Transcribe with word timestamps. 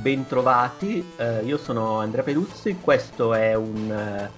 Bentrovati. 0.00 1.12
Eh, 1.16 1.44
io 1.44 1.58
sono 1.58 1.98
Andrea 1.98 2.22
Peduzzi, 2.22 2.78
questo 2.80 3.34
è 3.34 3.54
un 3.54 3.90
eh, 3.90 4.30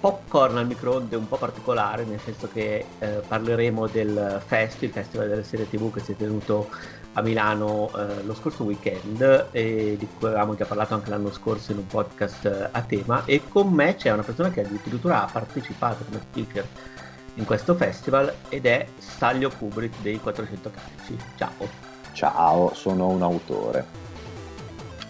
popcorn 0.00 0.56
al 0.56 0.66
microonde 0.66 1.16
un 1.16 1.26
po' 1.26 1.36
particolare, 1.36 2.04
nel 2.04 2.20
senso 2.20 2.48
che 2.52 2.84
eh, 2.98 3.22
parleremo 3.26 3.86
del 3.86 4.40
Fest, 4.44 4.82
il 4.82 4.90
Festival 4.90 5.28
delle 5.28 5.44
serie 5.44 5.68
TV 5.68 5.92
che 5.92 6.00
si 6.00 6.12
è 6.12 6.16
tenuto 6.16 6.68
a 7.14 7.22
Milano 7.22 7.90
eh, 7.96 8.22
lo 8.22 8.34
scorso 8.34 8.64
weekend 8.64 9.48
e 9.50 9.96
di 9.98 10.08
cui 10.18 10.28
avevamo 10.28 10.54
già 10.54 10.64
parlato 10.64 10.94
anche 10.94 11.10
l'anno 11.10 11.32
scorso 11.32 11.72
in 11.72 11.78
un 11.78 11.86
podcast 11.86 12.44
eh, 12.44 12.68
a 12.70 12.82
tema 12.82 13.24
e 13.24 13.42
con 13.48 13.72
me 13.72 13.96
c'è 13.96 14.12
una 14.12 14.22
persona 14.22 14.50
che 14.50 14.64
addirittura 14.64 15.24
ha 15.24 15.28
partecipato 15.30 16.04
come 16.04 16.20
speaker 16.20 16.66
in 17.34 17.44
questo 17.44 17.74
festival 17.74 18.32
ed 18.48 18.66
è 18.66 18.86
Staglio 18.98 19.50
Kubrick 19.50 20.00
dei 20.02 20.18
400 20.20 20.70
calci. 20.70 21.16
Ciao. 21.36 21.86
Ciao, 22.12 22.74
sono 22.74 23.08
un 23.08 23.22
autore. 23.22 24.07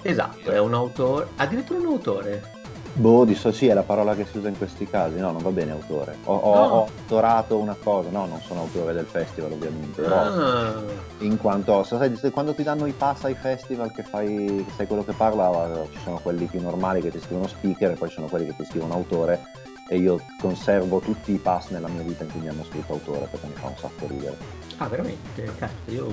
Esatto, 0.03 0.51
è 0.51 0.59
un 0.59 0.75
autore, 0.75 1.29
addirittura 1.37 1.79
un 1.81 1.87
autore. 1.87 2.57
Boh, 2.95 3.25
di 3.25 3.37
so, 3.37 3.53
sì, 3.53 3.69
è 3.69 3.75
la 3.75 3.83
parola 3.85 4.17
che 4.17 4.27
si 4.27 4.39
usa 4.39 4.49
in 4.49 4.57
questi 4.59 4.85
casi. 4.89 5.19
No, 5.21 5.31
non 5.31 5.41
va 5.43 5.51
bene 5.51 5.71
autore. 5.71 6.17
Ho, 6.25 6.35
ho, 6.35 6.55
No. 6.55 6.61
ho 6.63 6.81
autorato 6.87 7.57
una 7.59 7.77
cosa. 7.81 8.09
No, 8.11 8.27
non 8.27 8.41
sono 8.41 8.61
autore 8.63 8.93
del 8.93 9.05
festival, 9.05 9.53
ovviamente. 9.53 10.03
Però, 10.03 10.17
Ah, 10.17 10.83
in 11.19 11.37
quanto, 11.37 11.85
sai, 11.85 12.17
sai, 12.17 12.31
quando 12.33 12.55
ti 12.55 12.65
danno 12.65 12.87
i 12.87 12.93
pass 12.93 13.23
ai 13.25 13.35
festival 13.35 13.93
che 13.93 14.03
fai, 14.03 14.65
che 14.67 14.73
sai 14.75 14.87
quello 14.89 15.05
che 15.05 15.13
parla, 15.13 15.85
ci 15.93 15.99
sono 16.03 16.19
quelli 16.21 16.47
più 16.47 16.61
normali 16.61 17.01
che 17.01 17.11
ti 17.13 17.21
scrivono 17.21 17.47
speaker 17.47 17.93
e 17.93 17.95
poi 17.95 18.09
ci 18.09 18.15
sono 18.15 18.27
quelli 18.27 18.47
che 18.47 18.57
ti 18.57 18.65
scrivono 18.65 18.95
autore. 18.95 19.43
E 19.89 19.97
io 19.97 20.21
conservo 20.41 20.99
tutti 20.99 21.33
i 21.33 21.39
pass 21.39 21.69
nella 21.69 21.89
mia 21.89 22.03
vita 22.03 22.25
in 22.25 22.33
cui 22.33 22.41
mi 22.41 22.49
hanno 22.49 22.65
scritto 22.65 22.95
autore 22.95 23.29
perché 23.31 23.47
mi 23.47 23.55
fa 23.55 23.69
un 23.69 23.77
sacco 23.77 24.07
ridere. 24.09 24.37
ah, 24.79 24.89
veramente? 24.89 25.45
Cazzo, 25.57 25.91
io 25.91 26.13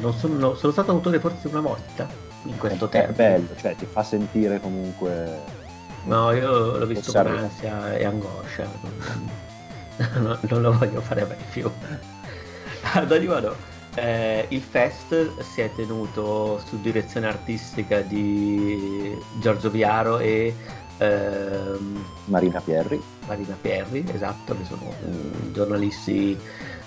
non 0.00 0.12
sono, 0.14 0.54
sono 0.56 0.72
stato 0.72 0.90
autore 0.90 1.20
forse 1.20 1.46
una 1.46 1.60
volta 1.60 2.30
in 2.44 2.58
questo 2.58 2.86
è 2.86 2.88
tempo. 2.88 3.12
bello, 3.12 3.48
cioè 3.56 3.74
ti 3.76 3.86
fa 3.86 4.02
sentire 4.02 4.60
comunque. 4.60 5.60
No, 6.04 6.32
io 6.32 6.78
l'ho 6.78 6.86
visto 6.86 7.12
con 7.12 7.26
ansia 7.26 7.94
e 7.96 8.04
angoscia. 8.04 8.68
Non, 8.82 10.12
non- 10.22 10.38
non 10.42 10.62
lo 10.62 10.76
voglio 10.76 11.00
fare 11.00 11.24
mai 11.24 11.36
più. 11.50 11.70
Ad 12.94 13.10
ogni 13.10 13.26
modo, 13.26 13.54
eh, 13.94 14.46
il 14.48 14.60
fest 14.60 15.40
si 15.40 15.60
è 15.60 15.70
tenuto 15.74 16.60
su 16.66 16.80
direzione 16.80 17.28
artistica 17.28 18.00
di 18.00 19.16
Giorgio 19.40 19.70
Viaro 19.70 20.18
e 20.18 20.54
ehm, 20.98 22.04
Marina 22.26 22.60
Pierri. 22.60 23.00
Marina 23.26 23.56
Pierri, 23.60 24.04
esatto, 24.12 24.56
che 24.56 24.64
sono 24.64 24.92
mm, 25.06 25.52
giornalisti 25.52 26.38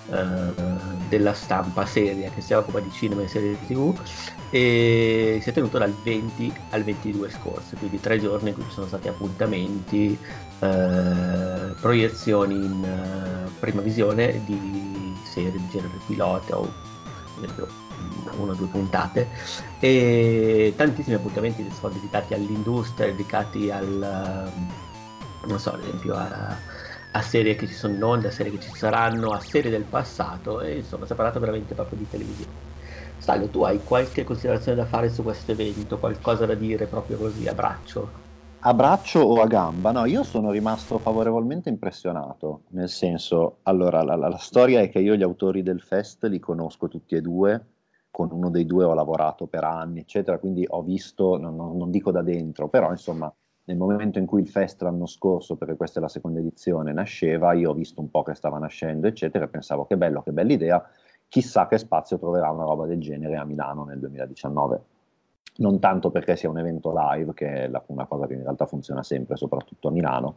della 0.08 1.34
stampa 1.34 1.86
seria 1.86 2.30
che 2.30 2.42
si 2.42 2.54
occupa 2.54 2.80
di 2.80 2.92
cinema 2.92 3.24
e 3.24 3.28
serie 3.28 3.58
tv 3.66 3.98
e 4.50 5.40
si 5.42 5.50
è 5.50 5.54
tenuto 5.54 5.78
dal 5.78 5.94
20 6.04 6.54
al 6.70 6.84
22 6.84 7.30
scorso, 7.30 7.76
quindi 7.78 8.00
tre 8.00 8.20
giorni 8.20 8.50
in 8.50 8.56
cui 8.56 8.64
ci 8.66 8.72
sono 8.72 8.88
stati 8.88 9.08
appuntamenti, 9.08 10.18
eh, 10.60 11.74
proiezioni 11.80 12.54
in 12.54 12.84
eh, 12.84 13.50
prima 13.60 13.82
visione 13.82 14.42
di 14.46 15.16
serie 15.24 15.52
di 15.52 15.68
genere 15.72 16.00
pilota 16.06 16.58
o 16.58 16.72
una 18.38 18.52
o 18.52 18.56
due 18.56 18.68
puntate 18.68 19.28
e 19.80 20.74
tantissimi 20.76 21.16
appuntamenti 21.16 21.68
sono 21.78 21.94
dedicati 21.94 22.34
all'industria, 22.34 23.08
dedicati 23.08 23.72
al 23.72 24.52
non 25.48 25.60
so, 25.60 25.74
ad 25.74 25.82
esempio 25.82 26.16
a, 26.16 26.58
a 27.16 27.22
serie 27.22 27.56
che 27.56 27.68
ci 27.68 27.74
sono 27.74 27.94
in 27.96 28.04
onda, 28.04 28.28
a 28.28 28.32
serie 28.32 28.52
che 28.52 28.60
ci 28.60 28.70
saranno, 28.72 29.34
a 29.34 29.40
serie 29.40 29.72
del 29.72 29.88
passato 29.88 30.62
e 30.62 30.78
insomma 30.78 31.06
si 31.06 31.14
è 31.14 31.16
parlato 31.16 31.40
veramente 31.40 31.74
proprio 31.74 31.98
di 31.98 32.08
televisione. 32.08 32.54
Staglio, 33.18 33.50
tu 33.50 33.64
hai 33.64 33.84
qualche 33.84 34.24
considerazione 34.24 34.78
da 34.78 34.86
fare 34.86 35.10
su 35.10 35.24
questo 35.24 35.52
evento, 35.52 36.00
qualcosa 36.00 36.46
da 36.46 36.56
dire 36.56 36.88
proprio 36.88 37.18
così 37.18 37.48
a 37.48 37.54
braccio? 37.54 38.24
A 38.68 38.74
braccio 38.74 39.20
o 39.22 39.40
a 39.42 39.48
gamba? 39.48 39.92
No, 39.92 40.04
io 40.06 40.24
sono 40.24 40.52
rimasto 40.52 41.00
favorevolmente 41.00 41.70
impressionato, 41.70 42.64
nel 42.70 42.90
senso, 42.90 43.60
allora 43.64 44.02
la, 44.04 44.16
la- 44.16 44.28
la 44.28 44.38
storia 44.38 44.82
è 44.82 44.90
che 44.90 45.00
io 45.00 45.16
gli 45.16 45.22
autori 45.24 45.62
del 45.64 45.80
fest 45.82 46.26
li 46.26 46.40
conosco 46.40 46.88
tutti 46.90 47.16
e 47.16 47.22
due, 47.22 47.66
con 48.12 48.32
uno 48.32 48.50
dei 48.50 48.66
due 48.66 48.84
ho 48.84 48.94
lavorato 48.94 49.48
per 49.48 49.64
anni, 49.64 50.00
eccetera, 50.02 50.38
quindi 50.40 50.66
ho 50.68 50.82
visto, 50.82 51.38
non, 51.38 51.56
non- 51.56 51.78
non 51.78 51.92
dico 51.92 52.12
da 52.12 52.22
dentro, 52.24 52.68
però 52.68 52.90
insomma, 52.92 53.34
nel 53.66 53.78
momento 53.78 54.20
in 54.20 54.26
cui 54.26 54.42
il 54.42 54.48
fest 54.50 54.82
l'anno 54.82 55.06
scorso, 55.06 55.56
perché 55.56 55.76
questa 55.76 56.00
è 56.00 56.02
la 56.02 56.08
seconda 56.10 56.40
edizione, 56.40 56.94
nasceva, 56.94 57.54
io 57.54 57.72
ho 57.72 57.74
visto 57.74 58.02
un 58.02 58.10
po' 58.10 58.24
che 58.24 58.34
stava 58.36 58.58
nascendo, 58.60 59.08
eccetera, 59.08 59.46
e 59.46 59.48
pensavo 59.48 59.86
che 59.86 59.98
bello, 59.98 60.22
che 60.22 60.32
bella 60.32 60.54
idea, 60.54 60.88
chissà 61.28 61.68
che 61.68 61.78
spazio 61.78 62.18
troverà 62.18 62.50
una 62.52 62.64
roba 62.64 62.86
del 62.86 63.00
genere 63.00 63.36
a 63.38 63.44
Milano 63.46 63.84
nel 63.86 64.00
2019 64.00 64.82
non 65.58 65.80
tanto 65.80 66.12
perché 66.12 66.36
sia 66.36 66.50
un 66.50 66.58
evento 66.58 66.94
live, 66.94 67.34
che 67.34 67.48
è 67.64 67.68
la- 67.70 67.82
una 67.88 68.06
cosa 68.06 68.28
che 68.28 68.34
in 68.34 68.42
realtà 68.42 68.66
funziona 68.66 69.04
sempre, 69.04 69.38
soprattutto 69.38 69.88
a 69.88 69.92
Milano, 69.92 70.36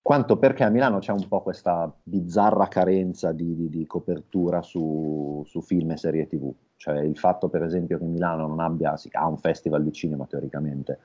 quanto 0.00 0.38
perché 0.38 0.62
a 0.64 0.68
Milano 0.70 0.98
c'è 0.98 1.12
un 1.12 1.26
po' 1.26 1.42
questa 1.42 1.92
bizzarra 2.02 2.68
carenza 2.68 3.32
di, 3.32 3.54
di- 3.56 3.68
di 3.68 3.86
copertura 3.86 4.62
su, 4.62 5.42
su 5.46 5.60
film 5.60 5.90
e 5.90 5.96
serie 5.96 6.26
tv. 6.28 6.52
Cioè 6.76 7.00
il 7.00 7.18
fatto, 7.18 7.48
per 7.48 7.62
esempio, 7.64 7.98
che 7.98 8.04
Milano 8.04 8.46
non 8.46 8.60
abbia, 8.60 8.96
sì, 8.96 9.08
ha 9.12 9.26
un 9.26 9.38
festival 9.38 9.82
di 9.82 9.92
cinema 9.92 10.24
teoricamente, 10.26 10.98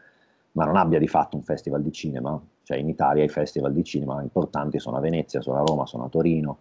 ma 0.54 0.66
non 0.66 0.76
abbia 0.76 1.00
di 1.00 1.08
fatto 1.08 1.36
un 1.38 1.44
festival 1.44 1.82
di 1.82 1.92
cinema. 1.92 2.42
Cioè 2.64 2.78
in 2.78 2.90
Italia 2.90 3.24
i 3.24 3.30
festival 3.30 3.74
di 3.74 3.84
cinema 3.84 4.22
importanti 4.22 4.80
sono 4.80 4.98
a 4.98 5.00
Venezia, 5.02 5.42
sono 5.42 5.58
a 5.58 5.64
Roma, 5.66 5.86
sono 5.86 6.06
a 6.06 6.10
Torino. 6.10 6.58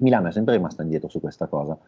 Milano 0.00 0.28
è 0.28 0.32
sempre 0.32 0.54
rimasta 0.54 0.82
indietro 0.82 1.08
su 1.08 1.20
questa 1.20 1.46
cosa. 1.46 1.78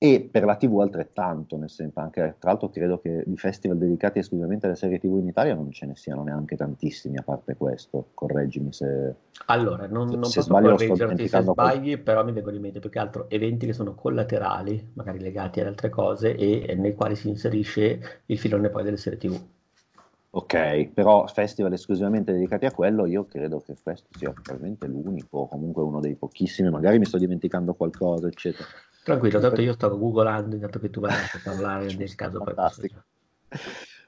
E 0.00 0.28
per 0.30 0.44
la 0.44 0.54
TV 0.54 0.78
altrettanto, 0.78 1.56
nel 1.56 1.70
senso 1.70 1.98
anche, 1.98 2.36
tra 2.38 2.50
l'altro 2.50 2.68
credo 2.68 3.00
che 3.00 3.24
di 3.26 3.36
festival 3.36 3.78
dedicati 3.78 4.20
esclusivamente 4.20 4.66
alle 4.66 4.76
serie 4.76 5.00
TV 5.00 5.18
in 5.18 5.26
Italia 5.26 5.56
non 5.56 5.72
ce 5.72 5.86
ne 5.86 5.96
siano 5.96 6.22
neanche 6.22 6.54
tantissimi 6.54 7.16
a 7.16 7.22
parte 7.24 7.56
questo, 7.56 8.10
correggimi 8.14 8.72
se... 8.72 9.14
Allora, 9.46 9.88
non, 9.88 10.08
Se- 10.08 10.14
non 10.14 10.24
se 10.26 10.44
posso 10.46 10.52
correggerti 10.52 11.26
se 11.26 11.42
sbagli, 11.42 11.98
però 11.98 12.24
mi 12.24 12.30
vengono 12.30 12.54
in 12.54 12.62
mente 12.62 12.78
più 12.78 12.90
che 12.90 13.00
altro 13.00 13.28
eventi 13.28 13.66
che 13.66 13.72
sono 13.72 13.96
collaterali, 13.96 14.92
magari 14.92 15.18
legati 15.18 15.58
ad 15.58 15.66
altre 15.66 15.88
cose, 15.88 16.36
e 16.36 16.76
nei 16.76 16.94
quali 16.94 17.16
si 17.16 17.28
inserisce 17.28 18.22
il 18.26 18.38
filone 18.38 18.68
poi 18.68 18.84
delle 18.84 18.98
serie 18.98 19.18
TV. 19.18 19.36
Ok, 20.38 20.90
però 20.94 21.26
festival 21.26 21.72
esclusivamente 21.72 22.32
dedicati 22.32 22.64
a 22.64 22.70
quello 22.70 23.06
io 23.06 23.26
credo 23.26 23.60
che 23.60 23.74
questo 23.82 24.06
sia 24.16 24.30
probabilmente 24.30 24.86
l'unico, 24.86 25.38
o 25.38 25.48
comunque 25.48 25.82
uno 25.82 25.98
dei 25.98 26.14
pochissimi, 26.14 26.70
magari 26.70 27.00
mi 27.00 27.06
sto 27.06 27.18
dimenticando 27.18 27.74
qualcosa, 27.74 28.28
eccetera. 28.28 28.68
Tranquillo, 29.02 29.40
tanto 29.40 29.60
io 29.60 29.72
sto 29.72 29.98
googolando 29.98 30.54
intanto 30.54 30.78
che 30.78 30.90
tu 30.90 31.00
vai 31.00 31.12
a 31.12 31.40
parlare 31.42 31.92
nel 31.92 32.14
caso 32.14 32.38
poi 32.38 32.54
Fantastico. 32.54 33.02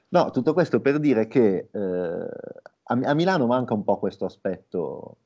No, 0.07 0.31
tutto 0.31 0.53
questo 0.53 0.79
per 0.79 0.99
dire 0.99 1.27
che 1.27 1.67
eh, 1.69 1.79
a, 1.79 2.99
a 3.03 3.13
Milano 3.13 3.45
manca 3.45 3.73
un 3.73 3.83
po' 3.83 3.99
questo 3.99 4.23
aspetto 4.23 5.17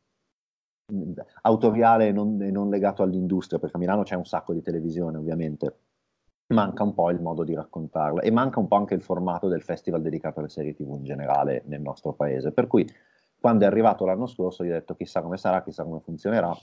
mh, 0.92 1.12
autoriale 1.44 2.08
e 2.08 2.12
non, 2.14 2.42
e 2.42 2.50
non 2.50 2.68
legato 2.68 3.04
all'industria, 3.04 3.60
perché 3.60 3.76
a 3.76 3.80
Milano 3.80 4.02
c'è 4.02 4.16
un 4.16 4.26
sacco 4.26 4.54
di 4.54 4.64
televisione 4.64 5.18
ovviamente, 5.18 5.76
manca 6.48 6.84
un 6.84 6.94
po' 6.94 7.10
il 7.10 7.22
modo 7.22 7.44
di 7.44 7.56
raccontarla 7.56 8.22
e 8.22 8.32
manca 8.32 8.60
un 8.60 8.68
po' 8.68 8.76
anche 8.76 8.94
il 8.94 9.02
formato 9.02 9.48
del 9.48 9.64
festival 9.64 10.02
dedicato 10.02 10.40
alle 10.40 10.50
serie 10.50 10.76
TV 10.76 10.94
in 10.96 11.04
generale 11.04 11.64
nel 11.66 11.82
nostro 11.82 12.14
paese. 12.14 12.52
Per 12.52 12.68
cui 12.68 12.88
quando 13.40 13.64
è 13.64 13.68
arrivato 13.68 14.06
l'anno 14.06 14.28
scorso 14.28 14.64
gli 14.64 14.70
ho 14.70 14.74
detto 14.74 14.96
chissà 14.96 15.22
come 15.22 15.38
sarà, 15.38 15.64
chissà 15.64 15.84
come 15.84 16.00
funzionerà. 16.00 16.56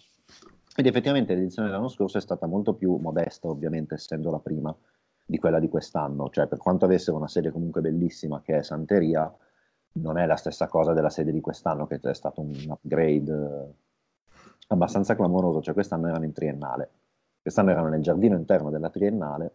Ed 0.74 0.86
effettivamente 0.86 1.34
l'edizione 1.34 1.68
dell'anno 1.68 1.88
scorso 1.88 2.18
è 2.18 2.20
stata 2.20 2.46
molto 2.46 2.74
più 2.74 2.96
modesta, 2.96 3.48
ovviamente, 3.48 3.94
essendo 3.94 4.30
la 4.30 4.38
prima 4.38 4.74
di 5.24 5.38
quella 5.38 5.60
di 5.60 5.68
quest'anno. 5.68 6.30
Cioè, 6.30 6.46
per 6.46 6.58
quanto 6.58 6.86
avessero 6.86 7.16
una 7.16 7.28
serie 7.28 7.50
comunque 7.50 7.82
bellissima 7.82 8.40
che 8.40 8.58
è 8.58 8.62
Santeria, 8.62 9.32
non 9.94 10.16
è 10.16 10.24
la 10.26 10.36
stessa 10.36 10.68
cosa 10.68 10.92
della 10.94 11.10
serie 11.10 11.32
di 11.32 11.40
quest'anno, 11.40 11.86
che 11.86 12.00
è 12.00 12.14
stato 12.14 12.40
un 12.40 12.54
upgrade 12.66 13.32
eh, 13.32 13.74
abbastanza 14.68 15.14
clamoroso. 15.14 15.60
Cioè, 15.60 15.74
quest'anno 15.74 16.08
erano 16.08 16.24
in 16.24 16.32
triennale. 16.32 16.90
Quest'anno 17.42 17.70
erano 17.70 17.88
nel 17.88 18.00
giardino 18.00 18.36
interno 18.36 18.70
della 18.70 18.88
triennale 18.88 19.54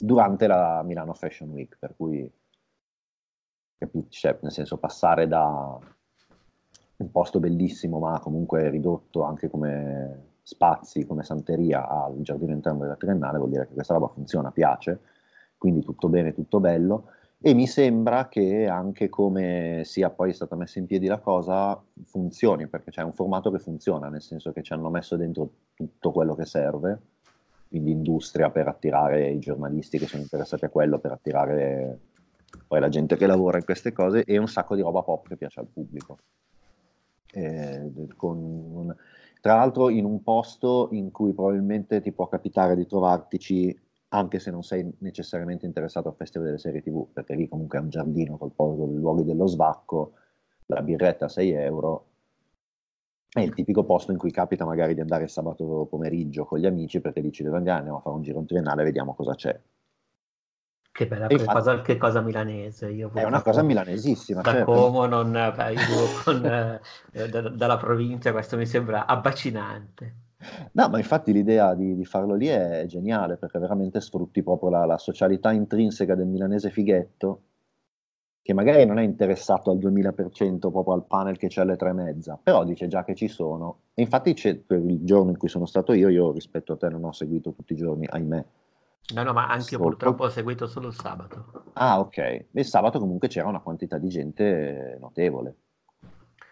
durante 0.00 0.46
la 0.46 0.82
Milano 0.82 1.14
Fashion 1.14 1.50
Week, 1.50 1.76
per 1.78 1.94
cui 1.96 2.30
capi- 3.78 4.06
cioè, 4.08 4.38
nel 4.42 4.52
senso 4.52 4.78
passare 4.78 5.28
da 5.28 5.78
un 6.96 7.10
posto 7.10 7.40
bellissimo 7.40 7.98
ma 7.98 8.18
comunque 8.20 8.68
ridotto 8.68 9.22
anche 9.22 9.48
come 9.48 10.28
spazi, 10.42 11.06
come 11.06 11.22
santeria 11.22 11.88
al 11.88 12.20
giardino 12.20 12.52
interno 12.52 12.80
della 12.80 12.96
triennale 12.96 13.38
vuol 13.38 13.50
dire 13.50 13.66
che 13.66 13.74
questa 13.74 13.94
roba 13.94 14.08
funziona, 14.08 14.50
piace, 14.50 15.00
quindi 15.56 15.82
tutto 15.82 16.08
bene, 16.08 16.34
tutto 16.34 16.60
bello. 16.60 17.06
E 17.42 17.54
mi 17.54 17.66
sembra 17.66 18.28
che 18.28 18.66
anche 18.66 19.08
come 19.08 19.82
sia 19.84 20.10
poi 20.10 20.34
stata 20.34 20.56
messa 20.56 20.78
in 20.78 20.86
piedi 20.86 21.06
la 21.06 21.20
cosa 21.20 21.80
funzioni, 22.04 22.66
perché 22.66 22.90
c'è 22.90 23.02
un 23.02 23.14
formato 23.14 23.50
che 23.50 23.58
funziona, 23.58 24.08
nel 24.08 24.20
senso 24.20 24.52
che 24.52 24.62
ci 24.62 24.74
hanno 24.74 24.90
messo 24.90 25.16
dentro 25.16 25.50
tutto 25.74 26.12
quello 26.12 26.34
che 26.34 26.44
serve, 26.44 27.00
quindi 27.70 27.92
industria 27.92 28.50
per 28.50 28.66
attirare 28.66 29.30
i 29.30 29.38
giornalisti 29.38 29.96
che 29.96 30.06
sono 30.06 30.22
interessati 30.22 30.64
a 30.64 30.68
quello, 30.68 30.98
per 30.98 31.12
attirare 31.12 31.98
poi 32.66 32.80
la 32.80 32.88
gente 32.88 33.16
che 33.16 33.26
lavora 33.26 33.58
in 33.58 33.64
queste 33.64 33.92
cose 33.92 34.24
e 34.24 34.36
un 34.36 34.48
sacco 34.48 34.74
di 34.74 34.82
roba 34.82 35.02
pop 35.02 35.28
che 35.28 35.36
piace 35.36 35.60
al 35.60 35.68
pubblico. 35.72 36.18
Eh, 37.32 37.90
un- 38.22 38.94
tra 39.40 39.54
l'altro 39.54 39.88
in 39.88 40.04
un 40.04 40.20
posto 40.22 40.88
in 40.90 41.12
cui 41.12 41.32
probabilmente 41.32 42.00
ti 42.00 42.10
può 42.10 42.26
capitare 42.26 42.74
di 42.74 42.86
trovartici 42.86 43.78
anche 44.08 44.40
se 44.40 44.50
non 44.50 44.64
sei 44.64 44.92
necessariamente 44.98 45.64
interessato 45.64 46.08
al 46.08 46.16
Festival 46.16 46.48
delle 46.48 46.58
serie 46.58 46.82
TV, 46.82 47.06
perché 47.12 47.36
lì 47.36 47.48
comunque 47.48 47.78
è 47.78 47.82
un 47.82 47.88
giardino 47.88 48.36
col, 48.36 48.50
i 48.90 48.98
luoghi 48.98 49.24
dello 49.24 49.46
svacco, 49.46 50.14
la 50.66 50.82
birretta 50.82 51.26
a 51.26 51.28
6 51.28 51.52
euro, 51.52 52.06
è 53.32 53.40
il 53.40 53.54
tipico 53.54 53.84
posto 53.84 54.10
in 54.10 54.18
cui 54.18 54.32
capita 54.32 54.64
magari 54.64 54.94
di 54.94 55.00
andare 55.00 55.28
sabato 55.28 55.86
pomeriggio 55.88 56.44
con 56.44 56.58
gli 56.58 56.66
amici 56.66 57.00
perché 57.00 57.20
dici 57.20 57.44
dove 57.44 57.58
andiamo 57.58 57.96
a 57.96 58.00
fare 58.00 58.16
un 58.16 58.22
giro 58.22 58.40
in 58.40 58.46
triennale 58.46 58.82
e 58.82 58.84
vediamo 58.84 59.14
cosa 59.14 59.34
c'è. 59.34 59.58
Che 60.92 61.06
bella 61.06 61.28
che, 61.28 61.34
infatti, 61.34 61.52
cosa, 61.54 61.82
che 61.82 61.96
cosa 61.96 62.20
milanese. 62.20 62.90
Io 62.90 63.10
è 63.14 63.22
una 63.22 63.42
cosa 63.42 63.62
milanesissima. 63.62 64.40
Da 64.40 64.50
certo. 64.50 64.72
Como, 64.72 65.06
non, 65.06 65.32
con, 66.24 66.44
eh, 66.44 67.28
da, 67.28 67.48
dalla 67.48 67.76
provincia, 67.76 68.32
questo 68.32 68.56
mi 68.56 68.66
sembra 68.66 69.06
abbacinante. 69.06 70.14
No, 70.72 70.88
ma 70.88 70.98
infatti 70.98 71.32
l'idea 71.32 71.74
di, 71.74 71.94
di, 71.94 72.04
farlo 72.04 72.34
lì 72.34 72.46
è 72.46 72.84
geniale 72.86 73.36
perché 73.36 73.58
veramente 73.58 74.00
sfrutti 74.00 74.42
proprio 74.42 74.70
la, 74.70 74.84
la, 74.86 74.98
socialità 74.98 75.52
intrinseca 75.52 76.14
del 76.14 76.26
milanese 76.26 76.70
fighetto 76.70 77.42
che 78.50 78.54
magari 78.56 78.84
non 78.84 78.98
è 78.98 79.02
interessato 79.02 79.70
al 79.70 79.78
2000% 79.78 80.70
proprio 80.70 80.94
al 80.94 81.04
panel 81.04 81.36
che 81.36 81.46
c'è 81.46 81.60
alle 81.60 81.76
tre 81.76 81.90
e 81.90 81.92
mezza, 81.92 82.38
però 82.42 82.64
dice 82.64 82.88
già 82.88 83.04
che 83.04 83.14
ci 83.14 83.28
sono. 83.28 83.82
E 83.94 84.02
infatti 84.02 84.34
per 84.66 84.80
il 84.80 85.04
giorno 85.04 85.30
in 85.30 85.38
cui 85.38 85.48
sono 85.48 85.66
stato 85.66 85.92
io, 85.92 86.08
io 86.08 86.32
rispetto 86.32 86.72
a 86.72 86.76
te 86.76 86.88
non 86.88 87.04
ho 87.04 87.12
seguito 87.12 87.52
tutti 87.52 87.74
i 87.74 87.76
giorni, 87.76 88.08
ahimè. 88.10 88.44
No, 89.14 89.22
no, 89.22 89.32
ma 89.32 89.46
anche 89.46 89.74
io 89.74 89.80
purtroppo 89.80 90.24
ho 90.24 90.28
seguito 90.30 90.66
solo 90.66 90.88
il 90.88 90.94
sabato. 90.94 91.62
Ah, 91.74 92.00
ok. 92.00 92.46
Il 92.50 92.64
sabato 92.64 92.98
comunque 92.98 93.28
c'era 93.28 93.46
una 93.46 93.60
quantità 93.60 93.98
di 93.98 94.08
gente 94.08 94.98
notevole. 95.00 95.54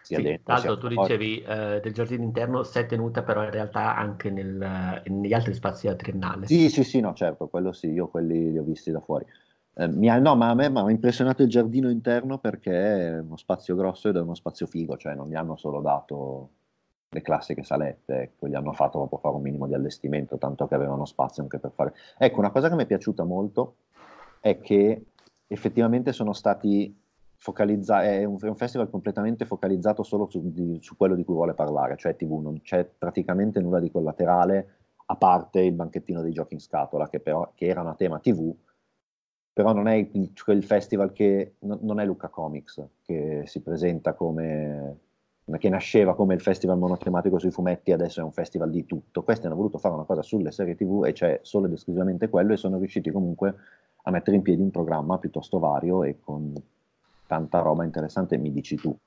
Sia 0.01 0.17
sì, 0.17 0.23
dentro, 0.23 0.53
l'altro 0.53 0.77
tu 0.77 0.89
fuori. 0.89 1.17
dicevi 1.17 1.41
eh, 1.41 1.79
del 1.81 1.93
giardino 1.93 2.23
interno 2.23 2.63
si 2.63 2.79
è 2.79 2.85
tenuta 2.85 3.23
però 3.23 3.43
in 3.43 3.51
realtà 3.51 3.95
anche 3.95 4.29
nel, 4.29 5.01
negli 5.05 5.33
altri 5.33 5.53
spazi 5.53 5.87
della 5.87 5.97
triennale. 5.97 6.47
Sì, 6.47 6.69
sì, 6.69 6.85
sì, 6.85 7.01
no, 7.01 7.13
certo, 7.13 7.49
quello 7.49 7.73
sì, 7.73 7.91
io 7.91 8.07
quelli 8.07 8.51
li 8.51 8.57
ho 8.57 8.63
visti 8.63 8.89
da 8.89 9.01
fuori. 9.01 9.25
Eh, 9.79 9.87
mi 9.87 10.09
ha, 10.09 10.19
no, 10.19 10.35
ma 10.35 10.49
a 10.49 10.53
me 10.55 10.69
mi 10.69 10.77
ha 10.77 10.91
impressionato 10.91 11.41
il 11.41 11.47
giardino 11.47 11.89
interno 11.89 12.37
perché 12.37 13.13
è 13.13 13.19
uno 13.19 13.37
spazio 13.37 13.77
grosso 13.77 14.09
ed 14.09 14.17
è 14.17 14.19
uno 14.19 14.35
spazio 14.35 14.67
figo, 14.67 14.97
cioè 14.97 15.15
non 15.15 15.29
gli 15.29 15.35
hanno 15.35 15.55
solo 15.55 15.79
dato 15.79 16.49
le 17.07 17.21
classiche 17.21 17.63
salette, 17.63 18.21
ecco, 18.23 18.49
gli 18.49 18.55
hanno 18.55 18.73
fatto 18.73 18.97
proprio 18.97 19.19
fare 19.19 19.35
un 19.35 19.41
minimo 19.41 19.67
di 19.67 19.73
allestimento, 19.73 20.37
tanto 20.37 20.67
che 20.67 20.75
avevano 20.75 21.05
spazio 21.05 21.43
anche 21.43 21.59
per 21.59 21.71
fare... 21.71 21.93
Ecco, 22.17 22.39
una 22.39 22.51
cosa 22.51 22.67
che 22.67 22.75
mi 22.75 22.83
è 22.83 22.87
piaciuta 22.87 23.23
molto 23.23 23.75
è 24.41 24.59
che 24.59 25.05
effettivamente 25.47 26.11
sono 26.11 26.33
stati 26.33 26.93
focalizzati, 27.37 28.05
è 28.05 28.25
un, 28.25 28.37
un 28.37 28.55
festival 28.57 28.89
completamente 28.89 29.45
focalizzato 29.45 30.03
solo 30.03 30.27
su, 30.29 30.41
di, 30.51 30.77
su, 30.81 30.97
quello 30.97 31.15
di 31.15 31.23
cui 31.23 31.35
vuole 31.35 31.53
parlare, 31.53 31.95
cioè 31.95 32.17
TV, 32.17 32.41
non 32.41 32.61
c'è 32.61 32.83
praticamente 32.83 33.61
nulla 33.61 33.79
di 33.79 33.89
collaterale, 33.89 34.73
a 35.05 35.15
parte 35.15 35.61
il 35.61 35.71
banchettino 35.71 36.21
dei 36.21 36.33
giochi 36.33 36.55
in 36.55 36.59
scatola, 36.59 37.07
che 37.07 37.21
però 37.21 37.53
che 37.55 37.65
era 37.65 37.79
una 37.79 37.95
tema 37.95 38.19
TV, 38.19 38.53
però 39.59 39.73
non 39.73 39.89
è 39.89 40.07
quel 40.41 40.63
festival 40.63 41.11
che 41.11 41.55
non 41.59 41.99
è 41.99 42.05
Luca 42.05 42.29
Comics, 42.29 42.81
che 43.03 43.43
si 43.45 43.59
presenta 43.59 44.13
come 44.13 44.99
che 45.57 45.67
nasceva 45.67 46.15
come 46.15 46.33
il 46.33 46.39
festival 46.39 46.77
monotematico 46.77 47.39
sui 47.39 47.51
fumetti, 47.51 47.91
adesso 47.91 48.21
è 48.21 48.23
un 48.23 48.31
festival 48.31 48.69
di 48.69 48.85
tutto. 48.85 49.21
Questi 49.21 49.47
hanno 49.47 49.57
voluto 49.57 49.77
fare 49.77 49.95
una 49.95 50.05
cosa 50.05 50.21
sulle 50.21 50.51
serie 50.51 50.75
TV 50.75 51.03
e 51.05 51.11
c'è 51.11 51.39
solo 51.41 51.65
ed 51.65 51.73
esclusivamente 51.73 52.29
quello 52.29 52.53
e 52.53 52.57
sono 52.57 52.77
riusciti 52.77 53.11
comunque 53.11 53.53
a 54.03 54.11
mettere 54.11 54.37
in 54.37 54.43
piedi 54.43 54.61
un 54.61 54.71
programma 54.71 55.17
piuttosto 55.17 55.59
vario 55.59 56.05
e 56.05 56.21
con 56.21 56.53
tanta 57.27 57.59
roba 57.59 57.83
interessante, 57.83 58.37
mi 58.37 58.53
dici 58.53 58.77
tu. 58.77 58.97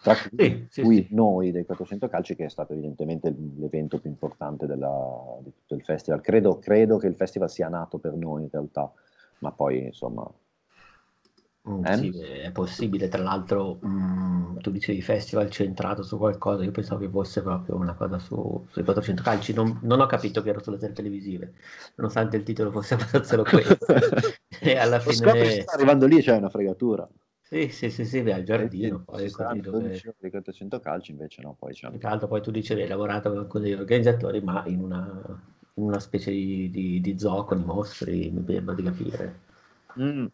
Tra 0.00 0.14
cui 0.14 0.68
sì, 0.70 0.84
sì, 0.84 1.06
noi 1.10 1.50
dei 1.50 1.64
400 1.64 2.06
calci, 2.06 2.36
che 2.36 2.44
è 2.44 2.50
stato 2.50 2.72
evidentemente 2.72 3.34
l'evento 3.56 3.98
più 3.98 4.10
importante 4.10 4.66
della, 4.66 5.38
di 5.40 5.52
tutto 5.52 5.74
il 5.74 5.82
festival. 5.82 6.20
Credo, 6.20 6.60
credo 6.60 6.98
che 6.98 7.08
il 7.08 7.16
festival 7.16 7.50
sia 7.50 7.68
nato 7.68 7.98
per 7.98 8.14
noi 8.14 8.42
in 8.44 8.48
realtà 8.52 8.92
ma 9.38 9.52
poi 9.52 9.84
insomma... 9.84 10.30
Mm, 11.68 11.84
eh? 11.84 11.96
Sì, 11.96 12.18
è 12.20 12.52
possibile, 12.52 13.08
tra 13.08 13.22
l'altro 13.22 13.80
mm, 13.84 14.58
tu 14.58 14.70
dicevi 14.70 15.02
festival 15.02 15.50
centrato 15.50 16.04
su 16.04 16.16
qualcosa, 16.16 16.62
io 16.62 16.70
pensavo 16.70 17.00
che 17.00 17.08
fosse 17.08 17.42
proprio 17.42 17.74
una 17.74 17.94
cosa 17.94 18.20
su, 18.20 18.64
sui 18.70 18.84
400 18.84 19.22
calci, 19.22 19.52
non, 19.52 19.80
non, 19.82 20.00
ho 20.00 20.06
capito 20.06 20.42
che 20.42 20.50
era 20.50 20.60
sulle 20.60 20.78
serie 20.78 20.94
televisive, 20.94 21.54
nonostante 21.96 22.36
il 22.36 22.44
titolo 22.44 22.70
fosse 22.70 22.94
abbastanza 22.94 23.36
questo. 23.42 23.84
e 24.60 24.78
alla 24.78 25.00
fine... 25.00 25.62
Sta 25.62 25.74
arrivando 25.74 26.06
lì 26.06 26.22
c'è 26.22 26.36
una 26.36 26.50
fregatura. 26.50 27.08
Sì, 27.42 27.68
sì, 27.68 27.90
sì, 27.90 28.04
sì, 28.04 28.18
al 28.18 28.42
giardino. 28.42 29.02
Poi 29.04 29.30
così 29.30 29.60
dove... 29.60 30.00
dei 30.18 30.30
400 30.30 30.80
calci 30.80 31.12
invece 31.12 31.42
no, 31.42 31.56
poi 31.58 31.72
c'è... 31.72 31.90
Tra 31.98 32.10
l'altro 32.10 32.28
poi 32.28 32.42
tu 32.42 32.52
dicevi 32.52 32.82
hai 32.82 32.88
lavorato 32.88 33.46
con 33.46 33.62
degli 33.62 33.72
organizzatori, 33.72 34.40
ma 34.40 34.64
in 34.66 34.80
una 34.80 35.55
una 35.76 36.00
specie 36.00 36.30
di, 36.30 36.70
di, 36.70 37.00
di 37.00 37.18
zoo 37.18 37.44
con 37.44 37.60
i 37.60 37.64
mostri, 37.64 38.30
mi 38.30 38.44
sembra 38.46 38.74
di 38.74 38.82
capire. 38.82 39.40
Mm. 40.00 40.26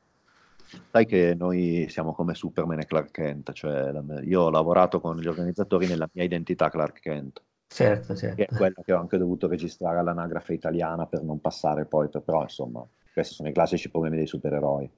Sai 0.90 1.06
che 1.06 1.34
noi 1.34 1.86
siamo 1.88 2.14
come 2.14 2.34
Superman 2.34 2.80
e 2.80 2.86
Clark 2.86 3.10
Kent, 3.10 3.52
cioè 3.52 3.92
io 4.22 4.42
ho 4.42 4.50
lavorato 4.50 5.00
con 5.00 5.18
gli 5.18 5.26
organizzatori 5.26 5.86
nella 5.86 6.08
mia 6.12 6.24
identità 6.24 6.70
Clark 6.70 7.00
Kent. 7.00 7.42
Certo, 7.66 8.14
certo. 8.14 8.36
Che 8.36 8.44
è 8.44 8.56
quella 8.56 8.82
che 8.84 8.92
ho 8.92 8.98
anche 8.98 9.18
dovuto 9.18 9.48
registrare 9.48 9.98
all'anagrafe 9.98 10.54
italiana 10.54 11.06
per 11.06 11.22
non 11.22 11.40
passare 11.40 11.84
poi, 11.86 12.08
però 12.08 12.42
insomma, 12.42 12.86
questi 13.12 13.34
sono 13.34 13.48
i 13.48 13.52
classici 13.52 13.90
problemi 13.90 14.16
dei 14.16 14.26
supereroi. 14.26 14.90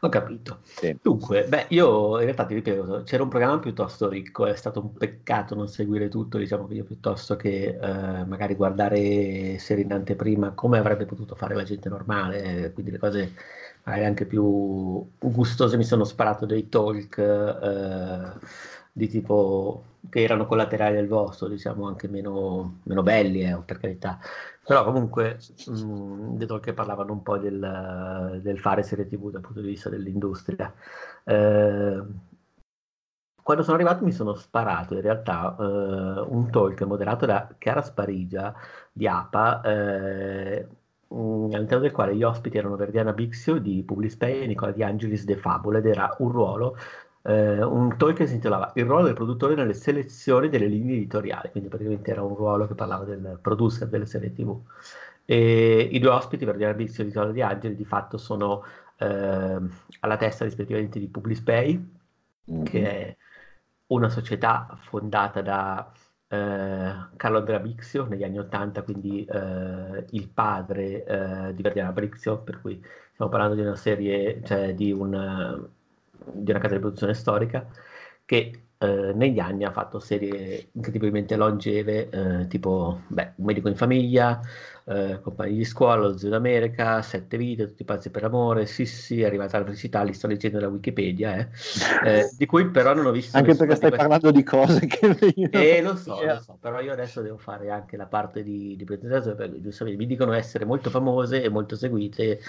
Ho 0.00 0.08
capito. 0.08 0.60
Sì. 0.62 0.96
Dunque, 1.00 1.44
beh, 1.46 1.66
io 1.70 2.18
in 2.18 2.24
realtà 2.24 2.44
ti 2.46 2.54
ripeto, 2.54 3.02
c'era 3.04 3.22
un 3.22 3.28
programma 3.28 3.58
piuttosto 3.58 4.08
ricco, 4.08 4.46
è 4.46 4.54
stato 4.56 4.80
un 4.80 4.92
peccato 4.94 5.54
non 5.54 5.68
seguire 5.68 6.08
tutto, 6.08 6.38
diciamo 6.38 6.66
che 6.66 6.74
io 6.74 6.84
piuttosto 6.84 7.36
che 7.36 7.78
eh, 7.80 8.24
magari 8.24 8.54
guardare 8.54 9.58
serie 9.58 9.84
in 9.84 9.92
anteprima 9.92 10.52
come 10.52 10.78
avrebbe 10.78 11.04
potuto 11.06 11.34
fare 11.34 11.54
la 11.54 11.64
gente 11.64 11.88
normale, 11.88 12.72
quindi 12.72 12.92
le 12.92 12.98
cose 12.98 13.34
magari 13.84 14.04
anche 14.04 14.26
più 14.26 15.06
gustose 15.18 15.76
mi 15.76 15.84
sono 15.84 16.04
sparato 16.04 16.46
dei 16.46 16.68
talk 16.68 17.18
eh, 17.18 18.38
di 18.92 19.08
tipo 19.08 19.84
che 20.08 20.22
erano 20.22 20.46
collaterali 20.46 20.94
del 20.94 21.08
vostro, 21.08 21.48
diciamo 21.48 21.86
anche 21.86 22.08
meno, 22.08 22.80
meno 22.84 23.02
belli, 23.02 23.42
eh, 23.42 23.58
per 23.64 23.78
carità, 23.78 24.18
però 24.64 24.84
comunque 24.84 25.38
mh, 25.66 25.72
mm, 25.72 26.36
detto 26.36 26.60
che 26.60 26.72
parlavano 26.72 27.12
un 27.12 27.22
po' 27.22 27.38
del, 27.38 28.40
del, 28.42 28.58
fare 28.58 28.82
serie 28.82 29.06
tv 29.06 29.30
dal 29.30 29.40
punto 29.40 29.60
di 29.60 29.68
vista 29.68 29.88
dell'industria. 29.88 30.72
Eh, 31.24 32.02
quando 33.42 33.64
sono 33.64 33.76
arrivato 33.76 34.04
mi 34.04 34.12
sono 34.12 34.34
sparato 34.34 34.92
in 34.94 35.00
realtà 35.00 35.56
eh, 35.58 35.62
un 35.62 36.50
talk 36.50 36.82
moderato 36.82 37.24
da 37.24 37.48
Chiara 37.56 37.80
Sparigia 37.80 38.54
di 38.92 39.08
APA, 39.08 39.62
eh, 39.62 40.68
all'interno 41.08 41.78
del 41.78 41.92
quale 41.92 42.14
gli 42.14 42.22
ospiti 42.22 42.58
erano 42.58 42.76
Verdiana 42.76 43.12
Bixio 43.12 43.58
di 43.58 43.82
Publispay 43.82 44.42
e 44.42 44.46
Nicola 44.46 44.72
Di 44.72 44.82
Angelis 44.82 45.24
de 45.24 45.36
Fabula 45.36 45.78
ed 45.78 45.86
era 45.86 46.14
un 46.18 46.30
ruolo 46.30 46.76
eh, 47.28 47.62
un 47.62 47.96
talk 47.98 48.16
che 48.16 48.26
si 48.26 48.34
intitolava 48.34 48.72
Il 48.76 48.86
ruolo 48.86 49.04
del 49.04 49.14
produttore 49.14 49.54
nelle 49.54 49.74
selezioni 49.74 50.48
delle 50.48 50.66
linee 50.66 50.96
editoriali, 50.96 51.50
quindi 51.50 51.68
praticamente 51.68 52.10
era 52.10 52.22
un 52.22 52.34
ruolo 52.34 52.66
che 52.66 52.74
parlava 52.74 53.04
del 53.04 53.38
producer 53.40 53.86
delle 53.88 54.06
serie 54.06 54.32
TV. 54.32 54.58
E 55.26 55.88
I 55.92 55.98
due 55.98 56.10
ospiti, 56.10 56.46
Verdiana 56.46 56.72
Bizio 56.72 57.02
e 57.02 57.06
Nicola 57.06 57.30
Di 57.30 57.42
Angeli, 57.42 57.76
di 57.76 57.84
fatto 57.84 58.16
sono 58.16 58.64
eh, 58.96 59.58
alla 60.00 60.16
testa 60.16 60.44
rispettivamente 60.44 60.98
di 60.98 61.08
Publispay, 61.08 61.90
mm-hmm. 62.50 62.64
che 62.64 62.90
è 62.90 63.16
una 63.88 64.08
società 64.08 64.78
fondata 64.80 65.42
da 65.42 65.92
eh, 66.28 66.94
Carlo 67.16 67.38
Andrea 67.38 67.58
Bixio 67.58 68.06
negli 68.06 68.24
anni 68.24 68.38
Ottanta, 68.38 68.82
quindi 68.82 69.24
eh, 69.26 70.06
il 70.10 70.28
padre 70.30 71.04
eh, 71.04 71.54
di 71.54 71.60
Verdiana 71.62 71.92
Brixio, 71.92 72.38
per 72.38 72.60
cui 72.62 72.82
stiamo 73.12 73.30
parlando 73.30 73.54
di 73.54 73.60
una 73.60 73.76
serie, 73.76 74.40
cioè 74.44 74.72
di 74.74 74.92
un 74.92 75.76
di 76.32 76.50
una 76.50 76.60
casa 76.60 76.74
di 76.74 76.80
produzione 76.80 77.14
storica 77.14 77.66
che 78.24 78.68
eh, 78.80 79.12
negli 79.14 79.40
anni 79.40 79.64
ha 79.64 79.72
fatto 79.72 79.98
serie 79.98 80.68
incredibilmente 80.72 81.34
longeve, 81.34 82.08
eh, 82.10 82.46
tipo 82.46 83.00
beh, 83.08 83.32
Un 83.36 83.44
medico 83.44 83.68
in 83.68 83.74
famiglia, 83.74 84.40
eh, 84.84 85.18
Compagni 85.20 85.56
di 85.56 85.64
scuola, 85.64 86.02
Lo 86.02 86.16
zio 86.16 86.28
d'America, 86.28 87.02
Sette 87.02 87.36
vite, 87.36 87.66
Tutti 87.66 87.84
pazzi 87.84 88.10
per 88.10 88.24
amore, 88.24 88.66
sì 88.66 88.86
sì, 88.86 89.22
è 89.22 89.26
arrivata 89.26 89.56
alla 89.56 89.66
felicità, 89.66 90.02
li 90.02 90.12
sto 90.12 90.28
leggendo 90.28 90.60
da 90.60 90.68
Wikipedia, 90.68 91.36
eh. 91.36 91.48
eh 92.04 92.30
di 92.36 92.46
cui 92.46 92.68
però 92.70 92.94
non 92.94 93.06
ho 93.06 93.10
visto... 93.10 93.36
Anche 93.36 93.56
perché 93.56 93.74
stai 93.74 93.90
parlando 93.90 94.30
di 94.30 94.42
cose 94.44 94.86
che... 94.86 95.16
Eh, 95.50 95.82
lo 95.82 95.96
so, 95.96 96.24
lo 96.24 96.40
so, 96.40 96.58
però 96.60 96.80
io 96.80 96.92
adesso 96.92 97.20
devo 97.20 97.38
fare 97.38 97.70
anche 97.70 97.96
la 97.96 98.06
parte 98.06 98.42
di, 98.42 98.76
di 98.76 98.84
presentazione, 98.84 99.36
perché 99.36 99.60
giustamente 99.60 100.00
mi 100.00 100.06
dicono 100.06 100.32
essere 100.32 100.64
molto 100.64 100.88
famose 100.88 101.42
e 101.42 101.48
molto 101.48 101.74
seguite, 101.74 102.40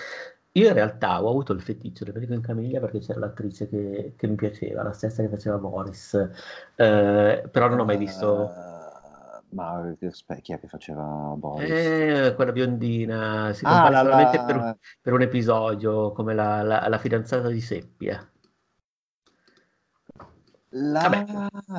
io 0.54 0.68
in 0.68 0.74
realtà 0.74 1.24
ho 1.24 1.30
avuto 1.30 1.54
il 1.54 1.62
feticcio 1.62 2.04
del 2.04 2.14
medico 2.14 2.34
in 2.34 2.42
famiglia 2.42 2.80
perché 2.80 3.00
c'era 3.00 3.20
l'attrice 3.20 3.70
che, 3.70 4.14
che 4.18 4.28
mi 4.28 4.36
piaceva, 4.36 4.82
la 4.82 4.94
stessa 4.94 5.22
che 5.22 5.30
faceva 5.30 5.58
Boris, 5.58 6.14
eh, 6.76 7.48
però 7.52 7.68
non 7.68 7.80
ho 7.80 7.86
mai 7.86 7.98
visto... 7.98 8.52
Uh, 8.52 8.78
ma 9.52 9.96
chi 10.42 10.54
è 10.54 10.60
che 10.60 10.68
faceva 10.68 11.04
Boris? 11.36 11.70
Eh, 11.70 12.34
quella 12.36 12.52
biondina, 12.52 13.52
si 13.54 13.66
ah, 13.66 13.90
la, 13.90 14.02
solamente 14.02 14.38
la... 14.38 14.44
Per, 14.44 14.78
per, 15.02 15.14
un 15.14 15.22
episodio, 15.22 16.12
come 16.12 16.34
la, 16.34 16.62
la, 16.62 16.88
la 16.88 16.98
fidanzata 16.98 17.48
di 17.48 17.62
Seppia. 17.62 18.28
La... 20.74 21.02
Vabbè. 21.02 21.26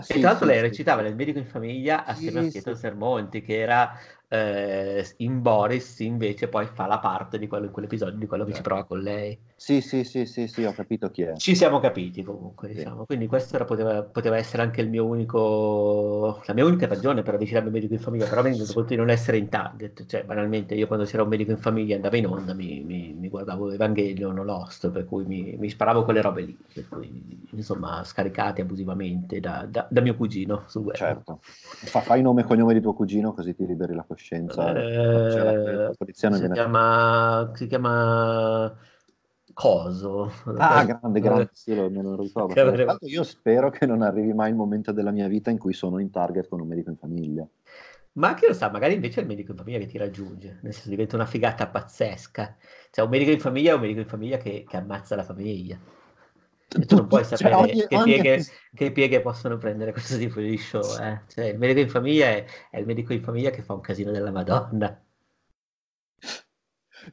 Sì, 0.03 0.15
e 0.15 0.19
tra 0.19 0.31
l'altro 0.31 0.47
sì, 0.47 0.53
lei 0.53 0.61
recitava 0.61 1.03
nel 1.03 1.15
medico 1.15 1.39
in 1.39 1.47
famiglia 1.47 2.05
assieme 2.05 2.41
sì, 2.43 2.49
a 2.49 2.51
Pietro 2.51 2.75
Sermonti, 2.75 3.41
che 3.41 3.59
era 3.59 3.93
eh, 4.33 5.15
in 5.19 5.43
Boris 5.43 5.99
invece 6.01 6.49
poi 6.49 6.67
fa 6.67 6.87
la 6.87 7.01
parte 7.01 7.37
di 7.37 7.49
quello 7.49 7.67
in 7.67 7.73
quell'episodio 7.73 8.17
di 8.17 8.27
quello 8.27 8.45
che 8.45 8.53
ci 8.53 8.63
prova 8.63 8.85
con 8.85 9.01
lei. 9.01 9.37
Sì, 9.63 9.83
sì, 9.83 10.05
sì, 10.05 10.25
sì, 10.25 10.47
sì, 10.47 10.65
ho 10.65 10.73
capito 10.73 11.11
chi 11.11 11.21
è. 11.21 11.37
Ci 11.37 11.55
siamo 11.55 11.81
capiti 11.81 12.23
comunque, 12.23 12.69
sì. 12.69 12.77
diciamo. 12.77 13.05
Quindi 13.05 13.27
questa 13.27 13.57
era, 13.57 13.67
poteva, 13.67 14.03
poteva, 14.03 14.39
essere 14.39 14.63
anche 14.63 14.81
il 14.81 14.89
mio 14.89 15.05
unico, 15.05 16.41
la 16.47 16.55
mia 16.55 16.65
unica 16.65 16.87
ragione 16.87 17.21
per 17.21 17.35
avvicinarmi 17.35 17.69
a 17.69 17.71
un 17.71 17.77
medico 17.77 17.93
in 17.93 18.01
famiglia, 18.01 18.27
però 18.27 18.43
mi 18.43 18.57
conto 18.57 18.85
di 18.85 18.97
non 18.97 19.11
essere 19.11 19.37
in 19.37 19.51
target. 19.51 20.07
Cioè, 20.07 20.25
banalmente, 20.25 20.75
io 20.75 20.87
quando 20.87 21.05
c'era 21.05 21.25
un 21.25 21.29
medico 21.29 21.51
in 21.51 21.59
famiglia 21.59 21.95
andavo 21.95 22.17
in 22.17 22.27
onda, 22.27 22.55
mi, 22.55 22.81
mi, 22.81 23.15
mi 23.15 23.29
guardavo 23.29 23.71
Evangelion 23.71 24.39
o 24.39 24.45
Lost, 24.45 24.89
per 24.89 25.05
cui 25.05 25.27
mi, 25.27 25.55
mi, 25.59 25.69
sparavo 25.69 26.05
quelle 26.05 26.23
robe 26.23 26.41
lì, 26.41 26.57
per 26.73 26.89
cui, 26.89 27.47
insomma, 27.51 28.03
scaricate 28.03 28.63
abusivamente 28.63 29.41
da, 29.41 29.67
da, 29.69 29.87
da 29.91 30.01
mio 30.01 30.17
cugino 30.17 30.65
sul 30.69 30.85
web. 30.85 30.97
Certo. 30.97 31.41
Fa, 31.43 32.01
fai 32.01 32.23
nome 32.23 32.41
e 32.41 32.45
cognome 32.45 32.73
di 32.73 32.81
tuo 32.81 32.95
cugino 32.95 33.35
così 33.35 33.55
ti 33.55 33.67
liberi 33.67 33.95
la 33.95 34.05
coscienza. 34.09 34.73
Eh, 34.73 35.75
la 35.85 35.93
si, 36.33 36.49
chiama, 36.49 37.53
si 37.55 37.67
chiama 37.67 38.75
Coso. 39.61 40.33
Ah, 40.57 40.85
grande, 40.89 41.21
grande, 41.21 41.51
sì, 41.53 41.75
lo, 41.75 41.91
me 41.91 42.01
lo 42.01 42.17
ricordo. 42.17 42.55
Che 42.55 42.97
io 43.07 43.23
spero 43.23 43.69
che 43.69 43.85
non 43.85 44.01
arrivi 44.01 44.33
mai 44.33 44.49
il 44.49 44.57
momento 44.57 44.91
della 44.91 45.11
mia 45.11 45.29
vita 45.29 45.51
in 45.51 45.59
cui 45.59 45.75
sono 45.75 45.99
in 45.99 46.11
target 46.11 46.49
con 46.49 46.61
un 46.61 46.67
medico 46.67 46.89
in 46.89 46.97
famiglia. 46.97 47.47
Ma 48.13 48.33
chi 48.33 48.47
lo 48.47 48.55
sa, 48.55 48.71
magari 48.71 48.95
invece 48.95 49.19
è 49.19 49.23
il 49.23 49.29
medico 49.29 49.51
in 49.51 49.59
famiglia 49.59 49.79
che 49.79 49.85
ti 49.85 49.99
raggiunge, 49.99 50.61
nel 50.63 50.73
senso 50.73 50.89
diventa 50.89 51.17
una 51.17 51.27
figata 51.27 51.69
pazzesca. 51.69 52.57
Cioè 52.91 53.05
un 53.05 53.11
medico 53.11 53.33
in 53.33 53.39
famiglia 53.39 53.73
è 53.73 53.75
un 53.75 53.81
medico 53.83 54.01
in 54.01 54.07
famiglia 54.07 54.39
che, 54.39 54.65
che 54.67 54.77
ammazza 54.79 55.15
la 55.15 55.25
famiglia. 55.25 55.79
E 56.75 56.87
tu 56.87 56.97
non 56.97 57.07
puoi 57.07 57.25
cioè, 57.27 57.37
sapere 57.37 57.55
cioè, 57.57 57.63
ogni, 57.63 57.87
che, 57.87 57.97
ogni... 57.97 58.13
Pieghe, 58.15 58.45
che, 58.75 58.93
pieghe, 58.93 59.21
possono 59.21 59.59
prendere 59.59 59.93
questo 59.93 60.17
tipo 60.17 60.41
di 60.41 60.57
show. 60.57 60.99
Eh? 61.03 61.21
Cioè, 61.27 61.45
il 61.45 61.59
medico 61.59 61.81
in 61.81 61.91
famiglia 61.91 62.29
è, 62.29 62.47
è, 62.71 62.79
il 62.79 62.87
medico 62.87 63.13
in 63.13 63.23
famiglia 63.23 63.51
che 63.51 63.63
fa 63.63 63.75
un 63.75 63.81
casino 63.81 64.11
della 64.11 64.31
Madonna. 64.31 65.05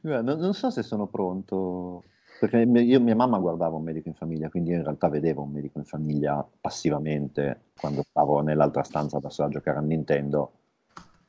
Non, 0.00 0.24
non 0.24 0.54
so 0.54 0.70
se 0.70 0.82
sono 0.82 1.08
pronto 1.08 2.04
perché 2.38 2.58
io 2.58 3.00
mia 3.00 3.16
mamma 3.16 3.38
guardava 3.38 3.76
un 3.76 3.82
medico 3.82 4.08
in 4.08 4.14
famiglia, 4.14 4.48
quindi 4.48 4.70
io 4.70 4.76
in 4.76 4.82
realtà 4.82 5.08
vedevo 5.08 5.42
un 5.42 5.50
medico 5.50 5.78
in 5.78 5.84
famiglia 5.84 6.46
passivamente 6.60 7.70
quando 7.78 8.02
stavo 8.02 8.40
nell'altra 8.40 8.82
stanza 8.84 9.18
da 9.18 9.28
sola 9.28 9.48
a 9.48 9.50
giocare 9.50 9.78
a 9.78 9.82
Nintendo. 9.82 10.52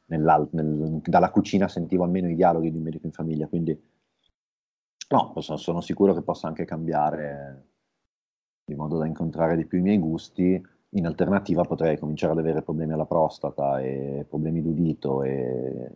Nel, 0.06 1.02
dalla 1.04 1.30
cucina 1.30 1.68
sentivo 1.68 2.04
almeno 2.04 2.30
i 2.30 2.36
dialoghi 2.36 2.72
di 2.72 2.78
un 2.78 2.84
medico 2.84 3.06
in 3.06 3.12
famiglia, 3.12 3.48
quindi 3.48 3.80
no, 5.10 5.34
sono, 5.38 5.58
sono 5.58 5.82
sicuro 5.82 6.14
che 6.14 6.22
possa 6.22 6.48
anche 6.48 6.66
cambiare 6.66 7.66
di 8.66 8.76
modo 8.76 8.98
da 8.98 9.06
incontrare 9.06 9.56
di 9.56 9.66
più 9.66 9.80
i 9.80 9.84
miei 9.84 10.00
gusti. 10.00 10.62
In 10.94 11.06
alternativa 11.06 11.64
potrei 11.64 12.00
cominciare 12.00 12.34
ad 12.34 12.40
avere 12.40 12.64
problemi 12.64 12.94
alla 12.94 13.06
prostata 13.06 13.80
e 13.80 14.26
problemi 14.28 14.62
d'udito 14.62 15.24
e 15.24 15.92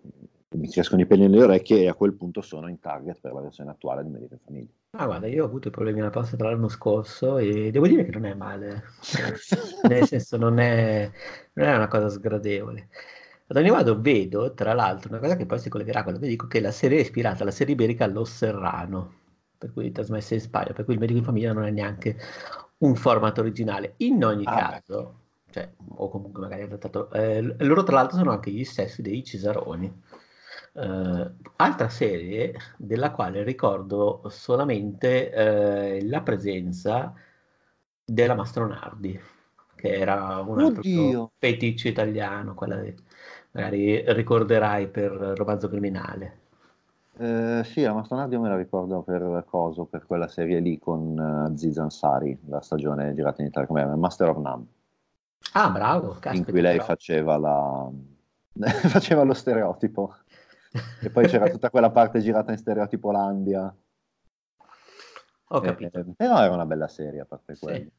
mi 0.58 0.70
crescono 0.70 1.02
i 1.02 1.06
peli 1.06 1.22
nelle 1.28 1.44
orecchie 1.44 1.82
e 1.82 1.88
a 1.88 1.94
quel 1.94 2.14
punto 2.14 2.42
sono 2.42 2.68
in 2.68 2.80
target 2.80 3.20
per 3.20 3.34
la 3.34 3.42
versione 3.42 3.72
attuale 3.72 4.04
di 4.04 4.10
Medico 4.10 4.34
in 4.34 4.40
Famiglia. 4.44 4.72
Ah, 4.92 5.06
guarda, 5.06 5.28
io 5.28 5.44
ho 5.44 5.48
avuto 5.48 5.70
i 5.70 5.72
problemi 5.72 6.02
alla 6.02 6.10
prostata 6.10 6.44
l'anno 6.44 6.70
scorso 6.70 7.38
e 7.38 7.72
devo 7.72 7.88
dire 7.88 8.06
che 8.06 8.12
non 8.12 8.26
è 8.26 8.34
male, 8.34 8.84
nel 9.90 10.06
senso 10.06 10.38
non 10.38 10.60
è, 10.60 11.10
non 11.54 11.68
è 11.68 11.76
una 11.76 11.88
cosa 11.88 12.10
sgradevole. 12.10 12.90
Ad 13.48 13.58
ogni 13.58 13.72
modo 13.72 14.00
vedo, 14.00 14.54
tra 14.54 14.74
l'altro, 14.74 15.10
una 15.10 15.20
cosa 15.20 15.36
che 15.36 15.46
poi 15.46 15.60
si 15.60 15.70
collegherà 15.70 16.00
a 16.00 16.04
quello 16.04 16.20
che 16.20 16.28
dico, 16.28 16.48
che 16.48 16.60
la 16.60 16.72
serie 16.72 17.00
è 17.00 17.02
ispirata 17.02 17.44
alla 17.44 17.52
serie 17.52 17.74
iberica 17.74 18.08
Lo 18.08 18.24
Serrano, 18.24 19.14
per 19.58 19.74
cui 19.74 19.92
trasmessa 19.92 20.34
in 20.34 20.42
Spagna, 20.42 20.74
per 20.74 20.86
cui 20.86 20.94
il 20.94 21.00
medico 21.00 21.20
in 21.20 21.26
famiglia 21.26 21.54
non 21.54 21.66
è 21.66 21.72
neanche 21.72 22.18
un 22.80 22.96
format 22.96 23.38
originale. 23.38 23.94
In 23.98 24.24
ogni 24.24 24.46
ah, 24.46 24.56
caso, 24.56 25.20
cioè, 25.52 25.70
o 25.96 26.10
comunque 26.10 26.42
magari 26.42 26.64
adattato, 26.64 27.12
eh, 27.12 27.42
loro 27.42 27.84
tra 27.84 27.96
l'altro 27.96 28.18
sono 28.18 28.32
anche 28.32 28.52
gli 28.52 28.64
stessi 28.64 29.02
dei 29.02 29.24
Cesaroni. 29.24 30.02
Uh, 30.74 31.32
altra 31.58 31.88
serie 31.88 32.56
della 32.78 33.12
quale 33.12 33.44
ricordo 33.44 34.24
solamente 34.30 35.32
uh, 36.02 36.08
la 36.10 36.22
presenza 36.22 37.14
della 38.04 38.34
Mastronardi, 38.34 39.20
che 39.76 39.94
era 39.94 40.44
un 40.46 41.30
feticcio 41.38 41.88
italiano, 41.88 42.56
quella 42.56 42.78
di, 42.78 42.94
magari 43.52 44.04
ricorderai 44.14 44.88
per 44.88 45.12
Romanzo 45.12 45.70
Criminale. 45.70 46.40
Eh, 47.18 47.62
sì, 47.64 47.82
la 47.82 47.94
Mastronardi 47.94 48.38
me 48.38 48.50
la 48.50 48.58
ricordo 48.58 49.02
per 49.02 49.46
Coso, 49.48 49.86
per 49.86 50.06
quella 50.08 50.28
serie 50.28 50.60
lì 50.60 50.80
con 50.80 51.16
uh, 51.16 51.80
Ansari, 51.80 52.38
la 52.48 52.62
stagione 52.62 53.14
girata 53.14 53.42
in 53.42 53.50
Italia, 53.50 53.68
come 53.68 53.86
Master 53.96 54.30
of 54.30 54.38
None. 54.38 54.66
Ah, 55.54 55.70
bravo, 55.70 56.18
caspita, 56.20 56.36
in 56.36 56.44
cui 56.46 56.62
lei 56.62 56.80
faceva, 56.80 57.38
la... 57.38 57.88
faceva 58.90 59.24
lo 59.24 59.34
stereotipo 59.34 60.16
e 61.02 61.10
poi 61.10 61.28
c'era 61.28 61.50
tutta 61.50 61.70
quella 61.70 61.92
parte 61.92 62.20
girata 62.20 62.52
in 62.52 62.58
stereotipo 62.58 63.12
Landia. 63.12 63.76
Ho 65.48 65.60
capito. 65.60 66.00
Eh, 66.00 66.06
però 66.16 66.42
era 66.42 66.54
una 66.54 66.66
bella 66.66 66.88
serie 66.88 67.22
a 67.22 67.26
parte 67.26 67.58
quello. 67.58 67.78
Sì. 67.78 67.92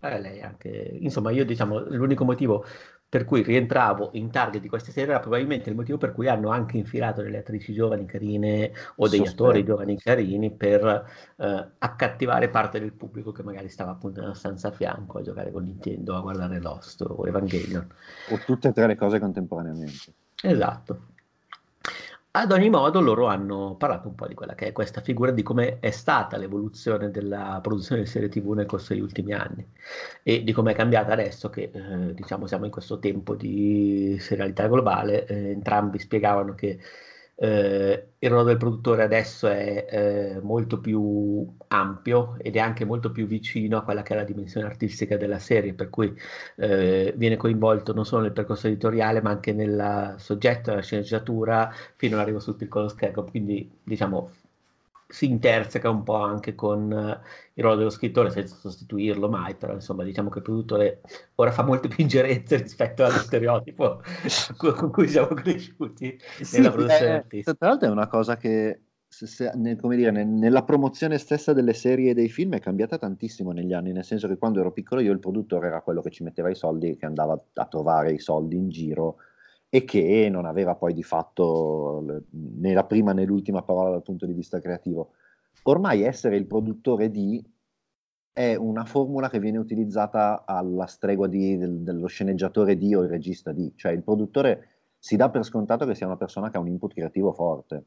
Eh, 0.00 0.20
lei 0.20 0.42
anche, 0.42 0.68
insomma, 0.68 1.30
io 1.30 1.44
diciamo 1.44 1.78
l'unico 1.78 2.24
motivo 2.24 2.64
per 3.08 3.24
cui 3.24 3.42
rientravo 3.42 4.10
in 4.14 4.30
target 4.30 4.60
di 4.60 4.68
queste 4.68 4.90
serie 4.90 5.10
era 5.10 5.20
probabilmente 5.20 5.70
il 5.70 5.76
motivo 5.76 5.98
per 5.98 6.12
cui 6.12 6.28
hanno 6.28 6.50
anche 6.50 6.76
infilato 6.76 7.22
delle 7.22 7.38
attrici 7.38 7.72
giovani 7.72 8.06
carine 8.06 8.72
o 8.96 9.08
degli 9.08 9.20
Sospetto. 9.20 9.44
attori 9.44 9.64
giovani 9.64 9.96
carini 9.96 10.50
per 10.50 11.06
eh, 11.36 11.68
accattivare 11.78 12.48
parte 12.48 12.80
del 12.80 12.92
pubblico 12.92 13.30
che 13.30 13.44
magari 13.44 13.68
stava 13.68 13.92
appunto 13.92 14.20
nella 14.20 14.34
stanza 14.34 14.68
a 14.68 14.72
fianco 14.72 15.18
a 15.18 15.22
giocare 15.22 15.52
con 15.52 15.62
Nintendo, 15.62 16.16
a 16.16 16.20
guardare 16.20 16.60
Lost 16.60 17.02
o 17.02 17.26
Evangelion. 17.26 17.88
O 18.30 18.38
tutte 18.44 18.68
e 18.68 18.72
tre 18.72 18.88
le 18.88 18.96
cose 18.96 19.20
contemporaneamente. 19.20 20.12
Esatto. 20.42 21.13
Ad 22.36 22.50
ogni 22.50 22.68
modo, 22.68 23.00
loro 23.00 23.26
hanno 23.26 23.76
parlato 23.76 24.08
un 24.08 24.16
po' 24.16 24.26
di 24.26 24.34
quella 24.34 24.54
che 24.56 24.66
è 24.66 24.72
questa 24.72 25.00
figura, 25.00 25.30
di 25.30 25.42
come 25.44 25.78
è 25.78 25.90
stata 25.92 26.36
l'evoluzione 26.36 27.10
della 27.12 27.60
produzione 27.62 28.02
di 28.02 28.08
serie 28.08 28.28
TV 28.28 28.50
nel 28.54 28.66
corso 28.66 28.92
degli 28.92 29.02
ultimi 29.02 29.32
anni 29.32 29.64
e 30.22 30.42
di 30.42 30.52
come 30.52 30.72
è 30.72 30.74
cambiata 30.74 31.12
adesso 31.12 31.48
che 31.48 31.70
eh, 31.72 32.12
diciamo 32.14 32.48
siamo 32.48 32.64
in 32.64 32.72
questo 32.72 32.98
tempo 32.98 33.36
di 33.36 34.16
serialità 34.18 34.66
globale. 34.66 35.26
Eh, 35.26 35.50
entrambi 35.50 36.00
spiegavano 36.00 36.54
che 36.54 36.80
eh, 37.36 38.08
il 38.18 38.28
ruolo 38.30 38.44
del 38.44 38.56
produttore 38.56 39.02
adesso 39.02 39.48
è 39.48 39.86
eh, 39.90 40.40
molto 40.40 40.80
più 40.80 41.46
ampio 41.68 42.36
ed 42.38 42.56
è 42.56 42.58
anche 42.60 42.84
molto 42.84 43.10
più 43.10 43.26
vicino 43.26 43.76
a 43.78 43.82
quella 43.82 44.02
che 44.02 44.14
è 44.14 44.16
la 44.16 44.24
dimensione 44.24 44.66
artistica 44.66 45.16
della 45.16 45.38
serie, 45.38 45.74
per 45.74 45.90
cui 45.90 46.14
eh, 46.56 47.12
viene 47.16 47.36
coinvolto 47.36 47.92
non 47.92 48.04
solo 48.04 48.22
nel 48.22 48.32
percorso 48.32 48.66
editoriale 48.68 49.20
ma 49.20 49.30
anche 49.30 49.52
nel 49.52 50.14
soggetto, 50.18 50.70
nella 50.70 50.82
sceneggiatura, 50.82 51.70
fino 51.96 52.14
all'arrivo 52.16 52.40
sul 52.40 52.56
piccolo 52.56 52.88
schermo, 52.88 53.24
quindi 53.24 53.70
diciamo 53.82 54.30
si 55.14 55.26
interseca 55.26 55.88
un 55.88 56.02
po' 56.02 56.16
anche 56.16 56.56
con 56.56 56.90
uh, 56.90 57.26
il 57.54 57.62
ruolo 57.62 57.76
dello 57.76 57.90
scrittore 57.90 58.30
senza 58.30 58.56
sostituirlo 58.56 59.28
mai, 59.28 59.54
però 59.54 59.72
insomma 59.72 60.02
diciamo 60.02 60.28
che 60.28 60.38
il 60.38 60.44
produttore 60.44 61.02
ora 61.36 61.52
fa 61.52 61.62
molte 61.62 61.86
più 61.86 62.02
ingerenze 62.02 62.56
rispetto 62.56 63.04
allo 63.04 63.18
stereotipo 63.18 64.02
con 64.58 64.90
cui 64.90 65.06
siamo 65.06 65.28
cresciuti 65.28 66.18
sì, 66.42 66.56
nella 66.56 66.72
produzione 66.72 67.26
eh, 67.28 67.42
Tra 67.44 67.54
l'altro 67.60 67.86
è 67.86 67.92
una 67.92 68.08
cosa 68.08 68.36
che 68.36 68.80
se, 69.06 69.28
se, 69.28 69.52
nel, 69.54 69.78
dire, 69.80 70.10
nel, 70.10 70.26
nella 70.26 70.64
promozione 70.64 71.18
stessa 71.18 71.52
delle 71.52 71.74
serie 71.74 72.10
e 72.10 72.14
dei 72.14 72.28
film 72.28 72.54
è 72.54 72.58
cambiata 72.58 72.98
tantissimo 72.98 73.52
negli 73.52 73.72
anni, 73.72 73.92
nel 73.92 74.04
senso 74.04 74.26
che 74.26 74.36
quando 74.36 74.58
ero 74.58 74.72
piccolo 74.72 75.00
io 75.00 75.12
il 75.12 75.20
produttore 75.20 75.68
era 75.68 75.80
quello 75.80 76.02
che 76.02 76.10
ci 76.10 76.24
metteva 76.24 76.50
i 76.50 76.56
soldi, 76.56 76.96
che 76.96 77.06
andava 77.06 77.40
a 77.52 77.66
trovare 77.66 78.10
i 78.10 78.18
soldi 78.18 78.56
in 78.56 78.68
giro 78.68 79.18
e 79.74 79.84
che 79.84 80.28
non 80.30 80.46
aveva 80.46 80.76
poi 80.76 80.94
di 80.94 81.02
fatto 81.02 82.22
né 82.30 82.72
la 82.72 82.84
prima 82.84 83.12
né 83.12 83.24
l'ultima 83.24 83.62
parola 83.64 83.90
dal 83.90 84.04
punto 84.04 84.24
di 84.24 84.32
vista 84.32 84.60
creativo. 84.60 85.14
Ormai 85.64 86.02
essere 86.02 86.36
il 86.36 86.46
produttore 86.46 87.10
di 87.10 87.44
è 88.32 88.54
una 88.54 88.84
formula 88.84 89.28
che 89.28 89.40
viene 89.40 89.58
utilizzata 89.58 90.44
alla 90.46 90.86
stregua 90.86 91.26
di, 91.26 91.56
del, 91.56 91.80
dello 91.80 92.06
sceneggiatore 92.06 92.78
di 92.78 92.94
o 92.94 93.02
il 93.02 93.08
regista 93.08 93.50
di, 93.50 93.72
cioè 93.74 93.90
il 93.90 94.04
produttore 94.04 94.68
si 94.96 95.16
dà 95.16 95.28
per 95.28 95.42
scontato 95.42 95.86
che 95.86 95.96
sia 95.96 96.06
una 96.06 96.16
persona 96.16 96.50
che 96.50 96.56
ha 96.56 96.60
un 96.60 96.68
input 96.68 96.94
creativo 96.94 97.32
forte. 97.32 97.84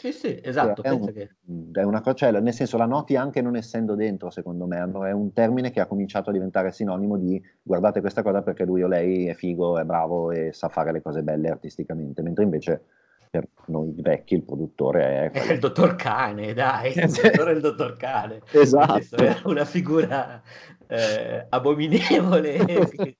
Sì, 0.00 0.12
sì, 0.12 0.40
esatto. 0.42 0.82
È, 0.82 0.88
un, 0.88 1.12
che... 1.12 1.28
è 1.72 1.82
una 1.82 2.00
cosa, 2.00 2.14
cioè, 2.14 2.40
nel 2.40 2.54
senso, 2.54 2.78
la 2.78 2.86
noti 2.86 3.16
anche 3.16 3.42
non 3.42 3.54
essendo 3.54 3.94
dentro, 3.94 4.30
secondo 4.30 4.64
me. 4.64 4.78
È 4.78 5.12
un 5.12 5.34
termine 5.34 5.70
che 5.70 5.80
ha 5.80 5.84
cominciato 5.84 6.30
a 6.30 6.32
diventare 6.32 6.72
sinonimo 6.72 7.18
di 7.18 7.38
guardate 7.62 8.00
questa 8.00 8.22
cosa 8.22 8.40
perché 8.40 8.64
lui 8.64 8.82
o 8.82 8.88
lei 8.88 9.26
è 9.26 9.34
figo, 9.34 9.78
è 9.78 9.84
bravo 9.84 10.30
e 10.30 10.54
sa 10.54 10.70
fare 10.70 10.90
le 10.90 11.02
cose 11.02 11.22
belle 11.22 11.50
artisticamente, 11.50 12.22
mentre 12.22 12.44
invece 12.44 12.82
per 13.28 13.46
noi 13.66 13.92
vecchi 13.94 14.36
il 14.36 14.42
produttore 14.42 15.30
è... 15.30 15.30
È 15.32 15.52
il 15.52 15.58
dottor 15.58 15.94
Cane, 15.96 16.54
dai, 16.54 16.96
il 16.96 17.10
dottore 17.22 17.52
è 17.52 17.54
il 17.54 17.60
dottor 17.60 17.96
Cane. 17.98 18.40
Esatto. 18.52 19.16
È 19.16 19.36
una 19.44 19.66
figura 19.66 20.40
eh, 20.86 21.46
abominevole 21.46 22.56
Cioè, 22.56 23.16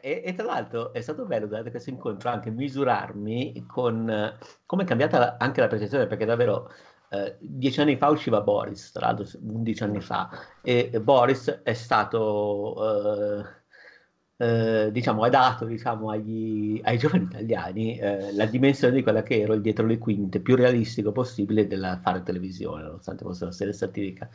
e, 0.00 0.22
e, 0.24 0.34
tra 0.34 0.44
l'altro 0.44 0.92
è 0.92 1.00
stato 1.00 1.24
bello 1.24 1.46
durante 1.46 1.70
questo 1.70 1.90
incontro 1.90 2.28
anche 2.28 2.50
misurarmi 2.50 3.64
con 3.66 4.36
come 4.66 4.82
è 4.82 4.86
cambiata 4.86 5.36
anche 5.38 5.60
la 5.60 5.68
percezione, 5.68 6.06
perché 6.06 6.24
davvero 6.24 6.70
eh, 7.10 7.36
dieci 7.40 7.80
anni 7.80 7.96
fa 7.96 8.10
usciva 8.10 8.42
Boris, 8.42 8.92
tra 8.92 9.06
l'altro 9.06 9.26
undici 9.40 9.82
anni 9.82 10.00
fa, 10.00 10.28
e 10.62 10.90
Boris 11.00 11.60
è 11.62 11.72
stato 11.72 13.40
eh, 13.40 13.57
eh, 14.40 14.90
diciamo, 14.92 15.24
ha 15.24 15.28
dato 15.28 15.64
diciamo, 15.64 16.10
agli, 16.10 16.80
ai 16.84 16.96
giovani 16.98 17.24
italiani 17.24 17.98
eh, 17.98 18.32
la 18.34 18.46
dimensione 18.46 18.94
di 18.94 19.02
quella 19.02 19.22
che 19.22 19.40
ero 19.40 19.52
il 19.54 19.60
dietro 19.60 19.84
le 19.84 19.98
quinte 19.98 20.38
più 20.40 20.54
realistico 20.54 21.10
possibile 21.10 21.66
del 21.66 21.98
fare 22.02 22.22
televisione, 22.22 22.84
nonostante 22.84 23.24
fosse 23.24 23.44
una 23.44 23.52
serie 23.52 23.72
satirica. 23.72 24.28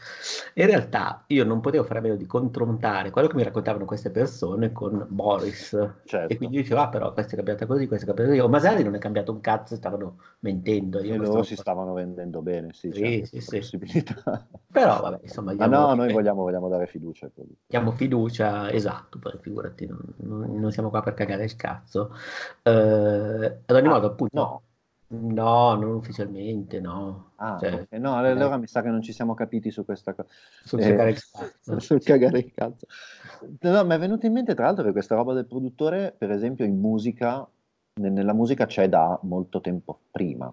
In 0.56 0.66
realtà 0.66 1.24
io 1.28 1.46
non 1.46 1.62
potevo 1.62 1.86
fare 1.86 2.00
a 2.00 2.02
meno 2.02 2.16
di 2.16 2.26
confrontare 2.26 3.12
quello 3.12 3.30
che 3.30 3.36
mi 3.36 3.44
raccontavano 3.44 3.86
queste 3.86 4.12
persone 4.12 4.74
con 4.74 5.06
Boris. 5.08 5.70
Certo. 6.04 6.34
E 6.34 6.38
quindi 6.38 6.58
dicevo, 6.58 6.82
ah 6.82 6.90
però 6.90 7.14
questa 7.14 7.34
è 7.34 7.36
cambiata 7.36 7.66
così, 7.66 7.88
questa 7.88 8.04
è 8.04 8.08
cambiata 8.08 8.32
così. 8.32 8.44
O 8.44 8.50
Masari 8.50 8.84
non 8.84 8.96
è 8.96 9.00
cambiato 9.00 9.32
un 9.32 9.40
cazzo, 9.40 9.76
stavano 9.76 10.18
mentendo. 10.40 11.02
Io 11.02 11.14
e 11.14 11.18
loro 11.18 11.30
stavo... 11.30 11.44
si 11.44 11.56
stavano 11.56 11.94
vendendo 11.94 12.42
bene, 12.42 12.74
sì, 12.74 12.92
sì, 12.92 13.24
sì, 13.26 13.40
sì. 13.40 13.58
possibilità. 13.58 14.46
Però 14.70 15.00
vabbè, 15.00 15.20
insomma... 15.22 15.54
Ma 15.54 15.66
no, 15.66 15.94
noi 15.94 16.12
vogliamo, 16.12 16.42
vogliamo 16.42 16.68
dare 16.68 16.88
fiducia. 16.88 17.30
Diamo 17.66 17.92
fiducia, 17.92 18.70
esatto, 18.70 19.18
poi 19.20 19.38
figurati 19.40 19.92
non, 20.18 20.60
non, 20.60 20.72
siamo 20.72 20.90
qua 20.90 21.02
per 21.02 21.14
cagare 21.14 21.44
il 21.44 21.56
cazzo. 21.56 22.12
Eh, 22.62 22.72
ad 23.66 23.76
ogni 23.76 23.88
ah, 23.88 23.92
modo, 23.92 24.08
appunto, 24.08 24.40
no. 24.40 24.62
No, 25.16 25.76
non 25.76 25.94
ufficialmente, 25.94 26.80
no. 26.80 27.34
Ah, 27.36 27.58
cioè, 27.60 27.74
okay. 27.74 28.00
no, 28.00 28.16
allora 28.16 28.56
eh, 28.56 28.58
mi 28.58 28.68
sa 28.68 28.82
che 28.82 28.90
non 28.90 29.02
ci 29.02 29.14
siamo 29.14 29.36
capiti 29.36 29.70
su 29.70 29.86
questa 29.86 30.14
cosa. 30.14 30.28
Sul 30.64 30.80
eh, 30.80 30.90
cagare 30.90 31.10
il 31.12 31.20
cazzo. 31.32 31.80
sul 31.80 32.02
cagare 32.02 32.40
il 32.40 32.52
cazzo. 32.54 32.88
No, 33.60 33.86
mi 33.86 33.94
è 33.94 34.00
venuto 34.00 34.26
in 34.26 34.34
mente 34.34 34.56
tra 34.56 34.66
l'altro 34.66 34.84
che 34.86 34.92
questa 34.92 35.16
roba 35.16 35.34
del 35.34 35.46
produttore, 35.46 36.16
per 36.18 36.32
esempio 36.32 36.66
in 36.66 36.80
musica, 36.80 37.48
nella 37.96 38.34
musica 38.34 38.66
c'è 38.66 38.90
da 38.90 39.20
molto 39.24 39.62
tempo 39.62 40.00
prima. 40.10 40.52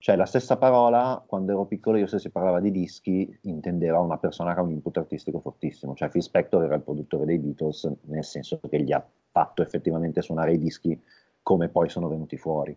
Cioè 0.00 0.14
la 0.14 0.26
stessa 0.26 0.56
parola, 0.56 1.22
quando 1.26 1.52
ero 1.52 1.64
piccolo 1.66 1.96
io 1.98 2.06
se 2.06 2.20
si 2.20 2.30
parlava 2.30 2.60
di 2.60 2.70
dischi, 2.70 3.36
intendeva 3.42 3.98
una 3.98 4.16
persona 4.16 4.54
che 4.54 4.60
ha 4.60 4.62
un 4.62 4.70
input 4.70 4.96
artistico 4.96 5.40
fortissimo, 5.40 5.94
cioè 5.94 6.08
Phil 6.08 6.22
Spector 6.22 6.62
era 6.62 6.76
il 6.76 6.82
produttore 6.82 7.24
dei 7.24 7.38
Beatles, 7.38 7.92
nel 8.02 8.24
senso 8.24 8.60
che 8.60 8.80
gli 8.80 8.92
ha 8.92 9.04
fatto 9.30 9.60
effettivamente 9.60 10.22
suonare 10.22 10.52
i 10.52 10.58
dischi 10.58 11.00
come 11.42 11.68
poi 11.68 11.88
sono 11.88 12.08
venuti 12.08 12.36
fuori. 12.36 12.76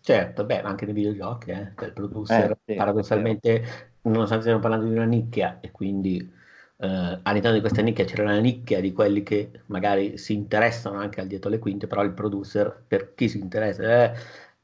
Certo, 0.00 0.44
beh, 0.44 0.60
anche 0.60 0.84
nei 0.84 0.94
videogiochi, 0.94 1.50
eh, 1.50 1.72
il 1.82 1.92
producer 1.94 2.50
eh, 2.50 2.58
sì, 2.64 2.74
paradossalmente, 2.74 3.64
nonostante 4.02 4.42
stiamo 4.42 4.60
parlando 4.60 4.86
di 4.86 4.92
una 4.92 5.04
nicchia 5.04 5.60
e 5.60 5.70
quindi 5.70 6.18
eh, 6.18 7.20
all'interno 7.22 7.54
di 7.54 7.60
questa 7.60 7.80
nicchia 7.80 8.04
c'era 8.04 8.24
una 8.24 8.38
nicchia 8.40 8.80
di 8.80 8.92
quelli 8.92 9.22
che 9.22 9.62
magari 9.66 10.18
si 10.18 10.34
interessano 10.34 10.98
anche 10.98 11.20
al 11.20 11.26
dietro 11.26 11.48
le 11.48 11.58
quinte, 11.58 11.86
però 11.86 12.02
il 12.02 12.12
producer, 12.12 12.84
per 12.86 13.14
chi 13.14 13.28
si 13.28 13.38
interessa, 13.38 14.12
eh, 14.12 14.12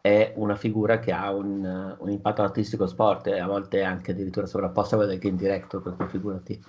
è 0.01 0.33
una 0.37 0.57
figura 0.57 0.99
che 0.99 1.13
ha 1.13 1.33
un, 1.33 1.97
un 1.99 2.11
impatto 2.11 2.43
artistico 2.43 2.87
sport 2.87 3.29
e 3.29 3.39
a 3.39 3.47
volte 3.47 3.83
anche 3.83 4.13
addirittura 4.13 4.47
sovrapposta 4.47 4.95
a 4.95 4.99
quella 4.99 5.13
del 5.13 5.21
game 5.21 5.37
director, 5.37 5.83
cui 5.97 6.07
figurati. 6.09 6.63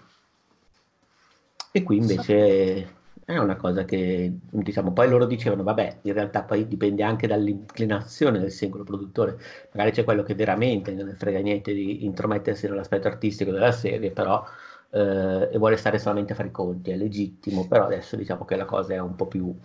E 1.73 1.83
qui 1.83 1.97
invece 1.97 2.99
è 3.23 3.37
una 3.37 3.55
cosa 3.55 3.85
che, 3.85 4.39
diciamo, 4.49 4.91
poi 4.91 5.07
loro 5.07 5.25
dicevano, 5.25 5.63
vabbè, 5.63 5.99
in 6.01 6.13
realtà 6.13 6.43
poi 6.43 6.67
dipende 6.67 7.03
anche 7.03 7.27
dall'inclinazione 7.27 8.39
del 8.39 8.51
singolo 8.51 8.83
produttore. 8.83 9.39
Magari 9.71 9.91
c'è 9.91 10.03
quello 10.03 10.23
che 10.23 10.35
veramente 10.35 10.93
non 10.93 11.05
ne 11.05 11.13
frega 11.13 11.39
niente 11.39 11.73
di 11.73 12.03
intromettersi 12.03 12.67
nell'aspetto 12.67 13.07
artistico 13.07 13.51
della 13.51 13.71
serie, 13.71 14.11
però 14.11 14.43
eh, 14.91 15.49
e 15.51 15.57
vuole 15.57 15.77
stare 15.77 15.97
solamente 15.97 16.33
a 16.33 16.35
fare 16.35 16.49
i 16.49 16.51
conti, 16.51 16.91
è 16.91 16.97
legittimo, 16.97 17.67
però 17.67 17.85
adesso 17.85 18.15
diciamo 18.17 18.43
che 18.43 18.55
la 18.57 18.65
cosa 18.65 18.93
è 18.93 18.99
un 18.99 19.15
po' 19.15 19.27
più 19.27 19.55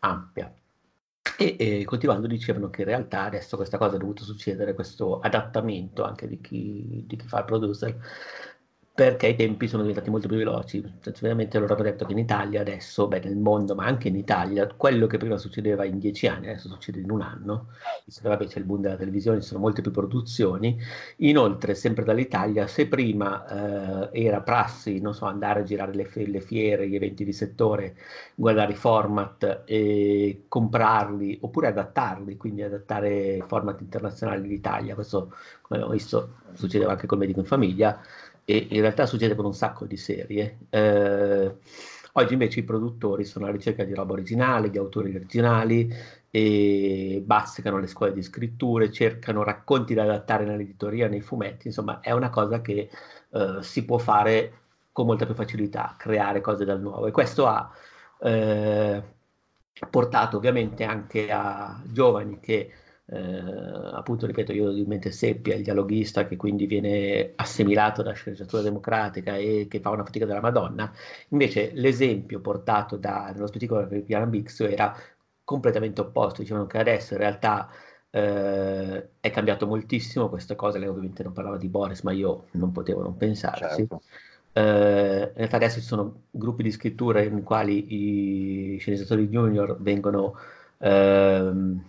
ampia. 0.00 0.52
E, 1.40 1.56
e 1.58 1.84
continuando 1.84 2.26
dicevano 2.26 2.68
che 2.68 2.82
in 2.82 2.88
realtà 2.88 3.22
adesso 3.24 3.56
questa 3.56 3.78
cosa 3.78 3.94
è 3.94 3.98
dovuta 3.98 4.24
succedere, 4.24 4.74
questo 4.74 5.20
adattamento 5.20 6.02
anche 6.02 6.26
di 6.26 6.40
chi, 6.40 7.04
di 7.06 7.16
chi 7.16 7.26
fa 7.28 7.38
il 7.40 7.44
producer, 7.44 7.96
perché 8.98 9.28
i 9.28 9.36
tempi 9.36 9.68
sono 9.68 9.82
diventati 9.82 10.10
molto 10.10 10.26
più 10.26 10.38
veloci. 10.38 10.80
Semplicemente 10.98 11.56
loro 11.60 11.74
hanno 11.74 11.84
detto 11.84 12.04
che 12.04 12.10
in 12.10 12.18
Italia 12.18 12.62
adesso, 12.62 13.06
beh 13.06 13.20
nel 13.20 13.36
mondo, 13.36 13.76
ma 13.76 13.84
anche 13.84 14.08
in 14.08 14.16
Italia, 14.16 14.66
quello 14.66 15.06
che 15.06 15.18
prima 15.18 15.38
succedeva 15.38 15.84
in 15.84 16.00
dieci 16.00 16.26
anni, 16.26 16.48
adesso 16.48 16.66
succede 16.66 16.98
in 16.98 17.08
un 17.12 17.20
anno, 17.20 17.68
vabbè, 18.22 18.46
c'è 18.48 18.58
il 18.58 18.64
boom 18.64 18.80
della 18.80 18.96
televisione, 18.96 19.40
ci 19.40 19.46
sono 19.46 19.60
molte 19.60 19.82
più 19.82 19.92
produzioni. 19.92 20.76
Inoltre, 21.18 21.76
sempre 21.76 22.02
dall'Italia, 22.02 22.66
se 22.66 22.88
prima 22.88 24.10
eh, 24.10 24.24
era 24.24 24.40
prassi, 24.40 24.98
non 25.00 25.14
so, 25.14 25.26
andare 25.26 25.60
a 25.60 25.62
girare 25.62 25.94
le, 25.94 26.10
le, 26.12 26.40
fiere, 26.40 26.88
gli 26.88 26.96
eventi 26.96 27.24
di 27.24 27.32
settore, 27.32 27.94
guardare 28.34 28.72
i 28.72 28.74
format 28.76 29.62
e 29.64 30.46
comprarli, 30.48 31.38
oppure 31.42 31.68
adattarli, 31.68 32.36
quindi 32.36 32.62
adattare 32.62 33.44
format 33.46 33.80
internazionali 33.80 34.48
d'Italia, 34.48 34.96
questo 34.96 35.32
come 35.68 35.82
abbiamo 35.82 35.92
visto 35.92 36.38
succedeva 36.54 36.92
anche 36.92 37.06
col 37.06 37.18
medico 37.18 37.40
in 37.40 37.46
famiglia, 37.46 38.00
e 38.50 38.66
in 38.70 38.80
realtà 38.80 39.04
succede 39.04 39.34
con 39.34 39.44
un 39.44 39.52
sacco 39.52 39.84
di 39.84 39.98
serie. 39.98 40.60
Eh, 40.70 41.54
oggi 42.12 42.32
invece 42.32 42.60
i 42.60 42.62
produttori 42.62 43.26
sono 43.26 43.44
alla 43.44 43.54
ricerca 43.54 43.84
di 43.84 43.92
roba 43.92 44.14
originale, 44.14 44.70
di 44.70 44.78
autori 44.78 45.14
originali 45.14 45.92
e 46.30 47.22
bazzicano 47.22 47.78
le 47.78 47.86
scuole 47.86 48.14
di 48.14 48.22
scritture, 48.22 48.90
cercano 48.90 49.42
racconti 49.42 49.92
da 49.92 50.04
adattare 50.04 50.46
nell'editoria, 50.46 51.08
nei 51.08 51.20
fumetti, 51.20 51.66
insomma 51.66 52.00
è 52.00 52.12
una 52.12 52.30
cosa 52.30 52.62
che 52.62 52.88
eh, 53.28 53.58
si 53.60 53.84
può 53.84 53.98
fare 53.98 54.52
con 54.92 55.04
molta 55.04 55.26
più 55.26 55.34
facilità, 55.34 55.94
creare 55.98 56.40
cose 56.40 56.64
dal 56.64 56.80
nuovo 56.80 57.06
e 57.06 57.10
questo 57.10 57.46
ha 57.46 57.70
eh, 58.22 59.02
portato 59.90 60.38
ovviamente 60.38 60.84
anche 60.84 61.30
a 61.30 61.82
giovani 61.84 62.40
che 62.40 62.72
eh, 63.10 63.90
appunto 63.92 64.26
ripeto 64.26 64.52
io 64.52 64.70
in 64.70 64.86
mente 64.86 65.10
Seppia 65.10 65.54
il 65.54 65.62
dialoghista 65.62 66.26
che 66.26 66.36
quindi 66.36 66.66
viene 66.66 67.32
assimilato 67.36 68.02
da 68.02 68.12
sceneggiatura 68.12 68.60
democratica 68.60 69.36
e 69.36 69.66
che 69.68 69.80
fa 69.80 69.90
una 69.90 70.04
fatica 70.04 70.26
della 70.26 70.40
Madonna. 70.40 70.92
Invece 71.28 71.70
l'esempio 71.74 72.40
portato 72.40 72.96
da, 72.96 73.30
nello 73.32 73.46
specifico 73.46 73.80
da 73.80 73.86
Piano 73.86 74.26
Bix 74.26 74.60
era 74.60 74.94
completamente 75.42 76.02
opposto. 76.02 76.42
Dicevano 76.42 76.66
che 76.66 76.78
adesso 76.78 77.14
in 77.14 77.20
realtà 77.20 77.70
eh, 78.10 79.08
è 79.20 79.30
cambiato 79.30 79.66
moltissimo 79.66 80.28
questa 80.28 80.54
cosa. 80.54 80.78
Lei 80.78 80.88
ovviamente 80.88 81.22
non 81.22 81.32
parlava 81.32 81.56
di 81.56 81.68
Boris 81.68 82.02
ma 82.02 82.12
io 82.12 82.46
non 82.52 82.72
potevo 82.72 83.02
non 83.02 83.16
pensarci. 83.16 83.86
Certo. 83.86 84.02
Uh, 84.52 84.60
in 84.60 85.32
realtà 85.34 85.56
adesso 85.56 85.78
ci 85.78 85.86
sono 85.86 86.22
gruppi 86.30 86.62
di 86.64 86.72
scrittura 86.72 87.22
in 87.22 87.42
quali 87.44 88.74
i 88.74 88.78
sceneggiatori 88.78 89.28
junior 89.28 89.80
vengono 89.80 90.34
uh, 90.78 91.80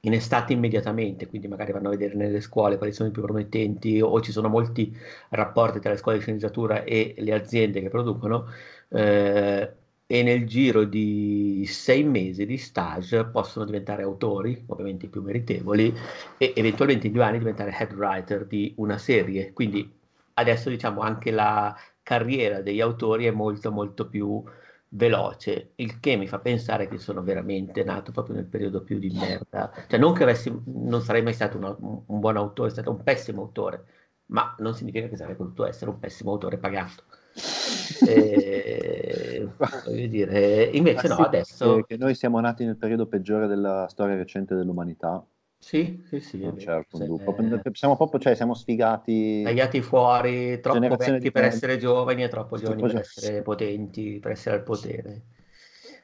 in 0.00 0.12
estate 0.12 0.52
immediatamente, 0.52 1.26
quindi 1.26 1.48
magari 1.48 1.72
vanno 1.72 1.88
a 1.88 1.90
vedere 1.90 2.14
nelle 2.14 2.40
scuole 2.40 2.78
quali 2.78 2.92
sono 2.92 3.08
i 3.08 3.12
più 3.12 3.22
promettenti 3.22 4.00
o 4.00 4.20
ci 4.20 4.32
sono 4.32 4.48
molti 4.48 4.96
rapporti 5.30 5.80
tra 5.80 5.90
le 5.90 5.96
scuole 5.96 6.18
di 6.18 6.22
sceneggiatura 6.22 6.84
e 6.84 7.14
le 7.18 7.32
aziende 7.32 7.80
che 7.80 7.88
producono 7.88 8.46
eh, 8.90 9.72
e 10.10 10.22
nel 10.22 10.46
giro 10.46 10.84
di 10.84 11.64
sei 11.66 12.02
mesi 12.02 12.46
di 12.46 12.56
stage 12.56 13.26
possono 13.26 13.66
diventare 13.66 14.02
autori, 14.02 14.64
ovviamente 14.68 15.06
i 15.06 15.08
più 15.10 15.20
meritevoli, 15.20 15.94
e 16.38 16.52
eventualmente 16.56 17.08
in 17.08 17.12
due 17.12 17.24
anni 17.24 17.38
diventare 17.38 17.76
head 17.78 17.92
writer 17.92 18.46
di 18.46 18.72
una 18.76 18.96
serie. 18.96 19.52
Quindi 19.52 19.90
adesso 20.34 20.70
diciamo 20.70 21.02
anche 21.02 21.30
la 21.30 21.76
carriera 22.02 22.62
degli 22.62 22.80
autori 22.80 23.26
è 23.26 23.30
molto 23.30 23.70
molto 23.70 24.08
più 24.08 24.42
veloce, 24.90 25.72
il 25.76 26.00
che 26.00 26.16
mi 26.16 26.26
fa 26.26 26.38
pensare 26.38 26.88
che 26.88 26.98
sono 26.98 27.22
veramente 27.22 27.84
nato 27.84 28.12
proprio 28.12 28.36
nel 28.36 28.46
periodo 28.46 28.82
più 28.82 28.98
di 28.98 29.10
merda. 29.10 29.70
Cioè, 29.86 29.98
non 29.98 30.14
che 30.14 30.22
avessi, 30.22 30.52
non 30.66 31.02
sarei 31.02 31.22
mai 31.22 31.34
stato 31.34 31.58
una, 31.58 31.74
un 31.78 32.20
buon 32.20 32.36
autore, 32.36 32.70
sono 32.70 32.82
stato 32.82 32.96
un 32.96 33.02
pessimo 33.02 33.42
autore, 33.42 33.84
ma 34.26 34.54
non 34.58 34.74
significa 34.74 35.08
che 35.08 35.16
sarei 35.16 35.34
potuto 35.34 35.66
essere 35.66 35.90
un 35.90 35.98
pessimo 35.98 36.32
autore 36.32 36.58
pagato. 36.58 37.04
e, 38.06 39.48
voglio 39.84 40.06
dire, 40.06 40.64
invece 40.72 41.08
no, 41.08 41.16
adesso... 41.16 41.82
Che 41.82 41.96
noi 41.96 42.14
siamo 42.14 42.40
nati 42.40 42.64
nel 42.64 42.76
periodo 42.76 43.06
peggiore 43.06 43.46
della 43.46 43.86
storia 43.88 44.16
recente 44.16 44.54
dell'umanità 44.54 45.24
sì, 45.58 46.02
sì, 46.06 46.20
sì. 46.20 46.38
Non 46.38 46.56
c'è 46.56 46.72
alcun 46.72 47.04
dubbio. 47.04 47.60
Siamo 47.72 47.96
proprio, 47.96 48.20
cioè, 48.20 48.34
siamo 48.34 48.54
sfigati. 48.54 49.42
Tagliati 49.42 49.80
fuori, 49.82 50.60
troppo 50.60 50.96
vecchi 50.96 51.30
per 51.30 51.44
essere 51.44 51.78
giovani 51.78 52.22
e 52.22 52.28
troppo 52.28 52.56
giovani 52.56 52.82
per 52.82 52.96
essere 52.96 53.42
potenti, 53.42 54.18
per 54.18 54.32
essere 54.32 54.56
al 54.56 54.62
potere. 54.62 55.22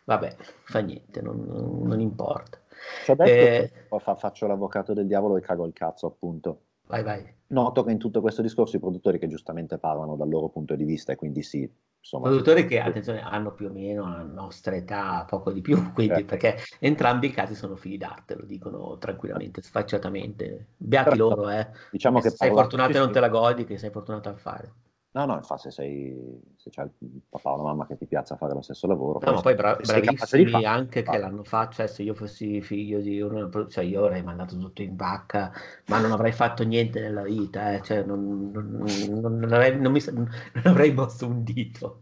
Vabbè, 0.05 0.37
fa 0.65 0.81
niente, 0.81 1.23
non, 1.23 1.47
non 1.83 2.01
importa. 2.01 2.61
Cioè, 3.05 3.17
eh, 3.23 3.71
faccio 4.17 4.47
l'avvocato 4.47 4.93
del 4.93 5.07
diavolo 5.07 5.37
e 5.37 5.41
cago 5.41 5.67
il 5.67 5.73
cazzo, 5.73 6.07
appunto. 6.07 6.61
Vai, 6.87 7.03
vai. 7.03 7.25
Noto 7.47 7.83
che 7.83 7.93
in 7.93 7.99
tutto 7.99 8.21
questo 8.21 8.43
discorso 8.43 8.77
i 8.77 8.81
produttori 8.81 9.19
che 9.19 9.29
giustamente 9.29 9.79
parlano 9.79 10.17
dal 10.17 10.29
loro 10.29 10.49
punto 10.49 10.75
di 10.75 10.85
vista 10.85 11.13
e 11.13 11.17
quindi 11.17 11.43
sì, 11.43 11.71
insomma... 12.05 12.29
Produttori 12.29 12.67
che, 12.67 12.81
attenzione, 12.81 13.23
hanno 13.23 13.53
più 13.53 13.67
o 13.67 13.73
meno 13.73 14.07
la 14.09 14.23
nostra 14.23 14.77
età, 14.77 15.25
poco 15.27 15.51
di 15.51 15.63
più, 15.63 15.77
quindi 15.95 16.15
certo. 16.15 16.27
perché 16.27 16.63
entrambi 16.79 17.29
i 17.29 17.31
casi 17.31 17.55
sono 17.55 17.77
figli 17.77 17.97
d'arte, 17.97 18.37
lo 18.37 18.45
dicono 18.45 18.99
tranquillamente, 18.99 19.63
sfacciatamente. 19.63 20.67
Beati 20.77 21.11
Però, 21.11 21.29
loro, 21.29 21.51
eh. 21.51 21.69
Diciamo 21.91 22.21
che 22.21 22.29
se 22.29 22.37
sei 22.37 22.51
fortunato 22.51 22.97
e 22.97 22.99
non 22.99 23.11
te 23.11 23.21
la 23.21 23.29
godi, 23.29 23.65
che 23.65 23.79
sei 23.79 23.91
fortunato 23.91 24.29
a 24.29 24.35
fare. 24.35 24.73
No, 25.15 25.27
no, 25.27 25.37
infatti 25.37 25.63
se, 25.63 25.71
sei, 25.71 26.41
se 26.57 26.71
c'è 26.71 26.83
il 26.83 27.21
papà 27.29 27.53
o 27.53 27.57
la 27.59 27.63
mamma 27.63 27.87
che 27.87 27.97
ti 27.97 28.05
piace 28.05 28.33
a 28.33 28.37
fare 28.37 28.53
lo 28.53 28.63
stesso 28.63 28.89
lavoro. 28.89 29.21
No, 29.23 29.35
ma 29.35 29.41
poi 29.43 29.55
bra- 29.55 29.77
bravissimi 29.77 30.65
anche 30.65 31.03
che 31.03 31.19
l'hanno 31.19 31.45
fatto, 31.45 31.77
cioè 31.77 31.87
se 31.87 32.03
io 32.03 32.15
fossi 32.15 32.61
figlio 32.61 32.99
di 32.99 33.21
uno, 33.21 33.49
cioè 33.69 33.85
io 33.85 34.05
avrei 34.05 34.25
mandato 34.25 34.59
tutto 34.59 34.83
in 34.83 34.97
vacca, 34.97 35.53
ma 35.87 36.01
non 36.01 36.11
avrei 36.11 36.33
fatto 36.33 36.65
niente 36.65 37.01
nella 37.01 37.23
vita, 37.23 37.75
eh. 37.75 37.83
cioè 37.83 38.03
non, 38.03 38.51
non, 38.53 39.39
non, 39.39 39.53
avrei, 39.53 39.79
non, 39.79 39.93
mi, 39.93 40.01
non 40.05 40.29
avrei 40.65 40.93
mosso 40.93 41.29
un 41.29 41.45
dito. 41.45 42.01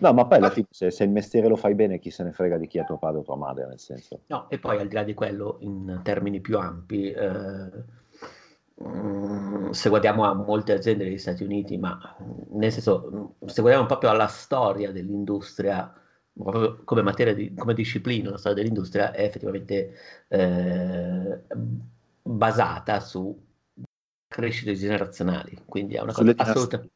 No, 0.00 0.12
ma 0.12 0.26
poi 0.26 0.36
alla 0.36 0.50
fine 0.50 0.66
se, 0.68 0.90
se, 0.90 1.04
il 1.04 1.10
mestiere 1.10 1.48
lo 1.48 1.56
fai 1.56 1.74
bene, 1.74 1.98
chi 1.98 2.10
se 2.10 2.22
ne 2.22 2.32
frega 2.32 2.58
di 2.58 2.66
chi 2.66 2.76
è 2.76 2.84
tuo 2.84 2.98
padre 2.98 3.20
o 3.20 3.22
tua 3.22 3.36
madre, 3.36 3.66
nel 3.66 3.80
senso. 3.80 4.20
No, 4.26 4.50
e 4.50 4.58
poi 4.58 4.78
al 4.78 4.88
di 4.88 4.94
là 4.94 5.04
di 5.04 5.14
quello, 5.14 5.56
in 5.60 6.00
termini 6.02 6.40
più 6.40 6.58
ampi, 6.58 7.10
eh, 7.10 8.00
se 9.70 9.88
guardiamo 9.88 10.24
a 10.24 10.34
molte 10.34 10.72
aziende 10.72 11.04
degli 11.04 11.18
Stati 11.18 11.44
Uniti, 11.44 11.76
ma 11.78 12.16
nel 12.50 12.72
senso, 12.72 13.36
se 13.46 13.60
guardiamo 13.60 13.86
proprio 13.86 14.10
alla 14.10 14.26
storia 14.26 14.92
dell'industria, 14.92 15.92
proprio 16.32 16.82
come 16.84 17.02
materia, 17.02 17.34
di, 17.34 17.54
come 17.54 17.74
disciplina, 17.74 18.30
la 18.30 18.38
storia 18.38 18.62
dell'industria 18.62 19.12
è 19.12 19.24
effettivamente 19.24 19.94
eh, 20.28 21.40
basata 22.22 23.00
su 23.00 23.38
crescite 24.26 24.74
generazionali, 24.74 25.62
quindi 25.66 25.94
è 25.94 26.00
una 26.00 26.12
cosa 26.12 26.32
assolutamente 26.36 26.94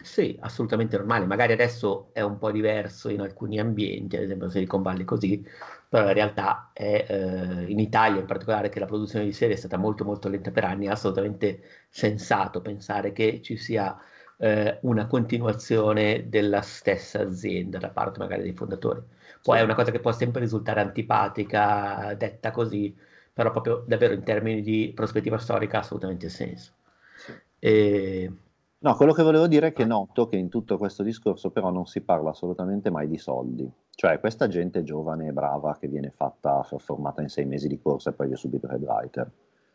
sì, 0.00 0.36
assolutamente 0.40 0.96
normale. 0.96 1.26
Magari 1.26 1.52
adesso 1.52 2.10
è 2.12 2.20
un 2.20 2.38
po' 2.38 2.52
diverso 2.52 3.08
in 3.08 3.20
alcuni 3.20 3.58
ambienti, 3.58 4.16
ad 4.16 4.22
esempio 4.22 4.48
Silicon 4.48 4.82
Valley 4.82 5.04
così, 5.04 5.44
però 5.88 6.06
in 6.06 6.14
realtà 6.14 6.70
è, 6.72 7.04
eh, 7.08 7.64
in 7.70 7.78
Italia 7.80 8.20
in 8.20 8.26
particolare 8.26 8.68
che 8.68 8.78
la 8.78 8.86
produzione 8.86 9.24
di 9.24 9.32
serie 9.32 9.54
è 9.54 9.58
stata 9.58 9.76
molto 9.76 10.04
molto 10.04 10.28
lenta 10.28 10.50
per 10.52 10.64
anni, 10.64 10.86
è 10.86 10.90
assolutamente 10.90 11.60
sensato 11.88 12.60
pensare 12.60 13.12
che 13.12 13.40
ci 13.42 13.56
sia 13.56 13.96
eh, 14.38 14.78
una 14.82 15.06
continuazione 15.06 16.28
della 16.28 16.60
stessa 16.62 17.20
azienda 17.20 17.78
da 17.78 17.90
parte 17.90 18.18
magari 18.20 18.42
dei 18.42 18.54
fondatori. 18.54 19.00
Poi 19.42 19.56
sì. 19.56 19.62
è 19.62 19.64
una 19.64 19.74
cosa 19.74 19.90
che 19.90 20.00
può 20.00 20.12
sempre 20.12 20.40
risultare 20.40 20.80
antipatica, 20.80 22.14
detta 22.16 22.50
così, 22.52 22.96
però 23.32 23.50
proprio 23.50 23.84
davvero 23.86 24.14
in 24.14 24.22
termini 24.22 24.62
di 24.62 24.92
prospettiva 24.94 25.38
storica 25.38 25.78
ha 25.78 25.80
assolutamente 25.80 26.28
senso. 26.28 26.72
Sì. 27.16 27.32
E 27.58 28.32
No, 28.80 28.94
quello 28.94 29.12
che 29.12 29.24
volevo 29.24 29.48
dire 29.48 29.68
è 29.68 29.72
che 29.72 29.84
noto 29.84 30.28
che 30.28 30.36
in 30.36 30.48
tutto 30.48 30.78
questo 30.78 31.02
discorso 31.02 31.50
però 31.50 31.70
non 31.70 31.86
si 31.86 32.00
parla 32.00 32.30
assolutamente 32.30 32.90
mai 32.90 33.08
di 33.08 33.18
soldi. 33.18 33.68
Cioè 33.90 34.20
questa 34.20 34.46
gente 34.46 34.84
giovane 34.84 35.26
e 35.26 35.32
brava 35.32 35.76
che 35.76 35.88
viene 35.88 36.12
fatta, 36.14 36.62
formata 36.62 37.20
in 37.20 37.28
sei 37.28 37.44
mesi 37.44 37.66
di 37.66 37.80
corsa 37.80 38.10
e 38.10 38.12
poi 38.12 38.30
è 38.30 38.36
subito 38.36 38.68
head 38.68 38.80
writer, 38.84 39.28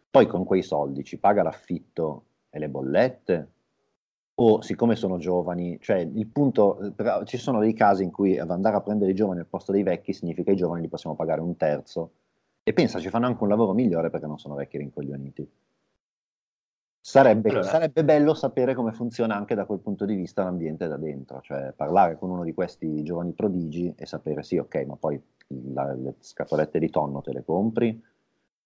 poi 0.10 0.26
con 0.26 0.46
quei 0.46 0.62
soldi 0.62 1.04
ci 1.04 1.18
paga 1.18 1.44
l'affitto 1.44 2.24
e 2.50 2.60
le 2.60 2.70
bollette? 2.70 3.48
O 4.36 4.62
siccome 4.62 4.96
sono 4.96 5.18
giovani, 5.18 5.78
cioè 5.82 5.98
il 5.98 6.28
punto, 6.28 6.94
però, 6.96 7.24
ci 7.26 7.38
sono 7.38 7.60
dei 7.60 7.74
casi 7.74 8.04
in 8.04 8.12
cui 8.12 8.39
andare 8.39 8.78
a 8.78 8.82
prendere 8.82 9.12
i 9.12 9.16
giovani 9.16 9.42
al 9.42 9.48
posto 9.48 9.74
dei 9.74 9.84
vecchi 9.84 10.13
significa 10.13 10.46
che 10.46 10.54
i 10.54 10.56
giovani 10.56 10.82
li 10.82 10.88
possiamo 10.88 11.16
pagare 11.18 11.42
un 11.42 11.58
terzo 11.58 12.12
e 12.63 12.72
pensa 12.72 13.00
ci 13.00 13.10
fanno 13.10 13.26
anche 13.26 13.44
un 13.44 13.50
lavoro 13.50 13.74
migliore 13.74 14.10
perché 14.10 14.28
non 14.28 14.39
sono 14.39 14.56
vecchi 14.56 14.78
rincoglioniti. 14.78 15.46
Sarebbe, 17.06 17.50
allora. 17.50 17.66
sarebbe, 17.66 18.06
bello 18.06 18.34
sapere 18.34 18.74
come 18.74 18.94
funziona 18.94 19.36
anche 19.36 19.56
da 19.56 19.66
quel 19.66 19.80
punto 19.80 20.06
di 20.06 20.16
vista 20.16 20.46
l'ambiente 20.46 20.88
da 20.88 20.96
dentro, 20.96 21.42
cioè 21.42 21.74
parlare 21.76 22.18
con 22.18 22.30
uno 22.30 22.46
di 22.46 22.54
questi 22.54 23.04
giovani 23.04 23.34
prodigi 23.34 23.94
e 23.98 24.06
sapere 24.06 24.42
sì, 24.42 24.58
ok, 24.58 24.86
ma 24.88 24.96
poi 24.96 25.22
la, 25.74 25.94
le 25.94 26.16
scatolette 26.20 26.80
di 26.80 26.89
tonno 26.89 27.20
te 27.20 27.34
le 27.34 27.44
compri 27.44 28.02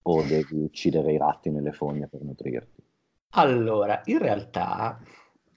o 0.02 0.22
devi 0.22 0.62
uccidere 0.62 1.12
i 1.12 1.18
ratti 1.18 1.50
nelle 1.50 1.72
fogne 1.72 2.06
per 2.06 2.22
nutrirti? 2.22 2.80
Allora, 3.30 4.02
in 4.04 4.18
realtà 4.18 5.00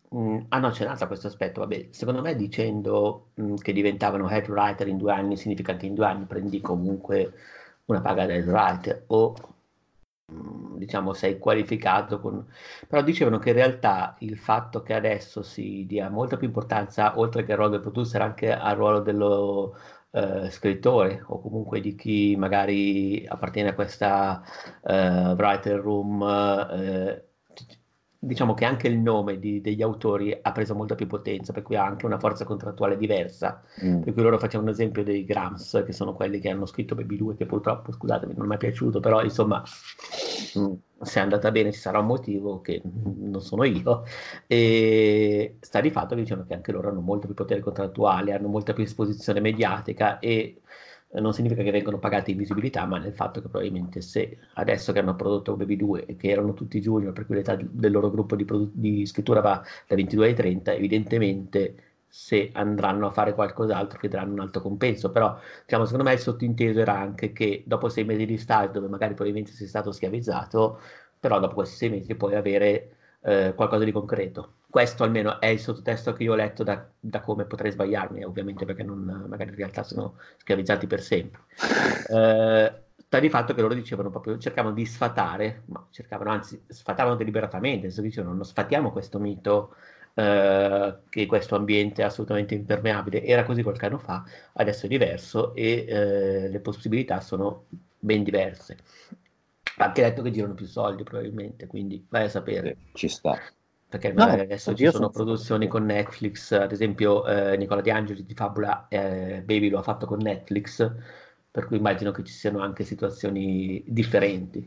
mh, 0.10 0.39
hanno 0.50 0.67
accennato 0.67 1.04
a 1.04 1.08
questo 1.08 1.28
aspetto, 1.28 1.60
vabbè, 1.60 1.89
secondo 1.91 2.22
me 2.22 2.36
dicendo 2.36 3.28
mh, 3.36 3.56
che 3.58 3.74
diventavano 3.74 4.28
head 4.28 4.50
writer 4.50 4.88
in 4.88 4.98
due 4.98 5.13
anni 5.13 5.38
significa 5.38 5.76
che 5.76 5.86
in 5.86 5.94
due 5.94 6.08
anni 6.08 6.26
prendi 6.26 6.60
comunque 6.62 7.32
una 7.86 8.02
paga 8.02 8.26
da 8.26 8.34
head 8.34 8.48
writer 8.48 9.04
o 9.10 9.36
Mm, 9.36 9.51
diciamo 10.78 11.13
sei 11.13 11.38
qualificato 11.38 12.20
con... 12.20 12.46
però 12.88 13.02
dicevano 13.04 13.39
che 13.39 13.50
in 13.50 13.56
realtà 13.56 14.15
il 14.20 14.38
fatto 14.38 14.82
che 14.82 14.94
adesso 14.94 15.44
si 15.44 15.86
dia 15.88 16.10
molta 16.10 16.38
più 16.38 16.48
importanza 16.48 17.17
oltre 17.20 17.44
che 17.44 17.52
al 17.52 17.58
ruolo 17.58 17.72
del 17.74 17.82
producer 17.82 18.22
anche 18.22 18.52
al 18.52 18.76
ruolo 18.76 19.00
dello 19.02 19.76
eh, 20.12 20.50
scrittore 20.50 21.24
o 21.28 21.39
comunque 21.41 21.80
di 21.80 21.96
chi 21.96 22.36
magari 22.36 23.26
appartiene 23.28 23.70
a 23.70 23.74
questa 23.74 24.41
eh, 24.84 25.34
writer 25.34 25.80
room 25.80 26.22
eh, 26.24 27.31
diciamo 28.23 28.53
che 28.53 28.65
anche 28.65 28.88
il 28.88 28.99
nome 28.99 29.39
di, 29.39 29.62
degli 29.62 29.81
autori 29.81 30.38
ha 30.39 30.51
preso 30.51 30.75
molta 30.75 30.93
più 30.93 31.07
potenza, 31.07 31.53
per 31.53 31.63
cui 31.63 31.75
ha 31.75 31.84
anche 31.84 32.05
una 32.05 32.19
forza 32.19 32.45
contrattuale 32.45 32.95
diversa. 32.95 33.63
Mm. 33.84 34.01
Per 34.01 34.13
cui 34.13 34.21
loro 34.21 34.38
facevano 34.38 34.69
un 34.69 34.75
esempio 34.75 35.03
dei 35.03 35.25
Grams, 35.25 35.81
che 35.84 35.91
sono 35.91 36.13
quelli 36.13 36.39
che 36.39 36.49
hanno 36.49 36.67
scritto 36.67 36.93
Baby 36.93 37.17
2, 37.17 37.36
che 37.36 37.47
purtroppo, 37.47 37.91
scusatemi, 37.91 38.36
non 38.38 38.45
mi 38.45 38.55
è 38.55 38.57
piaciuto, 38.60 38.99
però 38.99 39.23
insomma, 39.23 39.63
mm, 40.60 40.73
se 41.01 41.19
è 41.19 41.23
andata 41.23 41.49
bene 41.49 41.71
ci 41.71 41.79
sarà 41.79 41.97
un 41.97 42.05
motivo 42.05 42.62
che 42.62 42.79
non 42.84 43.41
sono 43.41 43.63
io. 43.63 44.03
E 44.45 45.57
sta 45.60 45.81
di 45.81 45.89
fatto 45.89 46.13
che 46.13 46.21
dicevano 46.21 46.45
che 46.45 46.53
anche 46.53 46.71
loro 46.71 46.89
hanno 46.89 47.01
molto 47.01 47.25
più 47.25 47.36
potere 47.36 47.60
contrattuale, 47.60 48.34
hanno 48.34 48.49
molta 48.49 48.73
più 48.73 48.84
esposizione 48.84 49.39
mediatica 49.39 50.19
e 50.19 50.62
non 51.19 51.34
significa 51.34 51.63
che 51.63 51.71
vengono 51.71 52.00
pagati 52.00 52.32
in 52.32 52.38
visibilità, 52.38 52.86
ma 52.86 52.97
nel 52.97 53.13
fatto 53.13 53.41
che 53.41 53.50
probabilmente 53.50 54.02
se 54.02 54.38
adesso 54.54 54.91
che 54.93 55.00
hanno 55.00 55.15
prodotto 55.15 55.56
Baby 55.58 55.76
2 55.76 56.06
e 56.06 56.15
che 56.15 56.30
erano 56.30 56.54
tutti 56.54 56.80
junior, 56.80 57.12
per 57.13 57.26
cui 57.26 57.36
l'età 57.36 57.56
del 57.60 57.91
loro 57.91 58.10
gruppo 58.10 58.36
di, 58.36 58.45
produ- 58.45 58.71
di 58.74 59.06
scrittura 59.06 59.41
va 59.41 59.62
da 59.88 59.95
22 59.95 60.28
ai 60.28 60.34
30, 60.36 60.74
evidentemente 60.74 61.76
se 62.08 62.50
andranno 62.54 63.08
a 63.08 63.12
fare 63.12 63.34
qualcos'altro 63.34 63.97
chiederanno 64.00 64.34
un 64.34 64.39
alto 64.41 64.62
compenso, 64.62 65.12
però 65.12 65.38
diciamo, 65.63 65.86
secondo 65.86 66.06
me 66.06 66.13
il 66.13 66.19
sottinteso 66.19 66.80
era 66.80 66.97
anche 66.97 67.32
che 67.32 67.63
dopo 67.65 67.89
sei 67.89 68.04
mesi 68.06 68.26
di 68.26 68.38
stage 68.38 68.71
dove 68.74 68.88
magari 68.88 69.13
probabilmente 69.13 69.52
sei 69.52 69.67
stato 69.67 69.91
schiavizzato, 69.91 70.80
però 71.19 71.39
dopo 71.39 71.56
questi 71.56 71.76
sei 71.78 71.89
mesi 71.89 72.15
puoi 72.15 72.36
avere 72.36 72.95
eh, 73.21 73.54
qualcosa 73.56 73.84
di 73.86 73.91
concreto. 73.91 74.56
Questo 74.71 75.03
almeno 75.03 75.41
è 75.41 75.47
il 75.47 75.60
sottotesto 75.60 76.13
che 76.13 76.23
io 76.23 76.31
ho 76.31 76.36
letto 76.36 76.63
da, 76.63 76.88
da 76.97 77.19
come 77.19 77.43
potrei 77.43 77.71
sbagliarmi, 77.71 78.23
ovviamente 78.23 78.63
perché 78.63 78.84
non, 78.84 79.25
magari 79.27 79.49
in 79.49 79.57
realtà 79.57 79.84
sono 79.84 80.15
schiavizzati 80.38 80.88
per 80.88 81.01
sempre. 81.01 81.41
Eh, 82.10 82.73
sta 82.95 83.19
di 83.19 83.29
fatto 83.29 83.53
che 83.53 83.60
loro 83.62 83.73
dicevano 83.73 84.10
proprio, 84.10 84.38
cercavano 84.38 84.73
di 84.73 84.86
sfatare, 84.86 85.63
ma 85.65 85.86
cercavano, 85.91 86.31
anzi, 86.31 86.63
sfatavano 86.67 87.17
deliberatamente, 87.17 87.81
nel 87.81 87.91
senso 87.91 88.07
dicevano 88.07 88.34
non 88.34 88.45
sfatiamo 88.45 88.93
questo 88.93 89.19
mito 89.19 89.75
eh, 90.13 90.99
che 91.10 91.25
questo 91.25 91.55
ambiente 91.57 92.01
è 92.01 92.05
assolutamente 92.05 92.55
impermeabile, 92.55 93.25
era 93.25 93.43
così 93.43 93.63
qualche 93.63 93.88
anno 93.88 93.97
fa, 93.97 94.23
adesso 94.53 94.86
è 94.86 94.89
diverso 94.89 95.53
e 95.53 95.86
eh, 95.86 96.47
le 96.47 96.60
possibilità 96.62 97.19
sono 97.19 97.65
ben 97.99 98.23
diverse 98.23 98.77
anche 99.77 100.01
detto 100.01 100.21
che 100.21 100.31
girano 100.31 100.53
più 100.53 100.65
soldi 100.65 101.03
probabilmente, 101.03 101.67
quindi 101.67 102.05
vai 102.10 102.25
a 102.25 102.29
sapere. 102.29 102.77
Ci 102.93 103.07
sta. 103.07 103.39
Perché 103.91 104.13
no, 104.13 104.23
adesso 104.23 104.73
ci 104.73 104.89
sono, 104.89 105.10
produzioni 105.10 105.67
con 105.67 105.84
Netflix, 105.84 106.54
ad 106.54 106.71
esempio 106.71 107.27
eh, 107.27 107.58
Nicola 107.58 107.82
Di 107.82 107.91
Angeli 107.91 108.25
di 108.25 108.34
Fabula 108.34 108.88
eh, 108.88 109.41
Baby 109.43 109.67
lo 109.67 109.80
ha 109.80 109.84
fatto 109.84 110.06
con 110.06 110.19
Netflix, 110.19 110.89
per 111.51 111.65
cui 111.65 111.75
immagino 111.75 112.12
che 112.12 112.23
ci 112.23 112.32
siano 112.32 112.62
anche 112.62 112.86
situazioni 112.86 113.84
differenti. 113.86 114.65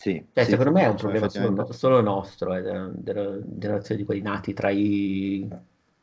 Sì, 0.00 0.24
cioè, 0.32 0.44
sì, 0.44 0.50
secondo 0.50 0.72
me 0.72 0.84
è 0.84 0.88
un 0.88 0.96
problema 0.96 1.28
solo, 1.28 1.70
solo 1.72 2.00
nostro, 2.00 2.54
eh, 2.54 2.62
della, 2.62 2.88
della 2.94 3.38
generazione 3.44 4.00
di 4.00 4.06
quelli 4.06 4.22
nati 4.22 4.54
tra 4.54 4.70
i 4.70 5.46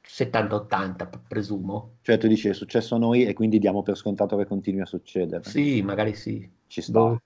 70-80, 0.07 1.09
presumo. 1.27 1.95
Cioè 2.03 2.19
tu 2.19 2.27
dici 2.27 2.47
è 2.47 2.53
successo 2.53 2.93
a 2.93 2.99
noi 2.99 3.25
e 3.25 3.33
quindi 3.33 3.57
diamo 3.57 3.81
per 3.81 3.97
scontato 3.97 4.37
che 4.37 4.45
continui 4.45 4.81
a 4.81 4.85
succedere. 4.85 5.41
Sì, 5.45 5.81
magari 5.81 6.13
sì. 6.13 6.47
Ci 6.67 6.81
sta. 6.81 6.91
Boh. 6.91 7.19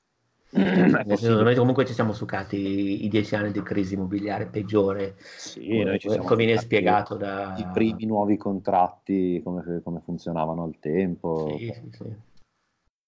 Noi 0.52 1.56
comunque 1.56 1.86
ci 1.86 1.94
siamo 1.94 2.12
succati 2.14 3.06
i 3.06 3.08
dieci 3.08 3.36
anni 3.36 3.52
di 3.52 3.62
crisi 3.62 3.94
immobiliare 3.94 4.48
peggiore, 4.48 5.16
sì, 5.38 5.84
come, 6.24 6.36
viene 6.36 6.58
spiegato 6.58 7.16
da... 7.16 7.56
I 7.58 7.68
primi 7.72 8.06
nuovi 8.06 8.36
contratti, 8.38 9.42
come, 9.44 9.82
come 9.84 10.02
funzionavano 10.04 10.64
al 10.64 10.80
tempo. 10.80 11.56
Sì, 11.58 11.72
sì, 11.72 11.90
sì. 11.92 12.28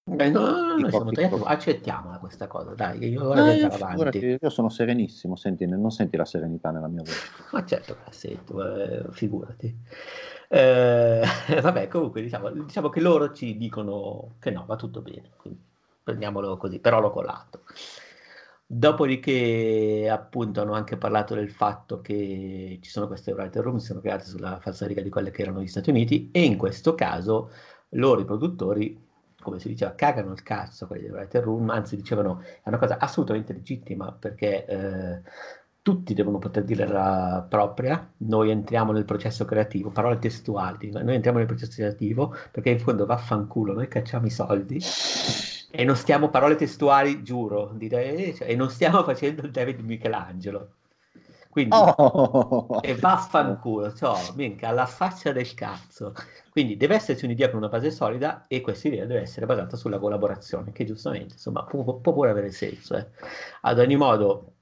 Beh, 0.04 0.30
no, 0.30 0.50
no, 0.50 0.76
no, 0.76 0.90
siamo 0.90 1.10
troppo, 1.12 1.44
accettiamola 1.44 2.18
questa 2.18 2.48
cosa, 2.48 2.74
dai, 2.74 3.08
io 3.08 3.28
ora 3.28 3.52
eh, 3.52 3.62
avanti. 3.62 4.36
Io 4.40 4.50
sono 4.50 4.68
serenissimo, 4.68 5.36
senti, 5.36 5.64
non 5.64 5.90
senti 5.90 6.16
la 6.16 6.24
serenità 6.24 6.70
nella 6.70 6.88
mia 6.88 7.02
voce. 7.02 7.30
Ma 7.52 7.64
certo 7.64 7.94
che 7.94 8.00
la 8.04 8.12
sento, 8.12 8.64
eh, 8.64 9.04
figurati. 9.12 9.76
Eh, 10.48 11.22
vabbè, 11.62 11.86
comunque 11.86 12.20
diciamo, 12.20 12.50
diciamo, 12.50 12.88
che 12.88 13.00
loro 13.00 13.32
ci 13.32 13.56
dicono 13.56 14.34
che 14.40 14.50
no, 14.50 14.64
va 14.66 14.74
tutto 14.74 15.02
bene, 15.02 15.30
quindi 15.36 15.70
prendiamolo 16.02 16.56
così, 16.56 16.78
però 16.78 17.00
l'ho 17.00 17.10
colato. 17.10 17.62
Dopodiché, 18.66 20.08
appunto, 20.10 20.62
hanno 20.62 20.72
anche 20.72 20.96
parlato 20.96 21.34
del 21.34 21.50
fatto 21.50 22.00
che 22.00 22.78
ci 22.80 22.90
sono 22.90 23.06
queste 23.06 23.32
writer 23.32 23.62
room, 23.62 23.76
si 23.76 23.86
sono 23.86 24.00
create 24.00 24.24
sulla 24.24 24.58
falsariga 24.60 25.02
di 25.02 25.10
quelle 25.10 25.30
che 25.30 25.42
erano 25.42 25.60
gli 25.60 25.66
Stati 25.66 25.90
Uniti, 25.90 26.30
e 26.32 26.42
in 26.42 26.56
questo 26.56 26.94
caso 26.94 27.50
loro, 27.90 28.20
i 28.20 28.24
produttori, 28.24 28.98
come 29.40 29.58
si 29.58 29.68
diceva, 29.68 29.94
cagano 29.94 30.32
il 30.32 30.42
cazzo 30.42 30.86
quelli 30.86 31.02
del 31.02 31.12
writer 31.12 31.42
room, 31.42 31.70
anzi 31.70 31.96
dicevano 31.96 32.40
è 32.62 32.68
una 32.68 32.78
cosa 32.78 32.98
assolutamente 32.98 33.52
legittima 33.52 34.12
perché 34.12 34.64
eh, 34.66 35.22
tutti 35.82 36.14
devono 36.14 36.38
poter 36.38 36.64
dire 36.64 36.86
la 36.86 37.44
propria, 37.46 38.10
noi 38.18 38.50
entriamo 38.50 38.92
nel 38.92 39.04
processo 39.04 39.44
creativo, 39.44 39.90
parole 39.90 40.18
testuali, 40.18 40.90
noi 40.90 41.14
entriamo 41.14 41.38
nel 41.38 41.46
processo 41.46 41.74
creativo 41.76 42.34
perché 42.50 42.70
in 42.70 42.78
fondo 42.78 43.04
vaffanculo, 43.04 43.74
noi 43.74 43.88
cacciamo 43.88 44.26
i 44.26 44.30
soldi 44.30 44.80
e 45.74 45.84
non 45.84 45.96
stiamo, 45.96 46.28
parole 46.28 46.54
testuali, 46.54 47.22
giuro, 47.22 47.70
direi, 47.72 48.34
cioè, 48.34 48.50
e 48.50 48.54
non 48.54 48.68
stiamo 48.68 49.02
facendo 49.04 49.42
il 49.42 49.50
David 49.50 49.80
Michelangelo. 49.80 50.74
Quindi, 51.48 51.74
oh. 51.74 52.80
e 52.82 52.94
vaffanculo, 52.94 53.92
cioè, 53.94 54.18
minchia, 54.34 54.68
alla 54.68 54.86
faccia 54.86 55.32
del 55.32 55.52
cazzo. 55.54 56.14
Quindi 56.50 56.76
deve 56.76 56.94
esserci 56.94 57.24
un'idea 57.24 57.48
con 57.48 57.58
una 57.58 57.68
base 57.68 57.90
solida 57.90 58.44
e 58.48 58.60
questa 58.60 58.88
idea 58.88 59.06
deve 59.06 59.22
essere 59.22 59.46
basata 59.46 59.76
sulla 59.76 59.98
collaborazione, 59.98 60.72
che 60.72 60.84
giustamente, 60.84 61.34
insomma, 61.34 61.64
può, 61.64 61.82
può 61.82 62.12
pure 62.12 62.30
avere 62.30 62.50
senso. 62.52 62.96
Eh. 62.96 63.06
Ad 63.62 63.78
ogni 63.78 63.96
modo, 63.96 64.54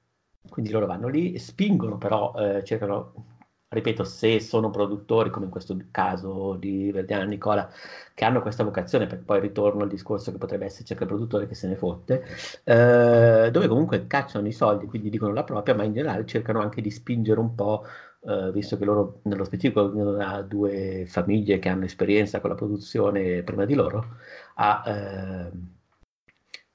quindi 0.49 0.71
loro 0.71 0.85
vanno 0.85 1.07
lì, 1.07 1.37
spingono 1.37 1.97
però, 1.97 2.33
eh, 2.35 2.63
cercano 2.63 3.30
ripeto, 3.73 4.03
se 4.03 4.41
sono 4.41 4.69
produttori, 4.69 5.29
come 5.29 5.45
in 5.45 5.51
questo 5.51 5.77
caso 5.91 6.55
di 6.55 6.91
Verdiana 6.91 7.23
Nicola, 7.23 7.69
che 8.13 8.25
hanno 8.25 8.41
questa 8.41 8.63
vocazione, 8.65 9.07
perché 9.07 9.23
poi 9.23 9.39
ritorno 9.39 9.83
al 9.83 9.87
discorso 9.89 10.31
che 10.31 10.37
potrebbe 10.37 10.65
esserci 10.65 10.91
anche 10.91 11.05
il 11.05 11.09
produttore 11.09 11.47
che 11.47 11.55
se 11.55 11.67
ne 11.69 11.75
fotte, 11.77 12.25
eh, 12.65 13.49
dove 13.49 13.67
comunque 13.67 14.07
cacciano 14.07 14.47
i 14.47 14.51
soldi, 14.51 14.87
quindi 14.87 15.09
dicono 15.09 15.31
la 15.33 15.45
propria, 15.45 15.73
ma 15.73 15.83
in 15.83 15.93
generale 15.93 16.25
cercano 16.25 16.59
anche 16.59 16.81
di 16.81 16.91
spingere 16.91 17.39
un 17.39 17.55
po', 17.55 17.85
eh, 18.23 18.51
visto 18.51 18.77
che 18.77 18.83
loro 18.85 19.21
nello 19.23 19.45
specifico 19.45 19.89
hanno 20.19 20.41
due 20.43 21.05
famiglie 21.07 21.59
che 21.59 21.69
hanno 21.69 21.85
esperienza 21.85 22.41
con 22.41 22.49
la 22.49 22.55
produzione 22.57 23.41
prima 23.43 23.63
di 23.65 23.73
loro, 23.73 24.17
a 24.55 24.83
eh, 24.85 25.51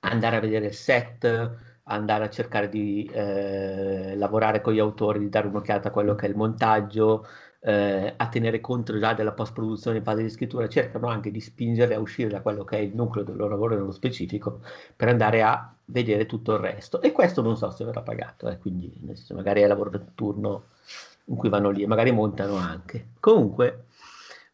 andare 0.01 0.37
a 0.37 0.41
vedere 0.41 0.67
il 0.67 0.75
set 0.75 1.66
andare 1.89 2.25
a 2.25 2.31
cercare 2.31 2.69
di 2.69 3.09
eh, 3.13 4.15
lavorare 4.17 4.61
con 4.61 4.73
gli 4.73 4.79
autori, 4.79 5.19
di 5.19 5.29
dare 5.29 5.47
un'occhiata 5.49 5.89
a 5.89 5.91
quello 5.91 6.15
che 6.15 6.27
è 6.27 6.29
il 6.29 6.37
montaggio, 6.37 7.27
eh, 7.61 8.15
a 8.17 8.29
tenere 8.29 8.61
conto 8.61 8.99
già 8.99 9.13
della 9.15 9.33
post-produzione 9.33 9.99
in 9.99 10.05
fase 10.05 10.23
di 10.23 10.31
scrittura, 10.31 10.69
cercano 10.69 11.09
anche 11.09 11.31
di 11.31 11.41
spingerli 11.41 11.95
a 11.95 12.01
uscire 12.01 12.29
da 12.29 12.41
quello 12.41 12.65
che 12.65 12.79
è 12.79 12.81
il 12.81 12.95
nucleo 12.95 13.25
del 13.25 13.37
loro 13.37 13.51
lavoro 13.51 13.75
nello 13.77 13.93
specifico 13.93 14.61
per 14.95 15.09
andare 15.09 15.43
a 15.43 15.73
vedere 15.87 16.27
tutto 16.27 16.55
il 16.55 16.59
resto. 16.59 17.01
E 17.03 17.13
questo 17.13 17.43
non 17.43 17.57
so 17.57 17.71
se 17.71 17.85
verrà 17.85 18.03
pagato, 18.03 18.49
eh, 18.49 18.59
quindi 18.59 18.93
magari 19.35 19.63
è 19.63 19.67
lavoro 19.67 19.91
del 19.91 20.07
turno 20.15 20.65
in 21.27 21.37
cui 21.37 21.49
vanno 21.49 21.71
lì 21.71 21.83
e 21.83 21.87
magari 21.87 22.11
montano 22.13 22.57
anche. 22.57 23.09
Comunque, 23.21 23.87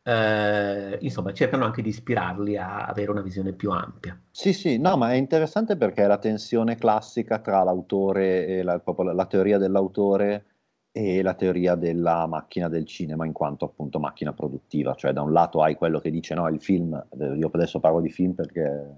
eh, 0.04 0.98
insomma, 1.00 1.32
cercano 1.32 1.64
anche 1.64 1.82
di 1.82 1.88
ispirarli 1.88 2.56
a 2.56 2.86
avere 2.86 3.10
una 3.10 3.22
visione 3.22 3.52
più 3.52 3.70
ampia. 3.70 4.20
Sì, 4.30 4.52
sì, 4.52 4.78
no, 4.78 4.96
ma 4.96 5.12
è 5.12 5.14
interessante 5.14 5.76
perché 5.76 6.02
è 6.02 6.06
la 6.06 6.18
tensione 6.18 6.76
classica 6.76 7.38
tra 7.38 7.62
l'autore 7.62 8.46
e 8.46 8.62
la, 8.62 8.82
la 9.12 9.26
teoria 9.26 9.58
dell'autore 9.58 10.46
e 10.92 11.22
la 11.22 11.34
teoria 11.34 11.74
della 11.74 12.26
macchina 12.26 12.68
del 12.68 12.84
cinema 12.84 13.24
in 13.24 13.32
quanto 13.32 13.64
appunto 13.64 13.98
macchina 13.98 14.34
produttiva, 14.34 14.94
cioè 14.94 15.12
da 15.12 15.22
un 15.22 15.32
lato 15.32 15.62
hai 15.62 15.74
quello 15.74 16.00
che 16.00 16.10
dice 16.10 16.34
no, 16.34 16.46
il 16.48 16.60
film, 16.60 17.02
io 17.18 17.50
adesso 17.50 17.80
parlo 17.80 18.00
di 18.00 18.10
film 18.10 18.32
perché, 18.32 18.88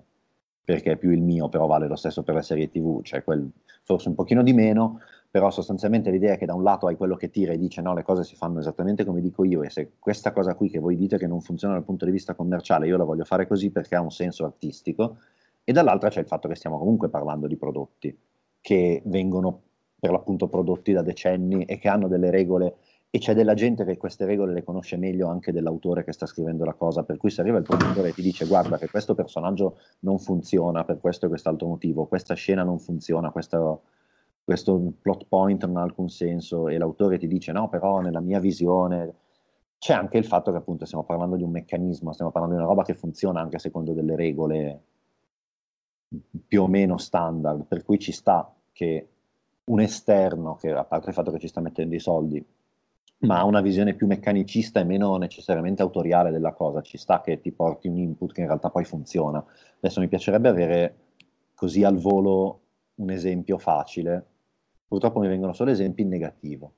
perché 0.65 0.93
è 0.93 0.97
più 0.97 1.11
il 1.11 1.23
mio, 1.23 1.49
però 1.49 1.67
vale 1.67 1.87
lo 1.87 1.95
stesso 1.95 2.25
per 2.25 2.35
le 2.35 2.43
serie 2.43 2.69
tv, 2.69 3.01
cioè 3.03 3.23
quel, 3.23 3.49
forse 3.85 4.09
un 4.09 4.17
pochino 4.17 4.43
di 4.43 4.53
meno, 4.53 5.01
però 5.35 5.51
sostanzialmente 5.51 6.13
l'idea 6.13 6.35
è 6.35 6.39
che 6.39 6.47
da 6.47 6.55
un 6.55 6.63
lato 6.63 6.87
hai 6.87 6.95
quello 6.95 7.17
che 7.17 7.29
tira 7.29 7.53
e 7.53 7.59
dice 7.59 7.83
no, 7.83 7.93
le 7.93 8.05
cose 8.05 8.23
si 8.23 8.37
fanno 8.37 8.61
esattamente 8.61 9.05
come 9.05 9.21
dico 9.21 9.43
io 9.43 9.65
e 9.65 9.69
se 9.69 9.95
questa 9.99 10.31
cosa 10.31 10.55
qui 10.55 10.71
che 10.71 10.79
voi 10.79 10.95
dite 10.95 11.19
che 11.19 11.27
non 11.27 11.41
funziona 11.41 11.75
dal 11.75 11.83
punto 11.83 12.05
di 12.05 12.13
vista 12.13 12.37
commerciale, 12.37 12.87
io 12.87 12.97
la 12.97 13.03
voglio 13.03 13.25
fare 13.25 13.49
così 13.49 13.73
perché 13.73 13.97
ha 13.97 14.01
un 14.01 14.13
senso 14.13 14.45
artistico, 14.45 15.17
e 15.65 15.73
dall'altra 15.73 16.09
c'è 16.09 16.21
il 16.21 16.29
fatto 16.29 16.47
che 16.47 16.55
stiamo 16.55 16.79
comunque 16.79 17.09
parlando 17.09 17.49
di 17.49 17.57
prodotti 17.57 18.17
che 18.61 19.03
vengono 19.07 19.61
per 19.99 20.13
l'appunto 20.13 20.47
prodotti 20.47 20.93
da 20.93 21.03
decenni 21.03 21.65
e 21.65 21.79
che 21.79 21.89
hanno 21.89 22.07
delle 22.07 22.31
regole 22.31 22.77
e 23.11 23.19
c'è 23.19 23.35
della 23.35 23.55
gente 23.55 23.85
che 23.85 23.97
queste 23.97 24.27
regole 24.27 24.53
le 24.53 24.63
conosce 24.63 24.97
meglio 24.97 25.27
anche 25.27 25.51
dell'autore 25.51 26.05
che 26.05 26.13
sta 26.13 26.27
scrivendo 26.27 26.65
la 26.65 26.75
cosa, 26.75 27.03
per 27.03 27.17
cui 27.17 27.31
se 27.31 27.41
arriva 27.41 27.59
il 27.59 27.65
produttore 27.65 28.11
e 28.11 28.13
ti 28.13 28.23
dice 28.23 28.47
guarda 28.47 28.79
che 28.79 28.89
questo 28.89 29.17
personaggio 29.17 29.79
non 30.01 30.21
funziona 30.21 30.85
per 30.85 31.01
questo 31.01 31.27
e 31.27 31.29
quest'altro 31.29 31.67
motivo, 31.67 32.07
questa 32.07 32.35
scena 32.35 32.63
non 32.63 32.79
funziona, 32.79 33.33
questo 33.33 33.83
questo 34.45 34.93
plot 35.01 35.27
point 35.27 35.65
non 35.65 35.79
ha 35.79 35.83
alcun 35.83 36.09
senso 36.11 36.69
e 36.69 36.77
l'autore 36.77 37.19
ti 37.19 37.27
dice 37.27 37.51
no, 37.53 37.69
però 37.69 38.01
nella 38.01 38.21
mia 38.21 38.39
visione 38.39 39.15
c'è 39.79 39.95
anche 39.95 40.19
il 40.19 40.27
fatto 40.27 40.51
che 40.51 40.59
appunto 40.59 40.85
stiamo 40.85 41.05
parlando 41.05 41.37
di 41.37 41.43
un 41.43 41.51
meccanismo, 41.51 42.13
stiamo 42.13 42.31
parlando 42.31 42.57
di 42.57 42.63
una 42.63 42.71
roba 42.71 42.85
che 42.85 42.95
funziona 42.95 43.41
anche 43.41 43.59
secondo 43.59 43.93
delle 43.93 44.17
regole 44.17 44.83
più 46.47 46.63
o 46.63 46.69
meno 46.69 46.99
standard, 46.99 47.65
per 47.65 47.83
cui 47.85 47.99
ci 47.99 48.13
sta 48.13 48.55
che 48.73 49.09
un 49.65 49.81
esterno, 49.81 50.57
che 50.57 50.71
a 50.71 50.85
parte 50.85 51.09
il 51.09 51.15
fatto 51.15 51.31
che 51.31 51.39
ci 51.39 51.49
sta 51.49 51.61
mettendo 51.61 51.95
i 51.95 52.01
soldi, 52.01 52.45
ma 53.19 53.39
ha 53.39 53.45
una 53.45 53.63
visione 53.63 53.95
più 53.95 54.07
meccanicista 54.07 54.81
e 54.81 54.85
meno 54.85 55.17
necessariamente 55.17 55.83
autoriale 55.83 56.31
della 56.31 56.53
cosa, 56.53 56.83
ci 56.83 56.99
sta 56.99 57.21
che 57.21 57.41
ti 57.41 57.53
porti 57.53 57.89
un 57.89 57.97
input 57.97 58.33
che 58.33 58.43
in 58.43 58.47
realtà 58.47 58.69
poi 58.71 58.85
funziona. 58.85 59.43
Adesso 59.79 60.01
mi 60.01 60.09
piacerebbe 60.09 60.49
avere 60.49 60.97
così 61.55 61.83
al 61.83 61.97
volo 61.97 62.61
un 62.97 63.11
esempio 63.11 63.59
facile, 63.59 64.27
Purtroppo 64.87 65.21
mi 65.21 65.29
vengono 65.29 65.53
solo 65.53 65.71
esempi 65.71 66.03
in 66.03 66.09
negativo, 66.09 66.73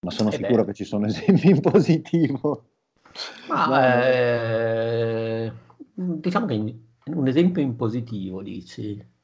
ma 0.00 0.10
sono 0.10 0.30
eh 0.30 0.32
sicuro 0.32 0.62
beh. 0.62 0.66
che 0.66 0.74
ci 0.74 0.84
sono 0.84 1.06
esempi 1.06 1.50
in 1.50 1.60
positivo. 1.60 2.64
Ma 3.48 3.66
no, 3.66 3.80
eh, 3.80 5.52
diciamo 5.94 6.46
che 6.46 6.78
un 7.06 7.26
esempio 7.28 7.62
in 7.62 7.76
positivo, 7.76 8.42
dici? 8.42 9.14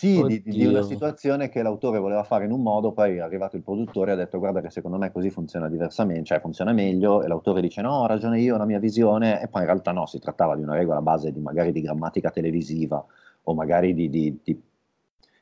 Sì, 0.00 0.22
di, 0.22 0.42
di, 0.42 0.64
una 0.64 0.80
situazione 0.80 1.50
che 1.50 1.60
l'autore 1.60 1.98
voleva 1.98 2.22
fare 2.22 2.46
in 2.46 2.52
un 2.52 2.62
modo, 2.62 2.92
poi 2.92 3.16
è 3.16 3.20
arrivato 3.20 3.56
il 3.56 3.62
produttore 3.62 4.10
e 4.10 4.14
ha 4.14 4.16
detto 4.16 4.38
guarda 4.38 4.62
che 4.62 4.70
secondo 4.70 4.96
me 4.96 5.12
così 5.12 5.28
funziona 5.28 5.68
diversamente, 5.68 6.24
cioè 6.24 6.40
funziona 6.40 6.72
meglio, 6.72 7.22
e 7.22 7.28
l'autore 7.28 7.60
dice 7.60 7.82
no, 7.82 7.96
ho 7.96 8.06
ragione 8.06 8.40
io, 8.40 8.56
la 8.56 8.64
mia 8.64 8.78
visione, 8.78 9.42
e 9.42 9.48
poi 9.48 9.60
in 9.60 9.66
realtà 9.66 9.92
no, 9.92 10.06
si 10.06 10.18
trattava 10.18 10.56
di 10.56 10.62
una 10.62 10.74
regola 10.74 11.02
base 11.02 11.32
di 11.32 11.40
magari 11.40 11.70
di 11.70 11.82
grammatica 11.82 12.30
televisiva 12.30 13.04
o 13.42 13.54
magari 13.54 13.92
di, 13.92 14.08
di, 14.08 14.40
di 14.42 14.62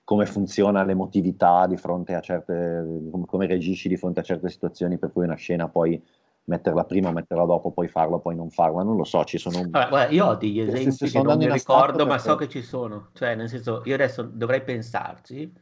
come 0.08 0.24
funziona 0.24 0.84
l'emotività 0.84 1.66
di 1.66 1.76
fronte 1.76 2.14
a 2.14 2.20
certe, 2.20 2.82
come, 3.10 3.26
come, 3.26 3.46
reagisci 3.46 3.90
di 3.90 3.98
fronte 3.98 4.20
a 4.20 4.22
certe 4.22 4.48
situazioni 4.48 4.96
per 4.96 5.12
cui 5.12 5.24
una 5.24 5.34
scena 5.34 5.68
poi 5.68 6.02
metterla 6.44 6.84
prima 6.84 7.10
o 7.10 7.12
metterla 7.12 7.44
dopo, 7.44 7.72
poi 7.72 7.88
farla, 7.88 8.16
poi 8.16 8.34
non 8.34 8.48
farla, 8.48 8.82
non 8.82 8.96
lo 8.96 9.04
so, 9.04 9.22
ci 9.24 9.36
sono... 9.36 9.68
Vabbè, 9.68 9.88
guarda, 9.90 10.10
io 10.10 10.24
ho 10.24 10.34
degli 10.36 10.60
esempi 10.60 11.10
che 11.10 11.20
non 11.20 11.36
mi 11.36 11.52
ricordo, 11.52 12.06
ma 12.06 12.16
so 12.16 12.36
che 12.36 12.48
ci 12.48 12.62
sono, 12.62 13.10
cioè 13.12 13.34
nel 13.34 13.50
senso, 13.50 13.82
io 13.84 13.92
adesso 13.92 14.22
dovrei 14.22 14.62
pensarci, 14.62 15.52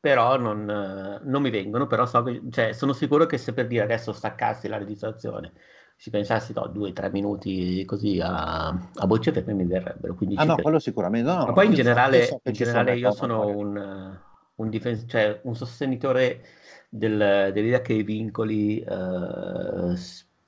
però 0.00 0.38
non, 0.38 1.20
non 1.22 1.42
mi 1.42 1.50
vengono, 1.50 1.86
però 1.86 2.06
so 2.06 2.22
che, 2.22 2.40
cioè, 2.48 2.72
sono 2.72 2.94
sicuro 2.94 3.26
che 3.26 3.36
se 3.36 3.52
per 3.52 3.66
dire 3.66 3.84
adesso 3.84 4.14
staccassi 4.14 4.68
la 4.68 4.78
registrazione 4.78 5.52
ci 5.96 6.10
pensassi 6.10 6.52
no, 6.52 6.66
due 6.68 6.90
o 6.90 6.92
tre 6.92 7.10
minuti 7.10 7.84
così 7.84 8.20
a, 8.20 8.68
a 8.68 9.06
bocce 9.06 9.32
per 9.32 9.44
me 9.46 9.54
mi 9.54 9.64
verrebbero. 9.64 10.16
Ah 10.34 10.44
no, 10.44 10.60
quello 10.60 10.78
sicuramente. 10.78 11.28
No, 11.30 11.46
Ma 11.46 11.52
poi 11.52 11.66
in 11.66 11.72
generale, 11.74 12.22
so 12.22 12.40
in 12.44 12.54
generale 12.54 12.96
io 12.96 13.10
sono 13.12 13.48
un, 13.56 14.20
un, 14.56 14.68
difens- 14.68 15.04
cioè, 15.08 15.40
un 15.44 15.54
sostenitore 15.54 16.44
del, 16.88 17.50
dell'idea 17.52 17.80
che 17.82 17.92
i 17.94 18.02
vincoli 18.02 18.84
uh, 18.86 19.94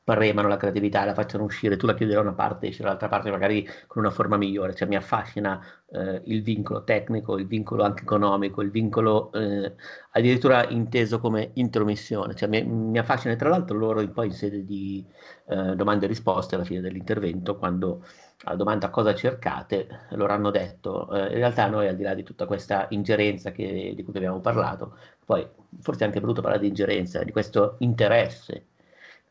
spremano 0.08 0.48
la 0.48 0.56
creatività, 0.56 1.04
la 1.04 1.12
facciano 1.12 1.44
uscire, 1.44 1.76
tu 1.76 1.86
la 1.86 1.94
chiudi 1.94 2.12
da 2.12 2.20
una 2.20 2.32
parte 2.32 2.66
e 2.66 2.68
esce 2.70 2.82
dall'altra 2.82 3.08
parte 3.08 3.30
magari 3.30 3.68
con 3.86 4.02
una 4.02 4.10
forma 4.10 4.36
migliore, 4.38 4.74
cioè 4.74 4.88
mi 4.88 4.96
affascina 4.96 5.60
eh, 5.90 6.22
il 6.24 6.42
vincolo 6.42 6.82
tecnico, 6.84 7.36
il 7.36 7.46
vincolo 7.46 7.82
anche 7.82 8.02
economico, 8.02 8.62
il 8.62 8.70
vincolo 8.70 9.30
eh, 9.32 9.74
addirittura 10.12 10.66
inteso 10.68 11.20
come 11.20 11.50
intromissione, 11.54 12.34
cioè 12.34 12.48
mi, 12.48 12.62
mi 12.64 12.98
affascina. 12.98 13.36
Tra 13.36 13.50
l'altro 13.50 13.76
loro 13.76 14.06
poi 14.08 14.26
in 14.26 14.32
sede 14.32 14.64
di 14.64 15.04
eh, 15.48 15.74
domande 15.76 16.06
e 16.06 16.08
risposte 16.08 16.54
alla 16.54 16.64
fine 16.64 16.80
dell'intervento, 16.80 17.56
quando 17.56 18.04
alla 18.44 18.56
domanda 18.56 18.88
cosa 18.90 19.14
cercate, 19.14 20.06
loro 20.10 20.32
hanno 20.32 20.50
detto 20.50 21.10
eh, 21.12 21.32
in 21.32 21.34
realtà 21.38 21.68
noi 21.68 21.88
al 21.88 21.96
di 21.96 22.02
là 22.02 22.14
di 22.14 22.22
tutta 22.22 22.46
questa 22.46 22.86
ingerenza 22.90 23.50
che, 23.52 23.92
di 23.94 24.02
cui 24.04 24.14
abbiamo 24.16 24.40
parlato, 24.40 24.96
poi 25.24 25.46
forse 25.80 26.04
è 26.04 26.06
anche 26.06 26.20
brutto 26.20 26.40
parlare 26.40 26.62
di 26.62 26.68
ingerenza, 26.68 27.22
di 27.24 27.32
questo 27.32 27.76
interesse 27.80 28.66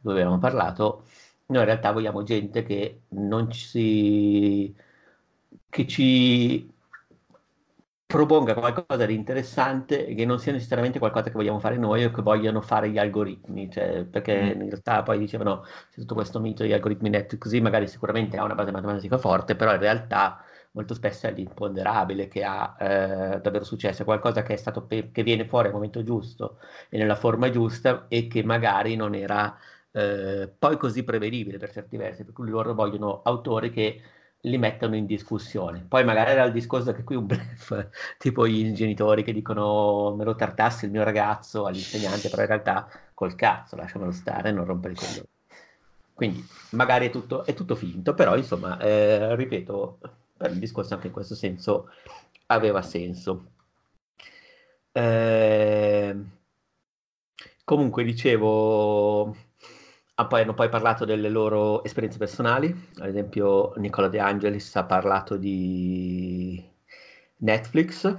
cui 0.02 0.12
abbiamo 0.12 0.38
parlato, 0.40 1.04
noi 1.48 1.60
in 1.60 1.66
realtà 1.66 1.92
vogliamo 1.92 2.24
gente 2.24 2.64
che 2.64 3.02
non 3.10 3.50
ci, 3.52 4.74
che 5.70 5.88
ci 5.88 6.70
proponga 8.08 8.54
qualcosa 8.54 9.06
di 9.06 9.14
interessante 9.14 10.06
che 10.16 10.26
non 10.26 10.40
sia 10.40 10.54
necessariamente 10.54 10.98
qualcosa 10.98 11.26
che 11.30 11.36
vogliamo 11.36 11.60
fare 11.60 11.76
noi 11.78 12.06
o 12.06 12.12
che 12.12 12.22
vogliano 12.22 12.62
fare 12.62 12.90
gli 12.90 12.98
algoritmi, 12.98 13.70
cioè, 13.70 14.06
perché 14.06 14.56
mm. 14.56 14.62
in 14.62 14.70
realtà 14.70 15.04
poi 15.04 15.20
dicevano 15.20 15.64
c'è 15.92 16.00
tutto 16.00 16.14
questo 16.16 16.40
mito 16.40 16.64
degli 16.64 16.72
algoritmi 16.72 17.10
net 17.10 17.38
così 17.38 17.60
magari 17.60 17.88
sicuramente 17.88 18.38
ha 18.38 18.44
una 18.46 18.56
base 18.56 18.72
matematica 18.72 19.18
forte, 19.18 19.56
però 19.58 19.74
in 19.74 19.80
realtà 19.80 20.42
molto 20.72 20.94
spesso 20.94 21.28
è 21.28 21.34
l'imponderabile 21.34 22.28
che 22.30 22.44
ha 22.46 22.76
eh, 22.80 23.42
davvero 23.42 23.66
successo, 23.66 24.04
è 24.04 24.06
qualcosa 24.06 24.42
che, 24.42 24.54
è 24.54 24.58
stato 24.58 24.84
pe- 24.84 25.12
che 25.12 25.24
viene 25.24 25.46
fuori 25.46 25.68
al 25.68 25.74
momento 25.74 26.02
giusto 26.02 26.60
e 26.90 26.98
nella 26.98 27.16
forma 27.16 27.50
giusta 27.50 28.06
e 28.08 28.28
che 28.28 28.42
magari 28.44 28.96
non 28.96 29.16
era 29.16 29.54
eh, 29.98 30.48
poi 30.48 30.78
così 30.78 31.04
prevedibile 31.04 31.58
per 31.58 31.72
certi 31.72 31.98
versi, 31.98 32.24
per 32.24 32.34
cui 32.34 32.50
loro 32.50 32.74
vogliono 32.76 33.22
autori 33.24 33.72
che 33.72 34.02
li 34.42 34.58
mettono 34.60 34.96
in 34.96 35.06
discussione. 35.08 35.84
Poi 35.88 36.04
magari 36.06 36.32
era 36.32 36.44
il 36.44 36.52
discorso 36.52 36.94
che 36.94 37.04
qui 37.04 37.16
un 37.16 37.26
blef, 37.26 37.90
tipo 38.20 38.46
i 38.46 38.74
genitori 38.74 39.24
che 39.24 39.34
dicono 39.34 40.14
me 40.16 40.24
lo 40.24 40.36
tartassi 40.36 40.86
il 40.86 40.92
mio 40.92 41.04
ragazzo 41.04 41.66
all'insegnante, 41.66 42.30
però 42.30 42.44
in 42.44 42.48
realtà 42.48 42.88
col 43.14 43.34
cazzo, 43.36 43.76
lasciamelo 43.76 44.12
stare, 44.12 44.52
non 44.52 44.66
rompere 44.66 44.94
i 44.94 44.98
coglioni. 44.98 45.28
Quindi 46.14 46.46
magari 46.72 47.08
è 47.08 47.10
tutto, 47.12 47.44
è 47.46 47.54
tutto 47.54 47.76
finto, 47.76 48.14
però 48.14 48.36
insomma, 48.38 48.80
eh, 48.80 49.36
ripeto, 49.36 50.00
il 50.42 50.60
discorso 50.60 50.94
anche 50.96 51.08
in 51.08 51.14
questo 51.14 51.36
senso 51.36 51.90
aveva 52.48 52.82
senso. 52.82 53.52
Eh, 54.94 56.16
Comunque, 57.64 58.04
dicevo, 58.04 59.36
poi 60.26 60.42
hanno 60.42 60.54
poi 60.56 60.70
parlato 60.70 61.06
delle 61.06 61.30
loro 61.30 61.84
esperienze 61.84 62.18
personali, 62.18 62.68
ad 62.98 63.08
esempio 63.08 63.74
Nicola 63.78 64.08
De 64.08 64.20
Angelis 64.20 64.76
ha 64.76 64.84
parlato 64.86 65.38
di 65.38 66.64
Netflix, 67.38 68.16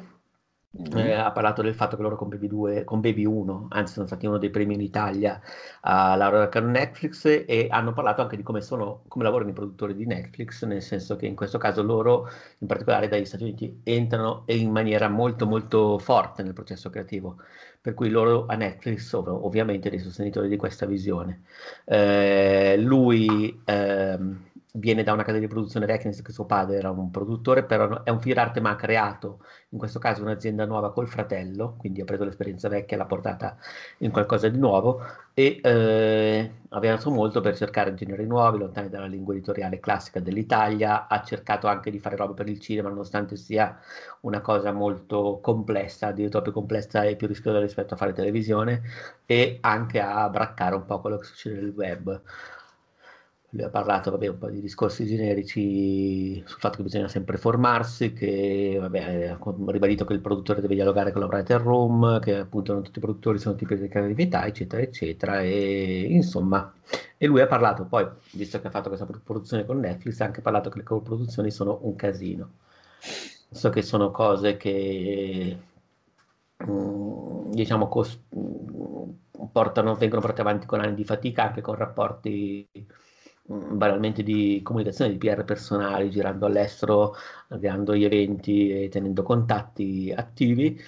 Mm-hmm. 0.77 0.99
Eh, 0.99 1.13
ha 1.15 1.33
parlato 1.33 1.63
del 1.63 1.75
fatto 1.75 1.97
che 1.97 2.03
loro 2.03 2.17
con 2.17 2.29
Baby, 2.29 2.47
2, 2.47 2.85
con 2.85 3.01
Baby 3.01 3.25
1, 3.25 3.69
anzi 3.71 3.95
sono 3.95 4.07
stati 4.07 4.27
uno 4.27 4.37
dei 4.37 4.51
primi 4.51 4.75
in 4.75 4.83
Italia 4.83 5.41
a 5.81 6.15
lavorare 6.15 6.51
con 6.51 6.71
Netflix 6.71 7.25
e 7.25 7.69
hanno 7.71 7.95
parlato 7.95 8.21
anche 8.21 8.37
di 8.37 8.43
come, 8.43 8.61
sono, 8.61 9.03
come 9.09 9.25
lavorano 9.25 9.49
i 9.51 9.55
produttori 9.55 9.95
di 9.95 10.05
Netflix, 10.05 10.65
nel 10.67 10.83
senso 10.83 11.17
che 11.17 11.25
in 11.25 11.35
questo 11.35 11.57
caso 11.57 11.83
loro, 11.83 12.29
in 12.59 12.67
particolare 12.67 13.09
dagli 13.09 13.25
Stati 13.25 13.45
Uniti, 13.45 13.81
entrano 13.83 14.43
in 14.49 14.71
maniera 14.71 15.09
molto 15.09 15.47
molto 15.47 15.99
forte 15.99 16.43
nel 16.43 16.53
processo 16.53 16.91
creativo, 16.91 17.39
per 17.81 17.95
cui 17.95 18.11
loro 18.11 18.45
a 18.47 18.55
Netflix 18.55 19.07
sono 19.07 19.47
ovviamente 19.47 19.89
dei 19.89 19.99
sostenitori 19.99 20.49
di 20.49 20.57
questa 20.57 20.85
visione. 20.85 21.45
Eh, 21.87 22.77
lui... 22.79 23.63
Ehm, 23.65 24.48
viene 24.79 25.03
da 25.03 25.13
una 25.13 25.25
casa 25.25 25.39
di 25.39 25.47
produzione 25.47 25.87
senso 25.99 26.23
che 26.23 26.33
suo 26.33 26.47
padre 26.47 26.77
era 26.77 26.91
un 26.91 27.11
produttore, 27.11 27.65
però 27.65 28.03
è 28.05 28.11
un 28.11 28.21
figlio 28.21 28.35
d'arte 28.35 28.61
ma 28.61 28.71
ha 28.71 28.77
creato, 28.77 29.41
in 29.71 29.79
questo 29.79 29.99
caso, 29.99 30.23
un'azienda 30.23 30.65
nuova 30.65 30.93
col 30.93 31.09
fratello, 31.09 31.77
quindi 31.79 32.01
ha 32.01 32.05
preso 32.05 32.25
l'esperienza 32.25 32.69
vecchia 32.69 32.97
e 32.97 32.99
l'ha 33.01 33.07
portata 33.07 33.57
in 33.99 34.11
qualcosa 34.11 34.49
di 34.49 34.59
nuovo 34.59 35.01
e 35.35 35.61
eh, 35.63 36.53
ha 36.69 36.81
viaggiato 36.81 37.11
molto 37.11 37.41
per 37.41 37.57
cercare 37.57 37.95
generi 37.95 38.27
nuovi, 38.27 38.59
lontani 38.59 38.89
dalla 38.89 39.07
lingua 39.07 39.35
editoriale 39.35 39.81
classica 39.81 40.21
dell'Italia, 40.21 41.07
ha 41.09 41.23
cercato 41.23 41.67
anche 41.67 41.91
di 41.91 41.99
fare 41.99 42.17
roba 42.17 42.35
per 42.35 42.49
il 42.49 42.59
cinema, 42.61 42.89
nonostante 42.89 43.37
sia 43.37 43.79
una 44.21 44.41
cosa 44.41 44.73
molto 44.73 45.39
complessa, 45.43 46.09
addirittura 46.09 46.43
più 46.43 46.53
complessa 46.53 47.03
e 47.05 47.17
più 47.17 47.27
rischiosa 47.27 47.61
rispetto 47.61 47.95
a 47.95 47.97
fare 47.97 48.13
televisione, 48.13 48.83
e 49.27 49.59
anche 49.61 50.01
a 50.01 50.29
braccare 50.29 50.75
un 50.75 50.85
po' 50.85 51.01
quello 51.01 51.19
che 51.19 51.25
succede 51.25 51.57
nel 51.61 51.73
web 51.77 52.21
ha 53.57 53.69
parlato 53.71 54.11
vabbè, 54.11 54.27
un 54.29 54.39
po' 54.39 54.51
di 54.51 54.61
discorsi 54.61 55.07
generici 55.07 56.43
sul 56.47 56.61
fatto 56.61 56.77
che 56.79 56.83
bisogna 56.83 57.09
sempre 57.09 57.39
formarsi, 57.39 58.13
che 58.13 58.77
vabbè, 58.79 59.29
ha 59.29 59.39
ribadito 59.69 60.05
che 60.05 60.13
il 60.13 60.21
produttore 60.21 60.61
deve 60.61 60.75
dialogare 60.75 61.13
con 61.13 61.23
la 61.23 61.27
writer 61.29 61.61
room, 61.63 62.21
che 62.21 62.37
appunto 62.37 62.75
non 62.75 62.83
tutti 62.83 62.99
i 62.99 63.01
produttori 63.01 63.39
sono 63.39 63.55
tipi 63.55 63.77
di 63.77 63.89
creatività, 63.89 64.45
eccetera, 64.47 64.83
eccetera. 64.83 65.41
E 65.41 66.07
insomma, 66.11 66.71
e 67.17 67.27
lui 67.27 67.41
ha 67.41 67.47
parlato 67.47 67.85
poi, 67.87 68.07
visto 68.33 68.61
che 68.61 68.67
ha 68.67 68.71
fatto 68.71 68.89
questa 68.89 69.07
produzione 69.25 69.65
con 69.65 69.79
Netflix, 69.81 70.21
ha 70.21 70.27
anche 70.27 70.43
parlato 70.43 70.69
che 70.69 70.79
le 70.79 70.85
co-produzioni 70.85 71.51
sono 71.51 71.79
un 71.83 71.95
casino. 71.97 72.51
So 73.51 73.71
che 73.71 73.83
sono 73.83 74.11
cose 74.11 74.57
che 74.59 75.57
mm, 76.71 77.51
diciamo 77.53 77.89
cost- 77.89 78.21
mm, 78.37 79.11
portano, 79.53 79.95
vengono 79.95 80.21
portate 80.21 80.41
avanti 80.43 80.67
con 80.67 80.81
anni 80.81 80.95
di 80.95 81.05
fatica 81.05 81.45
anche 81.45 81.61
con 81.61 81.75
rapporti 81.77 82.69
banalmente 83.49 84.23
di 84.23 84.61
comunicazione 84.63 85.11
di 85.11 85.17
PR 85.19 85.45
personali, 85.45 86.11
girando 86.11 86.47
all'estero, 86.47 87.15
avviando 87.49 87.95
gli 87.97 88.05
eventi 88.05 88.85
e 88.85 88.89
tenendo 88.89 89.23
contatti 89.23 90.13
attivi. 90.15 90.79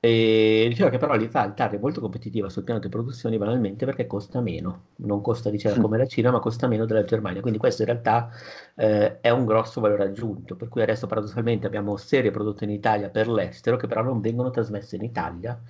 E 0.00 0.66
diceva 0.68 0.88
che 0.88 0.98
però 0.98 1.14
l'Italia 1.14 1.70
è 1.70 1.78
molto 1.78 2.00
competitiva 2.00 2.48
sul 2.48 2.64
piano 2.64 2.80
di 2.80 2.88
produzioni 2.88 3.36
banalmente 3.36 3.84
perché 3.84 4.06
costa 4.06 4.40
meno, 4.40 4.86
non 4.96 5.20
costa 5.20 5.50
diceva 5.50 5.78
come 5.80 5.98
la 5.98 6.06
Cina, 6.06 6.30
ma 6.30 6.38
costa 6.40 6.66
meno 6.66 6.86
della 6.86 7.04
Germania. 7.04 7.40
Quindi 7.42 7.58
questo 7.58 7.82
in 7.82 7.88
realtà 7.88 8.30
eh, 8.74 9.20
è 9.20 9.30
un 9.30 9.44
grosso 9.44 9.80
valore 9.80 10.04
aggiunto. 10.04 10.56
Per 10.56 10.68
cui 10.68 10.82
adesso 10.82 11.06
paradossalmente 11.06 11.66
abbiamo 11.66 11.96
serie 11.96 12.30
prodotte 12.30 12.64
in 12.64 12.70
Italia 12.70 13.10
per 13.10 13.28
l'estero 13.28 13.76
che 13.76 13.86
però 13.86 14.02
non 14.02 14.20
vengono 14.20 14.50
trasmesse 14.50 14.96
in 14.96 15.02
Italia 15.04 15.60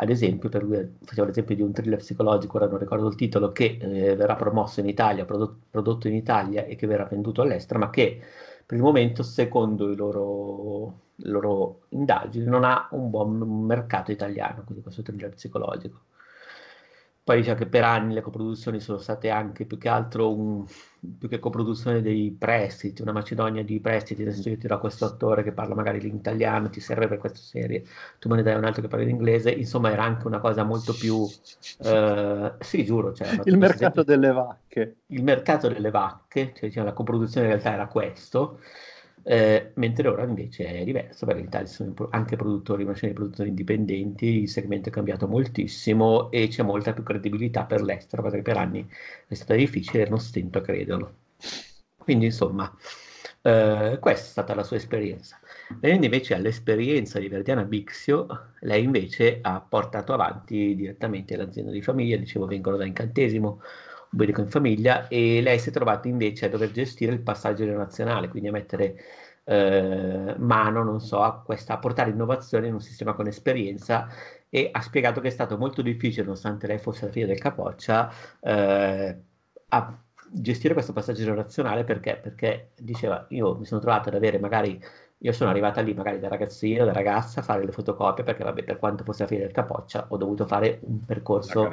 ad 0.00 0.10
esempio, 0.10 0.48
per 0.48 0.62
lui 0.62 0.98
l'esempio 1.26 1.56
di 1.56 1.62
un 1.62 1.72
thriller 1.72 1.98
psicologico, 1.98 2.56
ora 2.56 2.68
non 2.68 2.78
ricordo 2.78 3.08
il 3.08 3.16
titolo, 3.16 3.50
che 3.50 3.78
eh, 3.80 4.14
verrà 4.14 4.36
promosso 4.36 4.78
in 4.78 4.88
Italia, 4.88 5.24
prodotto, 5.24 5.58
prodotto, 5.70 6.06
in 6.06 6.14
Italia 6.14 6.64
e 6.64 6.76
che 6.76 6.86
verrà 6.86 7.04
venduto 7.04 7.42
all'estero, 7.42 7.80
ma 7.80 7.90
che 7.90 8.20
per 8.64 8.76
il 8.76 8.82
momento, 8.84 9.24
secondo 9.24 9.92
loro, 9.94 11.00
le 11.16 11.30
loro 11.30 11.86
indagini, 11.90 12.44
non 12.44 12.62
ha 12.62 12.88
un 12.92 13.10
buon 13.10 13.38
mercato 13.66 14.12
italiano, 14.12 14.62
quindi 14.64 14.82
questo 14.82 15.02
thriller 15.02 15.30
psicologico. 15.30 16.00
Poi 17.28 17.36
diciamo 17.36 17.58
che 17.58 17.66
per 17.66 17.84
anni 17.84 18.14
le 18.14 18.22
coproduzioni 18.22 18.80
sono 18.80 18.96
state 18.96 19.28
anche 19.28 19.66
più 19.66 19.76
che 19.76 19.90
altro 19.90 20.34
un, 20.34 20.64
più 21.18 21.28
che 21.28 21.38
coproduzione 21.38 22.00
dei 22.00 22.30
prestiti, 22.30 23.02
una 23.02 23.12
Macedonia 23.12 23.62
di 23.62 23.80
prestiti, 23.80 24.22
adesso 24.22 24.48
io 24.48 24.56
ti 24.56 24.66
do 24.66 24.78
questo 24.78 25.04
attore 25.04 25.42
che 25.42 25.52
parla 25.52 25.74
magari 25.74 26.00
l'italiano, 26.00 26.70
ti 26.70 26.80
serve 26.80 27.06
per 27.06 27.18
questa 27.18 27.38
serie, 27.38 27.84
tu 28.18 28.30
me 28.30 28.36
ne 28.36 28.42
dai 28.42 28.54
un 28.54 28.64
altro 28.64 28.80
che 28.80 28.88
parla 28.88 29.04
l'inglese, 29.04 29.50
insomma 29.50 29.92
era 29.92 30.04
anche 30.04 30.26
una 30.26 30.38
cosa 30.38 30.64
molto 30.64 30.94
più, 30.94 31.22
eh, 31.84 32.52
sì 32.60 32.86
giuro. 32.86 33.12
Cioè, 33.12 33.40
il 33.44 33.58
mercato 33.58 34.02
delle 34.02 34.32
vacche. 34.32 34.96
Il 35.08 35.22
mercato 35.22 35.68
delle 35.68 35.90
vacche, 35.90 36.52
cioè 36.54 36.68
diciamo, 36.68 36.86
la 36.86 36.94
coproduzione 36.94 37.48
in 37.48 37.52
realtà 37.52 37.74
era 37.74 37.88
questo, 37.88 38.60
eh, 39.30 39.72
mentre 39.74 40.08
ora 40.08 40.24
invece 40.24 40.64
è 40.66 40.84
diverso, 40.84 41.26
perché 41.26 41.42
in 41.42 41.48
Italia 41.48 41.66
sono 41.66 41.94
anche 42.12 42.34
produttori, 42.36 42.86
macchine 42.86 43.10
di 43.10 43.14
produttori 43.14 43.50
indipendenti, 43.50 44.24
il 44.40 44.48
segmento 44.48 44.88
è 44.88 44.92
cambiato 44.92 45.28
moltissimo 45.28 46.30
e 46.30 46.48
c'è 46.48 46.62
molta 46.62 46.94
più 46.94 47.02
credibilità 47.02 47.64
per 47.64 47.82
l'estero, 47.82 48.26
che 48.30 48.40
per 48.40 48.56
anni 48.56 48.88
è 49.26 49.34
stata 49.34 49.54
difficile 49.54 50.06
e 50.06 50.08
non 50.08 50.18
stento 50.18 50.56
a 50.56 50.60
crederlo. 50.62 51.14
Quindi 51.98 52.24
insomma, 52.24 52.74
eh, 53.42 53.98
questa 54.00 54.24
è 54.24 54.30
stata 54.30 54.54
la 54.54 54.62
sua 54.62 54.76
esperienza. 54.76 55.38
Venendo 55.78 56.06
invece 56.06 56.32
all'esperienza 56.32 57.18
di 57.18 57.28
Verdiana 57.28 57.64
Bixio, 57.64 58.52
lei 58.60 58.82
invece 58.82 59.40
ha 59.42 59.60
portato 59.60 60.14
avanti 60.14 60.74
direttamente 60.74 61.36
l'azienda 61.36 61.70
di 61.70 61.82
famiglia, 61.82 62.16
dicevo 62.16 62.46
vengono 62.46 62.78
da 62.78 62.86
incantesimo, 62.86 63.60
Uberico 64.10 64.40
in 64.40 64.48
famiglia 64.48 65.06
e 65.08 65.40
lei 65.42 65.58
si 65.58 65.68
è 65.68 65.72
trovata 65.72 66.08
invece 66.08 66.46
a 66.46 66.48
dover 66.48 66.70
gestire 66.70 67.12
il 67.12 67.20
passaggio 67.20 67.64
generazionale, 67.64 68.28
quindi 68.28 68.48
a 68.48 68.52
mettere 68.52 68.96
eh, 69.44 70.34
mano, 70.38 70.82
non 70.84 71.00
so, 71.00 71.22
a, 71.22 71.40
questa, 71.42 71.74
a 71.74 71.78
portare 71.78 72.10
innovazione 72.10 72.66
in 72.68 72.74
un 72.74 72.80
sistema 72.80 73.14
con 73.14 73.26
esperienza 73.26 74.08
e 74.48 74.68
ha 74.72 74.80
spiegato 74.80 75.20
che 75.20 75.28
è 75.28 75.30
stato 75.30 75.56
molto 75.58 75.82
difficile, 75.82 76.22
nonostante 76.24 76.66
lei 76.66 76.78
fosse 76.78 77.06
la 77.06 77.12
figlia 77.12 77.26
del 77.26 77.38
capoccia, 77.38 78.10
eh, 78.40 79.16
a 79.68 80.02
gestire 80.30 80.74
questo 80.74 80.92
passaggio 80.92 81.22
generazionale 81.22 81.84
perché? 81.84 82.16
Perché 82.16 82.72
diceva, 82.78 83.26
io 83.30 83.56
mi 83.56 83.64
sono 83.64 83.80
trovata 83.80 84.08
ad 84.08 84.14
avere 84.14 84.38
magari 84.38 84.80
io 85.20 85.32
sono 85.32 85.50
arrivata 85.50 85.80
lì 85.80 85.94
magari 85.94 86.20
da 86.20 86.28
ragazzino, 86.28 86.84
da 86.84 86.92
ragazza 86.92 87.40
a 87.40 87.42
fare 87.42 87.64
le 87.64 87.72
fotocopie 87.72 88.22
perché 88.22 88.44
vabbè 88.44 88.62
per 88.62 88.78
quanto 88.78 89.02
fosse 89.02 89.22
la 89.22 89.28
fine 89.28 89.40
del 89.40 89.52
capoccia 89.52 90.06
ho 90.08 90.16
dovuto 90.16 90.46
fare 90.46 90.78
un 90.82 91.04
percorso 91.04 91.70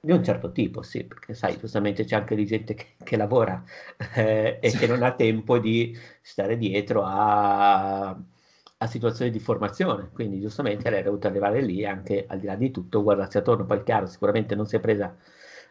di 0.00 0.12
un 0.12 0.22
certo 0.22 0.52
tipo, 0.52 0.82
sì, 0.82 1.04
perché 1.04 1.32
sai, 1.32 1.58
giustamente 1.58 2.04
c'è 2.04 2.16
anche 2.16 2.34
di 2.34 2.44
gente 2.44 2.74
che, 2.74 2.96
che 3.02 3.16
lavora 3.16 3.62
eh, 4.14 4.58
e 4.60 4.70
che 4.70 4.86
non 4.86 5.02
ha 5.02 5.12
tempo 5.12 5.58
di 5.58 5.96
stare 6.20 6.58
dietro 6.58 7.02
a, 7.04 8.08
a, 8.08 8.86
situazioni 8.86 9.30
di 9.30 9.40
formazione, 9.40 10.10
quindi 10.12 10.40
giustamente 10.40 10.90
lei 10.90 11.00
è 11.00 11.04
dovuta 11.04 11.28
arrivare 11.28 11.62
lì 11.62 11.86
anche 11.86 12.26
al 12.28 12.38
di 12.38 12.46
là 12.46 12.54
di 12.54 12.70
tutto, 12.70 13.02
guardarsi 13.02 13.38
attorno, 13.38 13.64
poi 13.64 13.82
chiaro, 13.82 14.06
sicuramente 14.06 14.54
non 14.54 14.66
si 14.66 14.76
è 14.76 14.80
presa 14.80 15.16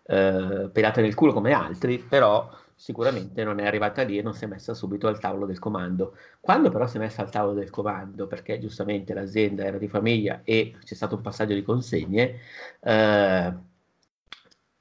eh, 0.05 0.69
pelata 0.73 0.99
nel 0.99 1.13
culo 1.13 1.31
come 1.31 1.51
altri, 1.53 1.99
però 1.99 2.49
sicuramente 2.83 3.45
non 3.45 3.59
è 3.59 3.65
arrivata 3.65 4.01
lì 4.03 4.17
e 4.17 4.21
non 4.21 4.33
si 4.33 4.43
è 4.43 4.47
messa 4.47 4.73
subito 4.73 5.07
al 5.07 5.17
tavolo 5.17 5.45
del 5.45 5.57
comando. 5.57 6.17
Quando 6.41 6.69
però 6.69 6.85
si 6.85 6.97
è 6.97 6.99
messa 6.99 7.21
al 7.21 7.31
tavolo 7.31 7.53
del 7.53 7.69
comando, 7.69 8.27
perché 8.27 8.59
giustamente 8.59 9.13
l'azienda 9.13 9.63
era 9.63 9.77
di 9.77 9.87
famiglia 9.87 10.41
e 10.43 10.75
c'è 10.83 10.93
stato 10.93 11.15
un 11.15 11.21
passaggio 11.21 11.53
di 11.53 11.63
consegne, 11.63 12.39
eh, 12.81 13.53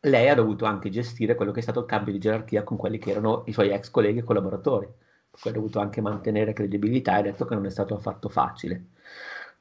lei 0.00 0.28
ha 0.28 0.34
dovuto 0.34 0.64
anche 0.64 0.90
gestire 0.90 1.36
quello 1.36 1.52
che 1.52 1.60
è 1.60 1.62
stato 1.62 1.78
il 1.80 1.86
cambio 1.86 2.12
di 2.12 2.18
gerarchia 2.18 2.64
con 2.64 2.76
quelli 2.76 2.98
che 2.98 3.10
erano 3.10 3.44
i 3.46 3.52
suoi 3.52 3.70
ex 3.70 3.88
colleghi 3.90 4.18
e 4.18 4.24
collaboratori. 4.24 4.86
Poi 5.30 5.52
ha 5.52 5.54
dovuto 5.54 5.78
anche 5.78 6.00
mantenere 6.00 6.52
credibilità 6.52 7.14
e 7.16 7.18
ha 7.20 7.22
detto 7.22 7.44
che 7.44 7.54
non 7.54 7.66
è 7.66 7.70
stato 7.70 7.94
affatto 7.94 8.28
facile. 8.28 8.86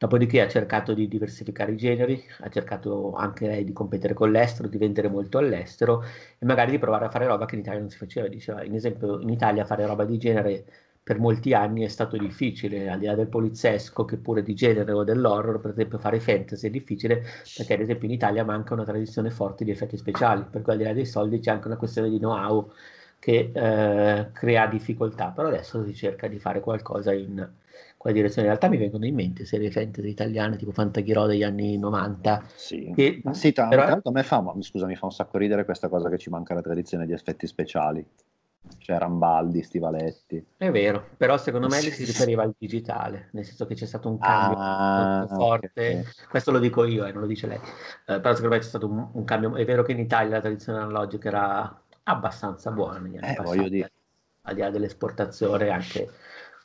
Dopodiché 0.01 0.41
ha 0.41 0.47
cercato 0.47 0.95
di 0.95 1.07
diversificare 1.07 1.73
i 1.73 1.77
generi, 1.77 2.19
ha 2.39 2.49
cercato 2.49 3.13
anche 3.13 3.45
lei 3.45 3.63
di 3.63 3.71
competere 3.71 4.15
con 4.15 4.31
l'estero, 4.31 4.67
di 4.67 4.79
vendere 4.79 5.07
molto 5.09 5.37
all'estero 5.37 6.01
e 6.39 6.43
magari 6.45 6.71
di 6.71 6.79
provare 6.79 7.05
a 7.05 7.09
fare 7.11 7.27
roba 7.27 7.45
che 7.45 7.53
in 7.53 7.61
Italia 7.61 7.81
non 7.81 7.89
si 7.91 7.97
faceva. 7.97 8.27
Diceva, 8.27 8.63
in 8.63 8.73
esempio, 8.73 9.19
in 9.19 9.29
Italia 9.29 9.63
fare 9.63 9.85
roba 9.85 10.03
di 10.03 10.17
genere 10.17 10.65
per 11.03 11.19
molti 11.19 11.53
anni 11.53 11.83
è 11.83 11.87
stato 11.87 12.17
difficile, 12.17 12.89
al 12.89 12.97
di 12.97 13.05
là 13.05 13.13
del 13.13 13.27
poliziesco 13.27 14.03
che 14.03 14.17
pure 14.17 14.41
di 14.41 14.55
genere 14.55 14.91
o 14.91 15.03
dell'horror, 15.03 15.59
per 15.59 15.69
esempio 15.71 15.99
fare 15.99 16.19
fantasy 16.19 16.67
è 16.67 16.71
difficile 16.71 17.23
perché 17.55 17.73
ad 17.75 17.81
esempio 17.81 18.07
in 18.07 18.13
Italia 18.15 18.43
manca 18.43 18.73
una 18.73 18.83
tradizione 18.85 19.29
forte 19.29 19.63
di 19.63 19.69
effetti 19.69 19.97
speciali, 19.97 20.45
per 20.49 20.61
cui 20.63 20.71
al 20.71 20.79
di 20.79 20.83
là 20.85 20.93
dei 20.93 21.05
soldi 21.05 21.37
c'è 21.39 21.51
anche 21.51 21.67
una 21.67 21.77
questione 21.77 22.09
di 22.09 22.17
know-how 22.17 22.71
che 23.19 23.51
eh, 23.53 24.31
crea 24.31 24.65
difficoltà, 24.67 25.29
però 25.29 25.47
adesso 25.49 25.83
si 25.85 25.93
cerca 25.93 26.27
di 26.27 26.39
fare 26.39 26.59
qualcosa 26.59 27.13
in 27.13 27.47
quella 28.01 28.15
direzione. 28.15 28.47
In 28.47 28.53
realtà 28.53 28.67
mi 28.67 28.77
vengono 28.77 29.05
in 29.05 29.13
mente 29.13 29.45
serie 29.45 29.69
fantasy 29.69 30.09
italiane 30.09 30.55
tipo 30.55 30.71
Fantaghiro 30.71 31.27
degli 31.27 31.43
anni 31.43 31.77
90. 31.77 32.43
Sì, 32.55 32.91
che, 32.95 33.21
sì 33.31 33.53
tanto, 33.53 33.75
però... 33.75 33.87
tanto 33.87 34.09
a 34.09 34.11
me 34.11 34.23
fa, 34.23 34.43
scusa, 34.61 34.87
mi 34.87 34.95
fa 34.95 35.05
un 35.05 35.11
sacco 35.11 35.37
ridere 35.37 35.65
questa 35.65 35.87
cosa 35.87 36.09
che 36.09 36.17
ci 36.17 36.31
manca 36.31 36.55
la 36.55 36.61
tradizione 36.61 37.05
di 37.05 37.13
effetti 37.13 37.45
speciali 37.45 38.03
C'è 38.79 38.97
Rambaldi, 38.97 39.61
Stivaletti. 39.61 40.43
È 40.57 40.71
vero, 40.71 41.09
però 41.15 41.37
secondo 41.37 41.67
me 41.67 41.79
si 41.79 42.03
riferiva 42.03 42.41
al 42.41 42.55
digitale, 42.57 43.29
nel 43.33 43.45
senso 43.45 43.67
che 43.67 43.75
c'è 43.75 43.85
stato 43.85 44.09
un 44.09 44.17
cambio 44.17 44.57
ah, 44.57 45.17
molto 45.19 45.35
forte. 45.35 45.69
Okay. 45.69 46.03
Questo 46.27 46.51
lo 46.51 46.57
dico 46.57 46.83
io 46.85 47.05
e 47.05 47.09
eh, 47.09 47.11
non 47.11 47.21
lo 47.21 47.27
dice 47.27 47.45
lei. 47.45 47.59
Eh, 48.07 48.19
però 48.19 48.33
secondo 48.33 48.55
me 48.55 48.61
c'è 48.61 48.67
stato 48.67 48.87
un, 48.87 49.09
un, 49.11 49.23
cambio. 49.25 49.55
È 49.55 49.63
vero 49.63 49.83
che 49.83 49.91
in 49.91 49.99
Italia 49.99 50.31
la 50.31 50.41
tradizione 50.41 50.79
analogica 50.79 51.27
era 51.27 51.81
abbastanza 52.03 52.71
buona 52.71 52.97
negli 52.97 53.17
anni 53.17 53.31
eh, 53.31 53.35
passati. 53.35 53.85
Al 54.43 54.55
di 54.55 54.61
là 54.61 54.71
dell'esportazione, 54.71 55.69
anche 55.69 56.09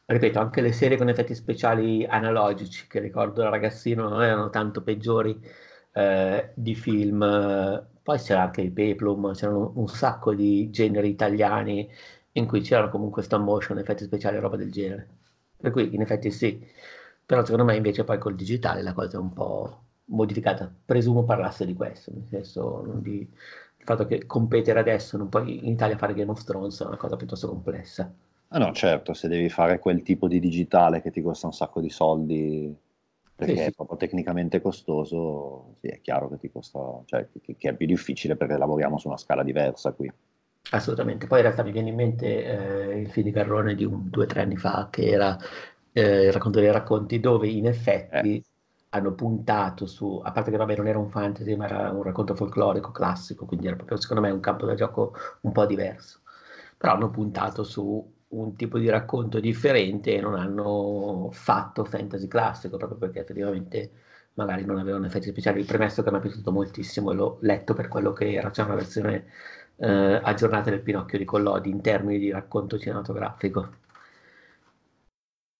ripeto, 0.06 0.38
anche 0.38 0.60
le 0.60 0.72
serie 0.72 0.96
con 0.96 1.08
effetti 1.08 1.34
speciali 1.34 2.04
analogici, 2.04 2.86
che 2.86 3.00
ricordo 3.00 3.42
da 3.42 3.48
ragazzino 3.48 4.08
non 4.08 4.22
erano 4.22 4.50
tanto 4.50 4.82
peggiori 4.82 5.38
eh, 5.92 6.52
di 6.54 6.74
film. 6.74 7.18
Poi 8.02 8.18
c'era 8.18 8.42
anche 8.42 8.60
il 8.62 8.72
Peplum, 8.72 9.32
c'erano 9.34 9.72
un 9.76 9.88
sacco 9.88 10.34
di 10.34 10.70
generi 10.70 11.08
italiani 11.08 11.90
in 12.32 12.46
cui 12.46 12.60
c'erano 12.60 12.88
comunque 12.90 13.22
stop 13.22 13.40
motion, 13.42 13.78
effetti 13.78 14.04
speciali 14.04 14.36
e 14.36 14.40
roba 14.40 14.56
del 14.56 14.70
genere. 14.70 15.08
Per 15.56 15.72
cui 15.72 15.94
in 15.94 16.02
effetti 16.02 16.30
sì, 16.30 16.64
però 17.24 17.42
secondo 17.44 17.64
me 17.64 17.76
invece 17.76 18.04
poi 18.04 18.18
col 18.18 18.36
digitale 18.36 18.82
la 18.82 18.92
cosa 18.92 19.16
è 19.16 19.20
un 19.20 19.32
po' 19.32 19.84
modificata. 20.06 20.72
Presumo 20.84 21.24
parlasse 21.24 21.66
di 21.66 21.74
questo, 21.74 22.12
nel 22.14 22.26
senso 22.28 22.84
di, 22.98 23.18
il 23.20 23.84
fatto 23.84 24.06
che 24.06 24.26
competere 24.26 24.78
adesso, 24.80 25.16
non 25.16 25.28
puoi 25.28 25.66
in 25.66 25.72
Italia 25.72 25.96
fare 25.96 26.14
Game 26.14 26.30
of 26.30 26.44
Thrones 26.44 26.80
è 26.80 26.86
una 26.86 26.96
cosa 26.96 27.16
piuttosto 27.16 27.48
complessa. 27.48 28.12
Ah 28.48 28.58
no, 28.58 28.72
certo, 28.72 29.12
se 29.12 29.28
devi 29.28 29.48
fare 29.48 29.78
quel 29.78 30.02
tipo 30.02 30.28
di 30.28 30.38
digitale 30.38 31.02
che 31.02 31.10
ti 31.10 31.20
costa 31.20 31.46
un 31.46 31.52
sacco 31.52 31.80
di 31.80 31.90
soldi 31.90 32.74
perché 33.36 33.54
sì, 33.54 33.62
sì. 33.64 33.68
è 33.68 33.72
proprio 33.72 33.98
tecnicamente 33.98 34.62
costoso, 34.62 35.74
sì, 35.80 35.88
è 35.88 36.00
chiaro 36.00 36.30
che 36.30 36.38
ti 36.38 36.50
costa, 36.50 36.80
cioè 37.04 37.28
che, 37.42 37.54
che, 37.58 37.68
è 37.68 37.74
più 37.74 37.86
difficile 37.86 38.34
perché 38.34 38.56
lavoriamo 38.56 38.98
su 38.98 39.08
una 39.08 39.18
scala 39.18 39.42
diversa 39.42 39.92
qui. 39.92 40.10
Assolutamente, 40.70 41.26
poi 41.26 41.38
in 41.38 41.44
realtà 41.44 41.62
mi 41.62 41.70
viene 41.70 41.90
in 41.90 41.94
mente 41.96 42.44
eh, 42.44 42.98
il 42.98 43.10
film 43.10 43.26
di 43.26 43.32
Garrone 43.32 43.74
di 43.74 43.84
un, 43.84 44.08
due 44.08 44.24
o 44.24 44.26
tre 44.26 44.40
anni 44.40 44.56
fa 44.56 44.88
che 44.90 45.06
era 45.10 45.36
eh, 45.92 46.24
il 46.24 46.32
racconto 46.32 46.60
dei 46.60 46.72
racconti 46.72 47.20
dove 47.20 47.46
in 47.46 47.66
effetti 47.66 48.36
eh. 48.36 48.44
hanno 48.90 49.12
puntato 49.12 49.84
su, 49.84 50.18
a 50.24 50.32
parte 50.32 50.50
che 50.50 50.56
vabbè 50.56 50.76
non 50.76 50.88
era 50.88 50.98
un 50.98 51.10
fantasy 51.10 51.56
ma 51.56 51.66
era 51.66 51.90
un 51.90 52.02
racconto 52.02 52.34
folclorico 52.34 52.90
classico, 52.90 53.44
quindi 53.44 53.66
era 53.66 53.76
proprio 53.76 54.00
secondo 54.00 54.22
me 54.22 54.30
un 54.30 54.40
campo 54.40 54.64
da 54.64 54.74
gioco 54.74 55.12
un 55.42 55.52
po' 55.52 55.66
diverso, 55.66 56.20
però 56.78 56.94
hanno 56.94 57.10
puntato 57.10 57.64
su 57.64 58.14
un 58.28 58.56
tipo 58.56 58.78
di 58.78 58.88
racconto 58.88 59.40
differente 59.40 60.14
e 60.14 60.20
non 60.20 60.34
hanno 60.34 61.30
fatto 61.32 61.84
fantasy 61.84 62.26
classico 62.26 62.76
proprio 62.76 62.98
perché 62.98 63.20
effettivamente 63.20 63.90
magari 64.34 64.64
non 64.64 64.78
avevano 64.78 65.06
effetti 65.06 65.28
speciali. 65.28 65.60
Il 65.60 65.66
premesso 65.66 66.02
che 66.02 66.10
mi 66.10 66.18
è 66.18 66.20
piaciuto 66.20 66.52
moltissimo 66.52 67.12
e 67.12 67.14
l'ho 67.14 67.38
letto 67.42 67.74
per 67.74 67.88
quello 67.88 68.12
che 68.12 68.32
era, 68.32 68.50
c'è 68.50 68.64
una 68.64 68.74
versione 68.74 69.26
eh, 69.76 70.20
aggiornata 70.22 70.70
del 70.70 70.80
Pinocchio 70.82 71.18
di 71.18 71.24
Collodi 71.24 71.70
in 71.70 71.80
termini 71.80 72.18
di 72.18 72.30
racconto 72.30 72.78
cinematografico. 72.78 73.84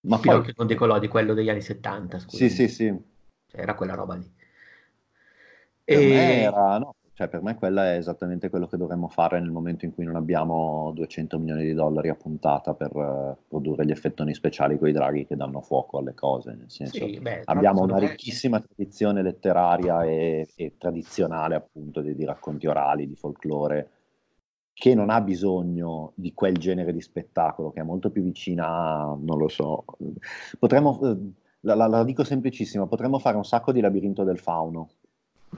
Ma 0.01 0.19
Pinocchio 0.19 0.53
poi... 0.53 0.53
non 0.57 0.67
di 0.67 0.75
Collodi, 0.75 1.07
quello 1.07 1.33
degli 1.33 1.49
anni 1.49 1.61
70, 1.61 2.19
scusa. 2.19 2.37
Sì, 2.37 2.49
sì, 2.49 2.67
sì. 2.67 2.85
Cioè, 3.47 3.61
era 3.61 3.75
quella 3.75 3.93
roba 3.95 4.15
lì. 4.15 4.31
Per 5.83 5.97
e... 5.97 6.11
era, 6.41 6.77
no, 6.77 6.95
cioè, 7.17 7.29
per 7.29 7.41
me 7.41 7.55
quella 7.55 7.93
è 7.93 7.97
esattamente 7.97 8.47
quello 8.47 8.67
che 8.67 8.77
dovremmo 8.77 9.07
fare 9.07 9.39
nel 9.39 9.49
momento 9.49 9.85
in 9.85 9.91
cui 9.95 10.05
non 10.05 10.15
abbiamo 10.15 10.91
200 10.93 11.39
milioni 11.39 11.63
di 11.63 11.73
dollari 11.73 12.09
a 12.09 12.15
puntata 12.15 12.75
per 12.75 12.95
uh, 12.95 13.35
produrre 13.47 13.87
gli 13.87 13.89
effettoni 13.89 14.35
speciali 14.35 14.77
con 14.77 14.87
i 14.87 14.91
draghi 14.91 15.25
che 15.25 15.35
danno 15.35 15.61
fuoco 15.61 15.97
alle 15.97 16.13
cose. 16.13 16.51
Nel 16.51 16.69
senso, 16.69 17.07
sì, 17.07 17.19
beh, 17.19 17.41
abbiamo 17.45 17.81
una 17.81 17.97
ricchissima 17.97 18.59
tradizione 18.59 19.23
letteraria 19.23 20.03
e, 20.03 20.47
e 20.55 20.75
tradizionale, 20.77 21.55
appunto, 21.55 22.01
di, 22.01 22.13
di, 22.13 22.23
racconti 22.23 22.67
orali, 22.67 23.07
di 23.07 23.15
folklore, 23.15 23.89
che 24.73 24.93
non 24.93 25.09
ha 25.09 25.19
bisogno 25.19 26.11
di 26.13 26.35
quel 26.35 26.57
genere 26.57 26.93
di 26.93 27.01
spettacolo, 27.01 27.71
che 27.71 27.79
è 27.79 27.83
molto 27.83 28.11
più 28.11 28.21
vicina 28.21 28.67
a, 28.67 29.17
non 29.19 29.39
lo 29.39 29.47
so, 29.47 29.85
potremmo, 30.59 30.99
eh, 31.01 31.17
la, 31.61 31.73
la, 31.73 31.87
la 31.87 32.03
dico 32.03 32.23
semplicissima, 32.23 32.85
potremmo 32.85 33.17
fare 33.17 33.37
un 33.37 33.43
sacco 33.43 33.71
di 33.71 33.81
labirinto 33.81 34.23
del 34.23 34.37
fauno 34.37 34.89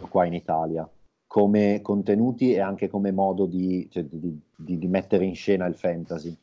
qua 0.08 0.24
in 0.24 0.36
Italia 0.36 0.90
come 1.30 1.82
contenuti 1.84 2.54
e 2.54 2.60
anche 2.60 2.90
come 2.90 3.12
modo 3.12 3.46
di, 3.46 3.88
cioè, 3.92 4.04
di, 4.04 4.42
di, 4.56 4.80
di 4.80 4.88
mettere 4.88 5.26
in 5.26 5.36
scena 5.36 5.68
il 5.68 5.76
fantasy. 5.76 6.36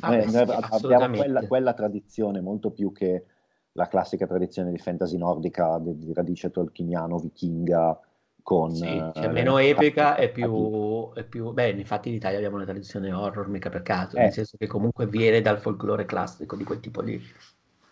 Ah, 0.00 0.16
noi, 0.16 0.32
noi 0.32 0.46
abbiamo 0.48 1.16
quella, 1.18 1.46
quella, 1.46 1.74
tradizione 1.74 2.40
molto 2.40 2.70
più 2.70 2.90
che 2.90 3.26
la 3.72 3.86
classica 3.86 4.26
tradizione 4.26 4.70
di 4.70 4.78
fantasy 4.78 5.18
nordica 5.18 5.78
di, 5.78 5.98
di 5.98 6.14
radice 6.14 6.50
tolkieniano, 6.50 7.18
vichinga, 7.18 8.00
con... 8.42 8.74
Sì, 8.74 8.86
cioè, 9.14 9.28
meno 9.28 9.58
epica 9.58 10.16
e 10.16 10.30
più, 10.30 11.12
è 11.12 11.24
più... 11.24 11.52
Beh, 11.52 11.72
infatti 11.72 12.08
in 12.08 12.14
Italia 12.14 12.38
abbiamo 12.38 12.56
una 12.56 12.64
tradizione 12.64 13.12
horror 13.12 13.48
mica 13.48 13.68
per 13.68 13.82
caso, 13.82 14.16
eh. 14.16 14.22
nel 14.22 14.32
senso 14.32 14.56
che 14.56 14.66
comunque 14.66 15.06
viene 15.06 15.42
dal 15.42 15.58
folklore 15.58 16.06
classico 16.06 16.56
di 16.56 16.64
quel 16.64 16.80
tipo 16.80 17.02
lì. 17.02 17.20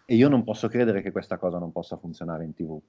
E 0.07 0.15
io 0.15 0.31
non 0.31 0.45
posso 0.45 0.67
credere 0.69 1.03
che 1.03 1.13
questa 1.13 1.37
cosa 1.37 1.59
non 1.59 1.73
possa 1.73 1.99
funzionare 1.99 2.45
in 2.45 2.55
tv 2.55 2.81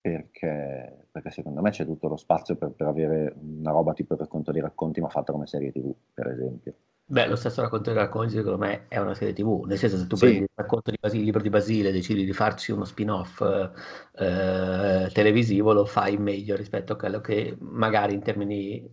perché, 0.00 1.08
perché, 1.10 1.30
secondo 1.30 1.60
me 1.60 1.70
c'è 1.70 1.84
tutto 1.84 2.08
lo 2.08 2.16
spazio 2.16 2.56
per, 2.56 2.70
per, 2.70 2.86
avere 2.86 3.34
una 3.40 3.72
roba 3.72 3.92
tipo 3.92 4.14
il 4.14 4.20
racconto 4.20 4.52
dei 4.52 4.60
racconti, 4.60 5.00
ma 5.00 5.08
fatta 5.08 5.32
come 5.32 5.46
serie 5.46 5.72
TV, 5.72 5.92
per 6.14 6.28
esempio. 6.28 6.74
Beh, 7.10 7.26
lo 7.26 7.36
stesso 7.36 7.62
racconto 7.62 7.90
dei 7.90 7.98
racconti, 7.98 8.34
secondo 8.34 8.58
me, 8.58 8.86
è 8.88 8.98
una 8.98 9.14
serie 9.14 9.32
TV. 9.32 9.64
Nel 9.64 9.78
senso, 9.78 9.96
se 9.96 10.06
tu 10.06 10.16
sì. 10.16 10.26
prendi 10.26 10.42
il 10.42 10.50
racconto 10.54 10.90
di 10.90 10.98
Basile, 11.00 11.20
il 11.20 11.24
libro 11.24 11.42
di 11.42 11.48
Basile, 11.48 11.90
decidi 11.90 12.24
di 12.24 12.32
farci 12.32 12.70
uno 12.70 12.84
spin-off 12.84 13.40
eh, 13.40 15.10
televisivo, 15.12 15.72
lo 15.72 15.86
fai 15.86 16.18
meglio 16.18 16.54
rispetto 16.54 16.92
a 16.92 16.96
quello 16.96 17.20
che 17.20 17.56
magari 17.60 18.14
in 18.14 18.20
termini 18.20 18.86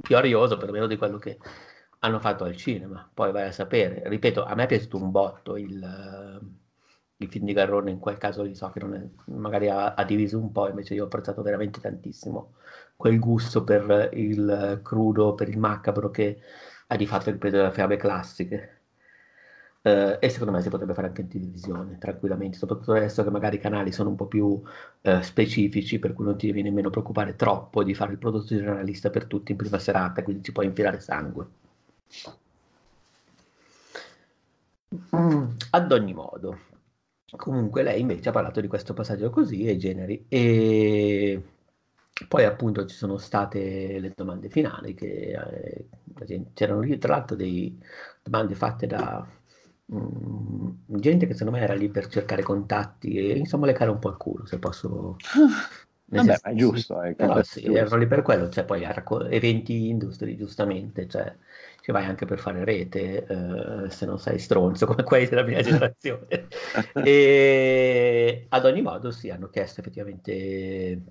più 0.00 0.16
arioso, 0.16 0.58
perlomeno 0.58 0.86
di 0.86 0.96
quello 0.96 1.18
che 1.18 1.38
hanno 2.00 2.20
fatto 2.20 2.44
al 2.44 2.56
cinema. 2.56 3.10
Poi 3.12 3.32
vai 3.32 3.48
a 3.48 3.52
sapere. 3.52 4.02
Ripeto, 4.04 4.44
a 4.44 4.54
me 4.54 4.64
è 4.64 4.66
piaciuto 4.66 4.98
un 4.98 5.10
botto 5.10 5.56
il 5.56 6.60
il 7.22 7.28
film 7.30 7.46
di 7.46 7.52
Garrone 7.52 7.90
in 7.90 7.98
quel 7.98 8.18
caso 8.18 8.42
lì 8.42 8.54
so 8.54 8.70
che 8.70 8.80
non 8.80 8.94
è, 8.94 9.02
magari 9.32 9.68
ha, 9.68 9.94
ha, 9.94 10.04
diviso 10.04 10.38
un 10.38 10.52
po', 10.52 10.68
invece 10.68 10.94
io 10.94 11.04
ho 11.04 11.06
apprezzato 11.06 11.42
veramente 11.42 11.80
tantissimo 11.80 12.54
quel 12.96 13.18
gusto 13.18 13.64
per 13.64 14.10
il 14.12 14.80
crudo, 14.82 15.34
per 15.34 15.48
il 15.48 15.58
macabro 15.58 16.10
che 16.10 16.40
ha 16.86 16.96
di 16.96 17.06
fatto 17.06 17.30
ripreso 17.30 17.56
dalle 17.56 17.72
fiabe 17.72 17.96
classiche. 17.96 18.80
Uh, 19.82 20.16
e 20.20 20.28
secondo 20.28 20.52
me 20.52 20.62
si 20.62 20.68
potrebbe 20.68 20.94
fare 20.94 21.08
anche 21.08 21.22
in 21.22 21.28
televisione 21.28 21.98
tranquillamente, 21.98 22.56
soprattutto 22.56 22.92
adesso 22.92 23.24
che 23.24 23.30
magari 23.30 23.56
i 23.56 23.58
canali 23.58 23.90
sono 23.90 24.10
un 24.10 24.14
po' 24.14 24.26
più 24.26 24.44
uh, 24.46 25.20
specifici, 25.22 25.98
per 25.98 26.12
cui 26.12 26.24
non 26.24 26.36
ti 26.36 26.46
devi 26.46 26.62
nemmeno 26.62 26.90
preoccupare 26.90 27.34
troppo 27.34 27.82
di 27.82 27.92
fare 27.92 28.12
il 28.12 28.18
prodotto 28.18 28.46
generalista 28.46 29.10
per 29.10 29.24
tutti 29.24 29.50
in 29.50 29.58
prima 29.58 29.78
serata, 29.80 30.22
quindi 30.22 30.44
ci 30.44 30.52
puoi 30.52 30.66
infilare 30.66 31.00
sangue. 31.00 31.46
Mm, 35.16 35.44
ad 35.70 35.90
ogni 35.90 36.14
modo, 36.14 36.58
Comunque 37.36 37.82
lei 37.82 38.00
invece 38.00 38.28
ha 38.28 38.32
parlato 38.32 38.60
di 38.60 38.68
questo 38.68 38.92
passaggio 38.94 39.30
così 39.30 39.64
e 39.64 39.76
generi 39.76 40.26
e 40.28 41.42
poi 42.28 42.44
appunto 42.44 42.84
ci 42.86 42.94
sono 42.94 43.16
state 43.16 43.98
le 43.98 44.12
domande 44.14 44.48
finali 44.50 44.94
che 44.94 45.32
eh, 46.24 46.44
c'erano 46.52 46.80
lì 46.80 46.98
tra 46.98 47.14
l'altro 47.16 47.34
delle 47.34 47.72
domande 48.22 48.54
fatte 48.54 48.86
da 48.86 49.26
um, 49.86 50.76
gente 50.86 51.26
che 51.26 51.32
secondo 51.32 51.58
me 51.58 51.64
era 51.64 51.74
lì 51.74 51.88
per 51.88 52.06
cercare 52.08 52.42
contatti 52.42 53.16
e 53.16 53.36
insomma 53.38 53.66
le 53.66 53.72
care 53.72 53.90
un 53.90 53.98
po' 53.98 54.08
al 54.08 54.16
culo 54.18 54.46
se 54.46 54.58
posso 54.58 55.16
Vabbè, 56.12 56.36
ma 56.44 56.50
è 56.50 56.54
giusto, 56.54 57.02
eh, 57.02 57.14
però 57.14 57.42
sì, 57.42 57.62
giusto. 57.62 57.78
erano 57.78 57.96
lì 57.96 58.06
per 58.06 58.20
quello, 58.20 58.50
cioè 58.50 58.64
poi 58.64 58.82
eventi 59.30 59.88
industri 59.88 60.36
giustamente, 60.36 61.08
cioè 61.08 61.34
ci 61.82 61.90
vai 61.90 62.04
anche 62.04 62.26
per 62.26 62.38
fare 62.38 62.64
rete, 62.64 63.26
eh, 63.26 63.90
se 63.90 64.06
non 64.06 64.18
sei 64.18 64.38
stronzo 64.38 64.86
come 64.86 65.02
quelli 65.02 65.26
della 65.26 65.42
mia 65.42 65.60
generazione. 65.60 66.46
e 67.04 68.46
ad 68.48 68.64
ogni 68.64 68.82
modo 68.82 69.10
sì, 69.10 69.30
hanno 69.30 69.48
chiesto 69.48 69.80
effettivamente 69.80 71.02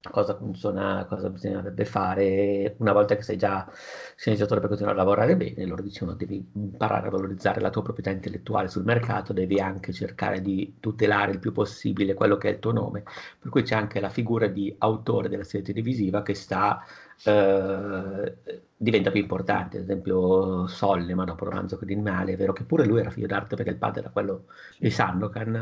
cosa 0.00 0.34
funziona, 0.34 1.04
cosa 1.06 1.28
bisognerebbe 1.28 1.84
fare 1.84 2.76
una 2.78 2.92
volta 2.92 3.16
che 3.16 3.22
sei 3.22 3.36
già 3.36 3.68
sceneggiatore 4.16 4.60
per 4.60 4.68
continuare 4.68 4.96
a 4.98 5.02
lavorare 5.02 5.36
bene, 5.36 5.66
loro 5.66 5.82
dicevano 5.82 6.16
devi 6.16 6.50
imparare 6.54 7.08
a 7.08 7.10
valorizzare 7.10 7.60
la 7.60 7.68
tua 7.68 7.82
proprietà 7.82 8.10
intellettuale 8.10 8.68
sul 8.68 8.84
mercato, 8.84 9.34
devi 9.34 9.60
anche 9.60 9.92
cercare 9.92 10.40
di 10.40 10.76
tutelare 10.80 11.32
il 11.32 11.38
più 11.38 11.52
possibile 11.52 12.14
quello 12.14 12.38
che 12.38 12.48
è 12.48 12.52
il 12.52 12.58
tuo 12.60 12.72
nome, 12.72 13.02
per 13.38 13.50
cui 13.50 13.62
c'è 13.62 13.74
anche 13.74 14.00
la 14.00 14.08
figura 14.08 14.46
di 14.46 14.74
autore 14.78 15.28
della 15.28 15.44
serie 15.44 15.66
televisiva 15.66 16.22
che 16.22 16.34
sta 16.34 16.82
eh, 17.24 18.62
diventa 18.80 19.10
più 19.10 19.20
importante, 19.20 19.78
ad 19.78 19.82
esempio 19.82 20.68
Sollima 20.68 21.24
dopo 21.24 21.44
il 21.44 21.50
romanzo 21.50 21.76
criminale, 21.76 22.32
è 22.32 22.36
vero 22.36 22.52
che 22.52 22.62
pure 22.62 22.86
lui 22.86 23.00
era 23.00 23.10
figlio 23.10 23.26
d'arte 23.26 23.56
perché 23.56 23.72
il 23.72 23.76
padre 23.76 24.00
era 24.02 24.10
quello 24.10 24.44
di 24.78 24.88
Sandokan, 24.88 25.54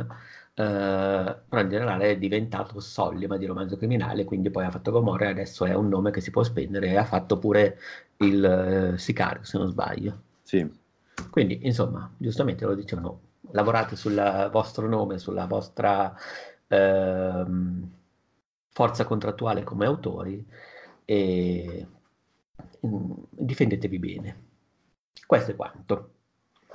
eh, 0.55 1.37
però 1.49 1.63
in 1.63 1.69
generale 1.71 2.11
è 2.11 2.19
diventato 2.19 2.79
Sollima 2.79 3.39
di 3.39 3.47
romanzo 3.47 3.79
criminale, 3.79 4.25
quindi 4.25 4.51
poi 4.51 4.67
ha 4.67 4.71
fatto 4.71 4.91
Gomorra 4.91 5.27
e 5.27 5.31
adesso 5.31 5.65
è 5.65 5.75
un 5.75 5.89
nome 5.89 6.11
che 6.11 6.21
si 6.21 6.31
può 6.31 6.43
spendere 6.43 6.89
e 6.89 6.97
ha 6.97 7.05
fatto 7.05 7.39
pure 7.39 7.79
il 8.19 8.45
eh, 8.45 8.99
Sicario, 8.99 9.45
se 9.45 9.57
non 9.57 9.69
sbaglio. 9.69 10.21
Sì. 10.43 10.71
Quindi, 11.31 11.61
insomma, 11.63 12.11
giustamente 12.19 12.67
lo 12.67 12.75
dicevano, 12.75 13.21
lavorate 13.53 13.97
sul 13.97 14.49
vostro 14.53 14.87
nome, 14.89 15.19
sulla 15.19 15.47
vostra 15.47 16.15
ehm, 16.69 17.91
forza 18.71 19.05
contrattuale 19.07 19.65
come 19.65 19.87
autori 19.87 20.47
e 21.05 21.87
difendetevi 23.31 23.99
bene. 23.99 24.37
questo 25.27 25.53
è 25.53 25.57
quanto. 25.57 26.11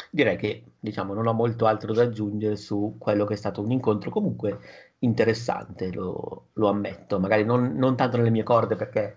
Direi 0.09 0.37
che 0.37 0.63
diciamo, 0.79 1.13
non 1.13 1.27
ho 1.27 1.33
molto 1.33 1.65
altro 1.65 1.93
da 1.93 2.03
aggiungere 2.03 2.55
su 2.55 2.95
quello 2.97 3.25
che 3.25 3.33
è 3.33 3.37
stato 3.37 3.61
un 3.61 3.71
incontro 3.71 4.09
comunque 4.09 4.59
interessante, 4.99 5.91
lo, 5.93 6.49
lo 6.53 6.67
ammetto, 6.69 7.19
magari 7.19 7.43
non, 7.43 7.75
non, 7.75 7.95
tanto 7.95 8.17
nelle 8.17 8.29
mie 8.29 8.43
corde 8.43 8.75
perché 8.75 9.15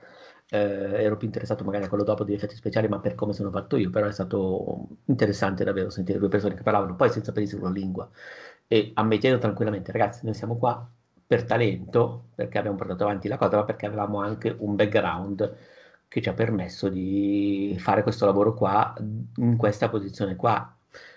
eh, 0.51 0.59
ero 0.59 1.17
più 1.17 1.27
interessato 1.27 1.65
magari 1.65 1.85
a 1.85 1.89
quello 1.89 2.05
dopo 2.05 2.25
di 2.25 2.35
effetti 2.35 2.55
speciali, 2.55 2.89
ma 2.89 3.01
per 3.01 3.15
come 3.15 3.33
sono 3.33 3.51
fatto 3.51 3.77
io, 3.77 3.91
però 3.91 4.07
è 4.07 4.13
stato 4.13 4.89
interessante 5.07 5.65
davvero 5.65 5.91
sentire 5.91 6.19
due 6.19 6.29
persone 6.29 6.55
che 6.55 6.63
parlavano 6.63 6.97
poi 6.97 7.11
senza 7.11 7.33
pensi 7.33 7.55
una 7.57 7.71
lingua 7.71 8.09
e 8.67 8.93
ammettendo 8.95 9.39
tranquillamente, 9.39 9.93
ragazzi, 9.93 10.25
noi 10.25 10.35
siamo 10.35 10.57
qua 10.57 10.89
per 11.27 11.45
talento, 11.45 12.29
perché 12.35 12.59
abbiamo 12.59 12.77
portato 12.77 13.05
avanti 13.05 13.29
la 13.29 13.37
cosa, 13.37 13.57
ma 13.57 13.65
perché 13.65 13.87
avevamo 13.87 14.21
anche 14.21 14.55
un 14.59 14.75
background 14.77 15.57
che 16.15 16.23
ci 16.23 16.29
ha 16.29 16.33
permesso 16.33 16.89
di 16.89 17.75
fare 17.77 18.05
questo 18.05 18.25
lavoro 18.25 18.55
qua, 18.55 18.95
in 19.39 19.57
questa 19.57 19.89
posizione 19.89 20.37
qua. 20.37 20.73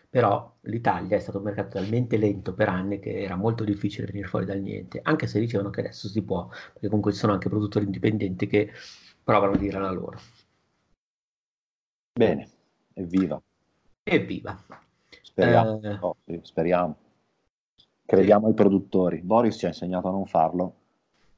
Però 0.10 0.56
l'Italia 0.62 1.16
è 1.18 1.20
stato 1.20 1.38
un 1.38 1.44
mercato 1.44 1.78
talmente 1.78 2.18
lento 2.18 2.56
per 2.56 2.68
anni 2.68 2.98
che 2.98 3.22
era 3.22 3.36
molto 3.36 3.64
difficile 3.64 4.08
venire 4.08 4.28
fuori 4.28 4.46
dal 4.46 4.60
niente, 4.60 5.00
anche 5.04 5.28
se 5.28 5.40
dicevano 5.40 5.70
che 5.70 5.82
adesso 5.82 6.08
si 6.08 6.24
può, 6.24 6.48
perché 6.48 6.88
comunque 6.88 7.12
ci 7.12 7.20
sono 7.20 7.34
anche 7.34 7.48
produttori 7.48 7.86
indipendenti 7.86 8.48
che 8.48 8.72
provano 9.24 9.52
a 9.52 9.58
dire 9.58 9.80
la 9.80 9.92
loro. 9.92 10.18
Bene, 12.14 12.50
evviva. 12.94 13.40
Evviva. 14.02 14.60
Speriamo. 15.22 15.80
Eh... 15.84 15.98
Oh, 16.00 16.16
sì, 16.26 16.40
speriamo. 16.42 16.98
Crediamo 18.04 18.46
sì. 18.46 18.48
ai 18.48 18.54
produttori. 18.56 19.22
Boris 19.22 19.58
ci 19.58 19.66
ha 19.66 19.68
insegnato 19.68 20.08
a 20.08 20.12
non 20.12 20.26
farlo. 20.26 20.74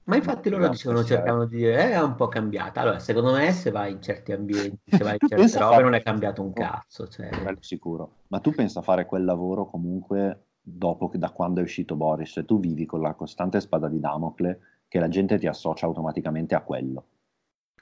Ma 0.09 0.15
infatti 0.15 0.49
loro 0.49 0.67
dicevano, 0.69 1.03
cercavano 1.03 1.45
di 1.45 1.57
dire, 1.57 1.83
eh, 1.83 1.91
è 1.91 2.01
un 2.01 2.15
po' 2.15 2.27
cambiata. 2.27 2.81
Allora, 2.81 2.97
secondo 2.97 3.31
me 3.31 3.51
se 3.51 3.69
vai 3.69 3.91
in 3.91 4.01
certi 4.01 4.31
ambienti, 4.31 4.89
se 4.89 5.03
vai 5.03 5.17
in 5.19 5.27
certe 5.27 5.59
robe, 5.59 5.73
fare... 5.75 5.83
non 5.83 5.93
è 5.93 6.01
cambiato 6.01 6.41
un 6.41 6.51
cazzo. 6.51 7.07
Cioè... 7.07 7.29
Sicuro. 7.59 8.13
Ma 8.29 8.39
tu 8.39 8.51
pensa 8.51 8.79
a 8.79 8.81
fare 8.81 9.05
quel 9.05 9.23
lavoro 9.23 9.67
comunque 9.67 10.45
dopo, 10.59 11.11
da 11.13 11.29
quando 11.29 11.59
è 11.59 11.63
uscito 11.63 11.95
Boris, 11.95 12.37
e 12.37 12.45
tu 12.45 12.59
vivi 12.59 12.87
con 12.87 13.01
la 13.01 13.13
costante 13.13 13.61
spada 13.61 13.87
di 13.87 13.99
Damocle, 13.99 14.59
che 14.87 14.99
la 14.99 15.09
gente 15.09 15.37
ti 15.37 15.45
associa 15.45 15.85
automaticamente 15.85 16.55
a 16.55 16.61
quello. 16.61 17.05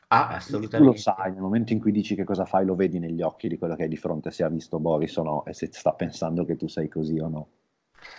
Ah, 0.10 0.36
assolutamente. 0.36 0.78
Tu 0.78 0.84
lo 0.84 0.98
sai, 0.98 1.32
nel 1.32 1.42
momento 1.42 1.72
in 1.72 1.80
cui 1.80 1.94
dici 1.94 2.14
che 2.14 2.26
cosa 2.26 2.44
fai, 2.44 2.66
lo 2.66 2.76
vedi 2.76 3.00
negli 3.00 3.22
occhi 3.22 3.48
di 3.48 3.58
quello 3.58 3.76
che 3.76 3.84
hai 3.84 3.90
di 3.90 3.98
fronte, 3.98 4.32
se 4.32 4.44
ha 4.44 4.50
visto 4.50 4.80
Boris 4.80 5.16
o 5.16 5.24
no, 5.24 5.46
e 5.46 5.54
se 5.54 5.70
sta 5.72 5.94
pensando 5.94 6.44
che 6.44 6.58
tu 6.58 6.68
sei 6.68 6.90
così 6.90 7.18
o 7.20 7.30
no. 7.30 7.48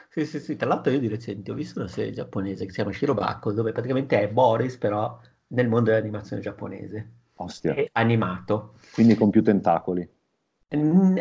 Sì, 0.09 0.27
sì, 0.27 0.41
sì. 0.41 0.57
Tra 0.57 0.69
l'altro 0.69 0.93
io 0.93 0.99
di 0.99 1.09
recente 1.09 1.51
ho 1.51 1.55
visto 1.55 1.79
una 1.79 1.89
serie 1.89 2.13
giapponese 2.13 2.65
che 2.65 2.71
si 2.71 2.77
chiama 2.77 2.93
Shirobako, 2.93 3.53
dove 3.53 3.73
praticamente 3.73 4.21
è 4.21 4.29
Boris, 4.29 4.77
però 4.77 5.19
nel 5.49 5.69
mondo 5.69 5.91
dell'animazione 5.91 6.43
giapponese. 6.43 7.13
Ostia. 7.37 7.75
È 7.75 7.89
animato. 7.93 8.75
Quindi 8.93 9.15
con 9.15 9.31
più 9.31 9.43
tentacoli. 9.43 10.09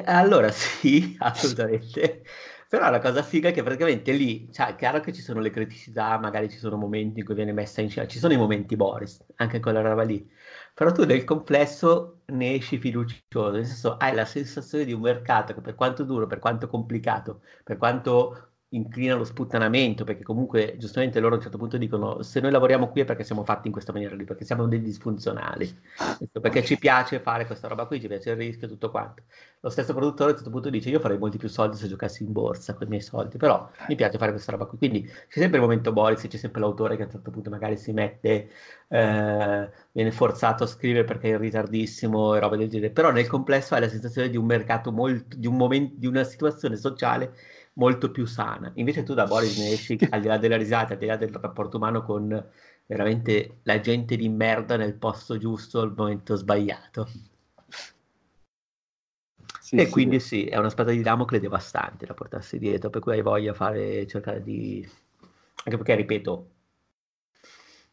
Allora 0.06 0.50
sì, 0.52 1.16
assolutamente. 1.20 2.24
Però 2.70 2.90
la 2.90 3.00
cosa 3.00 3.24
figa 3.24 3.48
è 3.50 3.54
che 3.54 3.64
praticamente 3.64 4.12
lì, 4.12 4.52
cioè, 4.52 4.68
è 4.68 4.76
chiaro 4.76 5.00
che 5.00 5.14
ci 5.14 5.22
sono 5.22 5.40
le 5.40 5.52
criticità, 5.52 6.18
magari 6.20 6.50
ci 6.50 6.58
sono 6.58 6.76
momenti 6.76 7.20
in 7.20 7.26
cui 7.26 7.34
viene 7.34 7.54
messa 7.54 7.80
in 7.80 7.90
scena, 7.90 8.08
ci 8.08 8.20
sono 8.20 8.34
i 8.34 8.38
momenti 8.38 8.76
Boris, 8.76 9.24
anche 9.36 9.62
quella 9.62 9.80
roba 9.80 10.04
lì. 10.04 10.30
Però 10.74 10.92
tu 10.92 11.06
nel 11.06 11.24
complesso 11.24 12.22
ne 12.26 12.56
esci 12.56 12.78
fiducioso, 12.78 13.52
nel 13.52 13.66
senso 13.66 13.96
hai 13.96 14.14
la 14.14 14.26
sensazione 14.26 14.84
di 14.84 14.92
un 14.92 15.00
mercato 15.02 15.54
che 15.54 15.62
per 15.62 15.76
quanto 15.76 16.04
duro, 16.04 16.28
per 16.28 16.40
quanto 16.40 16.68
complicato, 16.68 17.42
per 17.64 17.78
quanto 17.78 18.47
inclina 18.70 19.14
allo 19.14 19.24
sputtanamento, 19.24 20.04
perché 20.04 20.24
comunque 20.24 20.76
giustamente 20.78 21.20
loro 21.20 21.36
a 21.36 21.38
un 21.38 21.44
certo 21.44 21.58
punto 21.58 21.78
dicono 21.78 22.22
se 22.22 22.42
noi 22.42 22.52
lavoriamo 22.52 22.90
qui 22.90 23.02
è 23.02 23.06
perché 23.06 23.24
siamo 23.24 23.44
fatti 23.46 23.68
in 23.68 23.74
questa 23.74 23.94
maniera 23.94 24.16
lì, 24.16 24.26
perché 24.26 24.44
siamo 24.44 24.68
dei 24.68 24.82
disfunzionali, 24.82 25.74
perché 26.32 26.64
ci 26.64 26.78
piace 26.78 27.20
fare 27.20 27.46
questa 27.46 27.68
roba 27.70 27.86
qui, 27.86 28.02
ci 28.02 28.08
piace 28.08 28.32
il 28.32 28.36
rischio 28.36 28.68
e 28.68 28.70
tutto 28.70 28.92
quanto. 28.92 29.24
Lo 29.62 29.70
stesso 29.70 29.94
produttore 29.94 30.30
a 30.30 30.32
un 30.32 30.36
certo 30.36 30.52
punto 30.52 30.70
dice 30.70 30.90
io 30.90 31.00
farei 31.00 31.18
molti 31.18 31.38
più 31.38 31.48
soldi 31.48 31.78
se 31.78 31.88
giocassi 31.88 32.24
in 32.24 32.32
borsa 32.34 32.74
con 32.74 32.88
i 32.88 32.90
miei 32.90 33.02
soldi, 33.02 33.38
però 33.38 33.70
mi 33.88 33.96
piace 33.96 34.18
fare 34.18 34.32
questa 34.32 34.52
roba 34.52 34.66
qui. 34.66 34.78
Quindi 34.78 35.04
c'è 35.04 35.40
sempre 35.40 35.58
il 35.58 35.64
momento 35.64 35.94
Boris, 35.94 36.28
c'è 36.28 36.38
sempre 36.38 36.60
l'autore 36.60 36.96
che 36.98 37.04
a 37.04 37.06
un 37.06 37.12
certo 37.12 37.32
punto 37.32 37.50
magari 37.50 37.78
si 37.78 37.94
mette, 37.94 38.50
eh, 38.90 39.70
viene 39.92 40.12
forzato 40.12 40.64
a 40.66 40.68
scrivere 40.68 41.06
perché 41.06 41.30
è 41.30 41.32
in 41.32 41.40
ritardissimo 41.40 42.36
e 42.36 42.40
roba 42.40 42.58
del 42.58 42.70
genere, 42.70 42.92
però 42.92 43.12
nel 43.12 43.28
complesso 43.28 43.76
hai 43.76 43.82
la 43.82 43.90
sensazione 43.90 44.30
di 44.30 44.38
un 44.38 44.46
mercato 44.46 44.92
molto, 44.92 45.38
di 45.38 45.48
un 45.48 45.56
momento, 45.56 45.96
di 45.98 46.08
una 46.08 46.24
situazione 46.24 46.76
sociale 46.76 47.34
molto 47.78 48.12
più 48.12 48.26
sana. 48.26 48.72
Invece 48.76 49.04
tu 49.04 49.14
da 49.14 49.26
Boris 49.26 49.58
ne 49.58 49.72
esci, 49.72 49.98
al 50.12 50.22
di 50.22 50.28
là 50.28 50.38
della 50.38 50.58
risata, 50.58 50.94
al 50.94 51.00
di 51.00 51.06
là 51.06 51.16
del 51.18 51.34
rapporto 51.34 51.78
umano 51.78 52.04
con 52.04 52.46
veramente 52.86 53.60
la 53.64 53.80
gente 53.80 54.16
di 54.16 54.30
merda 54.30 54.78
nel 54.78 54.94
posto 54.96 55.38
giusto 55.38 55.82
al 55.82 55.94
momento 55.96 56.36
sbagliato. 56.36 57.08
Sì, 59.60 59.76
e 59.76 59.86
sì. 59.86 59.92
quindi 59.92 60.20
sì, 60.20 60.46
è 60.46 60.58
una 60.58 60.70
spada 60.70 60.92
di 60.92 61.02
Damocle 61.02 61.40
devastante 61.40 62.06
da 62.06 62.14
portarsi 62.14 62.58
dietro, 62.58 62.90
per 62.90 63.02
cui 63.02 63.14
hai 63.14 63.22
voglia 63.22 63.52
di 63.52 63.58
fare, 63.58 64.08
cercare 64.08 64.42
di... 64.42 64.88
anche 65.64 65.78
perché, 65.78 65.96
ripeto, 65.96 66.52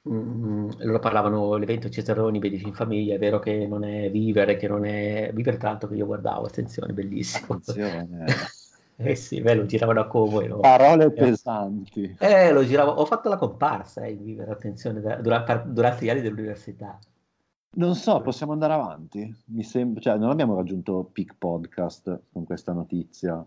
Mm, 0.07 0.69
loro 0.81 0.99
parlavano 0.99 1.57
l'evento 1.57 1.89
Cesaroni, 1.89 2.39
vedi 2.39 2.63
in 2.63 2.75
famiglia, 2.75 3.15
è 3.15 3.19
vero 3.19 3.39
che 3.39 3.67
non 3.67 3.85
è 3.85 4.11
vivere, 4.11 4.57
che 4.57 4.69
non 4.69 4.85
è 4.85 5.31
vivere 5.33 5.57
tanto 5.57 5.89
che 5.89 5.95
io 5.95 6.05
guardavo, 6.05 6.45
attenzione, 6.45 6.93
bellissimo. 6.93 7.55
Attenzione. 7.55 8.27
Eh 8.97 9.17
sì, 9.17 9.41
beh, 9.41 9.55
lo 9.55 9.67
giravano 9.67 10.01
a 10.01 10.07
Como. 10.07 10.41
No? 10.41 10.59
Parole 10.61 11.11
pesanti. 11.11 12.17
Eh, 12.19 12.53
lo 12.53 12.65
giravo, 12.65 12.93
ho 12.93 13.05
fatto 13.05 13.29
la 13.29 13.37
comparsa 13.37 14.03
eh, 14.03 14.13
in 14.13 14.23
Vivere, 14.23 14.53
attenzione, 14.53 15.01
durante, 15.21 15.63
durante, 15.67 16.05
gli 16.05 16.11
anni 16.11 16.21
dell'università. 16.21 16.99
Non 17.77 17.97
so, 17.97 18.21
possiamo 18.21 18.53
andare 18.53 18.73
avanti? 18.75 19.35
Mi 19.47 19.65
sembra, 19.65 20.01
cioè, 20.01 20.17
non 20.17 20.31
abbiamo 20.31 20.55
raggiunto 20.55 21.11
Peak 21.13 21.35
Podcast 21.37 22.21
con 22.33 22.45
questa 22.45 22.73
notizia. 22.73 23.45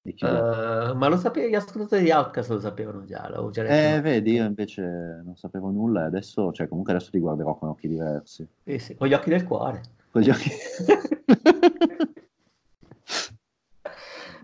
Uh, 0.00 0.94
ma 0.94 1.08
lo 1.08 1.16
sapevo, 1.16 1.48
gli 1.48 1.54
ascoltatori 1.54 2.04
di 2.04 2.12
Outcast 2.12 2.50
lo 2.50 2.60
sapevano 2.60 3.04
già. 3.04 3.28
già 3.50 3.64
eh, 3.64 4.00
vedi, 4.00 4.34
io 4.34 4.44
invece 4.44 4.82
non 5.22 5.36
sapevo 5.36 5.70
nulla 5.70 6.02
e 6.02 6.06
adesso, 6.06 6.52
cioè, 6.52 6.68
comunque 6.68 6.94
adesso 6.94 7.10
ti 7.10 7.18
guarderò 7.18 7.58
con 7.58 7.70
occhi 7.70 7.88
diversi. 7.88 8.46
Sì, 8.64 8.78
sì, 8.78 8.94
con 8.94 9.08
gli 9.08 9.12
occhi 9.12 9.30
del 9.30 9.44
cuore. 9.44 9.82
Con 10.10 10.22
gli 10.22 10.30
occhi... 10.30 10.50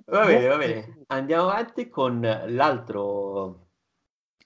Va 0.06 0.24
bene, 0.26 0.46
va 0.46 0.56
bene. 0.56 1.04
Andiamo 1.08 1.48
avanti 1.48 1.88
con 1.88 2.20
l'altro 2.20 3.66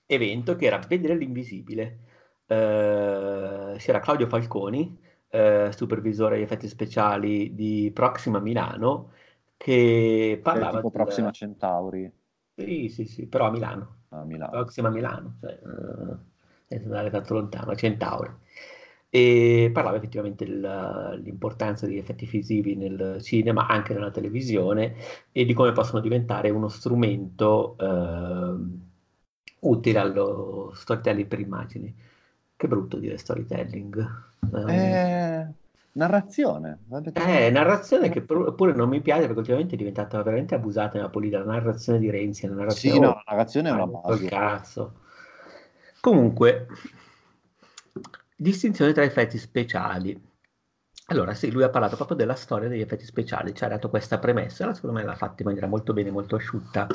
evento 0.07 0.57
che 0.57 0.67
era 0.67 0.79
Vedere 0.79 1.17
l'Invisibile. 1.17 1.99
Uh, 2.47 3.77
c'era 3.77 4.01
Claudio 4.01 4.27
Falconi, 4.27 4.99
uh, 5.31 5.71
supervisore 5.71 6.37
di 6.37 6.43
effetti 6.43 6.69
speciali 6.69 7.55
di 7.55 7.91
Proxima 7.93 8.39
Milano, 8.39 9.13
che 9.57 10.41
parlava... 10.43 10.77
tipo. 10.77 10.91
Proxima 10.91 11.31
Centauri. 11.31 12.11
Sì, 12.55 12.89
sì, 12.89 13.05
sì, 13.05 13.27
però 13.27 13.47
a 13.47 13.51
Milano. 13.51 13.97
A 14.11 14.25
Milano. 14.25 14.51
Proxima 14.53 14.89
Milano, 14.89 15.37
cioè, 15.41 15.59
uh, 15.63 16.17
senza 16.67 16.87
andare 16.87 17.11
tanto 17.11 17.35
lontano, 17.35 17.75
Centauri 17.75 18.31
e 19.11 19.71
parlava 19.73 19.97
effettivamente 19.97 20.45
dell'importanza 20.45 21.87
degli 21.87 21.97
effetti 21.97 22.27
visivi 22.27 22.77
nel 22.77 23.19
cinema, 23.23 23.67
anche 23.67 23.95
nella 23.95 24.11
televisione, 24.11 24.95
e 25.33 25.45
di 25.45 25.55
come 25.55 25.73
possono 25.73 26.01
diventare 26.01 26.51
uno 26.51 26.69
strumento 26.69 27.77
eh, 27.79 28.57
utile 29.61 29.99
allo 29.99 30.73
storytelling 30.75 31.27
per 31.27 31.41
immagini. 31.41 31.95
Che 32.55 32.69
brutto 32.69 32.99
dire 32.99 33.17
storytelling. 33.17 34.27
Eh, 34.69 35.47
narrazione. 35.93 36.79
Eh, 37.15 37.51
narrazione 37.51 38.09
che 38.11 38.21
pure 38.21 38.75
non 38.75 38.89
mi 38.89 39.01
piace 39.01 39.23
perché 39.23 39.39
ultimamente 39.39 39.75
è 39.75 39.79
diventata 39.79 40.23
veramente 40.23 40.55
abusata 40.55 40.97
nella 40.97 41.09
politica. 41.09 41.45
La 41.45 41.53
narrazione 41.53 41.99
di 41.99 42.11
Renzi, 42.11 42.47
la 42.47 42.55
narrazione... 42.55 42.95
Sì, 42.95 43.01
no, 43.01 43.09
la 43.09 43.23
narrazione 43.27 43.69
è 43.69 43.73
una 43.73 43.87
base. 43.87 44.27
Cazzo. 44.27 44.93
Comunque, 46.01 46.67
Distinzione 48.41 48.93
tra 48.93 49.03
effetti 49.03 49.37
speciali. 49.37 50.17
Allora, 51.07 51.35
sì, 51.35 51.51
lui 51.51 51.65
ha 51.65 51.71
parlato 51.71 51.97
proprio 51.97 52.17
della 52.17 52.35
storia 52.37 52.69
degli 52.69 52.81
effetti 52.81 53.05
speciali, 53.05 53.53
ci 53.53 53.65
ha 53.65 53.69
dato 53.69 53.89
questa 53.91 54.19
premessa, 54.21 54.73
secondo 54.75 54.97
me 54.97 55.05
l'ha 55.05 55.17
fatta 55.17 55.43
in 55.43 55.47
maniera 55.49 55.67
molto 55.67 55.93
bene, 55.93 56.11
molto 56.13 56.37
asciutta 56.37 56.87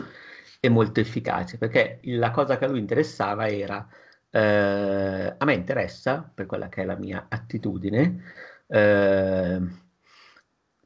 e 0.62 0.70
molto 0.70 1.02
efficace, 1.02 1.58
perché 1.58 2.00
la 2.04 2.32
cosa 2.32 2.58
che 2.58 2.64
a 2.66 2.70
lui 2.70 2.80
interessava 2.80 3.50
era, 3.50 3.86
eh, 4.30 5.36
a 5.38 5.44
me 5.46 5.54
interessa, 5.54 6.32
per 6.34 6.46
quella 6.46 6.70
che 6.70 6.84
è 6.84 6.86
la 6.86 6.96
mia 6.96 7.26
attitudine, 7.28 8.24
eh, 8.68 9.62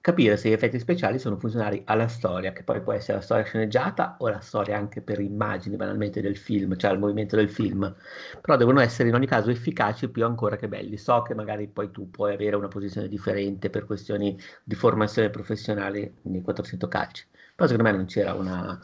capire 0.07 0.37
se 0.37 0.47
gli 0.47 0.53
effetti 0.53 0.79
speciali 0.79 1.19
sono 1.19 1.35
funzionali 1.35 1.81
alla 1.83 2.07
storia, 2.07 2.53
che 2.53 2.63
poi 2.63 2.79
può 2.79 2.93
essere 2.93 3.17
la 3.17 3.23
storia 3.23 3.43
sceneggiata 3.43 4.15
o 4.19 4.29
la 4.29 4.39
storia 4.39 4.77
anche 4.77 5.01
per 5.01 5.19
immagini 5.19 5.75
banalmente 5.75 6.21
del 6.21 6.37
film, 6.37 6.77
cioè 6.77 6.93
il 6.93 6.99
movimento 6.99 7.35
del 7.35 7.49
film, 7.49 7.93
però 8.39 8.55
devono 8.55 8.79
essere 8.79 9.09
in 9.09 9.15
ogni 9.15 9.27
caso 9.27 9.49
efficaci 9.49 10.07
più 10.07 10.23
ancora 10.23 10.55
che 10.55 10.69
belli. 10.69 10.95
So 10.95 11.23
che 11.23 11.35
magari 11.35 11.67
poi 11.67 11.91
tu 11.91 12.09
puoi 12.09 12.33
avere 12.33 12.55
una 12.55 12.69
posizione 12.69 13.09
differente 13.09 13.69
per 13.69 13.83
questioni 13.83 14.39
di 14.63 14.75
formazione 14.75 15.29
professionale 15.29 16.13
nei 16.21 16.41
400 16.41 16.87
calci, 16.87 17.25
però 17.53 17.67
secondo 17.67 17.91
me 17.91 17.97
non 17.97 18.05
c'era 18.05 18.33
una, 18.33 18.79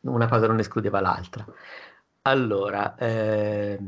una 0.00 0.26
cosa 0.26 0.46
non 0.46 0.58
escludeva 0.58 1.00
l'altra. 1.00 1.44
Allora, 2.22 2.96
eh, 2.96 3.78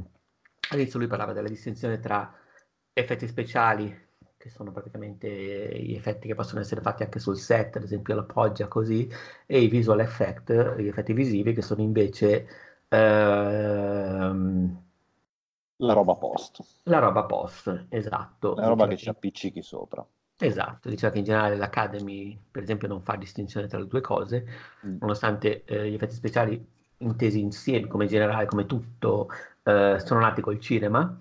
all'inizio 0.69 0.99
lui 0.99 1.09
parlava 1.09 1.33
della 1.33 1.49
distinzione 1.49 1.99
tra 1.99 2.31
effetti 2.93 3.27
speciali 3.27 4.04
che 4.45 4.51
sono 4.51 4.73
praticamente 4.73 5.27
gli 5.81 5.95
effetti 5.95 6.27
che 6.27 6.35
possono 6.35 6.61
essere 6.61 6.83
fatti 6.83 7.03
anche 7.03 7.19
sul 7.19 7.39
set, 7.39 7.77
ad 7.77 7.83
esempio 7.83 8.15
la 8.15 8.25
poggia 8.25 8.69
così, 8.69 9.11
e 9.47 9.63
i 9.63 9.69
visual 9.69 10.01
effect, 10.01 10.77
gli 10.77 10.87
effetti 10.87 11.15
visivi 11.15 11.55
che 11.55 11.63
sono 11.63 11.81
invece 11.81 12.47
ehm, 12.89 14.83
la 15.77 15.93
roba 15.95 16.15
post. 16.17 16.63
La 16.83 16.99
roba 16.99 17.25
post, 17.25 17.87
esatto. 17.89 18.55
La 18.55 18.69
roba 18.69 18.87
che 18.87 18.99
ci 18.99 19.09
appiccichi 19.09 19.63
sopra. 19.63 20.07
Esatto, 20.37 20.91
diceva 20.91 21.11
che 21.11 21.19
in 21.21 21.25
generale 21.25 21.57
l'Academy, 21.57 22.39
per 22.51 22.65
esempio, 22.65 22.87
non 22.87 23.01
fa 23.01 23.17
distinzione 23.17 23.67
tra 23.67 23.79
le 23.79 23.87
due 23.87 24.03
cose, 24.03 24.47
mm. 24.87 24.99
nonostante 25.01 25.65
eh, 25.65 25.89
gli 25.89 25.95
effetti 25.95 26.17
speciali 26.17 26.63
intesi 26.99 27.41
insieme, 27.41 27.87
come 27.87 28.05
generale, 28.07 28.45
come 28.45 28.67
tutto, 28.67 29.29
eh, 29.63 29.97
sono 30.05 30.21
nati 30.21 30.43
col 30.43 30.61
cinema. 30.61 31.19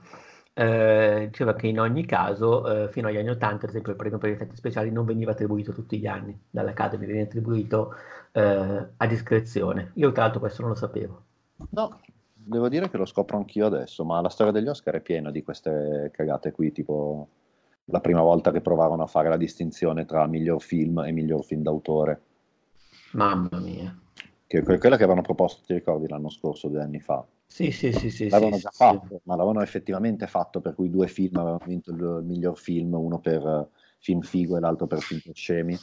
Eh, 0.56 1.28
diceva 1.32 1.56
che 1.56 1.68
in 1.68 1.80
ogni 1.80 2.06
caso, 2.06 2.84
eh, 2.84 2.90
fino 2.90 3.08
agli 3.08 3.18
anni 3.18 3.30
80, 3.30 3.64
ad 3.64 3.70
esempio, 3.70 3.92
il 3.92 3.98
premio 3.98 4.18
per 4.20 4.30
gli 4.30 4.34
effetti 4.34 4.56
speciali 4.56 4.92
non 4.92 5.06
veniva 5.06 5.32
attribuito 5.32 5.74
tutti 5.74 5.98
gli 5.98 6.06
anni 6.06 6.40
dall'Academy, 6.50 7.06
veniva 7.06 7.26
attribuito 7.26 7.96
eh, 8.32 8.88
a 8.96 9.08
discrezione. 9.08 9.92
Io, 9.96 10.12
tra 10.12 10.24
l'altro, 10.24 10.40
questo 10.40 10.62
non 10.62 10.72
lo 10.72 10.78
sapevo. 10.78 11.24
No, 11.72 12.00
devo 12.34 12.70
dire 12.70 12.90
che 12.90 12.98
lo 12.98 13.06
scopro 13.06 13.38
anch'io 13.38 13.66
adesso, 13.66 14.06
ma 14.06 14.22
la 14.22 14.30
storia 14.30 14.52
degli 14.52 14.68
Oscar 14.68 14.96
è 14.96 15.02
piena 15.02 15.32
di 15.32 15.44
queste 15.44 16.12
cagate 16.14 16.52
qui, 16.52 16.72
tipo 16.72 17.28
la 17.86 18.00
prima 18.00 18.22
volta 18.22 18.52
che 18.52 18.62
provarono 18.62 19.04
a 19.04 19.08
fare 19.08 19.30
la 19.30 19.38
distinzione 19.38 20.06
tra 20.06 20.26
miglior 20.28 20.62
film 20.62 21.00
e 21.00 21.12
miglior 21.12 21.44
film 21.44 21.64
d'autore. 21.64 22.22
Mamma 23.14 23.60
mia. 23.60 23.96
Che 24.46 24.60
è 24.60 24.64
quella 24.64 24.98
che 24.98 25.04
avevano 25.04 25.22
proposto, 25.22 25.64
ti 25.66 25.74
ricordi, 25.74 26.08
l'anno 26.08 26.30
scorso, 26.30 26.68
due 26.68 26.82
anni 26.82 27.00
fa. 27.00 27.26
Sì, 27.54 27.70
sì, 27.70 27.92
sì, 27.92 28.10
sì. 28.10 28.30
L'avevano 28.30 28.56
sì, 28.56 28.62
già 28.64 28.72
sì, 28.72 28.78
fatto, 28.78 29.22
ma 29.26 29.36
l'avevano 29.36 29.62
effettivamente 29.62 30.26
fatto, 30.26 30.60
per 30.60 30.74
cui 30.74 30.90
due 30.90 31.08
film 31.08 31.38
avevano 31.38 31.64
vinto 31.68 31.92
il 31.92 32.24
miglior 32.24 32.58
film, 32.58 32.96
uno 32.96 33.20
per 33.20 33.70
film 34.00 34.22
figo 34.22 34.58
e 34.58 34.60
l'altro 34.60 34.88
per 34.88 35.00
film 35.02 35.22
scemi. 35.34 35.78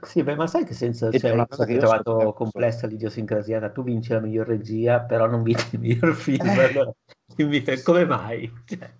Sì, 0.00 0.22
beh, 0.22 0.34
ma 0.34 0.46
sai 0.46 0.64
che 0.64 0.72
senza 0.72 1.10
cioè, 1.12 1.32
una 1.32 1.46
cosa 1.46 1.66
che 1.66 1.76
ho 1.76 1.78
trovato 1.78 2.32
complessa 2.32 2.86
l'idiosincrasia, 2.86 3.68
tu 3.68 3.82
vinci 3.82 4.12
la 4.12 4.20
miglior 4.20 4.46
regia, 4.46 5.00
però 5.00 5.26
non 5.26 5.42
vinci 5.42 5.74
il 5.74 5.80
miglior 5.80 6.14
film, 6.14 6.48
eh. 6.48 6.64
allora 6.64 6.90
dimmi 7.36 7.62
come 7.84 8.06
mai? 8.06 8.50
Cioè, 8.64 8.90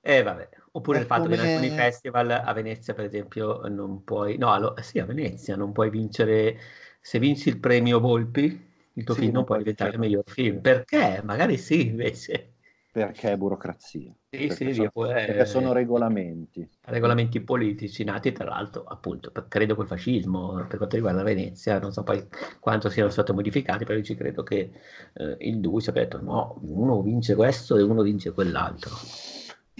eh 0.00 0.22
vabbè, 0.22 0.48
oppure 0.72 0.96
è 0.96 1.00
il 1.02 1.06
fatto 1.06 1.24
come... 1.24 1.36
che 1.36 1.42
in 1.42 1.48
alcuni 1.48 1.70
festival 1.72 2.30
a 2.30 2.52
Venezia, 2.54 2.94
per 2.94 3.04
esempio, 3.04 3.68
non 3.68 4.02
puoi, 4.02 4.38
no, 4.38 4.50
allo... 4.50 4.74
sì, 4.80 4.98
a 4.98 5.04
Venezia 5.04 5.56
non 5.56 5.72
puoi 5.72 5.90
vincere, 5.90 6.56
se 7.02 7.18
vinci 7.18 7.50
il 7.50 7.60
premio 7.60 8.00
Volpi, 8.00 8.64
il 8.96 9.04
tuo 9.04 9.14
sì, 9.14 9.20
film 9.20 9.32
non 9.32 9.44
può 9.44 9.56
diventare 9.56 9.92
il 9.92 9.98
miglior 9.98 10.24
film, 10.26 10.60
perché? 10.60 11.22
Magari 11.24 11.56
sì, 11.56 11.86
invece 11.86 12.56
perché 12.96 13.32
è 13.32 13.36
burocrazia. 13.36 14.10
Sì, 14.30 14.46
perché, 14.46 14.72
sì, 14.72 14.72
sono, 14.72 14.90
perché 15.12 15.44
sono 15.44 15.72
regolamenti. 15.74 16.66
Regolamenti 16.80 17.42
politici 17.42 18.04
nati 18.04 18.32
tra 18.32 18.46
l'altro 18.46 18.84
appunto, 18.84 19.30
per, 19.30 19.48
credo 19.48 19.74
col 19.74 19.86
fascismo, 19.86 20.64
per 20.66 20.78
quanto 20.78 20.96
riguarda 20.96 21.22
Venezia, 21.22 21.78
non 21.78 21.92
so 21.92 22.02
poi 22.02 22.26
quanto 22.58 22.88
siano 22.88 23.10
stati 23.10 23.32
modificati, 23.32 23.84
però 23.84 23.98
io 23.98 24.04
ci 24.04 24.14
credo 24.14 24.42
che 24.42 24.70
eh, 25.12 25.36
il 25.40 25.60
Duce 25.60 25.90
abbia 25.90 26.04
detto 26.04 26.22
no, 26.22 26.58
uno 26.62 27.02
vince 27.02 27.34
questo 27.34 27.76
e 27.76 27.82
uno 27.82 28.00
vince 28.00 28.32
quell'altro. 28.32 28.92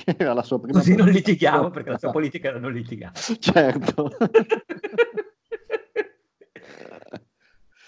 Era 0.05 0.35
la 0.35 0.43
sua 0.43 0.61
prima 0.61 0.77
Così 0.79 0.95
non 0.95 1.09
litighiamo 1.09 1.71
perché 1.71 1.89
la 1.89 1.99
sua 1.99 2.11
politica 2.11 2.49
era 2.49 2.59
non 2.59 2.75
litigare. 2.75 3.15
Certo. 3.19 4.11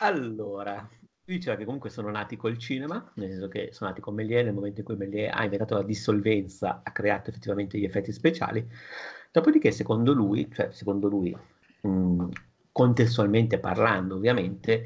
allora, 0.00 0.88
diceva 1.32 1.56
che 1.56 1.64
comunque 1.64 1.90
sono 1.90 2.10
nati 2.10 2.36
col 2.36 2.58
cinema, 2.58 3.10
nel 3.14 3.30
senso 3.30 3.48
che 3.48 3.70
sono 3.72 3.90
nati 3.90 4.00
con 4.00 4.14
Méliès 4.14 4.44
nel 4.44 4.54
momento 4.54 4.80
in 4.80 4.86
cui 4.86 4.96
Méliès 4.96 5.30
ha 5.32 5.44
inventato 5.44 5.74
la 5.74 5.82
dissolvenza, 5.82 6.80
ha 6.82 6.92
creato 6.92 7.30
effettivamente 7.30 7.78
gli 7.78 7.84
effetti 7.84 8.12
speciali. 8.12 8.66
Dopodiché, 9.30 9.70
secondo 9.70 10.12
lui, 10.12 10.50
cioè 10.52 10.70
secondo 10.72 11.08
lui, 11.08 11.36
mh, 11.82 12.28
contestualmente 12.72 13.58
parlando, 13.58 14.16
ovviamente, 14.16 14.84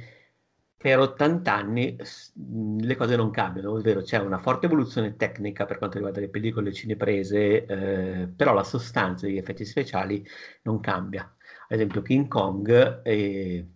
per 0.76 0.99
80 0.99 1.55
anni 1.55 1.97
mh, 2.34 2.78
le 2.80 2.97
cose 2.97 3.14
non 3.16 3.30
cambiano, 3.30 3.70
ovvero 3.72 4.03
c'è 4.03 4.18
una 4.18 4.38
forte 4.38 4.66
evoluzione 4.66 5.16
tecnica 5.16 5.64
per 5.64 5.78
quanto 5.78 5.97
riguarda 5.97 6.20
le 6.20 6.28
pellicole 6.28 6.72
cineprese, 6.72 7.64
eh, 7.66 8.28
però 8.34 8.53
la 8.53 8.64
sostanza 8.64 9.26
degli 9.26 9.36
effetti 9.38 9.64
speciali 9.64 10.26
non 10.62 10.80
cambia. 10.80 11.22
Ad 11.22 11.76
esempio, 11.76 12.03
King 12.03 12.26
Kong. 12.28 13.03
Eh, 13.05 13.66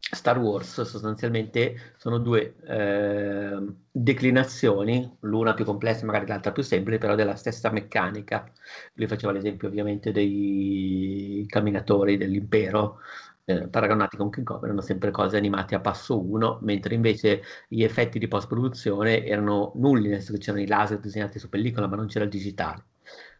Star 0.00 0.38
Wars 0.38 0.82
sostanzialmente 0.82 1.94
sono 1.98 2.18
due 2.18 2.54
eh, 2.66 3.58
declinazioni, 3.90 5.16
l'una 5.20 5.52
più 5.54 5.64
complessa, 5.64 6.06
magari 6.06 6.26
l'altra 6.26 6.52
più 6.52 6.62
semplice, 6.62 6.98
però 6.98 7.14
della 7.14 7.34
stessa 7.34 7.70
meccanica. 7.70 8.50
Lui 8.94 9.06
faceva 9.06 9.32
l'esempio 9.32 9.68
ovviamente 9.68 10.10
dei 10.12 11.44
camminatori 11.48 12.16
dell'impero, 12.16 13.00
eh, 13.44 13.68
paragonati 13.68 14.16
con 14.16 14.30
King 14.30 14.46
Kong, 14.46 14.64
erano 14.64 14.80
sempre 14.80 15.10
cose 15.10 15.36
animate 15.36 15.74
a 15.74 15.80
passo 15.80 16.18
1, 16.20 16.58
mentre 16.62 16.94
invece 16.94 17.42
gli 17.68 17.82
effetti 17.82 18.18
di 18.18 18.28
post-produzione 18.28 19.24
erano 19.24 19.72
nulli, 19.76 20.08
nel 20.08 20.18
senso 20.18 20.32
che 20.34 20.38
c'erano 20.38 20.62
i 20.62 20.66
laser 20.66 21.00
disegnati 21.00 21.38
su 21.38 21.48
pellicola, 21.48 21.86
ma 21.86 21.96
non 21.96 22.06
c'era 22.06 22.24
il 22.24 22.30
digitale. 22.30 22.84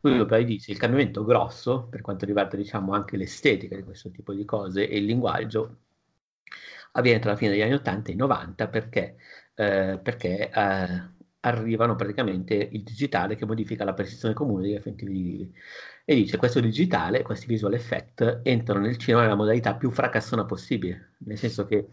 Lui 0.01 0.25
poi 0.27 0.45
dice 0.45 0.71
il 0.73 0.79
cambiamento 0.79 1.25
grosso, 1.25 1.87
per 1.91 2.01
quanto 2.01 2.25
riguarda 2.27 2.57
diciamo, 2.57 2.93
anche 2.95 3.17
l'estetica 3.17 3.77
di 3.77 3.83
questo 3.83 4.11
tipo 4.11 4.33
di 4.35 4.45
cose 4.45 4.89
e 4.89 4.99
il 4.99 5.05
linguaggio, 5.05 5.77
avviene 6.93 7.19
tra 7.19 7.31
la 7.31 7.37
fine 7.37 7.51
degli 7.51 7.63
anni 7.63 7.75
80 7.75 8.11
e 8.11 8.13
i 8.15 8.17
90 8.17 8.69
perché, 8.69 9.17
eh, 9.55 9.99
perché 10.03 10.51
eh, 10.51 11.17
arrivano 11.41 11.95
praticamente 11.97 12.55
il 12.55 12.83
digitale 12.83 13.37
che 13.37 13.47
modifica 13.47 13.85
la 13.85 13.95
percezione 13.95 14.35
comune 14.35 14.63
degli 14.63 14.75
effetti 14.75 15.05
visivi. 15.07 15.53
E 16.05 16.15
dice 16.15 16.37
questo 16.39 16.61
digitale, 16.61 17.23
questi 17.23 17.47
visual 17.47 17.75
effect 17.75 18.41
entrano 18.43 18.81
nel 18.81 18.97
cinema 18.97 19.23
nella 19.23 19.35
modalità 19.35 19.75
più 19.75 19.91
fracassona 19.91 20.45
possibile, 20.45 21.13
nel 21.19 21.39
senso 21.39 21.67
che 21.67 21.89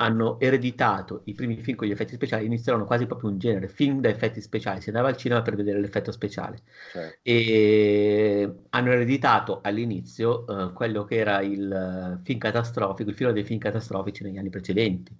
hanno 0.00 0.38
ereditato 0.40 1.22
i 1.24 1.34
primi 1.34 1.56
film 1.56 1.76
con 1.76 1.86
gli 1.86 1.90
effetti 1.90 2.14
speciali, 2.14 2.46
iniziarono 2.46 2.84
quasi 2.84 3.06
proprio 3.06 3.30
un 3.30 3.38
genere, 3.38 3.68
film 3.68 4.00
da 4.00 4.08
effetti 4.08 4.40
speciali, 4.40 4.80
si 4.80 4.88
andava 4.88 5.08
al 5.08 5.16
cinema 5.16 5.42
per 5.42 5.56
vedere 5.56 5.80
l'effetto 5.80 6.12
speciale. 6.12 6.60
Certo. 6.92 7.18
E 7.22 8.52
hanno 8.70 8.90
ereditato 8.92 9.60
all'inizio 9.62 10.44
uh, 10.46 10.72
quello 10.72 11.04
che 11.04 11.16
era 11.16 11.40
il 11.40 12.20
film 12.22 12.38
catastrofico, 12.38 13.10
il 13.10 13.16
film 13.16 13.30
dei 13.30 13.44
film 13.44 13.58
catastrofici 13.58 14.22
negli 14.22 14.38
anni 14.38 14.50
precedenti 14.50 15.16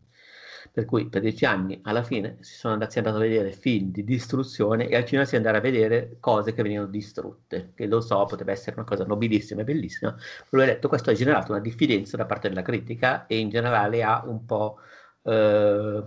per 0.72 0.84
cui 0.84 1.08
per 1.08 1.22
dieci 1.22 1.44
anni 1.44 1.78
alla 1.82 2.02
fine 2.02 2.36
si 2.40 2.54
sono 2.54 2.74
andati, 2.74 2.98
andati 2.98 3.16
a 3.16 3.20
vedere 3.20 3.52
film 3.52 3.90
di 3.90 4.04
distruzione 4.04 4.88
e 4.88 4.96
al 4.96 5.04
cinema 5.04 5.26
si 5.26 5.34
è 5.34 5.36
andato 5.38 5.56
a 5.56 5.60
vedere 5.60 6.16
cose 6.20 6.52
che 6.52 6.62
venivano 6.62 6.88
distrutte, 6.88 7.72
che 7.74 7.86
lo 7.86 8.00
so, 8.00 8.24
potrebbe 8.24 8.52
essere 8.52 8.76
una 8.76 8.84
cosa 8.84 9.04
nobilissima 9.04 9.60
e 9.62 9.64
bellissima, 9.64 10.16
però 10.48 10.62
ho 10.62 10.66
detto 10.66 10.88
questo 10.88 11.10
ha 11.10 11.14
generato 11.14 11.52
una 11.52 11.60
diffidenza 11.60 12.16
da 12.16 12.26
parte 12.26 12.48
della 12.48 12.62
critica 12.62 13.26
e 13.26 13.38
in 13.38 13.48
generale 13.50 14.02
ha 14.02 14.22
un 14.26 14.44
po' 14.44 14.78
eh, 15.22 16.02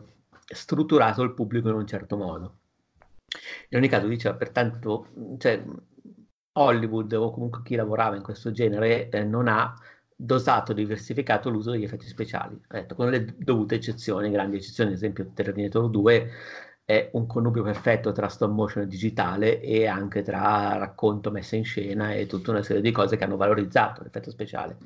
strutturato 0.46 1.22
il 1.24 1.34
pubblico 1.34 1.70
in 1.70 1.76
un 1.76 1.88
certo 1.88 2.18
modo. 2.18 2.56
In 3.70 3.78
ogni 3.78 3.88
caso 3.88 4.08
diceva, 4.08 4.36
pertanto, 4.36 5.08
cioè, 5.38 5.64
Hollywood 6.54 7.14
o 7.14 7.32
comunque 7.32 7.62
chi 7.64 7.76
lavorava 7.76 8.16
in 8.16 8.24
questo 8.24 8.52
genere 8.52 9.10
eh, 9.10 9.24
non 9.24 9.48
ha 9.48 9.74
dosato, 10.24 10.74
diversificato 10.74 11.50
l'uso 11.50 11.72
degli 11.72 11.84
effetti 11.84 12.06
speciali. 12.06 12.60
Detto, 12.68 12.96
con 12.96 13.10
le 13.10 13.36
dovute 13.38 13.76
eccezioni, 13.76 14.30
grandi 14.30 14.58
eccezioni, 14.58 14.92
ad 14.92 14.96
esempio 14.96 15.32
Terminator 15.34 15.90
2 15.90 16.30
è 16.86 17.10
un 17.14 17.26
connubio 17.26 17.64
perfetto 17.64 18.12
tra 18.12 18.28
stop 18.28 18.52
motion 18.52 18.84
e 18.84 18.88
digitale 18.88 19.60
e 19.62 19.88
anche 19.88 20.22
tra 20.22 20.78
racconto, 20.78 21.32
messa 21.32 21.56
in 21.56 21.64
scena 21.64 22.14
e 22.14 22.28
tutta 22.28 22.52
una 22.52 22.62
serie 22.62 22.82
di 22.82 22.92
cose 22.92 23.18
che 23.18 23.24
hanno 23.24 23.38
valorizzato 23.38 24.04
l'effetto 24.04 24.30
speciale. 24.30 24.78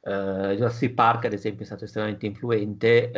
Uh, 0.00 0.54
Jurassic 0.54 0.94
Park, 0.94 1.24
ad 1.24 1.32
esempio, 1.32 1.62
è 1.62 1.66
stato 1.66 1.84
estremamente 1.84 2.26
influente 2.26 3.10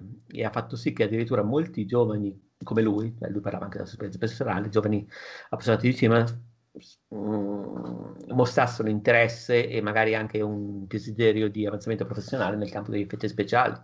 uh, 0.00 0.22
e 0.28 0.44
ha 0.44 0.50
fatto 0.50 0.76
sì 0.76 0.92
che 0.92 1.04
addirittura 1.04 1.42
molti 1.42 1.86
giovani 1.86 2.52
come 2.62 2.82
lui, 2.82 3.14
lui 3.28 3.40
parlava 3.40 3.64
anche 3.64 3.76
della 3.78 3.88
sua 3.88 3.98
esperienza 4.04 4.18
personale, 4.18 4.68
giovani 4.70 5.06
appassionati 5.50 5.88
di 5.88 5.94
cinema, 5.94 6.24
Mm, 7.14 8.32
mostrassero 8.32 8.88
interesse 8.88 9.68
e 9.68 9.80
magari 9.80 10.14
anche 10.16 10.40
un 10.40 10.86
desiderio 10.86 11.48
di 11.48 11.66
avanzamento 11.66 12.04
professionale 12.04 12.56
nel 12.56 12.70
campo 12.70 12.90
degli 12.90 13.02
effetti 13.02 13.28
speciali. 13.28 13.74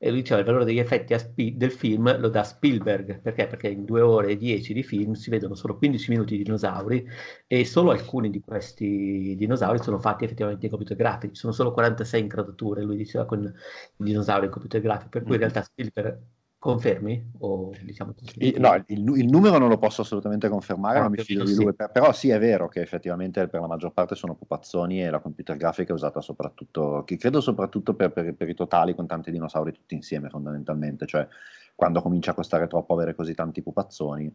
E 0.00 0.10
lui 0.10 0.20
diceva 0.20 0.40
il 0.40 0.46
valore 0.46 0.64
degli 0.64 0.78
effetti 0.78 1.18
spi- 1.18 1.56
del 1.56 1.72
film 1.72 2.18
lo 2.20 2.28
dà 2.28 2.44
Spielberg, 2.44 3.20
perché? 3.20 3.46
Perché 3.48 3.68
in 3.68 3.84
due 3.84 4.00
ore 4.00 4.30
e 4.30 4.36
dieci 4.36 4.72
di 4.72 4.82
film 4.84 5.12
si 5.14 5.28
vedono 5.28 5.54
solo 5.54 5.76
15 5.76 6.10
minuti 6.10 6.36
di 6.36 6.44
dinosauri 6.44 7.04
e 7.46 7.64
solo 7.64 7.90
alcuni 7.90 8.30
di 8.30 8.40
questi 8.40 9.34
dinosauri 9.36 9.82
sono 9.82 9.98
fatti 9.98 10.24
effettivamente 10.24 10.66
in 10.66 10.70
computer 10.70 10.96
grafici, 10.96 11.34
sono 11.34 11.52
solo 11.52 11.72
46 11.72 12.20
inquadrature, 12.20 12.82
lui 12.82 12.96
diceva 12.96 13.26
con 13.26 13.42
i 13.44 14.02
dinosauri 14.04 14.46
in 14.46 14.52
computer 14.52 14.80
grafici, 14.80 15.08
per 15.10 15.22
cui 15.24 15.34
in 15.34 15.40
mm-hmm. 15.40 15.52
realtà 15.52 15.62
Spielberg 15.62 16.20
Confermi? 16.60 17.34
O, 17.38 17.70
diciamo, 17.84 18.14
no, 18.56 18.74
il, 18.88 19.08
il, 19.16 19.28
numero 19.28 19.58
non 19.58 19.68
lo 19.68 19.78
posso 19.78 20.02
assolutamente 20.02 20.48
confermare, 20.48 20.98
ma 20.98 21.08
mi 21.08 21.18
fido 21.18 21.44
di 21.44 21.54
lui. 21.54 21.72
Sì. 21.76 21.84
però 21.92 22.12
sì, 22.12 22.30
è 22.30 22.38
vero 22.40 22.66
che 22.66 22.80
effettivamente 22.80 23.46
per 23.46 23.60
la 23.60 23.68
maggior 23.68 23.92
parte 23.92 24.16
sono 24.16 24.34
pupazzoni 24.34 25.00
e 25.00 25.08
la 25.08 25.20
computer 25.20 25.56
grafica 25.56 25.92
è 25.92 25.94
usata 25.94 26.20
soprattutto, 26.20 27.04
credo 27.06 27.40
soprattutto 27.40 27.94
per, 27.94 28.10
per, 28.10 28.34
per, 28.34 28.48
i 28.48 28.54
totali 28.54 28.96
con 28.96 29.06
tanti 29.06 29.30
dinosauri 29.30 29.70
tutti 29.70 29.94
insieme 29.94 30.30
fondamentalmente. 30.30 31.06
Cioè, 31.06 31.28
quando 31.76 32.02
comincia 32.02 32.32
a 32.32 32.34
costare 32.34 32.66
troppo 32.66 32.92
avere 32.92 33.14
così 33.14 33.34
tanti 33.34 33.62
pupazzoni, 33.62 34.34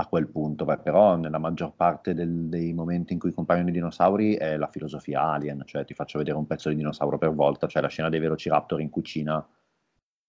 a 0.00 0.06
quel 0.06 0.28
punto, 0.28 0.64
beh, 0.64 0.78
però 0.78 1.16
nella 1.16 1.38
maggior 1.38 1.74
parte 1.74 2.14
del, 2.14 2.48
dei 2.48 2.72
momenti 2.72 3.12
in 3.12 3.18
cui 3.18 3.32
compaiono 3.32 3.68
i 3.68 3.72
dinosauri 3.72 4.34
è 4.36 4.56
la 4.56 4.68
filosofia 4.68 5.22
alien, 5.22 5.62
cioè 5.66 5.84
ti 5.84 5.92
faccio 5.92 6.18
vedere 6.18 6.38
un 6.38 6.46
pezzo 6.46 6.70
di 6.70 6.76
dinosauro 6.76 7.18
per 7.18 7.34
volta, 7.34 7.66
cioè 7.66 7.82
la 7.82 7.88
scena 7.88 8.08
dei 8.08 8.20
velociraptor 8.20 8.80
in 8.80 8.88
cucina 8.90 9.46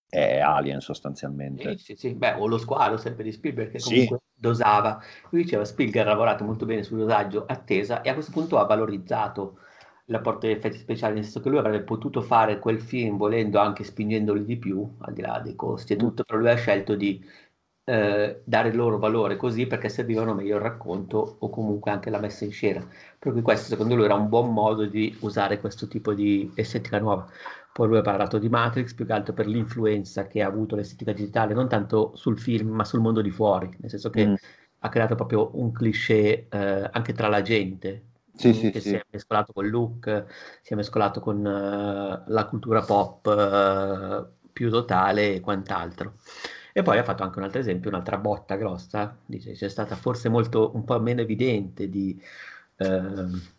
è 0.09 0.39
alien 0.39 0.81
sostanzialmente. 0.81 1.77
Sì, 1.77 1.83
sì, 1.83 1.95
sì. 1.95 2.13
Beh, 2.15 2.33
o 2.33 2.47
lo 2.47 2.57
squalo 2.57 2.97
sempre 2.97 3.23
di 3.23 3.31
Spielberg 3.31 3.71
che 3.71 3.79
comunque 3.79 4.17
sì. 4.17 4.41
dosava. 4.41 5.01
Lui 5.29 5.43
diceva 5.43 5.63
Spielberg 5.63 6.07
ha 6.07 6.09
lavorato 6.09 6.43
molto 6.43 6.65
bene 6.65 6.83
sul 6.83 6.97
dosaggio 6.97 7.45
attesa 7.45 8.01
e 8.01 8.09
a 8.09 8.13
questo 8.13 8.31
punto 8.31 8.57
ha 8.57 8.65
valorizzato 8.65 9.59
l'apporto 10.05 10.47
degli 10.47 10.55
effetti 10.55 10.77
speciali, 10.79 11.13
nel 11.15 11.23
senso 11.23 11.41
che 11.41 11.49
lui 11.49 11.59
avrebbe 11.59 11.81
potuto 11.81 12.21
fare 12.21 12.57
quel 12.57 12.81
film 12.81 13.17
volendo 13.17 13.59
anche 13.59 13.83
spingendoli 13.83 14.43
di 14.43 14.57
più, 14.57 14.95
al 15.01 15.13
di 15.13 15.21
là 15.21 15.39
dei 15.39 15.55
costi 15.55 15.93
e 15.93 15.95
mm. 15.95 15.99
tutto, 15.99 16.23
però 16.23 16.39
lui 16.39 16.49
ha 16.49 16.55
scelto 16.55 16.95
di 16.95 17.23
eh, 17.89 18.41
dare 18.43 18.69
il 18.69 18.75
loro 18.75 18.97
valore 18.97 19.35
così 19.35 19.65
perché 19.65 19.89
servivano 19.89 20.33
meglio 20.33 20.57
il 20.57 20.61
racconto 20.61 21.37
o 21.39 21.49
comunque 21.49 21.91
anche 21.91 22.09
la 22.09 22.19
messa 22.19 22.45
in 22.45 22.51
scena. 22.51 22.87
Per 23.17 23.31
cui 23.31 23.41
questo 23.41 23.67
secondo 23.67 23.95
lui 23.95 24.05
era 24.05 24.15
un 24.15 24.29
buon 24.29 24.53
modo 24.53 24.85
di 24.85 25.15
usare 25.21 25.59
questo 25.59 25.87
tipo 25.87 26.13
di 26.13 26.51
estetica 26.55 26.99
nuova. 26.99 27.27
Poi 27.79 27.87
lui 27.87 27.97
ha 27.99 28.01
parlato 28.01 28.39
di 28.39 28.49
Matrix 28.49 28.93
più 28.93 29.05
che 29.05 29.13
altro 29.13 29.31
per 29.31 29.47
l'influenza 29.47 30.27
che 30.27 30.41
ha 30.41 30.47
avuto 30.47 30.75
l'estetica 30.75 31.13
digitale, 31.13 31.53
non 31.53 31.69
tanto 31.69 32.11
sul 32.13 32.37
film 32.37 32.71
ma 32.71 32.83
sul 32.83 32.99
mondo 32.99 33.21
di 33.21 33.31
fuori, 33.31 33.69
nel 33.77 33.89
senso 33.89 34.09
che 34.09 34.27
mm. 34.27 34.33
ha 34.79 34.89
creato 34.89 35.15
proprio 35.15 35.51
un 35.53 35.71
cliché 35.71 36.47
eh, 36.49 36.89
anche 36.91 37.13
tra 37.13 37.29
la 37.29 37.41
gente. 37.41 38.03
Sì, 38.35 38.53
sì, 38.53 38.69
che 38.71 38.81
sì. 38.81 38.89
si 38.89 38.95
è 38.95 39.05
mescolato 39.09 39.53
con 39.53 39.63
il 39.63 39.71
look, 39.71 40.25
si 40.61 40.73
è 40.73 40.75
mescolato 40.75 41.21
con 41.21 41.37
uh, 41.37 42.29
la 42.29 42.45
cultura 42.49 42.81
pop 42.81 43.25
uh, 43.27 44.49
più 44.51 44.69
totale 44.69 45.35
e 45.35 45.39
quant'altro. 45.39 46.15
E 46.73 46.81
poi 46.81 46.97
ha 46.97 47.03
fatto 47.05 47.23
anche 47.23 47.37
un 47.37 47.45
altro 47.45 47.61
esempio, 47.61 47.89
un'altra 47.89 48.17
botta 48.17 48.57
grossa, 48.57 49.15
dice 49.25 49.53
c'è 49.53 49.69
stata 49.69 49.95
forse 49.95 50.27
molto 50.27 50.71
un 50.75 50.83
po' 50.83 50.99
meno 50.99 51.21
evidente 51.21 51.87
di 51.87 52.21
eh, 52.75 53.57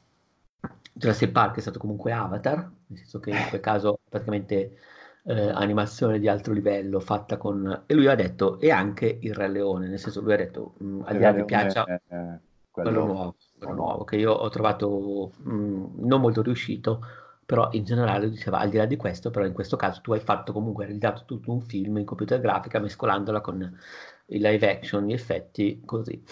Jurassic 0.92 1.30
Park 1.30 1.56
è 1.56 1.60
stato 1.60 1.78
comunque 1.78 2.12
Avatar, 2.12 2.70
nel 2.86 2.98
senso 2.98 3.20
che 3.20 3.30
in 3.30 3.46
quel 3.48 3.60
caso 3.60 4.00
praticamente 4.08 4.76
eh, 5.24 5.50
animazione 5.50 6.18
di 6.18 6.28
altro 6.28 6.52
livello 6.52 7.00
fatta 7.00 7.36
con... 7.36 7.84
E 7.86 7.94
lui 7.94 8.06
ha 8.06 8.14
detto, 8.14 8.58
e 8.58 8.70
anche 8.70 9.18
il 9.20 9.34
Re 9.34 9.48
Leone, 9.48 9.88
nel 9.88 9.98
senso 9.98 10.20
lui 10.20 10.32
ha 10.32 10.36
detto, 10.36 10.74
mh, 10.78 10.86
mm, 10.86 11.02
al 11.04 11.16
di 11.16 11.22
là 11.22 11.32
mi 11.32 11.44
piaccia 11.44 11.84
è, 11.84 12.00
è 12.06 12.38
quello... 12.70 12.90
quello, 12.90 13.04
nuovo, 13.04 13.34
quello 13.58 13.74
nuovo, 13.74 14.04
che 14.04 14.16
io 14.16 14.32
ho 14.32 14.48
trovato 14.48 15.32
mh, 15.36 15.52
mm, 15.52 15.84
non 15.98 16.20
molto 16.20 16.42
riuscito, 16.42 17.04
però 17.44 17.68
in 17.72 17.84
generale 17.84 18.30
diceva 18.30 18.58
al 18.58 18.70
di 18.70 18.76
là 18.76 18.86
di 18.86 18.96
questo, 18.96 19.30
però 19.30 19.44
in 19.44 19.52
questo 19.52 19.76
caso 19.76 20.00
tu 20.00 20.12
hai 20.12 20.20
fatto 20.20 20.52
comunque, 20.52 20.84
hai 20.84 20.90
realizzato 20.90 21.24
tutto 21.26 21.50
un 21.50 21.60
film 21.60 21.98
in 21.98 22.04
computer 22.04 22.40
grafica 22.40 22.78
mescolandola 22.78 23.40
con 23.40 23.78
il 24.26 24.40
live 24.40 24.70
action, 24.70 25.06
gli 25.06 25.12
effetti, 25.12 25.82
così. 25.84 26.22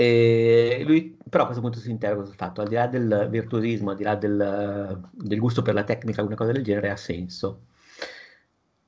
E 0.00 0.82
lui 0.86 1.18
però 1.28 1.42
a 1.42 1.46
questo 1.46 1.62
punto 1.62 1.78
si 1.78 1.90
interroga 1.90 2.24
sul 2.24 2.34
fatto, 2.34 2.62
al 2.62 2.68
di 2.68 2.74
là 2.74 2.86
del 2.86 3.28
virtuosismo, 3.30 3.90
al 3.90 3.96
di 3.96 4.02
là 4.02 4.14
del, 4.16 5.10
del 5.12 5.38
gusto 5.38 5.60
per 5.60 5.74
la 5.74 5.84
tecnica, 5.84 6.22
una 6.22 6.34
cosa 6.36 6.52
del 6.52 6.64
genere 6.64 6.88
ha 6.88 6.96
senso. 6.96 7.66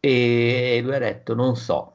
E 0.00 0.80
lui 0.82 0.94
ha 0.94 0.98
detto, 0.98 1.34
non 1.34 1.54
so, 1.56 1.92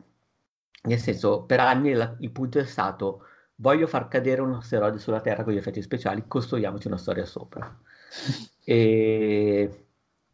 nel 0.83 0.99
senso, 0.99 1.43
per 1.43 1.59
anni 1.59 1.93
la, 1.93 2.15
il 2.19 2.31
punto 2.31 2.59
è 2.59 2.65
stato, 2.65 3.23
voglio 3.55 3.87
far 3.87 4.07
cadere 4.07 4.41
un 4.41 4.53
asteroide 4.53 4.99
sulla 4.99 5.19
Terra 5.19 5.43
con 5.43 5.53
gli 5.53 5.57
effetti 5.57 5.81
speciali, 5.81 6.25
costruiamoci 6.27 6.87
una 6.87 6.97
storia 6.97 7.25
sopra. 7.25 7.75
E 8.69 9.86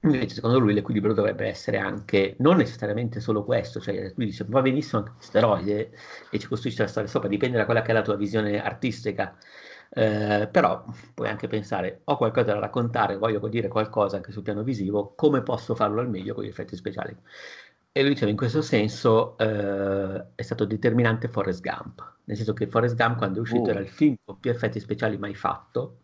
invece 0.04 0.36
secondo 0.36 0.60
lui 0.60 0.74
l'equilibrio 0.74 1.14
dovrebbe 1.14 1.47
essere 1.47 1.78
anche, 1.78 2.36
non 2.39 2.58
necessariamente 2.58 3.20
solo 3.20 3.43
questo, 3.43 3.80
cioè 3.80 4.12
lui 4.16 4.26
dice 4.26 4.45
va 4.47 4.62
benissimo 4.62 5.01
anche 5.01 5.14
l'asteroide 5.16 5.91
e 6.30 6.39
ci 6.39 6.47
costruisce 6.47 6.84
la 6.84 6.88
storia 6.89 7.10
sopra, 7.10 7.30
dipende 7.30 7.58
da 7.58 7.66
quella 7.66 7.82
che 7.82 7.91
è 7.91 7.93
la 7.93 8.01
tua 8.01 8.16
visione 8.16 8.62
artistica, 8.62 9.36
eh, 9.89 10.49
però 10.51 10.84
puoi 11.14 11.30
anche 11.30 11.47
pensare 11.47 12.01
ho 12.06 12.18
qualcosa 12.18 12.54
da 12.54 12.60
raccontare, 12.60 13.18
voglio 13.18 13.39
dire 13.47 13.68
qualcosa 13.70 14.18
anche 14.18 14.32
sul 14.32 14.43
piano 14.43 14.64
visivo, 14.64 15.14
come 15.16 15.41
posso 15.41 15.74
farlo 15.76 16.01
al 16.01 16.10
meglio 16.10 16.34
con 16.34 16.43
gli 16.43 16.47
effetti 16.47 16.76
speciali? 16.76 17.16
E 17.95 18.01
lui 18.01 18.14
diceva 18.14 18.32
in 18.32 18.38
questo 18.38 18.62
senso 18.62 19.38
eh, 19.38 20.26
è 20.36 20.41
stato 20.41 20.66
determinante 20.66 21.28
Forrest 21.28 21.62
Gump, 21.62 22.16
nel 22.26 22.36
senso 22.36 22.54
che 22.54 22.68
Forrest 22.68 22.95
Gump 22.95 23.18
quando 23.18 23.38
è 23.38 23.41
uscito 23.41 23.70
oh. 23.70 23.72
era 23.72 23.80
il 23.80 23.89
film 23.89 24.16
con 24.26 24.39
più 24.39 24.49
effetti 24.49 24.80
speciali 24.80 25.18
mai 25.18 25.36
fatto, 25.36 25.99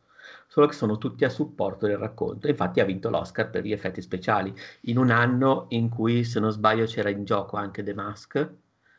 solo 0.49 0.65
che 0.65 0.73
sono 0.73 0.97
tutti 0.97 1.25
a 1.25 1.29
supporto 1.29 1.85
del 1.85 1.97
racconto. 1.97 2.47
Infatti 2.47 2.79
ha 2.79 2.85
vinto 2.85 3.09
l'Oscar 3.11 3.51
per 3.51 3.63
gli 3.63 3.71
effetti 3.71 4.01
speciali, 4.01 4.51
in 4.81 4.97
un 4.97 5.11
anno 5.11 5.67
in 5.69 5.89
cui, 5.89 6.23
se 6.23 6.39
non 6.39 6.51
sbaglio, 6.51 6.85
c'era 6.85 7.09
in 7.09 7.23
gioco 7.23 7.55
anche 7.55 7.83
The 7.83 7.93
Mask, 7.93 8.31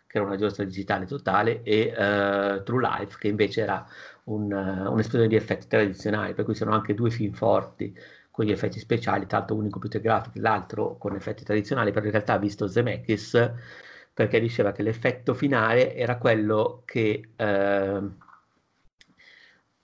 che 0.07 0.17
era 0.17 0.25
una 0.25 0.37
giostra 0.37 0.65
digitale 0.65 1.07
totale, 1.07 1.63
e 1.63 1.89
uh, 1.91 2.63
True 2.63 2.81
Life, 2.89 3.19
che 3.19 3.27
invece 3.29 3.63
era 3.63 3.85
un, 4.25 4.45
uh, 4.45 4.93
un'esplosione 4.93 5.27
di 5.27 5.35
effetti 5.35 5.67
tradizionali, 5.67 6.35
per 6.35 6.45
cui 6.45 6.55
sono 6.55 6.71
anche 6.71 6.95
due 6.95 7.11
film 7.11 7.33
forti 7.33 7.97
con 8.31 8.45
gli 8.45 8.53
effetti 8.53 8.79
speciali, 8.79 9.27
tanto 9.27 9.55
uno 9.55 9.65
in 9.65 9.71
computer 9.71 10.01
grafico, 10.01 10.39
l'altro 10.41 10.97
con 10.99 11.17
effetti 11.17 11.43
tradizionali, 11.43 11.91
però 11.91 12.07
in 12.07 12.13
realtà 12.13 12.35
ha 12.35 12.39
visto 12.39 12.69
Zemeckis 12.69 13.53
perché 14.15 14.39
diceva 14.39 14.71
che 14.71 14.83
l'effetto 14.83 15.35
finale 15.35 15.95
era 15.97 16.17
quello 16.17 16.83
che... 16.85 17.31
Uh, 17.37 18.29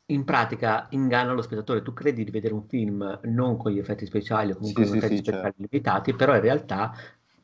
in 0.06 0.24
pratica 0.24 0.86
inganna 0.90 1.32
lo 1.32 1.42
spettatore. 1.42 1.82
Tu 1.82 1.92
credi 1.92 2.24
di 2.24 2.30
vedere 2.30 2.54
un 2.54 2.66
film 2.66 3.20
non 3.24 3.56
con 3.56 3.72
gli 3.72 3.78
effetti 3.78 4.06
speciali 4.06 4.52
o 4.52 4.56
comunque 4.56 4.84
sì, 4.84 4.90
con 4.90 4.98
sì, 4.98 5.04
effetti 5.04 5.16
sì, 5.16 5.22
speciali 5.22 5.54
certo. 5.54 5.68
limitati, 5.70 6.14
però 6.14 6.34
in 6.34 6.40
realtà 6.40 6.94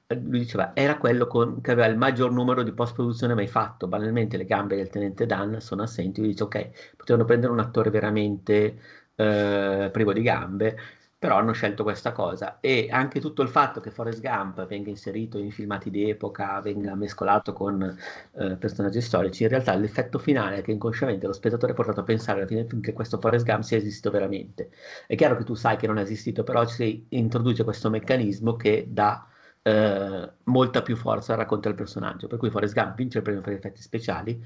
eh, 0.07 0.15
lui 0.15 0.41
diceva 0.41 0.73
era 0.75 0.97
quello 0.99 1.27
con, 1.27 1.61
che 1.61 1.73
aveva 1.73 1.87
il 1.87 1.97
maggior 1.97 2.31
numero 2.33 2.63
di 2.63 2.73
post 2.73 2.95
produzione 2.95 3.35
mai 3.35 3.49
fatto. 3.49 3.89
Banalmente 3.89 4.37
le 4.37 4.45
gambe 4.45 4.77
del 4.77 4.89
tenente 4.91 5.27
Dan 5.27 5.61
sono 5.61 5.83
assenti. 5.83 6.21
Lui 6.21 6.31
dice 6.31 6.45
ok, 6.45 6.95
potevano 6.97 7.25
prendere 7.25 7.53
un 7.53 7.61
attore 7.61 7.91
veramente 7.91 8.79
eh, 9.15 9.91
privo 9.93 10.13
di 10.13 10.23
gambe 10.23 10.77
però 11.23 11.37
hanno 11.37 11.53
scelto 11.53 11.85
questa 11.85 12.11
cosa 12.11 12.59
e 12.59 12.89
anche 12.91 13.21
tutto 13.21 13.43
il 13.43 13.49
fatto 13.49 13.79
che 13.79 13.93
Forrest 13.93 14.21
Gump 14.21 14.67
venga 14.67 14.91
inserito 14.91 15.39
in 15.39 15.53
filmati 15.53 15.89
d'epoca, 15.89 16.61
venga 16.61 16.97
mescolato 16.97 17.53
con 17.53 17.81
eh, 18.33 18.57
personaggi 18.57 19.01
storici, 19.01 19.45
in 19.45 19.51
realtà 19.51 19.73
l'effetto 19.77 20.19
finale 20.19 20.57
è 20.57 20.63
che 20.63 20.73
inconsciamente 20.73 21.29
lo 21.29 21.33
spettatore 21.33 21.71
è 21.71 21.75
portato 21.77 22.01
a 22.01 22.03
pensare 22.03 22.39
alla 22.41 22.49
fine 22.49 22.67
che 22.81 22.93
questo 22.93 23.21
Forrest 23.21 23.47
Gump 23.47 23.63
sia 23.63 23.77
esistito 23.77 24.11
veramente. 24.11 24.71
È 25.07 25.15
chiaro 25.15 25.37
che 25.37 25.45
tu 25.45 25.55
sai 25.55 25.77
che 25.77 25.87
non 25.87 25.99
è 25.99 26.03
esistito, 26.03 26.43
però 26.43 26.67
si 26.67 27.07
introduce 27.11 27.63
questo 27.63 27.89
meccanismo 27.89 28.57
che 28.57 28.87
dà 28.89 29.25
eh, 29.63 30.29
molta 30.43 30.83
più 30.83 30.97
forza 30.97 31.35
al 31.35 31.39
racconto 31.39 31.69
del 31.69 31.77
personaggio, 31.77 32.27
per 32.27 32.39
cui 32.39 32.51
Forrest 32.51 32.75
Gump 32.75 32.97
vince 32.97 33.19
il 33.19 33.23
premio 33.23 33.43
per 33.43 33.53
effetti 33.53 33.81
speciali, 33.81 34.43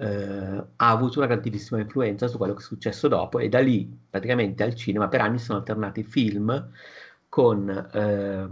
eh, 0.00 0.64
ha 0.76 0.90
avuto 0.90 1.18
una 1.18 1.26
grandissima 1.26 1.80
influenza 1.80 2.28
su 2.28 2.36
quello 2.36 2.54
che 2.54 2.60
è 2.60 2.64
successo 2.64 3.08
dopo 3.08 3.40
e 3.40 3.48
da 3.48 3.58
lì 3.58 3.90
praticamente 4.08 4.62
al 4.62 4.74
cinema 4.74 5.08
per 5.08 5.20
anni 5.20 5.38
sono 5.38 5.58
alternati 5.58 6.04
film 6.04 6.70
con 7.28 7.68
eh, 7.68 8.48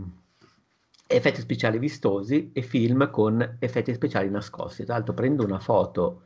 effetti 1.06 1.40
speciali 1.40 1.78
vistosi 1.78 2.50
e 2.52 2.62
film 2.62 3.10
con 3.10 3.56
effetti 3.60 3.94
speciali 3.94 4.28
nascosti. 4.28 4.84
Tra 4.84 4.94
l'altro 4.94 5.14
prendo 5.14 5.44
una 5.44 5.60
foto 5.60 6.22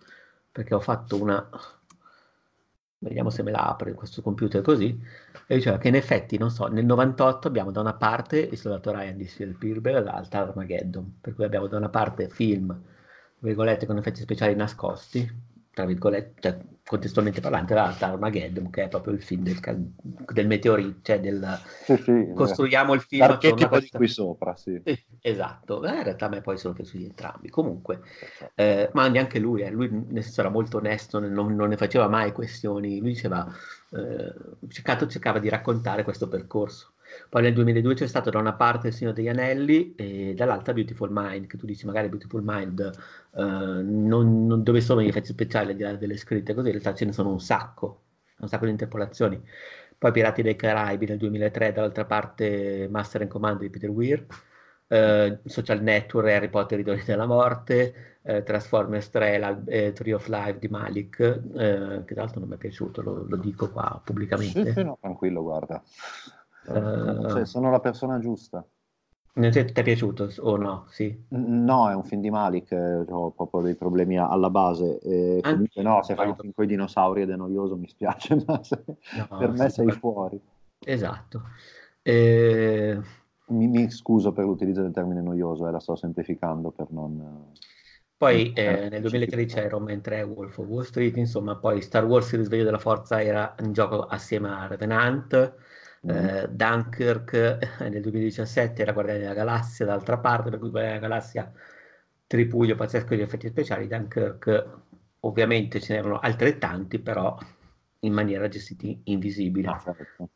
perché 0.50 0.74
ho 0.74 0.80
fatto 0.80 1.20
una... 1.20 1.48
Vediamo 3.02 3.30
se 3.30 3.42
me 3.42 3.50
la 3.50 3.66
apre 3.66 3.94
questo 3.94 4.22
computer 4.22 4.62
così. 4.62 4.98
E 5.46 5.54
diceva 5.54 5.78
che 5.78 5.88
in 5.88 5.94
effetti, 5.94 6.38
non 6.38 6.50
so, 6.50 6.66
nel 6.66 6.84
98 6.84 7.48
abbiamo 7.48 7.70
da 7.70 7.80
una 7.80 7.94
parte 7.94 8.38
il 8.38 8.58
soldato 8.58 8.90
Ryan 8.90 9.16
di 9.16 9.26
Spielberg 9.26 9.98
e 9.98 10.02
dall'altra 10.02 10.40
Armageddon. 10.40 11.18
Per 11.20 11.34
cui 11.34 11.44
abbiamo 11.44 11.66
da 11.66 11.76
una 11.78 11.88
parte 11.88 12.28
film 12.28 12.78
virgolette, 13.40 13.86
con 13.86 13.96
effetti 13.98 14.20
speciali 14.20 14.54
nascosti, 14.54 15.48
tra 15.72 15.84
virgolette, 15.84 16.40
cioè, 16.40 16.58
contestualmente 16.84 17.40
parlando, 17.40 17.72
era 17.72 17.96
Armageddon, 17.98 18.70
che 18.70 18.84
è 18.84 18.88
proprio 18.88 19.14
il 19.14 19.22
film 19.22 19.44
del, 19.44 19.58
del 20.32 20.46
meteorite, 20.46 20.98
cioè 21.02 21.20
del 21.20 21.60
sì, 21.84 21.96
sì, 21.96 22.32
costruiamo 22.34 22.94
il 22.94 23.00
film 23.00 23.26
l'archetipo 23.26 23.78
di 23.78 23.88
qui 23.88 24.08
sopra, 24.08 24.56
sì. 24.56 24.80
sì 24.84 25.00
esatto, 25.20 25.84
eh, 25.84 25.96
in 25.96 26.02
realtà 26.02 26.26
a 26.26 26.28
me 26.28 26.40
poi 26.40 26.58
sono 26.58 26.74
piaciuti 26.74 27.04
entrambi. 27.04 27.48
Comunque, 27.48 28.00
eh, 28.56 28.90
ma 28.92 29.06
neanche 29.08 29.38
lui, 29.38 29.62
eh, 29.62 29.70
lui 29.70 29.88
nel 29.90 30.24
senso 30.24 30.40
era 30.40 30.50
molto 30.50 30.78
onesto, 30.78 31.20
non, 31.20 31.54
non 31.54 31.68
ne 31.68 31.76
faceva 31.76 32.08
mai 32.08 32.32
questioni, 32.32 32.98
lui 32.98 33.12
diceva, 33.12 33.46
eh, 33.92 34.34
cercato, 34.68 35.06
cercava 35.06 35.38
di 35.38 35.48
raccontare 35.48 36.02
questo 36.02 36.28
percorso. 36.28 36.94
Poi 37.28 37.42
nel 37.42 37.52
2002 37.54 37.94
c'è 37.94 38.06
stato 38.06 38.30
da 38.30 38.38
una 38.38 38.54
parte 38.54 38.88
Il 38.88 38.94
Signore 38.94 39.14
degli 39.14 39.28
Anelli 39.28 39.94
e 39.94 40.34
dall'altra 40.34 40.72
Beautiful 40.72 41.10
Mind, 41.12 41.46
che 41.46 41.56
tu 41.56 41.64
dici 41.64 41.86
magari 41.86 42.08
Beautiful 42.08 42.42
Mind 42.44 42.90
uh, 43.30 43.42
non, 43.42 44.46
non, 44.46 44.62
dove 44.64 44.80
sono 44.80 45.00
gli 45.00 45.08
effetti 45.08 45.28
speciali 45.28 45.70
al 45.70 45.76
di 45.76 45.82
là 45.82 45.94
delle 45.94 46.16
scritte, 46.16 46.54
così 46.54 46.66
in 46.66 46.72
realtà 46.72 46.94
ce 46.94 47.04
ne 47.04 47.12
sono 47.12 47.30
un 47.30 47.40
sacco, 47.40 48.02
un 48.38 48.48
sacco 48.48 48.64
di 48.64 48.72
interpolazioni. 48.72 49.40
Poi 49.96 50.12
Pirati 50.12 50.42
dei 50.42 50.56
Caraibi 50.56 51.06
nel 51.06 51.18
2003, 51.18 51.72
dall'altra 51.72 52.04
parte 52.04 52.88
Master 52.90 53.20
and 53.20 53.30
Command 53.30 53.60
di 53.60 53.70
Peter 53.70 53.90
Weir, 53.90 54.26
uh, 54.88 55.38
Social 55.44 55.82
Network, 55.82 56.28
Harry 56.28 56.48
Potter 56.48 56.80
i 56.80 56.82
doni 56.82 57.02
della 57.04 57.26
morte, 57.26 58.18
uh, 58.22 58.42
Transformers 58.42 59.10
3, 59.10 59.38
la, 59.38 59.62
eh, 59.66 59.92
Tree 59.92 60.14
of 60.14 60.26
Life 60.26 60.58
di 60.58 60.68
Malik, 60.68 61.16
che 61.16 62.04
tra 62.06 62.22
l'altro 62.22 62.40
non 62.40 62.48
mi 62.48 62.54
è 62.56 62.58
piaciuto, 62.58 63.02
lo, 63.02 63.24
lo 63.28 63.36
dico 63.36 63.70
qua 63.70 64.00
pubblicamente. 64.02 64.64
Sì, 64.64 64.72
sì, 64.72 64.82
no, 64.82 64.98
tranquillo, 65.00 65.42
guarda. 65.42 65.82
Uh, 66.66 67.28
cioè, 67.28 67.44
sono 67.46 67.70
la 67.70 67.80
persona 67.80 68.18
giusta. 68.18 68.64
Ti 69.32 69.58
è 69.58 69.82
piaciuto 69.82 70.28
o 70.40 70.56
no? 70.56 70.86
Sì. 70.88 71.26
No, 71.28 71.88
è 71.88 71.94
un 71.94 72.02
film 72.02 72.20
di 72.20 72.30
Malik, 72.30 72.72
eh, 72.72 73.04
ho 73.08 73.30
proprio 73.30 73.62
dei 73.62 73.76
problemi 73.76 74.18
alla 74.18 74.50
base. 74.50 74.98
E 74.98 75.40
comunque 75.42 75.82
no, 75.82 76.02
se 76.02 76.14
fai 76.14 76.28
un 76.28 76.36
film 76.36 76.52
con 76.52 76.64
i 76.64 76.66
dinosauri 76.66 77.22
ed 77.22 77.30
è 77.30 77.36
noioso 77.36 77.76
mi 77.76 77.88
spiace, 77.88 78.42
ma 78.46 78.62
se, 78.62 78.82
no, 78.86 79.38
per 79.38 79.50
me 79.52 79.70
sei 79.70 79.90
fuori. 79.92 80.40
Esatto. 80.78 81.42
Eh... 82.02 82.98
Mi, 83.46 83.66
mi, 83.68 83.90
scuso 83.90 84.32
per 84.32 84.44
l'utilizzo 84.44 84.82
del 84.82 84.92
termine 84.92 85.22
noioso, 85.22 85.66
eh, 85.66 85.70
la 85.70 85.80
sto 85.80 85.94
semplificando 85.96 86.70
per 86.70 86.90
non... 86.90 87.52
Poi 88.16 88.52
eh, 88.52 88.88
nel 88.90 89.00
2013 89.00 89.56
era 89.56 89.68
Roman 89.68 90.00
3 90.00 90.22
Wolf 90.22 90.58
of 90.58 90.66
Wall 90.66 90.82
Street, 90.82 91.16
insomma, 91.16 91.56
poi 91.56 91.80
Star 91.80 92.04
Wars 92.04 92.30
Il 92.32 92.40
risveglio 92.40 92.64
della 92.64 92.78
forza 92.78 93.22
era 93.22 93.54
in 93.60 93.72
gioco 93.72 94.04
assieme 94.04 94.50
a 94.50 94.66
Revenant. 94.66 95.54
Eh, 96.06 96.48
Dunkirk 96.48 97.32
eh, 97.34 97.88
nel 97.88 98.00
2017 98.00 98.82
era 98.82 98.92
Guardiani 98.92 99.20
della 99.20 99.34
Galassia, 99.34 99.86
d'altra 99.86 100.18
parte, 100.18 100.50
per 100.50 100.58
cui 100.58 100.70
Guardiani 100.70 100.98
della 100.98 101.08
Galassia 101.08 101.52
tripuglio 102.26 102.76
pazzesco 102.76 103.14
di 103.14 103.22
effetti 103.22 103.48
speciali, 103.48 103.86
Dunkirk 103.86 104.78
ovviamente 105.20 105.80
ce 105.80 105.94
n'erano 105.94 106.18
altrettanti, 106.18 106.98
però 106.98 107.36
in 108.00 108.12
maniera 108.12 108.48
gestiti 108.48 109.00
invisibile. 109.04 109.68
Ah, 109.68 109.80
certo. 109.82 110.28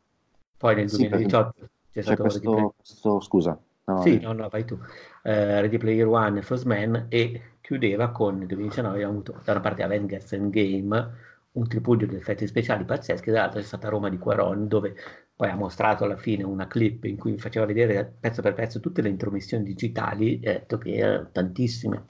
Poi 0.57 0.75
nel 0.75 0.87
2018 0.87 1.53
sì, 1.57 1.67
c'è 1.91 2.01
stato 2.01 2.23
questo, 2.23 2.73
questo, 2.77 3.19
scusa. 3.21 3.59
No, 3.85 4.01
sì, 4.01 4.19
no, 4.19 4.33
no, 4.33 4.49
vai 4.49 4.65
tu. 4.65 4.73
Uh, 4.73 4.81
Ready 5.23 5.77
Player 5.77 6.07
One, 6.07 6.41
First 6.41 6.65
Man 6.65 7.05
e 7.09 7.41
chiudeva 7.61 8.09
con 8.09 8.37
nel 8.37 8.47
2019 8.47 8.95
abbiamo 8.95 9.13
avuto 9.13 9.39
da 9.43 9.51
una 9.51 9.61
parte 9.61 9.83
Avengers 9.83 10.33
Endgame, 10.33 11.13
un 11.51 11.67
tripudio 11.67 12.07
di 12.07 12.15
effetti 12.15 12.47
speciali 12.47 12.83
pazzeschi, 12.83 13.31
dall'altra 13.31 13.59
c'è 13.59 13.65
stata 13.65 13.89
Roma 13.89 14.09
di 14.09 14.17
Quaron 14.17 14.67
dove 14.67 14.95
poi 15.35 15.49
ha 15.49 15.55
mostrato 15.55 16.05
alla 16.05 16.17
fine 16.17 16.43
una 16.43 16.67
clip 16.67 17.03
in 17.05 17.17
cui 17.17 17.37
faceva 17.37 17.65
vedere 17.65 18.15
pezzo 18.19 18.41
per 18.41 18.53
pezzo 18.53 18.79
tutte 18.79 19.01
le 19.01 19.09
intromissioni 19.09 19.63
digitali 19.63 20.39
e 20.39 20.49
ha 20.49 20.53
detto 20.53 20.77
che 20.77 20.95
erano 20.95 21.29
tantissime. 21.31 22.05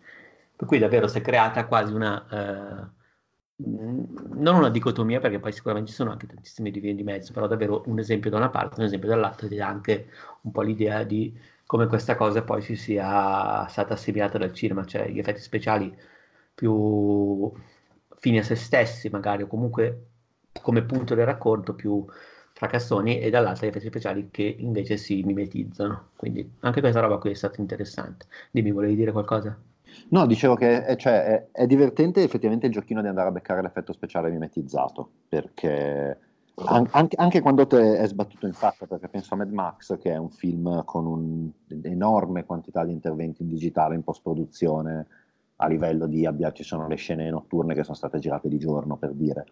Per 0.56 0.68
cui 0.68 0.78
davvero 0.80 1.08
si 1.08 1.18
è 1.18 1.22
creata 1.22 1.66
quasi 1.66 1.94
una... 1.94 2.92
Uh, 2.92 3.04
non 3.58 4.56
una 4.56 4.70
dicotomia 4.70 5.20
perché 5.22 5.40
poi 5.40 5.54
sicuramente 5.54 5.90
ci 5.90 5.96
sono 5.96 6.12
anche 6.12 6.28
tantissime 6.28 6.72
vie 6.72 6.94
di 6.94 7.04
mezzo, 7.04 7.32
però 7.32 7.48
davvero 7.48 7.84
un 7.86 8.00
esempio 8.00 8.30
da 8.30 8.38
una 8.38 8.50
parte, 8.50 8.80
un 8.80 8.86
esempio 8.86 9.08
dall'altra 9.08 9.48
ed 9.48 9.54
è 9.54 9.62
anche 9.62 10.10
un 10.42 10.52
po' 10.52 10.62
l'idea 10.62 11.04
di 11.04 11.34
come 11.66 11.88
questa 11.88 12.16
cosa 12.16 12.44
poi 12.44 12.62
si 12.62 12.76
sia 12.76 13.66
stata 13.68 13.94
assimilata 13.94 14.38
dal 14.38 14.54
cinema, 14.54 14.86
cioè 14.86 15.08
gli 15.10 15.20
effetti 15.20 15.40
speciali 15.42 15.96
più 16.54 17.52
fini 18.18 18.40
a 18.40 18.44
se 18.44 18.56
stessi 18.56 19.10
magari 19.10 19.44
o 19.44 19.48
comunque 19.48 20.08
come 20.62 20.84
punto 20.84 21.16
del 21.16 21.26
racconto 21.26 21.74
più 21.74 22.06
fracassoni 22.56 23.20
e 23.20 23.30
dall'altra 23.30 23.66
gli 23.66 23.70
effetti 23.70 23.88
speciali 23.88 24.30
che 24.32 24.56
invece 24.60 24.96
si 24.96 25.22
mimetizzano. 25.24 26.12
Quindi 26.16 26.50
anche 26.62 26.80
questa 26.80 27.02
roba 27.02 27.18
qui 27.18 27.32
è 27.32 27.34
stata 27.34 27.60
interessante. 27.60 28.28
Dimmi, 28.50 28.72
volevi 28.72 28.96
dire 28.96 29.12
qualcosa? 29.12 29.58
No, 30.10 30.26
dicevo 30.26 30.56
che 30.56 30.86
è, 30.86 30.96
cioè, 30.96 31.24
è, 31.24 31.48
è, 31.52 31.68
divertente 31.68 32.24
effettivamente 32.24 32.68
il 32.68 32.72
giochino 32.72 33.02
di 33.02 33.08
andare 33.08 33.28
a 33.28 33.32
beccare 33.32 33.62
l'effetto 33.62 33.92
speciale 33.92 34.32
mimetizzato, 34.32 35.10
perché 35.28 36.18
an- 36.56 36.88
anche, 36.92 37.16
anche, 37.18 37.42
quando 37.42 37.68
te 37.68 37.98
è 37.98 38.08
sbattuto 38.08 38.46
in 38.46 38.54
faccia, 38.54 38.88
perché 38.88 39.10
penso 39.10 39.34
a 39.34 39.38
Mad 39.38 39.52
Max, 39.52 39.98
che 40.00 40.12
è 40.12 40.18
un 40.18 40.30
film 40.30 40.84
con 40.86 41.06
un'enorme 41.68 42.46
quantità 42.46 42.86
di 42.86 42.94
interventi 42.94 43.44
in 43.44 43.50
digitale, 43.50 43.96
in 43.96 44.04
post-produzione, 44.04 45.08
a 45.58 45.68
livello 45.68 46.08
di 46.08 46.26
abbia, 46.26 46.52
ci 46.54 46.64
sono 46.64 46.88
le 46.88 46.96
scene 46.96 47.30
notturne 47.30 47.74
che 47.74 47.84
sono 47.84 47.96
state 47.96 48.20
girate 48.20 48.48
di 48.48 48.58
giorno, 48.58 48.96
per 48.96 49.12
dire. 49.12 49.46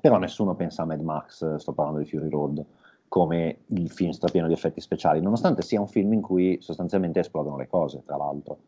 Però 0.00 0.18
nessuno 0.18 0.54
pensa 0.54 0.82
a 0.82 0.86
Mad 0.86 1.00
Max, 1.00 1.56
sto 1.56 1.72
parlando 1.72 2.00
di 2.00 2.06
Fury 2.06 2.28
Road, 2.28 2.64
come 3.08 3.64
il 3.66 3.90
film 3.90 4.10
strapieno 4.10 4.46
di 4.46 4.54
effetti 4.54 4.80
speciali, 4.80 5.20
nonostante 5.20 5.62
sia 5.62 5.80
un 5.80 5.86
film 5.86 6.14
in 6.14 6.22
cui 6.22 6.58
sostanzialmente 6.60 7.20
esplodono 7.20 7.58
le 7.58 7.68
cose, 7.68 8.02
tra 8.04 8.16
l'altro. 8.16 8.58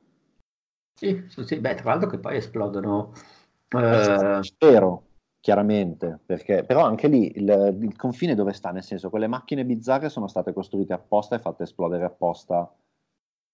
Sì, 0.94 1.24
sì, 1.28 1.58
beh, 1.58 1.74
tra 1.76 1.90
l'altro 1.90 2.10
che 2.10 2.18
poi 2.18 2.36
esplodono... 2.36 3.12
Eh... 3.68 4.38
Spero, 4.42 5.02
chiaramente, 5.40 6.20
perché, 6.24 6.64
però 6.64 6.84
anche 6.84 7.08
lì 7.08 7.36
il, 7.36 7.78
il, 7.80 7.96
confine 7.96 8.34
dove 8.34 8.52
sta, 8.52 8.70
nel 8.70 8.82
senso 8.82 9.10
quelle 9.10 9.26
macchine 9.26 9.64
bizzarre 9.64 10.08
sono 10.08 10.26
state 10.26 10.52
costruite 10.52 10.92
apposta 10.92 11.36
e 11.36 11.40
fatte 11.40 11.64
esplodere 11.64 12.04
apposta 12.04 12.70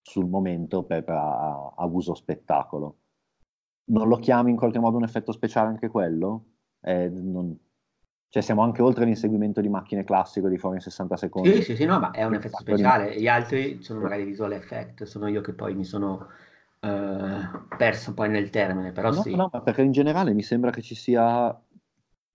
sul 0.02 0.26
momento 0.26 0.82
per, 0.82 1.08
a, 1.08 1.72
a, 1.74 1.84
uso 1.86 2.14
spettacolo. 2.14 2.96
Non 3.86 4.08
lo 4.08 4.16
chiami 4.16 4.50
in 4.50 4.56
qualche 4.56 4.78
modo 4.78 4.96
un 4.96 5.04
effetto 5.04 5.32
speciale 5.32 5.68
anche 5.68 5.88
quello? 5.88 6.44
Eh, 6.83 7.09
non, 7.09 7.59
cioè 8.31 8.43
siamo 8.43 8.62
anche 8.62 8.81
oltre 8.81 9.05
l'inseguimento 9.05 9.61
di 9.61 9.68
macchine 9.68 10.05
classico 10.05 10.49
di 10.49 10.57
fuori 10.57 10.76
in 10.76 10.83
60 10.83 11.16
secondi. 11.16 11.57
Sì, 11.57 11.62
sì, 11.62 11.76
sì, 11.76 11.85
no, 11.85 11.99
ma 11.99 12.12
è 12.12 12.22
un 12.22 12.35
effetto 12.35 12.59
speciale. 12.59 13.20
Gli 13.20 13.26
altri 13.26 13.83
sono 13.83 14.01
magari 14.01 14.22
visual 14.22 14.53
effect, 14.53 15.03
sono 15.03 15.26
io 15.26 15.41
che 15.41 15.53
poi 15.53 15.74
mi 15.74 15.85
sono 15.85 16.28
eh, 16.78 17.49
perso 17.76 18.14
poi 18.14 18.28
nel 18.28 18.51
termine, 18.51 18.93
però 18.93 19.11
no, 19.11 19.22
sì. 19.22 19.35
No, 19.35 19.51
ma 19.53 19.61
perché 19.62 19.83
in 19.83 19.91
generale 19.91 20.33
mi 20.33 20.45
sembra 20.45 20.70
che 20.70 20.81
ci 20.81 20.95
sia, 20.95 21.61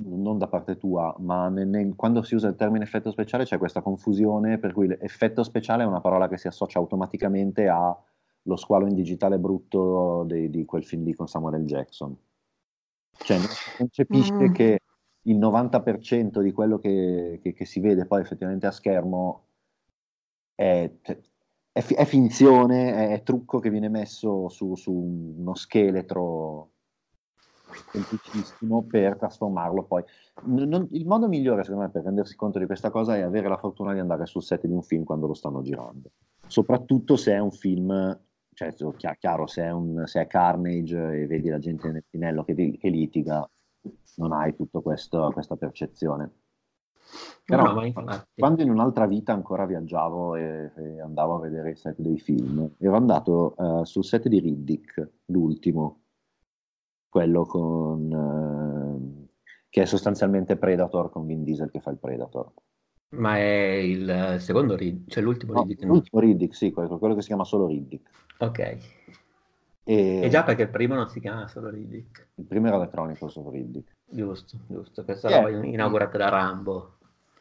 non 0.03 0.37
da 0.37 0.47
parte 0.47 0.77
tua, 0.77 1.15
ma 1.19 1.47
nel, 1.47 1.69
nel, 1.69 1.95
quando 1.95 2.23
si 2.23 2.35
usa 2.35 2.49
il 2.49 2.57
termine 2.57 2.83
effetto 2.83 3.09
speciale 3.09 3.45
c'è 3.45 3.57
questa 3.57 3.81
confusione 3.81 4.57
per 4.57 4.73
cui 4.73 4.93
effetto 4.99 5.43
speciale 5.43 5.83
è 5.83 5.87
una 5.87 6.01
parola 6.01 6.27
che 6.27 6.37
si 6.37 6.47
associa 6.47 6.77
automaticamente 6.77 7.69
allo 7.69 8.55
squalo 8.57 8.85
in 8.85 8.95
digitale 8.95 9.39
brutto 9.39 10.25
di, 10.27 10.49
di 10.49 10.65
quel 10.65 10.83
film 10.83 11.05
lì 11.05 11.13
con 11.13 11.29
Samuel 11.29 11.61
L. 11.61 11.65
Jackson. 11.65 12.17
Cioè 13.17 13.37
non 13.37 13.47
si 13.47 13.77
concepisce 13.77 14.49
mm. 14.49 14.53
che 14.53 14.79
il 15.23 15.37
90% 15.37 16.41
di 16.41 16.51
quello 16.51 16.77
che, 16.77 17.39
che, 17.41 17.53
che, 17.53 17.65
si 17.65 17.79
vede 17.79 18.05
poi 18.05 18.21
effettivamente 18.21 18.67
a 18.67 18.71
schermo 18.71 19.45
è, 20.53 20.91
è, 21.71 21.81
fi- 21.81 21.95
è 21.95 22.05
finzione, 22.05 22.93
è, 22.93 23.13
è, 23.13 23.23
trucco 23.23 23.59
che 23.59 23.69
viene 23.69 23.89
messo 23.89 24.49
su, 24.49 24.75
su 24.75 24.91
uno 25.37 25.55
scheletro 25.55 26.71
semplicissimo 27.91 28.83
per 28.83 29.17
trasformarlo 29.17 29.83
poi. 29.83 30.03
Non, 30.43 30.87
il 30.91 31.05
modo 31.05 31.27
migliore, 31.27 31.63
secondo 31.63 31.85
me, 31.85 31.91
per 31.91 32.03
rendersi 32.03 32.35
conto 32.35 32.59
di 32.59 32.65
questa 32.65 32.89
cosa 32.89 33.15
è 33.15 33.21
avere 33.21 33.49
la 33.49 33.57
fortuna 33.57 33.93
di 33.93 33.99
andare 33.99 34.25
sul 34.25 34.43
set 34.43 34.65
di 34.65 34.73
un 34.73 34.83
film 34.83 35.03
quando 35.03 35.27
lo 35.27 35.33
stanno 35.33 35.61
girando. 35.61 36.11
Soprattutto 36.47 37.15
se 37.15 37.33
è 37.33 37.39
un 37.39 37.51
film, 37.51 38.19
cioè, 38.55 38.73
chiaro, 39.17 39.47
se 39.47 39.63
è, 39.63 39.71
un, 39.71 40.03
se 40.07 40.21
è 40.21 40.27
Carnage 40.27 41.21
e 41.21 41.27
vedi 41.27 41.49
la 41.49 41.59
gente 41.59 41.91
nel 41.91 42.05
finello 42.09 42.43
che, 42.43 42.55
che 42.55 42.89
litiga, 42.89 43.47
non 44.15 44.31
hai 44.31 44.55
tutta 44.55 44.79
questa 44.79 45.55
percezione. 45.57 46.31
Però 47.45 47.73
no, 47.73 47.93
quando 48.33 48.63
in 48.63 48.71
un'altra 48.71 49.05
vita 49.05 49.31
ancora 49.31 49.65
viaggiavo 49.65 50.35
e, 50.35 50.71
e, 50.75 50.99
andavo 51.01 51.35
a 51.35 51.39
vedere 51.39 51.71
i 51.71 51.75
set 51.75 51.95
dei 51.99 52.17
film, 52.17 52.71
ero 52.79 52.95
andato 52.95 53.53
uh, 53.57 53.83
sul 53.83 54.03
set 54.03 54.27
di 54.27 54.39
Riddick, 54.39 55.09
l'ultimo, 55.25 56.01
quello 57.07 57.45
con, 57.45 58.11
uh, 58.11 59.27
che 59.69 59.83
è 59.83 59.85
sostanzialmente 59.85 60.57
Predator 60.57 61.11
con 61.11 61.27
Vin 61.27 61.43
Diesel 61.43 61.69
che 61.69 61.81
fa 61.81 61.91
il 61.91 61.99
Predator. 61.99 62.51
Ma 63.09 63.37
è 63.37 63.73
il 63.75 64.37
secondo 64.39 64.75
Riddick, 64.75 65.11
cioè 65.11 65.23
l'ultimo 65.23 65.53
no, 65.53 65.61
Riddick? 65.61 65.83
L'ultimo 65.83 66.21
Riddick, 66.21 66.55
sì, 66.55 66.71
quello, 66.71 66.97
quello, 66.97 67.13
che 67.13 67.21
si 67.21 67.27
chiama 67.27 67.43
solo 67.43 67.67
Riddick. 67.67 68.09
Ok. 68.39 68.59
E... 69.87 70.21
e 70.21 70.29
già 70.29 70.43
perché 70.43 70.63
il 70.63 70.69
primo 70.69 70.95
non 70.95 71.07
si 71.07 71.19
chiama 71.19 71.47
solo 71.47 71.69
Riddick. 71.69 72.29
Il 72.35 72.45
primo 72.45 72.67
era 72.67 72.77
elettronico 72.77 73.27
solo 73.27 73.51
Riddick. 73.51 73.93
Giusto, 74.05 74.57
giusto, 74.67 75.03
questa 75.03 75.29
yeah. 75.29 75.41
roba 75.41 75.65
inaugurata 75.65 76.17
da 76.17 76.29
Rambo. 76.29 76.97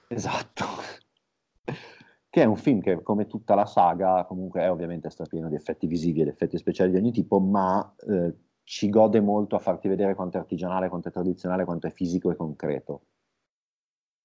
Esatto. 0.08 0.64
che 2.30 2.42
è 2.42 2.44
un 2.44 2.56
film 2.56 2.80
che, 2.80 3.02
come 3.02 3.26
tutta 3.26 3.54
la 3.54 3.64
saga, 3.66 4.24
comunque 4.24 4.62
è 4.62 4.70
ovviamente 4.70 5.08
strapieno 5.08 5.48
di 5.48 5.54
effetti 5.54 5.86
visivi 5.86 6.20
ed 6.20 6.28
effetti 6.28 6.58
speciali 6.58 6.90
di 6.90 6.96
ogni 6.96 7.12
tipo, 7.12 7.38
ma 7.38 7.94
eh, 8.08 8.34
ci 8.64 8.88
gode 8.88 9.20
molto 9.20 9.56
a 9.56 9.60
farti 9.60 9.88
vedere 9.88 10.14
quanto 10.14 10.36
è 10.36 10.40
artigianale, 10.40 10.88
quanto 10.88 11.08
è 11.08 11.12
tradizionale, 11.12 11.64
quanto 11.64 11.86
è 11.86 11.90
fisico 11.90 12.30
e 12.30 12.36
concreto. 12.36 13.02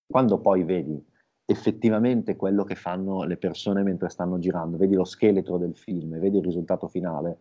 Quando 0.08 0.40
poi 0.40 0.64
vedi 0.64 1.06
effettivamente 1.52 2.36
quello 2.36 2.64
che 2.64 2.76
fanno 2.76 3.24
le 3.24 3.38
persone 3.38 3.82
mentre 3.82 4.10
stanno 4.10 4.38
girando, 4.38 4.78
vedi 4.78 4.94
lo 4.94 5.04
scheletro 5.04 5.58
del 5.58 5.76
film, 5.76 6.20
vedi 6.20 6.38
il 6.38 6.44
risultato 6.44 6.88
finale 6.88 7.38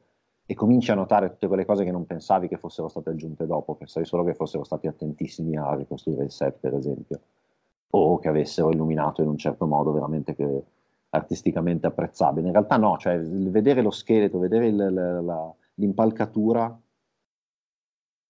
e 0.46 0.54
cominci 0.54 0.90
a 0.90 0.94
notare 0.94 1.28
tutte 1.28 1.46
quelle 1.46 1.66
cose 1.66 1.84
che 1.84 1.90
non 1.90 2.06
pensavi 2.06 2.48
che 2.48 2.56
fossero 2.56 2.88
state 2.88 3.10
aggiunte 3.10 3.46
dopo, 3.46 3.74
pensavi 3.74 4.06
solo 4.06 4.24
che 4.24 4.34
fossero 4.34 4.64
stati 4.64 4.86
attentissimi 4.86 5.58
a 5.58 5.74
ricostruire 5.74 6.24
il 6.24 6.30
set, 6.30 6.56
per 6.58 6.74
esempio 6.74 7.20
o 7.90 8.18
che 8.18 8.28
avessero 8.28 8.70
illuminato 8.70 9.22
in 9.22 9.28
un 9.28 9.38
certo 9.38 9.66
modo 9.66 9.92
veramente 9.92 10.34
che, 10.34 10.62
artisticamente 11.10 11.86
apprezzabile. 11.86 12.46
In 12.46 12.52
realtà 12.52 12.76
no, 12.76 12.96
cioè 12.98 13.18
vedere 13.18 13.82
lo 13.82 13.90
scheletro, 13.90 14.38
vedere 14.38 14.68
il, 14.68 14.76
la, 14.76 15.20
la, 15.20 15.54
l'impalcatura 15.74 16.78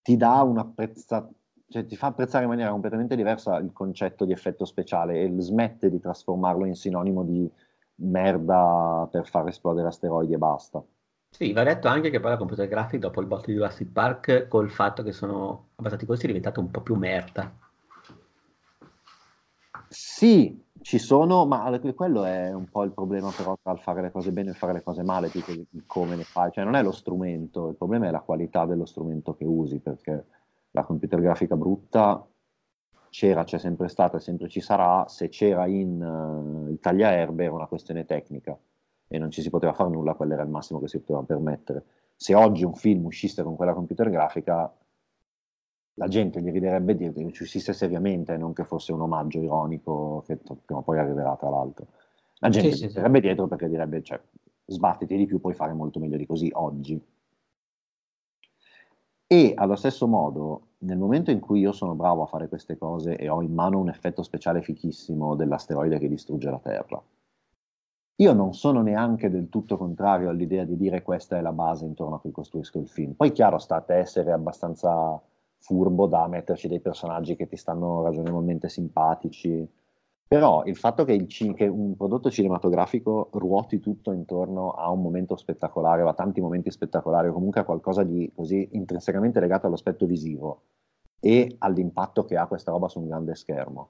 ti 0.02 0.16
dà 0.16 0.42
un 0.42 0.58
apprezzato 0.58 1.34
cioè 1.68 1.86
ti 1.86 1.96
fa 1.96 2.08
apprezzare 2.08 2.44
in 2.44 2.50
maniera 2.50 2.70
completamente 2.70 3.14
diversa 3.14 3.56
il 3.58 3.72
concetto 3.72 4.24
di 4.24 4.32
effetto 4.32 4.64
speciale 4.64 5.20
e 5.20 5.34
smette 5.38 5.90
di 5.90 6.00
trasformarlo 6.00 6.64
in 6.64 6.74
sinonimo 6.74 7.22
di 7.22 7.50
merda 7.96 9.06
per 9.10 9.26
far 9.26 9.48
esplodere 9.48 9.88
asteroidi 9.88 10.32
e 10.32 10.38
basta. 10.38 10.82
Sì, 11.30 11.52
va 11.52 11.62
detto 11.62 11.88
anche 11.88 12.10
che 12.10 12.20
poi 12.20 12.30
la 12.30 12.36
computer 12.38 12.66
graphic 12.66 13.00
dopo 13.00 13.20
il 13.20 13.26
botto 13.26 13.46
di 13.46 13.54
Jurassic 13.54 13.92
Park 13.92 14.48
col 14.48 14.70
fatto 14.70 15.02
che 15.02 15.12
sono 15.12 15.68
abbassati 15.76 16.04
i 16.04 16.06
costi 16.06 16.24
è 16.24 16.28
diventata 16.28 16.60
un 16.60 16.70
po' 16.70 16.80
più 16.80 16.94
merda. 16.94 17.52
Sì, 19.90 20.64
ci 20.80 20.98
sono, 20.98 21.44
ma 21.46 21.78
quello 21.94 22.24
è 22.24 22.52
un 22.52 22.68
po' 22.68 22.82
il 22.82 22.92
problema 22.92 23.30
però 23.30 23.58
tra 23.62 23.72
il 23.72 23.78
fare 23.78 24.00
le 24.00 24.10
cose 24.10 24.32
bene 24.32 24.50
e 24.50 24.54
fare 24.54 24.72
le 24.72 24.82
cose 24.82 25.02
male, 25.02 25.28
più 25.28 25.42
che 25.42 25.66
come 25.86 26.16
le 26.16 26.24
fai, 26.24 26.50
cioè 26.50 26.64
non 26.64 26.76
è 26.76 26.82
lo 26.82 26.92
strumento, 26.92 27.68
il 27.68 27.76
problema 27.76 28.06
è 28.06 28.10
la 28.10 28.20
qualità 28.20 28.64
dello 28.64 28.86
strumento 28.86 29.34
che 29.34 29.44
usi, 29.44 29.78
perché 29.80 30.24
la 30.72 30.84
computer 30.84 31.20
grafica 31.20 31.56
brutta 31.56 32.26
c'era, 33.10 33.44
c'è 33.44 33.58
sempre 33.58 33.88
stata 33.88 34.18
e 34.18 34.20
sempre 34.20 34.48
ci 34.48 34.60
sarà, 34.60 35.06
se 35.08 35.28
c'era 35.28 35.66
in 35.66 36.02
uh, 36.02 36.70
il 36.70 36.78
tagliaerbe 36.78 37.44
era 37.44 37.54
una 37.54 37.66
questione 37.66 38.04
tecnica 38.04 38.58
e 39.08 39.18
non 39.18 39.30
ci 39.30 39.40
si 39.40 39.50
poteva 39.50 39.72
fare 39.72 39.90
nulla, 39.90 40.14
quello 40.14 40.34
era 40.34 40.42
il 40.42 40.50
massimo 40.50 40.80
che 40.80 40.88
si 40.88 40.98
poteva 40.98 41.22
permettere. 41.22 41.84
Se 42.14 42.34
oggi 42.34 42.64
un 42.64 42.74
film 42.74 43.06
uscisse 43.06 43.42
con 43.42 43.56
quella 43.56 43.72
computer 43.72 44.10
grafica, 44.10 44.70
la 45.94 46.08
gente 46.08 46.40
gli 46.40 46.50
riderebbe 46.50 46.94
dire 46.94 47.12
che 47.12 47.32
ci 47.32 47.42
uscisse 47.42 47.72
seriamente, 47.72 48.36
non 48.36 48.52
che 48.52 48.64
fosse 48.64 48.92
un 48.92 49.00
omaggio 49.00 49.40
ironico 49.40 50.22
che 50.26 50.36
prima 50.36 50.80
o 50.80 50.82
poi 50.82 50.98
arriverà 50.98 51.36
tra 51.36 51.48
l'altro. 51.48 51.86
La 52.40 52.50
gente 52.50 52.72
sì, 52.72 52.84
gli 52.84 52.90
sì, 52.90 53.00
sì. 53.00 53.20
dietro 53.20 53.48
perché 53.48 53.68
direbbe, 53.68 54.02
cioè, 54.02 54.20
sbattiti 54.66 55.16
di 55.16 55.26
più, 55.26 55.40
puoi 55.40 55.54
fare 55.54 55.72
molto 55.72 55.98
meglio 55.98 56.16
di 56.16 56.26
così 56.26 56.50
oggi. 56.52 57.02
E 59.30 59.52
allo 59.56 59.76
stesso 59.76 60.06
modo, 60.06 60.68
nel 60.78 60.96
momento 60.96 61.30
in 61.30 61.38
cui 61.38 61.60
io 61.60 61.72
sono 61.72 61.94
bravo 61.94 62.22
a 62.22 62.26
fare 62.26 62.48
queste 62.48 62.78
cose 62.78 63.14
e 63.16 63.28
ho 63.28 63.42
in 63.42 63.52
mano 63.52 63.78
un 63.78 63.90
effetto 63.90 64.22
speciale 64.22 64.62
fichissimo 64.62 65.34
dell'asteroide 65.34 65.98
che 65.98 66.08
distrugge 66.08 66.50
la 66.50 66.58
Terra, 66.58 67.02
io 68.20 68.32
non 68.32 68.54
sono 68.54 68.82
neanche 68.82 69.30
del 69.30 69.48
tutto 69.48 69.76
contrario 69.76 70.28
all'idea 70.30 70.64
di 70.64 70.76
dire 70.76 71.02
questa 71.02 71.36
è 71.36 71.40
la 71.40 71.52
base 71.52 71.84
intorno 71.84 72.16
a 72.16 72.20
cui 72.20 72.32
costruisco 72.32 72.78
il 72.78 72.88
film. 72.88 73.12
Poi 73.12 73.30
chiaro 73.32 73.58
sta 73.58 73.76
a 73.76 73.80
te 73.80 73.94
essere 73.96 74.32
abbastanza 74.32 75.20
furbo 75.58 76.06
da 76.06 76.26
metterci 76.26 76.66
dei 76.66 76.80
personaggi 76.80 77.36
che 77.36 77.46
ti 77.46 77.56
stanno 77.56 78.02
ragionevolmente 78.02 78.68
simpatici, 78.68 79.68
però 80.28 80.62
il 80.66 80.76
fatto 80.76 81.04
che, 81.04 81.12
il, 81.12 81.26
che, 81.54 81.66
un 81.66 81.96
prodotto 81.96 82.30
cinematografico 82.30 83.30
ruoti 83.32 83.80
tutto 83.80 84.12
intorno 84.12 84.72
a 84.72 84.90
un 84.90 85.00
momento 85.00 85.36
spettacolare 85.36 86.02
o 86.02 86.08
a 86.08 86.14
tanti 86.14 86.42
momenti 86.42 86.70
spettacolari 86.70 87.28
o 87.28 87.32
comunque 87.32 87.62
a 87.62 87.64
qualcosa 87.64 88.02
di 88.04 88.30
così 88.34 88.68
intrinsecamente 88.72 89.40
legato 89.40 89.66
all'aspetto 89.66 90.04
visivo 90.04 90.62
e 91.18 91.56
all'impatto 91.58 92.26
che 92.26 92.36
ha 92.36 92.46
questa 92.46 92.70
roba 92.70 92.88
su 92.88 93.00
un 93.00 93.08
grande 93.08 93.34
schermo, 93.34 93.88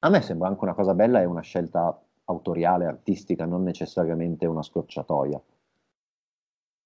a 0.00 0.10
me 0.10 0.20
sembra 0.20 0.48
anche 0.48 0.62
una 0.62 0.74
cosa 0.74 0.94
bella 0.94 1.20
e 1.22 1.24
una 1.24 1.40
scelta 1.40 1.98
autoriale, 2.24 2.86
artistica, 2.86 3.46
non 3.46 3.62
necessariamente 3.62 4.46
una 4.46 4.62
scorciatoia. 4.62 5.40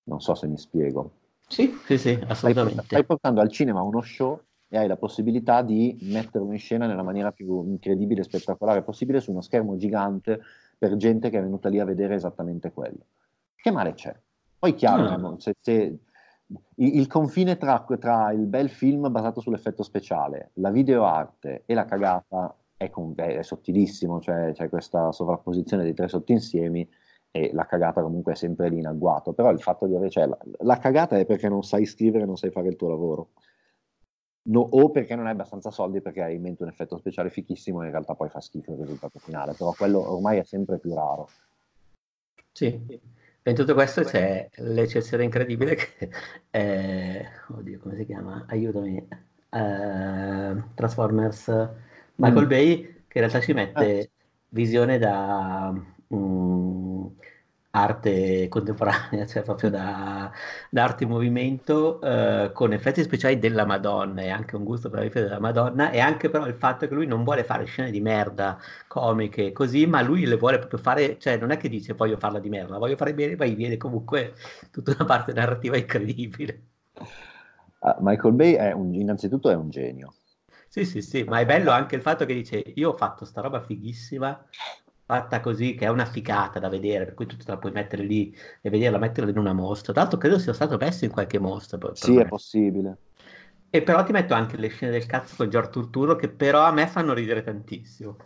Non 0.04 0.20
so 0.20 0.34
se 0.34 0.46
mi 0.46 0.58
spiego. 0.58 1.10
Sì, 1.48 1.72
sì, 1.84 1.98
sì, 1.98 2.18
assolutamente. 2.26 2.82
Stai 2.84 3.04
portando 3.04 3.40
al 3.40 3.50
cinema 3.50 3.82
uno 3.82 4.00
show 4.00 4.40
e 4.68 4.78
hai 4.78 4.88
la 4.88 4.96
possibilità 4.96 5.62
di 5.62 5.96
metterlo 6.02 6.50
in 6.52 6.58
scena 6.58 6.86
nella 6.86 7.02
maniera 7.02 7.32
più 7.32 7.64
incredibile 7.64 8.20
e 8.20 8.24
spettacolare 8.24 8.82
possibile 8.82 9.20
su 9.20 9.30
uno 9.30 9.40
schermo 9.40 9.76
gigante 9.76 10.40
per 10.78 10.96
gente 10.96 11.30
che 11.30 11.38
è 11.38 11.42
venuta 11.42 11.68
lì 11.68 11.78
a 11.78 11.84
vedere 11.84 12.14
esattamente 12.14 12.72
quello. 12.72 13.06
Che 13.54 13.70
male 13.70 13.94
c'è? 13.94 14.14
Poi 14.58 14.74
chiaro, 14.74 15.16
no. 15.16 15.38
se, 15.38 15.54
se, 15.60 15.98
il, 16.76 17.06
confine 17.06 17.56
tra, 17.56 17.84
tra, 17.98 18.32
il 18.32 18.46
bel 18.46 18.68
film 18.68 19.10
basato 19.10 19.40
sull'effetto 19.40 19.82
speciale, 19.82 20.50
la 20.54 20.70
videoarte 20.70 21.62
e 21.66 21.74
la 21.74 21.84
cagata 21.84 22.54
è, 22.76 22.90
è 22.90 23.42
sottilissimo, 23.42 24.20
cioè 24.20 24.52
c'è 24.52 24.68
questa 24.68 25.12
sovrapposizione 25.12 25.82
dei 25.82 25.94
tre 25.94 26.08
sottoinsiemi 26.08 26.88
e 27.30 27.50
la 27.52 27.66
cagata 27.66 28.02
comunque 28.02 28.32
è 28.32 28.36
sempre 28.36 28.68
lì 28.68 28.78
in 28.78 28.86
agguato, 28.86 29.32
però 29.32 29.50
il 29.50 29.60
fatto 29.60 29.86
di 29.86 29.94
avere, 29.94 30.10
cioè, 30.10 30.26
la, 30.26 30.38
la 30.60 30.78
cagata 30.78 31.18
è 31.18 31.26
perché 31.26 31.48
non 31.48 31.62
sai 31.62 31.84
scrivere, 31.84 32.24
non 32.24 32.36
sai 32.36 32.50
fare 32.50 32.68
il 32.68 32.76
tuo 32.76 32.88
lavoro 32.88 33.30
no, 34.46 34.60
o 34.60 34.90
perché 34.90 35.14
non 35.14 35.26
hai 35.26 35.32
abbastanza 35.32 35.70
soldi 35.70 36.00
perché 36.00 36.22
hai 36.22 36.34
in 36.36 36.42
mente 36.42 36.62
un 36.62 36.68
effetto 36.68 36.96
speciale 36.98 37.30
fichissimo 37.30 37.82
e 37.82 37.86
in 37.86 37.90
realtà 37.90 38.14
poi 38.14 38.28
fa 38.28 38.40
schifo 38.40 38.72
il 38.72 38.78
risultato 38.78 39.18
finale, 39.18 39.54
però 39.56 39.72
quello 39.72 40.12
ormai 40.12 40.38
è 40.38 40.44
sempre 40.44 40.78
più 40.78 40.94
raro. 40.94 41.28
Sì, 42.52 43.00
in 43.42 43.54
tutto 43.54 43.74
questo 43.74 44.02
c'è 44.02 44.48
l'eccezione 44.56 45.24
incredibile 45.24 45.74
che 45.74 46.10
è, 46.50 47.24
oddio 47.48 47.78
come 47.78 47.96
si 47.96 48.06
chiama, 48.06 48.44
aiutami, 48.48 48.96
uh, 48.96 50.62
Transformers 50.74 51.46
Michael 52.16 52.46
mm. 52.46 52.48
Bay 52.48 52.82
che 53.06 53.18
in 53.18 53.20
realtà 53.20 53.40
ci 53.40 53.52
mette 53.52 54.00
ah. 54.00 54.08
visione 54.48 54.98
da... 54.98 55.72
Um, 56.08 57.14
arte 57.82 58.48
contemporanea, 58.48 59.26
cioè 59.26 59.42
proprio 59.42 59.70
da, 59.70 60.30
da 60.70 60.84
arte 60.84 61.04
in 61.04 61.10
movimento, 61.10 62.00
eh, 62.00 62.50
con 62.52 62.72
effetti 62.72 63.02
speciali 63.02 63.38
della 63.38 63.64
Madonna 63.64 64.22
e 64.22 64.30
anche 64.30 64.56
un 64.56 64.64
gusto 64.64 64.88
per 64.88 65.00
la 65.00 65.04
effetti 65.04 65.26
della 65.26 65.40
Madonna 65.40 65.90
e 65.90 66.00
anche 66.00 66.30
però 66.30 66.46
il 66.46 66.54
fatto 66.54 66.88
che 66.88 66.94
lui 66.94 67.06
non 67.06 67.24
vuole 67.24 67.44
fare 67.44 67.64
scene 67.64 67.90
di 67.90 68.00
merda 68.00 68.58
comiche 68.86 69.52
così, 69.52 69.86
ma 69.86 70.00
lui 70.02 70.24
le 70.24 70.36
vuole 70.36 70.58
proprio 70.58 70.78
fare, 70.78 71.18
cioè 71.18 71.36
non 71.36 71.50
è 71.50 71.56
che 71.56 71.68
dice 71.68 71.92
voglio 71.92 72.16
farla 72.16 72.38
di 72.38 72.48
merda, 72.48 72.78
voglio 72.78 72.96
fare 72.96 73.14
bene, 73.14 73.36
poi 73.36 73.54
viene 73.54 73.76
comunque 73.76 74.34
tutta 74.70 74.92
una 74.92 75.04
parte 75.04 75.32
narrativa 75.32 75.76
incredibile. 75.76 76.62
Uh, 77.78 77.94
Michael 78.00 78.34
Bay 78.34 78.54
è 78.54 78.72
un, 78.72 78.94
innanzitutto 78.94 79.50
è 79.50 79.54
un 79.54 79.68
genio. 79.70 80.14
Sì, 80.68 80.84
sì, 80.84 81.00
sì, 81.00 81.22
ma 81.24 81.40
è 81.40 81.46
bello 81.46 81.70
anche 81.70 81.94
il 81.94 82.02
fatto 82.02 82.26
che 82.26 82.34
dice 82.34 82.62
io 82.74 82.90
ho 82.90 82.96
fatto 82.96 83.24
sta 83.24 83.40
roba 83.40 83.60
fighissima 83.60 84.46
fatta 85.06 85.40
così, 85.40 85.74
che 85.76 85.86
è 85.86 85.88
una 85.88 86.04
ficata 86.04 86.58
da 86.58 86.68
vedere, 86.68 87.04
per 87.04 87.14
cui 87.14 87.26
tu 87.26 87.36
te 87.36 87.44
la 87.46 87.56
puoi 87.56 87.70
mettere 87.70 88.02
lì 88.02 88.36
e 88.60 88.68
vederla, 88.68 88.98
metterla 88.98 89.30
in 89.30 89.38
una 89.38 89.52
mostra. 89.52 89.92
Tra 89.92 90.02
l'altro 90.02 90.18
credo 90.18 90.38
sia 90.38 90.52
stato 90.52 90.76
messo 90.76 91.04
in 91.04 91.12
qualche 91.12 91.38
mostra. 91.38 91.78
Per, 91.78 91.96
sì, 91.96 92.16
è 92.16 92.26
possibile. 92.26 92.98
E 93.70 93.82
però 93.82 94.02
ti 94.02 94.10
metto 94.10 94.34
anche 94.34 94.56
le 94.56 94.68
scene 94.68 94.90
del 94.90 95.06
cazzo 95.06 95.36
con 95.36 95.48
George 95.48 95.70
Turturro 95.70 96.16
che 96.16 96.28
però 96.28 96.64
a 96.64 96.72
me 96.72 96.88
fanno 96.88 97.14
ridere 97.14 97.42
tantissimo. 97.42 98.16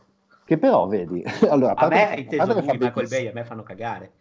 Che 0.45 0.59
però, 0.59 0.87
vedi, 0.87 1.23
allora, 1.49 1.75
a, 1.75 1.85
a 1.85 1.89
me, 1.89 2.15
inteso 2.17 2.53
lui, 2.55 2.63
Michael 2.63 3.09
Bay, 3.09 3.27
a 3.29 3.33
me 3.33 3.45
fanno 3.45 3.63
cagare. 3.63 4.13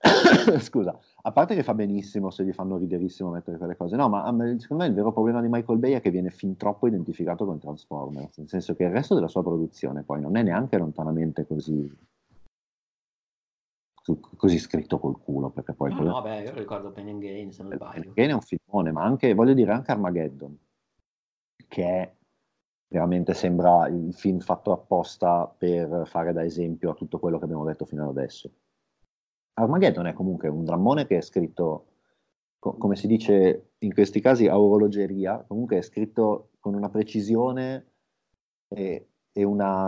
Scusa, 0.60 0.98
a 1.20 1.32
parte 1.32 1.54
che 1.54 1.62
fa 1.62 1.74
benissimo 1.74 2.30
se 2.30 2.44
gli 2.44 2.52
fanno 2.52 2.76
riderissimo 2.76 3.30
mettere 3.30 3.58
quelle 3.58 3.76
cose, 3.76 3.96
no, 3.96 4.08
ma 4.08 4.24
secondo 4.58 4.84
me 4.84 4.86
il 4.86 4.94
vero 4.94 5.12
problema 5.12 5.40
di 5.40 5.48
Michael 5.48 5.78
Bay 5.78 5.92
è 5.92 6.00
che 6.00 6.10
viene 6.10 6.30
fin 6.30 6.56
troppo 6.56 6.86
identificato 6.86 7.44
con 7.44 7.58
Transformers, 7.58 8.38
nel 8.38 8.48
senso 8.48 8.74
che 8.74 8.84
il 8.84 8.90
resto 8.90 9.14
della 9.14 9.28
sua 9.28 9.42
produzione 9.42 10.04
poi 10.04 10.20
non 10.20 10.36
è 10.36 10.42
neanche 10.42 10.78
lontanamente 10.78 11.44
così, 11.46 11.92
così 14.36 14.58
scritto 14.58 14.98
col 14.98 15.18
culo, 15.18 15.50
perché 15.50 15.74
poi... 15.74 15.92
No, 15.92 16.02
no 16.02 16.12
vabbè, 16.12 16.44
io 16.44 16.54
ricordo 16.54 16.92
Pen 16.92 17.08
and 17.08 17.20
Gain, 17.20 17.52
se 17.52 17.62
non 17.62 17.72
sbaglio. 17.72 18.12
Pen 18.12 18.30
è 18.30 18.34
un 18.34 18.40
filmone, 18.40 18.92
ma 18.92 19.02
anche, 19.02 19.34
voglio 19.34 19.54
dire, 19.54 19.72
anche 19.72 19.90
Armageddon, 19.90 20.56
che 21.66 21.84
è 21.84 22.14
veramente 22.90 23.34
sembra 23.34 23.86
il 23.88 24.14
film 24.14 24.38
fatto 24.38 24.72
apposta 24.72 25.46
per 25.46 26.06
fare 26.06 26.32
da 26.32 26.42
esempio 26.42 26.90
a 26.90 26.94
tutto 26.94 27.18
quello 27.18 27.38
che 27.38 27.44
abbiamo 27.44 27.64
detto 27.64 27.84
fino 27.84 28.04
ad 28.04 28.16
adesso. 28.16 28.50
Armageddon 29.58 30.06
è 30.06 30.12
comunque 30.12 30.48
un 30.48 30.64
drammone 30.64 31.06
che 31.06 31.18
è 31.18 31.20
scritto, 31.20 31.86
co- 32.58 32.76
come 32.76 32.96
si 32.96 33.06
dice 33.06 33.72
in 33.78 33.92
questi 33.92 34.20
casi, 34.20 34.46
a 34.46 34.58
orologeria, 34.58 35.44
comunque 35.46 35.78
è 35.78 35.82
scritto 35.82 36.50
con 36.60 36.74
una 36.74 36.88
precisione 36.88 37.86
e, 38.68 39.08
e 39.32 39.44
una... 39.44 39.86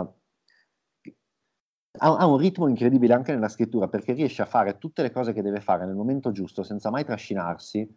Ha, 1.99 2.17
ha, 2.17 2.25
un 2.25 2.37
ritmo 2.37 2.67
incredibile 2.67 3.13
anche 3.13 3.33
nella 3.33 3.49
scrittura 3.49 3.89
perché 3.89 4.13
riesce 4.13 4.41
a 4.41 4.45
fare 4.45 4.77
tutte 4.77 5.01
le 5.01 5.11
cose 5.11 5.33
che 5.33 5.41
deve 5.41 5.59
fare 5.59 5.85
nel 5.85 5.95
momento 5.95 6.31
giusto 6.31 6.63
senza 6.63 6.89
mai 6.89 7.03
trascinarsi 7.03 7.87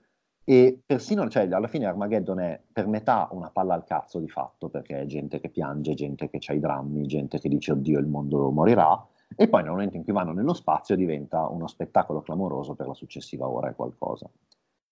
e 0.46 0.80
persino, 0.84 1.28
cioè, 1.28 1.48
alla 1.50 1.68
fine 1.68 1.86
Armageddon 1.86 2.40
è 2.40 2.60
per 2.72 2.86
metà 2.86 3.28
una 3.30 3.50
palla 3.50 3.74
al 3.74 3.84
cazzo 3.84 4.18
di 4.18 4.28
fatto 4.28 4.68
perché 4.68 5.00
è 5.00 5.06
gente 5.06 5.40
che 5.40 5.48
piange, 5.48 5.94
gente 5.94 6.28
che 6.28 6.38
ha 6.44 6.52
i 6.52 6.60
drammi, 6.60 7.06
gente 7.06 7.38
che 7.38 7.48
dice 7.48 7.72
oddio 7.72 7.98
il 7.98 8.06
mondo 8.06 8.50
morirà 8.50 9.08
e 9.36 9.48
poi 9.48 9.62
nel 9.62 9.70
momento 9.70 9.96
in 9.96 10.04
cui 10.04 10.12
vanno 10.12 10.32
nello 10.32 10.54
spazio 10.54 10.96
diventa 10.96 11.48
uno 11.48 11.66
spettacolo 11.66 12.22
clamoroso 12.22 12.74
per 12.74 12.86
la 12.86 12.94
successiva 12.94 13.48
ora 13.48 13.70
e 13.70 13.74
qualcosa. 13.74 14.30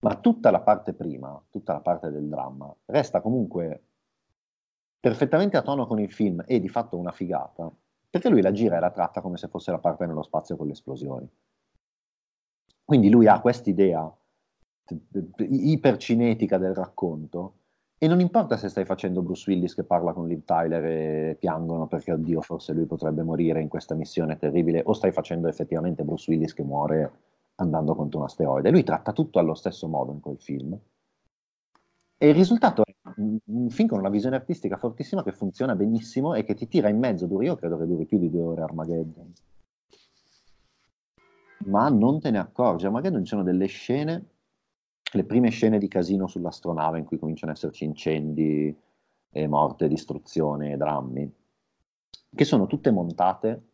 Ma 0.01 0.17
tutta 0.17 0.51
la 0.51 0.61
parte 0.61 0.95
prima, 0.95 1.41
tutta 1.49 1.73
la 1.73 1.81
parte 1.81 2.11
del 2.11 2.29
dramma, 2.29 2.75
resta 2.87 3.21
comunque 3.21 3.85
perfettamente 4.99 5.57
a 5.57 5.63
tono 5.63 5.87
con 5.87 6.01
il 6.01 6.13
film 6.13 6.43
e 6.47 6.61
di 6.61 6.69
fatto 6.69 6.97
una 6.97 7.13
figata, 7.13 7.71
perché 8.11 8.29
lui 8.29 8.43
la 8.43 8.53
gira 8.53 8.77
e 8.77 8.81
la 8.81 8.91
tratta 8.91 9.21
come 9.21 9.37
se 9.37 9.49
fosse 9.49 9.71
la 9.71 9.79
parte 9.79 10.07
nello 10.07 10.23
spazio 10.23 10.57
con 10.57 10.67
le 10.67 10.73
esplosioni. 10.73 11.29
Quindi 12.85 13.11
lui 13.11 13.27
ha 13.27 13.41
quest'idea 13.41 14.13
ipercinetica 15.39 16.59
del 16.59 16.75
racconto 16.75 17.55
e 18.03 18.09
non 18.09 18.19
importa 18.19 18.57
se 18.57 18.69
stai 18.69 18.85
facendo 18.85 19.23
Bruce 19.23 19.49
Willis 19.49 19.77
che 19.77 19.85
parla 19.85 20.13
con 20.13 20.27
Liv 20.27 20.43
Tyler 20.45 20.85
e 20.85 21.37
piangono 21.39 21.87
perché, 21.87 22.11
oddio, 22.11 22.41
forse 22.41 22.73
lui 22.73 22.85
potrebbe 22.85 23.23
morire 23.23 23.61
in 23.61 23.69
questa 23.69 23.95
missione 23.95 24.37
terribile, 24.37 24.83
o 24.85 24.93
stai 24.93 25.13
facendo 25.13 25.47
effettivamente 25.47 26.03
Bruce 26.03 26.29
Willis 26.29 26.53
che 26.53 26.65
muore 26.65 27.13
andando 27.55 27.95
contro 27.95 28.19
un 28.19 28.25
asteroide. 28.25 28.73
Lui 28.73 28.83
tratta 28.83 29.13
tutto 29.13 29.39
allo 29.39 29.55
stesso 29.55 29.87
modo 29.87 30.11
in 30.11 30.19
quel 30.19 30.37
film. 30.41 30.77
E 32.19 32.29
il 32.29 32.35
risultato 32.35 32.83
è 32.83 32.93
un 33.15 33.71
film 33.71 33.87
con 33.87 34.01
una 34.01 34.11
visione 34.11 34.35
artistica 34.35 34.79
fortissima 34.79 35.23
che 35.23 35.31
funziona 35.31 35.77
benissimo 35.77 36.35
e 36.35 36.43
che 36.43 36.55
ti 36.55 36.67
tira 36.67 36.89
in 36.89 36.99
mezzo, 36.99 37.27
duri, 37.27 37.47
io 37.47 37.55
credo 37.55 37.79
che 37.79 37.87
duri 37.87 38.05
più 38.05 38.19
di 38.19 38.29
due 38.29 38.43
ore 38.43 38.63
Armageddon. 38.63 39.33
Ma 41.67 41.89
non 41.89 42.19
te 42.19 42.33
ne 42.33 42.41
accorgi. 42.41 42.85
Armageddon 42.85 43.23
ci 43.23 43.29
sono 43.29 43.45
delle 43.45 43.67
scene 43.67 44.31
le 45.13 45.25
prime 45.25 45.51
scene 45.51 45.79
di 45.79 45.89
casino 45.89 46.27
sull'astronave 46.27 46.99
in 46.99 47.05
cui 47.05 47.19
cominciano 47.19 47.53
ad 47.53 47.59
esserci 47.59 47.85
incendi, 47.85 48.77
e 49.35 49.47
morte, 49.47 49.89
distruzione, 49.89 50.77
drammi, 50.77 51.35
che 52.35 52.45
sono 52.45 52.67
tutte 52.67 52.91
montate 52.91 53.69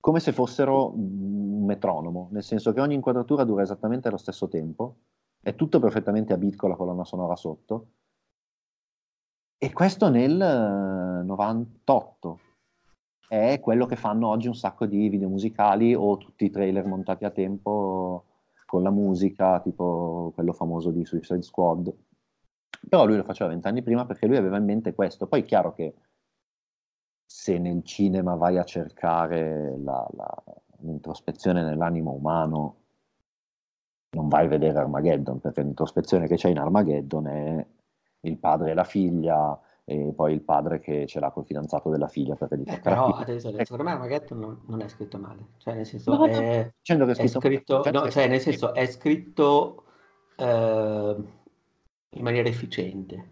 come 0.00 0.18
se 0.18 0.32
fossero 0.32 0.92
un 0.92 1.64
metronomo, 1.64 2.28
nel 2.32 2.42
senso 2.42 2.72
che 2.72 2.80
ogni 2.80 2.94
inquadratura 2.94 3.44
dura 3.44 3.62
esattamente 3.62 4.10
lo 4.10 4.16
stesso 4.16 4.48
tempo, 4.48 4.96
è 5.40 5.54
tutto 5.54 5.78
perfettamente 5.78 6.32
a 6.32 6.36
beat 6.36 6.56
con 6.56 6.70
la 6.70 6.76
colonna 6.76 7.04
sonora 7.04 7.36
sotto, 7.36 7.86
e 9.56 9.72
questo 9.72 10.08
nel 10.08 11.22
98 11.24 12.40
è 13.28 13.60
quello 13.60 13.86
che 13.86 13.94
fanno 13.94 14.26
oggi 14.26 14.48
un 14.48 14.56
sacco 14.56 14.86
di 14.86 15.08
video 15.08 15.28
musicali 15.28 15.94
o 15.94 16.16
tutti 16.16 16.46
i 16.46 16.50
trailer 16.50 16.84
montati 16.84 17.24
a 17.24 17.30
tempo 17.30 18.24
con 18.72 18.82
la 18.82 18.90
musica, 18.90 19.60
tipo 19.60 20.32
quello 20.34 20.54
famoso 20.54 20.90
di 20.92 21.04
Suicide 21.04 21.42
Squad. 21.42 21.94
Però 22.88 23.04
lui 23.04 23.18
lo 23.18 23.22
faceva 23.22 23.50
vent'anni 23.50 23.82
prima 23.82 24.06
perché 24.06 24.26
lui 24.26 24.38
aveva 24.38 24.56
in 24.56 24.64
mente 24.64 24.94
questo. 24.94 25.26
Poi 25.26 25.42
è 25.42 25.44
chiaro 25.44 25.74
che 25.74 25.94
se 27.26 27.58
nel 27.58 27.84
cinema 27.84 28.34
vai 28.34 28.56
a 28.56 28.64
cercare 28.64 29.76
la, 29.76 30.08
la, 30.14 30.42
l'introspezione 30.78 31.62
nell'animo 31.62 32.12
umano, 32.12 32.76
non 34.16 34.28
vai 34.28 34.46
a 34.46 34.48
vedere 34.48 34.78
Armageddon, 34.78 35.38
perché 35.38 35.60
l'introspezione 35.60 36.26
che 36.26 36.36
c'è 36.36 36.48
in 36.48 36.58
Armageddon 36.58 37.26
è 37.26 37.66
il 38.20 38.38
padre 38.38 38.70
e 38.70 38.74
la 38.74 38.84
figlia, 38.84 39.60
e 39.84 40.12
poi 40.14 40.32
il 40.32 40.42
padre 40.42 40.78
che 40.78 41.06
ce 41.06 41.18
l'ha 41.18 41.30
col 41.30 41.44
fidanzato 41.44 41.90
della 41.90 42.06
figlia 42.06 42.36
perché 42.36 42.56
gli 42.56 42.64
eh, 42.66 42.78
però 42.78 43.06
adesso, 43.06 43.50
secondo 43.50 43.82
me 43.82 43.90
Armageddon 43.90 44.38
non, 44.38 44.60
non, 44.66 44.80
è 44.80 44.88
scritto 44.88 45.18
male 45.18 45.48
cioè 45.56 45.74
nel 45.74 45.86
senso 45.86 46.14
no, 46.14 46.26
è, 46.26 46.70
dicendo 46.78 47.04
che 47.04 47.12
è 47.12 47.14
scritto, 47.14 47.40
scritto 47.40 47.90
no, 47.90 48.08
cioè 48.08 48.28
nel 48.28 48.40
senso 48.40 48.74
è 48.74 48.86
scritto 48.86 49.84
eh, 50.36 51.16
in 52.10 52.22
maniera 52.22 52.48
efficiente 52.48 53.30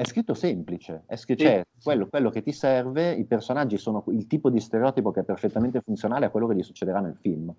è 0.00 0.04
scritto 0.04 0.32
semplice, 0.32 1.02
è 1.04 1.14
scritto, 1.16 1.42
cioè, 1.42 1.62
sì. 1.76 1.82
quello, 1.82 2.06
quello, 2.08 2.30
che 2.30 2.42
ti 2.42 2.52
serve, 2.52 3.12
i 3.12 3.26
personaggi 3.26 3.76
sono 3.76 4.02
il 4.08 4.26
tipo 4.26 4.48
di 4.48 4.58
stereotipo 4.58 5.10
che 5.10 5.20
è 5.20 5.24
perfettamente 5.24 5.82
funzionale 5.82 6.24
a 6.24 6.30
quello 6.30 6.46
che 6.46 6.54
gli 6.54 6.62
succederà 6.62 7.00
nel 7.00 7.18
film. 7.20 7.54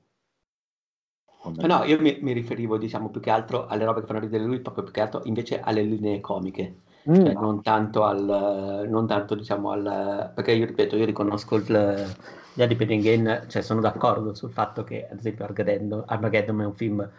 No, 1.44 1.84
io 1.84 2.02
mi, 2.02 2.18
mi, 2.22 2.32
riferivo, 2.34 2.80
diciamo, 2.80 3.10
più 3.10 3.20
che 3.20 3.30
altro 3.30 3.68
alle 3.68 3.86
robe 3.86 4.02
che 4.02 4.08
fanno 4.08 4.20
ridere 4.20 4.44
lui, 4.44 4.60
proprio 4.60 4.84
più 4.84 4.94
che 4.94 5.02
altro 5.02 5.22
invece 5.26 5.60
alle 5.60 5.84
linee 5.84 6.20
comiche. 6.20 6.78
Mm. 7.10 7.16
Cioè, 7.16 7.34
non 7.34 7.62
tanto 7.62 8.04
al, 8.04 8.86
non 8.88 9.08
tanto, 9.08 9.36
diciamo, 9.36 9.72
al, 9.72 10.32
perché 10.36 10.52
io 10.52 10.66
ripeto, 10.66 10.96
io 10.96 11.06
riconosco 11.06 11.56
il, 11.56 12.16
gli 12.54 12.62
Independent 12.62 13.02
Game, 13.04 13.46
cioè 13.48 13.62
sono 13.62 13.82
d'accordo 13.82 14.34
sul 14.34 14.52
fatto 14.52 14.84
che, 14.84 15.08
ad 15.10 15.18
esempio, 15.18 15.46
Armageddon, 15.46 16.04
Armageddon 16.06 16.62
è 16.62 16.66
un 16.66 16.74
film 16.76 17.10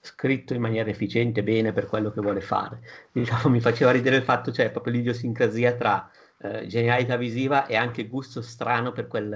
scritto 0.00 0.54
in 0.54 0.60
maniera 0.60 0.88
efficiente, 0.90 1.42
bene 1.42 1.72
per 1.72 1.86
quello 1.86 2.10
che 2.10 2.20
vuole 2.20 2.40
fare. 2.40 2.80
Diciamo, 3.12 3.50
mi 3.50 3.60
faceva 3.60 3.90
ridere 3.92 4.16
il 4.16 4.22
fatto, 4.22 4.52
cioè 4.52 4.70
proprio 4.70 4.94
l'idiosincrasia 4.94 5.74
tra 5.74 6.10
eh, 6.38 6.66
genialità 6.66 7.16
visiva 7.16 7.66
e 7.66 7.76
anche 7.76 8.08
gusto 8.08 8.40
strano 8.42 8.92
per, 8.92 9.06
quel, 9.06 9.28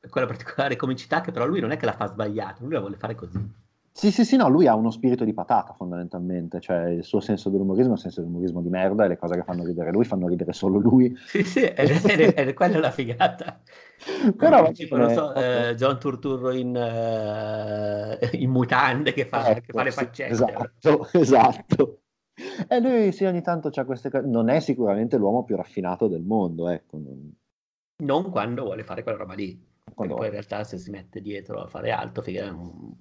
per, 0.00 0.10
quella 0.10 0.26
particolare 0.26 0.76
comicità 0.76 1.20
che 1.20 1.30
però 1.30 1.46
lui 1.46 1.60
non 1.60 1.70
è 1.70 1.76
che 1.76 1.86
la 1.86 1.92
fa 1.92 2.06
sbagliata, 2.06 2.62
lui 2.62 2.72
la 2.72 2.80
vuole 2.80 2.96
fare 2.96 3.14
così. 3.14 3.64
Sì, 3.96 4.10
sì, 4.10 4.26
sì, 4.26 4.36
no, 4.36 4.50
lui 4.50 4.66
ha 4.66 4.74
uno 4.74 4.90
spirito 4.90 5.24
di 5.24 5.32
patata 5.32 5.72
fondamentalmente, 5.72 6.60
cioè 6.60 6.88
il 6.88 7.02
suo 7.02 7.18
senso 7.20 7.48
dell'umorismo 7.48 7.92
è 7.92 7.92
un 7.92 7.96
senso 7.96 8.20
dell'umorismo 8.20 8.60
di 8.60 8.68
merda 8.68 9.06
e 9.06 9.08
le 9.08 9.16
cose 9.16 9.36
che 9.36 9.42
fanno 9.42 9.64
ridere 9.64 9.90
lui 9.90 10.04
fanno 10.04 10.28
ridere 10.28 10.52
solo 10.52 10.78
lui. 10.78 11.16
Sì, 11.24 11.42
sì, 11.42 11.60
è, 11.60 11.72
è, 11.72 12.34
è 12.34 12.52
quella 12.52 12.78
la 12.78 12.90
figata. 12.90 13.58
Però 14.36 14.70
tipo, 14.72 14.98
non 14.98 15.08
so, 15.08 15.32
eh, 15.32 15.74
John 15.76 15.98
Turturro 15.98 16.52
in, 16.52 16.76
uh, 16.76 18.36
in, 18.36 18.50
mutande 18.50 19.14
che 19.14 19.24
fa, 19.24 19.48
ecco, 19.48 19.60
che 19.62 19.72
fa 19.72 19.82
le 19.82 19.90
faccette. 19.90 20.30
Esatto, 20.30 21.08
esatto. 21.12 22.00
E 22.68 22.80
lui 22.80 23.12
sì, 23.12 23.24
ogni 23.24 23.40
tanto 23.40 23.70
c'ha 23.70 23.86
queste 23.86 24.10
cose, 24.10 24.26
non 24.26 24.50
è 24.50 24.60
sicuramente 24.60 25.16
l'uomo 25.16 25.42
più 25.42 25.56
raffinato 25.56 26.06
del 26.06 26.22
mondo, 26.22 26.68
ecco. 26.68 26.98
Non, 26.98 27.34
non 28.04 28.30
quando 28.30 28.64
vuole 28.64 28.84
fare 28.84 29.02
quella 29.02 29.16
roba 29.16 29.32
lì, 29.32 29.58
quando 29.94 30.16
poi 30.16 30.26
in 30.26 30.32
realtà 30.32 30.64
se 30.64 30.76
si 30.76 30.90
mette 30.90 31.22
dietro 31.22 31.62
a 31.62 31.66
fare 31.66 31.92
altro, 31.92 32.20
figa, 32.22 32.52
un 32.52 32.92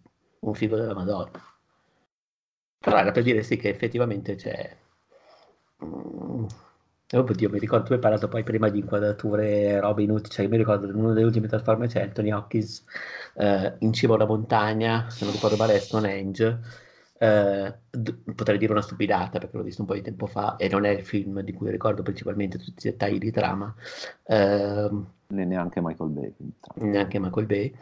un 0.47 0.53
figo 0.53 0.75
della 0.75 0.93
Madonna. 0.93 1.41
Però 2.79 2.97
era 2.97 3.11
per 3.11 3.23
dire 3.23 3.41
sì 3.43 3.57
che 3.57 3.69
effettivamente 3.69 4.35
c'è... 4.35 4.77
Mm. 5.83 6.45
Oddio, 7.13 7.49
mi 7.49 7.59
ricordo, 7.59 7.85
tu 7.85 7.93
hai 7.93 7.99
parlato 7.99 8.27
poi 8.27 8.43
prima 8.43 8.67
di 8.69 8.79
inquadrature, 8.79 9.79
robe 9.79 10.03
inutili, 10.03 10.29
cioè 10.29 10.47
mi 10.47 10.57
ricordo 10.57 10.87
in 10.87 10.95
uno 10.95 11.13
delle 11.13 11.25
ultime 11.25 11.47
trasforme 11.47 11.87
c'è 11.87 12.01
Anthony 12.01 12.31
Hopkins 12.31 12.83
eh, 13.35 13.75
in 13.79 13.93
cima 13.93 14.15
alla 14.15 14.25
montagna, 14.25 15.07
se 15.09 15.23
non 15.23 15.33
ricordo 15.33 15.55
male 15.55 15.75
è 15.75 15.79
Stonehenge, 15.79 16.59
eh, 17.19 17.73
d- 17.91 18.33
potrei 18.33 18.57
dire 18.57 18.71
una 18.71 18.81
stupidata 18.81 19.37
perché 19.39 19.55
l'ho 19.55 19.63
visto 19.63 19.81
un 19.81 19.87
po' 19.87 19.93
di 19.93 20.01
tempo 20.01 20.25
fa 20.25 20.55
e 20.57 20.67
non 20.67 20.83
è 20.83 20.89
il 20.89 21.05
film 21.05 21.41
di 21.41 21.53
cui 21.53 21.69
ricordo 21.69 22.01
principalmente 22.01 22.57
tutti 22.57 22.87
i 22.87 22.91
dettagli 22.91 23.19
di 23.19 23.31
trama. 23.31 23.73
Eh, 24.23 24.89
neanche 25.27 25.81
Michael 25.81 26.09
Bay. 26.09 26.33
Neanche 26.75 27.19
Michael 27.19 27.45
Bay 27.45 27.75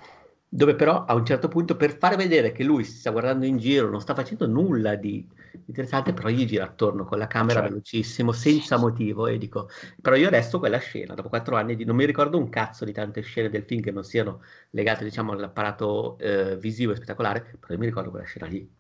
dove 0.56 0.76
però 0.76 1.06
a 1.06 1.16
un 1.16 1.26
certo 1.26 1.48
punto 1.48 1.76
per 1.76 1.98
fare 1.98 2.16
vedere 2.16 2.52
che 2.52 2.64
lui 2.64 2.84
si 2.84 2.98
sta 2.98 3.10
guardando 3.10 3.44
in 3.44 3.58
giro, 3.58 3.90
non 3.90 4.00
sta 4.02 4.14
facendo 4.14 4.46
nulla 4.46 4.94
di 4.94 5.28
interessante, 5.66 6.14
però 6.14 6.30
gli 6.30 6.46
gira 6.46 6.66
attorno 6.66 7.06
con 7.06 7.18
la 7.18 7.26
camera 7.26 7.60
cioè. 7.60 7.70
velocissimo, 7.70 8.32
senza 8.32 8.78
motivo, 8.78 9.26
e 9.26 9.40
dico, 9.40 9.68
però 10.00 10.16
io 10.16 10.28
adesso 10.28 10.60
quella 10.60 10.78
scena, 10.78 11.16
dopo 11.16 11.30
quattro 11.30 11.56
anni, 11.56 11.76
di, 11.76 11.86
non 11.86 11.96
mi 11.96 12.06
ricordo 12.06 12.38
un 12.38 12.50
cazzo 12.50 12.86
di 12.86 12.92
tante 12.92 13.22
scene 13.22 13.50
del 13.50 13.64
film 13.64 13.82
che 13.82 13.90
non 13.90 14.04
siano 14.04 14.44
legate, 14.70 15.04
diciamo, 15.04 15.32
all'apparato 15.32 16.20
eh, 16.20 16.56
visivo 16.58 16.92
e 16.92 16.98
spettacolare, 16.98 17.58
però 17.60 17.74
io 17.74 17.80
mi 17.80 17.88
ricordo 17.88 18.12
quella 18.12 18.26
scena 18.26 18.46
lì. 18.46 18.72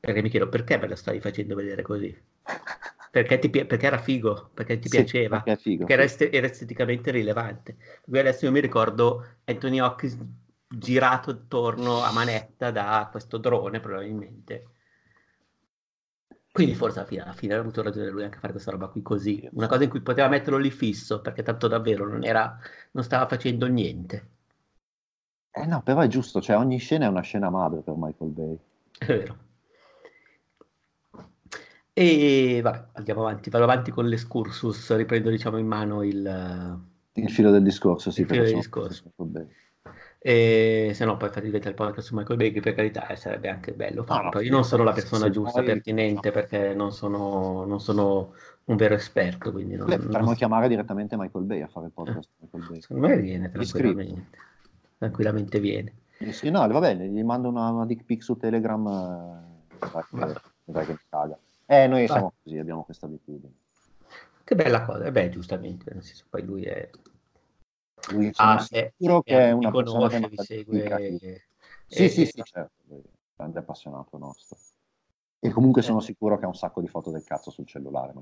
Perché 0.00 0.22
mi 0.22 0.30
chiedo, 0.30 0.48
perché 0.48 0.78
me 0.78 0.88
la 0.88 0.96
stai 0.96 1.20
facendo 1.20 1.54
vedere 1.54 1.82
così? 1.82 2.18
Perché, 3.10 3.38
ti, 3.40 3.50
perché, 3.50 3.86
era 3.86 3.98
figo, 3.98 4.50
perché 4.54 4.78
ti 4.78 4.88
sì, 4.88 4.96
piaceva, 4.96 5.42
perché, 5.42 5.60
figo, 5.60 5.84
perché 5.84 6.02
era, 6.02 6.30
era, 6.36 6.46
esteticamente 6.46 7.10
rilevante. 7.10 7.76
Qui 8.02 8.18
adesso 8.18 8.44
io 8.44 8.52
mi 8.52 8.60
ricordo 8.60 9.26
Anthony 9.44 9.80
Hawkins 9.80 10.16
girato 10.68 11.30
attorno 11.30 12.02
a 12.02 12.12
manetta 12.12 12.70
da 12.70 13.08
questo 13.10 13.38
drone 13.38 13.80
probabilmente. 13.80 14.66
Quindi 16.52 16.74
forse 16.74 16.98
alla 16.98 17.08
fine, 17.08 17.22
alla 17.22 17.32
fine 17.32 17.52
aveva 17.52 17.68
avuto 17.68 17.82
ragione 17.82 18.10
lui 18.10 18.24
anche 18.24 18.36
a 18.36 18.40
fare 18.40 18.52
questa 18.52 18.72
roba 18.72 18.88
qui 18.88 19.02
così, 19.02 19.48
una 19.52 19.68
cosa 19.68 19.84
in 19.84 19.90
cui 19.90 20.00
poteva 20.00 20.28
metterlo 20.28 20.58
lì 20.58 20.70
fisso, 20.70 21.20
perché 21.20 21.42
tanto 21.42 21.68
davvero 21.68 22.08
non, 22.08 22.24
era, 22.24 22.58
non 22.92 23.04
stava 23.04 23.26
facendo 23.26 23.66
niente. 23.66 24.28
Eh 25.52 25.66
no, 25.66 25.82
però 25.82 26.00
è 26.00 26.06
giusto, 26.06 26.40
cioè 26.40 26.56
ogni 26.56 26.78
scena 26.78 27.06
è 27.06 27.08
una 27.08 27.22
scena 27.22 27.50
madre 27.50 27.80
per 27.82 27.94
Michael 27.96 28.30
Bay. 28.30 28.58
È 28.98 29.06
vero. 29.06 29.48
E 31.92 32.60
vabbè, 32.62 32.84
andiamo 32.92 33.22
avanti, 33.22 33.50
vado 33.50 33.64
avanti 33.64 33.90
con 33.90 34.06
l'escursus, 34.06 34.94
riprendo 34.96 35.28
diciamo 35.28 35.58
in 35.58 35.66
mano 35.66 36.02
il, 36.02 36.80
il 37.14 37.30
filo 37.30 37.50
del 37.50 37.62
discorso, 37.62 38.10
sì, 38.10 38.22
il 38.22 38.26
filo 38.26 38.44
del 38.44 38.54
discorso. 38.54 39.12
E 40.22 40.92
se 40.94 41.04
no 41.06 41.16
poi 41.16 41.30
fate 41.30 41.46
diventare 41.46 41.70
il 41.70 41.76
podcast 41.76 42.08
su 42.08 42.14
Michael 42.14 42.36
Bay, 42.36 42.52
che 42.52 42.60
per 42.60 42.74
carità 42.74 43.06
eh, 43.06 43.16
sarebbe 43.16 43.48
anche 43.48 43.72
bello 43.72 44.04
farlo. 44.04 44.24
No, 44.24 44.30
no, 44.34 44.40
io 44.40 44.50
non 44.50 44.64
sono 44.64 44.84
la 44.84 44.92
persona 44.92 45.30
giusta, 45.30 45.60
poi... 45.60 45.64
pertinente, 45.64 46.30
perché 46.30 46.74
non 46.74 46.92
sono, 46.92 47.64
non 47.64 47.80
sono, 47.80 48.34
un 48.64 48.76
vero 48.76 48.94
esperto. 48.94 49.50
Quindi 49.50 49.76
non, 49.76 49.86
potremmo 49.86 50.26
non... 50.26 50.34
chiamare 50.34 50.68
direttamente 50.68 51.16
Michael 51.16 51.44
Bay 51.44 51.62
a 51.62 51.68
fare 51.68 51.86
il 51.86 51.92
podcast. 51.92 52.28
Michael 52.38 52.66
Bay. 52.68 52.80
Secondo 52.82 53.06
me 53.08 53.16
viene 53.16 53.50
tranquillamente. 53.50 54.38
Tranquillamente 54.98 55.58
viene. 55.58 55.94
Sì, 56.32 56.50
no, 56.50 56.68
va 56.68 56.80
bene, 56.80 57.08
gli 57.08 57.22
mando 57.22 57.48
una, 57.48 57.70
una 57.70 57.86
dick 57.86 58.04
pic 58.04 58.22
su 58.22 58.36
Telegram, 58.36 58.86
eh, 58.86 59.78
che, 59.80 60.84
che 60.84 60.92
mi 60.92 60.98
caga. 61.08 61.38
Eh, 61.70 61.86
noi 61.86 62.00
Vai. 62.00 62.08
siamo 62.08 62.32
così, 62.42 62.58
abbiamo 62.58 62.82
questa 62.82 63.06
abitudine. 63.06 63.54
Che 64.42 64.54
bella 64.56 64.84
cosa, 64.84 65.04
eh 65.04 65.12
beh, 65.12 65.28
giustamente, 65.28 65.94
nel 65.94 66.02
senso, 66.02 66.24
poi 66.28 66.42
lui 66.42 66.64
è... 66.64 66.90
Lui 68.10 68.32
ah, 68.34 68.58
sicuro 68.58 69.18
è, 69.20 69.22
che 69.22 69.38
è 69.38 69.52
una 69.52 69.70
persona 69.70 70.08
che 70.08 70.28
vi 70.28 70.36
segue. 70.38 70.82
E, 70.82 71.44
sì, 71.86 72.04
e, 72.04 72.08
sì, 72.08 72.26
sì, 72.26 72.42
certo, 72.42 72.72
è 72.88 73.00
grande 73.36 73.60
appassionato 73.60 74.18
nostro. 74.18 74.58
E 75.38 75.50
comunque 75.50 75.82
sono 75.82 76.00
sicuro 76.00 76.38
che 76.38 76.44
ha 76.44 76.48
un 76.48 76.56
sacco 76.56 76.80
di 76.80 76.88
foto 76.88 77.12
del 77.12 77.22
cazzo 77.22 77.52
sul 77.52 77.66
cellulare. 77.68 78.14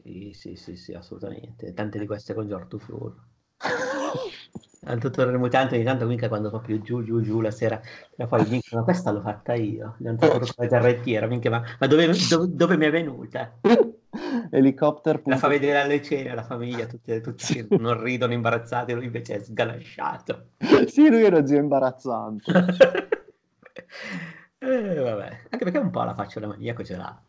Sì, 0.00 0.30
sì, 0.32 0.54
sì, 0.54 0.76
sì, 0.76 0.92
assolutamente. 0.92 1.72
Tante 1.72 1.98
di 1.98 2.06
queste 2.06 2.34
con 2.34 2.46
Giorgio 2.46 2.78
Fior. 2.78 3.16
al 4.84 4.98
tuttore 4.98 5.36
mutante 5.36 5.76
ogni 5.76 5.84
tanto 5.84 6.06
mica 6.06 6.28
quando 6.28 6.50
proprio 6.50 6.80
giù 6.80 7.04
giù 7.04 7.20
giù 7.20 7.40
la 7.40 7.52
sera 7.52 7.80
e 8.16 8.26
poi 8.26 8.44
minchia 8.48 8.78
ma 8.78 8.84
questa 8.84 9.12
l'ho 9.12 9.20
fatta 9.20 9.54
io 9.54 9.96
fatto 10.18 10.38
con 10.38 10.48
la 10.56 10.66
carrettiera 10.66 11.26
minchia 11.26 11.50
ma, 11.50 11.62
ma 11.78 11.86
dove, 11.86 12.10
dove, 12.28 12.46
dove, 12.48 12.76
mi 12.76 12.86
è 12.86 12.90
venuta? 12.90 13.58
Elicottero 14.50 15.22
la 15.24 15.36
fa 15.36 15.48
vedere 15.48 15.80
alle 15.80 16.02
cene 16.02 16.30
alla 16.30 16.42
famiglia 16.42 16.86
tutti, 16.86 17.20
tutti 17.20 17.66
non 17.78 18.02
ridono 18.02 18.32
imbarazzati 18.32 18.92
lui 18.92 19.04
invece 19.04 19.36
è 19.36 19.38
sganasciato 19.38 20.48
sì 20.86 21.08
lui 21.08 21.24
era 21.24 21.46
zio 21.46 21.58
imbarazzante. 21.58 22.52
Eh, 24.62 24.94
vabbè 24.94 25.40
anche 25.50 25.64
perché 25.64 25.78
un 25.78 25.90
po' 25.90 26.04
la 26.04 26.14
faccia 26.14 26.38
da 26.38 26.46
maniaco 26.46 26.84
ce 26.84 26.96
l'ha. 26.96 27.20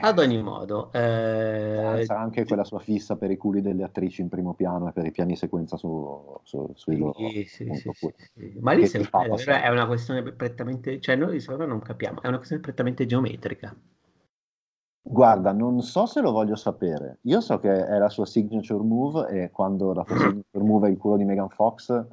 Ad 0.00 0.18
ogni 0.18 0.42
modo, 0.42 0.92
eh... 0.92 2.02
sarà 2.04 2.20
anche 2.20 2.44
quella 2.44 2.64
sua 2.64 2.78
fissa 2.78 3.16
per 3.16 3.30
i 3.30 3.36
culi 3.36 3.60
delle 3.60 3.84
attrici 3.84 4.20
in 4.20 4.28
primo 4.28 4.54
piano 4.54 4.88
e 4.88 4.92
per 4.92 5.06
i 5.06 5.10
piani 5.10 5.36
sequenza 5.36 5.76
su, 5.76 6.38
su, 6.42 6.70
sui 6.74 6.94
sì, 6.94 7.00
loro. 7.00 7.14
Sì, 7.14 7.44
sì, 7.44 7.90
sì, 7.92 8.58
Ma 8.60 8.72
lì 8.72 8.86
se 8.86 9.00
è, 9.00 9.68
una 9.68 9.86
questione 9.86 10.22
prettamente, 10.32 11.00
cioè 11.00 11.16
noi 11.16 11.40
secondo 11.40 11.64
me 11.64 11.70
non 11.70 11.80
capiamo, 11.80 12.22
è 12.22 12.28
una 12.28 12.36
questione 12.36 12.62
prettamente 12.62 13.06
geometrica. 13.06 13.74
Guarda, 15.00 15.52
non 15.52 15.80
so 15.80 16.04
se 16.04 16.20
lo 16.20 16.32
voglio 16.32 16.54
sapere. 16.54 17.18
Io 17.22 17.40
so 17.40 17.58
che 17.58 17.86
è 17.86 17.96
la 17.96 18.10
sua 18.10 18.26
signature 18.26 18.84
move 18.84 19.28
e 19.28 19.50
quando 19.50 19.94
la 19.94 20.04
sua 20.06 20.16
signature 20.18 20.64
move 20.64 20.88
è 20.88 20.90
il 20.90 20.98
culo 20.98 21.16
di 21.16 21.24
Megan 21.24 21.48
Fox, 21.48 22.06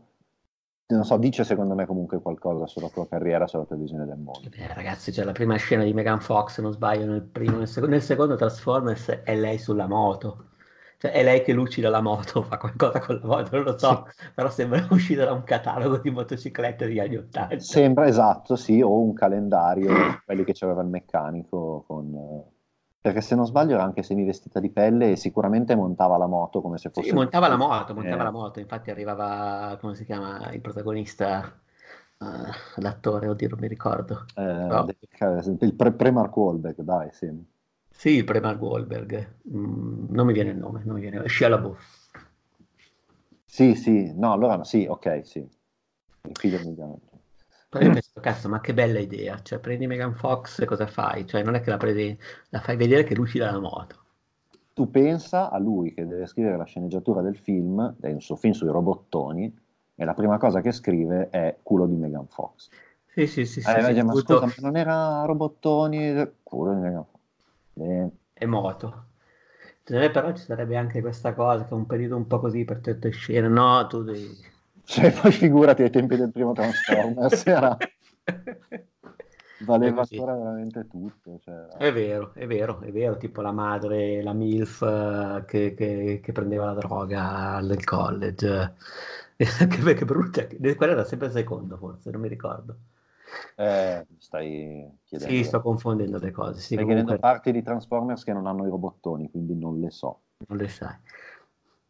non 0.87 1.03
so, 1.03 1.17
dice 1.17 1.43
secondo 1.43 1.73
me 1.73 1.87
comunque 1.87 2.21
qualcosa 2.21 2.67
sulla 2.67 2.89
tua 2.89 3.07
carriera, 3.07 3.47
sulla 3.47 3.65
televisione 3.65 4.05
del 4.05 4.17
mondo. 4.17 4.47
Eh, 4.53 4.67
ragazzi, 4.73 5.09
c'è 5.09 5.17
cioè, 5.17 5.25
la 5.25 5.31
prima 5.31 5.55
scena 5.55 5.83
di 5.83 5.93
Megan 5.93 6.19
Fox, 6.19 6.53
se 6.53 6.61
non 6.61 6.71
sbaglio, 6.71 7.05
nel, 7.05 7.23
primo, 7.23 7.57
nel, 7.57 7.67
secondo, 7.67 7.95
nel 7.95 8.03
secondo 8.03 8.35
Transformers 8.35 9.09
è 9.23 9.35
lei 9.35 9.57
sulla 9.57 9.87
moto. 9.87 10.49
Cioè, 10.97 11.11
è 11.11 11.23
lei 11.23 11.41
che 11.41 11.53
lucida 11.53 11.89
la 11.89 12.01
moto, 12.01 12.43
fa 12.43 12.57
qualcosa 12.57 12.99
con 12.99 13.15
la 13.15 13.27
moto, 13.27 13.55
non 13.55 13.65
lo 13.65 13.77
so, 13.79 14.05
sì. 14.09 14.27
però 14.35 14.49
sembra 14.49 14.85
uscire 14.91 15.25
da 15.25 15.33
un 15.33 15.43
catalogo 15.43 15.97
di 15.97 16.11
motociclette 16.11 16.85
degli 16.85 16.99
anni 16.99 17.17
Ottanta. 17.17 17.59
Sembra 17.59 18.05
esatto, 18.05 18.55
sì, 18.55 18.79
o 18.79 18.99
un 18.99 19.13
calendario, 19.13 19.91
quelli 20.23 20.43
che 20.43 20.53
c'aveva 20.53 20.81
il 20.81 20.87
meccanico 20.89 21.83
con 21.87 22.53
perché 23.05 23.21
se 23.21 23.35
non 23.35 23.45
sbaglio 23.45 23.75
era 23.75 23.83
anche 23.83 24.01
semivestita 24.01 24.59
di 24.59 24.71
pelle 24.71 25.11
e 25.11 25.15
sicuramente 25.15 25.75
montava 25.75 26.17
la 26.17 26.25
moto 26.25 26.59
come 26.59 26.79
se 26.79 26.89
fosse... 26.89 27.09
Sì, 27.09 27.13
montava 27.13 27.47
la 27.47 27.55
moto, 27.55 27.93
montava 27.93 28.21
eh. 28.21 28.23
la 28.23 28.31
moto, 28.31 28.59
infatti 28.59 28.89
arrivava, 28.89 29.77
come 29.79 29.93
si 29.93 30.05
chiama, 30.05 30.49
il 30.51 30.59
protagonista, 30.59 31.55
uh, 32.17 32.25
l'attore, 32.77 33.27
oddio 33.27 33.49
non 33.49 33.59
mi 33.59 33.67
ricordo. 33.67 34.25
Eh, 34.35 34.41
no? 34.41 34.87
Il 35.59 35.75
pre- 35.75 35.91
pre-Mark 35.91 36.35
Wahlberg, 36.35 36.81
dai, 36.81 37.09
sì. 37.11 37.31
Sì, 37.91 38.09
il 38.09 38.23
pre-Mark 38.23 38.59
Wahlberg, 38.59 39.35
mm, 39.55 40.05
non 40.09 40.25
mi 40.25 40.33
viene 40.33 40.49
il 40.49 40.57
nome, 40.57 40.81
non 40.83 40.95
mi 40.95 41.01
viene... 41.01 41.29
Shia 41.29 41.49
LaBeouf. 41.49 42.09
Sì, 43.45 43.75
sì, 43.75 44.13
no, 44.15 44.31
allora 44.31 44.63
sì, 44.63 44.87
ok, 44.89 45.21
sì. 45.23 45.37
Il 45.37 46.37
figlio 46.39 46.57
immediatamente. 46.57 47.14
Poi 47.77 47.87
ho 47.87 47.91
pensato, 47.91 48.21
cazzo, 48.21 48.47
ma 48.47 48.61
che 48.61 48.73
bella 48.73 48.99
idea, 48.99 49.37
cioè 49.41 49.59
prendi 49.59 49.85
Megan 49.85 50.13
Fox 50.13 50.61
e 50.61 50.65
cosa 50.65 50.87
fai? 50.87 51.27
Cioè 51.27 51.43
non 51.43 51.55
è 51.55 51.61
che 51.61 51.69
la, 51.69 51.75
prendi, 51.75 52.17
la 52.49 52.61
fai 52.61 52.77
vedere 52.77 53.03
che 53.03 53.15
lucida 53.15 53.51
la 53.51 53.59
moto. 53.59 53.97
Tu 54.73 54.89
pensa 54.89 55.49
a 55.49 55.57
lui 55.57 55.93
che 55.93 56.07
deve 56.07 56.25
scrivere 56.25 56.55
la 56.55 56.63
sceneggiatura 56.63 57.21
del 57.21 57.35
film, 57.35 57.93
del 57.97 58.21
suo 58.21 58.37
film 58.37 58.53
sui 58.53 58.69
robottoni, 58.69 59.53
e 59.93 60.05
la 60.05 60.13
prima 60.13 60.37
cosa 60.37 60.61
che 60.61 60.71
scrive 60.71 61.27
è 61.29 61.57
culo 61.61 61.85
di 61.85 61.95
Megan 61.95 62.27
Fox. 62.27 62.69
Sì, 63.07 63.27
sì, 63.27 63.45
sì. 63.45 63.59
Eh, 63.59 63.63
sì, 63.63 63.93
sì 63.93 64.01
ma 64.03 64.13
tutto... 64.13 64.39
scusa, 64.39 64.45
ma 64.45 64.67
non 64.69 64.77
era 64.77 65.25
robottoni, 65.25 66.31
culo 66.43 66.73
di 66.75 66.79
Megan 66.79 67.03
Fox. 67.03 67.19
Eh. 67.73 68.09
E 68.35 68.45
moto. 68.45 69.05
Però 69.83 70.33
ci 70.33 70.43
sarebbe 70.43 70.77
anche 70.77 71.01
questa 71.01 71.33
cosa, 71.33 71.65
che 71.65 71.71
è 71.71 71.73
un 71.73 71.85
periodo 71.85 72.15
un 72.15 72.25
po' 72.25 72.39
così 72.39 72.63
per 72.63 72.79
tutte 72.79 73.09
scene, 73.09 73.49
no? 73.49 73.85
Tu 73.87 74.01
devi 74.01 74.53
cioè, 74.85 75.11
poi 75.19 75.31
figurati 75.31 75.83
ai 75.83 75.89
tempi 75.89 76.15
del 76.15 76.31
primo 76.31 76.53
Transformers, 76.53 77.45
era... 77.47 77.77
valeva 79.65 80.01
ancora 80.01 80.35
veramente 80.35 80.87
tutto. 80.87 81.39
Cioè... 81.43 81.67
È 81.77 81.91
vero, 81.91 82.33
è 82.33 82.47
vero, 82.47 82.79
è 82.81 82.91
vero, 82.91 83.17
tipo 83.17 83.41
la 83.41 83.51
madre, 83.51 84.21
la 84.21 84.33
MILF 84.33 84.81
eh, 84.81 85.45
che, 85.45 85.73
che, 85.73 86.19
che 86.23 86.31
prendeva 86.31 86.65
la 86.65 86.73
droga 86.73 87.55
al 87.55 87.83
college. 87.83 88.75
che, 89.35 89.93
che 89.93 90.05
brutta, 90.05 90.47
quella 90.47 90.93
era 90.93 91.03
sempre 91.03 91.27
il 91.27 91.33
secondo 91.33 91.77
forse, 91.77 92.09
non 92.11 92.21
mi 92.21 92.29
ricordo. 92.29 92.77
Eh, 93.55 94.05
stai 94.17 94.89
chiedendo. 95.03 95.33
Sì, 95.33 95.43
sto 95.43 95.61
confondendo 95.61 96.19
le 96.19 96.31
cose. 96.31 96.59
Sì, 96.59 96.73
stai 96.73 96.77
comunque... 96.77 97.03
chiedendo 97.03 97.19
parti 97.19 97.51
di 97.51 97.61
Transformers 97.61 98.23
che 98.23 98.33
non 98.33 98.47
hanno 98.47 98.65
i 98.65 98.69
robottoni, 98.69 99.29
quindi 99.29 99.55
non 99.55 99.79
le 99.79 99.89
so. 99.89 100.21
Non 100.47 100.57
le 100.57 100.67
sai. 100.67 100.95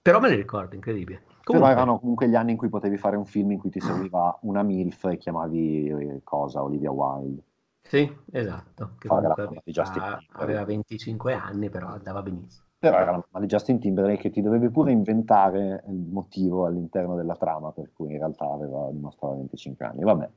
Però 0.01 0.19
me 0.19 0.29
le 0.29 0.35
ricordo, 0.35 0.75
incredibile. 0.75 1.23
Comunque. 1.45 1.69
Però 1.69 1.81
erano 1.81 1.99
comunque 1.99 2.27
gli 2.27 2.35
anni 2.35 2.51
in 2.51 2.57
cui 2.57 2.69
potevi 2.69 2.97
fare 2.97 3.15
un 3.15 3.25
film 3.25 3.51
in 3.51 3.59
cui 3.59 3.69
ti 3.69 3.79
serviva 3.79 4.35
una 4.41 4.63
MILF 4.63 5.05
e 5.05 5.17
chiamavi 5.17 5.87
eh, 5.87 6.21
cosa, 6.23 6.63
Olivia 6.63 6.89
Wilde. 6.89 7.43
Sì, 7.83 8.11
esatto. 8.31 8.95
Che 8.97 9.07
aveva, 9.07 9.35
aveva 10.31 10.65
25 10.65 11.33
anni, 11.33 11.69
però 11.69 11.89
andava 11.89 12.23
benissimo. 12.23 12.65
Però 12.79 12.97
era 12.97 13.23
la 13.29 13.39
di 13.39 13.45
Justin 13.45 13.79
Timberlake 13.79 14.23
che 14.23 14.29
ti 14.31 14.41
dovevi 14.41 14.69
pure 14.69 14.91
inventare 14.91 15.83
il 15.87 16.07
motivo 16.09 16.65
all'interno 16.65 17.15
della 17.15 17.35
trama 17.35 17.71
per 17.71 17.91
cui 17.93 18.11
in 18.11 18.17
realtà 18.17 18.45
aveva 18.51 18.89
dimostrato 18.91 19.35
25 19.35 19.85
anni. 19.85 20.03
Vabbè. 20.03 20.29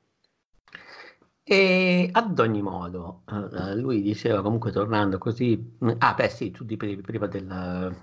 E 1.42 2.10
ad 2.12 2.38
ogni 2.38 2.60
modo, 2.60 3.22
eh, 3.26 3.76
lui 3.76 4.02
diceva 4.02 4.42
comunque 4.42 4.70
tornando 4.70 5.16
così, 5.16 5.78
ah 5.98 6.12
beh 6.14 6.28
sì, 6.28 6.50
tu 6.50 6.66
prima 6.66 7.26
del, 7.26 7.96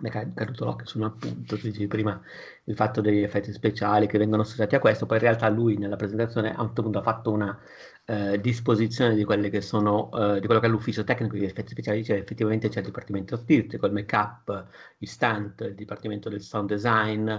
mi 0.00 0.08
è 0.08 0.12
caduto 0.34 0.64
l'occhio 0.64 0.86
su 0.86 0.98
un 0.98 1.04
appunto, 1.04 1.56
tu 1.56 1.66
dicevi 1.66 1.86
prima 1.86 2.20
il 2.64 2.74
fatto 2.74 3.00
degli 3.00 3.22
effetti 3.22 3.52
speciali 3.52 4.06
che 4.06 4.18
vengono 4.18 4.42
associati 4.42 4.74
a 4.74 4.78
questo, 4.78 5.06
poi 5.06 5.18
in 5.18 5.22
realtà 5.22 5.48
lui 5.48 5.76
nella 5.76 5.96
presentazione 5.96 6.54
a 6.54 6.60
un 6.60 6.66
certo 6.66 6.82
punto 6.82 6.98
ha 6.98 7.02
fatto 7.02 7.30
una 7.30 7.58
eh, 8.06 8.40
disposizione 8.40 9.14
di, 9.14 9.24
quelle 9.24 9.50
che 9.50 9.60
sono, 9.60 10.10
eh, 10.12 10.40
di 10.40 10.46
quello 10.46 10.60
che 10.60 10.66
è 10.66 10.70
l'ufficio 10.70 11.04
tecnico 11.04 11.34
degli 11.34 11.44
effetti 11.44 11.70
speciali, 11.70 11.98
dice 11.98 12.16
effettivamente 12.18 12.68
c'è 12.68 12.80
il 12.80 12.86
dipartimento 12.86 13.34
artistico, 13.34 13.86
il 13.86 13.92
make-up, 13.92 14.66
gli 14.98 15.06
stunt, 15.06 15.60
il 15.62 15.74
dipartimento 15.74 16.28
del 16.28 16.40
sound 16.42 16.68
design, 16.68 17.32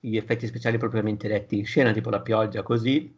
gli 0.00 0.16
effetti 0.16 0.46
speciali 0.46 0.78
propriamente 0.78 1.28
detti 1.28 1.58
in 1.58 1.66
scena, 1.66 1.92
tipo 1.92 2.10
la 2.10 2.20
pioggia, 2.20 2.62
così. 2.62 3.16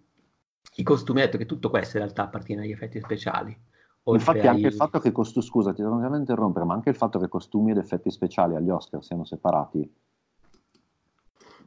I 0.77 0.83
costumi, 0.83 1.21
detto 1.21 1.37
che 1.39 1.47
tutto 1.47 1.71
questo 1.71 1.97
in 1.97 2.05
realtà 2.05 2.25
appartiene 2.25 2.63
agli 2.63 2.71
effetti 2.71 3.01
speciali. 3.01 3.57
Infatti 4.05 4.47
anche 4.47 4.67
il 4.67 4.75
fatto 4.75 4.99
che 4.99 5.13
costumi, 5.13 5.45
scusa, 5.45 5.73
ti 5.73 5.83
devo 5.83 6.17
interrompere, 6.17 6.65
ma 6.65 6.75
anche 6.75 6.91
il 6.91 6.97
fatto 6.97 7.19
che 7.19 7.29
costumi 7.29 7.71
ed 7.71 7.79
effetti 7.79 8.11
speciali 8.11 8.57
agli 8.57 8.71
Oscar 8.71 9.05
siano 9.05 9.25
separati. 9.25 9.95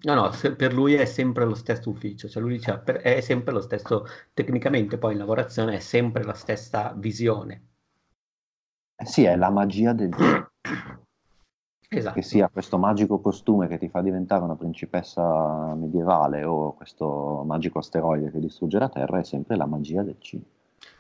No, 0.02 0.14
no, 0.16 0.32
per 0.58 0.74
lui 0.74 0.96
è 0.96 1.06
sempre 1.06 1.46
lo 1.46 1.56
stesso 1.56 1.90
ufficio, 1.90 2.28
cioè 2.28 2.42
lui 2.42 2.58
dice 2.58 2.82
è 2.84 3.22
sempre 3.22 3.54
lo 3.54 3.62
stesso, 3.62 4.06
tecnicamente 4.34 4.98
poi 4.98 5.14
in 5.14 5.20
lavorazione 5.20 5.76
è 5.76 5.80
sempre 5.80 6.24
la 6.24 6.34
stessa 6.34 6.94
visione. 6.98 7.68
Eh 8.98 9.06
sì, 9.06 9.24
è 9.24 9.36
la 9.38 9.50
magia 9.50 9.94
del 9.94 10.12
Esatto. 11.96 12.16
Che 12.16 12.24
sia 12.24 12.50
questo 12.50 12.80
magico 12.80 13.20
costume 13.20 13.68
che 13.68 13.78
ti 13.78 13.88
fa 13.88 14.02
diventare 14.02 14.44
una 14.44 14.56
principessa 14.56 15.76
medievale 15.76 16.44
o 16.44 16.74
questo 16.74 17.44
magico 17.46 17.78
asteroide 17.78 18.32
che 18.32 18.40
distrugge 18.40 18.80
la 18.80 18.90
Terra 18.90 19.20
è 19.20 19.24
sempre 19.24 19.56
la 19.56 19.68
magia 19.68 20.02
del 20.02 20.18
cinema. 20.20 20.50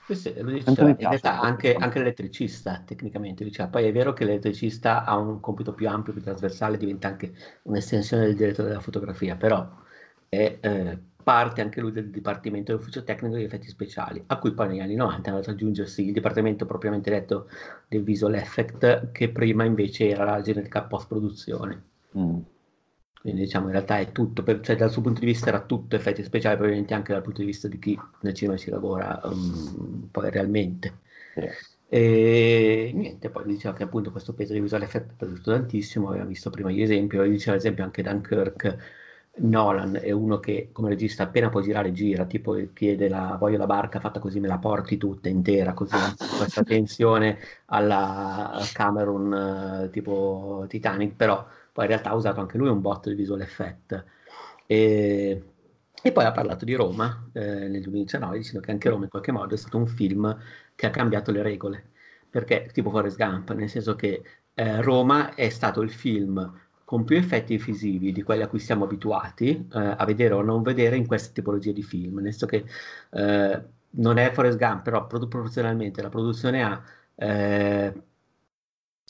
Questo 0.05 0.33
lo 0.35 0.51
diceva, 0.51 0.89
in 0.89 0.97
realtà 0.97 1.39
anche, 1.39 1.75
anche, 1.75 1.99
l'elettricista 1.99 2.83
tecnicamente 2.85 3.43
diceva, 3.43 3.69
poi 3.69 3.85
è 3.85 3.91
vero 3.93 4.11
che 4.11 4.25
l'elettricista 4.25 5.05
ha 5.05 5.17
un 5.17 5.39
compito 5.39 5.73
più 5.73 5.87
ampio, 5.87 6.11
più 6.11 6.21
trasversale, 6.21 6.77
diventa 6.77 7.07
anche 7.07 7.33
un'estensione 7.63 8.25
del 8.25 8.35
direttore 8.35 8.67
della 8.67 8.81
fotografia, 8.81 9.37
però 9.37 9.65
è 10.27 10.57
eh, 10.59 10.99
parte 11.23 11.61
anche 11.61 11.79
lui 11.79 11.93
del 11.93 12.09
dipartimento 12.09 12.71
dell'ufficio 12.71 13.03
tecnico 13.03 13.35
degli 13.35 13.45
effetti 13.45 13.69
speciali, 13.69 14.21
a 14.27 14.37
cui 14.37 14.53
poi 14.53 14.67
negli 14.67 14.81
anni 14.81 14.95
90 14.95 15.27
è 15.27 15.31
andato 15.31 15.49
ad 15.49 15.55
aggiungersi 15.55 16.05
il 16.05 16.11
dipartimento 16.11 16.65
propriamente 16.65 17.09
detto 17.09 17.47
del 17.87 18.03
visual 18.03 18.35
effect, 18.35 19.11
che 19.11 19.29
prima 19.29 19.63
invece 19.63 20.09
era 20.09 20.25
la 20.25 20.41
genetica 20.41 20.83
post 20.83 21.07
produzione. 21.07 21.81
Mm. 22.17 22.39
Quindi 23.23 23.43
diciamo 23.43 23.67
in 23.67 23.71
realtà 23.71 23.99
è 23.99 24.11
tutto, 24.11 24.43
per, 24.43 24.59
cioè 24.59 24.75
dal 24.75 24.91
suo 24.91 25.01
punto 25.01 25.21
di 25.21 25.27
vista 25.27 25.47
era 25.47 25.61
tutto 25.61 25.95
effetti 25.95 26.21
speciali, 26.23 26.55
probabilmente 26.55 26.93
anche 26.93 27.13
dal 27.13 27.21
punto 27.21 27.39
di 27.39 27.45
vista 27.45 27.69
di 27.69 27.79
chi 27.79 27.97
nel 28.19 28.33
cinema 28.33 28.57
ci 28.57 28.69
lavora 28.69 29.21
um, 29.23 30.09
poi 30.11 30.29
realmente. 30.29 30.99
Sì. 31.33 31.47
E 31.87 32.91
niente, 32.93 33.29
poi 33.29 33.45
diceva 33.45 33.73
che 33.73 33.83
appunto 33.83 34.11
questo 34.11 34.33
peso 34.33 34.51
di 34.51 34.59
visual 34.59 34.81
effect 34.81 35.11
è 35.11 35.13
piaciuto 35.15 35.51
tantissimo, 35.51 36.09
aveva 36.09 36.25
visto 36.25 36.49
prima 36.49 36.69
gli 36.69 36.81
esempi, 36.81 37.17
diceva 37.29 37.53
ad 37.53 37.59
esempio 37.59 37.85
anche 37.85 38.03
Dunkirk, 38.03 38.77
Nolan 39.35 39.99
è 40.01 40.11
uno 40.11 40.39
che 40.39 40.69
come 40.73 40.89
regista 40.89 41.23
appena 41.23 41.49
può 41.49 41.61
girare 41.61 41.93
gira, 41.93 42.25
tipo 42.25 42.57
chiede 42.73 43.07
la 43.07 43.37
voglio 43.39 43.57
la 43.57 43.65
barca 43.65 44.01
fatta 44.01 44.19
così 44.19 44.41
me 44.41 44.47
la 44.47 44.57
porti 44.57 44.97
tutta 44.97 45.29
intera, 45.29 45.73
così 45.73 45.95
questa 46.37 46.63
tensione 46.63 47.37
alla 47.67 48.59
Cameron 48.73 49.89
tipo 49.91 50.65
Titanic, 50.67 51.15
però 51.15 51.45
poi 51.73 51.85
in 51.85 51.89
realtà 51.89 52.11
ha 52.11 52.15
usato 52.15 52.39
anche 52.39 52.57
lui 52.57 52.69
un 52.69 52.81
bot 52.81 53.09
di 53.09 53.15
visual 53.15 53.41
effect. 53.41 54.05
E, 54.65 55.43
e 56.01 56.11
poi 56.11 56.25
ha 56.25 56.31
parlato 56.31 56.65
di 56.65 56.73
Roma 56.75 57.29
eh, 57.33 57.67
nel 57.67 57.81
2019 57.81 58.37
dicendo 58.37 58.59
che 58.61 58.71
anche 58.71 58.89
Roma 58.89 59.03
in 59.05 59.09
qualche 59.09 59.31
modo 59.31 59.53
è 59.53 59.57
stato 59.57 59.77
un 59.77 59.87
film 59.87 60.37
che 60.75 60.85
ha 60.85 60.89
cambiato 60.89 61.31
le 61.31 61.41
regole, 61.41 61.91
perché 62.29 62.69
tipo 62.71 62.89
Forrest 62.89 63.17
Gump, 63.17 63.51
nel 63.53 63.69
senso 63.69 63.95
che 63.95 64.21
eh, 64.53 64.81
Roma 64.81 65.33
è 65.33 65.49
stato 65.49 65.81
il 65.81 65.91
film 65.91 66.61
con 66.85 67.05
più 67.05 67.17
effetti 67.17 67.57
visivi 67.57 68.11
di 68.11 68.21
quelli 68.21 68.43
a 68.43 68.47
cui 68.47 68.59
siamo 68.59 68.83
abituati 68.83 69.67
eh, 69.73 69.95
a 69.97 70.05
vedere 70.05 70.33
o 70.35 70.41
non 70.41 70.61
vedere 70.61 70.95
in 70.95 71.07
queste 71.07 71.33
tipologie 71.33 71.73
di 71.73 71.81
film, 71.83 72.19
nel 72.19 72.33
senso 72.33 72.45
che 72.45 72.65
eh, 73.11 73.63
non 73.91 74.17
è 74.17 74.31
Forrest 74.31 74.57
Gump, 74.57 74.83
però 74.83 75.07
proporzionalmente 75.07 76.01
la 76.01 76.09
produzione 76.09 76.63
ha 76.63 76.83
eh, 77.15 77.93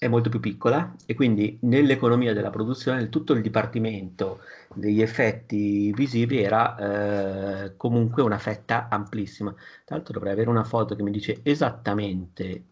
è 0.03 0.07
molto 0.09 0.29
più 0.29 0.39
piccola 0.41 0.95
e 1.05 1.15
quindi 1.15 1.57
nell'economia 1.61 2.33
della 2.33 2.49
produzione 2.49 3.07
tutto 3.07 3.31
il 3.33 3.41
dipartimento 3.41 4.41
degli 4.73 5.01
effetti 5.01 5.93
visivi 5.93 6.41
era 6.41 7.65
eh, 7.65 7.77
comunque 7.77 8.21
una 8.21 8.37
fetta 8.37 8.89
amplissima. 8.89 9.51
Tra 9.85 9.95
l'altro 9.95 10.13
dovrei 10.13 10.33
avere 10.33 10.49
una 10.49 10.65
foto 10.65 10.95
che 10.95 11.03
mi 11.03 11.11
dice 11.11 11.39
esattamente, 11.43 12.63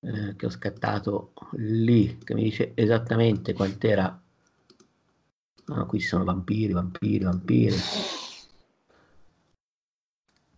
eh, 0.00 0.36
che 0.36 0.46
ho 0.46 0.50
scattato 0.50 1.32
lì, 1.52 2.18
che 2.18 2.34
mi 2.34 2.42
dice 2.42 2.72
esattamente 2.74 3.54
quant'era. 3.54 4.20
No, 5.66 5.86
qui 5.86 6.00
ci 6.00 6.06
sono 6.06 6.24
vampiri, 6.24 6.74
vampiri, 6.74 7.24
vampiri. 7.24 7.76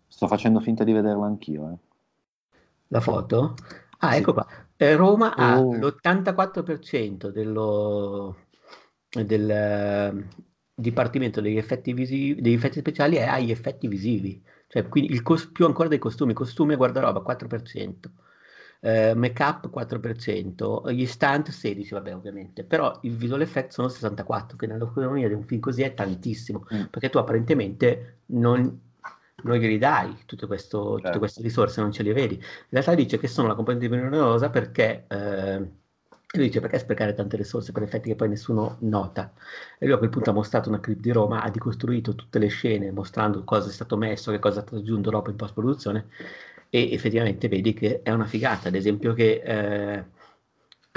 Sto 0.08 0.26
facendo 0.26 0.58
finta 0.58 0.82
di 0.82 0.92
vederla 0.92 1.26
anch'io. 1.26 1.70
Eh. 1.70 2.58
La 2.88 3.00
foto? 3.00 3.54
Ah, 3.98 4.12
sì. 4.12 4.18
ecco 4.18 4.32
qua. 4.32 4.65
Eh, 4.76 4.94
Roma 4.94 5.34
oh. 5.34 5.34
ha 5.36 5.58
l'84% 5.58 7.28
dello, 7.28 8.36
del 9.08 10.12
uh, 10.12 10.44
Dipartimento 10.78 11.40
degli 11.40 11.56
effetti, 11.56 11.94
visivi, 11.94 12.40
degli 12.40 12.52
effetti 12.52 12.80
speciali 12.80 13.16
e 13.16 13.22
agli 13.22 13.50
effetti 13.50 13.88
visivi, 13.88 14.42
cioè 14.66 14.86
quindi 14.88 15.12
il 15.14 15.22
cos- 15.22 15.46
più 15.46 15.64
ancora 15.64 15.88
dei 15.88 15.98
costumi, 15.98 16.34
costumi 16.34 16.74
e 16.74 16.76
guardaroba 16.76 17.22
4%. 17.26 18.10
Uh, 18.78 19.16
make 19.16 19.42
up 19.42 19.70
4%, 19.74 20.92
gli 20.92 21.06
stunt 21.06 21.48
16, 21.48 21.94
vabbè, 21.94 22.14
ovviamente, 22.14 22.62
però 22.62 22.96
il 23.02 23.16
visual 23.16 23.40
effect 23.40 23.72
sono 23.72 23.88
64, 23.88 24.56
che 24.58 24.66
nell'economia 24.66 25.26
di 25.26 25.34
un 25.34 25.44
film 25.44 25.60
così 25.60 25.82
è 25.82 25.94
tantissimo, 25.94 26.66
mm. 26.72 26.82
perché 26.90 27.08
tu 27.08 27.16
apparentemente 27.16 28.18
non, 28.26 28.80
non 29.44 29.56
glieli 29.58 29.78
dai 29.78 30.16
tutto 30.26 30.46
questo, 30.46 30.92
certo. 30.92 31.06
tutte 31.06 31.18
queste 31.18 31.42
risorse, 31.42 31.80
non 31.80 31.92
ce 31.92 32.02
le 32.02 32.12
vedi. 32.12 32.34
In 32.34 32.42
realtà 32.70 32.94
dice 32.94 33.18
che 33.18 33.28
sono 33.28 33.48
la 33.48 33.54
componente 33.54 33.88
più 33.88 33.96
numerosa 33.96 34.50
perché... 34.50 35.04
Eh, 35.08 35.84
lui 36.36 36.46
dice 36.46 36.60
perché 36.60 36.78
sprecare 36.78 37.14
tante 37.14 37.36
risorse 37.36 37.72
per 37.72 37.82
effetti 37.82 38.08
che 38.08 38.16
poi 38.16 38.28
nessuno 38.28 38.76
nota? 38.80 39.32
E 39.78 39.86
lui 39.86 39.94
a 39.94 39.98
quel 39.98 40.10
punto 40.10 40.30
ha 40.30 40.32
mostrato 40.32 40.68
una 40.68 40.80
clip 40.80 40.98
di 41.00 41.10
Roma, 41.12 41.42
ha 41.42 41.48
ricostruito 41.48 42.14
tutte 42.14 42.38
le 42.38 42.48
scene 42.48 42.90
mostrando 42.90 43.44
cosa 43.44 43.68
è 43.70 43.72
stato 43.72 43.96
messo, 43.96 44.32
che 44.32 44.38
cosa 44.38 44.58
è 44.58 44.62
stato 44.62 44.76
aggiunto 44.76 45.08
dopo 45.10 45.30
in 45.30 45.36
post-produzione 45.36 46.08
e 46.68 46.92
effettivamente 46.92 47.48
vedi 47.48 47.72
che 47.72 48.02
è 48.02 48.10
una 48.10 48.26
figata. 48.26 48.68
Ad 48.68 48.74
esempio 48.74 49.14
che 49.14 49.40
eh, 49.44 50.04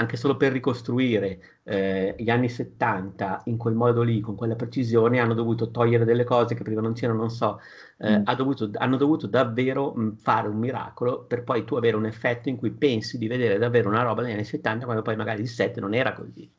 anche 0.00 0.16
solo 0.16 0.36
per 0.36 0.52
ricostruire 0.52 1.60
eh, 1.64 2.14
gli 2.18 2.30
anni 2.30 2.48
70 2.48 3.42
in 3.46 3.56
quel 3.58 3.74
modo 3.74 4.02
lì, 4.02 4.20
con 4.20 4.34
quella 4.34 4.56
precisione, 4.56 5.20
hanno 5.20 5.34
dovuto 5.34 5.70
togliere 5.70 6.04
delle 6.04 6.24
cose 6.24 6.54
che 6.54 6.62
prima 6.62 6.80
non 6.80 6.94
c'erano, 6.94 7.20
non 7.20 7.30
so, 7.30 7.60
eh, 7.98 8.18
mm. 8.18 8.22
ha 8.24 8.34
dovuto, 8.34 8.70
hanno 8.74 8.96
dovuto 8.96 9.26
davvero 9.26 9.92
mh, 9.94 10.16
fare 10.16 10.48
un 10.48 10.56
miracolo 10.58 11.24
per 11.24 11.44
poi 11.44 11.64
tu 11.64 11.74
avere 11.76 11.96
un 11.96 12.06
effetto 12.06 12.48
in 12.48 12.56
cui 12.56 12.70
pensi 12.70 13.18
di 13.18 13.26
vedere 13.28 13.58
davvero 13.58 13.88
una 13.88 14.02
roba 14.02 14.22
negli 14.22 14.32
anni 14.32 14.44
70 14.44 14.84
quando 14.84 15.02
poi 15.02 15.16
magari 15.16 15.42
il 15.42 15.48
set 15.48 15.78
non 15.78 15.94
era 15.94 16.12
così, 16.14 16.50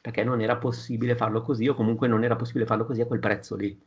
perché 0.00 0.22
non 0.24 0.40
era 0.40 0.56
possibile 0.56 1.16
farlo 1.16 1.40
così 1.42 1.68
o 1.68 1.74
comunque 1.74 2.08
non 2.08 2.24
era 2.24 2.36
possibile 2.36 2.66
farlo 2.66 2.84
così 2.84 3.00
a 3.00 3.06
quel 3.06 3.20
prezzo 3.20 3.56
lì. 3.56 3.78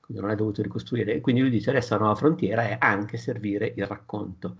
Quindi 0.00 0.20
non 0.22 0.30
hai 0.30 0.36
dovuto 0.36 0.62
ricostruire. 0.62 1.20
Quindi 1.20 1.40
lui 1.42 1.50
dice 1.50 1.70
adesso 1.70 1.94
la 1.94 2.00
nuova 2.00 2.14
frontiera 2.16 2.62
è 2.68 2.76
anche 2.80 3.16
servire 3.16 3.72
il 3.76 3.86
racconto. 3.86 4.56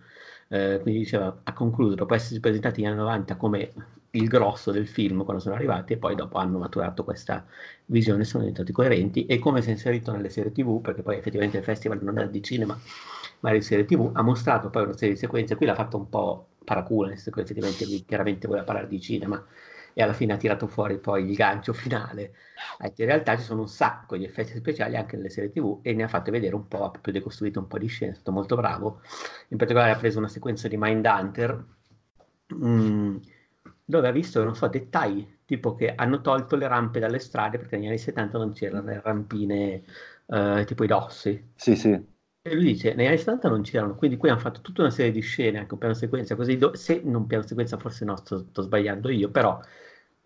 Eh, 0.52 0.80
quindi 0.82 1.00
diceva, 1.00 1.40
ha 1.44 1.52
concluso, 1.52 1.94
dopo 1.94 2.12
essersi 2.14 2.40
presentati 2.40 2.80
negli 2.80 2.90
anni 2.90 2.98
90 2.98 3.36
come 3.36 3.72
il 4.12 4.26
grosso 4.26 4.72
del 4.72 4.88
film 4.88 5.22
quando 5.22 5.40
sono 5.40 5.54
arrivati 5.54 5.92
e 5.92 5.96
poi 5.96 6.16
dopo 6.16 6.38
hanno 6.38 6.58
maturato 6.58 7.04
questa 7.04 7.44
visione, 7.86 8.24
sono 8.24 8.42
diventati 8.42 8.72
coerenti 8.72 9.26
e 9.26 9.38
come 9.38 9.62
si 9.62 9.68
è 9.68 9.72
inserito 9.72 10.10
nelle 10.10 10.28
serie 10.28 10.50
tv, 10.50 10.80
perché 10.80 11.02
poi 11.02 11.16
effettivamente 11.18 11.58
il 11.58 11.62
festival 11.64 12.02
non 12.02 12.18
è 12.18 12.28
di 12.28 12.42
cinema 12.42 12.76
ma 13.40 13.52
di 13.52 13.60
serie 13.62 13.84
tv, 13.84 14.10
ha 14.12 14.22
mostrato 14.22 14.70
poi 14.70 14.82
una 14.82 14.96
serie 14.96 15.14
di 15.14 15.20
sequenze, 15.20 15.54
qui 15.56 15.66
l'ha 15.66 15.74
fatto 15.74 15.96
un 15.96 16.08
po' 16.08 16.48
paraculo, 16.64 17.06
nel 17.08 17.16
senso 17.16 17.30
che 17.30 17.40
effettivamente 17.42 17.84
lui 17.86 18.04
chiaramente 18.04 18.46
voleva 18.48 18.64
parlare 18.64 18.88
di 18.88 19.00
cinema, 19.00 19.42
e 20.00 20.02
alla 20.02 20.12
fine 20.14 20.32
ha 20.32 20.36
tirato 20.36 20.66
fuori 20.66 20.98
poi 20.98 21.28
il 21.28 21.34
gancio 21.34 21.72
finale. 21.72 22.34
In 22.96 23.04
realtà 23.06 23.36
ci 23.36 23.42
sono 23.42 23.60
un 23.62 23.68
sacco 23.68 24.16
di 24.16 24.24
effetti 24.24 24.54
speciali 24.56 24.96
anche 24.96 25.16
nelle 25.16 25.28
serie 25.28 25.50
TV 25.50 25.80
e 25.82 25.92
ne 25.92 26.02
ha 26.04 26.08
fatto 26.08 26.30
vedere 26.30 26.54
un 26.54 26.66
po', 26.68 26.84
ha 26.84 26.90
proprio 26.90 27.12
decostruito 27.12 27.60
un 27.60 27.66
po' 27.66 27.78
di 27.78 27.86
scene, 27.86 28.12
è 28.12 28.14
stato 28.14 28.32
molto 28.32 28.56
bravo. 28.56 29.02
In 29.48 29.58
particolare 29.58 29.92
ha 29.92 29.96
preso 29.96 30.18
una 30.18 30.28
sequenza 30.28 30.68
di 30.68 30.76
Mindhunter 30.78 31.64
mh, 32.46 32.66
mm, 32.66 33.16
dove 33.84 34.08
ha 34.08 34.12
visto, 34.12 34.42
non 34.42 34.54
so, 34.54 34.66
dettagli, 34.68 35.26
tipo 35.44 35.74
che 35.74 35.94
hanno 35.94 36.20
tolto 36.20 36.56
le 36.56 36.68
rampe 36.68 36.98
dalle 37.00 37.18
strade 37.18 37.58
perché 37.58 37.76
negli 37.76 37.88
anni 37.88 37.98
70 37.98 38.38
non 38.38 38.52
c'erano 38.52 38.86
le 38.86 39.00
rampine 39.02 39.82
uh, 40.26 40.64
tipo 40.64 40.84
i 40.84 40.86
dossi. 40.86 41.52
Sì, 41.56 41.76
sì. 41.76 42.18
E 42.42 42.54
lui 42.54 42.64
dice, 42.64 42.94
negli 42.94 43.06
anni 43.06 43.18
70 43.18 43.50
non 43.50 43.60
c'erano, 43.60 43.94
quindi 43.94 44.16
qui 44.16 44.30
hanno 44.30 44.38
fatto 44.38 44.62
tutta 44.62 44.80
una 44.80 44.90
serie 44.90 45.12
di 45.12 45.20
scene, 45.20 45.58
anche 45.58 45.74
un 45.74 45.78
piano 45.78 45.92
sequenza, 45.94 46.34
così, 46.36 46.56
do- 46.56 46.74
se 46.74 47.02
non 47.04 47.26
piano 47.26 47.46
sequenza 47.46 47.76
forse 47.76 48.06
no, 48.06 48.16
sto, 48.16 48.38
sto 48.38 48.62
sbagliando 48.62 49.10
io, 49.10 49.28
però, 49.30 49.60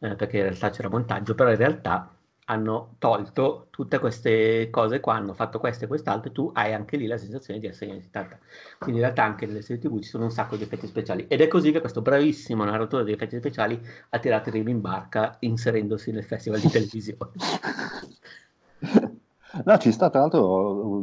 eh, 0.05 0.17
perché 0.17 0.37
in 0.37 0.43
realtà 0.43 0.69
c'era 0.71 0.91
montaggio, 0.91 1.35
però 1.35 1.51
in 1.51 1.57
realtà 1.57 2.11
hanno 2.47 2.97
tolto 2.99 3.69
tutte 3.71 3.99
queste 3.99 4.69
cose 4.69 5.01
qua, 5.01 5.15
hanno 5.15 5.33
fatto 5.33 5.59
questo 5.59 5.85
e 5.85 5.87
quest'altro, 5.87 6.29
e 6.29 6.33
tu 6.33 6.51
hai 6.53 6.75
anche 6.75 6.99
lì 6.99 7.07
la 7.07 7.17
sensazione 7.17 7.59
di 7.59 7.67
essere 7.67 7.93
in 7.95 8.03
70. 8.03 8.39
Quindi 8.79 9.01
in 9.01 9.07
realtà 9.07 9.25
anche 9.25 9.47
nelle 9.47 9.63
serie 9.63 9.81
TV 9.81 9.99
ci 10.01 10.09
sono 10.11 10.25
un 10.25 10.31
sacco 10.31 10.57
di 10.57 10.63
effetti 10.63 10.87
speciali. 10.87 11.25
Ed 11.27 11.41
è 11.41 11.49
così 11.49 11.73
che 11.73 11.81
questo 11.81 12.03
bravissimo 12.03 12.65
narratore 12.65 13.05
di 13.05 13.13
effetti 13.13 13.39
speciali 13.39 13.81
ha 14.11 14.19
tirato 14.19 14.51
il 14.51 14.69
in 14.69 14.81
barca 14.83 15.37
inserendosi 15.41 16.13
nel 16.13 16.25
festival 16.25 16.61
di 16.61 16.69
televisione. 16.69 17.31
no, 19.65 19.79
ci 19.79 19.91
sta 19.91 20.11
tra 20.11 20.21
l'altro 20.21 21.01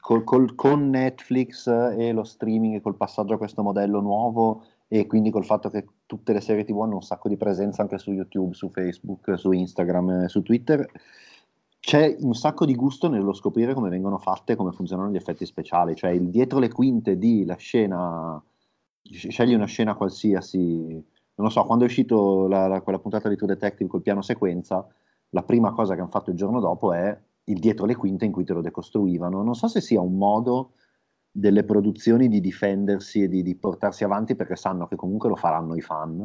col, 0.00 0.24
col, 0.24 0.54
con 0.56 0.90
Netflix 0.90 1.68
e 1.68 2.10
lo 2.10 2.24
streaming 2.24 2.74
e 2.74 2.80
col 2.80 2.96
passaggio 2.96 3.34
a 3.34 3.38
questo 3.38 3.62
modello 3.62 4.00
nuovo 4.00 4.64
e 4.88 5.06
quindi 5.06 5.30
col 5.30 5.44
fatto 5.44 5.70
che 5.70 5.86
tutte 6.06 6.32
le 6.32 6.40
serie 6.40 6.64
tv 6.64 6.80
hanno 6.80 6.96
un 6.96 7.02
sacco 7.02 7.28
di 7.28 7.36
presenza 7.36 7.82
anche 7.82 7.98
su 7.98 8.12
YouTube, 8.12 8.54
su 8.54 8.68
Facebook, 8.68 9.38
su 9.38 9.52
Instagram, 9.52 10.26
su 10.26 10.42
Twitter, 10.42 10.86
c'è 11.84 12.16
un 12.20 12.34
sacco 12.34 12.64
di 12.64 12.74
gusto 12.74 13.08
nello 13.10 13.34
scoprire 13.34 13.74
come 13.74 13.90
vengono 13.90 14.16
fatte 14.16 14.56
come 14.56 14.72
funzionano 14.72 15.10
gli 15.10 15.16
effetti 15.16 15.44
speciali, 15.44 15.94
cioè 15.94 16.10
il 16.12 16.30
dietro 16.30 16.58
le 16.58 16.70
quinte 16.70 17.18
di 17.18 17.44
la 17.44 17.56
scena, 17.56 18.42
scegli 19.02 19.52
una 19.52 19.66
scena 19.66 19.94
qualsiasi, 19.94 20.58
non 21.34 21.46
lo 21.46 21.50
so, 21.50 21.62
quando 21.64 21.84
è 21.84 21.86
uscito 21.86 22.46
la, 22.48 22.68
la, 22.68 22.80
quella 22.80 22.98
puntata 22.98 23.28
di 23.28 23.36
True 23.36 23.52
Detective 23.52 23.90
col 23.90 24.00
piano 24.00 24.22
sequenza, 24.22 24.86
la 25.28 25.42
prima 25.42 25.72
cosa 25.72 25.94
che 25.94 26.00
hanno 26.00 26.08
fatto 26.08 26.30
il 26.30 26.36
giorno 26.36 26.58
dopo 26.58 26.94
è 26.94 27.18
il 27.44 27.58
dietro 27.58 27.84
le 27.84 27.96
quinte 27.96 28.24
in 28.24 28.32
cui 28.32 28.44
te 28.44 28.54
lo 28.54 28.62
decostruivano. 28.62 29.42
Non 29.42 29.54
so 29.54 29.68
se 29.68 29.82
sia 29.82 30.00
un 30.00 30.16
modo 30.16 30.72
delle 31.36 31.64
produzioni 31.64 32.28
di 32.28 32.40
difendersi 32.40 33.24
e 33.24 33.28
di, 33.28 33.42
di, 33.42 33.56
portarsi 33.56 34.04
avanti 34.04 34.36
perché 34.36 34.54
sanno 34.54 34.86
che 34.86 34.94
comunque 34.94 35.28
lo 35.28 35.34
faranno 35.34 35.74
i 35.74 35.80
fan, 35.80 36.24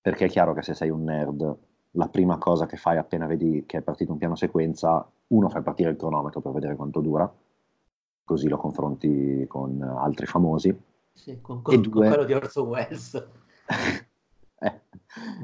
perché 0.00 0.24
è 0.24 0.28
chiaro 0.28 0.52
che 0.52 0.62
se 0.62 0.74
sei 0.74 0.90
un 0.90 1.04
nerd, 1.04 1.56
la 1.92 2.08
prima 2.08 2.36
cosa 2.36 2.66
che 2.66 2.76
fai 2.76 2.96
appena 2.96 3.26
vedi 3.26 3.62
che 3.66 3.78
è 3.78 3.82
partito 3.82 4.10
un 4.10 4.18
piano 4.18 4.34
sequenza, 4.34 5.08
uno 5.28 5.48
fai 5.48 5.62
partire 5.62 5.90
il 5.90 5.96
cronometro 5.96 6.40
per 6.40 6.50
vedere 6.50 6.74
quanto 6.74 7.00
dura, 7.00 7.32
così 8.24 8.48
lo 8.48 8.56
confronti 8.56 9.44
con 9.46 9.80
altri 9.80 10.26
famosi. 10.26 10.76
Sì, 11.12 11.40
con, 11.40 11.62
con, 11.62 11.80
due... 11.80 11.92
con 11.92 12.08
quello 12.08 12.24
di 12.24 12.32
Orson 12.32 12.66
Welles. 12.66 13.28
Eh. 14.58 14.80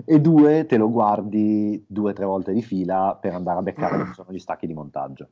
E 0.06 0.20
due, 0.22 0.64
te 0.64 0.78
lo 0.78 0.90
guardi 0.90 1.84
due 1.86 2.12
o 2.12 2.14
tre 2.14 2.24
volte 2.24 2.54
di 2.54 2.62
fila 2.62 3.14
per 3.20 3.34
andare 3.34 3.59
a 3.59 3.62
beccare 3.62 3.98
dove 3.98 4.12
sono 4.14 4.32
gli 4.32 4.38
stacchi 4.38 4.66
di 4.66 4.72
montaggio. 4.72 5.28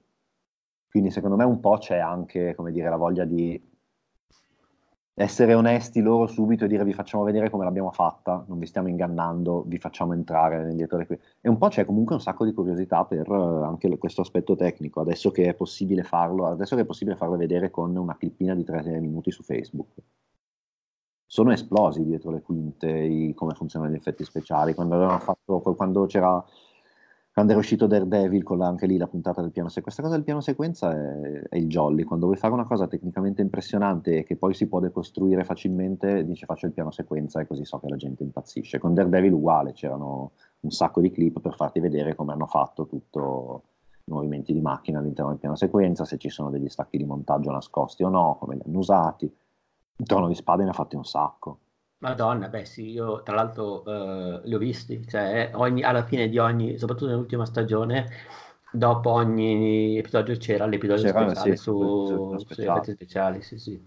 Quindi 0.91 1.11
secondo 1.11 1.37
me 1.37 1.45
un 1.45 1.61
po' 1.61 1.79
c'è 1.79 1.99
anche, 1.99 2.55
come 2.55 2.73
dire, 2.73 2.89
la 2.89 2.97
voglia 2.97 3.25
di 3.25 3.69
essere 5.15 5.55
onesti 5.55 6.01
loro 6.01 6.27
subito 6.27 6.65
e 6.65 6.69
dire 6.69 6.83
vi 6.83 6.95
facciamo 6.95 7.25
vedere 7.25 7.51
come 7.51 7.65
l'abbiamo 7.65 7.91
fatta, 7.93 8.45
non 8.49 8.59
vi 8.59 8.67
stiamo 8.67 8.89
ingannando, 8.89 9.65
vi 9.67 9.79
facciamo 9.79 10.15
entrare 10.15 10.75
dietro 10.75 10.99
di 10.99 11.07
qui. 11.07 11.19
E 11.41 11.49
un 11.49 11.59
po' 11.59 11.69
c'è 11.69 11.85
comunque 11.85 12.15
un 12.15 12.21
sacco 12.21 12.45
di 12.45 12.53
curiosità 12.53 13.05
per 13.05 13.29
uh, 13.31 13.62
anche 13.62 13.99
questo 13.99 14.23
aspetto 14.23 14.57
tecnico, 14.57 15.01
adesso 15.01 15.31
che 15.31 15.45
è 15.49 15.55
possibile 15.55 16.03
farlo, 16.03 16.47
adesso 16.47 16.75
che 16.75 16.83
è 16.83 16.87
possibile 16.87 17.17
farlo 17.17 17.37
vedere 17.37 17.71
con 17.71 17.95
una 17.97 18.17
clippina 18.17 18.55
di 18.55 18.65
tre 18.65 18.83
minuti 18.99 19.31
su 19.31 19.43
Facebook 19.43 19.89
sono 21.33 21.53
esplosi 21.53 22.03
dietro 22.03 22.33
le 22.33 22.43
quinte 22.43 22.91
i, 22.91 23.35
come 23.35 23.55
funzionano 23.55 23.93
gli 23.93 23.95
effetti 23.95 24.25
speciali. 24.25 24.75
Quando, 24.75 25.17
fatto, 25.21 25.61
quando, 25.61 26.07
c'era, 26.07 26.45
quando 27.32 27.52
era 27.52 27.61
uscito 27.61 27.86
Daredevil 27.86 28.43
con 28.43 28.59
la, 28.59 28.66
anche 28.66 28.86
lì 28.86 28.97
la 28.97 29.07
puntata 29.07 29.40
del 29.40 29.51
piano 29.52 29.69
sequenza, 29.69 29.82
questa 29.82 30.02
cosa 30.02 30.15
del 30.15 30.24
piano 30.24 30.40
sequenza 30.40 30.93
è, 30.93 31.43
è, 31.48 31.57
il 31.57 31.69
jolly. 31.69 32.02
Quando 32.02 32.27
vuoi 32.27 32.36
fare 32.36 32.52
una 32.52 32.65
cosa 32.65 32.86
tecnicamente 32.86 33.40
impressionante 33.43 34.19
e 34.19 34.24
che 34.24 34.36
poi 34.36 34.55
si 34.55 34.66
può 34.66 34.81
decostruire 34.81 35.44
facilmente, 35.44 36.24
dice 36.24 36.47
faccio 36.47 36.66
il 36.66 36.73
piano 36.73 36.90
sequenza 36.90 37.40
e 37.40 37.47
così 37.47 37.65
so 37.65 37.78
che 37.78 37.89
la 37.89 37.97
gente 37.97 38.23
impazzisce. 38.24 38.78
Con 38.78 38.94
Daredevil 38.94 39.32
uguale, 39.32 39.73
c'erano 39.73 40.32
un 40.61 40.70
sacco 40.70 41.01
di 41.01 41.11
clip 41.11 41.40
per 41.40 41.55
farti 41.55 41.81
vedere 41.81 42.15
come 42.15 42.32
hanno 42.32 42.47
fatto 42.47 42.86
tutto 42.86 43.62
i 44.05 44.11
movimenti 44.11 44.52
di 44.52 44.61
macchina 44.61 44.98
all'interno 44.98 45.31
del 45.31 45.40
piano 45.40 45.57
sequenza, 45.57 46.05
se 46.05 46.19
ci 46.19 46.28
sono 46.28 46.51
degli 46.51 46.69
stacchi 46.69 46.97
di 46.97 47.05
montaggio 47.05 47.51
nascosti 47.51 48.02
o 48.02 48.09
no, 48.09 48.36
come 48.40 48.57
li 48.57 48.62
hanno 48.66 48.78
usati 48.78 49.32
il 50.01 50.07
Trono 50.07 50.28
di 50.28 50.35
Spade 50.35 50.65
ne 50.65 50.70
ha 50.70 50.73
fatti 50.73 50.97
un 50.97 51.05
sacco. 51.05 51.59
Madonna, 52.01 52.48
beh 52.48 52.64
sì, 52.64 52.90
io 52.90 53.22
tra 53.22 53.35
l'altro 53.35 53.85
eh, 53.85 54.40
li 54.44 54.55
ho 54.55 54.59
visti, 54.59 55.06
cioè 55.06 55.51
ogni, 55.55 55.82
alla 55.82 56.02
fine 56.05 56.31
di 56.31 56.39
ogni, 56.39 56.78
soprattutto 56.78 57.10
nell'ultima 57.10 57.44
stagione, 57.44 58.09
dopo 58.72 59.10
ogni 59.10 59.98
episodio 59.98 60.35
c'era 60.39 60.64
l'episodio 60.64 61.05
c'era, 61.05 61.28
speciale 61.28 61.56
sì, 61.56 61.62
su, 61.62 62.39
sugli 62.39 62.64
effetti 62.64 62.93
speciali, 62.93 63.43
sì, 63.43 63.59
sì, 63.59 63.82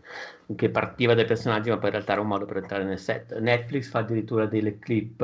che 0.55 0.69
partiva 0.69 1.15
dai 1.15 1.25
personaggi 1.25 1.69
ma 1.69 1.77
poi 1.77 1.87
in 1.87 1.93
realtà 1.93 2.11
era 2.11 2.21
un 2.21 2.27
modo 2.27 2.45
per 2.45 2.57
entrare 2.57 2.83
nel 2.83 2.99
set. 2.99 3.35
Netflix 3.39 3.89
fa 3.89 3.99
addirittura 3.99 4.45
delle 4.45 4.77
clip 4.77 5.21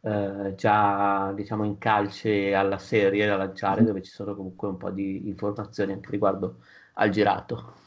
eh, 0.00 0.54
già 0.56 1.32
diciamo 1.32 1.62
in 1.64 1.78
calce 1.78 2.52
alla 2.52 2.78
serie 2.78 3.26
da 3.26 3.36
lanciare 3.36 3.82
mm. 3.82 3.86
dove 3.86 4.02
ci 4.02 4.10
sono 4.10 4.34
comunque 4.34 4.66
un 4.66 4.76
po' 4.76 4.90
di 4.90 5.28
informazioni 5.28 5.92
anche 5.92 6.10
riguardo 6.10 6.56
al 6.94 7.10
girato 7.10 7.86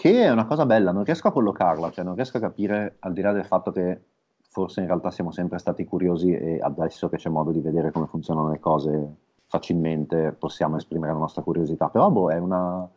che 0.00 0.24
è 0.24 0.30
una 0.30 0.46
cosa 0.46 0.64
bella, 0.66 0.92
non 0.92 1.04
riesco 1.04 1.28
a 1.28 1.32
collocarla, 1.32 1.90
cioè 1.90 2.04
non 2.04 2.14
riesco 2.14 2.38
a 2.38 2.40
capire, 2.40 2.96
al 3.00 3.12
di 3.12 3.20
là 3.20 3.32
del 3.32 3.44
fatto 3.44 3.70
che 3.72 4.00
forse 4.40 4.80
in 4.80 4.86
realtà 4.86 5.10
siamo 5.10 5.30
sempre 5.30 5.58
stati 5.58 5.84
curiosi 5.84 6.32
e 6.32 6.58
adesso 6.60 7.08
che 7.08 7.16
c'è 7.18 7.28
modo 7.28 7.50
di 7.52 7.60
vedere 7.60 7.90
come 7.92 8.06
funzionano 8.06 8.50
le 8.50 8.58
cose 8.58 9.14
facilmente 9.46 10.32
possiamo 10.32 10.76
esprimere 10.76 11.12
la 11.12 11.18
nostra 11.18 11.42
curiosità, 11.42 11.88
però 11.88 12.10
boh, 12.10 12.30
è 12.30 12.38
una, 12.38 12.88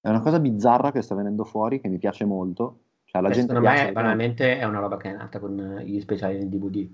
è 0.00 0.08
una 0.08 0.20
cosa 0.20 0.38
bizzarra 0.40 0.92
che 0.92 1.02
sta 1.02 1.14
venendo 1.14 1.44
fuori, 1.44 1.80
che 1.80 1.88
mi 1.88 1.98
piace 1.98 2.24
molto. 2.24 2.80
Cioè, 3.04 3.22
la 3.22 3.28
Eh, 3.28 3.32
gente 3.32 3.48
secondo 3.54 3.68
me 3.68 3.74
piace- 3.74 3.92
banalmente 3.92 4.58
è 4.58 4.64
una 4.64 4.80
roba 4.80 4.96
che 4.98 5.10
è 5.10 5.16
nata 5.16 5.38
con 5.40 5.80
gli 5.84 6.00
speciali 6.00 6.38
del 6.38 6.48
DVD, 6.48 6.88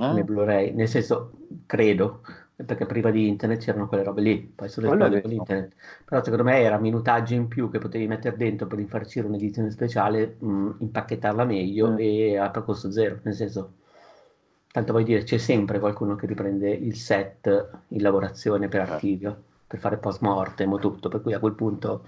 Ah, 0.00 0.12
nei 0.14 0.24
Blu-ray, 0.24 0.72
nel 0.74 0.88
senso, 0.88 1.32
credo, 1.66 2.22
perché 2.54 2.86
prima 2.86 3.10
di 3.10 3.26
internet 3.28 3.60
c'erano 3.60 3.88
quelle 3.88 4.04
robe 4.04 4.20
lì, 4.22 4.38
poi 4.40 4.68
sono 4.68 4.86
esplose 4.86 5.20
con 5.20 5.32
internet. 5.32 5.74
Però 6.04 6.22
secondo 6.22 6.44
me 6.44 6.60
era 6.60 6.78
minutaggio 6.78 7.34
in 7.34 7.48
più 7.48 7.70
che 7.70 7.78
potevi 7.78 8.06
mettere 8.06 8.36
dentro 8.36 8.66
per 8.66 8.78
infarcire 8.78 9.26
un'edizione 9.26 9.70
speciale, 9.70 10.36
mh, 10.38 10.76
impacchettarla 10.80 11.44
meglio 11.44 11.90
Mm. 11.90 11.96
e 11.98 12.36
a 12.38 12.50
costo 12.50 12.90
zero, 12.92 13.18
nel 13.24 13.34
senso, 13.34 13.74
tanto 14.70 14.92
vuoi 14.92 15.04
dire, 15.04 15.22
c'è 15.24 15.38
sempre 15.38 15.78
qualcuno 15.78 16.14
che 16.16 16.26
riprende 16.26 16.70
il 16.70 16.96
set 16.96 17.70
in 17.88 18.02
lavorazione 18.02 18.68
per 18.68 18.80
Certo. 18.80 18.94
archivio, 18.94 19.42
per 19.66 19.78
fare 19.78 19.98
post 19.98 20.20
mortem 20.22 20.72
o 20.72 20.78
tutto, 20.78 21.08
per 21.08 21.20
cui 21.22 21.32
a 21.34 21.38
quel 21.40 21.54
punto 21.54 22.06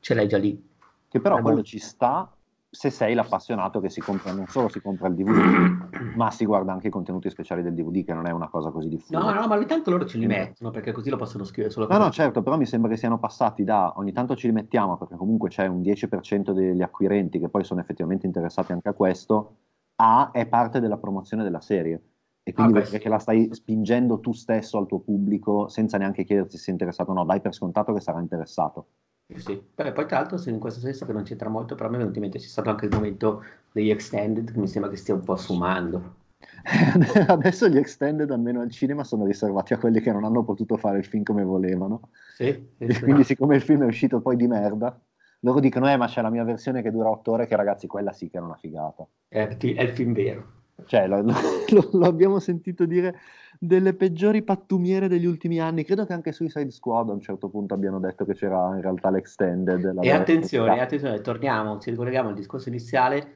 ce 0.00 0.14
l'hai 0.14 0.28
già 0.28 0.38
lì. 0.38 0.62
Che 1.08 1.20
però 1.20 1.40
quello 1.40 1.62
ci 1.62 1.78
sta 1.78 2.35
se 2.76 2.90
sei 2.90 3.14
l'appassionato 3.14 3.80
che 3.80 3.88
si 3.88 4.02
compra, 4.02 4.32
non 4.32 4.46
solo 4.48 4.68
si 4.68 4.82
compra 4.82 5.08
il 5.08 5.14
DVD, 5.14 6.12
ma 6.14 6.30
si 6.30 6.44
guarda 6.44 6.72
anche 6.72 6.88
i 6.88 6.90
contenuti 6.90 7.30
speciali 7.30 7.62
del 7.62 7.72
DVD, 7.72 8.04
che 8.04 8.12
non 8.12 8.26
è 8.26 8.32
una 8.32 8.48
cosa 8.48 8.70
così 8.70 8.88
diffusa. 8.88 9.18
No, 9.18 9.32
no, 9.32 9.46
ma 9.46 9.54
ogni 9.54 9.64
tanto 9.64 9.90
loro 9.90 10.04
ce 10.04 10.18
li 10.18 10.26
mettono 10.26 10.70
perché 10.70 10.92
così 10.92 11.08
lo 11.08 11.16
possono 11.16 11.44
scrivere 11.44 11.72
solo 11.72 11.86
No, 11.86 11.96
no, 11.96 12.10
certo, 12.10 12.42
però 12.42 12.58
mi 12.58 12.66
sembra 12.66 12.90
che 12.90 12.98
siano 12.98 13.18
passati 13.18 13.64
da 13.64 13.94
ogni 13.96 14.12
tanto 14.12 14.36
ci 14.36 14.46
li 14.46 14.52
mettiamo 14.52 14.98
perché 14.98 15.16
comunque 15.16 15.48
c'è 15.48 15.66
un 15.66 15.80
10% 15.80 16.52
degli 16.52 16.82
acquirenti 16.82 17.38
che 17.38 17.48
poi 17.48 17.64
sono 17.64 17.80
effettivamente 17.80 18.26
interessati 18.26 18.72
anche 18.72 18.90
a 18.90 18.92
questo, 18.92 19.56
a 19.96 20.30
è 20.30 20.46
parte 20.46 20.78
della 20.78 20.98
promozione 20.98 21.42
della 21.42 21.62
serie. 21.62 22.02
E 22.42 22.52
quindi 22.52 22.78
Ah, 22.78 22.82
che 22.82 23.08
la 23.08 23.18
stai 23.18 23.48
spingendo 23.52 24.20
tu 24.20 24.32
stesso 24.32 24.76
al 24.78 24.86
tuo 24.86 25.00
pubblico 25.00 25.66
senza 25.68 25.96
neanche 25.96 26.24
chiederti 26.24 26.58
se 26.58 26.68
è 26.68 26.72
interessato 26.72 27.10
o 27.10 27.14
no, 27.14 27.24
dai 27.24 27.40
per 27.40 27.54
scontato 27.54 27.92
che 27.94 28.00
sarà 28.00 28.20
interessato. 28.20 28.86
Sì. 29.34 29.60
Beh, 29.74 29.92
poi 29.92 30.06
tra 30.06 30.20
l'altro 30.20 30.40
in 30.50 30.58
questo 30.58 30.80
senso 30.80 31.04
che 31.04 31.12
non 31.12 31.24
c'entra 31.24 31.48
molto, 31.48 31.74
però 31.74 31.88
mi 31.88 31.96
è 31.96 31.98
venuto 31.98 32.16
in 32.16 32.22
mente 32.22 32.38
c'è 32.38 32.46
stato 32.46 32.70
anche 32.70 32.86
il 32.86 32.92
momento 32.92 33.42
degli 33.72 33.90
extended 33.90 34.52
che 34.52 34.58
mi 34.58 34.68
sembra 34.68 34.90
che 34.90 34.96
stia 34.96 35.14
un 35.14 35.24
po' 35.24 35.36
sfumando. 35.36 36.14
Adesso 37.26 37.68
gli 37.68 37.76
extended, 37.76 38.30
almeno 38.30 38.60
al 38.60 38.70
cinema, 38.70 39.04
sono 39.04 39.24
riservati 39.24 39.72
a 39.74 39.78
quelli 39.78 40.00
che 40.00 40.12
non 40.12 40.24
hanno 40.24 40.44
potuto 40.44 40.76
fare 40.76 40.98
il 40.98 41.04
film 41.04 41.22
come 41.22 41.44
volevano. 41.44 42.10
Sì, 42.34 42.66
sì, 42.78 43.00
quindi, 43.00 43.24
siccome 43.24 43.56
il 43.56 43.62
film 43.62 43.82
è 43.82 43.86
uscito 43.86 44.20
poi 44.20 44.36
di 44.36 44.46
merda, 44.46 44.98
loro 45.40 45.60
dicono: 45.60 45.90
Eh, 45.90 45.96
ma 45.96 46.06
c'è 46.06 46.22
la 46.22 46.30
mia 46.30 46.44
versione 46.44 46.82
che 46.82 46.90
dura 46.90 47.10
otto 47.10 47.32
ore, 47.32 47.46
che 47.46 47.56
ragazzi, 47.56 47.86
quella 47.86 48.12
sì 48.12 48.28
che 48.28 48.36
era 48.36 48.46
una 48.46 48.56
figata. 48.56 49.06
È, 49.28 49.46
è 49.46 49.82
il 49.82 49.90
film 49.90 50.12
vero. 50.12 50.54
Cioè, 50.84 51.06
lo, 51.06 51.22
lo- 51.22 51.32
lo 51.92 52.06
abbiamo 52.06 52.38
sentito 52.38 52.84
dire 52.84 53.18
delle 53.58 53.94
peggiori 53.94 54.42
pattumiere 54.42 55.08
degli 55.08 55.26
ultimi 55.26 55.60
anni. 55.60 55.84
Credo 55.84 56.04
che 56.06 56.12
anche 56.12 56.32
Suicide 56.32 56.70
Squad 56.70 57.10
a 57.10 57.12
un 57.12 57.20
certo 57.20 57.48
punto 57.48 57.74
abbiano 57.74 57.98
detto 57.98 58.24
che 58.24 58.34
c'era 58.34 58.74
in 58.74 58.82
realtà 58.82 59.10
l'extended. 59.10 59.98
E 60.00 60.10
attenzione, 60.10 60.80
attenzione, 60.80 61.20
torniamo, 61.20 61.78
ci 61.78 61.90
ricolleghiamo 61.90 62.28
al 62.28 62.34
discorso 62.34 62.68
iniziale. 62.68 63.34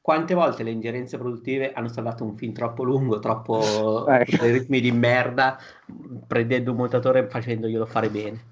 Quante 0.00 0.34
volte 0.34 0.64
le 0.64 0.70
ingerenze 0.70 1.16
produttive 1.16 1.72
hanno 1.72 1.86
salvato 1.86 2.24
un 2.24 2.36
film 2.36 2.52
troppo 2.52 2.82
lungo, 2.82 3.20
troppo 3.20 4.04
Ecco. 4.08 4.44
ritmi 4.44 4.80
di 4.80 4.90
merda, 4.90 5.56
prendendo 6.26 6.72
un 6.72 6.78
montatore 6.78 7.20
e 7.20 7.28
facendoglielo 7.28 7.86
fare 7.86 8.08
bene. 8.08 8.50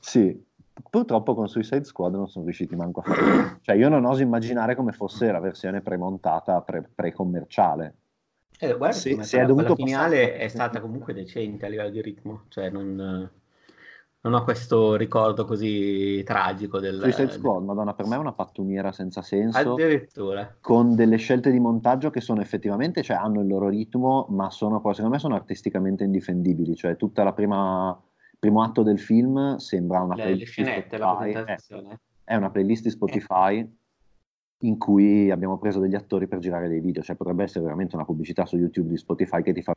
Sì, 0.00 0.44
purtroppo 0.90 1.34
con 1.34 1.48
Suicide 1.48 1.84
Squad 1.84 2.14
non 2.14 2.26
sono 2.26 2.44
riusciti 2.44 2.74
manco 2.74 3.00
a 3.00 3.02
fare. 3.04 3.58
Cioè, 3.62 3.76
io 3.76 3.88
non 3.88 4.04
oso 4.04 4.22
immaginare 4.22 4.74
come 4.74 4.90
fosse 4.90 5.30
la 5.30 5.38
versione 5.38 5.80
premontata, 5.80 6.60
pre- 6.62 6.90
pre-commerciale. 6.92 7.94
Eh, 8.60 8.76
guarda, 8.76 8.96
Sì, 8.96 9.10
come 9.12 9.24
si 9.24 9.36
è 9.36 9.44
dovuto 9.44 9.74
finale 9.76 10.36
è 10.36 10.48
stata 10.48 10.80
comunque 10.80 11.14
decente 11.14 11.66
a 11.66 11.68
livello 11.68 11.90
di 11.90 12.02
ritmo, 12.02 12.44
cioè 12.48 12.70
non, 12.70 13.30
non 14.20 14.34
ho 14.34 14.42
questo 14.42 14.96
ricordo 14.96 15.44
così 15.44 16.22
tragico 16.24 16.80
del... 16.80 17.00
Suicide 17.00 17.30
Squad, 17.30 17.62
madonna, 17.62 17.94
per 17.94 18.06
me 18.06 18.16
è 18.16 18.18
una 18.18 18.32
pattumiera 18.32 18.90
senza 18.90 19.22
senso. 19.22 19.74
Addirittura. 19.74 20.56
con 20.60 20.96
delle 20.96 21.16
scelte 21.18 21.52
di 21.52 21.60
montaggio 21.60 22.10
che 22.10 22.20
sono 22.20 22.40
effettivamente, 22.40 23.02
cioè 23.02 23.16
hanno 23.16 23.42
il 23.42 23.46
loro 23.46 23.68
ritmo, 23.68 24.26
ma 24.30 24.50
sono 24.50 24.80
poi, 24.80 24.94
secondo 24.94 25.14
me, 25.14 25.20
sono 25.20 25.36
artisticamente 25.36 26.02
indifendibili. 26.02 26.74
Cioè, 26.74 26.96
tutta 26.96 27.22
la 27.22 27.32
prima, 27.32 27.96
primo 28.40 28.62
atto 28.62 28.82
del 28.82 28.98
film 28.98 29.56
sembra 29.56 30.00
una 30.00 30.16
Le, 30.16 30.20
le 30.20 30.28
playlist 30.30 30.56
di 30.56 30.62
scenette, 30.62 30.98
la 30.98 31.06
Spotify. 31.06 31.32
presentazione. 31.32 31.92
Eh, 31.92 31.98
è 32.24 32.34
una 32.34 32.50
playlist 32.50 32.82
di 32.82 32.90
Spotify 32.90 33.77
in 34.62 34.78
cui 34.78 35.30
abbiamo 35.30 35.58
preso 35.58 35.78
degli 35.80 35.94
attori 35.94 36.26
per 36.26 36.38
girare 36.38 36.68
dei 36.68 36.80
video. 36.80 37.02
Cioè, 37.02 37.16
potrebbe 37.16 37.44
essere 37.44 37.64
veramente 37.64 37.94
una 37.94 38.04
pubblicità 38.04 38.44
su 38.46 38.56
YouTube 38.56 38.88
di 38.90 38.96
Spotify 38.96 39.42
che 39.42 39.52
ti 39.52 39.62
fa 39.62 39.72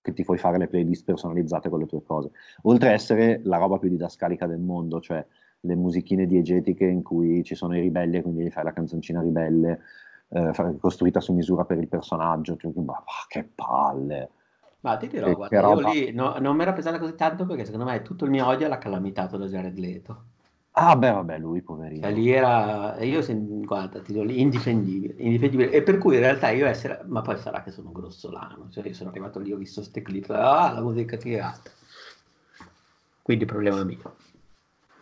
che 0.00 0.12
ti 0.14 0.24
puoi 0.24 0.38
fare 0.38 0.56
le 0.58 0.68
playlist 0.68 1.04
personalizzate 1.04 1.68
con 1.68 1.80
le 1.80 1.86
tue 1.86 2.02
cose. 2.02 2.30
Oltre 2.62 2.88
a 2.88 2.92
essere 2.92 3.40
la 3.44 3.58
roba 3.58 3.78
più 3.78 3.88
didascalica 3.90 4.46
del 4.46 4.60
mondo, 4.60 5.00
cioè 5.00 5.24
le 5.60 5.74
musichine 5.74 6.26
diegetiche 6.26 6.84
in 6.86 7.02
cui 7.02 7.42
ci 7.44 7.54
sono 7.54 7.76
i 7.76 7.80
ribelli 7.80 8.16
e 8.16 8.22
quindi 8.22 8.44
gli 8.44 8.50
fai 8.50 8.64
la 8.64 8.72
canzoncina 8.72 9.20
ribelle 9.20 9.80
eh, 10.28 10.76
costruita 10.78 11.20
su 11.20 11.34
misura 11.34 11.64
per 11.64 11.78
il 11.78 11.88
personaggio. 11.88 12.56
Cioè, 12.56 12.72
ma, 12.76 12.82
ma 12.84 13.02
che 13.26 13.44
palle! 13.54 14.30
Ma 14.80 14.96
ti 14.96 15.08
dirò, 15.08 15.26
Che- 15.26 15.34
guarda, 15.34 15.60
che 15.60 15.66
io 15.66 15.80
lì 15.80 16.12
no- 16.12 16.36
non 16.38 16.56
mi 16.56 16.62
era 16.62 16.72
pesata 16.72 16.98
così 16.98 17.14
tanto 17.14 17.44
perché 17.44 17.64
secondo 17.64 17.84
me 17.84 18.00
tutto 18.02 18.24
il 18.24 18.30
mio 18.30 18.46
odio 18.46 18.68
l'ha 18.68 18.78
calamitato 18.78 19.36
da 19.36 19.46
Jared 19.46 19.76
Leto. 19.76 20.24
Ah, 20.80 20.94
beh, 20.94 21.10
vabbè, 21.10 21.38
lui, 21.38 21.60
poverino. 21.60 22.02
Cioè, 22.02 22.12
lì 22.12 22.30
era, 22.30 22.96
io 23.02 23.20
sen- 23.20 23.64
guarda, 23.64 24.00
ti 24.00 24.12
dico 24.12 24.24
lì, 24.24 24.40
indifendibile, 24.40 25.14
indifendibile. 25.18 25.72
E 25.72 25.82
per 25.82 25.98
cui 25.98 26.14
in 26.14 26.20
realtà 26.20 26.50
io 26.50 26.66
essere, 26.66 27.02
ma 27.08 27.20
poi 27.20 27.36
sarà 27.36 27.64
che 27.64 27.72
sono 27.72 27.90
grossolano, 27.90 28.68
cioè 28.70 28.86
io 28.86 28.94
sono 28.94 29.10
arrivato 29.10 29.40
lì, 29.40 29.52
ho 29.52 29.56
visto 29.56 29.82
ste 29.82 30.02
clip, 30.02 30.30
ah, 30.30 30.72
la 30.72 30.80
musica 30.80 31.16
tirata. 31.16 31.68
Quindi 33.22 33.44
problema 33.44 33.82
mio. 33.82 34.16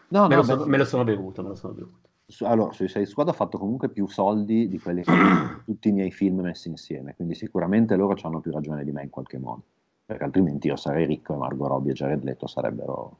No, 0.08 0.28
me, 0.28 0.28
no, 0.28 0.36
lo 0.36 0.42
sono, 0.44 0.64
beh, 0.64 0.70
me 0.70 0.78
lo 0.78 0.84
sono 0.86 1.04
bevuto, 1.04 1.42
me 1.42 1.48
lo 1.48 1.54
sono 1.56 1.74
bevuto. 1.74 2.08
allora, 2.44 2.72
Suicide 2.72 3.04
Squad 3.04 3.28
ha 3.28 3.34
fatto 3.34 3.58
comunque 3.58 3.90
più 3.90 4.08
soldi 4.08 4.68
di 4.68 4.78
quelli 4.78 5.02
che 5.02 5.12
tutti 5.66 5.88
i 5.90 5.92
miei 5.92 6.10
film 6.10 6.40
messi 6.40 6.68
insieme, 6.68 7.14
quindi 7.14 7.34
sicuramente 7.34 7.96
loro 7.96 8.16
hanno 8.22 8.40
più 8.40 8.50
ragione 8.50 8.82
di 8.82 8.92
me 8.92 9.02
in 9.02 9.10
qualche 9.10 9.36
modo, 9.36 9.62
perché 10.06 10.24
altrimenti 10.24 10.68
io 10.68 10.76
sarei 10.76 11.04
ricco 11.04 11.34
e 11.34 11.36
Margot 11.36 11.68
Robbie 11.68 11.92
e 11.92 11.94
Jared 11.94 12.24
Leto 12.24 12.46
sarebbero 12.46 13.18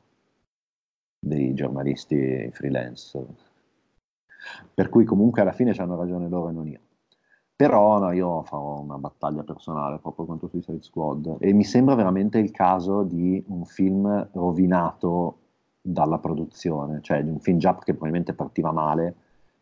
dei 1.18 1.54
giornalisti 1.54 2.50
freelance. 2.52 3.24
Per 4.72 4.88
cui 4.88 5.04
comunque 5.04 5.42
alla 5.42 5.52
fine 5.52 5.72
hanno 5.72 5.96
ragione 5.96 6.28
loro 6.28 6.48
e 6.48 6.52
non 6.52 6.68
io. 6.68 6.80
Però 7.56 7.98
no, 7.98 8.12
io 8.12 8.42
farò 8.42 8.80
una 8.80 8.98
battaglia 8.98 9.42
personale 9.42 9.98
proprio 9.98 10.26
contro 10.26 10.46
Suicide 10.46 10.82
Squad 10.82 11.36
e 11.40 11.54
mi 11.54 11.64
sembra 11.64 11.94
veramente 11.94 12.38
il 12.38 12.50
caso 12.50 13.02
di 13.02 13.42
un 13.48 13.64
film 13.64 14.28
rovinato 14.32 15.38
dalla 15.80 16.18
produzione, 16.18 17.00
cioè 17.00 17.22
di 17.24 17.30
un 17.30 17.40
film 17.40 17.56
già 17.56 17.74
che 17.76 17.92
probabilmente 17.92 18.34
partiva 18.34 18.72
male 18.72 19.14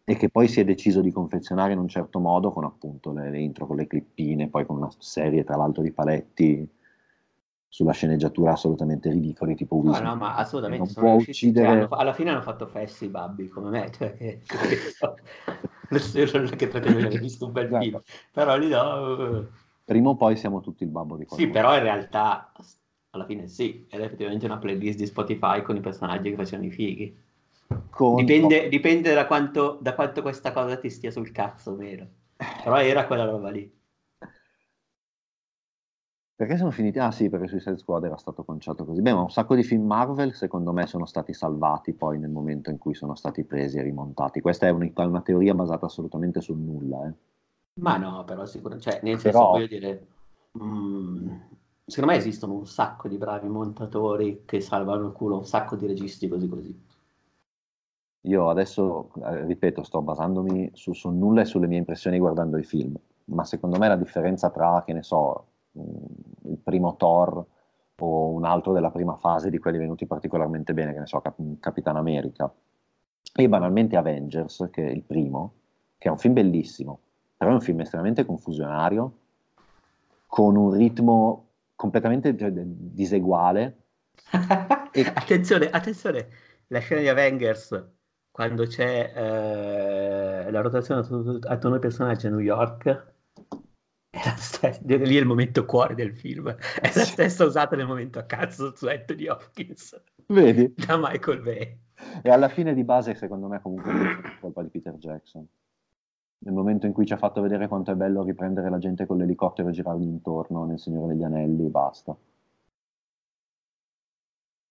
e 0.03 0.17
che 0.17 0.29
poi 0.29 0.49
si 0.49 0.59
è 0.61 0.65
deciso 0.65 1.01
di 1.01 1.13
confezionare 1.13 1.73
in 1.73 1.79
un 1.79 1.87
certo 1.87 2.19
modo 2.19 2.51
con 2.51 2.65
appunto 2.65 3.13
le, 3.13 3.31
le 3.31 3.39
intro 3.39 3.67
con 3.67 3.77
le 3.77 3.87
clippine, 3.87 4.49
poi 4.49 4.67
con 4.67 4.77
una 4.77 4.91
serie 4.99 5.45
tra 5.45 5.57
l'altro 5.57 5.83
di 5.83 5.93
paletti 5.93 6.69
sulla 7.75 7.91
sceneggiatura 7.91 8.53
assolutamente 8.53 9.11
ridicoli 9.11 9.57
tipo 9.57 9.75
No, 9.75 9.81
Will 9.81 9.95
no, 9.95 9.99
Smith, 9.99 10.17
ma 10.21 10.35
assolutamente 10.37 10.85
non 10.85 10.95
sono 10.95 11.07
può 11.07 11.17
riusciti, 11.17 11.53
cioè, 11.53 11.65
uccidere 11.65 11.67
hanno 11.67 11.89
alla 11.89 12.13
fine 12.13 12.31
hanno 12.31 12.41
fatto 12.41 12.69
fessi 12.69 13.07
i 13.07 13.09
babbi 13.09 13.49
come 13.49 13.71
me, 13.71 13.91
cioè 13.91 14.17
che, 14.17 14.41
che, 14.41 16.31
non 16.33 16.45
è 16.45 16.55
che 16.55 16.69
pretendo 16.69 16.99
aver 16.99 17.19
visto 17.19 17.47
un 17.47 17.51
bel 17.51 17.67
Esatto. 17.67 17.83
film, 17.83 18.01
però 18.31 18.57
lì 18.57 18.69
no, 18.69 19.39
eh. 19.41 19.47
prima 19.87 20.11
o 20.11 20.15
poi 20.15 20.37
siamo 20.37 20.61
tutti 20.61 20.85
il 20.85 20.91
babbo 20.91 21.17
di 21.17 21.25
Sì, 21.25 21.49
qualcuno. 21.49 21.53
però 21.53 21.77
in 21.77 21.83
realtà 21.83 22.53
alla 23.11 23.25
fine 23.25 23.49
sì, 23.49 23.89
ed 23.91 24.01
è 24.01 24.05
effettivamente 24.05 24.47
una 24.47 24.59
playlist 24.59 24.99
di 24.99 25.07
Spotify 25.07 25.63
con 25.63 25.75
i 25.75 25.81
personaggi 25.81 26.31
che 26.31 26.37
facevano 26.37 26.69
i 26.69 26.71
fighi. 26.71 27.23
Con- 27.91 28.15
Dipende, 28.15 28.69
dipende 28.69 29.13
da, 29.15 29.27
quanto, 29.27 29.79
da 29.83 29.97
quanto 29.97 30.23
questa 30.23 30.53
cosa 30.53 30.77
ti 30.77 30.91
stia 30.91 31.11
sul 31.11 31.33
cazzo, 31.33 31.75
vero? 31.75 32.07
Però 32.37 32.77
era 32.77 33.05
quella 33.05 33.25
roba 33.25 33.51
lì. 33.51 33.69
Perché 36.37 36.57
sono 36.57 36.71
finiti? 36.71 36.99
Ah 36.99 37.11
sì, 37.11 37.29
perché 37.29 37.47
Suicide 37.49 37.77
Squad 37.77 38.05
era 38.05 38.17
stato 38.17 38.45
conciato 38.45 38.85
così. 38.85 39.01
Beh, 39.03 39.13
ma 39.13 39.23
un 39.23 39.31
sacco 39.31 39.55
di 39.55 39.63
film 39.63 39.85
Marvel 39.87 40.35
secondo 40.35 40.73
me 40.73 40.87
sono 40.87 41.07
stati 41.07 41.33
salvati 41.33 41.93
poi 41.93 42.19
nel 42.19 42.31
momento 42.31 42.71
in 42.71 42.79
cui 42.79 42.95
sono 42.95 43.15
stati 43.15 43.45
presi 43.45 43.79
e 43.79 43.83
rimontati. 43.83 44.41
Questa 44.41 44.67
è 44.67 44.71
una, 44.71 44.91
una 44.97 45.21
teoria 45.23 45.55
basata 45.55 45.87
assolutamente 45.87 46.41
sul 46.41 46.59
nulla. 46.59 47.07
Eh. 47.09 47.13
Ma 47.81 47.97
no, 47.99 48.25
però 48.25 48.45
sicuramente, 48.47 48.91
cioè, 48.91 49.01
nel 49.03 49.19
senso, 49.19 49.39
Però- 49.39 49.51
voglio 49.53 49.67
dire, 49.67 50.07
mm, 50.59 51.29
secondo 51.87 52.13
me 52.13 52.19
esistono 52.19 52.55
un 52.55 52.67
sacco 52.67 53.09
di 53.09 53.17
bravi 53.17 53.49
montatori 53.49 54.43
che 54.45 54.61
salvano 54.61 55.07
il 55.07 55.13
culo, 55.13 55.37
un 55.37 55.45
sacco 55.47 55.77
di 55.77 55.87
registi 55.87 56.29
così 56.29 56.49
così. 56.49 56.83
Io 58.27 58.49
adesso, 58.49 59.11
eh, 59.23 59.45
ripeto, 59.45 59.83
sto 59.83 60.01
basandomi 60.03 60.71
su, 60.73 60.93
sul 60.95 61.15
nulla 61.15 61.43
e 61.43 61.45
sulle 61.45 61.67
mie 61.67 61.79
impressioni 61.79 62.19
guardando 62.19 62.57
i 62.59 62.65
film, 62.65 62.97
ma 63.27 63.45
secondo 63.45 63.79
me 63.79 63.87
la 63.89 63.97
differenza 63.97 64.51
tra, 64.51 64.83
che 64.85 64.93
ne 64.95 65.03
so, 65.03 65.47
mh, 65.51 65.54
primo 66.75 66.97
Thor 66.97 67.47
o 67.97 68.29
un 68.31 68.45
altro 68.45 68.73
della 68.73 68.91
prima 68.91 69.17
fase 69.17 69.51
di 69.51 69.59
quelli 69.59 69.79
venuti 69.79 70.07
particolarmente 70.07 70.75
bene, 70.75 70.93
che 70.93 70.99
ne 70.99 71.07
so, 71.07 71.21
Cap- 71.21 71.61
Capitan 71.61 71.97
America, 71.97 72.53
e 73.37 73.49
banalmente 73.49 73.97
Avengers, 73.97 74.69
che 74.71 74.87
è 74.87 74.91
il 74.91 75.03
primo, 75.03 75.53
che 75.97 76.09
è 76.09 76.11
un 76.11 76.19
film 76.19 76.35
bellissimo, 76.35 76.99
però 77.37 77.51
è 77.51 77.55
un 77.55 77.61
film 77.61 77.81
estremamente 77.81 78.27
confusionario, 78.27 79.19
con 80.27 80.57
un 80.57 80.73
ritmo 80.73 81.47
completamente 81.77 82.37
cioè, 82.37 82.51
diseguale. 82.53 83.79
E- 84.97 85.13
attenzione, 85.13 85.71
attenzione, 85.71 86.29
la 86.69 86.79
scena 86.79 87.01
di 87.01 87.09
Avengers 87.09 87.85
quando 88.31 88.65
c'è 88.65 89.13
eh, 89.13 90.51
la 90.53 90.61
rotazione 90.61 91.01
attorno 91.01 91.75
ai 91.75 91.81
personaggi 91.81 92.29
a 92.29 92.31
New 92.31 92.39
York, 92.39 93.14
è 94.15 94.25
la 94.25 94.37
stessa, 94.37 94.81
lì 94.85 95.17
è 95.17 95.21
il 95.21 95.27
momento 95.27 95.65
cuore 95.65 95.95
del 95.95 96.15
film, 96.15 96.49
è 96.49 96.91
la 96.95 97.05
stessa 97.05 97.45
usata 97.45 97.75
nel 97.75 97.87
momento 97.87 98.19
a 98.19 98.23
cazzo 98.23 98.75
su 98.75 98.87
Anthony 98.87 99.27
Hopkins. 99.27 100.01
Vedi? 100.27 100.73
Da 100.77 100.97
Michael 100.97 101.43
Bay. 101.43 101.79
E 102.23 102.31
alla 102.31 102.49
fine 102.49 102.75
di 102.75 102.85
base, 102.85 103.15
secondo 103.15 103.49
me, 103.49 103.61
comunque 103.61 103.93
è 103.93 104.41
colpa 104.41 104.63
di 104.63 104.69
Peter 104.69 104.95
Jackson. 104.95 105.47
Nel 106.39 106.55
momento 106.55 106.87
in 106.87 106.93
cui 106.93 107.07
ci 107.07 107.13
ha 107.13 107.17
fatto 107.17 107.41
vedere 107.41 107.69
quanto 107.69 107.91
è 107.91 107.95
bello 107.95 108.23
riprendere 108.23 108.69
la 108.69 108.79
gente 108.79 109.07
con 109.07 109.17
l'elicottero 109.17 109.69
e 109.69 109.73
girargli 109.73 110.05
intorno 110.05 110.65
nel 110.65 110.79
Signore 110.79 111.15
degli 111.15 111.23
Anelli, 111.23 111.69
basta. 111.69 112.17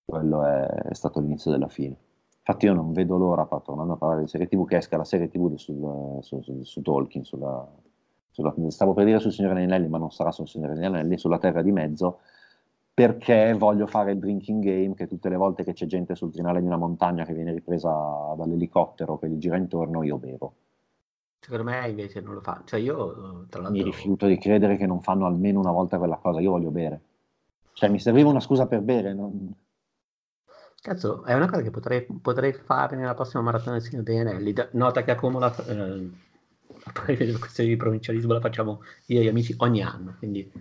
Quello 0.06 0.46
è, 0.46 0.66
è 0.66 0.94
stato 0.94 1.20
l'inizio 1.20 1.52
della 1.52 1.70
fine. 1.70 1.98
Infatti 2.46 2.66
io 2.66 2.74
non 2.74 2.92
vedo 2.92 3.18
l'ora, 3.18 3.46
tornando 3.46 3.94
a 3.94 3.98
parlare 3.98 4.22
di 4.22 4.28
serie 4.28 4.48
tv, 4.48 4.66
che 4.68 4.78
esca 4.78 4.98
la 4.98 5.06
serie 5.06 5.30
tv 5.30 5.56
sul, 5.56 6.22
su, 6.22 6.42
su, 6.42 6.62
su, 6.64 6.82
Tolkien, 6.82 7.24
sulla, 7.24 7.66
sulla, 8.34 8.54
stavo 8.70 8.94
per 8.94 9.06
dire 9.06 9.20
sul 9.20 9.32
Signore 9.32 9.64
Anelli, 9.64 9.88
ma 9.88 10.00
non 10.00 10.12
sarà 10.12 10.32
sul 10.32 10.48
Signore 10.48 10.74
Anelli, 10.84 11.18
sulla 11.18 11.38
Terra 11.38 11.62
di 11.62 11.72
Mezzo, 11.72 12.20
perché 12.92 13.54
voglio 13.54 13.86
fare 13.86 14.12
il 14.12 14.20
drinking 14.20 14.64
game, 14.64 14.96
che 14.96 15.08
tutte 15.08 15.30
le 15.30 15.36
volte 15.36 15.64
che 15.64 15.74
c'è 15.74 15.86
gente 15.86 16.16
sul 16.16 16.32
crinale 16.32 16.60
di 16.60 16.66
una 16.66 16.78
montagna 16.78 17.26
che 17.26 17.34
viene 17.34 17.52
ripresa 17.52 17.90
dall'elicottero 18.36 19.20
che 19.20 19.30
gli 19.30 19.38
gira 19.38 19.56
intorno, 19.56 20.04
io 20.04 20.18
bevo. 20.18 20.54
Secondo 21.40 21.64
me 21.64 21.88
invece 21.88 22.22
non 22.22 22.34
lo 22.34 22.42
fa. 22.42 22.62
Cioè 22.66 22.80
io, 22.80 23.46
tra 23.50 23.62
l'altro... 23.62 23.72
Mi 23.72 23.84
rifiuto 23.84 24.26
di 24.26 24.38
credere 24.38 24.78
che 24.78 24.88
non 24.88 25.02
fanno 25.02 25.26
almeno 25.26 25.60
una 25.60 25.72
volta 25.72 25.98
quella 25.98 26.18
cosa, 26.18 26.40
io 26.40 26.52
voglio 26.52 26.72
bere. 26.72 27.02
Cioè 27.74 27.90
mi 27.90 28.00
serviva 28.00 28.30
una 28.30 28.40
scusa 28.40 28.66
per 28.66 28.82
bere, 28.82 29.14
non 29.14 29.54
Cazzo, 30.84 31.24
è 31.24 31.34
una 31.34 31.48
cosa 31.48 31.62
che 31.62 31.72
potrei, 31.72 32.06
potrei 32.22 32.52
fare 32.52 32.98
nella 32.98 33.14
prossima 33.14 33.42
maratona 33.42 33.78
del 33.78 33.84
Signore 33.84 34.04
degli 34.04 34.18
Anelli. 34.18 34.54
Nota 34.72 35.04
che 35.04 35.12
a 35.12 35.16
Como 35.16 35.40
la, 35.40 35.56
eh, 35.66 36.10
la 37.08 37.38
questione 37.40 37.70
di 37.70 37.78
provincialismo 37.78 38.34
la 38.34 38.40
facciamo 38.40 38.84
io 39.08 39.20
e 39.20 39.24
gli 39.24 39.28
amici 39.28 39.54
ogni 39.58 39.82
anno, 39.82 40.16
quindi, 40.18 40.52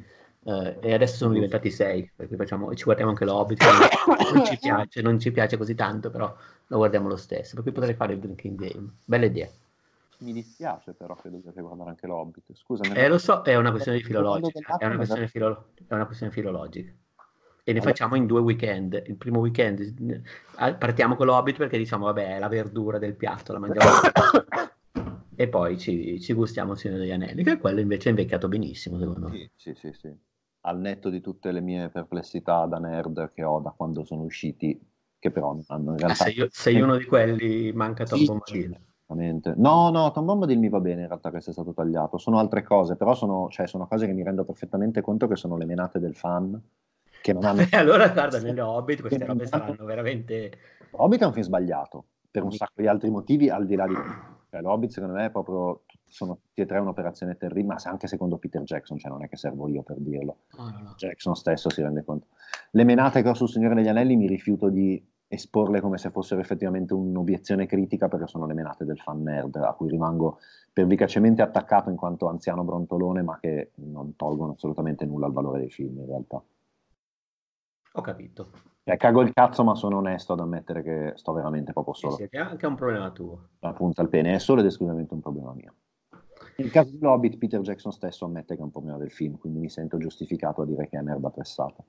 eh, 0.45 0.77
e 0.81 0.95
adesso 0.95 1.17
sono 1.17 1.33
diventati 1.33 1.71
sei, 1.71 2.11
perché 2.15 2.37
facciamo, 2.37 2.75
ci 2.75 2.85
guardiamo 2.85 3.11
anche 3.11 3.25
l'Hobbit, 3.25 3.63
non 4.33 4.45
ci 4.45 4.59
piace, 4.61 5.03
non 5.03 5.19
ci 5.19 5.31
piace 5.33 5.57
così 5.57 5.75
tanto, 5.75 6.11
però 6.11 6.35
lo 6.67 6.77
guardiamo 6.77 7.09
lo 7.09 7.17
stesso, 7.17 7.55
per 7.55 7.65
cui 7.65 7.73
potrei 7.73 7.95
fare 7.95 8.15
il 8.15 8.19
drinking 8.19 8.59
game. 8.59 8.89
Bella 9.05 9.27
idea. 9.27 9.49
Mi 10.19 10.33
dispiace 10.33 10.93
però 10.93 11.17
che 11.17 11.31
dovete 11.31 11.61
guardare 11.61 11.91
anche 11.91 12.07
l'Hobbit. 12.07 12.45
Scusa. 12.55 12.85
Eh, 12.95 13.09
lo 13.09 13.19
so, 13.19 13.43
è 13.43 13.57
una 13.57 13.73
questione 13.73 13.99
filologica. 13.99 14.77
È 14.79 14.87
una 14.87 14.95
questione, 14.95 15.27
filolo- 15.27 15.71
è 15.89 15.95
una 15.95 16.07
questione 16.07 16.33
filologica 16.33 16.93
e 17.65 17.73
ne 17.73 17.79
allora. 17.79 17.95
facciamo 17.95 18.17
in 18.17 18.27
due 18.27 18.41
weekend. 18.41 19.03
Il 19.07 19.17
primo 19.17 19.39
weekend 19.39 20.23
partiamo 20.79 21.15
con 21.15 21.27
l'Hobbit 21.27 21.57
perché 21.57 21.79
diciamo, 21.79 22.07
vabbè, 22.07 22.37
è 22.37 22.39
la 22.39 22.49
verdura 22.49 22.99
del 22.99 23.15
piatto, 23.15 23.53
la 23.53 23.59
mangiamo. 23.59 23.91
e 25.43 25.49
poi 25.49 25.79
ci, 25.79 26.21
ci 26.21 26.33
gustiamo 26.33 26.73
il 26.73 26.79
Signore 26.79 27.01
degli 27.01 27.11
Anelli, 27.11 27.43
che 27.43 27.59
quello 27.59 27.81
invece 27.81 28.07
è 28.07 28.11
invecchiato 28.11 28.49
benissimo, 28.49 28.99
secondo 28.99 29.29
me. 29.29 29.51
Sì, 29.57 29.75
sì, 29.75 29.93
sì. 29.93 30.15
Al 30.65 30.79
netto 30.79 31.11
di 31.11 31.21
tutte 31.21 31.51
le 31.51 31.61
mie 31.61 31.89
perplessità 31.89 32.67
da 32.67 32.79
nerd 32.79 33.33
che 33.33 33.43
ho 33.43 33.59
da 33.59 33.75
quando 33.77 34.05
sono 34.05 34.23
usciti, 34.23 34.81
che 35.19 35.31
però 35.31 35.57
hanno 35.67 35.93
in 35.93 35.99
realtà... 35.99 36.25
Ah, 36.25 36.27
sei, 36.27 36.47
sei 36.51 36.81
uno 36.81 36.97
di 36.97 37.05
quelli, 37.05 37.73
manca 37.73 38.05
Tom 38.05 38.19
sì, 38.19 38.27
Bombadil. 38.27 38.81
No, 39.57 39.91
no, 39.91 40.11
Tom 40.13 40.25
Bombadil 40.25 40.59
mi 40.59 40.69
va 40.69 40.81
bene 40.81 41.03
in 41.03 41.09
realtà 41.09 41.31
che 41.31 41.41
sia 41.41 41.53
stato 41.53 41.73
tagliato. 41.73 42.19
Sono 42.19 42.39
altre 42.39 42.63
cose, 42.63 42.97
però 42.97 43.15
sono, 43.15 43.49
cioè, 43.51 43.67
sono 43.67 43.87
cose 43.87 44.07
che 44.07 44.13
mi 44.13 44.23
rendo 44.23 44.45
perfettamente 44.45 45.01
conto 45.01 45.27
che 45.27 45.37
sono 45.37 45.57
le 45.57 45.65
menate 45.65 45.99
del 45.99 46.15
fan 46.15 46.61
che 47.23 47.33
non 47.33 47.45
hanno... 47.45 47.67
allora 47.73 48.09
guarda, 48.09 48.39
nelle 48.41 48.61
Hobbit 48.61 49.01
queste 49.01 49.25
robe 49.25 49.47
saranno 49.47 49.85
veramente... 49.85 50.53
Hobbit 50.93 51.23
è 51.23 51.27
un 51.27 51.33
film 51.33 51.45
sbagliato, 51.45 52.05
per 52.31 52.43
un 52.43 52.53
sacco 52.53 52.81
di 52.81 52.87
altri 52.87 53.11
motivi, 53.11 53.49
al 53.49 53.67
di 53.67 53.75
là 53.75 53.87
di... 53.87 53.95
Cioè, 54.53 54.61
l'Hobbit 54.61 54.91
secondo 54.91 55.15
me 55.15 55.25
è 55.25 55.31
proprio... 55.31 55.85
Sono 56.07 56.37
tutti 56.43 56.61
e 56.61 56.67
tre 56.67 56.79
un'operazione 56.79 57.39
terribile, 57.39 57.75
ma 57.75 57.91
anche 57.91 58.07
secondo 58.07 58.37
Peter 58.37 58.61
Jackson, 58.65 58.99
cioè 58.99 59.11
non 59.11 59.23
è 59.23 59.29
che 59.29 59.39
servo 59.39 59.67
io 59.67 59.83
per 59.83 59.97
dirlo. 59.99 60.41
Oh, 60.59 60.69
no, 60.69 60.79
no. 60.83 60.95
Jackson 60.95 61.35
stesso 61.35 61.71
si 61.71 61.81
rende 61.81 62.05
conto. 62.05 62.27
Le 62.73 62.85
menate 62.85 63.23
che 63.23 63.31
ho 63.31 63.33
sul 63.33 63.49
Signore 63.49 63.75
degli 63.75 63.89
Anelli 63.89 64.15
mi 64.15 64.27
rifiuto 64.27 64.69
di 64.69 65.03
esporle 65.27 65.81
come 65.81 65.97
se 65.97 66.11
fossero 66.11 66.43
effettivamente 66.43 66.93
un'obiezione 66.93 67.65
critica 67.65 68.09
perché 68.09 68.27
sono 68.27 68.45
le 68.45 68.53
menate 68.53 68.85
del 68.85 68.99
fan 68.99 69.23
nerd 69.23 69.57
a 69.57 69.73
cui 69.73 69.89
rimango 69.89 70.41
pervicacemente 70.71 71.41
attaccato 71.41 71.89
in 71.89 71.97
quanto 71.97 72.29
anziano 72.29 72.63
brontolone 72.63 73.23
ma 73.23 73.39
che 73.41 73.71
non 73.77 74.17
tolgono 74.17 74.53
assolutamente 74.53 75.07
nulla 75.07 75.25
al 75.25 75.33
valore 75.33 75.61
dei 75.61 75.71
film 75.71 75.99
in 76.01 76.07
realtà. 76.07 76.43
Ho 77.95 78.01
capito. 78.03 78.51
Eh, 78.85 78.97
cago 78.97 79.23
il 79.23 79.33
cazzo, 79.33 79.63
ma 79.63 79.75
sono 79.75 79.99
onesto 79.99 80.33
ad 80.33 80.41
ammettere 80.41 80.83
che 80.83 81.13
sto 81.15 81.33
veramente 81.33 81.73
proprio 81.73 81.95
solo. 81.95 82.17
Sì, 82.17 82.27
sì, 82.29 82.37
è 82.37 82.41
anche 82.41 82.67
un 82.67 82.75
problema 82.75 83.11
tuo. 83.11 83.51
La 83.61 83.73
punta 83.73 84.03
al 84.03 84.09
pene 84.09 84.35
è 84.35 84.39
solo 84.39 84.61
ed 84.61 84.67
esclusivamente 84.67 85.15
un 85.15 85.21
problema 85.21 85.53
mio. 85.55 85.75
Nel 86.57 86.71
caso 86.71 86.91
di 86.91 87.05
Hobbit, 87.05 87.39
Peter 87.39 87.61
Jackson 87.61 87.93
stesso 87.93 88.25
ammette 88.25 88.55
che 88.55 88.61
è 88.61 88.65
un 88.65 88.71
problema 88.71 88.99
del 88.99 89.11
film, 89.11 89.39
quindi 89.39 89.61
mi 89.61 89.71
sento 89.71 89.99
giustificato 89.99 90.63
a 90.63 90.67
dire 90.67 90.89
che 90.89 90.99
è 90.99 91.01
merda 91.01 91.31
pressata. 91.31 91.85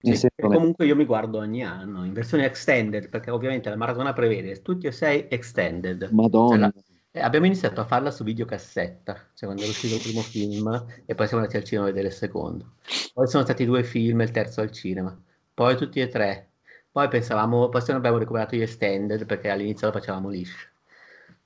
Sì, 0.00 0.28
comunque 0.36 0.86
io 0.86 0.94
mi 0.94 1.04
guardo 1.04 1.38
ogni 1.38 1.64
anno 1.64 2.04
in 2.04 2.12
versione 2.12 2.44
extended, 2.44 3.08
perché 3.08 3.32
ovviamente 3.32 3.68
la 3.68 3.76
maratona 3.76 4.12
prevede 4.12 4.62
tutti 4.62 4.86
e 4.86 4.92
sei 4.92 5.26
extended. 5.28 6.08
Madonna. 6.12 6.70
Cioè, 6.70 6.82
eh, 7.10 7.20
abbiamo 7.20 7.46
iniziato 7.46 7.80
a 7.80 7.84
farla 7.84 8.12
su 8.12 8.22
videocassetta, 8.22 9.14
cioè 9.34 9.48
quando 9.48 9.62
è 9.62 9.66
uscito 9.68 9.96
il 9.96 10.02
primo 10.02 10.20
film 10.20 10.68
e 11.04 11.14
poi 11.14 11.26
siamo 11.26 11.42
andati 11.42 11.56
al 11.58 11.64
cinema 11.64 11.86
a 11.86 11.90
vedere 11.90 12.08
il 12.08 12.14
secondo. 12.14 12.74
Poi 13.12 13.26
sono 13.26 13.42
stati 13.42 13.64
due 13.64 13.82
film 13.82 14.20
e 14.20 14.24
il 14.24 14.30
terzo 14.30 14.60
al 14.60 14.70
cinema, 14.70 15.20
poi 15.58 15.76
tutti 15.76 15.98
e 15.98 16.06
tre. 16.06 16.52
Poi 16.88 17.08
pensavamo, 17.08 17.68
poi 17.68 17.82
abbiamo 17.88 18.18
recuperato 18.18 18.54
gli 18.54 18.62
extended 18.62 19.26
perché 19.26 19.50
all'inizio 19.50 19.88
lo 19.88 19.92
facevamo 19.92 20.28
liscio. 20.28 20.68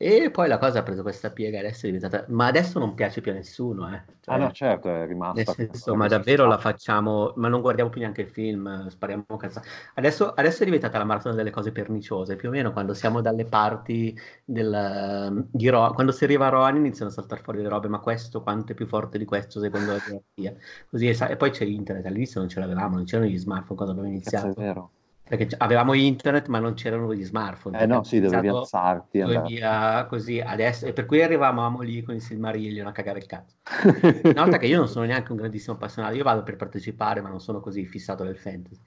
E 0.05 0.33
poi 0.33 0.49
la 0.49 0.59
cosa 0.59 0.81
ha 0.81 0.83
preso 0.83 1.03
questa 1.03 1.31
piega 1.31 1.61
adesso 1.61 1.87
è 1.87 1.93
diventata... 1.93 2.25
Ma 2.31 2.47
adesso 2.47 2.81
non 2.81 2.95
piace 2.95 3.21
più 3.21 3.31
a 3.31 3.35
nessuno, 3.35 3.89
eh. 3.95 4.03
Cioè, 4.19 4.35
ah 4.35 4.39
no, 4.39 4.51
certo, 4.51 4.89
è 4.89 5.07
rimasta... 5.07 5.53
Senso, 5.53 5.95
ma 5.95 6.09
davvero 6.09 6.45
la 6.49 6.59
facciamo... 6.59 7.33
Ma 7.37 7.47
non 7.47 7.61
guardiamo 7.61 7.89
più 7.89 8.01
neanche 8.01 8.23
il 8.23 8.27
film, 8.27 8.89
spariamo 8.89 9.25
cazzate. 9.39 9.69
Adesso, 9.95 10.33
adesso 10.33 10.63
è 10.63 10.65
diventata 10.65 10.99
la 10.99 11.05
maratona 11.05 11.37
delle 11.37 11.51
cose 11.51 11.71
perniciose, 11.71 12.35
più 12.35 12.49
o 12.49 12.51
meno 12.51 12.73
quando 12.73 12.95
siamo 12.95 13.21
dalle 13.21 13.45
parti 13.45 14.19
del, 14.45 15.47
di 15.49 15.69
Ro... 15.69 15.93
Quando 15.93 16.11
si 16.11 16.25
arriva 16.25 16.47
a 16.47 16.49
Rohan 16.49 16.75
iniziano 16.79 17.09
a 17.09 17.15
saltare 17.15 17.41
fuori 17.41 17.63
le 17.63 17.69
robe, 17.69 17.87
ma 17.87 18.01
questo 18.01 18.43
quanto 18.43 18.73
è 18.73 18.75
più 18.75 18.89
forte 18.89 19.19
di 19.19 19.25
questo 19.25 19.61
secondo 19.61 19.93
la 19.93 19.99
gerarchia. 19.99 20.57
Così, 20.91 21.07
e 21.07 21.37
poi 21.37 21.51
c'è 21.51 21.65
internet, 21.65 22.05
all'inizio 22.07 22.41
non 22.41 22.49
ce 22.49 22.59
l'avevamo, 22.59 22.97
non 22.97 23.05
c'erano 23.05 23.31
gli 23.31 23.39
smartphone 23.39 23.77
quando 23.77 23.95
abbiamo 23.95 24.13
iniziato. 24.17 24.49
Cazzo, 24.49 24.61
è 24.61 24.65
vero 24.65 24.91
perché 25.25 25.49
avevamo 25.59 25.95
internet 25.95 26.49
ma 26.49 26.59
non 26.59 26.75
c'erano 26.75 27.15
gli 27.15 27.25
smartphone. 27.25 27.81
Eh 27.81 27.87
no, 27.87 28.03
sì, 28.03 28.21
dovevi 28.21 28.49
alzarti. 28.49 29.23
Via, 29.47 30.05
così 30.07 30.41
adesso, 30.41 30.87
e 30.87 30.93
per 30.93 31.07
cui 31.07 31.23
arrivavamo 31.23 31.81
lì 31.81 32.03
con 32.03 32.15
il 32.15 32.21
Silmarillion 32.21 32.87
a 32.87 32.93
cagare 32.93 33.21
il 33.21 33.27
cazzo. 33.27 33.57
Una 34.25 34.43
volta 34.43 34.59
che 34.59 34.67
io 34.67 34.79
non 34.79 34.89
sono 34.89 35.07
neanche 35.07 35.33
un 35.33 35.39
grandissimo 35.39 35.77
appassionato, 35.77 36.15
io 36.15 36.25
vado 36.25 36.43
per 36.43 36.57
partecipare 36.57 37.21
ma 37.21 37.29
non 37.29 37.41
sono 37.41 37.61
così 37.61 37.87
fissato 37.87 38.25
del 38.25 38.37
fantasy. 38.37 38.81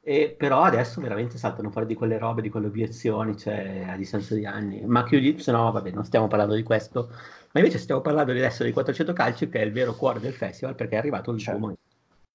E, 0.00 0.34
però 0.38 0.62
adesso 0.62 1.00
veramente 1.00 1.36
saltano 1.36 1.70
fuori 1.70 1.86
di 1.86 1.94
quelle 1.94 2.18
robe, 2.18 2.42
di 2.42 2.48
quelle 2.48 2.68
obiezioni, 2.68 3.36
cioè 3.36 3.84
a 3.88 3.96
distanza 3.96 4.34
di 4.34 4.46
anni. 4.46 4.84
Ma 4.86 5.04
chiudi, 5.04 5.40
se 5.40 5.52
no 5.52 5.70
vabbè, 5.72 5.90
non 5.90 6.04
stiamo 6.04 6.28
parlando 6.28 6.54
di 6.54 6.62
questo, 6.62 7.08
ma 7.52 7.60
invece 7.60 7.78
stiamo 7.78 8.00
parlando 8.00 8.32
adesso 8.32 8.62
di 8.62 8.72
400 8.72 9.12
calci 9.12 9.48
che 9.48 9.60
è 9.60 9.64
il 9.64 9.72
vero 9.72 9.94
cuore 9.94 10.20
del 10.20 10.32
festival 10.32 10.74
perché 10.74 10.94
è 10.94 10.98
arrivato 10.98 11.30
il 11.30 11.38
certo. 11.38 11.58
momento. 11.58 11.80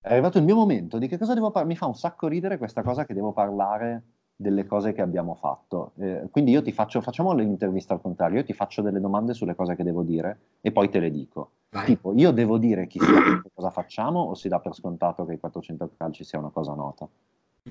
È 0.06 0.12
arrivato 0.12 0.38
il 0.38 0.44
mio 0.44 0.56
momento, 0.56 0.98
di 0.98 1.08
che 1.08 1.18
cosa 1.18 1.34
devo 1.34 1.50
parlare? 1.50 1.74
Mi 1.74 1.78
fa 1.78 1.86
un 1.86 1.96
sacco 1.96 2.28
ridere 2.28 2.58
questa 2.58 2.82
cosa 2.82 3.06
che 3.06 3.14
devo 3.14 3.32
parlare 3.32 4.04
delle 4.36 4.66
cose 4.66 4.92
che 4.92 5.02
abbiamo 5.02 5.34
fatto. 5.34 5.94
Eh, 5.96 6.28
quindi 6.30 6.52
io 6.52 6.62
ti 6.62 6.74
faccio, 6.74 7.00
facciamo 7.00 7.32
l'intervista 7.32 7.94
al 7.94 8.02
contrario, 8.02 8.40
io 8.40 8.44
ti 8.44 8.52
faccio 8.52 8.82
delle 8.82 9.00
domande 9.00 9.34
sulle 9.34 9.56
cose 9.56 9.78
che 9.78 9.84
devo 9.84 10.04
dire 10.04 10.40
e 10.60 10.74
poi 10.74 10.90
te 10.90 11.00
le 11.00 11.10
dico. 11.10 11.52
Vai. 11.70 11.86
Tipo, 11.86 12.12
io 12.18 12.32
devo 12.32 12.58
dire 12.58 12.86
chi 12.88 13.00
sia, 13.00 13.42
cosa 13.54 13.70
facciamo 13.70 14.20
o 14.20 14.34
si 14.34 14.50
dà 14.50 14.60
per 14.60 14.76
scontato 14.76 15.24
che 15.24 15.36
i 15.36 15.40
400 15.40 15.92
calci 15.96 16.26
sia 16.26 16.38
una 16.38 16.50
cosa 16.50 16.74
nota? 16.74 17.08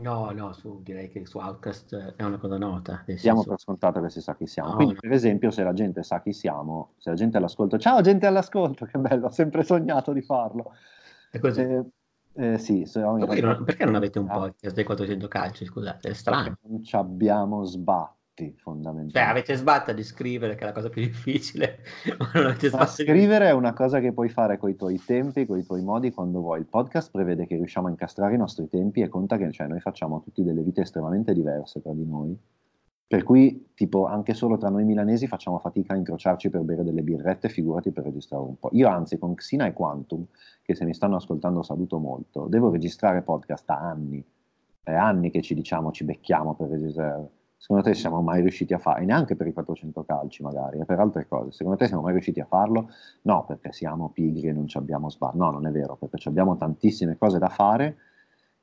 No, 0.00 0.30
no, 0.30 0.54
su, 0.54 0.80
direi 0.82 1.10
che 1.10 1.26
su 1.26 1.36
Outcast 1.36 2.14
è 2.16 2.24
una 2.24 2.38
cosa 2.38 2.56
nota. 2.56 3.04
Diamo 3.04 3.44
per 3.44 3.60
scontato 3.60 4.00
che 4.00 4.08
si 4.08 4.22
sa 4.22 4.34
chi 4.34 4.46
siamo. 4.46 4.70
No, 4.70 4.76
Quindi, 4.76 4.94
no. 4.94 5.00
per 5.00 5.12
esempio, 5.12 5.50
se 5.50 5.62
la 5.62 5.74
gente 5.74 6.02
sa 6.02 6.22
chi 6.22 6.32
siamo, 6.32 6.92
se 6.96 7.10
la 7.10 7.16
gente 7.16 7.36
all'ascolto, 7.36 7.76
ciao 7.76 8.00
gente 8.00 8.24
all'ascolto, 8.24 8.86
che 8.86 8.96
bello, 8.96 9.26
ho 9.26 9.30
sempre 9.30 9.64
sognato 9.64 10.14
di 10.14 10.22
farlo. 10.22 10.72
È 11.30 11.38
così. 11.38 11.60
Eh, 11.60 11.84
eh, 12.34 12.58
sì, 12.58 12.88
perché, 12.92 13.40
non, 13.40 13.64
perché 13.64 13.84
non 13.84 13.94
avete 13.94 14.18
un 14.18 14.28
ah. 14.28 14.34
podcast 14.34 14.74
dei 14.74 14.84
400 14.84 15.28
calci? 15.28 15.64
Scusate, 15.64 16.08
è 16.08 16.12
strano. 16.14 16.56
Non 16.62 16.82
ci 16.82 16.96
abbiamo 16.96 17.64
sbatti, 17.64 18.54
fondamentalmente. 18.58 19.18
Cioè, 19.18 19.28
avete 19.28 19.54
sbatta 19.56 19.92
di 19.92 20.02
scrivere, 20.02 20.54
che 20.54 20.62
è 20.62 20.66
la 20.66 20.72
cosa 20.72 20.88
più 20.88 21.02
difficile. 21.02 21.80
ma 22.72 22.86
scrivere 22.86 23.48
è 23.48 23.52
una 23.52 23.72
cosa 23.72 24.00
che 24.00 24.12
puoi 24.12 24.28
fare 24.28 24.56
con 24.56 24.70
i 24.70 24.76
tuoi 24.76 25.02
tempi, 25.04 25.46
con 25.46 25.58
i 25.58 25.64
tuoi 25.64 25.82
modi, 25.82 26.10
quando 26.10 26.40
vuoi. 26.40 26.60
Il 26.60 26.66
podcast 26.66 27.10
prevede 27.10 27.46
che 27.46 27.56
riusciamo 27.56 27.88
a 27.88 27.90
incastrare 27.90 28.34
i 28.34 28.38
nostri 28.38 28.68
tempi 28.68 29.02
e 29.02 29.08
conta 29.08 29.36
che 29.36 29.50
cioè, 29.52 29.66
noi 29.66 29.80
facciamo 29.80 30.20
tutti 30.22 30.42
delle 30.42 30.62
vite 30.62 30.82
estremamente 30.82 31.34
diverse 31.34 31.82
tra 31.82 31.92
di 31.92 32.06
noi 32.06 32.38
per 33.12 33.24
cui, 33.24 33.72
tipo, 33.74 34.06
anche 34.06 34.32
solo 34.32 34.56
tra 34.56 34.70
noi 34.70 34.84
milanesi 34.84 35.26
facciamo 35.26 35.58
fatica 35.58 35.92
a 35.92 35.98
incrociarci 35.98 36.48
per 36.48 36.62
bere 36.62 36.82
delle 36.82 37.02
birrette, 37.02 37.50
figurati 37.50 37.90
per 37.90 38.04
registrare 38.04 38.42
un 38.42 38.58
po'. 38.58 38.70
Io 38.72 38.88
anzi, 38.88 39.18
con 39.18 39.34
Xina 39.34 39.66
e 39.66 39.74
Quantum, 39.74 40.24
che 40.62 40.74
se 40.74 40.86
mi 40.86 40.94
stanno 40.94 41.16
ascoltando 41.16 41.62
saluto 41.62 41.98
molto, 41.98 42.46
devo 42.46 42.70
registrare 42.70 43.20
podcast 43.20 43.66
da 43.66 43.80
anni. 43.80 44.24
È 44.82 44.94
anni 44.94 45.30
che 45.30 45.42
ci 45.42 45.52
diciamo, 45.52 45.92
ci 45.92 46.04
becchiamo 46.04 46.54
per 46.54 46.70
registrare. 46.70 47.28
Secondo 47.58 47.82
te 47.82 47.92
siamo 47.92 48.22
mai 48.22 48.40
riusciti 48.40 48.72
a 48.72 48.78
fare, 48.78 49.02
e 49.02 49.04
neanche 49.04 49.36
per 49.36 49.46
i 49.46 49.52
400 49.52 50.04
calci 50.04 50.42
magari, 50.42 50.78
e 50.78 50.86
per 50.86 50.98
altre 50.98 51.28
cose, 51.28 51.52
secondo 51.52 51.76
te 51.76 51.88
siamo 51.88 52.00
mai 52.00 52.12
riusciti 52.12 52.40
a 52.40 52.46
farlo? 52.46 52.88
No, 53.24 53.44
perché 53.44 53.72
siamo 53.72 54.08
pigri 54.08 54.48
e 54.48 54.52
non 54.54 54.66
ci 54.68 54.78
abbiamo 54.78 55.10
sbaglio. 55.10 55.36
No, 55.36 55.50
non 55.50 55.66
è 55.66 55.70
vero, 55.70 55.96
perché 55.96 56.30
abbiamo 56.30 56.56
tantissime 56.56 57.18
cose 57.18 57.38
da 57.38 57.50
fare 57.50 57.94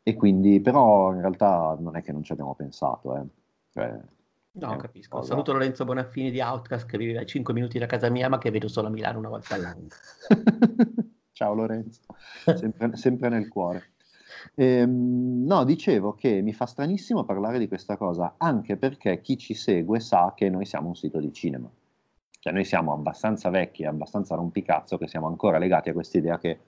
e 0.02 0.16
quindi, 0.16 0.60
però 0.60 1.14
in 1.14 1.22
realtà 1.22 1.78
non 1.80 1.96
è 1.96 2.02
che 2.02 2.12
non 2.12 2.24
ci 2.24 2.32
abbiamo 2.32 2.56
pensato. 2.56 3.16
Eh. 3.16 3.24
Cioè, 3.72 4.00
no, 4.52 4.76
capisco. 4.78 5.18
Cosa... 5.18 5.30
Saluto 5.30 5.54
Lorenzo 5.54 5.86
Bonaffini 5.86 6.32
di 6.32 6.42
Outcast 6.42 6.88
che 6.88 6.98
vive 6.98 7.20
a 7.20 7.26
5 7.26 7.54
minuti 7.54 7.80
da 7.80 7.86
casa 7.86 8.10
mia 8.10 8.30
ma 8.30 8.38
che 8.38 8.52
vedo 8.52 8.68
solo 8.68 8.88
a 8.88 8.92
Milano 8.92 9.20
una 9.20 9.30
volta 9.30 9.56
all'anno. 9.56 9.88
Ciao 11.32 11.54
Lorenzo, 11.54 12.02
sempre, 12.44 12.98
sempre 12.98 13.30
nel 13.30 13.48
cuore. 13.48 13.92
Ehm, 14.56 15.46
no, 15.46 15.64
dicevo 15.64 16.14
che 16.14 16.42
mi 16.42 16.54
fa 16.54 16.66
stranissimo 16.66 17.24
parlare 17.24 17.60
di 17.60 17.68
questa 17.68 17.98
cosa, 17.98 18.36
anche 18.38 18.78
perché 18.78 19.22
chi 19.22 19.38
ci 19.38 19.54
segue 19.54 20.00
sa 20.00 20.34
che 20.36 20.50
noi 20.50 20.66
siamo 20.66 20.90
un 20.90 20.96
sito 20.96 21.20
di 21.20 21.32
cinema. 21.32 21.70
Cioè 22.40 22.54
noi 22.54 22.64
siamo 22.64 22.94
abbastanza 22.94 23.50
vecchi, 23.50 23.86
abbastanza 23.86 24.36
rompicazzo, 24.36 24.98
che 24.98 25.08
siamo 25.08 25.28
ancora 25.28 25.58
legati 25.58 25.90
a 25.90 25.94
questa 25.94 26.18
idea 26.18 26.38
che 26.38 26.60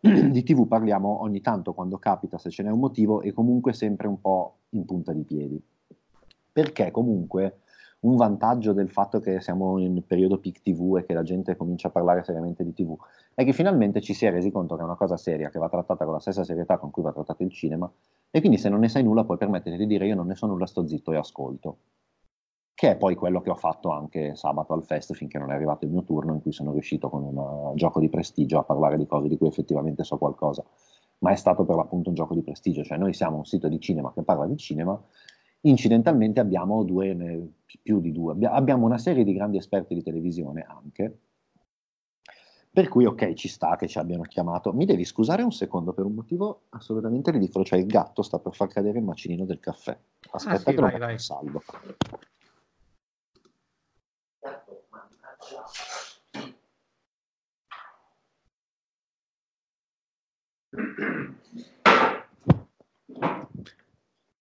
di 0.00 0.42
TV 0.42 0.66
parliamo 0.66 1.22
ogni 1.22 1.40
tanto 1.40 1.74
quando 1.74 1.98
capita, 1.98 2.38
se 2.38 2.50
ce 2.50 2.62
n'è 2.62 2.70
un 2.70 2.78
motivo, 2.78 3.20
e 3.20 3.32
comunque 3.32 3.72
sempre 3.72 4.08
un 4.08 4.20
po' 4.20 4.56
in 4.70 4.84
punta 4.84 5.12
di 5.12 5.22
piedi. 5.24 5.62
Perché 6.58 6.90
comunque 6.90 7.60
un 8.00 8.16
vantaggio 8.16 8.72
del 8.72 8.90
fatto 8.90 9.20
che 9.20 9.40
siamo 9.40 9.78
in 9.78 10.04
periodo 10.04 10.40
peak 10.40 10.60
TV 10.60 10.96
e 10.96 11.04
che 11.04 11.14
la 11.14 11.22
gente 11.22 11.54
comincia 11.54 11.86
a 11.86 11.92
parlare 11.92 12.24
seriamente 12.24 12.64
di 12.64 12.72
TV 12.72 12.96
è 13.32 13.44
che 13.44 13.52
finalmente 13.52 14.00
ci 14.00 14.12
si 14.12 14.26
è 14.26 14.32
resi 14.32 14.50
conto 14.50 14.74
che 14.74 14.80
è 14.80 14.84
una 14.84 14.96
cosa 14.96 15.16
seria, 15.16 15.50
che 15.50 15.60
va 15.60 15.68
trattata 15.68 16.02
con 16.02 16.14
la 16.14 16.18
stessa 16.18 16.42
serietà 16.42 16.76
con 16.78 16.90
cui 16.90 17.04
va 17.04 17.12
trattato 17.12 17.44
il 17.44 17.52
cinema, 17.52 17.88
e 18.28 18.40
quindi 18.40 18.58
se 18.58 18.68
non 18.68 18.80
ne 18.80 18.88
sai 18.88 19.04
nulla 19.04 19.22
puoi 19.22 19.36
permettere 19.36 19.76
di 19.76 19.86
dire 19.86 20.08
io 20.08 20.16
non 20.16 20.26
ne 20.26 20.34
so 20.34 20.48
nulla, 20.48 20.66
sto 20.66 20.84
zitto 20.84 21.12
e 21.12 21.16
ascolto. 21.16 21.76
Che 22.74 22.90
è 22.90 22.96
poi 22.96 23.14
quello 23.14 23.40
che 23.40 23.50
ho 23.50 23.54
fatto 23.54 23.90
anche 23.90 24.34
sabato 24.34 24.72
al 24.72 24.82
fest 24.82 25.14
finché 25.14 25.38
non 25.38 25.52
è 25.52 25.54
arrivato 25.54 25.84
il 25.84 25.92
mio 25.92 26.02
turno, 26.02 26.32
in 26.32 26.42
cui 26.42 26.50
sono 26.50 26.72
riuscito 26.72 27.08
con 27.08 27.22
un 27.22 27.76
gioco 27.76 28.00
di 28.00 28.08
prestigio 28.08 28.58
a 28.58 28.64
parlare 28.64 28.96
di 28.96 29.06
cose 29.06 29.28
di 29.28 29.38
cui 29.38 29.46
effettivamente 29.46 30.02
so 30.02 30.18
qualcosa. 30.18 30.64
Ma 31.18 31.30
è 31.30 31.36
stato 31.36 31.64
per 31.64 31.76
l'appunto 31.76 32.08
un 32.08 32.16
gioco 32.16 32.34
di 32.34 32.42
prestigio, 32.42 32.82
cioè 32.82 32.98
noi 32.98 33.14
siamo 33.14 33.36
un 33.36 33.44
sito 33.44 33.68
di 33.68 33.78
cinema 33.78 34.12
che 34.12 34.22
parla 34.22 34.46
di 34.46 34.56
cinema 34.56 35.00
Incidentalmente 35.62 36.40
abbiamo 36.40 36.84
due, 36.84 37.50
più 37.82 38.00
di 38.00 38.12
due, 38.12 38.36
abbiamo 38.46 38.86
una 38.86 38.98
serie 38.98 39.24
di 39.24 39.32
grandi 39.32 39.56
esperti 39.56 39.94
di 39.94 40.02
televisione 40.02 40.64
anche, 40.66 41.18
per 42.70 42.88
cui 42.88 43.06
ok, 43.06 43.32
ci 43.32 43.48
sta 43.48 43.74
che 43.76 43.88
ci 43.88 43.98
abbiano 43.98 44.22
chiamato. 44.22 44.72
Mi 44.72 44.84
devi 44.84 45.04
scusare 45.04 45.42
un 45.42 45.50
secondo 45.50 45.92
per 45.92 46.04
un 46.04 46.14
motivo 46.14 46.66
assolutamente 46.68 47.32
ridicolo, 47.32 47.64
cioè 47.64 47.80
il 47.80 47.86
gatto 47.86 48.22
sta 48.22 48.38
per 48.38 48.54
far 48.54 48.68
cadere 48.68 48.98
il 48.98 49.04
macinino 49.04 49.44
del 49.44 49.58
caffè. 49.58 49.98
Aspetta 50.30 50.54
ah, 50.54 50.58
sì, 50.58 50.64
che 50.64 50.74
vai, 50.76 50.98
vai. 50.98 51.18
salvo. 51.18 51.62
Mannaggia. 54.90 55.64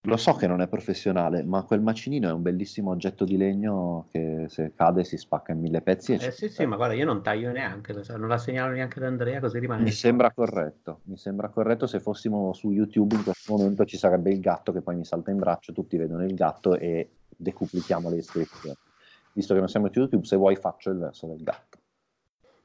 Lo 0.08 0.16
so 0.16 0.36
che 0.36 0.48
non 0.48 0.62
è 0.62 0.70
professionale, 0.70 1.44
ma 1.44 1.64
quel 1.64 1.82
macinino 1.82 2.30
è 2.30 2.32
un 2.32 2.42
bellissimo 2.42 2.92
oggetto 2.92 3.26
di 3.26 3.36
legno 3.36 4.08
che 4.10 4.46
se 4.48 4.72
cade 4.74 5.04
si 5.04 5.18
spacca 5.18 5.52
in 5.52 5.60
mille 5.60 5.82
pezzi. 5.82 6.14
eh 6.14 6.32
sì, 6.32 6.48
sì, 6.48 6.66
ma 6.66 6.78
guarda, 6.78 6.96
io 6.96 7.04
non 7.04 7.22
taglio 7.22 7.52
neanche, 7.52 7.94
non 8.16 8.30
la 8.30 8.38
segnalo 8.38 8.72
neanche 8.72 9.00
ad 9.00 9.06
Andrea, 9.06 9.42
così 9.42 9.60
rimane. 9.60 9.84
Mi 9.84 9.92
sembra 9.92 10.32
corretto, 10.32 11.02
mi 11.04 11.18
sembra 11.18 11.50
corretto. 11.50 11.88
Se 11.88 12.00
fossimo 12.00 12.54
su 12.54 12.72
YouTube 12.72 13.16
in 13.16 13.24
questo 13.24 13.54
momento 13.54 13.84
ci 13.84 13.98
sarebbe 13.98 14.32
il 14.32 14.40
gatto 14.40 14.72
che 14.72 14.82
poi 14.82 14.96
mi 14.96 15.04
salta 15.04 15.32
in 15.32 15.40
braccio, 15.40 15.74
tutti 15.74 15.98
vedono 15.98 16.24
il 16.24 16.34
gatto 16.36 16.78
e 16.78 17.10
decuplichiamo 17.28 18.10
le 18.10 18.16
iscrizioni. 18.16 18.78
Visto 19.34 19.54
che 19.54 19.60
non 19.60 19.68
siamo 19.68 19.88
su 19.92 20.00
YouTube, 20.00 20.26
se 20.26 20.38
vuoi 20.38 20.56
faccio 20.56 20.90
il 20.90 21.00
verso 21.00 21.28
del 21.28 21.44
gatto. 21.44 21.80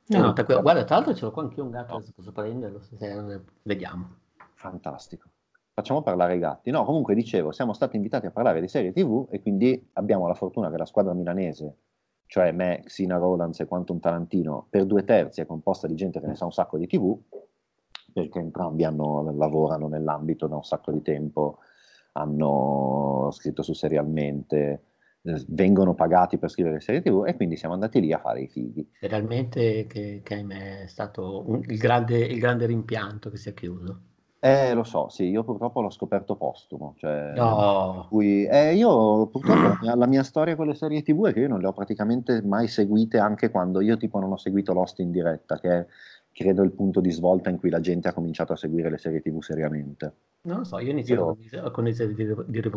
No, 0.07 0.21
no, 0.21 0.33
guarda, 0.33 0.85
tra 0.85 0.95
l'altro 0.95 1.13
ce 1.13 1.25
l'ho 1.25 1.33
qua 1.33 1.43
anche 1.43 1.61
un 1.61 1.71
gatto, 1.71 1.93
no. 1.93 2.05
posso 2.15 2.31
prenderlo, 2.31 2.81
se... 2.81 3.41
vediamo. 3.63 4.19
Fantastico 4.55 5.32
facciamo 5.75 6.03
parlare 6.03 6.37
i 6.37 6.39
gatti. 6.39 6.71
No, 6.71 6.85
comunque 6.85 7.15
dicevo, 7.15 7.53
siamo 7.53 7.73
stati 7.73 7.97
invitati 7.97 8.27
a 8.27 8.31
parlare 8.31 8.61
di 8.61 8.69
serie 8.69 8.93
TV 8.93 9.27
e 9.31 9.41
quindi 9.41 9.91
abbiamo 9.95 10.27
la 10.27 10.35
fortuna 10.35 10.71
che 10.71 10.77
la 10.77 10.87
squadra 10.87 11.15
milanese, 11.15 11.77
cioè 12.27 12.53
me, 12.53 12.83
Xina 12.85 13.17
Rolands 13.17 13.61
e 13.61 13.67
Quantum 13.67 13.99
Tarantino, 13.99 14.67
per 14.69 14.87
due 14.87 15.05
terzi 15.05 15.41
è 15.41 15.47
composta 15.47 15.87
di 15.87 15.95
gente 15.95 16.21
che 16.21 16.27
ne 16.27 16.35
sa 16.35 16.45
un 16.45 16.53
sacco 16.53 16.79
di 16.79 16.87
TV, 16.87 17.19
perché 18.13 18.39
entrambi 18.39 18.85
hanno, 18.85 19.33
lavorano 19.37 19.89
nell'ambito 19.89 20.47
da 20.47 20.57
un 20.57 20.65
sacco 20.65 20.93
di 20.93 21.03
tempo, 21.03 21.59
hanno 22.13 23.31
scritto 23.33 23.63
su 23.63 23.73
serialmente, 23.73 24.85
vengono 25.49 25.95
pagati 25.95 26.37
per 26.37 26.51
scrivere 26.51 26.81
serie 26.81 27.01
tv 27.01 27.25
e 27.27 27.37
quindi 27.37 27.57
siamo 27.57 27.75
andati 27.75 28.01
lì 28.01 28.13
a 28.13 28.19
fare 28.19 28.43
i 28.43 28.49
fighi. 28.49 28.91
Serialmente 28.99 29.87
che, 29.87 30.21
che 30.23 30.47
è 30.47 30.87
stato 30.89 31.49
un, 31.49 31.61
il, 31.65 31.79
grande, 31.79 32.19
il 32.19 32.39
grande 32.39 32.67
rimpianto 32.67 33.31
che 33.31 33.37
si 33.37 33.49
è 33.49 33.55
chiuso. 33.55 34.12
Eh, 34.45 34.75
lo 34.75 34.83
so, 34.83 35.09
sì, 35.09 35.29
io 35.29 35.45
purtroppo 35.45 35.81
l'ho 35.81 35.91
scoperto 35.91 36.35
postumo. 36.35 36.95
Cioè, 36.99 37.33
no. 37.37 38.07
cui, 38.09 38.45
eh, 38.45 38.75
io 38.75 39.29
purtroppo 39.29 39.61
la 39.61 39.79
mia, 39.81 39.95
la 39.95 40.07
mia, 40.07 40.25
storia 40.25 40.57
con 40.57 40.67
le 40.67 40.75
serie 40.75 41.01
TV 41.03 41.29
è 41.29 41.33
che 41.33 41.39
io 41.39 41.49
non 41.49 41.61
le 41.61 41.69
ho 41.69 41.73
praticamente 41.73 42.43
mai 42.43 42.67
seguite 42.67 43.19
anche 43.19 43.51
quando 43.51 43.81
io 43.81 43.97
tipo 43.97 44.19
non 44.19 44.33
ho 44.33 44.37
seguito 44.37 44.73
Lost 44.73 44.99
in 44.99 45.13
diretta, 45.13 45.61
che 45.61 45.71
è 45.71 45.87
credo 46.33 46.65
il 46.65 46.73
punto 46.73 46.99
di 46.99 47.13
svolta 47.13 47.51
in 47.51 47.59
cui 47.59 47.71
la 47.71 47.79
gente 47.79 48.09
ha 48.09 48.13
cominciato 48.13 48.53
a 48.53 48.57
seguire 48.57 48.91
le 48.91 48.99
serie 48.99 49.21
TV 49.21 49.41
seriamente. 49.41 50.13
Non 50.43 50.59
lo 50.59 50.65
so, 50.65 50.81
io 50.81 50.89
ho 50.89 50.91
iniziato 50.91 51.37
io... 51.39 51.71
con 51.71 51.85
le 51.85 51.95
serie 51.95 52.15
di, 52.17 52.35
di 52.47 52.71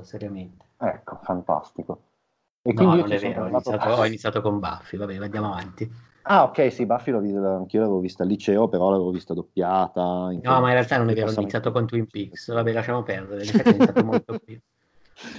seriamente. 0.00 0.64
Ecco, 0.76 1.20
fantastico. 1.22 2.00
E 2.62 2.72
no, 2.72 2.96
non 2.96 3.12
è 3.12 3.18
vero, 3.20 3.44
ho 3.44 3.48
iniziato, 3.48 3.88
ho 3.90 4.06
iniziato 4.06 4.40
con 4.40 4.58
Buffy, 4.58 4.98
vabbè, 4.98 5.16
andiamo 5.18 5.52
avanti. 5.52 5.88
Ah, 6.24 6.44
ok, 6.44 6.72
sì, 6.72 6.86
Buffy 6.86 7.10
l'ho 7.10 7.20
vista, 7.20 7.56
anch'io 7.56 7.80
l'avevo 7.80 7.98
vista 7.98 8.22
al 8.22 8.28
liceo, 8.28 8.68
però 8.68 8.90
l'avevo 8.90 9.10
vista 9.10 9.34
doppiata. 9.34 10.00
No, 10.00 10.60
ma 10.60 10.68
in 10.68 10.74
realtà 10.74 10.98
non 10.98 11.08
è 11.08 11.14
vero, 11.14 11.28
ho 11.28 11.32
iniziato 11.32 11.72
con 11.72 11.86
Twin 11.86 12.06
Peaks. 12.06 12.52
Vabbè, 12.52 12.72
lasciamo 12.72 13.02
perdere, 13.02 13.42
ho 13.42 13.70
iniziato 13.70 14.04
molto 14.04 14.38
prima. 14.44 14.60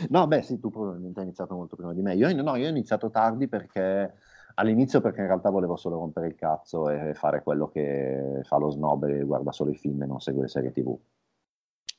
No, 0.09 0.27
beh, 0.27 0.41
sì, 0.41 0.59
tu 0.59 0.69
probabilmente 0.69 1.19
hai 1.19 1.25
iniziato 1.25 1.55
molto 1.55 1.75
prima 1.75 1.93
di 1.93 2.01
me. 2.01 2.15
Io, 2.15 2.33
no, 2.41 2.55
io 2.55 2.67
ho 2.67 2.69
iniziato 2.69 3.09
tardi 3.09 3.47
perché 3.47 4.13
all'inizio 4.55 5.01
perché 5.01 5.21
in 5.21 5.27
realtà 5.27 5.49
volevo 5.49 5.75
solo 5.75 5.97
rompere 5.97 6.27
il 6.27 6.35
cazzo 6.35 6.89
e 6.89 7.13
fare 7.13 7.41
quello 7.41 7.69
che 7.69 8.41
fa 8.43 8.57
lo 8.57 8.69
snob 8.69 9.05
e 9.05 9.23
guarda 9.23 9.51
solo 9.51 9.71
i 9.71 9.75
film 9.75 10.03
e 10.03 10.05
non 10.05 10.19
segue 10.19 10.43
le 10.43 10.47
serie 10.47 10.71
tv. 10.71 10.97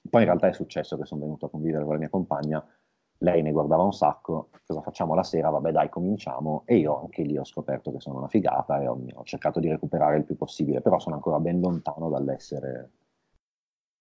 Poi 0.09 0.20
in 0.20 0.27
realtà 0.27 0.48
è 0.48 0.52
successo 0.52 0.97
che 0.98 1.06
sono 1.06 1.23
venuto 1.23 1.47
a 1.47 1.51
convivere 1.51 1.85
con 1.85 1.94
la 1.94 1.98
mia 1.98 2.11
compagna 2.11 2.65
lei 3.19 3.43
ne 3.43 3.53
guardava 3.53 3.82
un 3.82 3.93
sacco, 3.93 4.51
cosa 4.66 4.81
facciamo 4.82 5.15
la 5.15 5.23
sera? 5.23 5.51
Vabbè 5.51 5.73
dai, 5.73 5.89
cominciamo. 5.89 6.62
E 6.66 6.77
io 6.77 7.01
anche 7.01 7.23
lì 7.23 7.36
ho 7.36 7.45
scoperto 7.45 7.93
che 7.93 8.01
sono 8.01 8.19
una 8.19 8.28
figata 8.28 8.81
e 8.81 8.89
ho, 8.89 8.99
ho 9.15 9.24
cercato 9.24 9.61
di 9.61 9.69
recuperare 9.69 10.19
il 10.19 10.24
più 10.24 10.36
possibile, 10.36 10.81
però 10.81 10.99
sono 10.99 11.15
ancora 11.15 11.39
ben 11.41 11.61
lontano 11.61 12.09
dall'essere... 12.09 12.91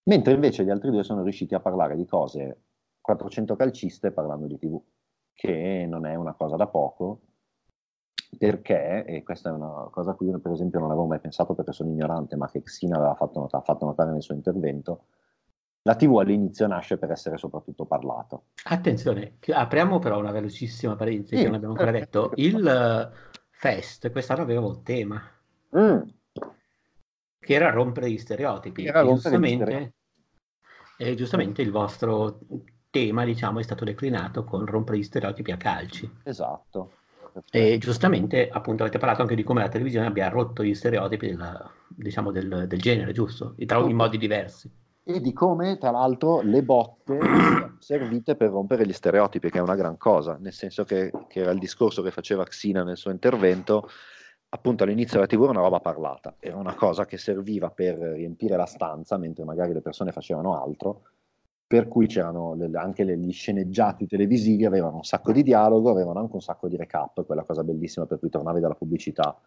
Mentre 0.06 0.34
invece 0.34 0.66
gli 0.66 0.70
altri 0.70 0.92
due 0.92 1.04
sono 1.04 1.24
riusciti 1.24 1.56
a 1.56 1.62
parlare 1.62 1.96
di 1.96 2.06
cose 2.06 2.64
400 3.00 3.56
calciste 3.56 4.12
parlando 4.12 4.48
di 4.48 4.58
TV, 4.58 4.82
che 5.34 5.86
non 5.88 6.06
è 6.06 6.16
una 6.16 6.34
cosa 6.34 6.58
da 6.58 6.68
poco, 6.68 7.22
perché, 8.38 9.06
e 9.06 9.24
questa 9.24 9.50
è 9.50 9.54
una 9.54 9.88
cosa 9.92 10.12
a 10.12 10.14
cui 10.16 10.28
io 10.28 10.40
per 10.40 10.52
esempio 10.52 10.80
non 10.80 10.90
avevo 10.90 11.06
mai 11.06 11.20
pensato 11.20 11.54
perché 11.54 11.72
sono 11.72 11.90
ignorante, 11.90 12.36
ma 12.36 12.50
che 12.50 12.62
Xina 12.62 12.98
aveva 12.98 13.16
fatto, 13.16 13.40
not- 13.40 13.64
fatto 13.64 13.86
notare 13.86 14.12
nel 14.12 14.22
suo 14.22 14.36
intervento, 14.36 15.06
la 15.86 15.96
TV 15.96 16.18
all'inizio 16.18 16.66
nasce 16.68 16.98
per 16.98 17.12
essere 17.12 17.38
soprattutto 17.38 17.86
parlato. 17.86 18.46
Attenzione, 18.64 19.38
apriamo 19.48 20.00
però 20.00 20.18
una 20.18 20.32
velocissima 20.32 20.96
parentesi, 20.96 21.36
che 21.36 21.48
non 21.48 21.56
abbiamo 21.56 21.74
ancora 21.74 21.92
detto. 21.92 22.32
Il 22.36 22.66
eh, 22.66 23.32
Fest 23.50 24.10
quest'anno 24.12 24.44
aveva 24.44 24.62
un 24.62 24.82
tema, 24.82 25.22
mm. 25.78 26.02
che 27.40 27.54
era 27.54 27.70
rompere 27.70 28.10
gli 28.10 28.18
stereotipi. 28.18 28.86
Era 28.86 29.04
giustamente, 29.04 29.66
stereotipi. 29.66 29.94
E 30.98 31.16
giustamente 31.16 31.62
il 31.62 31.72
vostro 31.72 32.40
tema, 32.90 33.26
diciamo, 33.26 33.60
è 33.60 33.64
stato 33.64 33.84
declinato 33.84 34.46
con 34.46 34.66
rompere 34.66 35.00
gli 35.00 35.04
stereotipi 35.04 35.52
a 35.52 35.58
calci. 35.58 36.10
Esatto. 36.24 36.94
E 37.50 37.78
giustamente, 37.78 38.48
appunto, 38.48 38.84
avete 38.84 39.00
parlato 39.00 39.24
anche 39.24 39.36
di 39.36 39.44
come 39.44 39.62
la 39.62 39.68
televisione 39.68 40.06
abbia 40.06 40.30
rotto 40.30 40.64
gli 40.64 40.76
stereotipi 40.76 41.28
della, 41.28 41.70
diciamo, 41.90 42.32
del, 42.32 42.68
del 42.68 42.80
genere, 42.80 43.12
giusto? 43.12 43.56
In 43.58 43.96
modi 43.96 44.18
diversi 44.18 44.72
e 45.06 45.20
di 45.20 45.34
come 45.34 45.78
tra 45.78 45.92
l'altro 45.92 46.42
le 46.42 46.64
botte 46.64 47.20
siano 47.20 47.78
servite 47.80 48.36
per 48.36 48.50
rompere 48.50 48.86
gli 48.86 48.94
stereotipi, 48.94 49.50
che 49.50 49.58
è 49.58 49.62
una 49.62 49.76
gran 49.76 49.98
cosa, 49.98 50.38
nel 50.40 50.54
senso 50.54 50.86
che, 50.86 51.12
che 51.28 51.42
era 51.42 51.52
il 51.52 51.60
discorso 51.60 52.02
che 52.02 52.12
faceva 52.12 52.46
Xina 52.46 52.84
nel 52.84 52.96
suo 52.96 53.12
intervento, 53.12 53.90
appunto 54.50 54.84
all'inizio 54.84 55.16
della 55.16 55.28
TV 55.28 55.42
era 55.42 55.52
una 55.52 55.62
roba 55.62 55.80
parlata, 55.80 56.36
era 56.40 56.56
una 56.56 56.76
cosa 56.76 57.06
che 57.06 57.18
serviva 57.18 57.70
per 57.70 57.98
riempire 57.98 58.56
la 58.56 58.66
stanza 58.66 59.18
mentre 59.18 59.44
magari 59.44 59.74
le 59.74 59.82
persone 59.82 60.12
facevano 60.12 60.62
altro, 60.62 61.02
per 61.68 61.88
cui 61.88 62.08
c'erano 62.08 62.54
le, 62.54 62.70
anche 62.78 63.04
gli 63.06 63.32
sceneggiati 63.32 64.06
televisivi, 64.06 64.64
avevano 64.64 64.98
un 64.98 65.04
sacco 65.04 65.32
di 65.32 65.44
dialogo, 65.44 65.90
avevano 65.90 66.20
anche 66.20 66.36
un 66.36 66.42
sacco 66.42 66.68
di 66.68 66.78
recap, 66.78 67.26
quella 67.26 67.44
cosa 67.44 67.64
bellissima 67.64 68.06
per 68.06 68.20
cui 68.20 68.30
tornavi 68.30 68.60
dalla 68.60 68.76
pubblicità 68.76 69.38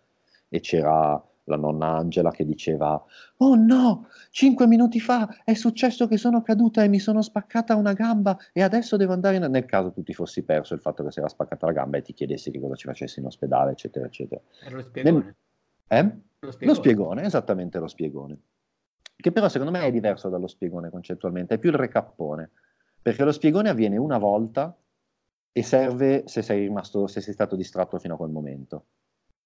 e 0.48 0.60
c'era 0.60 1.23
la 1.48 1.56
nonna 1.56 1.97
Angela 1.97 2.31
che 2.31 2.44
diceva 2.44 3.02
oh 3.36 3.55
no, 3.55 4.09
cinque 4.31 4.66
minuti 4.66 4.98
fa 4.98 5.43
è 5.44 5.55
successo 5.55 6.09
che 6.09 6.16
sono 6.16 6.43
caduta 6.43 6.82
e 6.82 6.89
mi 6.89 6.98
sono 6.98 7.23
spaccata 7.23 7.77
una 7.77 7.93
gamba 7.93 8.36
e 8.52 8.62
adesso 8.62 8.97
devo 8.97 9.12
andare 9.12 9.36
in... 9.36 9.44
nel 9.44 9.64
caso 9.64 9.93
tu 9.93 10.02
ti 10.02 10.12
fossi 10.12 10.43
perso 10.43 10.74
il 10.74 10.81
fatto 10.81 11.05
che 11.05 11.12
si 11.12 11.20
era 11.20 11.28
spaccata 11.28 11.66
la 11.66 11.73
gamba 11.73 11.98
e 11.98 12.02
ti 12.02 12.12
chiedessi 12.12 12.51
che 12.51 12.59
cosa 12.59 12.74
ci 12.74 12.86
facessi 12.86 13.20
in 13.20 13.27
ospedale 13.27 13.73
eccetera 13.73 14.06
eccetera 14.06 14.40
Era 14.64 14.77
lo 14.77 14.82
spiegone 14.82 15.36
nel... 15.89 16.01
eh? 16.01 16.02
lo, 16.40 16.51
spiegone. 16.51 16.66
lo 16.66 16.74
spiegone, 16.74 17.23
esattamente 17.23 17.78
lo 17.78 17.89
spiegone 17.89 18.39
che 19.16 19.32
però 19.32 19.48
secondo 19.48 19.73
me 19.73 19.86
è 19.86 19.90
diverso 19.90 20.28
dallo 20.28 20.47
spiegone 20.47 20.90
concettualmente, 20.90 21.55
è 21.55 21.59
più 21.59 21.70
il 21.70 21.77
recappone, 21.77 22.51
perché 23.01 23.24
lo 23.24 23.32
spiegone 23.32 23.70
avviene 23.70 23.97
una 23.97 24.18
volta 24.18 24.77
e 25.52 25.62
serve 25.62 26.24
se 26.27 26.43
sei 26.43 26.60
rimasto, 26.60 27.06
se 27.06 27.23
sei 27.23 27.32
stato 27.32 27.56
distratto 27.56 27.98
fino 27.98 28.14
a 28.14 28.16
quel 28.18 28.31
momento. 28.31 28.85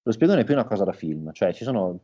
Lo 0.03 0.11
spiegone 0.11 0.41
è 0.41 0.43
più 0.43 0.55
una 0.55 0.65
cosa 0.65 0.83
da 0.83 0.93
film, 0.93 1.31
cioè 1.31 1.53
ci 1.53 1.63
sono 1.63 1.99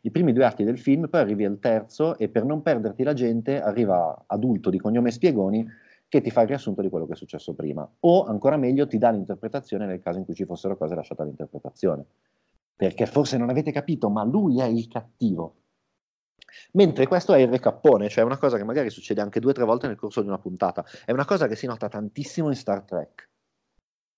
i 0.00 0.10
primi 0.10 0.32
due 0.32 0.46
atti 0.46 0.64
del 0.64 0.78
film, 0.78 1.08
poi 1.08 1.20
arrivi 1.20 1.44
al 1.44 1.58
terzo 1.58 2.16
e 2.16 2.30
per 2.30 2.44
non 2.44 2.62
perderti 2.62 3.02
la 3.02 3.12
gente 3.12 3.60
arriva 3.60 4.24
adulto 4.26 4.70
di 4.70 4.78
cognome 4.78 5.10
Spiegoni 5.10 5.68
che 6.08 6.22
ti 6.22 6.30
fa 6.30 6.42
il 6.42 6.48
riassunto 6.48 6.80
di 6.80 6.88
quello 6.88 7.06
che 7.06 7.12
è 7.12 7.16
successo 7.16 7.52
prima, 7.52 7.86
o 8.00 8.24
ancora 8.24 8.56
meglio 8.56 8.86
ti 8.86 8.96
dà 8.96 9.10
l'interpretazione 9.10 9.84
nel 9.84 10.00
caso 10.00 10.18
in 10.18 10.24
cui 10.24 10.34
ci 10.34 10.46
fossero 10.46 10.78
cose 10.78 10.94
lasciate 10.94 11.22
all'interpretazione. 11.22 12.04
Perché 12.74 13.04
forse 13.04 13.36
non 13.36 13.50
avete 13.50 13.70
capito, 13.70 14.08
ma 14.08 14.24
lui 14.24 14.60
è 14.60 14.66
il 14.66 14.88
cattivo. 14.88 15.56
Mentre 16.72 17.06
questo 17.06 17.34
è 17.34 17.40
il 17.40 17.48
recappone, 17.48 18.08
cioè 18.08 18.24
una 18.24 18.38
cosa 18.38 18.56
che 18.56 18.64
magari 18.64 18.88
succede 18.88 19.20
anche 19.20 19.40
due 19.40 19.50
o 19.50 19.54
tre 19.54 19.64
volte 19.64 19.88
nel 19.88 19.96
corso 19.96 20.22
di 20.22 20.28
una 20.28 20.38
puntata. 20.38 20.84
È 21.04 21.12
una 21.12 21.24
cosa 21.26 21.48
che 21.48 21.56
si 21.56 21.66
nota 21.66 21.88
tantissimo 21.88 22.48
in 22.48 22.54
Star 22.54 22.82
Trek. 22.82 23.28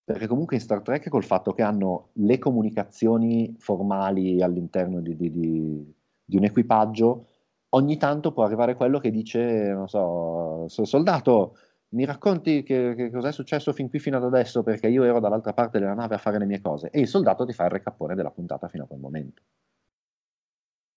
Perché 0.09 0.27
comunque 0.27 0.57
in 0.57 0.63
Star 0.63 0.81
Trek 0.81 1.11
col 1.11 1.23
fatto 1.23 1.53
che 1.53 1.61
hanno 1.61 2.09
le 2.15 2.39
comunicazioni 2.39 3.55
formali 3.59 4.41
all'interno 4.41 5.01
di, 5.01 5.15
di, 5.15 5.31
di, 5.31 5.95
di 6.25 6.37
un 6.39 6.45
equipaggio, 6.45 7.27
ogni 7.71 7.99
tanto 7.99 8.33
può 8.33 8.45
arrivare 8.45 8.75
quello 8.75 9.01
che 9.01 9.11
dice, 9.11 9.71
non 9.71 9.87
so, 9.87 10.67
soldato, 10.67 11.59
mi 11.89 12.07
racconti 12.07 12.63
che, 12.63 12.95
che 12.97 13.11
cos'è 13.11 13.33
successo 13.33 13.75
fin 13.75 13.91
qui 13.91 13.99
fino 13.99 14.17
ad 14.17 14.25
adesso 14.25 14.63
perché 14.63 14.89
io 14.89 15.05
ero 15.05 15.21
dall'altra 15.21 15.53
parte 15.53 15.79
della 15.79 15.93
nave 15.93 16.15
a 16.15 16.19
fare 16.19 16.39
le 16.39 16.47
mie 16.47 16.63
cose. 16.63 16.89
E 16.89 17.01
il 17.01 17.07
soldato 17.07 17.45
ti 17.45 17.53
fa 17.53 17.65
il 17.65 17.71
recappone 17.73 18.15
della 18.15 18.31
puntata 18.31 18.67
fino 18.69 18.85
a 18.85 18.87
quel 18.87 19.01
momento. 19.01 19.43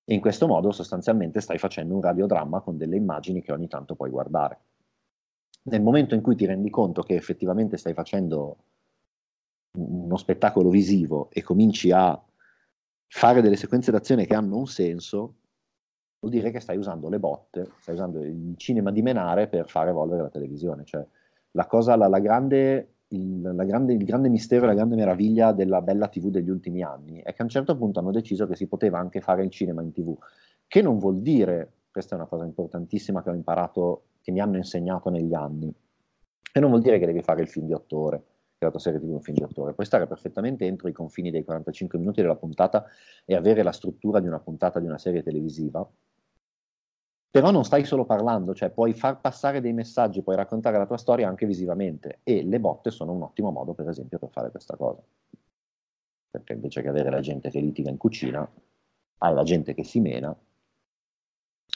E 0.06 0.14
in 0.14 0.22
questo 0.22 0.48
modo 0.48 0.72
sostanzialmente 0.72 1.42
stai 1.42 1.58
facendo 1.58 1.96
un 1.96 2.02
radiodramma 2.02 2.62
con 2.62 2.78
delle 2.78 2.96
immagini 2.96 3.42
che 3.42 3.52
ogni 3.52 3.68
tanto 3.68 3.94
puoi 3.94 4.10
guardare. 4.10 4.60
Nel 5.64 5.82
momento 5.82 6.16
in 6.16 6.22
cui 6.22 6.38
ti 6.38 6.46
rendi 6.46 6.70
conto 6.70 7.02
che 7.02 7.16
effettivamente 7.16 7.76
stai 7.76 7.94
facendo 7.94 8.56
uno 9.73 10.18
spettacolo 10.18 10.69
visivo 10.69 11.30
e 11.31 11.41
cominci 11.41 11.91
a 11.91 12.22
fare 13.07 13.41
delle 13.41 13.56
sequenze 13.56 13.91
d'azione 13.91 14.26
che 14.26 14.35
hanno 14.35 14.57
un 14.57 14.68
senso, 14.68 15.35
vuol 16.19 16.34
dire 16.34 16.52
che 16.52 16.60
stai 16.60 16.77
usando 16.77 17.10
le 17.10 17.19
botte, 17.19 17.69
stai 17.80 17.95
usando 17.95 18.23
il 18.23 18.53
cinema 18.57 18.91
di 18.91 19.02
menare 19.02 19.48
per 19.48 19.69
far 19.69 19.88
evolvere 19.88 20.23
la 20.23 20.30
televisione. 20.30 20.85
Cioè, 20.85 21.06
la 21.52 21.65
cosa, 21.68 21.95
la, 21.95 22.07
la 22.07 22.19
grande 22.19 22.95
il, 23.11 23.41
grande, 23.65 23.93
il 23.93 24.03
grande 24.03 24.30
mistero 24.30 24.64
e 24.64 24.68
la 24.68 24.73
grande 24.73 24.95
meraviglia 24.95 25.52
della 25.52 25.81
bella 25.81 26.07
TV 26.07 26.30
degli 26.30 26.49
ultimi 26.49 26.81
anni 26.81 27.19
è 27.19 27.34
che 27.34 27.41
a 27.41 27.43
un 27.43 27.49
certo 27.49 27.76
punto 27.76 27.99
hanno 27.99 28.11
deciso 28.11 28.48
che 28.48 28.56
si 28.56 28.68
poteva 28.68 28.99
anche 28.99 29.22
fare 29.22 29.43
il 29.43 29.49
cinema 29.49 29.81
in 29.81 29.91
TV, 29.91 30.15
che 30.68 30.81
non 30.81 30.98
vuol 30.98 31.22
dire, 31.22 31.72
questa 31.91 32.15
è 32.15 32.18
una 32.18 32.27
cosa 32.27 32.45
importantissima 32.45 33.22
che 33.22 33.30
ho 33.30 33.34
imparato, 33.34 34.03
che 34.22 34.31
mi 34.31 34.39
hanno 34.39 34.57
insegnato 34.57 35.10
negli 35.10 35.34
anni, 35.34 35.73
e 36.53 36.60
non 36.60 36.69
vuol 36.69 36.81
dire 36.81 36.99
che 36.99 37.06
devi 37.06 37.22
fare 37.22 37.41
il 37.41 37.48
film 37.48 37.65
di 37.65 37.73
otto 37.73 37.98
ore, 37.98 38.23
la 38.66 38.72
tua 38.72 38.80
serie 38.80 39.00
TV 39.00 39.10
un 39.10 39.22
film 39.22 39.38
di 39.38 39.74
puoi 39.74 39.86
stare 39.86 40.08
perfettamente 40.08 40.66
entro 40.66 40.88
i 40.88 40.94
confini 40.94 41.32
dei 41.32 41.44
45 41.44 41.98
minuti 41.98 42.22
della 42.22 42.36
puntata 42.36 42.86
e 43.26 43.36
avere 43.36 43.64
la 43.64 43.72
struttura 43.72 44.20
di 44.20 44.28
una 44.28 44.40
puntata 44.40 44.80
di 44.80 44.86
una 44.86 44.98
serie 44.98 45.24
televisiva, 45.24 45.88
però 47.30 47.50
non 47.50 47.64
stai 47.64 47.86
solo 47.86 48.06
parlando, 48.06 48.54
cioè 48.54 48.70
puoi 48.70 48.94
far 48.94 49.20
passare 49.20 49.62
dei 49.62 49.74
messaggi, 49.74 50.22
puoi 50.22 50.36
raccontare 50.36 50.78
la 50.78 50.86
tua 50.86 50.98
storia 50.98 51.28
anche 51.28 51.46
visivamente 51.46 52.20
e 52.24 52.44
le 52.44 52.60
botte 52.60 52.92
sono 52.92 53.14
un 53.14 53.24
ottimo 53.24 53.52
modo, 53.52 53.74
per 53.74 53.88
esempio, 53.88 54.20
per 54.20 54.30
fare 54.30 54.52
questa 54.52 54.76
cosa. 54.76 55.02
Perché 56.30 56.54
invece 56.54 56.82
che 56.82 56.90
avere 56.90 57.10
la 57.10 57.22
gente 57.22 57.50
che 57.50 57.60
litiga 57.60 57.90
in 57.90 57.98
cucina, 57.98 58.50
hai 59.20 59.34
la 59.34 59.44
gente 59.44 59.74
che 59.74 59.84
si 59.84 60.00
mena 60.00 60.36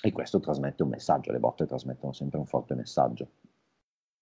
e 0.01 0.11
questo 0.11 0.39
trasmette 0.39 0.83
un 0.83 0.89
messaggio, 0.89 1.31
le 1.31 1.39
botte 1.39 1.65
trasmettono 1.65 2.11
sempre 2.11 2.37
un 2.37 2.45
forte 2.45 2.75
messaggio. 2.75 3.27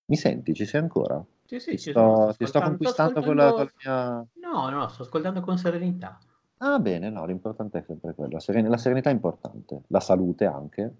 Mi 0.05 0.15
senti? 0.15 0.53
Ci 0.53 0.65
sei 0.65 0.81
ancora? 0.81 1.23
Sì, 1.45 1.59
sì, 1.59 1.71
ti, 1.71 1.77
sto, 1.77 2.31
sto 2.31 2.35
ti 2.37 2.45
sto 2.45 2.61
conquistando 2.61 3.21
sto 3.21 3.27
con, 3.27 3.35
la, 3.35 3.51
con 3.51 3.57
la 3.57 3.73
mia... 3.83 4.27
No, 4.49 4.69
no, 4.69 4.87
sto 4.89 5.03
ascoltando 5.03 5.41
con 5.41 5.57
serenità. 5.57 6.19
Ah, 6.57 6.79
bene, 6.79 7.09
no, 7.09 7.25
l'importante 7.25 7.79
è 7.79 7.81
sempre 7.81 8.13
quello. 8.13 8.33
La, 8.33 8.39
seren- 8.39 8.69
la 8.69 8.77
serenità 8.77 9.09
è 9.09 9.13
importante, 9.13 9.83
la 9.87 9.99
salute 9.99 10.45
anche, 10.45 10.93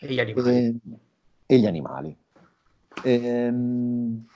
e 0.00 0.12
gli 0.12 0.20
animali. 0.20 0.54
E, 0.54 0.74
e 1.46 1.58
gli 1.58 1.66
animali. 1.66 2.16
Ehm, 3.04 4.26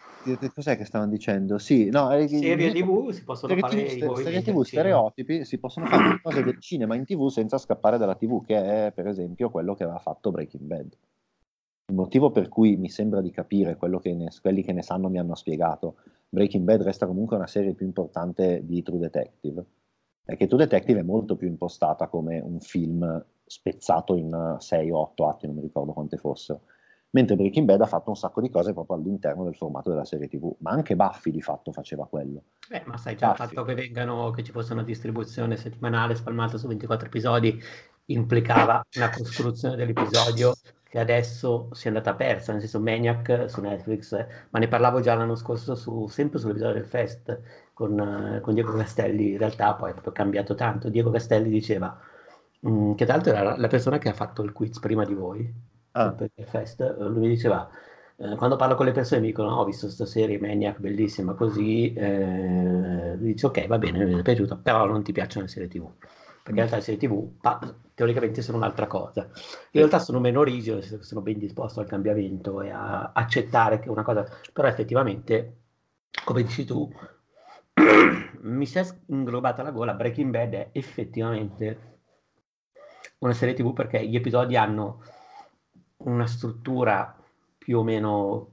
cos'è 0.55 0.77
che 0.77 0.85
stavano 0.85 1.11
dicendo? 1.11 1.59
Sì, 1.59 1.89
no, 1.89 2.09
serie 2.27 2.73
TV 2.73 3.11
si 3.11 3.25
possono 3.25 3.57
fare 3.57 3.85
TV, 3.85 4.15
serie 4.15 4.43
TV 4.43 4.63
stereotipi 4.63 5.45
si 5.45 5.59
possono 5.59 5.87
fare 5.87 6.21
cose 6.21 6.43
del 6.43 6.59
cinema 6.61 6.95
in 6.97 7.05
TV 7.05 7.29
senza 7.29 7.59
scappare 7.59 7.99
dalla 7.99 8.15
TV, 8.15 8.45
che 8.45 8.87
è 8.87 8.93
per 8.93 9.07
esempio 9.07 9.51
quello 9.51 9.75
che 9.75 9.85
aveva 9.85 9.99
fatto 9.99 10.31
Breaking 10.31 10.65
Bad. 10.65 10.97
Il 11.87 11.95
motivo 11.95 12.31
per 12.31 12.49
cui 12.49 12.77
mi 12.77 12.89
sembra 12.89 13.21
di 13.21 13.31
capire 13.31 13.77
quello 13.77 13.99
che 13.99 14.15
ne, 14.15 14.29
quelli 14.41 14.63
che 14.63 14.73
ne 14.73 14.83
sanno 14.83 15.09
mi 15.09 15.19
hanno 15.19 15.35
spiegato, 15.35 15.97
Breaking 16.29 16.65
Bad 16.65 16.83
resta 16.83 17.07
comunque 17.07 17.37
una 17.37 17.47
serie 17.47 17.75
più 17.75 17.85
importante 17.85 18.65
di 18.65 18.83
True 18.83 18.99
Detective, 18.99 19.65
è 20.25 20.37
che 20.37 20.47
True 20.47 20.61
Detective 20.61 21.01
è 21.01 21.03
molto 21.03 21.37
più 21.37 21.49
impostata 21.49 22.09
come 22.09 22.41
un 22.41 22.61
film 22.61 23.25
spezzato 23.45 24.15
in 24.15 24.57
6 24.59 24.91
o 24.91 24.99
8 24.99 25.29
atti, 25.29 25.47
non 25.47 25.57
mi 25.57 25.63
ricordo 25.63 25.93
quante 25.93 26.17
fossero. 26.17 26.63
Mentre 27.11 27.37
Breaking 27.37 27.67
Bad 27.67 27.83
ha 27.83 27.87
fatto 27.87 28.09
un 28.09 28.17
sacco 28.17 28.41
di 28.41 28.49
cose 28.49 28.73
proprio 28.73 28.97
all'interno 28.97 29.45
del 29.45 29.55
formato 29.55 29.91
della 29.91 30.07
serie 30.07 30.29
TV, 30.29 30.55
ma 30.61 30.71
anche 30.71 30.97
Buffy 30.97 31.31
di 31.31 31.43
fatto 31.43 31.71
faceva 31.71 32.07
quello. 32.07 32.45
Beh, 32.71 32.85
ma 32.87 32.97
sai 32.97 33.17
già 33.17 33.29
Buffy. 33.29 33.43
il 33.43 33.49
fatto 33.51 33.65
che 33.65 33.75
vengano, 33.75 34.31
che 34.31 34.43
ci 34.43 34.53
fosse 34.53 34.73
una 34.73 34.83
distribuzione 34.83 35.59
settimanale 35.59 36.15
spalmata 36.15 36.57
su 36.57 36.67
24 36.69 37.09
episodi 37.09 37.61
implicava 38.07 38.83
una 38.97 39.11
costruzione 39.11 39.77
dell'episodio 39.77 40.55
che 40.93 40.99
adesso 40.99 41.71
si 41.73 41.87
è 41.87 41.89
andata 41.89 42.13
persa, 42.15 42.53
nel 42.53 42.61
senso 42.61 42.79
Maniac 42.79 43.47
su 43.49 43.63
Netflix, 43.63 44.13
ma 44.51 44.59
ne 44.59 44.69
parlavo 44.69 45.01
già 45.01 45.15
l'anno 45.15 45.37
scorso 45.37 45.75
su, 45.75 46.07
sempre 46.09 46.39
sull'episodio 46.39 46.75
del 46.75 46.85
Fest 46.87 47.41
con, 47.73 48.41
con 48.43 48.53
Diego 48.53 48.75
Castelli, 48.75 49.33
in 49.33 49.39
realtà 49.39 49.73
poi 49.75 49.89
è 49.91 49.93
proprio 49.93 50.13
cambiato 50.13 50.55
tanto. 50.55 50.91
Diego 50.91 51.11
Castelli 51.11 51.49
diceva 51.49 51.99
Mm, 52.67 52.95
che 52.95 53.05
tra 53.05 53.15
l'altro 53.15 53.33
era 53.33 53.57
la 53.57 53.67
persona 53.69 53.99
che 53.99 54.09
ha 54.09 54.13
fatto 54.13 54.43
il 54.43 54.53
quiz 54.53 54.79
prima 54.79 55.05
di 55.05 55.15
voi, 55.15 55.53
ah. 55.93 56.15
il 56.35 56.47
fest, 56.47 56.97
lui 56.99 57.19
mi 57.19 57.29
diceva, 57.29 57.69
eh, 58.17 58.37
quando 58.37 58.55
parlo 58.57 58.77
con 58.77 58.87
le 58.87 58.93
persone 58.93 59.21
mi 59.21 59.29
dicono, 59.29 59.57
oh, 59.57 59.61
ho 59.63 59.65
visto 59.65 59.87
questa 59.87 60.07
serie 60.07 60.39
Maniac, 60.39 60.79
bellissima, 60.79 61.35
così, 61.35 61.93
eh, 61.93 63.17
dice, 63.19 63.47
ok, 63.47 63.67
va 63.67 63.79
bene, 63.79 64.05
mi 64.05 64.19
è 64.19 64.23
piaciuta, 64.23 64.57
però 64.57 64.87
non 64.87 65.03
ti 65.03 65.11
piacciono 65.13 65.45
le 65.47 65.51
serie 65.51 65.69
tv, 65.69 65.91
perché 66.43 66.51
in 66.51 66.57
realtà 66.57 66.77
le 66.77 66.83
serie 66.83 67.01
tv 67.01 67.41
pa- 67.41 67.75
teoricamente 67.95 68.43
sono 68.43 68.57
un'altra 68.57 68.87
cosa. 68.89 69.23
In 69.23 69.81
realtà 69.81 70.01
sono 70.01 70.19
meno 70.19 70.43
rigido, 70.43 70.81
sono 70.83 71.21
ben 71.21 71.39
disposto 71.39 71.81
al 71.81 71.87
cambiamento 71.87 72.61
e 72.63 72.71
a 72.71 73.13
accettare 73.15 73.79
che 73.79 73.89
una 73.89 74.03
cosa, 74.03 74.27
però 74.53 74.67
effettivamente, 74.67 75.57
come 76.25 76.43
dici 76.43 76.65
tu, 76.65 76.93
mi 78.43 78.67
si 78.67 78.79
è 78.79 78.87
inglobata 79.07 79.63
la 79.63 79.71
gola, 79.71 79.95
Breaking 79.95 80.31
Bad 80.31 80.53
è 80.53 80.69
effettivamente 80.73 81.91
una 83.19 83.33
serie 83.33 83.55
tv 83.55 83.73
perché 83.73 84.05
gli 84.05 84.17
episodi 84.17 84.57
hanno 84.57 85.03
una 85.99 86.27
struttura 86.27 87.17
più 87.57 87.79
o 87.79 87.85
meno 87.85 88.51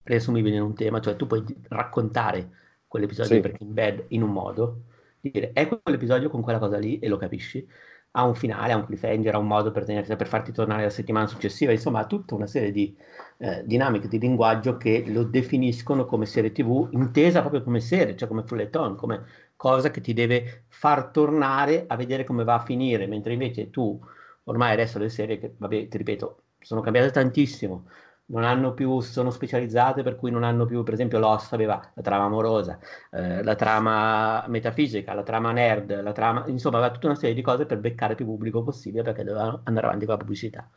presumibile 0.00 0.56
in 0.56 0.62
un 0.62 0.74
tema, 0.74 1.00
cioè 1.00 1.16
tu 1.16 1.26
puoi 1.26 1.44
raccontare 1.68 2.50
quell'episodio 2.86 3.34
sì. 3.34 3.40
di 3.40 3.48
Breaking 3.48 3.72
Bad 3.72 4.04
in 4.08 4.22
un 4.22 4.30
modo, 4.30 4.82
dire 5.30 5.52
è 5.52 5.68
quell'episodio 5.68 6.28
con 6.30 6.42
quella 6.42 6.58
cosa 6.58 6.78
lì 6.78 6.98
e 6.98 7.08
lo 7.08 7.16
capisci, 7.16 7.66
ha 8.14 8.24
un 8.24 8.34
finale, 8.34 8.72
ha 8.72 8.76
un 8.76 8.84
cliffhanger, 8.84 9.34
ha 9.34 9.38
un 9.38 9.46
modo 9.46 9.70
per, 9.70 9.84
tenersi, 9.84 10.14
per 10.16 10.26
farti 10.26 10.52
tornare 10.52 10.82
la 10.82 10.90
settimana 10.90 11.26
successiva, 11.26 11.72
insomma 11.72 12.00
ha 12.00 12.06
tutta 12.06 12.34
una 12.34 12.46
serie 12.46 12.70
di 12.70 12.94
eh, 13.38 13.62
dinamiche 13.66 14.08
di 14.08 14.18
linguaggio 14.18 14.76
che 14.76 15.04
lo 15.06 15.24
definiscono 15.24 16.04
come 16.04 16.26
serie 16.26 16.52
tv, 16.52 16.88
intesa 16.92 17.40
proprio 17.40 17.62
come 17.62 17.80
serie, 17.80 18.16
cioè 18.16 18.28
come 18.28 18.42
fulleton, 18.44 18.96
come 18.96 19.24
cosa 19.56 19.90
che 19.90 20.00
ti 20.00 20.12
deve 20.12 20.64
far 20.68 21.10
tornare 21.10 21.84
a 21.86 21.96
vedere 21.96 22.24
come 22.24 22.44
va 22.44 22.54
a 22.54 22.64
finire, 22.64 23.06
mentre 23.06 23.32
invece 23.32 23.70
tu 23.70 23.98
ormai 24.44 24.72
adesso 24.72 24.98
le 24.98 25.08
serie 25.08 25.38
che, 25.38 25.54
vabbè, 25.56 25.88
ti 25.88 25.96
ripeto, 25.98 26.42
sono 26.60 26.80
cambiate 26.80 27.10
tantissimo, 27.10 27.86
non 28.32 28.44
hanno 28.44 28.72
più, 28.72 29.00
sono 29.00 29.30
specializzate 29.30 30.02
per 30.02 30.16
cui 30.16 30.30
non 30.30 30.42
hanno 30.42 30.64
più, 30.64 30.82
per 30.82 30.94
esempio 30.94 31.18
Lost 31.18 31.52
aveva 31.52 31.80
la 31.94 32.02
trama 32.02 32.24
amorosa, 32.24 32.78
eh, 33.10 33.42
la 33.42 33.54
trama 33.54 34.44
metafisica, 34.48 35.12
la 35.14 35.22
trama 35.22 35.52
nerd, 35.52 36.02
la 36.02 36.12
trama, 36.12 36.44
insomma 36.46 36.78
aveva 36.78 36.92
tutta 36.92 37.06
una 37.06 37.16
serie 37.16 37.34
di 37.34 37.42
cose 37.42 37.66
per 37.66 37.78
beccare 37.78 38.14
più 38.14 38.24
pubblico 38.24 38.62
possibile 38.62 39.02
perché 39.02 39.22
dovevano 39.24 39.60
andare 39.64 39.86
avanti 39.86 40.06
con 40.06 40.14
la 40.14 40.20
pubblicità. 40.20 40.68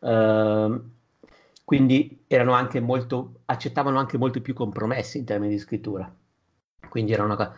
Uh, 0.00 0.82
quindi 1.64 2.24
erano 2.26 2.52
anche 2.52 2.80
molto, 2.80 3.40
accettavano 3.46 3.98
anche 3.98 4.18
molti 4.18 4.40
più 4.40 4.54
compromessi 4.54 5.18
in 5.18 5.24
termini 5.24 5.52
di 5.52 5.58
scrittura. 5.58 6.12
Quindi 6.88 7.12
era 7.12 7.24
una 7.24 7.36
cosa 7.36 7.54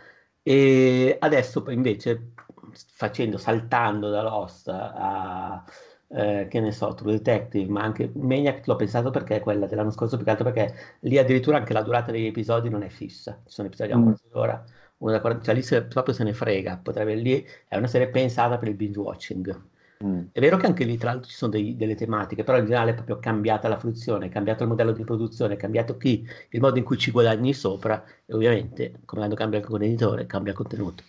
e 0.49 1.17
adesso 1.19 1.65
invece 1.71 2.35
facendo, 2.73 3.37
saltando 3.37 4.11
da 4.11 4.23
Lost 4.23 4.69
a, 4.69 5.65
eh, 6.09 6.47
che 6.49 6.61
ne 6.61 6.73
so, 6.73 6.95
True 6.95 7.13
Detective, 7.13 7.71
ma 7.71 7.83
anche 7.83 8.11
Maniac 8.15 8.67
l'ho 8.67 8.77
pensato 8.77 9.11
perché 9.11 9.37
è 9.37 9.41
quella 9.41 9.67
dell'anno 9.67 9.91
scorso, 9.91 10.17
più 10.17 10.25
che 10.25 10.31
altro 10.31 10.51
perché 10.51 10.75
lì 11.01 11.19
addirittura 11.19 11.57
anche 11.59 11.73
la 11.73 11.83
durata 11.83 12.11
degli 12.13 12.27
episodi 12.27 12.69
non 12.69 12.83
è 12.83 12.89
fissa, 12.89 13.41
ci 13.47 13.53
sono 13.53 13.69
episodi 13.69 13.93
a 13.93 13.97
un 13.97 14.03
Mm. 14.03 14.05
quarto 14.05 14.29
d'ora, 14.31 14.65
una 14.99 15.13
da 15.13 15.21
40, 15.21 15.45
cioè 15.45 15.55
lì 15.55 15.63
se- 15.63 15.85
proprio 15.85 16.15
se 16.15 16.25
ne 16.25 16.33
frega, 16.33 16.79
potrebbe 16.83 17.15
lì, 17.15 17.45
è 17.69 17.77
una 17.77 17.87
serie 17.87 18.09
pensata 18.09 18.59
per 18.59 18.69
il 18.69 18.75
binge 18.75 18.99
watching. 18.99 19.65
Mm. 20.03 20.31
È 20.31 20.41
vero 20.41 20.57
che 20.59 20.67
anche 20.67 20.85
lì 20.85 20.97
tra 20.99 21.11
l'altro 21.11 21.29
ci 21.31 21.37
sono 21.37 21.51
dei- 21.53 21.77
delle 21.77 21.95
tematiche, 21.95 22.45
però 22.45 22.59
in 22.59 22.65
generale 22.67 22.91
è 22.93 22.95
proprio 22.95 23.19
cambiata 23.19 23.69
la 23.69 23.79
fruizione, 23.79 24.27
è 24.27 24.29
cambiato 24.29 24.63
il 24.63 24.69
modello 24.69 24.93
di 24.93 25.03
produzione, 25.05 25.55
è 25.55 25.57
cambiato 25.57 25.97
chi, 25.97 26.27
il 26.51 26.61
modo 26.61 26.79
in 26.79 26.85
cui 26.85 26.99
ci 26.99 27.11
guadagni 27.11 27.53
sopra 27.55 28.05
e 28.27 28.35
ovviamente, 28.35 28.91
come 29.07 29.23
quando 29.23 29.35
cambia 29.35 29.59
il 29.59 29.65
contenitore, 29.67 30.27
cambia 30.27 30.53
il 30.53 30.59
contenuto. 30.59 31.03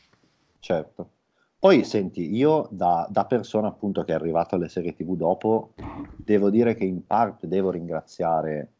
Certo. 0.59 1.16
Poi 1.59 1.83
senti, 1.83 2.35
io 2.35 2.67
da, 2.69 3.07
da 3.09 3.25
persona 3.25 3.67
appunto 3.67 4.03
che 4.03 4.11
è 4.11 4.15
arrivato 4.15 4.55
alle 4.55 4.69
serie 4.69 4.93
TV 4.93 5.15
dopo, 5.15 5.73
devo 6.15 6.51
dire 6.51 6.75
che 6.75 6.85
in 6.85 7.05
parte 7.05 7.47
devo 7.47 7.71
ringraziare 7.71 8.73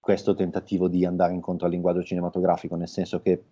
questo 0.00 0.34
tentativo 0.34 0.88
di 0.88 1.04
andare 1.04 1.34
incontro 1.34 1.66
al 1.66 1.72
linguaggio 1.72 2.02
cinematografico, 2.02 2.76
nel 2.76 2.88
senso 2.88 3.20
che, 3.20 3.44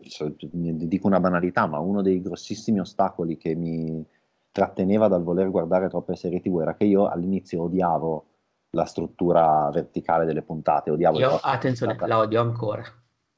dico 0.00 1.06
una 1.06 1.20
banalità, 1.20 1.66
ma 1.66 1.78
uno 1.78 2.00
dei 2.02 2.22
grossissimi 2.22 2.80
ostacoli 2.80 3.36
che 3.36 3.54
mi 3.54 4.04
tratteneva 4.50 5.06
dal 5.06 5.22
voler 5.22 5.50
guardare 5.50 5.88
troppe 5.88 6.16
serie 6.16 6.40
TV 6.40 6.60
era 6.60 6.74
che 6.74 6.84
io 6.84 7.06
all'inizio 7.06 7.62
odiavo 7.62 8.26
la 8.70 8.86
struttura 8.86 9.70
verticale 9.70 10.24
delle 10.24 10.42
puntate, 10.42 10.90
odiavo 10.90 11.18
Io, 11.18 11.36
attenzione, 11.36 11.96
la 12.00 12.18
odio 12.18 12.40
ancora. 12.40 12.82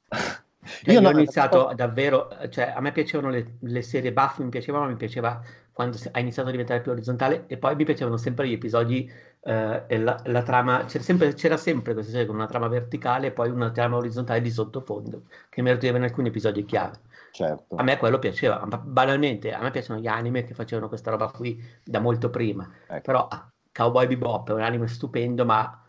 Cioè, 0.62 0.92
Io 0.92 1.00
no, 1.00 1.08
ho 1.08 1.12
iniziato 1.12 1.68
no, 1.68 1.74
davvero, 1.74 2.28
cioè 2.50 2.72
a 2.76 2.80
me 2.80 2.92
piacevano 2.92 3.30
le, 3.30 3.56
le 3.60 3.82
serie 3.82 4.12
Buffy, 4.12 4.42
mi 4.44 4.50
piacevano, 4.50 4.86
mi 4.86 4.96
piaceva 4.96 5.42
quando 5.72 5.96
ha 6.12 6.20
iniziato 6.20 6.48
a 6.48 6.50
diventare 6.50 6.82
più 6.82 6.92
orizzontale 6.92 7.44
e 7.46 7.56
poi 7.56 7.74
mi 7.76 7.84
piacevano 7.84 8.18
sempre 8.18 8.46
gli 8.46 8.52
episodi 8.52 9.10
eh, 9.42 9.84
e 9.86 9.98
la, 9.98 10.20
la 10.26 10.42
trama, 10.42 10.84
c'era 10.84 11.02
sempre, 11.02 11.32
c'era 11.32 11.56
sempre 11.56 11.94
questa 11.94 12.10
serie 12.12 12.26
con 12.26 12.34
una 12.36 12.46
trama 12.46 12.68
verticale 12.68 13.28
e 13.28 13.30
poi 13.32 13.48
una 13.48 13.70
trama 13.70 13.96
orizzontale 13.96 14.42
di 14.42 14.50
sottofondo 14.50 15.22
che 15.48 15.60
emergeva 15.60 15.96
in 15.96 16.02
alcuni 16.02 16.28
episodi 16.28 16.66
chiave. 16.66 17.00
certo. 17.30 17.76
A 17.76 17.82
me 17.82 17.96
quello 17.96 18.18
piaceva, 18.18 18.58
banalmente 18.82 19.52
a 19.52 19.62
me 19.62 19.70
piacciono 19.70 19.98
gli 19.98 20.06
anime 20.06 20.44
che 20.44 20.52
facevano 20.52 20.88
questa 20.88 21.10
roba 21.10 21.30
qui 21.30 21.58
da 21.82 22.00
molto 22.00 22.28
prima, 22.28 22.70
Ecco. 22.86 23.00
però 23.00 23.28
Cowboy 23.72 24.06
Bebop 24.06 24.50
è 24.50 24.52
un 24.52 24.62
anime 24.62 24.88
stupendo, 24.88 25.46
ma 25.46 25.82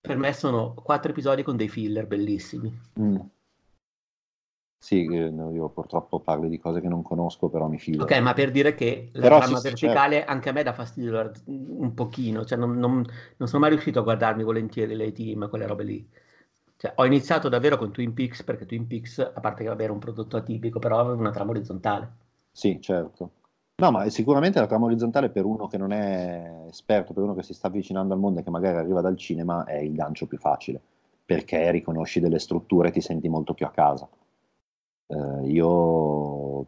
per 0.00 0.16
me 0.18 0.32
sono 0.34 0.74
quattro 0.74 1.10
episodi 1.12 1.42
con 1.42 1.56
dei 1.56 1.68
filler 1.68 2.06
bellissimi. 2.06 2.78
Mm. 3.00 3.16
Sì, 4.80 5.04
eh, 5.06 5.30
no, 5.30 5.52
io 5.52 5.68
purtroppo 5.68 6.18
parlo 6.18 6.48
di 6.48 6.58
cose 6.58 6.80
che 6.80 6.88
non 6.88 7.02
conosco, 7.02 7.48
però 7.48 7.68
mi 7.68 7.78
fido. 7.78 8.00
Ok, 8.00 8.12
ma 8.20 8.32
per 8.32 8.50
dire 8.52 8.74
che 8.74 9.10
la 9.14 9.30
Però 9.30 9.32
trama 9.32 9.58
sì, 9.58 9.58
verticale 9.60 10.24
anche 10.24 10.48
a 10.48 10.52
me 10.52 10.62
dà 10.62 10.72
fastidio 10.72 11.32
un 11.46 11.92
pochino, 11.94 12.44
cioè 12.44 12.56
non, 12.56 12.78
non- 12.78 13.04
non 13.36 13.48
sono 13.48 13.60
mai 13.60 13.70
riuscito 13.70 13.98
a 13.98 14.02
guardarmi 14.02 14.44
volentieri 14.44 14.94
le 14.94 15.10
team, 15.12 15.48
quelle 15.48 15.66
robe 15.66 15.82
lì. 15.84 16.08
Cioè, 16.76 16.92
ho 16.96 17.04
iniziato 17.06 17.48
davvero 17.48 17.76
con 17.76 17.90
Twin 17.92 18.14
Peaks 18.14 18.44
perché 18.44 18.66
Twin 18.66 18.86
Peaks, 18.86 19.18
a 19.18 19.40
parte 19.40 19.62
che 19.64 19.68
vabbè, 19.68 19.82
era 19.82 19.92
un 19.92 19.98
prodotto 19.98 20.36
atipico, 20.36 20.78
però 20.78 21.00
aveva 21.00 21.16
una 21.18 21.30
trama 21.32 21.50
orizzontale. 21.50 22.16
Sì, 22.50 22.78
certo. 22.80 23.32
No, 23.76 23.90
ma 23.92 24.08
sicuramente 24.10 24.58
la 24.58 24.66
trama 24.66 24.86
orizzontale 24.86 25.30
per 25.30 25.44
uno 25.44 25.68
che 25.68 25.78
non 25.78 25.92
è 25.92 26.64
esperto, 26.68 27.12
per 27.12 27.22
uno 27.22 27.34
che 27.34 27.42
si 27.44 27.54
sta 27.54 27.68
avvicinando 27.68 28.12
al 28.12 28.18
mondo 28.20 28.40
e 28.40 28.42
che 28.42 28.50
magari 28.50 28.76
arriva 28.78 29.00
dal 29.00 29.16
cinema, 29.16 29.64
è 29.64 29.76
il 29.76 29.94
gancio 29.94 30.26
più 30.26 30.36
facile, 30.38 30.80
perché 31.24 31.70
riconosci 31.70 32.18
delle 32.20 32.40
strutture 32.40 32.88
e 32.88 32.90
ti 32.90 33.00
senti 33.00 33.28
molto 33.28 33.54
più 33.54 33.66
a 33.66 33.70
casa. 33.70 34.08
Eh, 35.08 35.48
io, 35.48 36.66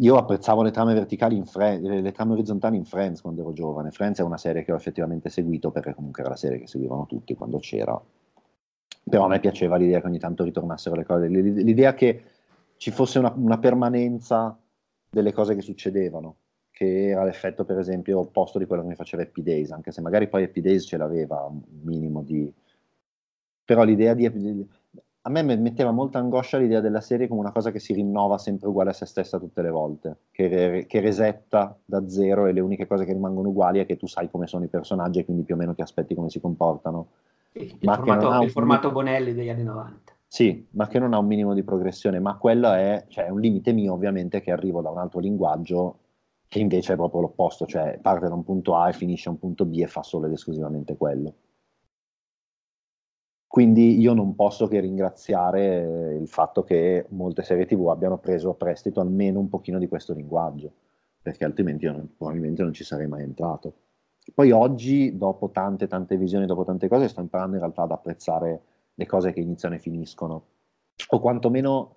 io 0.00 0.16
apprezzavo 0.16 0.62
le 0.62 0.70
trame 0.70 0.94
verticali 0.94 1.36
in 1.36 1.44
Fre- 1.46 1.78
le, 1.78 2.12
trame 2.12 2.32
orizzontali 2.32 2.76
in 2.76 2.84
Friends 2.84 3.20
quando 3.20 3.42
ero 3.42 3.52
giovane. 3.52 3.90
Friends 3.90 4.18
è 4.20 4.22
una 4.22 4.38
serie 4.38 4.64
che 4.64 4.72
ho 4.72 4.76
effettivamente 4.76 5.28
seguito 5.28 5.70
perché 5.70 5.94
comunque 5.94 6.22
era 6.22 6.30
la 6.30 6.36
serie 6.36 6.58
che 6.58 6.66
seguivano 6.66 7.06
tutti 7.06 7.34
quando 7.34 7.58
c'era. 7.58 8.00
Però 9.08 9.24
a 9.24 9.28
me 9.28 9.38
piaceva 9.40 9.76
l'idea 9.76 10.00
che 10.00 10.06
ogni 10.06 10.18
tanto 10.18 10.42
ritornassero 10.42 10.96
le 10.96 11.04
cose, 11.04 11.28
l'idea 11.28 11.94
che 11.94 12.22
ci 12.76 12.90
fosse 12.90 13.18
una, 13.18 13.32
una 13.36 13.58
permanenza 13.58 14.58
delle 15.08 15.32
cose 15.32 15.54
che 15.54 15.62
succedevano, 15.62 16.36
che 16.70 17.08
era 17.08 17.24
l'effetto 17.24 17.64
per 17.64 17.78
esempio 17.78 18.18
opposto 18.18 18.58
di 18.58 18.66
quello 18.66 18.82
che 18.82 18.88
mi 18.88 18.94
faceva 18.96 19.22
Happy 19.22 19.42
Days, 19.42 19.70
anche 19.70 19.92
se 19.92 20.00
magari 20.00 20.28
poi 20.28 20.42
Happy 20.42 20.60
Days 20.60 20.84
ce 20.86 20.96
l'aveva 20.96 21.44
un 21.44 21.62
minimo 21.82 22.22
di... 22.22 22.52
però 23.64 23.84
l'idea 23.84 24.12
di... 24.14 24.68
a 25.26 25.28
me 25.28 25.42
me- 25.42 25.56
metteva 25.56 25.90
molta 25.90 26.20
angoscia 26.20 26.56
l'idea 26.56 26.80
della 26.80 27.00
serie 27.00 27.26
come 27.26 27.40
una 27.40 27.50
cosa 27.50 27.72
che 27.72 27.80
si 27.80 27.92
rinnova 27.92 28.38
sempre 28.38 28.68
uguale 28.68 28.90
a 28.90 28.92
se 28.92 29.06
stessa 29.06 29.40
tutte 29.40 29.60
le 29.60 29.70
volte, 29.70 30.18
che, 30.30 30.46
re- 30.46 30.86
che 30.86 31.00
resetta 31.00 31.76
da 31.84 32.08
zero 32.08 32.46
e 32.46 32.52
le 32.52 32.60
uniche 32.60 32.86
cose 32.86 33.04
che 33.04 33.12
rimangono 33.12 33.48
uguali 33.48 33.80
è 33.80 33.86
che 33.86 33.96
tu 33.96 34.06
sai 34.06 34.30
come 34.30 34.46
sono 34.46 34.62
i 34.64 34.68
personaggi 34.68 35.18
e 35.18 35.24
quindi 35.24 35.42
più 35.42 35.56
o 35.56 35.58
meno 35.58 35.74
ti 35.74 35.82
aspetti 35.82 36.14
come 36.14 36.30
si 36.30 36.40
comportano. 36.40 37.08
Il, 37.52 37.76
Ma 37.82 37.96
formato, 37.96 38.28
il 38.28 38.38
un- 38.42 38.48
formato 38.50 38.92
Bonelli 38.92 39.34
degli 39.34 39.48
anni 39.48 39.64
90. 39.64 40.12
Sì, 40.28 40.64
ma 40.70 40.86
che 40.86 41.00
non 41.00 41.12
ha 41.12 41.18
un 41.18 41.26
minimo 41.26 41.54
di 41.54 41.64
progressione, 41.64 42.20
ma 42.20 42.36
quello 42.36 42.72
è, 42.72 43.06
cioè, 43.08 43.24
è 43.24 43.30
un 43.30 43.40
limite 43.40 43.72
mio 43.72 43.94
ovviamente 43.94 44.40
che 44.40 44.52
arrivo 44.52 44.80
da 44.80 44.90
un 44.90 44.98
altro 44.98 45.18
linguaggio 45.18 45.98
che 46.46 46.60
invece 46.60 46.92
è 46.92 46.96
proprio 46.96 47.22
l'opposto, 47.22 47.66
cioè 47.66 47.98
parte 48.00 48.28
da 48.28 48.34
un 48.34 48.44
punto 48.44 48.76
A 48.76 48.88
e 48.90 48.92
finisce 48.92 49.28
a 49.28 49.32
un 49.32 49.40
punto 49.40 49.64
B 49.64 49.80
e 49.80 49.88
fa 49.88 50.04
solo 50.04 50.26
ed 50.26 50.32
esclusivamente 50.32 50.96
quello. 50.96 51.34
Quindi 53.56 53.98
io 53.98 54.12
non 54.12 54.34
posso 54.34 54.68
che 54.68 54.80
ringraziare 54.80 56.10
eh, 56.10 56.16
il 56.16 56.28
fatto 56.28 56.62
che 56.62 57.06
molte 57.08 57.42
serie 57.42 57.64
TV 57.64 57.88
abbiano 57.88 58.18
preso 58.18 58.50
a 58.50 58.54
prestito 58.54 59.00
almeno 59.00 59.40
un 59.40 59.48
pochino 59.48 59.78
di 59.78 59.88
questo 59.88 60.12
linguaggio, 60.12 60.70
perché 61.22 61.46
altrimenti 61.46 61.86
io 61.86 61.92
non- 61.92 62.16
probabilmente 62.18 62.62
non 62.62 62.74
ci 62.74 62.84
sarei 62.84 63.06
mai 63.06 63.22
entrato. 63.22 63.72
Poi 64.34 64.50
oggi, 64.50 65.16
dopo 65.16 65.48
tante 65.48 65.86
tante 65.86 66.18
visioni, 66.18 66.44
dopo 66.44 66.66
tante 66.66 66.86
cose, 66.86 67.08
sto 67.08 67.22
imparando 67.22 67.54
in 67.54 67.62
realtà 67.62 67.84
ad 67.84 67.92
apprezzare 67.92 68.60
le 68.92 69.06
cose 69.06 69.32
che 69.32 69.40
iniziano 69.40 69.76
e 69.76 69.78
finiscono, 69.78 70.44
o 71.08 71.18
quantomeno, 71.18 71.96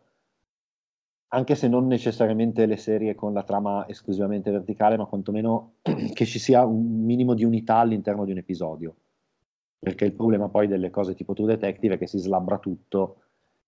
anche 1.34 1.56
se 1.56 1.68
non 1.68 1.88
necessariamente 1.88 2.65
le 2.68 2.77
serie 2.77 3.15
con 3.15 3.34
la 3.34 3.44
trama 3.44 3.86
esclusivamente 3.90 4.49
verticale, 4.49 4.95
ma 4.95 5.07
quantomeno 5.07 5.73
che 6.14 6.26
ci 6.26 6.40
sia 6.40 6.64
un 6.64 7.03
minimo 7.03 7.34
di 7.34 7.44
unità 7.44 7.76
all'interno 7.80 8.23
di 8.23 8.31
un 8.31 8.38
episodio. 8.38 8.95
Perché 9.80 10.06
il 10.06 10.14
problema 10.14 10.50
poi 10.50 10.68
delle 10.68 10.90
cose 10.90 11.16
tipo 11.16 11.34
True 11.34 11.48
Detective 11.48 11.96
è 11.96 11.98
che 11.98 12.08
si 12.08 12.20
slabbra 12.20 12.58
tutto 12.60 13.22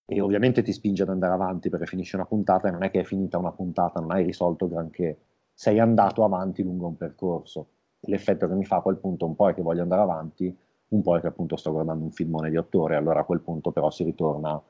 e 0.06 0.20
ovviamente 0.20 0.62
ti 0.62 0.74
spinge 0.74 1.04
ad 1.04 1.10
andare 1.10 1.34
avanti 1.34 1.70
perché 1.70 1.86
finisce 1.86 2.18
una 2.18 2.26
puntata 2.26 2.68
e 2.68 2.72
non 2.72 2.84
è 2.84 2.92
che 2.92 3.00
è 3.00 3.04
finita 3.04 3.38
una 3.38 3.54
puntata, 3.54 4.02
non 4.02 4.12
hai 4.12 4.26
risolto 4.26 4.68
granché, 4.68 5.20
sei 5.54 5.80
andato 5.80 6.26
avanti 6.26 6.64
lungo 6.64 6.88
un 6.88 6.98
percorso. 6.98 7.68
L'effetto 8.02 8.48
che 8.48 8.56
mi 8.56 8.66
fa 8.66 8.78
a 8.78 8.82
quel 8.82 8.98
punto 8.98 9.26
un 9.26 9.36
po' 9.36 9.48
è 9.48 9.54
che 9.54 9.62
voglio 9.62 9.84
andare 9.84 10.02
avanti, 10.02 10.54
un 10.90 11.02
po' 11.02 11.16
è 11.16 11.22
che 11.22 11.28
appunto 11.28 11.56
sto 11.56 11.72
guardando 11.72 12.04
un 12.04 12.12
filmone 12.12 12.50
di 12.50 12.58
otto 12.58 12.82
ore, 12.82 12.98
allora 12.98 13.22
a 13.22 13.24
quel 13.24 13.40
punto 13.40 13.72
però 13.72 13.90
si 13.90 14.04
ritorna 14.04 14.62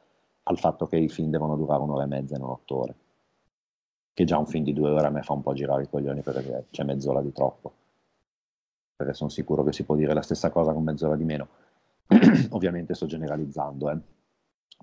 al 0.43 0.59
fatto 0.59 0.85
che 0.85 0.97
i 0.97 1.09
film 1.09 1.31
devono 1.31 1.55
durare 1.55 1.81
un'ora 1.81 2.03
e 2.03 2.07
mezza 2.07 2.35
e 2.35 2.39
non 2.39 2.49
otto 2.49 2.75
ore. 2.75 2.95
Che 4.13 4.23
già 4.25 4.37
un 4.37 4.45
film 4.45 4.63
di 4.63 4.73
due 4.73 4.91
ore 4.91 5.07
a 5.07 5.09
me 5.09 5.23
fa 5.23 5.33
un 5.33 5.41
po' 5.41 5.53
girare 5.53 5.83
i 5.83 5.89
coglioni 5.89 6.21
perché 6.21 6.65
c'è 6.69 6.83
mezz'ora 6.83 7.21
di 7.21 7.31
troppo. 7.31 7.73
Perché 9.01 9.15
sono 9.15 9.31
sicuro 9.31 9.63
che 9.63 9.73
si 9.73 9.83
può 9.83 9.95
dire 9.95 10.13
la 10.13 10.21
stessa 10.21 10.51
cosa 10.51 10.73
con 10.73 10.83
mezz'ora 10.83 11.15
di 11.15 11.23
meno. 11.23 11.47
Ovviamente 12.51 12.93
sto 12.93 13.07
generalizzando, 13.07 13.89
eh. 13.89 13.97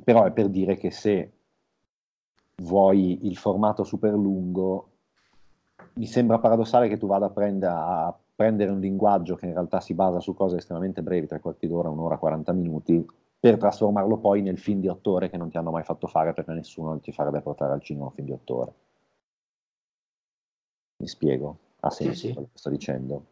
Però 0.03 0.25
è 0.25 0.33
per 0.33 0.49
dire 0.49 0.77
che 0.77 0.91
se 0.91 1.33
vuoi 2.57 3.27
il 3.29 3.37
formato 3.37 3.85
super 3.85 4.13
lungo, 4.15 4.89
mi 5.95 6.07
sembra 6.07 6.39
paradossale 6.39 6.89
che 6.89 6.99
tu 6.99 7.07
vada 7.07 7.27
a 7.27 7.31
prendere, 7.31 7.73
a 7.73 8.19
prendere 8.35 8.73
un 8.73 8.81
linguaggio 8.81 9.37
che 9.37 9.47
in 9.47 9.53
realtà 9.53 9.81
si 9.81 9.95
basa 9.95 10.19
su 10.19 10.35
cose 10.35 10.57
estremamente 10.57 11.03
brevi, 11.03 11.29
tre 11.29 11.39
quarti 11.39 11.69
d'ora, 11.69 11.89
un'ora, 11.89 12.17
40 12.17 12.53
minuti, 12.53 13.07
per 13.39 13.57
trasformarlo 13.57 14.17
poi 14.17 14.43
nel 14.43 14.59
film 14.59 14.81
di 14.81 14.89
otto 14.89 15.13
ore 15.13 15.31
che 15.31 15.37
non 15.37 15.49
ti 15.49 15.59
hanno 15.59 15.71
mai 15.71 15.85
fatto 15.85 16.09
fare 16.09 16.33
perché 16.33 16.53
nessuno 16.53 16.99
ti 16.99 17.13
farebbe 17.13 17.41
portare 17.41 17.73
al 17.73 17.83
cinema 17.83 18.07
un 18.07 18.13
film 18.13 18.27
di 18.27 18.33
otto 18.33 18.57
ore. 18.57 18.73
Mi 20.97 21.07
spiego? 21.07 21.59
Ha 21.81 21.91
Sì, 21.91 22.05
senso 22.05 22.27
sì. 22.27 22.33
quello 22.33 22.49
che 22.51 22.59
sto 22.59 22.71
dicendo? 22.71 23.25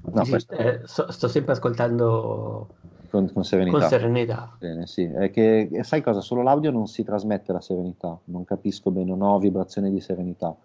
No, 0.00 0.24
Sì, 0.24 0.30
questo 0.30 0.54
eh, 0.54 0.80
sto, 0.84 1.10
sto 1.10 1.28
sempre 1.28 1.52
ascoltando 1.52 2.68
con, 3.10 3.30
con 3.32 3.44
serenità. 3.44 3.78
con 3.78 3.88
serenità. 3.88 4.56
Bene, 4.58 4.86
sì, 4.86 5.04
è 5.04 5.30
che 5.30 5.68
e 5.70 5.82
sai 5.82 6.02
cosa? 6.02 6.20
Solo 6.20 6.42
l'audio 6.42 6.70
non 6.70 6.86
si 6.86 7.02
trasmette 7.04 7.52
la 7.52 7.60
serenità, 7.60 8.18
non 8.24 8.44
capisco 8.44 8.90
bene, 8.90 9.10
non 9.10 9.22
ho 9.22 9.38
vibrazione 9.38 9.90
di 9.90 10.00
serenità 10.00 10.56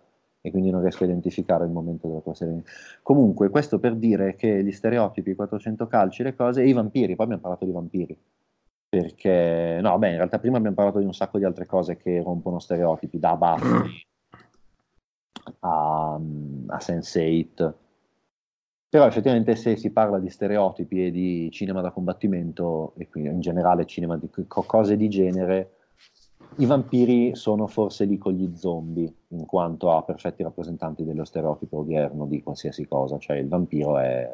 e 0.46 0.52
quindi 0.52 0.72
non 0.72 0.82
riesco 0.82 1.04
a 1.04 1.08
identificare 1.08 1.64
il 1.64 1.72
momento 1.72 2.08
della 2.08 2.20
tua 2.20 2.34
serenità. 2.34 2.70
Comunque, 3.02 3.50
questo 3.50 3.80
per 3.80 3.96
dire 3.96 4.36
che 4.36 4.62
gli 4.62 4.72
stereotipi, 4.72 5.30
i 5.30 5.36
400 5.36 5.88
calci, 5.88 6.22
le 6.22 6.36
cose, 6.36 6.62
e 6.62 6.68
i 6.68 6.74
vampiri, 6.74 7.16
poi 7.16 7.26
abbiamo 7.26 7.42
parlato 7.42 7.64
di 7.64 7.72
vampiri. 7.72 8.18
Perché, 8.90 9.80
no, 9.82 9.98
beh, 9.98 10.10
in 10.10 10.18
realtà 10.18 10.40
prima 10.40 10.58
abbiamo 10.58 10.76
parlato 10.76 11.00
di 11.00 11.06
un 11.06 11.14
sacco 11.14 11.38
di 11.38 11.46
altre 11.46 11.66
cose 11.66 11.96
che 11.96 12.22
rompono 12.22 12.60
stereotipi, 12.60 13.20
da 13.20 13.36
Buffy 13.38 14.04
a, 15.62 16.14
a 16.14 16.78
Sense8. 16.78 17.74
Però 18.94 19.08
effettivamente 19.08 19.56
se 19.56 19.76
si 19.76 19.90
parla 19.90 20.20
di 20.20 20.30
stereotipi 20.30 21.08
e 21.08 21.10
di 21.10 21.50
cinema 21.50 21.82
da 21.82 21.90
combattimento, 21.90 22.94
e 22.98 23.10
quindi 23.10 23.30
in 23.32 23.40
generale 23.40 23.88
cinema 23.88 24.18
di 24.18 24.30
co- 24.30 24.62
cose 24.68 24.96
di 24.96 25.10
genere, 25.10 25.72
I 26.58 26.66
vampiri 26.68 27.36
sono 27.36 27.66
forse 27.66 28.06
lì 28.06 28.20
con 28.20 28.34
gli 28.34 28.56
zombie, 28.56 29.12
in 29.30 29.48
quanto 29.48 29.90
a 29.90 30.04
perfetti 30.04 30.44
rappresentanti 30.44 31.04
dello 31.04 31.24
stereotipo 31.24 31.78
odierno 31.78 32.28
di 32.28 32.44
qualsiasi 32.44 32.88
cosa, 32.88 33.18
cioè 33.18 33.38
il 33.38 33.48
vampiro 33.48 33.98
è, 33.98 34.32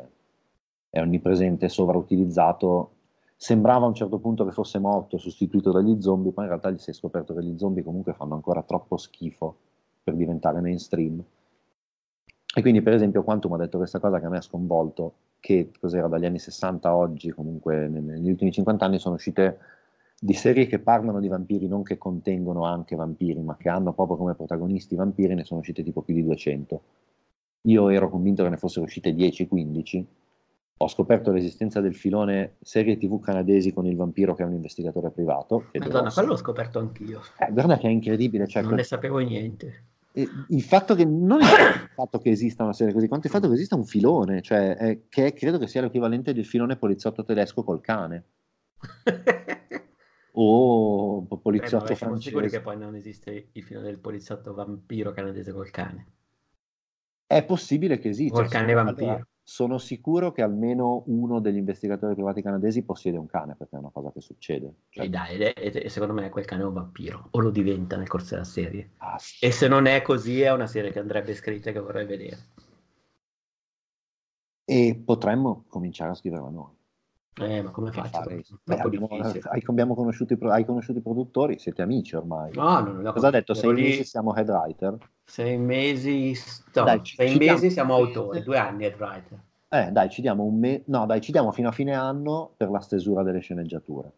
è 0.89 0.99
onnipresente, 0.99 1.69
sovrautilizzato. 1.69 2.91
Sembrava 3.37 3.85
a 3.85 3.87
un 3.87 3.95
certo 3.95 4.19
punto 4.19 4.43
che 4.43 4.51
fosse 4.51 4.77
morto, 4.77 5.17
sostituito 5.17 5.71
dagli 5.71 6.01
zombie, 6.01 6.33
poi 6.33 6.43
in 6.43 6.49
realtà 6.49 6.69
gli 6.69 6.79
si 6.79 6.89
è 6.89 6.93
scoperto 6.93 7.33
che 7.33 7.43
gli 7.45 7.57
zombie 7.57 7.81
comunque 7.81 8.11
fanno 8.11 8.33
ancora 8.33 8.61
troppo 8.63 8.97
schifo 8.97 9.55
per 10.03 10.15
diventare 10.15 10.59
mainstream. 10.59 11.23
E 12.55 12.61
quindi, 12.61 12.81
per 12.81 12.93
esempio, 12.93 13.23
Quantum 13.23 13.53
ha 13.53 13.57
detto 13.57 13.77
questa 13.77 13.99
cosa 13.99 14.19
che 14.19 14.25
a 14.25 14.29
me 14.29 14.37
ha 14.37 14.41
sconvolto, 14.41 15.13
che 15.39 15.71
cos'era 15.79 16.07
dagli 16.07 16.25
anni 16.25 16.39
60 16.39 16.89
a 16.89 16.95
oggi, 16.95 17.29
comunque 17.29 17.87
negli 17.87 18.29
ultimi 18.29 18.51
50 18.51 18.85
anni 18.85 18.99
sono 18.99 19.15
uscite 19.15 19.59
di 20.19 20.33
serie 20.33 20.65
che 20.65 20.79
parlano 20.79 21.19
di 21.19 21.27
vampiri, 21.27 21.67
non 21.67 21.83
che 21.83 21.97
contengono 21.97 22.65
anche 22.65 22.95
vampiri, 22.95 23.41
ma 23.41 23.55
che 23.55 23.69
hanno 23.69 23.93
proprio 23.93 24.17
come 24.17 24.33
protagonisti 24.33 24.95
vampiri, 24.95 25.35
ne 25.35 25.45
sono 25.45 25.59
uscite 25.59 25.83
tipo 25.83 26.01
più 26.01 26.13
di 26.13 26.23
200. 26.23 26.81
Io 27.63 27.89
ero 27.89 28.09
convinto 28.09 28.43
che 28.43 28.49
ne 28.49 28.57
fossero 28.57 28.85
uscite 28.85 29.13
10-15. 29.13 30.03
Ho 30.81 30.87
scoperto 30.87 31.31
l'esistenza 31.31 31.81
del 31.81 31.93
filone 31.93 32.55
serie 32.61 32.97
tv 32.97 33.19
canadesi 33.19 33.73
con 33.73 33.85
il 33.85 33.95
vampiro 33.95 34.33
che 34.33 34.43
è 34.43 34.45
un 34.45 34.53
investigatore 34.53 35.11
privato. 35.11 35.65
Madonna, 35.73 36.09
quello 36.09 36.29
l'ho 36.29 36.37
scoperto 36.37 36.79
anch'io. 36.79 37.21
Eh, 37.37 37.51
guarda 37.51 37.77
che 37.77 37.87
è 37.87 37.91
incredibile. 37.91 38.47
Cioè, 38.47 38.63
non 38.63 38.75
ne 38.75 38.83
sapevo 38.83 39.19
niente. 39.19 39.83
Il 40.11 40.63
fatto 40.63 40.95
che 40.95 41.05
non 41.05 41.41
è 41.41 41.45
il 41.45 41.89
fatto 41.93 42.19
che 42.19 42.31
esista 42.31 42.63
una 42.63 42.73
serie 42.73 42.93
così, 42.93 43.07
quanto 43.07 43.27
il 43.27 43.33
fatto 43.33 43.47
che 43.47 43.53
esista 43.53 43.75
un 43.75 43.85
filone, 43.85 44.41
cioè 44.41 44.75
è, 44.75 45.01
che 45.07 45.33
credo 45.33 45.57
che 45.57 45.67
sia 45.67 45.81
l'equivalente 45.81 46.33
del 46.33 46.45
filone 46.45 46.77
poliziotto 46.77 47.23
tedesco 47.23 47.63
col 47.63 47.81
cane. 47.81 48.23
o 50.31 51.25
poliziotto 51.41 51.91
eh, 51.91 51.95
francese. 51.95 52.29
sicuri 52.29 52.49
che 52.49 52.61
poi 52.61 52.77
non 52.77 52.95
esiste 52.95 53.49
il 53.51 53.63
film 53.63 53.81
del 53.81 53.99
poliziotto 53.99 54.53
vampiro 54.53 55.11
canadese 55.11 55.51
col 55.51 55.69
cane? 55.69 56.07
È 57.25 57.43
possibile 57.43 57.99
che 57.99 58.09
esista. 58.09 58.39
Col 58.39 58.49
cane 58.49 58.73
vampiro. 58.73 59.09
Allora, 59.09 59.27
sono 59.49 59.79
sicuro 59.79 60.31
che 60.31 60.43
almeno 60.43 61.01
uno 61.07 61.39
degli 61.39 61.57
investigatori 61.57 62.13
privati 62.13 62.43
canadesi 62.43 62.83
possiede 62.83 63.17
un 63.17 63.25
cane, 63.25 63.55
perché 63.55 63.77
è 63.77 63.79
una 63.79 63.89
cosa 63.89 64.11
che 64.11 64.21
succede. 64.21 64.75
Cioè... 64.89 65.05
E 65.05 65.09
dai, 65.09 65.41
ed 65.41 65.75
è, 65.75 65.87
secondo 65.87 66.13
me 66.13 66.29
quel 66.29 66.45
cane 66.45 66.61
è 66.61 66.65
un 66.65 66.73
vampiro, 66.73 67.29
o 67.31 67.39
lo 67.39 67.49
diventa 67.49 67.97
nel 67.97 68.07
corso 68.07 68.35
della 68.35 68.45
serie. 68.45 68.91
Ah, 68.97 69.17
sì. 69.17 69.43
E 69.43 69.51
se 69.51 69.67
non 69.67 69.87
è 69.87 70.03
così, 70.03 70.41
è 70.41 70.51
una 70.51 70.67
serie 70.67 70.91
che 70.91 70.99
andrebbe 70.99 71.33
scritta 71.33 71.71
e 71.71 71.73
che 71.73 71.79
vorrei 71.79 72.05
vedere. 72.05 72.37
E 74.65 75.01
potremmo 75.03 75.65
cominciare 75.67 76.11
a 76.11 76.13
scriverla 76.13 76.49
noi. 76.49 76.78
Eh, 77.37 77.61
ma 77.61 77.71
come 77.71 77.91
faccio? 77.91 78.21
Beh, 78.63 78.79
abbiamo, 78.79 79.07
hai, 79.09 79.63
abbiamo 79.65 79.95
conosciuto 79.95 80.33
i, 80.33 80.37
hai 80.41 80.65
conosciuto 80.65 80.99
i 80.99 81.01
produttori, 81.01 81.57
siete 81.57 81.81
amici 81.81 82.15
ormai. 82.15 82.51
No, 82.53 82.79
non 82.81 83.11
Cosa 83.13 83.27
ha 83.27 83.31
detto? 83.31 83.53
Sei 83.53 83.73
lì... 83.73 83.83
mesi 83.83 84.03
siamo 84.03 84.35
head 84.35 84.49
writer? 84.49 84.97
Sei 85.23 85.57
mesi, 85.57 86.33
no, 86.73 86.83
dai, 86.83 87.01
sei 87.03 87.37
mesi 87.37 87.69
siamo 87.69 87.93
autori, 87.93 88.43
due 88.43 88.57
anni 88.57 88.85
head 88.85 88.99
writer. 88.99 89.39
Eh, 89.69 89.91
dai, 89.91 90.09
ci 90.09 90.21
diamo 90.21 90.43
un 90.43 90.59
mese, 90.59 90.83
no, 90.87 91.05
dai, 91.05 91.21
ci 91.21 91.31
diamo 91.31 91.51
fino 91.51 91.69
a 91.69 91.71
fine 91.71 91.93
anno 91.93 92.53
per 92.57 92.69
la 92.69 92.79
stesura 92.79 93.23
delle 93.23 93.39
sceneggiature. 93.39 94.11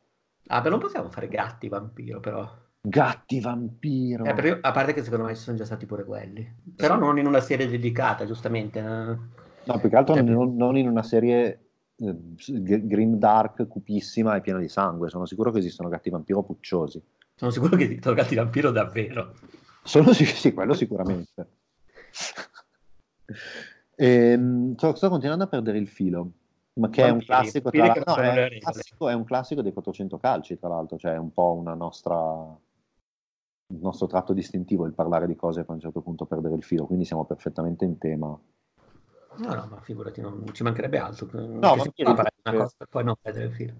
Ah, 0.47 0.59
però 0.61 0.71
non 0.71 0.79
possiamo 0.79 1.09
fare 1.09 1.27
gatti 1.27 1.69
vampiro, 1.69 2.19
però. 2.19 2.49
Gatti 2.81 3.39
vampiro. 3.39 4.23
Eh, 4.25 4.47
io, 4.47 4.57
a 4.59 4.71
parte 4.71 4.93
che 4.93 5.03
secondo 5.03 5.25
me 5.25 5.35
ci 5.35 5.41
sono 5.41 5.57
già 5.57 5.65
stati 5.65 5.85
pure 5.85 6.03
quelli. 6.03 6.55
Però 6.75 6.97
non 6.97 7.19
in 7.19 7.27
una 7.27 7.41
serie 7.41 7.67
dedicata, 7.67 8.25
giustamente. 8.25 8.79
Eh. 8.79 9.39
No, 9.65 9.79
più 9.79 9.89
che 9.89 9.95
altro 9.95 10.15
cioè, 10.15 10.23
non, 10.23 10.55
non 10.55 10.75
in 10.77 10.88
una 10.88 11.03
serie 11.03 11.70
eh, 12.02 12.82
grim 12.86 13.18
dark, 13.18 13.68
cupissima 13.68 14.36
e 14.36 14.41
piena 14.41 14.60
di 14.60 14.68
sangue. 14.68 15.10
Sono 15.10 15.26
sicuro 15.26 15.52
che 15.52 15.60
esistono 15.60 15.90
gatti 15.90 16.10
vampiro 16.10 16.41
pucciosi. 16.44 17.02
Sono 17.36 17.52
sicuro 17.52 17.76
che 17.76 17.84
esistono 17.84 18.15
gatti 18.15 18.36
vampiro 18.36 18.72
davvero. 18.72 19.36
Sono 19.84 20.14
sì, 20.14 20.26
sì 20.26 20.53
quello 20.53 20.73
sicuramente. 20.73 21.48
e, 23.95 24.07
ehm, 24.32 24.76
sto, 24.76 24.95
sto, 24.95 25.10
continuando 25.10 25.44
a 25.45 25.48
perdere 25.48 25.78
il 25.78 25.88
filo. 25.88 26.32
Ma 26.73 26.90
che 26.90 27.02
vampiri, 27.02 27.07
è 27.07 27.11
un 27.11 27.19
classico, 27.19 27.69
tra 27.69 27.86
no, 27.86 28.15
è, 28.15 28.44
un 28.44 28.60
classico, 28.60 29.10
è 29.10 29.14
un 29.14 29.23
classico 29.23 29.61
dei 29.61 29.73
400 29.73 30.18
calci, 30.18 30.57
tra 30.57 30.69
l'altro, 30.69 30.98
cioè 30.98 31.14
è 31.14 31.18
un 31.18 31.32
po' 31.32 31.53
una 31.53 31.73
nostra 31.73 32.57
il 33.72 33.80
nostro 33.80 34.06
tratto 34.07 34.34
distintivo 34.34 34.86
il 34.86 34.94
parlare 34.94 35.28
di 35.28 35.36
cose 35.36 35.64
che 35.64 35.72
a 35.72 35.73
un 35.73 35.80
certo 35.80 36.02
punto 36.02 36.26
perdere 36.26 36.56
il 36.56 36.64
filo, 36.64 36.86
quindi 36.86 37.06
siamo 37.06 37.26
perfettamente 37.26 37.86
in 37.86 37.98
tema 37.98 38.38
No, 39.37 39.53
no, 39.53 39.67
ma 39.69 39.79
figurati, 39.81 40.21
non 40.21 40.45
ci 40.51 40.63
mancherebbe 40.63 40.97
altro. 40.97 41.27
No, 41.33 41.75
ma 41.75 41.83
si 41.83 41.91
può 41.93 42.13
parlare 42.13 42.31
di 42.35 42.49
una 42.49 42.63
cosa 42.63 42.75
per 42.77 42.87
poi 42.87 43.03
non 43.03 43.15
perdere 43.19 43.45
il 43.45 43.53
filo. 43.53 43.73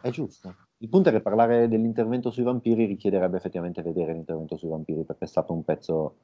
È 0.00 0.10
giusto. 0.10 0.54
Il 0.78 0.88
punto 0.88 1.08
è 1.08 1.12
che 1.12 1.20
parlare 1.20 1.68
dell'intervento 1.68 2.30
sui 2.30 2.42
vampiri 2.42 2.84
richiederebbe 2.84 3.36
effettivamente 3.36 3.82
vedere 3.82 4.12
l'intervento 4.12 4.56
sui 4.56 4.68
vampiri, 4.68 5.04
perché 5.04 5.24
è 5.24 5.28
stato 5.28 5.52
un 5.52 5.64
pezzo 5.64 6.16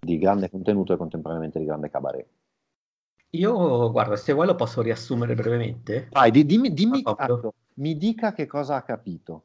di 0.00 0.18
grande 0.18 0.50
contenuto 0.50 0.92
e 0.92 0.96
contemporaneamente 0.96 1.58
di 1.58 1.64
grande 1.64 1.90
cabaret. 1.90 2.26
Io, 3.30 3.90
guarda, 3.90 4.16
se 4.16 4.32
vuoi 4.32 4.46
lo 4.46 4.54
posso 4.54 4.82
riassumere 4.82 5.34
brevemente. 5.34 6.08
Vai, 6.10 6.30
dimmi, 6.30 6.72
dimmi 6.72 7.02
mi 7.74 7.96
dica 7.96 8.32
che 8.32 8.46
cosa 8.46 8.76
ha 8.76 8.82
capito. 8.82 9.44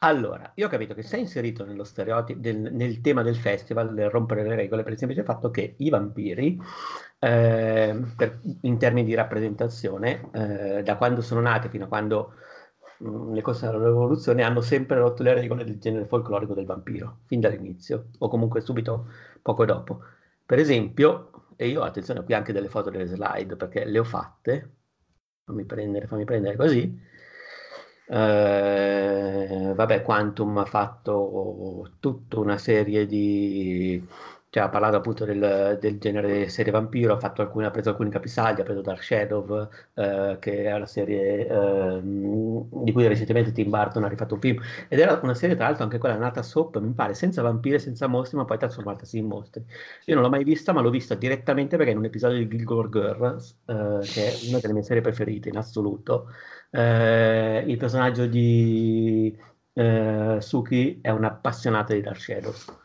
Allora, 0.00 0.52
io 0.56 0.66
ho 0.66 0.68
capito 0.68 0.94
che 0.94 1.02
sei 1.02 1.20
inserito 1.20 1.64
nello 1.64 1.84
stereotipo, 1.84 2.40
del, 2.40 2.56
nel 2.56 3.00
tema 3.00 3.22
del 3.22 3.36
festival, 3.36 3.94
del 3.94 4.10
rompere 4.10 4.42
le 4.42 4.54
regole, 4.54 4.82
per 4.82 4.92
il 4.92 4.98
semplice 4.98 5.24
fatto 5.24 5.50
che 5.50 5.74
i 5.78 5.88
vampiri, 5.90 6.58
eh, 7.18 8.00
per, 8.16 8.40
in 8.62 8.78
termini 8.78 9.06
di 9.06 9.14
rappresentazione, 9.14 10.30
eh, 10.32 10.82
da 10.82 10.96
quando 10.96 11.20
sono 11.20 11.40
nati 11.40 11.68
fino 11.68 11.84
a 11.84 11.88
quando 11.88 12.34
mm, 13.04 13.32
le 13.32 13.42
cose 13.42 13.66
della 13.66 13.86
rivoluzione, 13.86 14.42
hanno 14.42 14.60
sempre 14.60 14.98
rotto 14.98 15.22
le 15.22 15.34
regole 15.34 15.64
del 15.64 15.78
genere 15.78 16.06
folclorico 16.06 16.54
del 16.54 16.66
vampiro, 16.66 17.20
fin 17.26 17.40
dall'inizio, 17.40 18.08
o 18.18 18.28
comunque 18.28 18.60
subito 18.60 19.06
poco 19.40 19.64
dopo. 19.64 20.00
Per 20.44 20.58
esempio, 20.58 21.30
e 21.56 21.68
io 21.68 21.82
attenzione 21.82 22.24
qui 22.24 22.34
anche 22.34 22.52
delle 22.52 22.68
foto 22.68 22.90
delle 22.90 23.06
slide, 23.06 23.56
perché 23.56 23.84
le 23.84 23.98
ho 23.98 24.04
fatte, 24.04 24.76
fammi 25.44 25.64
prendere, 25.64 26.06
fammi 26.06 26.24
prendere 26.24 26.56
così, 26.56 27.10
eh, 28.12 29.72
vabbè, 29.74 30.02
Quantum 30.02 30.58
ha 30.58 30.64
fatto 30.66 31.90
tutta 31.98 32.38
una 32.40 32.58
serie 32.58 33.06
di... 33.06 34.06
cioè 34.50 34.64
ha 34.64 34.68
parlato 34.68 34.96
appunto 34.96 35.24
del, 35.24 35.78
del 35.80 35.98
genere 35.98 36.48
serie 36.50 36.72
vampiro, 36.72 37.14
ha, 37.14 37.18
fatto 37.18 37.40
alcune, 37.40 37.66
ha 37.66 37.70
preso 37.70 37.88
alcuni 37.88 38.10
capisaldi, 38.10 38.60
ha 38.60 38.64
preso 38.64 38.82
Dark 38.82 39.02
Shadow, 39.02 39.66
eh, 39.94 40.36
che 40.40 40.64
è 40.64 40.78
la 40.78 40.84
serie 40.86 41.46
eh, 41.46 42.00
di 42.02 42.92
cui 42.92 43.06
recentemente 43.06 43.52
Tim 43.52 43.70
Burton 43.70 44.04
ha 44.04 44.08
rifatto 44.08 44.34
un 44.34 44.40
film, 44.40 44.60
ed 44.88 44.98
era 44.98 45.18
una 45.22 45.34
serie 45.34 45.56
tra 45.56 45.64
l'altro 45.66 45.84
anche 45.84 45.96
quella 45.98 46.16
nata 46.16 46.42
soap, 46.42 46.78
mi 46.80 46.92
pare, 46.92 47.14
senza 47.14 47.40
vampiri, 47.40 47.78
senza 47.78 48.06
mostri, 48.08 48.36
ma 48.36 48.44
poi 48.44 48.58
trasformatasi 48.58 49.16
in 49.18 49.26
mostri. 49.26 49.64
Io 50.06 50.14
non 50.14 50.22
l'ho 50.22 50.30
mai 50.30 50.44
vista, 50.44 50.72
ma 50.72 50.82
l'ho 50.82 50.90
vista 50.90 51.14
direttamente 51.14 51.76
perché 51.78 51.92
in 51.92 51.98
un 51.98 52.04
episodio 52.04 52.36
di 52.38 52.48
Gilmore 52.48 52.88
Girls, 52.90 53.56
eh, 53.66 53.98
che 54.02 54.26
è 54.28 54.34
una 54.48 54.58
delle 54.58 54.74
mie 54.74 54.82
serie 54.82 55.00
preferite 55.02 55.48
in 55.48 55.56
assoluto, 55.56 56.26
eh, 56.72 57.64
il 57.66 57.76
personaggio 57.76 58.26
di 58.26 59.36
eh, 59.74 60.38
Suki 60.40 61.00
è 61.02 61.10
un'appassionata 61.10 61.92
di 61.92 62.00
Dark 62.00 62.20
Shadows 62.20 62.80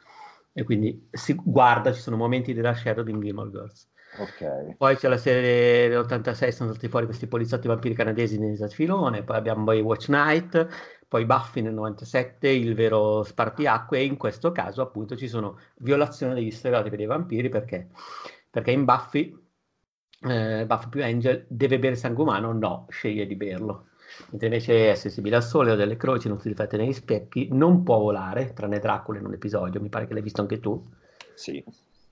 e 0.53 0.63
quindi 0.63 1.07
si 1.11 1.35
guarda, 1.35 1.93
ci 1.93 2.01
sono 2.01 2.17
momenti 2.17 2.53
di 2.53 2.61
Dark 2.61 2.77
Shadow 2.77 3.05
in 3.07 3.21
Gilmore 3.21 3.49
Girls. 3.49 3.89
Okay. 4.19 4.75
Poi 4.75 4.95
c'è 4.95 5.07
la 5.07 5.17
serie 5.17 5.89
dell'86, 5.89 6.49
sono 6.49 6.71
stati 6.71 6.87
fuori 6.87 7.05
questi 7.05 7.27
poliziotti 7.27 7.67
vampiri 7.67 7.93
canadesi 7.93 8.39
nel 8.39 8.57
filone, 8.71 9.23
poi 9.23 9.37
abbiamo 9.37 9.63
poi 9.63 9.81
Watch 9.81 10.09
Night, 10.09 10.67
poi 11.07 11.25
Buffy 11.25 11.61
nel 11.61 11.73
97, 11.73 12.49
il 12.49 12.73
vero 12.73 13.23
spartiacque, 13.23 13.99
e 13.99 14.05
in 14.05 14.17
questo 14.17 14.51
caso 14.51 14.81
appunto 14.81 15.15
ci 15.15 15.27
sono 15.27 15.59
violazioni 15.77 16.33
degli 16.33 16.51
stereotipi 16.51 16.95
dei 16.95 17.05
vampiri 17.05 17.49
perché? 17.49 17.89
Perché 18.49 18.71
in 18.71 18.85
Buffy 18.85 19.46
eh, 20.21 20.65
Buffy 20.65 20.89
più 20.89 21.03
Angel 21.03 21.45
deve 21.47 21.79
bere 21.79 21.95
sangue 21.95 22.23
umano? 22.23 22.53
No, 22.53 22.85
sceglie 22.89 23.25
di 23.25 23.35
berlo. 23.35 23.87
Mentre 24.29 24.47
invece 24.47 24.91
è 24.91 24.95
sensibile 24.95 25.35
al 25.35 25.43
sole, 25.43 25.71
o 25.71 25.75
delle 25.75 25.97
croci, 25.97 26.27
non 26.27 26.39
si 26.39 26.47
riflette 26.47 26.77
negli 26.77 26.93
specchi, 26.93 27.49
non 27.51 27.83
può 27.83 27.99
volare, 27.99 28.53
tranne 28.53 28.79
Dracula 28.79 29.19
in 29.19 29.25
un 29.25 29.33
episodio, 29.33 29.81
mi 29.81 29.89
pare 29.89 30.07
che 30.07 30.13
l'hai 30.13 30.23
visto 30.23 30.41
anche 30.41 30.59
tu. 30.59 30.81
Sì. 31.35 31.63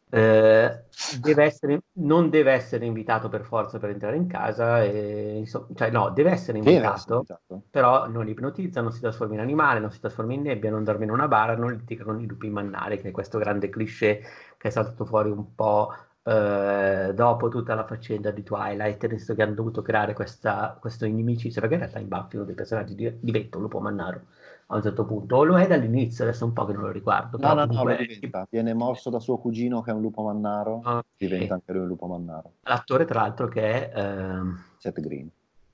Eh, 0.07 0.83
deve 1.19 1.43
essere, 1.43 1.81
non 1.93 2.29
deve 2.29 2.51
essere 2.51 2.85
invitato 2.85 3.27
per 3.27 3.43
forza 3.43 3.79
per 3.79 3.89
entrare 3.89 4.15
in 4.15 4.27
casa, 4.27 4.83
e, 4.83 5.37
insomma, 5.39 5.67
cioè 5.73 5.89
no, 5.89 6.11
deve 6.11 6.29
essere 6.29 6.59
invitato, 6.59 7.25
deve 7.27 7.39
essere 7.43 7.61
però 7.69 8.07
non 8.07 8.27
ipnotizza, 8.27 8.81
non 8.81 8.91
si 8.91 9.01
trasforma 9.01 9.33
in 9.33 9.39
animale, 9.39 9.79
non 9.79 9.91
si 9.91 9.99
trasforma 9.99 10.33
in 10.33 10.43
nebbia, 10.43 10.69
non 10.69 10.83
dorme 10.83 11.05
in 11.05 11.09
una 11.09 11.27
bara, 11.27 11.55
non 11.55 11.71
litiga 11.71 12.03
con 12.03 12.21
i 12.21 12.27
lupi 12.27 12.49
mannari, 12.49 13.01
che 13.01 13.09
è 13.09 13.11
questo 13.11 13.39
grande 13.39 13.69
cliché 13.69 14.21
che 14.57 14.67
è 14.67 14.69
saltato 14.69 15.05
fuori 15.05 15.31
un 15.31 15.53
po' 15.55 15.91
eh, 16.27 17.13
dopo 17.13 17.49
tutta 17.49 17.75
la 17.75 17.85
faccenda 17.85 18.31
di 18.31 18.41
Twilight, 18.41 19.05
visto 19.07 19.35
che 19.35 19.43
hanno 19.43 19.53
dovuto 19.53 19.83
creare 19.83 20.13
questa, 20.13 20.75
questo 20.79 21.05
inimicizia, 21.05 21.61
perché 21.61 21.75
in 21.75 21.81
realtà 21.81 21.99
in 21.99 22.07
Buffy 22.07 22.37
uno 22.37 22.45
dei 22.45 22.55
personaggi 22.55 22.95
diventa 23.19 23.57
un 23.57 23.63
lupo 23.63 23.79
mannaro 23.79 24.21
a 24.67 24.77
un 24.77 24.81
certo 24.81 25.05
punto, 25.05 25.35
o 25.35 25.43
lo 25.43 25.59
è 25.59 25.67
dall'inizio, 25.67 26.23
adesso 26.23 26.43
un 26.43 26.53
po' 26.53 26.65
che 26.65 26.73
non 26.73 26.81
lo 26.81 26.91
ricordo. 26.91 27.37
No, 27.37 27.53
no, 27.53 27.65
no, 27.65 27.83
lo 27.83 27.95
diventa. 27.95 28.47
Viene 28.49 28.73
morso 28.73 29.11
da 29.11 29.19
suo 29.19 29.37
cugino 29.37 29.83
che 29.83 29.91
è 29.91 29.93
un 29.93 30.01
lupo 30.01 30.23
mannaro, 30.23 30.77
okay. 30.77 31.03
diventa 31.15 31.53
anche 31.53 31.71
lui 31.71 31.83
un 31.83 31.87
lupo 31.89 32.07
mannaro. 32.07 32.53
L'attore, 32.61 33.05
tra 33.05 33.21
l'altro, 33.21 33.47
che 33.47 33.91
è... 33.91 33.99
Ehm... 33.99 34.59
Seth 34.77 34.99
Green. 35.01 35.29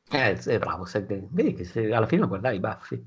Eh, 0.09 0.33
è 0.33 0.59
bravo, 0.59 0.83
Seth 0.83 1.05
Green. 1.05 1.27
Vedi 1.29 1.53
che 1.53 1.63
se 1.63 1.93
alla 1.93 2.07
fine 2.07 2.27
guardavi 2.27 2.59
Buffy. 2.59 3.05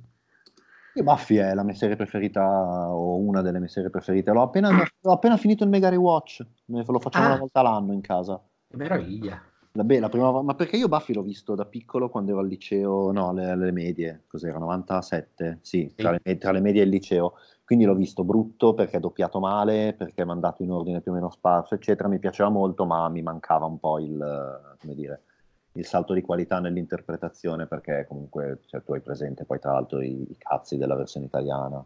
Io 0.97 1.03
Buffy 1.03 1.37
è 1.37 1.55
la 1.55 1.65
mia 1.65 1.75
serie 1.75 1.97
preferita 1.97 2.89
o 2.93 3.17
una 3.17 3.43
delle 3.43 3.59
mie 3.59 3.69
serie 3.69 3.91
preferite. 3.91 4.31
L'ho 4.31 4.43
appena, 4.43 4.71
l'ho 4.71 5.13
appena 5.13 5.37
finito 5.37 5.65
il 5.65 5.71
Mega 5.71 5.89
Rewatch, 5.89 6.47
lo 6.67 7.01
facciamo 7.01 7.25
ah, 7.25 7.29
una 7.31 7.39
volta 7.39 7.63
l'anno 7.63 7.93
in 7.93 8.01
casa. 8.01 8.41
Che 8.69 8.77
meraviglia. 8.77 9.43
Beh, 9.73 9.99
la 9.99 10.09
prima, 10.09 10.41
ma 10.41 10.55
perché 10.55 10.77
io 10.77 10.87
Buffy 10.87 11.13
l'ho 11.13 11.23
visto 11.23 11.57
da 11.57 11.65
piccolo 11.65 12.09
quando 12.09 12.31
ero 12.31 12.39
al 12.39 12.47
liceo, 12.47 13.11
no, 13.11 13.31
alle, 13.31 13.51
alle 13.51 13.73
medie, 13.73 14.23
cos'era, 14.29 14.59
97? 14.59 15.59
Sì, 15.63 15.89
sì. 15.89 15.95
Tra, 15.97 16.17
le, 16.23 16.39
tra, 16.39 16.53
le, 16.53 16.61
medie 16.61 16.83
e 16.83 16.85
il 16.85 16.91
liceo. 16.91 17.35
Quindi 17.65 17.85
l'ho 17.85 17.97
visto 17.97 18.23
brutto 18.23 18.75
perché 18.75 18.99
è 18.99 19.01
doppiato 19.01 19.41
male, 19.41 19.95
perché 19.99 20.23
è 20.23 20.25
mandato 20.25 20.63
in 20.63 20.71
ordine 20.71 21.01
più 21.01 21.11
o 21.11 21.15
meno 21.15 21.29
sparso, 21.29 21.75
eccetera. 21.75 22.09
Mi 22.09 22.21
piaceva 22.21 22.51
molto, 22.51 22.87
ma 22.87 23.09
mi 23.09 23.23
mancava 23.23 23.67
un 23.67 23.81
po' 23.81 23.99
il, 23.99 24.77
come 24.79 24.95
dire, 24.95 25.23
il 25.77 25.87
salto 25.87 26.13
di 26.13 26.23
qualità 26.23 26.61
nell'interpretazione, 26.61 27.67
perché 27.67 28.07
comunque 28.09 28.61
cioè, 28.67 28.83
tu 28.83 28.93
hai 28.93 29.01
presente 29.01 29.45
poi 29.45 29.59
tra 29.59 29.73
l'altro 29.73 30.01
i, 30.01 30.31
i 30.31 30.37
cazzi 30.37 30.77
della 30.77 30.95
versione 30.95 31.27
italiana. 31.27 31.85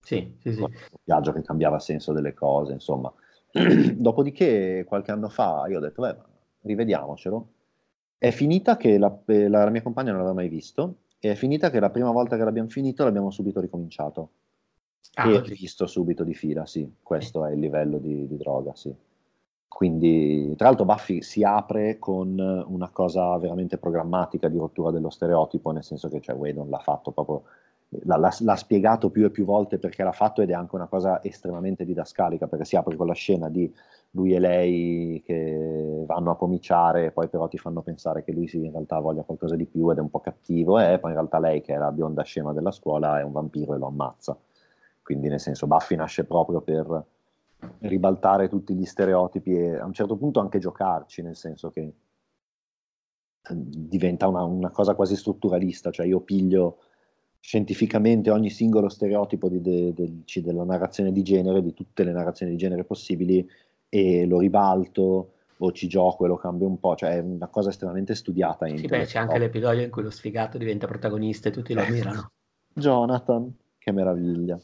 Sì, 0.00 0.36
sì, 0.40 0.52
sì. 0.54 0.62
Il 0.62 1.00
viaggio 1.04 1.32
che 1.32 1.42
cambiava 1.42 1.78
senso 1.78 2.12
delle 2.12 2.32
cose, 2.32 2.72
insomma. 2.72 3.12
Dopodiché, 3.94 4.84
qualche 4.86 5.10
anno 5.10 5.28
fa, 5.28 5.66
io 5.68 5.78
ho 5.78 5.80
detto, 5.80 6.02
beh, 6.02 6.16
rivediamocelo. 6.62 7.48
È 8.16 8.30
finita 8.30 8.76
che 8.76 8.98
la, 8.98 9.16
la, 9.26 9.64
la 9.64 9.70
mia 9.70 9.82
compagna 9.82 10.10
non 10.10 10.20
l'aveva 10.20 10.34
mai 10.34 10.48
visto, 10.48 11.00
e 11.18 11.32
è 11.32 11.34
finita 11.34 11.70
che 11.70 11.80
la 11.80 11.90
prima 11.90 12.10
volta 12.10 12.36
che 12.36 12.44
l'abbiamo 12.44 12.68
finito 12.68 13.04
l'abbiamo 13.04 13.30
subito 13.30 13.60
ricominciato. 13.60 14.30
Ah, 15.14 15.30
e 15.30 15.40
visto 15.40 15.86
subito 15.86 16.22
di 16.22 16.34
fila, 16.34 16.64
sì, 16.64 16.90
questo 17.02 17.44
è 17.44 17.52
il 17.52 17.58
livello 17.58 17.98
di, 17.98 18.26
di 18.26 18.36
droga, 18.36 18.74
sì. 18.74 18.94
Quindi, 19.68 20.54
tra 20.56 20.68
l'altro, 20.68 20.84
Buffy 20.84 21.22
si 21.22 21.44
apre 21.44 21.98
con 21.98 22.38
una 22.66 22.88
cosa 22.88 23.36
veramente 23.38 23.78
programmatica 23.78 24.48
di 24.48 24.58
rottura 24.58 24.90
dello 24.90 25.10
stereotipo, 25.10 25.70
nel 25.70 25.84
senso 25.84 26.08
che 26.08 26.20
cioè, 26.20 26.34
Whedon 26.34 26.68
l'ha 26.68 26.78
fatto 26.78 27.12
proprio, 27.12 27.42
l'ha, 28.04 28.16
l'ha, 28.16 28.56
spiegato 28.56 29.10
più 29.10 29.26
e 29.26 29.30
più 29.30 29.44
volte 29.44 29.78
perché 29.78 30.02
l'ha 30.02 30.12
fatto 30.12 30.42
ed 30.42 30.50
è 30.50 30.54
anche 30.54 30.74
una 30.74 30.86
cosa 30.86 31.22
estremamente 31.22 31.84
didascalica, 31.84 32.48
perché 32.48 32.64
si 32.64 32.76
apre 32.76 32.96
con 32.96 33.06
la 33.06 33.12
scena 33.12 33.48
di 33.48 33.72
lui 34.12 34.34
e 34.34 34.40
lei 34.40 35.22
che 35.24 36.02
vanno 36.06 36.30
a 36.30 36.34
pomiciare 36.34 37.04
e 37.04 37.10
poi 37.12 37.28
però 37.28 37.46
ti 37.46 37.58
fanno 37.58 37.82
pensare 37.82 38.24
che 38.24 38.32
lui 38.32 38.48
sì, 38.48 38.64
in 38.64 38.72
realtà 38.72 38.98
voglia 38.98 39.22
qualcosa 39.22 39.54
di 39.54 39.66
più 39.66 39.90
ed 39.90 39.98
è 39.98 40.00
un 40.00 40.10
po' 40.10 40.20
cattivo, 40.20 40.80
e 40.80 40.98
poi 40.98 41.10
in 41.10 41.16
realtà 41.16 41.38
lei 41.38 41.60
che 41.60 41.74
è 41.74 41.78
la 41.78 41.92
bionda 41.92 42.22
scema 42.22 42.52
della 42.52 42.72
scuola 42.72 43.20
è 43.20 43.22
un 43.22 43.32
vampiro 43.32 43.74
e 43.74 43.78
lo 43.78 43.86
ammazza. 43.86 44.36
Quindi 45.02 45.28
nel 45.28 45.40
senso 45.40 45.66
Buffy 45.66 45.94
nasce 45.94 46.24
proprio 46.24 46.60
per 46.60 47.04
ribaltare 47.80 48.48
tutti 48.48 48.74
gli 48.74 48.84
stereotipi 48.84 49.54
e 49.54 49.76
a 49.76 49.84
un 49.84 49.92
certo 49.92 50.16
punto 50.16 50.40
anche 50.40 50.58
giocarci, 50.58 51.22
nel 51.22 51.36
senso 51.36 51.70
che 51.70 51.80
eh, 51.80 51.92
diventa 53.54 54.28
una, 54.28 54.44
una 54.44 54.70
cosa 54.70 54.94
quasi 54.94 55.16
strutturalista, 55.16 55.90
cioè 55.90 56.06
io 56.06 56.20
piglio 56.20 56.78
scientificamente 57.40 58.30
ogni 58.30 58.50
singolo 58.50 58.88
stereotipo 58.88 59.48
di, 59.48 59.60
de, 59.60 59.92
de, 59.92 60.22
de, 60.24 60.40
della 60.42 60.64
narrazione 60.64 61.12
di 61.12 61.22
genere, 61.22 61.62
di 61.62 61.72
tutte 61.72 62.04
le 62.04 62.12
narrazioni 62.12 62.52
di 62.52 62.58
genere 62.58 62.84
possibili, 62.84 63.48
e 63.88 64.26
lo 64.26 64.38
ribalto 64.38 65.32
o 65.60 65.72
ci 65.72 65.88
gioco 65.88 66.24
e 66.24 66.28
lo 66.28 66.36
cambio 66.36 66.68
un 66.68 66.78
po', 66.78 66.94
cioè 66.94 67.16
è 67.16 67.18
una 67.18 67.48
cosa 67.48 67.70
estremamente 67.70 68.14
studiata. 68.14 68.66
Sì, 68.68 68.86
beh, 68.86 69.04
c'è 69.04 69.18
anche 69.18 69.38
l'episodio 69.38 69.82
in 69.82 69.90
cui 69.90 70.02
lo 70.02 70.10
sfigato 70.10 70.58
diventa 70.58 70.86
protagonista 70.86 71.48
e 71.48 71.52
tutti 71.52 71.74
lo 71.74 71.82
ammirano. 71.82 72.30
Jonathan, 72.74 73.52
che 73.78 73.90
meraviglia. 73.90 74.60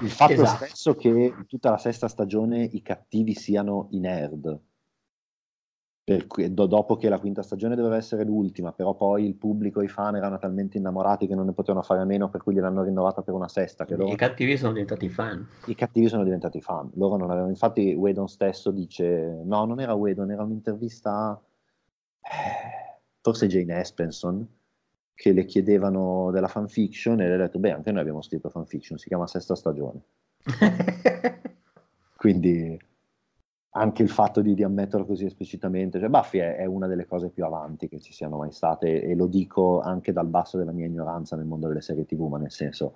Il 0.00 0.10
fatto 0.10 0.32
esatto. 0.32 0.64
stesso 0.64 0.94
che 0.94 1.34
tutta 1.46 1.70
la 1.70 1.78
sesta 1.78 2.08
stagione 2.08 2.62
i 2.62 2.82
cattivi 2.82 3.34
siano 3.34 3.88
i 3.90 4.00
nerd, 4.00 4.60
cui, 6.26 6.52
do, 6.52 6.66
dopo 6.66 6.96
che 6.96 7.08
la 7.08 7.18
quinta 7.18 7.42
stagione 7.42 7.76
doveva 7.76 7.96
essere 7.96 8.24
l'ultima, 8.24 8.72
però 8.72 8.94
poi 8.94 9.26
il 9.26 9.34
pubblico 9.36 9.80
e 9.80 9.84
i 9.84 9.88
fan 9.88 10.16
erano 10.16 10.38
talmente 10.38 10.78
innamorati 10.78 11.26
che 11.26 11.34
non 11.34 11.46
ne 11.46 11.52
potevano 11.52 11.84
fare 11.84 12.00
a 12.00 12.04
meno, 12.04 12.28
per 12.28 12.42
cui 12.42 12.54
gliel'hanno 12.54 12.82
rinnovata 12.82 13.22
per 13.22 13.34
una 13.34 13.48
sesta. 13.48 13.84
I 13.88 13.94
loro... 13.94 14.14
cattivi 14.16 14.56
sono 14.56 14.72
diventati 14.72 15.08
fan. 15.08 15.46
I 15.66 15.74
cattivi 15.74 16.08
sono 16.08 16.24
diventati 16.24 16.60
fan. 16.60 16.90
Loro 16.94 17.16
non 17.16 17.30
avevano... 17.30 17.50
Infatti, 17.50 17.94
Whedon 17.94 18.28
stesso 18.28 18.70
dice: 18.70 19.40
No, 19.44 19.64
non 19.64 19.80
era 19.80 19.94
Whedon, 19.94 20.30
era 20.30 20.42
un'intervista. 20.42 21.40
Eh, 22.20 23.00
forse 23.20 23.46
Jane 23.46 23.80
Espenson 23.80 24.48
che 25.14 25.32
le 25.32 25.44
chiedevano 25.44 26.30
della 26.30 26.48
fanfiction 26.48 27.20
e 27.20 27.28
le 27.28 27.34
ha 27.34 27.38
detto, 27.38 27.58
beh, 27.58 27.72
anche 27.72 27.90
noi 27.92 28.00
abbiamo 28.00 28.22
scritto 28.22 28.48
fanfiction, 28.48 28.98
si 28.98 29.08
chiama 29.08 29.26
Sesta 29.26 29.54
Stagione. 29.54 30.02
Quindi 32.16 32.78
anche 33.74 34.02
il 34.02 34.10
fatto 34.10 34.42
di, 34.42 34.54
di, 34.54 34.62
ammetterlo 34.62 35.06
così 35.06 35.24
esplicitamente, 35.24 35.98
cioè 35.98 36.08
Buffy 36.08 36.38
è, 36.38 36.56
è, 36.56 36.64
una 36.66 36.86
delle 36.86 37.06
cose 37.06 37.30
più 37.30 37.44
avanti 37.44 37.88
che 37.88 38.00
ci 38.00 38.12
siano 38.12 38.36
mai 38.36 38.52
state 38.52 39.02
e 39.02 39.14
lo 39.14 39.26
dico 39.26 39.80
anche 39.80 40.12
dal 40.12 40.26
basso 40.26 40.58
della 40.58 40.72
mia 40.72 40.86
ignoranza 40.86 41.36
nel 41.36 41.46
mondo 41.46 41.68
delle 41.68 41.80
serie 41.80 42.04
tv, 42.04 42.22
ma 42.28 42.38
nel 42.38 42.50
senso 42.50 42.94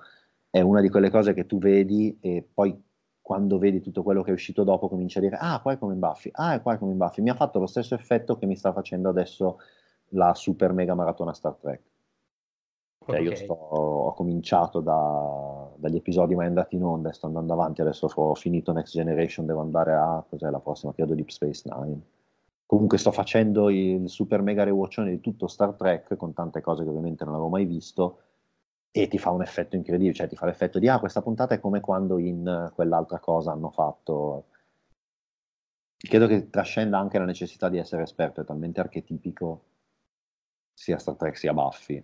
è 0.51 0.61
una 0.61 0.81
di 0.81 0.91
quelle 0.91 1.11
cose 1.11 1.33
che 1.33 1.47
tu 1.47 1.59
vedi 1.59 2.19
e 2.21 2.47
poi 2.53 2.79
quando 3.21 3.59
vedi 3.59 3.81
tutto 3.81 4.03
quello 4.03 4.23
che 4.23 4.31
è 4.31 4.35
uscito 4.35 4.65
dopo 4.65 4.89
cominci 4.89 5.19
a 5.19 5.23
dire 5.23 5.37
ah, 5.41 5.61
qua 5.61 5.73
è 5.73 5.79
come 5.79 5.95
in 5.95 5.99
Buffy, 5.99 6.31
ah, 6.33 6.55
è 6.55 6.63
qua 6.63 6.75
è 6.75 6.79
come 6.79 6.93
in 6.93 6.99
Buffy, 6.99 7.23
mi 7.23 7.31
ha 7.31 7.35
fatto 7.35 7.59
lo 7.59 7.67
stesso 7.67 7.95
effetto 7.95 8.37
che 8.37 8.47
mi 8.47 8.57
sta 8.57 8.73
facendo 8.73 9.09
adesso 9.09 9.59
la 10.11 10.35
super 10.35 10.73
mega 10.73 10.95
maratona 10.95 11.33
Star 11.33 11.55
Trek 11.55 11.83
cioè, 13.07 13.21
okay. 13.21 13.25
io 13.25 13.37
sto, 13.37 13.53
ho 13.53 14.13
cominciato 14.15 14.81
da, 14.81 15.71
dagli 15.77 15.97
episodi 15.97 16.35
mai 16.35 16.47
andati 16.47 16.75
in 16.75 16.83
onda 16.83 17.11
e 17.11 17.13
sto 17.13 17.27
andando 17.27 17.53
avanti, 17.53 17.81
adesso 17.81 18.11
ho 18.13 18.35
finito 18.35 18.73
Next 18.73 18.93
Generation, 18.95 19.47
devo 19.47 19.61
andare 19.61 19.93
a, 19.93 20.25
cos'è 20.29 20.51
la 20.51 20.59
prossima, 20.59 20.93
credo 20.93 21.15
Deep 21.15 21.29
Space 21.29 21.63
Nine. 21.73 22.01
Comunque 22.67 22.99
sto 22.99 23.13
facendo 23.13 23.71
il 23.71 24.09
super 24.09 24.43
mega 24.43 24.65
rewatchone 24.65 25.11
di 25.11 25.21
tutto 25.21 25.47
Star 25.47 25.75
Trek 25.75 26.17
con 26.17 26.33
tante 26.33 26.61
cose 26.61 26.83
che 26.83 26.89
ovviamente 26.89 27.25
non 27.25 27.35
avevo 27.35 27.49
mai 27.49 27.65
visto 27.65 28.19
e 28.91 29.07
ti 29.07 29.19
fa 29.19 29.31
un 29.31 29.43
effetto 29.43 29.77
incredibile, 29.77 30.15
cioè 30.15 30.27
ti 30.27 30.35
fa 30.35 30.47
l'effetto 30.47 30.81
di 30.81 30.89
ah 30.89 30.99
questa 30.99 31.23
puntata 31.23 31.55
è 31.55 31.61
come 31.61 31.81
quando 31.81 32.19
in 32.19 32.73
quell'altra 32.75 33.21
cosa 33.21 33.53
hanno 33.53 33.71
fatto. 33.71 34.47
Credo 35.97 36.27
che 36.27 36.51
trascenda 36.51 36.99
anche 36.99 37.19
la 37.19 37.25
necessità 37.25 37.69
di 37.69 37.79
essere 37.79 38.03
esperto, 38.03 38.41
è 38.41 38.45
talmente 38.45 38.81
archetipico 38.81 39.63
sia 40.73 40.99
Star 40.99 41.15
Trek 41.15 41.37
sia 41.37 41.55
Buffy 41.55 42.03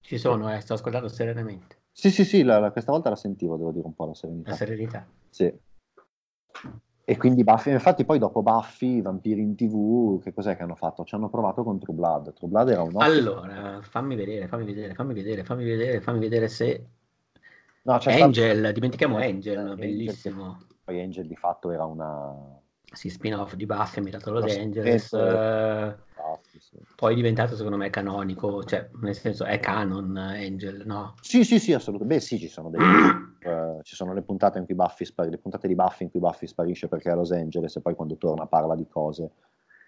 ci 0.00 0.18
sono, 0.18 0.52
eh, 0.54 0.60
sto 0.60 0.74
ascoltando 0.74 1.08
serenamente. 1.08 1.76
Sì, 1.92 2.10
sì, 2.10 2.24
sì, 2.24 2.42
la, 2.42 2.58
la, 2.58 2.70
questa 2.70 2.92
volta 2.92 3.10
la 3.10 3.16
sentivo, 3.16 3.56
devo 3.56 3.72
dire 3.72 3.86
un 3.86 3.94
po' 3.94 4.06
la 4.06 4.14
serenità. 4.14 4.50
La 4.50 4.56
serenità. 4.56 5.06
Sì. 5.28 5.52
E 7.04 7.16
quindi 7.16 7.42
Buffy, 7.42 7.72
infatti 7.72 8.04
poi 8.04 8.18
dopo 8.18 8.42
Buffy, 8.42 9.00
Vampiri 9.00 9.40
in 9.40 9.56
TV, 9.56 10.22
che 10.22 10.34
cos'è 10.34 10.56
che 10.56 10.62
hanno 10.62 10.74
fatto? 10.74 11.04
Ci 11.04 11.14
hanno 11.14 11.30
provato 11.30 11.64
con 11.64 11.78
True 11.78 11.96
Blood. 11.96 12.34
True 12.34 12.50
Blood 12.50 12.68
era 12.68 12.82
un 12.82 12.94
ottimo... 12.94 13.02
Allora, 13.02 13.80
fammi 13.80 14.14
vedere, 14.14 14.46
fammi 14.46 14.64
vedere, 14.64 14.94
fammi 14.94 15.14
vedere, 15.14 15.42
fammi 15.42 15.64
vedere, 15.64 16.00
fammi 16.00 16.18
vedere 16.18 16.48
se... 16.48 16.86
No, 17.82 17.94
Angel, 17.94 18.58
stato... 18.58 18.72
dimentichiamo 18.72 19.16
Angel, 19.16 19.56
Angel, 19.56 19.76
bellissimo. 19.76 20.58
Poi 20.84 21.00
Angel 21.00 21.26
di 21.26 21.36
fatto 21.36 21.70
era 21.70 21.86
una... 21.86 22.60
Sì, 22.92 23.08
spin-off 23.08 23.54
di 23.54 23.64
Buffy, 23.64 24.02
Miracle 24.02 24.32
Los 24.32 24.56
Angeles. 24.56 25.12
Eh 26.34 26.60
sì. 26.60 26.76
Poi 26.96 27.12
è 27.12 27.16
diventato 27.16 27.56
secondo 27.56 27.76
me 27.76 27.90
canonico, 27.90 28.64
cioè 28.64 28.88
nel 29.00 29.14
senso 29.14 29.44
è 29.44 29.58
canon 29.60 30.16
Angel, 30.16 30.82
no? 30.84 31.14
Sì, 31.20 31.44
sì, 31.44 31.58
sì, 31.58 31.72
assolutamente. 31.72 32.16
Beh, 32.16 32.20
sì, 32.26 32.38
ci 32.38 32.48
sono, 32.48 32.70
dei, 32.70 32.80
uh, 32.80 33.80
ci 33.82 33.94
sono 33.94 34.12
le 34.12 34.22
puntate 34.22 34.58
in 34.58 34.64
cui 34.64 34.74
Buffy 34.74 35.04
spar- 35.04 35.28
le 35.28 35.38
puntate 35.38 35.68
di 35.68 35.74
Buffy 35.74 36.04
in 36.04 36.10
cui 36.10 36.20
Buffy 36.20 36.46
sparisce 36.46 36.88
perché 36.88 37.08
è 37.08 37.12
a 37.12 37.16
Los 37.16 37.32
Angeles 37.32 37.76
e 37.76 37.80
poi 37.80 37.94
quando 37.94 38.16
torna 38.16 38.46
parla 38.46 38.74
di 38.74 38.86
cose. 38.88 39.30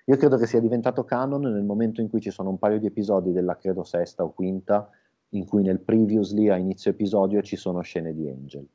Io 0.07 0.17
credo 0.17 0.37
che 0.37 0.47
sia 0.47 0.61
diventato 0.61 1.05
canon 1.05 1.43
nel 1.43 1.63
momento 1.63 2.01
in 2.01 2.09
cui 2.09 2.21
ci 2.21 2.31
sono 2.31 2.49
un 2.51 2.59
paio 2.59 2.79
di 2.79 2.87
episodi 2.87 3.33
della 3.33 3.57
credo 3.57 3.85
sesta 3.85 4.25
o 4.25 4.33
quinta 4.33 4.91
in 5.31 5.47
cui 5.47 5.63
nel 5.63 5.81
previously 5.81 6.49
a 6.49 6.57
inizio 6.57 6.91
episodio 6.91 7.43
ci 7.43 7.57
sono 7.57 7.81
scene 7.83 8.13
di 8.13 8.29
Angel. 8.29 8.67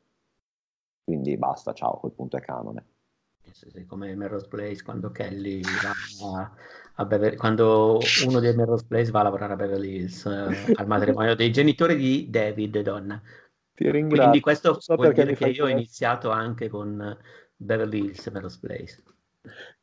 Quindi 1.03 1.37
basta, 1.37 1.73
ciao, 1.73 1.93
a 1.93 1.99
quel 1.99 2.13
punto 2.13 2.37
è 2.37 2.41
canone. 2.41 2.85
Sì, 3.51 3.69
sì, 3.69 3.85
come 3.85 4.15
Melrose 4.15 4.47
Place 4.47 4.83
quando 4.83 5.11
Kelly 5.11 5.61
va 6.21 6.51
a 6.95 7.05
Beverly, 7.05 7.35
quando 7.35 7.99
uno 8.25 8.39
dei 8.39 8.55
Melrose 8.55 8.85
Place 8.87 9.11
va 9.11 9.19
a 9.19 9.23
lavorare 9.23 9.53
a 9.53 9.55
Beverly 9.55 9.95
Hills 9.95 10.25
eh, 10.25 10.73
al 10.75 10.87
matrimonio 10.87 11.35
dei 11.35 11.51
genitori 11.51 11.95
di 11.95 12.29
David, 12.29 12.79
donna. 12.81 13.21
Ti 13.73 13.91
ringrazio. 13.91 14.17
Quindi 14.17 14.39
questo 14.39 14.79
so 14.79 14.95
vuol 14.95 15.13
dire 15.13 15.35
che 15.35 15.49
io 15.49 15.65
ho 15.65 15.69
iniziato 15.69 16.29
anche 16.29 16.69
con 16.69 17.17
Beverly 17.55 18.05
Hills 18.05 18.27
Melrose 18.27 18.59
Place. 18.61 19.03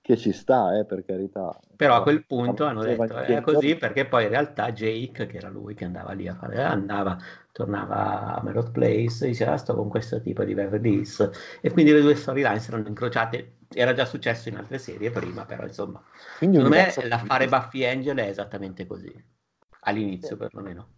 Che 0.00 0.16
ci 0.16 0.32
sta, 0.32 0.76
eh, 0.78 0.84
per 0.84 1.04
carità. 1.04 1.56
Però 1.76 1.94
a 1.94 2.02
quel 2.02 2.26
punto 2.26 2.64
hanno 2.64 2.82
detto 2.82 3.16
è 3.18 3.40
così 3.40 3.76
perché 3.76 4.06
poi 4.06 4.24
in 4.24 4.30
realtà 4.30 4.72
Jake, 4.72 5.26
che 5.26 5.36
era 5.36 5.48
lui 5.48 5.74
che 5.74 5.84
andava 5.84 6.12
lì 6.12 6.26
a 6.26 6.34
fare, 6.34 6.62
andava, 6.62 7.16
tornava 7.52 8.34
a 8.34 8.42
Melrose 8.42 8.70
Place, 8.70 9.26
diceva 9.26 9.52
ah, 9.52 9.56
sto 9.58 9.74
con 9.74 9.88
questo 9.88 10.20
tipo 10.20 10.42
di 10.42 10.54
Beverly 10.54 10.94
Hills 10.94 11.30
e 11.60 11.70
quindi 11.70 11.92
le 11.92 12.00
due 12.00 12.14
storyline 12.14 12.58
si 12.58 12.70
erano 12.70 12.88
incrociate 12.88 13.58
era 13.74 13.92
già 13.92 14.04
successo 14.04 14.48
in 14.48 14.56
altre 14.56 14.78
serie 14.78 15.10
prima, 15.10 15.44
però 15.44 15.64
insomma, 15.64 16.02
Quindi 16.38 16.56
secondo 16.56 16.76
me 16.76 17.08
l'affare 17.08 17.48
Buffy 17.48 17.84
Angel 17.84 18.16
è 18.16 18.28
esattamente 18.28 18.86
così, 18.86 19.12
all'inizio 19.80 20.36
perlomeno. 20.36 20.88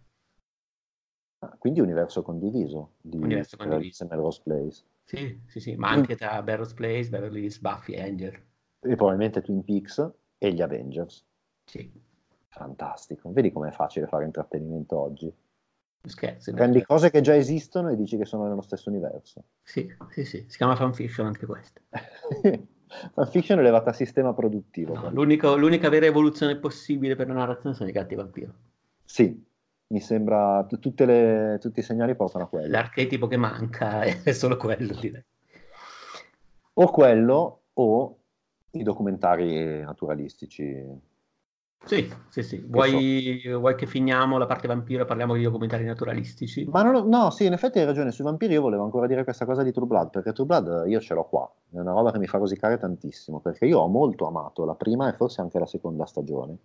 Ah, 1.39 1.55
quindi 1.59 1.81
universo 1.81 2.21
condiviso 2.21 2.93
di 3.01 3.17
universo 3.17 3.57
condiviso. 3.57 4.07
Melrose 4.09 4.41
Place. 4.43 4.83
Sì, 5.03 5.41
sì, 5.45 5.59
sì, 5.59 5.75
ma 5.75 5.89
anche 5.89 6.15
tra 6.15 6.41
Melrose 6.41 6.73
Place, 6.73 7.09
Beverly 7.09 7.41
Hills, 7.43 7.59
Buffy 7.59 7.93
e 7.93 8.01
Angel. 8.01 8.33
E 8.79 8.95
probabilmente 8.95 9.41
Twin 9.41 9.63
Peaks 9.63 10.11
e 10.37 10.53
gli 10.53 10.61
Avengers. 10.61 11.23
Sì. 11.65 11.91
Fantastico. 12.47 13.31
Vedi 13.31 13.51
com'è 13.51 13.71
facile 13.71 14.07
fare 14.07 14.25
intrattenimento 14.25 14.97
oggi? 14.97 15.33
Scherzi. 16.05 16.53
Prendi 16.53 16.79
no? 16.79 16.85
cose 16.85 17.09
che 17.09 17.21
già 17.21 17.35
esistono 17.35 17.89
e 17.89 17.95
dici 17.95 18.17
che 18.17 18.25
sono 18.25 18.47
nello 18.47 18.61
stesso 18.61 18.89
universo. 18.89 19.43
Sì, 19.63 19.93
sì, 20.09 20.25
sì. 20.25 20.45
Si 20.47 20.57
chiama 20.57 20.75
fanfiction 20.75 21.27
anche 21.27 21.45
questo. 21.45 21.81
fanfiction 23.13 23.59
elevata 23.59 23.89
a 23.89 23.93
sistema 23.93 24.33
produttivo. 24.33 24.93
No, 24.93 25.09
l'unica 25.09 25.89
vera 25.89 26.05
evoluzione 26.05 26.57
possibile 26.57 27.15
per 27.15 27.27
la 27.27 27.33
narrazione 27.33 27.75
sono 27.75 27.89
i 27.89 27.91
gatti 27.91 28.15
vampiro. 28.15 28.53
Sì, 29.03 29.43
mi 29.87 29.99
sembra 29.99 30.65
le, 30.69 31.57
tutti 31.59 31.79
i 31.79 31.83
segnali 31.83 32.15
portano 32.15 32.45
a 32.45 32.47
quello. 32.47 32.69
L'archetipo 32.69 33.27
che 33.27 33.37
manca 33.37 34.01
è 34.23 34.31
solo 34.31 34.57
quello, 34.57 34.93
direi. 34.99 35.23
O 36.77 36.91
quello 36.91 37.61
o 37.73 38.17
i 38.71 38.83
documentari 38.83 39.81
naturalistici. 39.81 41.13
Sì, 41.85 42.11
sì, 42.29 42.41
sì. 42.41 42.65
Vuoi, 42.67 43.41
so. 43.43 43.59
vuoi, 43.59 43.75
che 43.75 43.85
finiamo 43.85 44.37
la 44.37 44.47
parte 44.47 44.67
vampiro 44.67 45.03
e 45.03 45.05
parliamo 45.05 45.35
di 45.35 45.43
documentari 45.43 45.85
naturalistici? 45.85 46.65
Ma 46.65 46.81
non, 46.81 47.07
no, 47.07 47.29
sì, 47.29 47.45
in 47.45 47.53
effetti 47.53 47.79
hai 47.79 47.85
ragione. 47.85 48.11
Sui 48.11 48.23
vampiri 48.23 48.53
io 48.53 48.61
volevo 48.61 48.83
ancora 48.83 49.05
dire 49.05 49.23
questa 49.23 49.45
cosa 49.45 49.61
di 49.61 49.71
True 49.71 49.85
Blood, 49.85 50.09
perché 50.09 50.33
True 50.33 50.47
Blood 50.47 50.85
io 50.87 50.99
ce 50.99 51.13
l'ho 51.13 51.25
qua. 51.25 51.49
È 51.71 51.79
una 51.79 51.91
roba 51.93 52.11
che 52.11 52.17
mi 52.17 52.27
fa 52.27 52.39
rosicare 52.39 52.77
tantissimo, 52.77 53.39
perché 53.39 53.65
io 53.65 53.79
ho 53.79 53.87
molto 53.87 54.27
amato 54.27 54.65
la 54.65 54.75
prima 54.75 55.07
e 55.09 55.13
forse 55.13 55.41
anche 55.41 55.59
la 55.59 55.67
seconda 55.67 56.05
stagione 56.05 56.57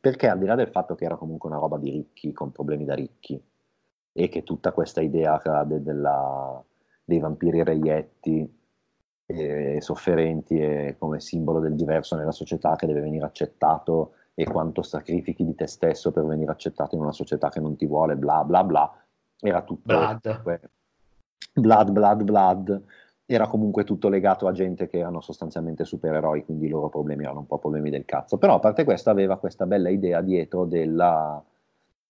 perché 0.00 0.28
al 0.28 0.38
di 0.38 0.46
là 0.46 0.54
del 0.54 0.70
fatto 0.70 0.94
che 0.94 1.04
era 1.04 1.16
comunque 1.16 1.50
una 1.50 1.58
roba 1.58 1.76
di 1.76 1.90
ricchi 1.90 2.32
con 2.32 2.50
problemi 2.50 2.84
da 2.84 2.94
ricchi 2.94 3.40
e 4.12 4.28
che 4.28 4.42
tutta 4.42 4.72
questa 4.72 5.00
idea 5.00 5.40
de, 5.64 5.82
della, 5.82 6.62
dei 7.04 7.18
vampiri 7.18 7.62
reietti 7.62 8.60
e 9.26 9.80
sofferenti 9.80 10.58
e 10.58 10.96
come 10.98 11.20
simbolo 11.20 11.60
del 11.60 11.74
diverso 11.74 12.16
nella 12.16 12.32
società 12.32 12.76
che 12.76 12.86
deve 12.86 13.00
venire 13.00 13.24
accettato 13.24 14.14
e 14.34 14.44
quanto 14.44 14.82
sacrifichi 14.82 15.44
di 15.44 15.54
te 15.54 15.66
stesso 15.66 16.10
per 16.10 16.24
venire 16.24 16.50
accettato 16.50 16.94
in 16.94 17.02
una 17.02 17.12
società 17.12 17.48
che 17.48 17.60
non 17.60 17.76
ti 17.76 17.86
vuole, 17.86 18.16
bla 18.16 18.44
bla 18.44 18.64
bla, 18.64 19.02
era 19.40 19.62
tutto 19.62 19.82
blood, 19.84 20.42
blood, 21.54 21.90
blood, 21.90 22.22
blood. 22.22 22.82
Era 23.24 23.46
comunque 23.46 23.84
tutto 23.84 24.08
legato 24.08 24.46
a 24.46 24.52
gente 24.52 24.88
che 24.88 24.98
erano 24.98 25.20
sostanzialmente 25.20 25.84
supereroi, 25.84 26.44
quindi 26.44 26.66
i 26.66 26.68
loro 26.68 26.88
problemi 26.88 27.24
erano 27.24 27.40
un 27.40 27.46
po' 27.46 27.58
problemi 27.58 27.88
del 27.88 28.04
cazzo. 28.04 28.36
Però 28.36 28.54
a 28.54 28.58
parte 28.58 28.84
questo 28.84 29.10
aveva 29.10 29.38
questa 29.38 29.64
bella 29.64 29.88
idea 29.88 30.20
dietro 30.20 30.64
della, 30.64 31.42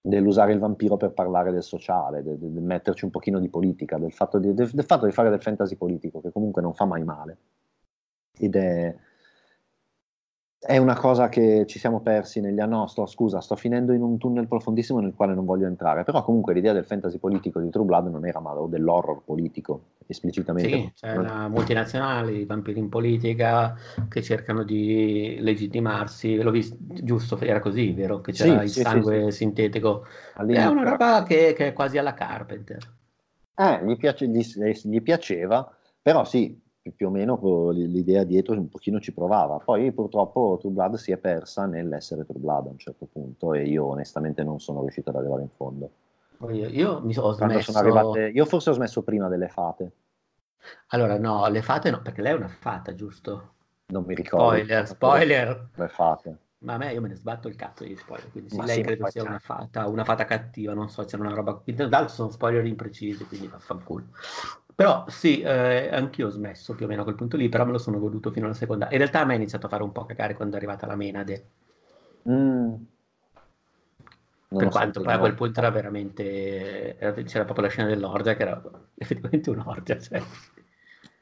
dell'usare 0.02 0.52
il 0.52 0.58
vampiro 0.58 0.96
per 0.96 1.12
parlare 1.12 1.52
del 1.52 1.62
sociale, 1.62 2.22
del, 2.24 2.36
del, 2.36 2.50
metterci 2.62 3.04
un 3.04 3.12
pochino 3.12 3.38
di 3.38 3.48
politica, 3.48 3.98
del 3.98 4.12
fatto 4.12 4.38
di, 4.38 4.52
del, 4.52 4.68
del 4.70 4.84
fatto 4.84 5.06
di 5.06 5.12
fare 5.12 5.30
del 5.30 5.40
fantasy 5.40 5.76
politico, 5.76 6.20
che 6.20 6.32
comunque 6.32 6.60
non 6.60 6.74
fa 6.74 6.84
mai 6.84 7.04
male. 7.04 7.36
Ed 8.36 8.56
è, 8.56 8.94
è 10.64 10.78
una 10.78 10.96
cosa 10.96 11.28
che 11.28 11.64
ci 11.66 11.80
siamo 11.80 12.00
persi 12.00 12.40
negli 12.40 12.60
anni. 12.60 12.70
No, 12.72 12.86
sto, 12.86 13.04
scusa, 13.06 13.40
sto 13.40 13.56
finendo 13.56 13.92
in 13.92 14.00
un 14.00 14.16
tunnel 14.16 14.46
profondissimo 14.46 15.00
nel 15.00 15.12
quale 15.12 15.34
non 15.34 15.44
voglio 15.44 15.66
entrare. 15.66 16.04
Però, 16.04 16.22
comunque, 16.22 16.54
l'idea 16.54 16.72
del 16.72 16.84
fantasy 16.84 17.18
politico 17.18 17.58
di 17.58 17.68
True 17.68 17.84
Blood 17.84 18.06
non 18.06 18.24
era 18.24 18.38
male, 18.38 18.60
o 18.60 18.66
dell'horror 18.68 19.22
politico, 19.24 19.86
esplicitamente. 20.06 20.70
Sì, 20.70 20.92
c'è 20.94 21.16
la 21.16 21.48
multinazionale, 21.48 22.32
i 22.34 22.44
vampiri 22.44 22.78
in 22.78 22.88
politica 22.88 23.74
che 24.08 24.22
cercano 24.22 24.62
di 24.62 25.36
legittimarsi. 25.40 26.36
L'ho 26.36 26.52
visto, 26.52 26.76
giusto, 26.78 27.36
era 27.40 27.58
così, 27.58 27.92
vero? 27.92 28.20
Che 28.20 28.30
c'era 28.30 28.58
sì, 28.58 28.64
il 28.64 28.70
sì, 28.70 28.80
sangue 28.82 29.30
sì, 29.32 29.38
sintetico. 29.38 30.04
All'inizio. 30.34 30.68
È 30.68 30.72
una 30.72 30.88
roba 30.88 31.24
che, 31.24 31.54
che, 31.56 31.66
è 31.66 31.72
quasi 31.72 31.98
alla 31.98 32.14
Carpenter. 32.14 32.78
Eh, 33.56 33.84
gli, 33.84 33.96
piace, 33.96 34.28
gli, 34.28 34.40
gli 34.84 35.02
piaceva, 35.02 35.68
però 36.00 36.24
sì, 36.24 36.56
più 36.90 37.06
o 37.06 37.10
meno 37.10 37.70
l'idea 37.70 38.24
dietro 38.24 38.54
un 38.54 38.68
pochino 38.68 38.98
ci 38.98 39.12
provava. 39.12 39.58
Poi 39.58 39.92
purtroppo 39.92 40.56
True 40.58 40.72
Blood 40.72 40.94
si 40.96 41.12
è 41.12 41.16
persa 41.16 41.66
nell'essere 41.66 42.24
True 42.24 42.40
Blood 42.40 42.66
a 42.66 42.70
un 42.70 42.78
certo 42.78 43.06
punto 43.06 43.54
e 43.54 43.64
io 43.68 43.84
onestamente 43.86 44.42
non 44.42 44.58
sono 44.58 44.80
riuscito 44.80 45.10
ad 45.10 45.16
arrivare 45.16 45.42
in 45.42 45.50
fondo. 45.54 45.90
Io, 46.50 46.66
io 46.66 47.00
mi 47.02 47.12
sono 47.12 47.30
smesso... 47.32 47.76
Arrivate... 47.78 48.30
Io 48.34 48.44
forse 48.44 48.70
ho 48.70 48.72
smesso 48.72 49.02
prima 49.02 49.28
delle 49.28 49.46
fate. 49.46 49.92
Allora 50.88 51.18
no, 51.18 51.46
le 51.48 51.62
fate 51.62 51.90
no, 51.90 52.02
perché 52.02 52.22
lei 52.22 52.32
è 52.32 52.36
una 52.36 52.48
fata, 52.48 52.94
giusto? 52.94 53.52
Non 53.86 54.04
mi 54.04 54.14
ricordo. 54.14 54.46
Spoiler, 54.46 54.86
spoiler. 54.88 55.68
Le 55.74 55.88
fate. 55.88 56.38
Ma 56.58 56.74
a 56.74 56.76
me 56.76 56.92
io 56.92 57.00
me 57.00 57.08
ne 57.08 57.16
sbatto 57.16 57.48
il 57.48 57.56
cazzo 57.56 57.82
di 57.82 57.96
spoiler, 57.96 58.30
quindi 58.30 58.50
sì, 58.50 58.60
lei 58.64 58.76
sì, 58.76 58.82
credo 58.82 59.10
sia 59.10 59.22
una 59.22 59.40
fata, 59.40 59.88
una 59.88 60.04
fata 60.04 60.24
cattiva, 60.24 60.72
non 60.74 60.88
so, 60.88 61.04
c'è 61.04 61.16
una 61.16 61.34
roba... 61.34 61.60
D'altro 61.64 62.08
sono 62.08 62.30
spoiler 62.30 62.64
imprecisi, 62.64 63.24
quindi 63.26 63.48
vaffanculo. 63.48 64.06
Però 64.82 65.04
sì, 65.06 65.40
eh, 65.42 65.90
anch'io 65.94 66.26
ho 66.26 66.30
smesso 66.30 66.74
più 66.74 66.86
o 66.86 66.88
meno 66.88 67.02
a 67.02 67.04
quel 67.04 67.14
punto 67.14 67.36
lì, 67.36 67.48
però 67.48 67.64
me 67.64 67.70
lo 67.70 67.78
sono 67.78 68.00
goduto 68.00 68.32
fino 68.32 68.46
alla 68.46 68.54
seconda. 68.54 68.88
In 68.90 68.98
realtà 68.98 69.20
a 69.20 69.24
me 69.24 69.34
è 69.34 69.36
iniziato 69.36 69.66
a 69.66 69.68
fare 69.68 69.84
un 69.84 69.92
po' 69.92 70.04
cagare 70.04 70.34
quando 70.34 70.54
è 70.54 70.58
arrivata 70.58 70.88
la 70.88 70.96
Menade. 70.96 71.46
Mm. 72.28 72.74
Per 74.48 74.68
quanto 74.70 75.00
poi 75.00 75.12
a 75.12 75.20
quel 75.20 75.34
punto 75.34 75.60
era 75.60 75.70
veramente... 75.70 76.98
Era, 76.98 77.12
c'era 77.22 77.44
proprio 77.44 77.66
la 77.66 77.70
scena 77.70 77.86
dell'orgia 77.86 78.34
che 78.34 78.42
era 78.42 78.60
effettivamente 78.96 79.50
un'orgia. 79.50 80.00
Cioè. 80.00 80.20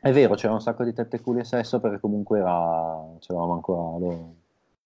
È 0.01 0.11
vero, 0.11 0.37
c'era 0.37 0.55
un 0.55 0.63
sacco 0.63 0.83
di 0.83 0.95
tette, 0.95 1.21
culi 1.21 1.41
e 1.41 1.45
sesso 1.45 1.81
perché 1.81 2.01
comunque 2.01 2.39
era... 2.39 2.99
c'eravamo 3.19 3.53
ancora 3.53 3.99
lo... 3.99 4.35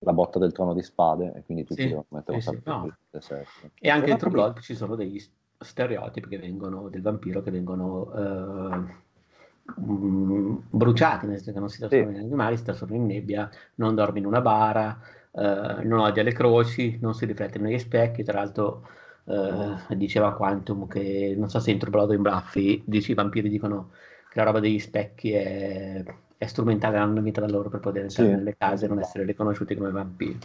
la 0.01 0.13
botta 0.13 0.41
del 0.41 0.51
trono 0.51 0.75
di 0.75 0.83
spade 0.83 1.33
e 1.37 1.45
quindi 1.45 1.63
tutti 1.63 1.83
sì, 1.83 1.89
dovevano 1.91 2.07
mettere 2.09 2.41
sì, 2.41 2.49
un 2.49 2.55
sacco 2.57 3.21
sì, 3.21 3.35
no. 3.37 3.71
E 3.79 3.89
anche 3.89 4.07
dentro 4.07 4.31
Blood 4.31 4.59
ci 4.59 4.75
sono 4.75 4.97
degli 4.97 5.21
stereotipi 5.59 6.28
che 6.28 6.39
vengono, 6.39 6.89
del 6.89 7.02
vampiro 7.02 7.43
che 7.43 7.51
vengono 7.51 8.12
eh, 8.14 9.81
mh, 9.81 10.62
bruciati, 10.70 11.26
nel 11.26 11.36
senso 11.36 11.52
che 11.52 11.59
non 11.59 11.68
si 11.68 11.78
trasforma 11.78 12.12
sì. 12.12 12.18
in 12.18 12.24
animali, 12.24 12.56
si 12.56 12.64
trasforma 12.64 12.97
in 12.97 13.06
nebbia, 13.06 13.51
non 13.76 13.94
dorme 13.94 14.18
in 14.18 14.26
una 14.26 14.40
bara, 14.40 14.98
eh, 15.32 15.85
non 15.85 16.01
odia 16.01 16.22
le 16.22 16.32
croci, 16.32 16.98
non 17.01 17.14
si 17.14 17.26
riflette 17.26 17.59
negli 17.59 17.78
specchi, 17.78 18.22
tra 18.22 18.39
l'altro 18.39 18.86
eh, 19.24 19.97
diceva 19.97 20.35
Quantum 20.35 20.86
che, 20.86 21.35
non 21.36 21.48
so 21.48 21.59
se 21.59 21.74
Blood 21.76 22.12
in 22.12 22.22
Buffy, 22.22 22.82
dice, 22.85 23.12
i 23.12 23.14
vampiri 23.14 23.48
dicono 23.48 23.90
che 24.31 24.39
la 24.39 24.44
roba 24.44 24.60
degli 24.60 24.78
specchi 24.78 25.32
è, 25.32 26.05
è 26.36 26.47
strumentale, 26.47 26.98
hanno 26.98 27.20
vita 27.20 27.40
da 27.40 27.48
loro 27.48 27.68
per 27.68 27.81
poter 27.81 28.02
entrare 28.02 28.31
sì. 28.31 28.35
nelle 28.35 28.56
case 28.56 28.85
e 28.85 28.89
non 28.89 28.98
essere 28.98 29.24
riconosciuti 29.24 29.74
come 29.74 29.90
vampiri. 29.90 30.39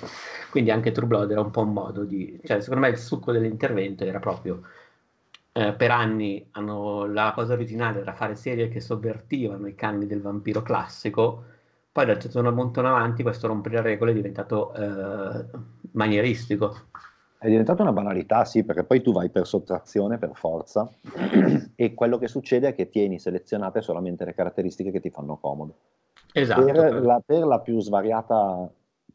Quindi 0.50 0.72
anche 0.72 0.92
True 0.92 1.08
Blood 1.08 1.32
era 1.32 1.42
un 1.42 1.52
po' 1.52 1.62
un 1.62 1.74
modo 1.74 2.04
di... 2.04 2.40
cioè 2.44 2.62
secondo 2.62 2.86
me 2.86 2.92
il 2.92 2.98
succo 2.98 3.32
dell'intervento 3.32 4.04
era 4.04 4.20
proprio 4.20 4.62
eh, 5.52 5.74
per 5.74 5.92
anni 5.92 6.48
hanno, 6.52 7.06
la 7.06 7.32
cosa 7.34 7.54
originale 7.54 8.02
era 8.02 8.14
fare 8.14 8.36
serie 8.36 8.70
che 8.70 8.80
sovvertivano 8.80 9.68
i 9.68 9.76
canoni 9.76 10.06
del 10.06 10.22
vampiro 10.22 10.62
classico, 10.62 11.44
poi 11.92 12.06
da 12.06 12.14
un 12.14 12.20
certo 12.20 12.54
punto 12.54 12.80
in 12.80 12.86
avanti 12.86 13.24
questo 13.24 13.48
rompere 13.48 13.76
le 13.76 13.82
regole 13.82 14.12
è 14.12 14.14
diventato 14.14 14.74
eh, 14.74 15.46
manieristico. 15.92 16.88
È 17.38 17.48
diventata 17.48 17.82
una 17.82 17.94
banalità, 17.94 18.46
sì, 18.46 18.64
perché 18.64 18.84
poi 18.84 19.02
tu 19.02 19.12
vai 19.12 19.30
per 19.30 19.48
sottrazione, 19.48 20.18
per 20.18 20.32
forza, 20.34 20.90
e 21.76 21.94
quello 21.94 22.18
che 22.18 22.28
succede 22.28 22.70
è 22.70 22.76
che 22.76 22.90
tieni 22.90 23.18
selezionate 23.18 23.82
solamente 23.82 24.26
le 24.26 24.34
caratteristiche 24.34 24.92
che 24.92 25.00
ti 25.00 25.10
fanno 25.10 25.38
comodo. 25.38 25.76
Esatto. 26.34 26.64
Per 26.64 27.02
la, 27.02 27.22
per 27.26 27.46
la 27.46 27.60
più 27.60 27.80
svariata, 27.80 28.70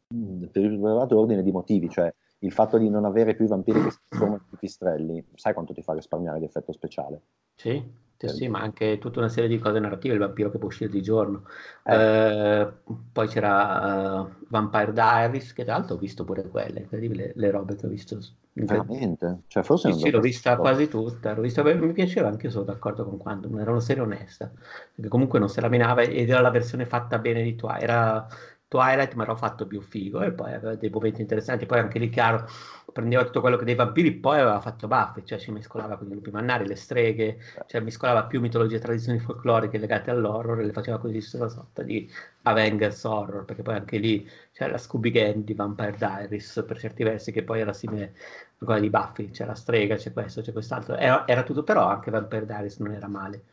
per 0.08 0.62
il 0.62 0.68
più 0.68 0.76
svariato 0.76 1.18
ordine 1.18 1.42
di 1.42 1.52
motivi, 1.52 1.88
cioè 1.88 2.12
il 2.44 2.52
fatto 2.52 2.78
di 2.78 2.88
non 2.90 3.04
avere 3.04 3.34
più 3.34 3.46
i 3.46 3.48
vampiri 3.48 3.82
che 3.82 3.90
si 3.90 3.98
trasformano 4.06 4.42
in 4.42 4.48
pipistrelli, 4.50 5.24
sai 5.34 5.54
quanto 5.54 5.72
ti 5.72 5.82
fa 5.82 5.94
risparmiare 5.94 6.38
di 6.38 6.44
effetto 6.44 6.72
speciale? 6.72 7.20
Sì, 7.54 7.82
sì, 8.16 8.28
sì, 8.28 8.48
ma 8.48 8.60
anche 8.60 8.98
tutta 8.98 9.18
una 9.18 9.28
serie 9.28 9.48
di 9.48 9.58
cose 9.58 9.78
narrative, 9.78 10.14
il 10.14 10.20
vampiro 10.20 10.50
che 10.50 10.58
può 10.58 10.68
uscire 10.68 10.90
di 10.90 11.02
giorno. 11.02 11.42
Eh. 11.84 11.94
Eh, 11.94 12.72
poi 13.12 13.28
c'era 13.28 14.20
uh, 14.20 14.30
Vampire 14.48 14.92
Diaries, 14.92 15.52
che 15.52 15.64
tra 15.64 15.76
l'altro 15.76 15.96
ho 15.96 15.98
visto 15.98 16.24
pure 16.24 16.46
quelle, 16.48 16.80
incredibile 16.80 17.32
le 17.34 17.50
robe 17.50 17.76
che 17.76 17.86
ho 17.86 17.88
visto. 17.88 18.18
Veramente? 18.52 19.40
Cioè, 19.48 19.64
forse 19.64 19.92
sì, 19.92 19.98
sì 19.98 20.10
l'ho 20.10 20.20
vista 20.20 20.56
quasi 20.56 20.86
tutta, 20.86 21.34
l'ho 21.34 21.42
vista, 21.42 21.64
mi 21.64 21.92
piaceva 21.92 22.28
anche, 22.28 22.50
sono 22.50 22.64
d'accordo 22.64 23.04
con 23.04 23.18
Quantum, 23.18 23.58
era 23.58 23.72
una 23.72 23.80
serie 23.80 24.02
onesta, 24.02 24.48
perché 24.94 25.08
comunque 25.08 25.40
non 25.40 25.48
se 25.48 25.60
la 25.60 25.68
menava 25.68 26.02
ed 26.02 26.30
era 26.30 26.40
la 26.40 26.50
versione 26.50 26.86
fatta 26.86 27.18
bene 27.18 27.42
di 27.42 27.56
Twilight, 27.56 27.82
era 27.82 28.26
Twilight, 28.74 29.14
ma 29.14 29.24
l'ho 29.24 29.36
fatto 29.36 29.66
più 29.68 29.80
figo 29.80 30.20
e 30.22 30.32
poi 30.32 30.52
aveva 30.52 30.74
dei 30.74 30.90
momenti 30.90 31.20
interessanti. 31.20 31.64
Poi 31.64 31.78
anche 31.78 32.00
lì, 32.00 32.08
chiaro, 32.10 32.48
prendeva 32.92 33.24
tutto 33.24 33.40
quello 33.40 33.56
che 33.56 33.64
dei 33.64 33.76
vampiri, 33.76 34.12
poi 34.14 34.40
aveva 34.40 34.60
fatto 34.60 34.88
Buffy, 34.88 35.24
cioè 35.24 35.38
si 35.38 35.52
mescolava 35.52 35.96
con 35.96 36.10
i 36.10 36.14
lupi 36.14 36.30
mannari, 36.32 36.66
le 36.66 36.74
streghe, 36.74 37.38
cioè 37.66 37.80
mescolava 37.80 38.24
più 38.24 38.40
mitologie 38.40 38.76
e 38.76 38.78
tradizioni 38.80 39.20
folcloriche 39.20 39.78
legate 39.78 40.10
all'orror 40.10 40.60
e 40.60 40.64
le 40.64 40.72
faceva 40.72 40.98
così 40.98 41.22
una 41.36 41.48
sorta 41.48 41.82
di 41.82 42.10
Avengers 42.42 43.04
horror, 43.04 43.44
perché 43.44 43.62
poi 43.62 43.74
anche 43.74 43.98
lì 43.98 44.28
c'è 44.52 44.68
la 44.68 44.78
Scooby 44.78 45.10
Gang 45.10 45.44
di 45.44 45.54
Vampire 45.54 45.96
Diaries 45.96 46.64
per 46.66 46.78
certi 46.78 47.04
versi, 47.04 47.30
che 47.30 47.44
poi 47.44 47.60
era 47.60 47.72
simile 47.72 48.14
a 48.58 48.64
quella 48.64 48.80
di 48.80 48.90
Buffy, 48.90 49.30
c'è 49.30 49.44
la 49.44 49.54
strega, 49.54 49.94
c'è 49.96 50.12
questo, 50.12 50.40
c'è 50.42 50.52
quest'altro, 50.52 50.96
era, 50.96 51.26
era 51.28 51.44
tutto, 51.44 51.62
però 51.62 51.86
anche 51.86 52.10
Vampire 52.10 52.44
Diaries 52.46 52.78
non 52.78 52.92
era 52.92 53.06
male. 53.08 53.44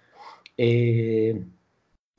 E 0.56 1.46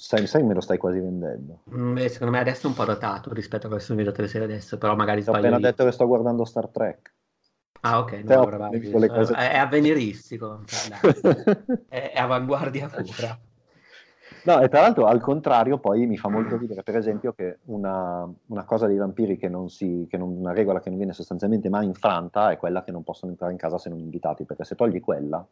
Sai, 0.03 0.27
sai, 0.27 0.43
me 0.43 0.53
lo 0.53 0.61
stai 0.61 0.79
quasi 0.79 0.99
vendendo. 0.99 1.61
Mm, 1.73 1.97
secondo 2.07 2.33
me 2.33 2.41
adesso 2.41 2.67
è 2.67 2.71
un 2.71 2.75
po' 2.75 2.85
datato 2.85 3.33
rispetto 3.33 3.67
a 3.67 3.69
come 3.69 3.81
sono 3.81 3.99
venuto 3.99 4.21
le 4.21 4.27
serie 4.27 4.49
adesso, 4.49 4.77
però 4.77 4.97
magari 4.97 5.23
Ho 5.25 5.31
appena 5.31 5.59
io. 5.59 5.63
detto 5.63 5.85
che 5.85 5.93
sto 5.93 6.09
guardando 6.09 6.45
Star 6.45 6.67
Trek. 6.71 7.15
Ah, 7.83 8.01
ok, 8.01 8.13
no, 8.25 8.41
allora 8.41 8.57
vai, 8.57 9.09
cose... 9.09 9.33
è, 9.33 9.53
è 9.53 9.59
avveniristico, 9.59 10.65
cioè, 10.65 10.99
è, 11.89 12.11
è 12.15 12.19
avanguardia 12.19 12.89
pura. 12.89 13.39
No, 14.45 14.61
e 14.61 14.69
tra 14.69 14.81
l'altro 14.81 15.07
al 15.07 15.21
contrario 15.21 15.79
poi 15.79 16.05
mi 16.07 16.19
fa 16.19 16.29
molto 16.29 16.57
ridere, 16.57 16.83
per 16.83 16.97
esempio, 16.97 17.33
che 17.33 17.61
una, 17.67 18.29
una 18.47 18.65
cosa 18.65 18.89
dei 18.89 18.97
vampiri 18.97 19.37
che 19.37 19.49
non 19.49 19.69
si, 19.69 20.09
che 20.11 20.17
non, 20.19 20.31
una 20.37 20.53
regola 20.53 20.81
che 20.81 20.89
non 20.89 20.99
viene 20.99 21.13
sostanzialmente 21.13 21.69
mai 21.69 21.87
infranta 21.87 22.51
è 22.51 22.57
quella 22.57 22.83
che 22.83 22.91
non 22.91 23.05
possono 23.05 23.31
entrare 23.31 23.53
in 23.53 23.59
casa 23.59 23.79
se 23.79 23.89
non 23.89 24.01
invitati, 24.01 24.45
perché 24.45 24.65
se 24.65 24.75
togli 24.75 24.99
quella 24.99 25.47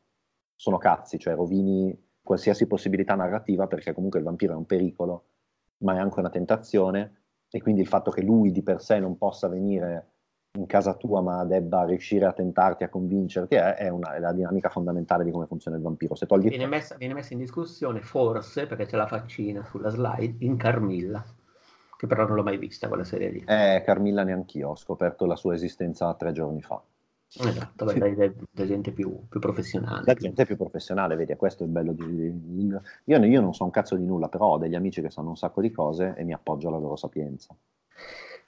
sono 0.57 0.77
cazzi, 0.77 1.21
cioè 1.21 1.37
rovini 1.37 1.97
qualsiasi 2.23 2.67
possibilità 2.67 3.15
narrativa 3.15 3.67
perché 3.67 3.93
comunque 3.93 4.19
il 4.19 4.25
vampiro 4.25 4.53
è 4.53 4.57
un 4.57 4.67
pericolo, 4.67 5.25
ma 5.79 5.95
è 5.95 5.99
anche 5.99 6.19
una 6.19 6.31
tentazione 6.31 7.23
e 7.51 7.61
quindi 7.61 7.81
il 7.81 7.89
fatto 7.89 8.11
che 8.11 8.23
lui 8.23 8.53
di 8.53 8.63
per 8.63 8.81
sé 8.81 8.99
non 8.99 9.19
possa 9.19 9.49
venire 9.49 10.07
in 10.59 10.67
casa 10.67 10.95
tua 10.95 11.21
ma 11.21 11.45
debba 11.45 11.85
riuscire 11.85 12.27
a 12.27 12.33
tentarti, 12.33 12.83
a 12.83 12.89
convincerti, 12.89 13.55
è, 13.55 13.75
è, 13.75 13.89
una, 13.89 14.15
è 14.15 14.19
la 14.19 14.33
dinamica 14.33 14.69
fondamentale 14.69 15.25
di 15.25 15.31
come 15.31 15.47
funziona 15.47 15.77
il 15.77 15.83
vampiro. 15.83 16.15
Se 16.15 16.27
togli... 16.27 16.49
viene, 16.49 16.67
messa, 16.67 16.97
viene 16.97 17.15
messa 17.15 17.33
in 17.35 17.39
discussione, 17.39 18.01
forse, 18.01 18.67
perché 18.67 18.87
c'è 18.87 18.97
la 18.97 19.07
faccina 19.07 19.65
sulla 19.65 19.91
slide, 19.91 20.45
in 20.45 20.57
Carmilla, 20.57 21.25
che 21.97 22.07
però 22.07 22.27
non 22.27 22.35
l'ho 22.35 22.43
mai 22.43 22.59
vista 22.59 22.89
quella 22.89 23.05
serie 23.05 23.31
lì. 23.31 23.45
Eh, 23.47 23.83
Carmilla 23.85 24.25
neanch'io, 24.25 24.71
ho 24.71 24.77
scoperto 24.77 25.25
la 25.25 25.37
sua 25.37 25.55
esistenza 25.55 26.13
tre 26.15 26.33
giorni 26.33 26.63
fa. 26.63 26.83
Esatto, 27.33 27.89
sì. 27.89 27.99
da, 27.99 28.09
da, 28.51 28.67
gente 28.67 28.91
più, 28.91 29.29
più, 29.29 29.39
professionale. 29.39 30.05
Da 30.05 30.15
gente 30.15 30.45
più 30.45 30.57
professionale, 30.57 31.15
vedi, 31.15 31.35
questo 31.37 31.63
è 31.63 31.67
il 31.67 31.73
bello 31.73 31.93
di... 31.93 32.03
io, 33.05 33.25
io 33.25 33.41
non 33.41 33.55
so 33.55 33.63
un 33.63 33.71
cazzo 33.71 33.95
di 33.95 34.05
nulla, 34.05 34.29
però 34.29 34.47
ho 34.47 34.59
degli 34.59 34.75
amici 34.75 35.01
che 35.01 35.11
sanno 35.11 35.29
un 35.29 35.37
sacco 35.37 35.61
di 35.61 35.71
cose 35.71 36.15
e 36.17 36.25
mi 36.25 36.33
appoggio 36.33 36.69
alla 36.69 36.79
loro 36.79 36.97
sapienza. 36.97 37.55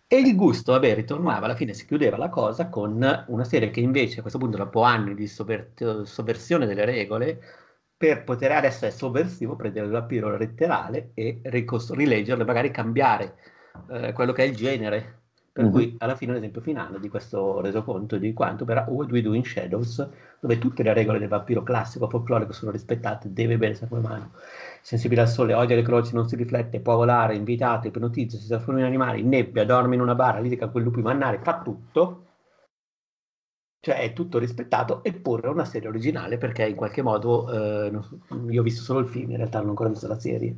E 0.08 0.18
il 0.18 0.34
gusto, 0.34 0.72
vabbè, 0.72 0.94
ritornava, 0.94 1.46
alla 1.46 1.54
fine 1.54 1.72
si 1.74 1.86
chiudeva 1.86 2.16
la 2.16 2.28
cosa 2.28 2.68
con 2.68 3.24
una 3.28 3.44
serie 3.44 3.70
che 3.70 3.80
invece 3.80 4.18
a 4.18 4.20
questo 4.20 4.38
punto, 4.38 4.56
dopo 4.56 4.82
anni 4.82 5.14
di 5.14 5.28
sovver- 5.28 6.02
sovversione 6.02 6.66
delle 6.66 6.84
regole, 6.84 7.40
per 7.96 8.24
poter 8.24 8.50
essere 8.64 8.90
sovversivo, 8.90 9.54
prendere 9.54 9.86
la 9.86 10.02
pillola 10.02 10.36
letterale 10.36 11.12
e 11.14 11.40
ricostru- 11.44 11.96
rileggerle, 11.96 12.44
magari 12.44 12.72
cambiare 12.72 13.36
eh, 13.90 14.12
quello 14.12 14.32
che 14.32 14.42
è 14.42 14.46
il 14.46 14.56
genere. 14.56 15.21
Per 15.52 15.64
mm-hmm. 15.64 15.72
cui 15.72 15.94
alla 15.98 16.16
fine 16.16 16.32
l'esempio 16.32 16.62
finale 16.62 16.98
di 16.98 17.08
questo 17.08 17.60
resoconto 17.60 18.16
di 18.16 18.32
quanto 18.32 18.64
per 18.64 18.86
What 18.88 19.10
We 19.10 19.20
Do 19.20 19.34
in 19.34 19.44
Shadows, 19.44 20.08
dove 20.40 20.58
tutte 20.58 20.82
le 20.82 20.94
regole 20.94 21.18
del 21.18 21.28
vampiro 21.28 21.62
classico 21.62 22.08
folclorico 22.08 22.52
sono 22.52 22.70
rispettate, 22.70 23.32
deve 23.32 23.58
bere 23.58 23.74
sangue 23.74 23.98
umano 23.98 24.30
sensibile 24.82 25.20
al 25.22 25.28
sole, 25.28 25.54
odia 25.54 25.76
le 25.76 25.82
croci, 25.82 26.12
non 26.14 26.28
si 26.28 26.36
riflette, 26.36 26.80
può 26.80 26.96
volare, 26.96 27.36
invitato, 27.36 27.86
ipnotizza, 27.86 28.36
si 28.36 28.48
trasforma 28.48 28.80
in 28.80 28.86
animali, 28.86 29.22
nebbia, 29.22 29.64
dorme 29.64 29.94
in 29.94 30.00
una 30.00 30.14
bara, 30.14 30.40
litiga 30.40 30.68
con 30.68 30.82
lupi 30.82 31.00
mannare, 31.00 31.38
fa 31.38 31.62
tutto. 31.62 32.26
Cioè 33.80 33.96
è 34.00 34.12
tutto 34.12 34.38
rispettato, 34.38 35.02
eppure 35.02 35.42
è 35.42 35.50
una 35.50 35.64
serie 35.64 35.88
originale 35.88 36.38
perché 36.38 36.66
in 36.66 36.76
qualche 36.76 37.02
modo, 37.02 37.50
eh, 37.50 37.90
io 38.48 38.60
ho 38.60 38.62
visto 38.62 38.82
solo 38.82 39.00
il 39.00 39.08
film, 39.08 39.30
in 39.30 39.36
realtà 39.38 39.58
non 39.58 39.68
ho 39.68 39.70
ancora 39.70 39.88
visto 39.88 40.06
la 40.06 40.18
serie, 40.20 40.54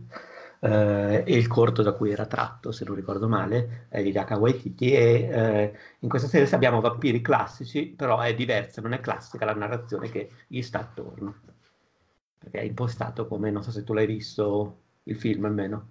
eh, 0.65 1.23
e 1.27 1.37
il 1.37 1.47
corto 1.47 1.83
da 1.83 1.93
cui 1.93 2.11
era 2.11 2.27
tratto, 2.27 2.73
se 2.73 2.85
non 2.85 2.95
ricordo 2.95 3.29
male, 3.29 3.87
è 3.89 4.03
di 4.03 4.13
Daka 4.13 4.37
Waititi, 4.37 4.93
e 4.93 5.29
eh, 5.31 5.73
in 6.01 6.09
questa 6.09 6.29
serie 6.29 6.49
abbiamo 6.55 6.81
vampiri 6.81 7.21
classici, 7.21 7.87
però 7.87 8.21
è 8.21 8.35
diversa, 8.35 8.81
non 8.81 8.93
è 8.93 9.01
classica 9.01 9.45
la 9.45 9.55
narrazione 9.55 10.11
che 10.11 10.31
gli 10.47 10.63
sta 10.63 10.81
attorno 10.81 11.35
perché 12.45 12.61
è 12.61 12.65
impostato 12.65 13.27
come, 13.27 13.51
non 13.51 13.63
so 13.63 13.71
se 13.71 13.85
tu 13.85 13.95
l'hai 13.95 14.07
visto, 14.07 14.81
il 15.05 15.17
film 15.17 15.47
almeno. 15.47 15.89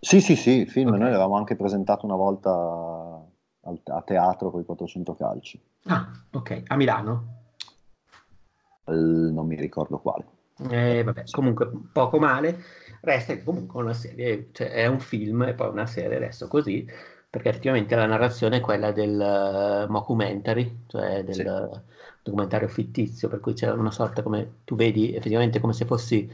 Sì, 0.00 0.20
sì, 0.20 0.34
sì, 0.34 0.50
il 0.58 0.68
film 0.68 0.88
okay. 0.88 1.00
noi 1.00 1.10
l'avevamo 1.10 1.36
anche 1.36 1.56
presentato 1.56 2.04
una 2.04 2.16
volta 2.16 2.50
al, 2.50 3.80
a 3.84 4.02
teatro 4.02 4.50
con 4.50 4.60
i 4.60 4.64
400 4.64 5.14
calci. 5.14 5.60
Ah, 5.84 6.10
ok, 6.32 6.62
a 6.66 6.76
Milano? 6.76 7.42
Uh, 8.84 9.32
non 9.32 9.46
mi 9.46 9.56
ricordo 9.56 9.98
quale. 9.98 10.26
Eh, 10.70 11.02
vabbè, 11.02 11.24
comunque 11.30 11.70
poco 11.92 12.18
male, 12.18 12.62
resta 13.00 13.36
comunque 13.42 13.82
una 13.82 13.94
serie, 13.94 14.48
cioè 14.52 14.70
è 14.70 14.86
un 14.86 15.00
film 15.00 15.42
e 15.42 15.54
poi 15.54 15.68
una 15.68 15.86
serie 15.86 16.16
adesso 16.16 16.48
così, 16.48 16.86
perché 17.28 17.48
effettivamente 17.48 17.96
la 17.96 18.06
narrazione 18.06 18.58
è 18.58 18.60
quella 18.60 18.92
del 18.92 19.86
uh, 19.88 19.90
mockumentary, 19.90 20.84
cioè 20.86 21.24
del... 21.24 21.70
Sì 21.72 21.92
documentario 22.24 22.68
fittizio, 22.68 23.28
per 23.28 23.38
cui 23.38 23.52
c'è 23.52 23.70
una 23.70 23.90
sorta 23.90 24.22
come 24.22 24.60
tu 24.64 24.74
vedi 24.74 25.14
effettivamente 25.14 25.60
come 25.60 25.74
se 25.74 25.84
fossi 25.84 26.28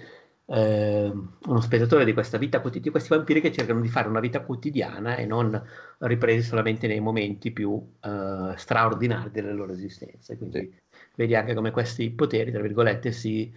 eh, 0.47 1.13
uno 1.47 1.61
spettatore 1.61 2.05
di 2.05 2.13
questa 2.13 2.39
vita 2.39 2.61
quotidiana, 2.61 2.85
di 2.85 2.91
questi 2.91 3.09
vampiri 3.15 3.41
che 3.41 3.53
cercano 3.53 3.81
di 3.81 3.89
fare 3.89 4.09
una 4.09 4.21
vita 4.21 4.41
quotidiana 4.41 5.17
e 5.17 5.27
non 5.27 5.61
ripresi 5.99 6.47
solamente 6.47 6.87
nei 6.87 7.01
momenti 7.01 7.51
più 7.51 7.81
eh, 8.01 8.53
straordinari 8.57 9.31
delle 9.33 9.53
loro 9.53 9.73
esistenze. 9.73 10.37
Quindi 10.37 10.61
sì. 10.61 10.99
vedi 11.17 11.35
anche 11.35 11.55
come 11.55 11.73
questi 11.73 12.11
poteri, 12.11 12.53
tra 12.53 12.63
virgolette, 12.63 13.11
si, 13.11 13.53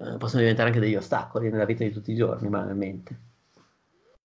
eh, 0.00 0.16
possono 0.16 0.42
diventare 0.42 0.68
anche 0.68 0.80
degli 0.80 0.94
ostacoli 0.94 1.50
nella 1.50 1.64
vita 1.64 1.82
di 1.82 1.90
tutti 1.90 2.12
i 2.12 2.16
giorni, 2.16 2.48
banalmente. 2.48 3.20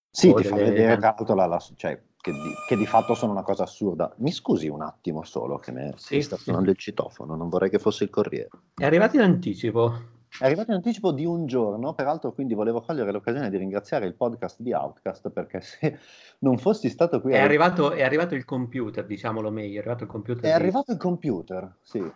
Sì, 0.09 0.29
o 0.29 0.35
ti 0.35 0.43
delle... 0.43 0.55
fa 0.55 0.63
vedere 0.63 0.97
tra 0.97 1.15
l'altro 1.17 1.35
la, 1.35 1.45
la, 1.47 1.63
cioè, 1.75 1.99
che 2.15 2.31
di, 2.31 2.53
che 2.67 2.77
di, 2.77 2.85
fatto 2.85 3.15
sono 3.15 3.31
una 3.31 3.41
cosa 3.41 3.63
assurda. 3.63 4.13
Mi 4.17 4.31
scusi 4.31 4.67
un 4.67 4.81
attimo 4.81 5.23
solo 5.23 5.57
che 5.57 5.71
mi 5.71 5.91
sì, 5.95 6.21
sta 6.21 6.37
suonando 6.37 6.69
sì. 6.69 6.75
il 6.75 6.77
citofono, 6.77 7.35
non 7.35 7.49
vorrei 7.49 7.71
che 7.71 7.79
fosse 7.79 8.03
il 8.03 8.11
Corriere. 8.11 8.49
È 8.75 8.85
arrivato 8.85 9.15
in 9.15 9.23
anticipo. 9.23 10.11
È 10.39 10.45
arrivato 10.45 10.71
in 10.71 10.77
anticipo 10.77 11.11
di 11.11 11.25
un 11.25 11.45
giorno, 11.45 11.93
peraltro 11.93 12.31
quindi 12.33 12.53
volevo 12.53 12.81
cogliere 12.81 13.11
l'occasione 13.11 13.49
di 13.49 13.57
ringraziare 13.57 14.05
il 14.05 14.15
podcast 14.15 14.61
di 14.61 14.73
Outcast 14.73 15.29
perché 15.29 15.61
se 15.61 15.99
non 16.39 16.57
fossi 16.57 16.89
stato 16.89 17.21
qui... 17.21 17.33
È, 17.33 17.39
a... 17.39 17.43
arrivato, 17.43 17.91
è 17.91 18.03
arrivato, 18.03 18.35
il 18.35 18.45
computer, 18.45 19.05
diciamolo 19.05 19.51
meglio, 19.51 19.75
è 19.75 19.79
arrivato 19.79 20.03
il 20.03 20.09
computer. 20.09 20.43
È 20.43 20.47
di... 20.47 20.53
arrivato 20.53 20.91
il 20.91 20.97
computer, 20.97 21.75
sì. 21.81 22.11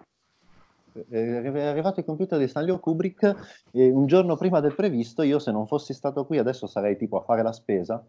È 1.09 1.65
arrivato 1.65 1.99
il 1.99 2.05
computer 2.05 2.39
di 2.39 2.47
Stanley 2.47 2.79
Kubrick 2.79 3.67
e 3.71 3.89
un 3.89 4.05
giorno 4.05 4.35
prima 4.35 4.59
del 4.59 4.75
previsto, 4.75 5.21
io 5.21 5.39
se 5.39 5.51
non 5.51 5.67
fossi 5.67 5.93
stato 5.93 6.25
qui 6.25 6.37
adesso 6.37 6.67
sarei 6.67 6.97
tipo 6.97 7.17
a 7.17 7.23
fare 7.23 7.43
la 7.43 7.51
spesa 7.51 8.03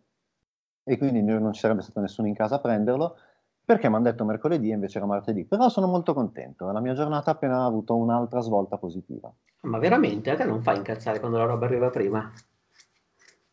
e 0.85 0.97
quindi 0.97 1.23
non 1.23 1.53
ci 1.53 1.61
sarebbe 1.61 1.83
stato 1.83 2.01
nessuno 2.01 2.29
in 2.29 2.35
casa 2.35 2.57
a 2.57 2.61
prenderlo 2.61 3.17
perché 3.65 3.91
mi 3.91 3.97
hanno 3.97 4.05
detto 4.05 4.25
mercoledì 4.25 4.71
e 4.71 4.75
invece 4.75 4.97
era 4.97 5.07
martedì. 5.07 5.45
Però 5.45 5.69
sono 5.69 5.87
molto 5.87 6.15
contento, 6.15 6.71
la 6.71 6.81
mia 6.81 6.95
giornata 6.95 7.31
ha 7.31 7.35
appena 7.35 7.65
avuto 7.65 7.95
un'altra 7.97 8.41
svolta 8.41 8.79
positiva. 8.79 9.31
Ma 9.63 9.79
veramente? 9.79 10.31
A 10.31 10.37
te 10.37 10.45
non 10.45 10.63
fa 10.63 10.75
incazzare 10.75 11.21
quando 11.21 11.37
la 11.37 11.45
roba 11.45 11.67
arriva 11.67 11.91
prima? 11.91 12.33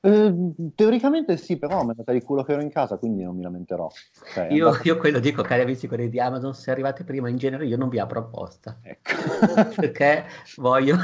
Eh, 0.06 0.53
teoricamente 0.76 1.36
sì, 1.36 1.57
però 1.57 1.84
me 1.84 1.95
la 1.98 2.14
il 2.14 2.23
culo 2.23 2.44
che 2.44 2.53
ero 2.53 2.61
in 2.61 2.69
casa, 2.69 2.98
quindi 2.98 3.23
non 3.23 3.36
mi 3.36 3.41
lamenterò. 3.41 3.90
Cioè, 4.34 4.52
io, 4.52 4.68
andato... 4.68 4.88
io, 4.88 4.98
quello 4.98 5.19
dico, 5.19 5.41
cari 5.41 5.64
amici 5.64 5.88
quelli 5.88 6.10
di 6.10 6.19
Amazon, 6.19 6.53
se 6.53 6.69
arrivate 6.69 7.03
prima 7.03 7.27
in 7.27 7.38
genere 7.38 7.65
io 7.65 7.77
non 7.77 7.90
vi 7.90 7.98
apro 7.98 8.19
apposta. 8.19 8.77
Ecco. 8.82 9.11
perché 9.76 10.26
voglio... 10.57 10.98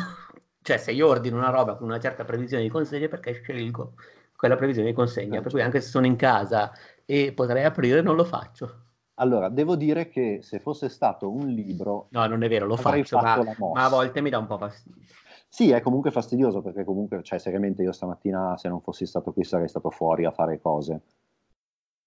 Cioè, 0.62 0.78
se 0.78 0.92
io 0.92 1.08
ordino 1.08 1.38
una 1.38 1.50
roba 1.50 1.76
con 1.76 1.88
una 1.88 2.00
certa 2.00 2.24
previsione 2.24 2.62
di 2.62 2.70
consegna, 2.70 3.08
perché 3.08 3.42
scelgo 3.42 3.94
quella 4.36 4.56
previsione 4.56 4.90
di 4.90 4.96
consegna, 4.96 5.42
per 5.42 5.52
cui 5.52 5.62
anche 5.62 5.82
se 5.82 5.90
sono 5.90 6.06
in 6.06 6.16
casa 6.16 6.72
e 7.06 7.32
potrei 7.34 7.64
aprire 7.64 8.02
non 8.02 8.16
lo 8.16 8.24
faccio. 8.24 8.82
Allora, 9.16 9.50
devo 9.50 9.76
dire 9.76 10.10
che 10.10 10.40
se 10.42 10.60
fosse 10.60 10.90
stato 10.90 11.32
un 11.32 11.48
libro... 11.48 12.08
No, 12.10 12.26
non 12.26 12.42
è 12.42 12.50
vero, 12.50 12.66
lo 12.66 12.76
faccio, 12.76 13.20
ma, 13.20 13.44
ma, 13.74 13.84
a 13.84 13.90
volte 13.90 14.22
mi 14.22 14.30
dà 14.32 14.40
un 14.40 14.48
po' 14.48 14.58
fastidio. 14.58 15.06
Sì, 15.54 15.70
è 15.70 15.82
comunque 15.82 16.12
fastidioso 16.12 16.62
perché 16.62 16.86
comunque, 16.86 17.24
cioè, 17.24 17.38
seriamente 17.38 17.84
io 17.84 17.92
stamattina 17.92 18.56
se 18.58 18.70
non 18.70 18.80
fossi 18.80 19.06
stato 19.06 19.34
qui 19.34 19.44
sarei 19.44 19.68
stato 19.68 19.90
fuori 19.90 20.24
a 20.24 20.32
fare 20.32 20.62
cose 20.62 21.02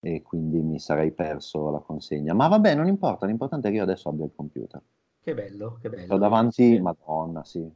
e 0.00 0.22
quindi 0.22 0.62
mi 0.62 0.78
sarei 0.78 1.12
perso 1.12 1.68
la 1.68 1.80
consegna. 1.80 2.32
Ma 2.32 2.48
vabbè, 2.48 2.74
non 2.74 2.86
importa, 2.86 3.26
l'importante 3.26 3.68
è 3.68 3.70
che 3.70 3.76
io 3.76 3.82
adesso 3.82 4.08
abbia 4.08 4.24
il 4.24 4.32
computer. 4.34 4.80
Che 5.20 5.34
bello, 5.34 5.76
che 5.78 5.90
bello. 5.90 6.04
Sto 6.04 6.16
davanti, 6.16 6.74
sì. 6.74 6.80
madonna, 6.80 7.44
sì. 7.44 7.70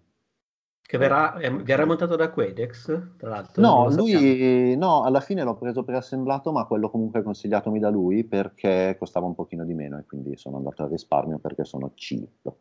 Che 0.81 0.97
verrà, 0.97 1.36
eh, 1.36 1.51
verrà 1.51 1.85
montato 1.85 2.16
da 2.16 2.31
Quedex, 2.31 3.16
tra 3.19 3.28
l'altro? 3.28 3.61
No, 3.61 3.90
lui, 3.90 4.74
no, 4.74 5.03
alla 5.03 5.20
fine 5.20 5.43
l'ho 5.43 5.57
preso 5.59 5.85
preassemblato, 5.85 6.51
ma 6.51 6.65
quello 6.65 6.89
comunque 6.89 7.23
consigliatomi 7.23 7.78
da 7.78 7.90
lui 7.90 8.24
perché 8.24 8.97
costava 8.99 9.27
un 9.27 9.35
pochino 9.35 9.66
di 9.66 9.74
meno 9.74 9.99
e 9.99 10.07
quindi 10.07 10.35
sono 10.39 10.57
andato 10.57 10.82
al 10.82 10.89
risparmio 10.89 11.39
perché 11.39 11.65
sono 11.65 11.93
cheap. 11.95 12.55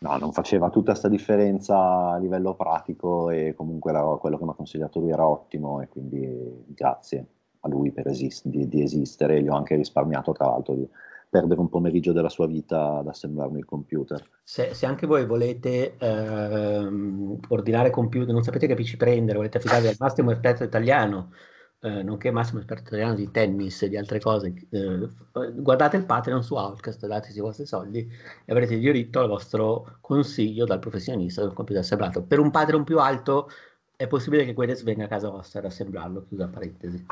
No, 0.00 0.16
non 0.16 0.32
faceva 0.32 0.70
tutta 0.70 0.92
questa 0.92 1.08
differenza 1.08 2.12
a 2.12 2.18
livello 2.18 2.54
pratico 2.54 3.30
e 3.30 3.54
comunque 3.56 3.90
era, 3.90 4.02
quello 4.20 4.38
che 4.38 4.44
mi 4.44 4.50
ha 4.50 4.54
consigliato 4.54 5.00
lui 5.00 5.10
era 5.10 5.26
ottimo 5.26 5.80
e 5.80 5.88
quindi 5.88 6.64
grazie 6.68 7.26
a 7.60 7.68
lui 7.68 7.90
per 7.90 8.06
esist- 8.06 8.46
di, 8.46 8.68
di 8.68 8.82
esistere. 8.82 9.42
Gli 9.42 9.48
ho 9.48 9.56
anche 9.56 9.74
risparmiato 9.74 10.32
tra 10.32 10.46
l'altro 10.46 10.74
di, 10.74 10.88
perdere 11.28 11.60
un 11.60 11.68
pomeriggio 11.68 12.12
della 12.12 12.28
sua 12.28 12.46
vita 12.46 12.98
ad 12.98 13.08
assemblarmi 13.08 13.58
il 13.58 13.64
computer. 13.64 14.22
Se, 14.42 14.72
se 14.72 14.86
anche 14.86 15.06
voi 15.06 15.26
volete 15.26 15.96
ehm, 15.98 17.38
ordinare 17.48 17.90
computer, 17.90 18.32
non 18.32 18.42
sapete 18.42 18.66
che 18.66 18.74
PC 18.74 18.96
prendere, 18.96 19.36
volete 19.36 19.58
affidarvi 19.58 19.88
al 19.88 19.96
massimo 19.98 20.30
esperto 20.30 20.64
italiano, 20.64 21.32
eh, 21.80 22.02
nonché 22.02 22.30
massimo 22.30 22.58
esperto 22.58 22.88
italiano 22.88 23.14
di 23.14 23.30
tennis 23.30 23.82
e 23.82 23.88
di 23.88 23.96
altre 23.96 24.18
cose, 24.20 24.52
eh, 24.70 25.08
guardate 25.54 25.96
il 25.96 26.04
Patreon 26.04 26.42
su 26.42 26.54
Outcast, 26.54 27.06
dateci 27.06 27.38
i 27.38 27.40
vostri 27.40 27.66
soldi 27.66 28.10
e 28.44 28.52
avrete 28.52 28.76
diritto 28.78 29.20
al 29.20 29.28
vostro 29.28 29.98
consiglio 30.00 30.64
dal 30.64 30.80
professionista 30.80 31.42
del 31.42 31.52
computer 31.52 31.82
assemblato. 31.82 32.22
Per 32.22 32.40
un 32.40 32.50
Patreon 32.50 32.84
più 32.84 32.98
alto 32.98 33.48
è 33.94 34.06
possibile 34.06 34.44
che 34.44 34.54
Guedes 34.54 34.82
venga 34.82 35.04
a 35.04 35.08
casa 35.08 35.28
vostra 35.30 35.60
ad 35.60 35.66
assemblarlo, 35.66 36.24
chiusa 36.26 36.48
parentesi. 36.48 37.06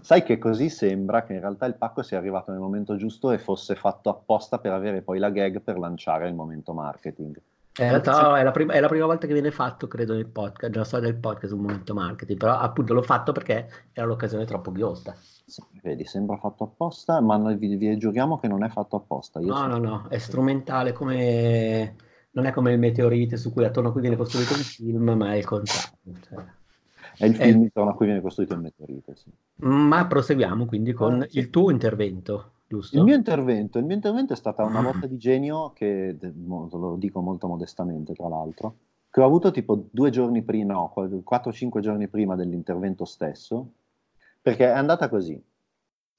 Sai 0.00 0.22
che 0.22 0.38
così 0.38 0.70
sembra 0.70 1.24
che 1.24 1.34
in 1.34 1.40
realtà 1.40 1.66
il 1.66 1.74
pacco 1.74 2.02
sia 2.02 2.18
arrivato 2.18 2.50
nel 2.50 2.60
momento 2.60 2.96
giusto 2.96 3.30
e 3.30 3.38
fosse 3.38 3.74
fatto 3.74 4.08
apposta 4.10 4.58
per 4.58 4.72
avere 4.72 5.02
poi 5.02 5.18
la 5.18 5.30
gag 5.30 5.60
per 5.60 5.78
lanciare 5.78 6.28
il 6.28 6.34
momento 6.34 6.72
marketing. 6.72 7.40
È 7.76 7.90
la, 7.90 8.38
è, 8.38 8.42
la 8.44 8.52
prima, 8.52 8.72
è 8.72 8.78
la, 8.78 8.86
prima, 8.86 9.04
volta 9.04 9.26
che 9.26 9.32
viene 9.32 9.50
fatto, 9.50 9.88
credo, 9.88 10.14
nel 10.14 10.28
podcast, 10.28 10.70
nella 10.72 10.84
storia 10.84 11.10
del 11.10 11.18
podcast, 11.18 11.54
un 11.54 11.62
momento 11.62 11.92
marketing, 11.92 12.38
però 12.38 12.56
appunto 12.56 12.94
l'ho 12.94 13.02
fatto 13.02 13.32
perché 13.32 13.68
era 13.92 14.06
l'occasione 14.06 14.44
troppo 14.44 14.70
ghiosta. 14.70 15.12
Sì, 15.44 15.60
vedi, 15.82 16.04
sembra 16.04 16.36
fatto 16.36 16.62
apposta, 16.62 17.20
ma 17.20 17.36
noi 17.36 17.56
vi, 17.56 17.74
vi 17.74 17.98
giuriamo 17.98 18.38
che 18.38 18.46
non 18.46 18.62
è 18.62 18.68
fatto 18.68 18.94
apposta. 18.94 19.40
Io 19.40 19.52
no, 19.52 19.66
no, 19.66 19.78
no, 19.78 20.06
è 20.08 20.18
strumentale 20.18 20.92
come... 20.92 21.96
Non 22.30 22.46
è 22.46 22.52
come 22.52 22.72
il 22.72 22.80
meteorite 22.80 23.36
su 23.36 23.52
cui 23.52 23.64
attorno 23.64 23.90
a 23.90 23.92
cui 23.92 24.00
viene 24.00 24.16
costruito 24.16 24.54
il 24.54 24.64
film, 24.64 25.10
ma 25.10 25.32
è 25.32 25.36
il 25.36 25.44
contrario. 25.44 25.98
Cioè... 26.28 26.44
È 27.16 27.26
il 27.26 27.36
film 27.36 27.62
intorno 27.62 27.90
a 27.90 27.94
cui 27.94 28.06
viene 28.06 28.20
costruito 28.20 28.54
il 28.54 28.60
meteorite, 28.60 29.14
sì. 29.14 29.30
Ma 29.56 30.06
proseguiamo 30.06 30.66
quindi 30.66 30.92
con 30.92 31.22
ah, 31.22 31.26
sì. 31.28 31.38
il 31.38 31.50
tuo 31.50 31.70
intervento. 31.70 32.50
Giusto? 32.74 32.96
Il 32.96 33.04
mio 33.04 33.14
intervento, 33.14 33.78
il 33.78 33.84
mio 33.84 33.94
intervento 33.94 34.32
è 34.32 34.36
stata 34.36 34.64
una 34.64 34.82
volta 34.82 35.06
di 35.06 35.16
genio 35.16 35.72
che, 35.72 36.16
lo 36.20 36.96
dico 36.98 37.20
molto 37.20 37.46
modestamente 37.46 38.14
tra 38.14 38.26
l'altro, 38.26 38.76
che 39.10 39.20
ho 39.20 39.24
avuto 39.24 39.52
tipo 39.52 39.86
due 39.90 40.10
giorni 40.10 40.42
prima, 40.42 40.72
no, 40.72 40.92
4-5 40.96 41.78
giorni 41.78 42.08
prima 42.08 42.34
dell'intervento 42.34 43.04
stesso, 43.04 43.70
perché 44.42 44.66
è 44.66 44.72
andata 44.72 45.08
così. 45.08 45.40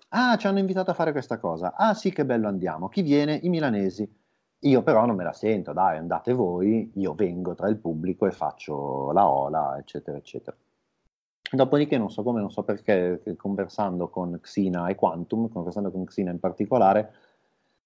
Ah, 0.09 0.37
ci 0.37 0.47
hanno 0.47 0.59
invitato 0.59 0.91
a 0.91 0.93
fare 0.93 1.11
questa 1.11 1.39
cosa. 1.39 1.73
Ah 1.75 1.93
sì, 1.93 2.13
che 2.13 2.23
bello 2.23 2.47
andiamo. 2.47 2.87
Chi 2.87 3.01
viene? 3.01 3.37
I 3.43 3.49
milanesi. 3.49 4.09
Io 4.59 4.81
però 4.81 5.05
non 5.05 5.17
me 5.17 5.25
la 5.25 5.33
sento, 5.33 5.73
dai, 5.73 5.97
andate 5.97 6.31
voi, 6.31 6.89
io 6.95 7.13
vengo 7.13 7.53
tra 7.53 7.67
il 7.67 7.75
pubblico 7.75 8.25
e 8.25 8.31
faccio 8.31 9.11
la 9.11 9.27
ola, 9.27 9.77
eccetera, 9.77 10.15
eccetera. 10.15 10.55
Dopodiché 11.51 11.97
non 11.97 12.09
so 12.09 12.23
come, 12.23 12.41
non 12.41 12.49
so 12.49 12.63
perché, 12.63 13.21
conversando 13.37 14.09
con 14.09 14.39
Xina 14.41 14.87
e 14.87 14.95
Quantum, 14.95 15.49
conversando 15.49 15.91
con 15.91 16.03
Xina 16.05 16.31
in 16.31 16.39
particolare, 16.39 17.13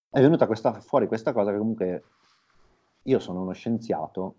è 0.10 0.22
venuta 0.22 0.48
questa, 0.48 0.80
fuori 0.80 1.08
questa 1.08 1.34
cosa 1.34 1.52
che 1.52 1.58
comunque 1.58 2.04
io 3.04 3.20
sono 3.20 3.42
uno 3.42 3.52
scienziato, 3.52 4.36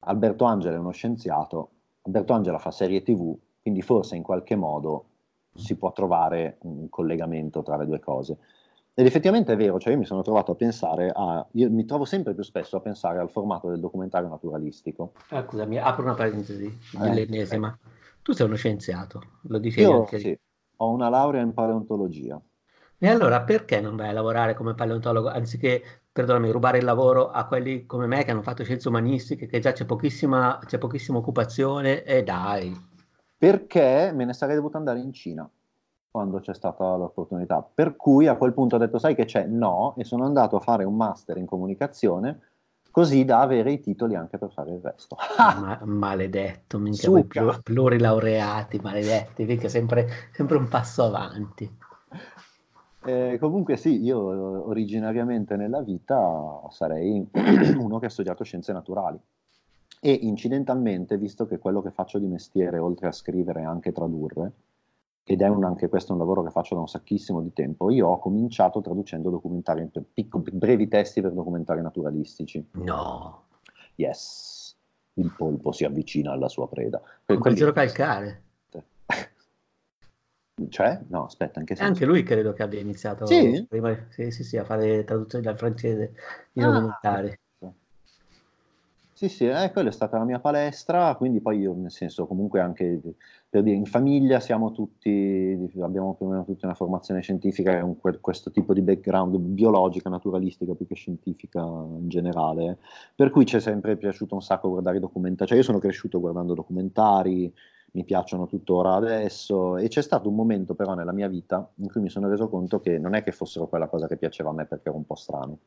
Alberto 0.00 0.44
Angela 0.44 0.76
è 0.76 0.78
uno 0.78 0.92
scienziato, 0.92 1.70
Alberto 2.02 2.32
Angela 2.32 2.58
fa 2.58 2.70
serie 2.70 3.02
tv, 3.02 3.36
quindi 3.60 3.82
forse 3.82 4.16
in 4.16 4.22
qualche 4.22 4.54
modo 4.54 5.06
si 5.54 5.76
può 5.76 5.90
trovare 5.92 6.58
un 6.62 6.88
collegamento 6.88 7.62
tra 7.62 7.76
le 7.76 7.86
due 7.86 7.98
cose. 7.98 8.38
Ed 8.98 9.06
effettivamente 9.06 9.52
è 9.52 9.56
vero, 9.56 9.78
cioè 9.78 9.92
io 9.92 9.98
mi 10.00 10.04
sono 10.04 10.22
trovato 10.22 10.50
a 10.50 10.54
pensare 10.56 11.12
a, 11.14 11.46
io 11.52 11.70
mi 11.70 11.84
trovo 11.84 12.04
sempre 12.04 12.34
più 12.34 12.42
spesso 12.42 12.78
a 12.78 12.80
pensare 12.80 13.20
al 13.20 13.30
formato 13.30 13.68
del 13.68 13.78
documentario 13.78 14.28
naturalistico. 14.28 15.12
Ah, 15.28 15.44
scusami, 15.44 15.78
apro 15.78 16.02
una 16.02 16.14
parentesi, 16.14 16.76
l'ennesima. 16.98 17.78
Eh, 17.80 17.90
tu 18.22 18.32
sei 18.32 18.46
uno 18.46 18.56
scienziato, 18.56 19.22
lo 19.42 19.58
dicevi 19.58 19.88
io, 19.88 20.00
anche 20.00 20.18
sì, 20.18 20.36
ho 20.78 20.90
una 20.90 21.08
laurea 21.08 21.42
in 21.42 21.54
paleontologia. 21.54 22.42
E 22.98 23.08
allora 23.08 23.42
perché 23.42 23.80
non 23.80 23.94
vai 23.94 24.08
a 24.08 24.12
lavorare 24.12 24.54
come 24.54 24.74
paleontologo 24.74 25.28
anziché, 25.28 25.80
perdonami, 26.10 26.50
rubare 26.50 26.78
il 26.78 26.84
lavoro 26.84 27.30
a 27.30 27.46
quelli 27.46 27.86
come 27.86 28.08
me 28.08 28.24
che 28.24 28.32
hanno 28.32 28.42
fatto 28.42 28.64
scienze 28.64 28.88
umanistiche, 28.88 29.46
che 29.46 29.60
già 29.60 29.70
c'è 29.70 29.84
pochissima, 29.84 30.58
c'è 30.66 30.78
pochissima 30.78 31.18
occupazione 31.18 32.02
e 32.02 32.24
dai. 32.24 32.76
Perché 33.36 34.10
me 34.12 34.24
ne 34.24 34.32
sarei 34.32 34.56
dovuto 34.56 34.76
andare 34.76 34.98
in 34.98 35.12
Cina 35.12 35.48
quando 36.10 36.40
c'è 36.40 36.54
stata 36.54 36.96
l'opportunità. 36.96 37.66
Per 37.74 37.96
cui 37.96 38.26
a 38.26 38.36
quel 38.36 38.52
punto 38.52 38.76
ho 38.76 38.78
detto, 38.78 38.98
sai 38.98 39.14
che 39.14 39.24
c'è? 39.24 39.44
No, 39.46 39.94
e 39.96 40.04
sono 40.04 40.24
andato 40.24 40.56
a 40.56 40.60
fare 40.60 40.84
un 40.84 40.96
master 40.96 41.36
in 41.36 41.46
comunicazione 41.46 42.40
così 42.90 43.24
da 43.24 43.40
avere 43.40 43.70
i 43.70 43.80
titoli 43.80 44.16
anche 44.16 44.38
per 44.38 44.50
fare 44.50 44.72
il 44.72 44.80
resto. 44.80 45.16
Ma, 45.38 45.78
maledetto, 45.84 46.78
minchia, 46.78 47.10
voi 47.10 47.24
plurilaureati, 47.62 48.80
maledetti, 48.82 49.44
mica 49.44 49.68
sempre, 49.68 50.08
sempre 50.32 50.56
un 50.56 50.66
passo 50.66 51.04
avanti. 51.04 51.70
Eh, 53.04 53.38
comunque 53.38 53.76
sì, 53.76 54.02
io 54.02 54.68
originariamente 54.68 55.54
nella 55.56 55.80
vita 55.80 56.60
sarei 56.70 57.24
uno 57.78 57.98
che 58.00 58.06
ha 58.06 58.10
studiato 58.10 58.42
scienze 58.42 58.72
naturali 58.72 59.18
e 60.00 60.12
incidentalmente, 60.12 61.16
visto 61.16 61.46
che 61.46 61.58
quello 61.58 61.82
che 61.82 61.90
faccio 61.90 62.18
di 62.18 62.26
mestiere, 62.26 62.78
oltre 62.78 63.08
a 63.08 63.12
scrivere, 63.12 63.62
anche 63.62 63.92
tradurre, 63.92 64.52
ed 65.30 65.42
è 65.42 65.48
un, 65.48 65.62
anche 65.62 65.90
questo 65.90 66.14
un 66.14 66.18
lavoro 66.18 66.42
che 66.42 66.50
faccio 66.50 66.74
da 66.74 66.80
un 66.80 66.88
sacchissimo 66.88 67.42
di 67.42 67.52
tempo, 67.52 67.90
io 67.90 68.08
ho 68.08 68.18
cominciato 68.18 68.80
traducendo 68.80 69.28
documentari, 69.28 69.86
piccoli, 70.14 70.50
brevi 70.52 70.88
testi 70.88 71.20
per 71.20 71.32
documentari 71.32 71.82
naturalistici. 71.82 72.66
No. 72.72 73.42
Yes. 73.96 74.74
Il 75.14 75.34
polpo 75.36 75.72
si 75.72 75.84
avvicina 75.84 76.32
alla 76.32 76.48
sua 76.48 76.66
preda. 76.66 76.98
Per 77.26 77.36
quelli... 77.36 77.58
calcare. 77.72 78.42
Cioè? 80.70 81.00
No, 81.08 81.26
aspetta, 81.26 81.60
anche. 81.60 81.74
Anche 81.74 82.06
lui 82.06 82.22
credo 82.22 82.52
che 82.52 82.62
abbia 82.62 82.80
iniziato 82.80 83.26
sì? 83.26 83.64
Prima, 83.68 83.96
sì, 84.08 84.30
sì, 84.30 84.42
sì, 84.42 84.56
a 84.56 84.64
fare 84.64 85.04
traduzioni 85.04 85.44
dal 85.44 85.56
francese 85.56 86.14
di 86.52 86.62
ah, 86.62 86.66
documentari. 86.66 87.38
Sì, 89.18 89.28
sì, 89.28 89.48
eh, 89.48 89.72
quella 89.72 89.88
è 89.88 89.92
stata 89.92 90.16
la 90.16 90.22
mia 90.24 90.38
palestra, 90.38 91.16
quindi 91.16 91.40
poi 91.40 91.58
io, 91.58 91.74
nel 91.74 91.90
senso, 91.90 92.28
comunque 92.28 92.60
anche 92.60 93.00
per 93.48 93.64
dire, 93.64 93.74
in 93.74 93.84
famiglia 93.84 94.38
siamo 94.38 94.70
tutti, 94.70 95.58
abbiamo 95.80 96.14
più 96.14 96.26
o 96.26 96.28
meno 96.28 96.44
tutti 96.44 96.64
una 96.64 96.74
formazione 96.74 97.20
scientifica 97.20 97.76
e 97.76 97.80
un, 97.80 97.96
questo 98.20 98.52
tipo 98.52 98.72
di 98.72 98.80
background 98.80 99.36
biologica, 99.38 100.08
naturalistica 100.08 100.72
più 100.74 100.86
che 100.86 100.94
scientifica 100.94 101.58
in 101.58 102.08
generale, 102.08 102.78
per 103.16 103.30
cui 103.30 103.44
ci 103.44 103.56
è 103.56 103.60
sempre 103.60 103.96
piaciuto 103.96 104.36
un 104.36 104.40
sacco 104.40 104.68
guardare 104.68 105.00
documentari, 105.00 105.48
cioè 105.48 105.58
io 105.58 105.64
sono 105.64 105.80
cresciuto 105.80 106.20
guardando 106.20 106.54
documentari, 106.54 107.52
mi 107.94 108.04
piacciono 108.04 108.46
tuttora 108.46 108.94
adesso 108.94 109.78
e 109.78 109.88
c'è 109.88 110.02
stato 110.02 110.28
un 110.28 110.36
momento 110.36 110.76
però 110.76 110.94
nella 110.94 111.12
mia 111.12 111.26
vita 111.26 111.68
in 111.78 111.90
cui 111.90 112.02
mi 112.02 112.08
sono 112.08 112.28
reso 112.28 112.48
conto 112.48 112.78
che 112.78 112.98
non 113.00 113.14
è 113.14 113.24
che 113.24 113.32
fossero 113.32 113.66
quella 113.66 113.88
cosa 113.88 114.06
che 114.06 114.16
piaceva 114.16 114.50
a 114.50 114.52
me 114.52 114.64
perché 114.64 114.90
era 114.90 114.96
un 114.96 115.04
po' 115.06 115.16
strano, 115.16 115.58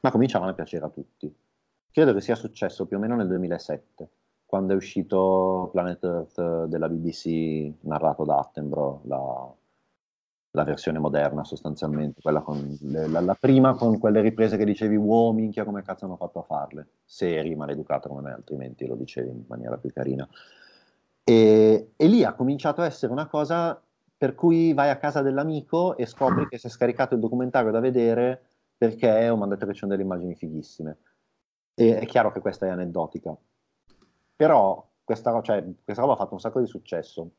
ma 0.00 0.10
cominciavano 0.10 0.52
a 0.52 0.54
piacere 0.54 0.86
a 0.86 0.88
tutti 0.88 1.30
Credo 1.92 2.14
che 2.14 2.20
sia 2.20 2.36
successo 2.36 2.86
più 2.86 2.96
o 2.96 3.00
meno 3.00 3.16
nel 3.16 3.26
2007, 3.26 4.08
quando 4.46 4.72
è 4.72 4.76
uscito 4.76 5.68
Planet 5.72 6.04
Earth 6.04 6.64
della 6.66 6.88
BBC 6.88 7.72
narrato 7.80 8.24
da 8.24 8.38
Attenborough, 8.38 9.04
la, 9.06 9.54
la 10.52 10.64
versione 10.64 11.00
moderna 11.00 11.42
sostanzialmente, 11.42 12.20
quella 12.20 12.42
con 12.42 12.78
le, 12.82 13.08
la, 13.08 13.20
la, 13.20 13.34
prima 13.34 13.74
con 13.74 13.98
quelle 13.98 14.20
riprese 14.20 14.56
che 14.56 14.64
dicevi 14.64 14.94
wow 14.94 15.32
minchia 15.32 15.64
come 15.64 15.82
cazzo 15.82 16.04
hanno 16.04 16.16
fatto 16.16 16.38
a 16.38 16.42
farle, 16.42 16.88
se 17.04 17.36
eri 17.36 17.56
maleducato 17.56 18.08
come 18.08 18.22
me 18.22 18.32
altrimenti 18.32 18.86
lo 18.86 18.94
dicevi 18.94 19.28
in 19.28 19.44
maniera 19.48 19.76
più 19.76 19.92
carina. 19.92 20.28
E, 21.24 21.90
e 21.96 22.06
lì 22.06 22.22
ha 22.24 22.34
cominciato 22.34 22.82
a 22.82 22.86
essere 22.86 23.12
una 23.12 23.26
cosa 23.26 23.80
per 24.16 24.34
cui 24.34 24.72
vai 24.74 24.90
a 24.90 24.96
casa 24.96 25.22
dell'amico 25.22 25.96
e 25.96 26.06
scopri 26.06 26.46
che 26.50 26.58
si 26.58 26.68
è 26.68 26.70
scaricato 26.70 27.14
il 27.14 27.20
documentario 27.20 27.72
da 27.72 27.80
vedere 27.80 28.42
perché 28.76 29.28
ho 29.28 29.36
mandato 29.36 29.66
che 29.66 29.72
ci 29.72 29.80
sono 29.80 29.90
delle 29.90 30.04
immagini 30.04 30.34
fighissime. 30.34 30.96
E 31.74 31.98
è 31.98 32.06
chiaro 32.06 32.32
che 32.32 32.40
questa 32.40 32.66
è 32.66 32.70
aneddotica, 32.70 33.36
però 34.36 34.86
questa, 35.04 35.40
cioè, 35.42 35.64
questa 35.84 36.02
roba 36.02 36.14
ha 36.14 36.16
fatto 36.16 36.34
un 36.34 36.40
sacco 36.40 36.60
di 36.60 36.66
successo, 36.66 37.30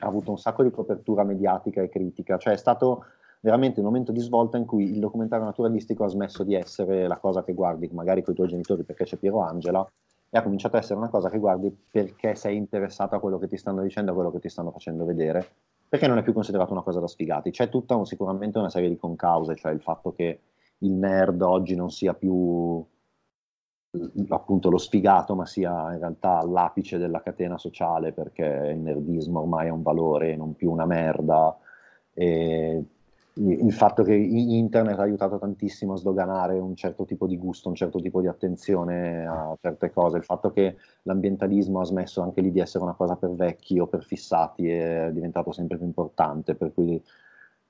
ha 0.00 0.06
avuto 0.06 0.30
un 0.30 0.38
sacco 0.38 0.62
di 0.62 0.70
copertura 0.70 1.24
mediatica 1.24 1.82
e 1.82 1.88
critica, 1.88 2.38
cioè 2.38 2.54
è 2.54 2.58
stato 2.58 3.04
veramente 3.40 3.80
un 3.80 3.86
momento 3.86 4.12
di 4.12 4.20
svolta 4.20 4.56
in 4.56 4.66
cui 4.66 4.90
il 4.90 5.00
documentario 5.00 5.44
naturalistico 5.44 6.04
ha 6.04 6.08
smesso 6.08 6.44
di 6.44 6.54
essere 6.54 7.06
la 7.08 7.16
cosa 7.16 7.42
che 7.42 7.54
guardi 7.54 7.88
magari 7.92 8.22
con 8.22 8.32
i 8.34 8.36
tuoi 8.36 8.48
genitori 8.48 8.84
perché 8.84 9.04
c'è 9.04 9.16
Piero 9.16 9.40
Angela 9.40 9.84
e 10.30 10.38
ha 10.38 10.42
cominciato 10.42 10.76
a 10.76 10.78
essere 10.78 10.98
una 10.98 11.08
cosa 11.08 11.28
che 11.28 11.38
guardi 11.38 11.70
perché 11.90 12.34
sei 12.34 12.56
interessato 12.56 13.16
a 13.16 13.20
quello 13.20 13.38
che 13.38 13.48
ti 13.48 13.56
stanno 13.56 13.82
dicendo, 13.82 14.12
a 14.12 14.14
quello 14.14 14.30
che 14.30 14.38
ti 14.38 14.48
stanno 14.48 14.70
facendo 14.70 15.04
vedere, 15.04 15.46
perché 15.88 16.06
non 16.06 16.16
è 16.18 16.22
più 16.22 16.32
considerato 16.32 16.72
una 16.72 16.82
cosa 16.82 17.00
da 17.00 17.06
sfigati. 17.06 17.50
C'è 17.50 17.68
tutta 17.68 17.96
un, 17.96 18.06
sicuramente 18.06 18.58
una 18.58 18.70
serie 18.70 18.88
di 18.88 18.96
concause, 18.96 19.56
cioè 19.56 19.72
il 19.72 19.82
fatto 19.82 20.14
che 20.14 20.40
il 20.78 20.92
nerd 20.92 21.42
oggi 21.42 21.74
non 21.74 21.90
sia 21.90 22.14
più 22.14 22.82
appunto 24.28 24.70
lo 24.70 24.78
sfigato, 24.78 25.34
ma 25.34 25.44
sia 25.46 25.92
in 25.92 25.98
realtà 25.98 26.38
all'apice 26.38 26.98
della 26.98 27.20
catena 27.20 27.58
sociale 27.58 28.12
perché 28.12 28.70
il 28.72 28.78
nerdismo 28.78 29.40
ormai 29.40 29.66
è 29.66 29.70
un 29.70 29.82
valore, 29.82 30.36
non 30.36 30.54
più 30.54 30.70
una 30.70 30.86
merda. 30.86 31.56
E 32.14 32.84
il 33.34 33.72
fatto 33.72 34.02
che 34.02 34.14
internet 34.14 34.98
ha 34.98 35.02
aiutato 35.02 35.38
tantissimo 35.38 35.94
a 35.94 35.96
sdoganare 35.96 36.58
un 36.58 36.76
certo 36.76 37.04
tipo 37.04 37.26
di 37.26 37.38
gusto, 37.38 37.68
un 37.68 37.74
certo 37.74 37.98
tipo 38.00 38.20
di 38.20 38.26
attenzione 38.26 39.26
a 39.26 39.56
certe 39.60 39.90
cose, 39.90 40.18
il 40.18 40.24
fatto 40.24 40.50
che 40.50 40.76
l'ambientalismo 41.02 41.80
ha 41.80 41.84
smesso 41.84 42.20
anche 42.20 42.42
lì 42.42 42.50
di 42.50 42.60
essere 42.60 42.84
una 42.84 42.92
cosa 42.92 43.16
per 43.16 43.30
vecchi 43.30 43.78
o 43.78 43.86
per 43.86 44.04
fissati 44.04 44.68
è 44.68 45.10
diventato 45.12 45.50
sempre 45.52 45.78
più 45.78 45.86
importante, 45.86 46.54
per 46.54 46.74
cui 46.74 47.02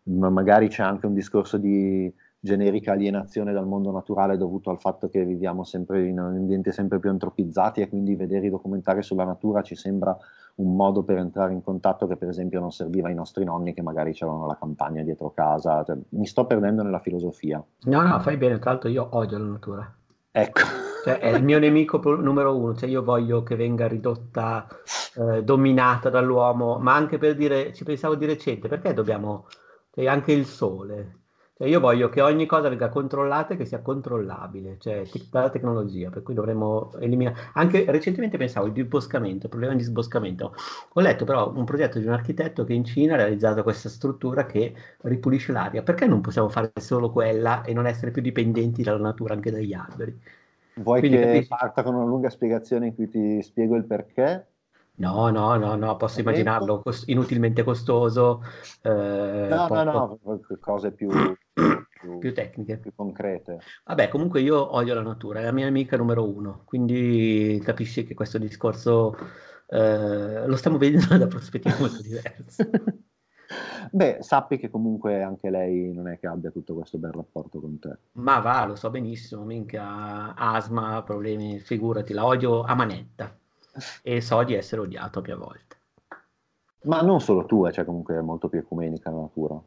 magari 0.04 0.66
c'è 0.66 0.82
anche 0.82 1.06
un 1.06 1.14
discorso 1.14 1.58
di 1.58 2.12
generica 2.44 2.90
alienazione 2.90 3.52
dal 3.52 3.68
mondo 3.68 3.92
naturale 3.92 4.36
dovuto 4.36 4.70
al 4.70 4.80
fatto 4.80 5.08
che 5.08 5.24
viviamo 5.24 5.62
sempre 5.62 6.08
in 6.08 6.18
ambienti 6.18 6.72
sempre 6.72 6.98
più 6.98 7.08
antropizzati 7.08 7.80
e 7.80 7.88
quindi 7.88 8.16
vedere 8.16 8.46
i 8.46 8.50
documentari 8.50 9.00
sulla 9.00 9.24
natura 9.24 9.62
ci 9.62 9.76
sembra 9.76 10.16
un 10.56 10.74
modo 10.74 11.04
per 11.04 11.18
entrare 11.18 11.52
in 11.52 11.62
contatto 11.62 12.08
che 12.08 12.16
per 12.16 12.28
esempio 12.28 12.58
non 12.58 12.72
serviva 12.72 13.06
ai 13.06 13.14
nostri 13.14 13.44
nonni 13.44 13.72
che 13.72 13.80
magari 13.80 14.12
c'erano 14.12 14.46
la 14.46 14.56
campagna 14.58 15.04
dietro 15.04 15.30
casa. 15.30 15.84
Cioè, 15.84 15.96
mi 16.10 16.26
sto 16.26 16.44
perdendo 16.44 16.82
nella 16.82 16.98
filosofia. 16.98 17.62
No, 17.84 18.02
no, 18.02 18.18
fai 18.18 18.36
bene, 18.36 18.58
tra 18.58 18.72
l'altro 18.72 18.88
io 18.88 19.06
odio 19.12 19.38
la 19.38 19.44
natura. 19.44 19.94
Ecco. 20.32 20.60
Cioè, 21.04 21.18
è 21.18 21.28
il 21.28 21.44
mio 21.44 21.60
nemico 21.60 22.00
numero 22.16 22.56
uno, 22.56 22.74
cioè 22.74 22.88
io 22.88 23.04
voglio 23.04 23.44
che 23.44 23.54
venga 23.54 23.86
ridotta, 23.86 24.66
eh, 25.16 25.44
dominata 25.44 26.10
dall'uomo, 26.10 26.78
ma 26.78 26.94
anche 26.94 27.18
per 27.18 27.36
dire, 27.36 27.72
ci 27.72 27.84
pensavo 27.84 28.16
di 28.16 28.26
recente, 28.26 28.68
perché 28.68 28.92
dobbiamo, 28.94 29.46
cioè 29.92 30.06
anche 30.06 30.32
il 30.32 30.44
sole, 30.44 31.21
Cioè 31.62 31.70
io 31.70 31.78
voglio 31.78 32.08
che 32.08 32.20
ogni 32.20 32.44
cosa 32.44 32.68
venga 32.68 32.88
controllata 32.88 33.54
e 33.54 33.56
che 33.56 33.66
sia 33.66 33.80
controllabile, 33.82 34.78
cioè 34.80 35.04
dalla 35.30 35.48
tecnologia, 35.48 36.10
per 36.10 36.24
cui 36.24 36.34
dovremmo 36.34 36.90
eliminare. 36.98 37.50
Anche 37.52 37.84
recentemente 37.86 38.36
pensavo 38.36 38.66
il 38.66 38.72
disboscamento, 38.72 39.44
il 39.44 39.50
problema 39.50 39.72
di 39.74 39.78
disboscamento. 39.78 40.56
Ho 40.94 41.00
letto 41.00 41.24
però 41.24 41.52
un 41.54 41.64
progetto 41.64 42.00
di 42.00 42.06
un 42.06 42.14
architetto 42.14 42.64
che 42.64 42.72
in 42.72 42.84
Cina 42.84 43.14
ha 43.14 43.18
realizzato 43.18 43.62
questa 43.62 43.88
struttura 43.88 44.44
che 44.44 44.74
ripulisce 45.02 45.52
l'aria. 45.52 45.84
Perché 45.84 46.04
non 46.08 46.20
possiamo 46.20 46.48
fare 46.48 46.72
solo 46.80 47.12
quella 47.12 47.62
e 47.62 47.72
non 47.72 47.86
essere 47.86 48.10
più 48.10 48.22
dipendenti 48.22 48.82
dalla 48.82 48.98
natura, 48.98 49.34
anche 49.34 49.52
dagli 49.52 49.72
alberi? 49.72 50.20
Vuoi 50.74 50.98
Quindi, 50.98 51.16
che 51.16 51.26
capisci? 51.26 51.48
parta 51.48 51.84
con 51.84 51.94
una 51.94 52.06
lunga 52.06 52.28
spiegazione 52.28 52.88
in 52.88 52.94
cui 52.96 53.08
ti 53.08 53.40
spiego 53.40 53.76
il 53.76 53.84
perché? 53.84 54.46
No, 54.94 55.30
no, 55.30 55.56
no, 55.56 55.74
no, 55.74 55.96
posso 55.96 56.20
immaginarlo 56.20 56.80
cos- 56.80 57.04
inutilmente 57.06 57.62
costoso. 57.62 58.42
Eh, 58.82 59.46
no, 59.48 59.66
poco... 59.68 59.82
no, 59.82 60.18
no, 60.22 60.40
cose 60.60 60.92
più, 60.92 61.08
più, 61.52 62.18
più, 62.18 62.34
tecniche, 62.34 62.78
più 62.78 62.92
concrete. 62.94 63.60
Vabbè, 63.84 64.08
comunque 64.08 64.40
io 64.40 64.74
odio 64.74 64.94
la 64.94 65.02
natura, 65.02 65.40
è 65.40 65.44
la 65.44 65.52
mia 65.52 65.66
amica 65.66 65.96
numero 65.96 66.28
uno, 66.28 66.62
quindi 66.64 67.60
capisci 67.62 68.04
che 68.04 68.14
questo 68.14 68.38
discorso 68.38 69.16
eh, 69.68 70.46
lo 70.46 70.56
stiamo 70.56 70.78
vedendo 70.78 71.16
da 71.18 71.26
prospettive 71.26 71.76
molto 71.78 72.02
diverse. 72.02 72.70
Beh, 73.90 74.18
sappi 74.20 74.56
che 74.56 74.70
comunque 74.70 75.22
anche 75.22 75.50
lei 75.50 75.92
non 75.92 76.08
è 76.08 76.18
che 76.18 76.26
abbia 76.26 76.50
tutto 76.50 76.74
questo 76.74 76.96
bel 76.96 77.12
rapporto 77.12 77.60
con 77.60 77.78
te. 77.78 77.98
Ma 78.12 78.38
va, 78.38 78.64
lo 78.64 78.76
so 78.76 78.88
benissimo, 78.88 79.44
minchia, 79.44 80.34
asma, 80.34 81.02
problemi, 81.02 81.58
figurati, 81.58 82.14
la 82.14 82.24
odio 82.24 82.62
a 82.62 82.74
manetta 82.74 83.36
e 84.02 84.20
so 84.22 84.42
di 84.44 84.54
essere 84.54 84.80
odiato 84.80 85.18
a 85.18 85.22
mia 85.22 85.36
volta. 85.36 85.76
Ma 86.84 87.02
non 87.02 87.20
solo 87.20 87.44
tu, 87.44 87.66
eh, 87.66 87.72
cioè 87.72 87.84
comunque 87.84 88.16
è 88.16 88.20
molto 88.22 88.48
più 88.48 88.58
ecumenica 88.58 89.10
la 89.10 89.20
natura. 89.20 89.60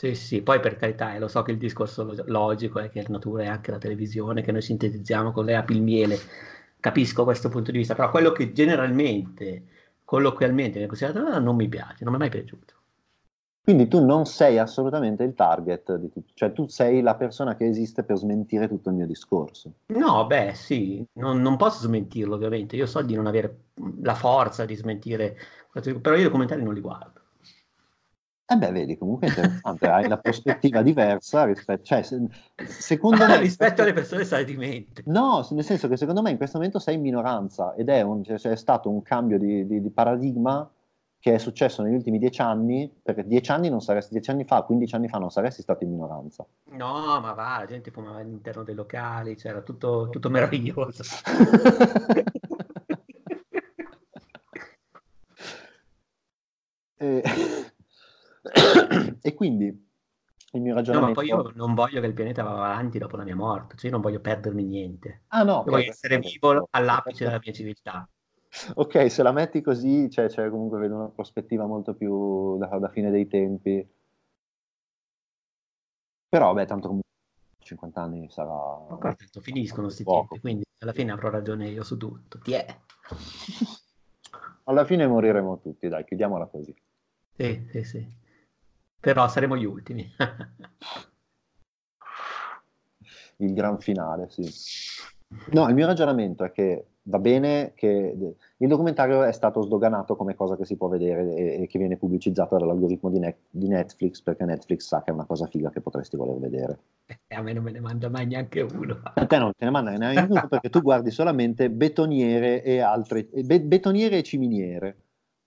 Sì, 0.00 0.14
sì, 0.14 0.40
poi 0.40 0.60
per 0.60 0.76
carità, 0.76 1.14
eh, 1.14 1.18
lo 1.18 1.28
so 1.28 1.42
che 1.42 1.50
il 1.50 1.58
discorso 1.58 2.10
logico 2.24 2.78
è 2.78 2.88
che 2.88 3.02
la 3.02 3.08
natura 3.10 3.42
è 3.42 3.46
anche 3.48 3.70
la 3.70 3.76
televisione, 3.76 4.40
che 4.40 4.50
noi 4.50 4.62
sintetizziamo 4.62 5.30
con 5.30 5.44
le 5.44 5.56
api 5.56 5.74
il 5.74 5.82
miele, 5.82 6.18
capisco 6.80 7.22
questo 7.24 7.50
punto 7.50 7.70
di 7.70 7.76
vista, 7.76 7.94
però 7.94 8.08
quello 8.08 8.32
che 8.32 8.50
generalmente, 8.52 9.64
colloquialmente 10.02 10.78
viene 10.78 10.86
considerato 10.86 11.38
non 11.38 11.54
mi 11.54 11.68
piace, 11.68 12.02
non 12.04 12.14
mi 12.14 12.18
è 12.18 12.22
mai 12.22 12.30
piaciuto. 12.30 12.74
Quindi 13.62 13.88
tu 13.88 14.02
non 14.02 14.24
sei 14.24 14.56
assolutamente 14.56 15.22
il 15.22 15.34
target 15.34 15.94
di 15.96 16.08
tutto, 16.08 16.32
cioè 16.32 16.50
tu 16.54 16.66
sei 16.66 17.02
la 17.02 17.14
persona 17.14 17.54
che 17.54 17.66
esiste 17.66 18.02
per 18.02 18.16
smentire 18.16 18.68
tutto 18.68 18.88
il 18.88 18.94
mio 18.94 19.06
discorso. 19.06 19.70
No, 19.88 20.26
beh, 20.26 20.54
sì, 20.54 21.06
non, 21.18 21.42
non 21.42 21.58
posso 21.58 21.82
smentirlo 21.82 22.36
ovviamente, 22.36 22.74
io 22.74 22.86
so 22.86 23.02
di 23.02 23.14
non 23.14 23.26
avere 23.26 23.64
la 24.00 24.14
forza 24.14 24.64
di 24.64 24.76
smentire, 24.76 25.36
però 26.00 26.14
io 26.14 26.22
i 26.22 26.24
documentari 26.24 26.62
non 26.62 26.72
li 26.72 26.80
guardo. 26.80 27.19
Eh 28.52 28.56
beh, 28.56 28.72
vedi, 28.72 28.98
comunque 28.98 29.28
è 29.28 29.30
interessante, 29.30 29.86
hai 29.86 30.06
una 30.06 30.18
prospettiva 30.18 30.82
diversa 30.82 31.44
rispetto, 31.44 31.84
cioè, 31.84 32.02
se, 32.02 32.20
secondo 32.64 33.24
me... 33.24 33.38
rispetto 33.38 33.82
alle 33.82 33.92
persone 33.92 34.24
sai 34.24 34.44
di 34.44 34.56
mente. 34.56 35.04
No, 35.06 35.46
nel 35.50 35.62
senso 35.62 35.86
che 35.86 35.96
secondo 35.96 36.20
me 36.20 36.30
in 36.30 36.36
questo 36.36 36.56
momento 36.56 36.80
sei 36.80 36.96
in 36.96 37.00
minoranza 37.00 37.74
ed 37.74 37.88
è, 37.88 38.00
un, 38.00 38.24
cioè, 38.24 38.38
è 38.38 38.56
stato 38.56 38.90
un 38.90 39.02
cambio 39.02 39.38
di, 39.38 39.64
di, 39.68 39.80
di 39.80 39.90
paradigma 39.90 40.68
che 41.20 41.34
è 41.34 41.38
successo 41.38 41.82
negli 41.82 41.94
ultimi 41.94 42.18
dieci 42.18 42.40
anni, 42.40 42.92
perché 43.00 43.24
dieci 43.24 43.52
anni, 43.52 43.68
non 43.68 43.80
saresti, 43.80 44.14
dieci 44.14 44.30
anni 44.30 44.42
fa, 44.42 44.62
15 44.62 44.96
anni 44.96 45.06
fa 45.06 45.18
non 45.18 45.30
saresti 45.30 45.62
stato 45.62 45.84
in 45.84 45.90
minoranza. 45.90 46.44
No, 46.70 47.20
ma 47.20 47.32
va, 47.34 47.58
la 47.58 47.66
gente 47.66 47.92
fumava 47.92 48.18
all'interno 48.18 48.64
dei 48.64 48.74
locali, 48.74 49.36
c'era 49.36 49.58
cioè 49.58 49.64
tutto, 49.64 50.08
tutto 50.10 50.28
meraviglioso. 50.28 51.04
e, 56.96 57.22
e, 59.20 59.34
quindi 59.34 59.66
il 60.52 60.60
mio 60.60 60.74
ragionamento... 60.74 61.20
No, 61.20 61.26
ma 61.28 61.42
poi 61.42 61.48
io 61.48 61.52
non 61.54 61.74
voglio 61.74 62.00
che 62.00 62.06
il 62.06 62.14
pianeta 62.14 62.42
vada 62.42 62.64
avanti 62.64 62.98
dopo 62.98 63.16
la 63.16 63.24
mia 63.24 63.36
morte, 63.36 63.76
cioè 63.76 63.86
io 63.86 63.92
non 63.92 64.00
voglio 64.00 64.20
perdermi 64.20 64.64
niente. 64.64 65.22
Ah 65.28 65.42
no, 65.42 65.62
io 65.64 65.70
voglio 65.70 65.90
essere 65.90 66.18
vivo 66.18 66.68
all'apice 66.70 67.24
della 67.24 67.40
mia 67.42 67.52
civiltà. 67.52 68.08
Ok, 68.74 69.10
se 69.10 69.22
la 69.22 69.32
metti 69.32 69.60
così, 69.60 70.10
cioè, 70.10 70.28
cioè 70.28 70.50
comunque 70.50 70.80
vedo 70.80 70.96
una 70.96 71.08
prospettiva 71.08 71.66
molto 71.66 71.94
più 71.94 72.58
da, 72.58 72.66
da 72.78 72.88
fine 72.88 73.10
dei 73.10 73.28
tempi. 73.28 73.88
Però, 76.28 76.52
beh, 76.52 76.66
tanto 76.66 76.86
comunque 76.88 77.08
50 77.58 78.00
anni 78.00 78.28
sarà... 78.30 78.48
Ma 78.88 79.14
certo, 79.16 79.40
finiscono 79.40 79.86
questi 79.86 80.04
tempi, 80.04 80.40
quindi 80.40 80.64
alla 80.78 80.92
fine 80.92 81.12
avrò 81.12 81.30
ragione 81.30 81.68
io 81.68 81.84
su 81.84 81.96
tutto. 81.96 82.38
Ti 82.38 82.52
è. 82.52 82.66
alla 84.64 84.84
fine 84.84 85.06
moriremo 85.06 85.60
tutti, 85.60 85.88
dai, 85.88 86.04
chiudiamola 86.04 86.46
così. 86.46 86.74
Sì, 87.36 87.68
sì, 87.70 87.84
sì. 87.84 88.18
Però 89.00 89.26
saremo 89.28 89.56
gli 89.56 89.64
ultimi. 89.64 90.08
il 93.38 93.54
gran 93.54 93.78
finale, 93.80 94.28
sì. 94.28 94.46
No, 95.52 95.68
il 95.68 95.74
mio 95.74 95.86
ragionamento 95.86 96.44
è 96.44 96.50
che 96.50 96.86
va 97.02 97.18
bene 97.18 97.72
che 97.74 98.14
il 98.56 98.68
documentario 98.68 99.22
è 99.22 99.32
stato 99.32 99.62
sdoganato 99.62 100.16
come 100.16 100.34
cosa 100.34 100.56
che 100.56 100.64
si 100.64 100.76
può 100.76 100.88
vedere 100.88 101.34
e, 101.34 101.62
e 101.62 101.66
che 101.66 101.78
viene 101.78 101.96
pubblicizzata 101.96 102.56
dall'algoritmo 102.56 103.10
di, 103.10 103.18
ne- 103.18 103.36
di, 103.48 103.68
Netflix 103.68 104.20
perché 104.20 104.44
Netflix 104.44 104.86
sa 104.86 105.02
che 105.02 105.10
è 105.10 105.14
una 105.14 105.24
cosa 105.24 105.46
figa 105.46 105.70
che 105.70 105.80
potresti 105.80 106.16
voler 106.16 106.38
vedere. 106.38 106.78
E 107.06 107.18
eh, 107.28 107.34
a 107.36 107.42
me 107.42 107.52
non 107.52 107.62
me 107.62 107.70
ne 107.70 107.80
manda 107.80 108.08
mai 108.08 108.26
neanche 108.26 108.60
uno. 108.60 109.00
A 109.02 109.26
te 109.26 109.38
non 109.38 109.52
te 109.56 109.64
ne 109.64 109.70
manda 109.70 109.90
neanche 109.92 110.32
uno 110.32 110.48
perché 110.48 110.68
tu 110.68 110.82
guardi 110.82 111.10
solamente 111.10 111.70
betoniere 111.70 112.62
e 112.62 112.80
altre, 112.80 113.28
be- 113.44 113.62
betoniere 113.62 114.18
e 114.18 114.22
ciminiere. 114.22 114.96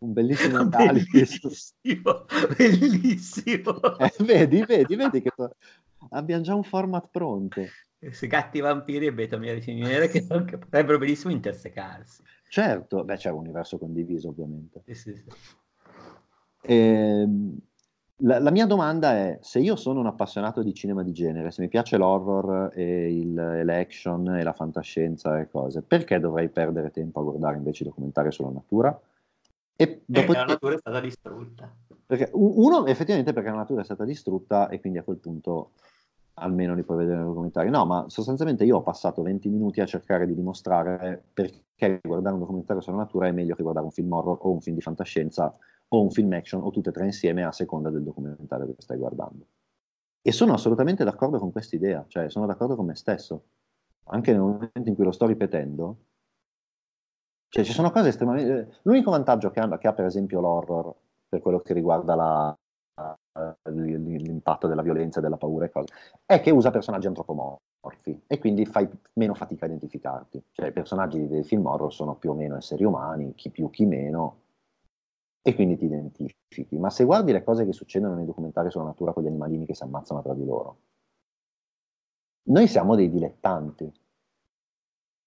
Un 0.04 0.14
bellissimo 0.14 0.58
analisi. 0.60 1.10
Bellissimo, 1.84 2.26
bellissimo. 2.58 3.98
Eh, 3.98 4.14
vedi, 4.20 4.66
vedi, 4.66 4.96
vedi 4.96 5.22
che 5.22 5.32
to- 5.36 5.56
abbiamo 6.10 6.44
già 6.44 6.56
un 6.56 6.64
format 6.64 7.08
pronto 7.10 7.62
questi 8.08 8.28
gatti 8.28 8.60
vampiri 8.60 9.06
e 9.06 9.14
beta 9.14 9.40
ciminiere 9.62 10.10
che, 10.10 10.26
che 10.28 10.58
potrebbero 10.58 10.98
benissimo 10.98 11.32
intersecarsi. 11.32 12.22
Certo, 12.50 13.04
beh 13.04 13.16
c'è 13.16 13.30
un 13.30 13.40
universo 13.40 13.78
condiviso 13.78 14.30
ovviamente. 14.30 14.82
Sì, 14.86 14.94
sì, 14.94 15.16
sì. 15.16 15.26
E, 16.62 16.76
ehm, 16.76 17.58
la, 18.18 18.40
la, 18.40 18.52
mia 18.52 18.66
domanda 18.66 19.14
è, 19.14 19.40
se 19.42 19.60
io 19.60 19.76
sono 19.76 20.00
un 20.00 20.08
appassionato 20.08 20.62
di 20.62 20.74
cinema 20.74 21.02
di 21.04 21.12
genere, 21.14 21.52
se 21.52 21.62
mi 21.62 21.68
piace 21.68 21.98
l'horror 21.98 22.72
e, 22.76 23.18
il, 23.18 23.38
e 23.38 23.64
l'action 23.64 24.36
e 24.36 24.44
la 24.44 24.54
fantascienza 24.54 25.40
e 25.40 25.50
cose, 25.50 25.82
perché 25.82 26.20
dovrei 26.20 26.50
perdere 26.50 26.92
tempo 26.92 27.22
a 27.22 27.24
guardare 27.24 27.58
invece 27.58 27.84
documentari 27.84 28.32
sulla 28.32 28.52
natura? 28.52 28.98
E 29.76 30.04
dopo 30.06 30.34
la 30.34 30.46
natura 30.46 30.76
è 30.76 30.78
stata 30.78 31.00
distrutta. 31.00 31.74
Perché, 32.06 32.30
uno, 32.34 32.86
effettivamente 32.86 33.34
perché 33.34 33.50
la 33.50 33.56
natura 33.56 33.82
è 33.82 33.86
stata 33.86 34.04
distrutta 34.04 34.70
e 34.70 34.80
quindi 34.80 35.00
a 35.00 35.04
quel 35.04 35.18
punto 35.18 35.72
almeno 36.36 36.74
li 36.74 36.84
puoi 36.84 36.98
vedere 36.98 37.18
nei 37.18 37.26
documentari. 37.26 37.70
No, 37.70 37.86
ma 37.86 38.06
sostanzialmente 38.08 38.64
io 38.64 38.78
ho 38.78 38.82
passato 38.82 39.22
20 39.22 39.50
minuti 39.50 39.82
a 39.82 39.86
cercare 39.86 40.26
di 40.26 40.34
dimostrare 40.34 41.24
perché 41.34 42.00
guardare 42.02 42.36
un 42.36 42.42
documentario 42.42 42.82
sulla 42.82 42.98
natura 42.98 43.28
è 43.28 43.32
meglio 43.32 43.56
che 43.56 43.62
guardare 43.62 43.86
un 43.86 43.92
film 43.92 44.12
horror 44.12 44.38
o 44.42 44.52
un 44.52 44.62
film 44.62 44.76
di 44.76 44.82
fantascienza 44.82 45.56
o 45.90 46.02
un 46.02 46.10
film 46.10 46.32
action 46.34 46.62
o 46.62 46.72
tutte 46.72 46.90
e 46.90 46.92
tre 46.92 47.06
insieme 47.06 47.44
a 47.44 47.52
seconda 47.52 47.90
del 47.90 48.04
documentario 48.04 48.66
che 48.66 48.76
stai 48.78 48.98
guardando. 48.98 49.46
E 50.22 50.32
sono 50.32 50.54
assolutamente 50.54 51.04
d'accordo 51.04 51.38
con 51.38 51.52
questa 51.52 51.76
idea, 51.76 52.04
cioè 52.08 52.30
sono 52.30 52.46
d'accordo 52.46 52.76
con 52.76 52.86
me 52.86 52.96
stesso. 52.96 53.44
Anche 54.06 54.32
nel 54.32 54.42
momento 54.42 54.82
in 54.86 54.96
cui 54.96 55.04
lo 55.04 55.12
sto 55.12 55.26
ripetendo, 55.26 55.98
cioè 57.54 57.64
ci 57.64 57.72
sono 57.72 57.92
cose 57.92 58.08
estremamente... 58.08 58.80
L'unico 58.82 59.12
vantaggio 59.12 59.52
che 59.52 59.60
ha, 59.60 59.78
che 59.78 59.88
ha 59.88 59.94
per 59.94 60.06
esempio 60.06 60.42
l'horror 60.42 60.92
per 61.30 61.40
quello 61.40 61.60
che 61.60 61.74
riguarda 61.74 62.16
la, 62.16 62.58
l'impatto 63.70 64.66
della 64.66 64.82
violenza, 64.82 65.20
della 65.20 65.38
paura 65.38 65.66
e 65.66 65.70
cose, 65.70 65.94
è 66.26 66.42
che 66.42 66.50
usa 66.50 66.72
personaggi 66.72 67.06
antropomorfi 67.06 68.24
e 68.26 68.40
quindi 68.40 68.66
fai 68.66 68.90
meno 69.14 69.36
fatica 69.36 69.66
a 69.66 69.68
identificarti. 69.68 70.44
Cioè 70.52 70.70
i 70.70 70.72
personaggi 70.72 71.28
dei 71.28 71.44
film 71.44 71.68
horror 71.68 71.94
sono 71.94 72.16
più 72.16 72.32
o 72.32 72.34
meno 72.34 72.58
esseri 72.58 72.86
umani, 72.86 73.36
chi 73.36 73.52
più, 73.52 73.70
chi 73.70 73.86
meno, 73.86 74.40
e 75.44 75.54
quindi 75.54 75.78
ti 75.78 75.86
identifichi. 75.86 76.80
Ma 76.80 76.90
se 76.90 77.04
guardi 77.04 77.32
le 77.34 77.44
cose 77.44 77.66
che 77.66 77.74
succedono 77.74 78.16
nei 78.16 78.26
documentari 78.26 78.72
sulla 78.72 78.86
natura 78.86 79.14
con 79.14 79.22
gli 79.22 79.28
animalini 79.28 79.68
che 79.68 79.76
si 79.76 79.84
ammazzano 79.84 80.24
tra 80.24 80.34
di 80.34 80.44
loro, 80.44 80.78
noi 82.46 82.68
siamo 82.68 82.96
dei 82.96 83.12
dilettanti. 83.12 83.94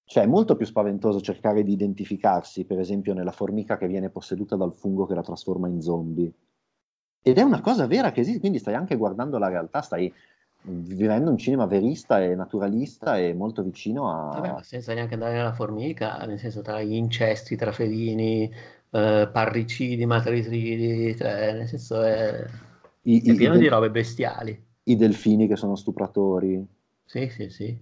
Cioè 0.09 0.23
è 0.23 0.27
molto 0.27 0.55
più 0.55 0.65
spaventoso 0.65 1.21
cercare 1.21 1.65
di 1.65 1.73
identificarsi, 1.73 2.65
per 2.65 2.79
esempio, 2.79 3.13
nella 3.13 3.33
formica 3.33 3.77
che 3.77 3.89
viene 3.89 4.09
posseduta 4.09 4.55
dal 4.55 4.73
fungo 4.73 5.05
che 5.05 5.15
la 5.15 5.23
trasforma 5.23 5.67
in 5.67 5.83
zombie, 5.83 6.33
ed 7.21 7.39
è 7.39 7.43
una 7.43 7.61
cosa 7.61 7.89
vera 7.89 8.13
che 8.13 8.21
esiste, 8.21 8.39
quindi 8.39 8.61
stai 8.61 8.75
anche 8.75 8.95
guardando 8.95 9.37
la 9.37 9.49
realtà, 9.49 9.83
stai 9.83 10.13
vivendo 10.63 11.31
un 11.31 11.39
cinema 11.39 11.67
verista 11.67 12.23
e 12.23 12.37
naturalista 12.37 13.19
e 13.19 13.35
molto 13.35 13.65
vicino 13.65 14.11
a... 14.11 14.39
Vabbè, 14.39 14.63
senza 14.63 14.95
neanche 14.95 15.15
andare 15.15 15.35
nella 15.35 15.53
formica, 15.53 16.25
nel 16.25 16.39
senso 16.39 16.63
tra 16.63 16.81
gli 16.83 16.95
incesti, 16.95 17.57
tra 17.57 17.73
felini, 17.73 18.45
eh, 18.91 19.29
parricidi, 19.33 20.07
matricidi, 20.07 21.17
cioè 21.17 21.53
nel 21.53 21.67
senso 21.67 22.03
è, 22.03 22.45
I, 23.03 23.29
è 23.29 23.35
pieno 23.35 23.57
i, 23.57 23.59
di 23.59 23.69
robe 23.69 23.91
bestiali. 23.91 24.65
I 24.85 24.97
delfini 24.97 25.49
che 25.49 25.57
sono 25.57 25.75
stupratori. 25.75 26.65
Sì, 27.05 27.29
sì, 27.29 27.49
sì. 27.51 27.77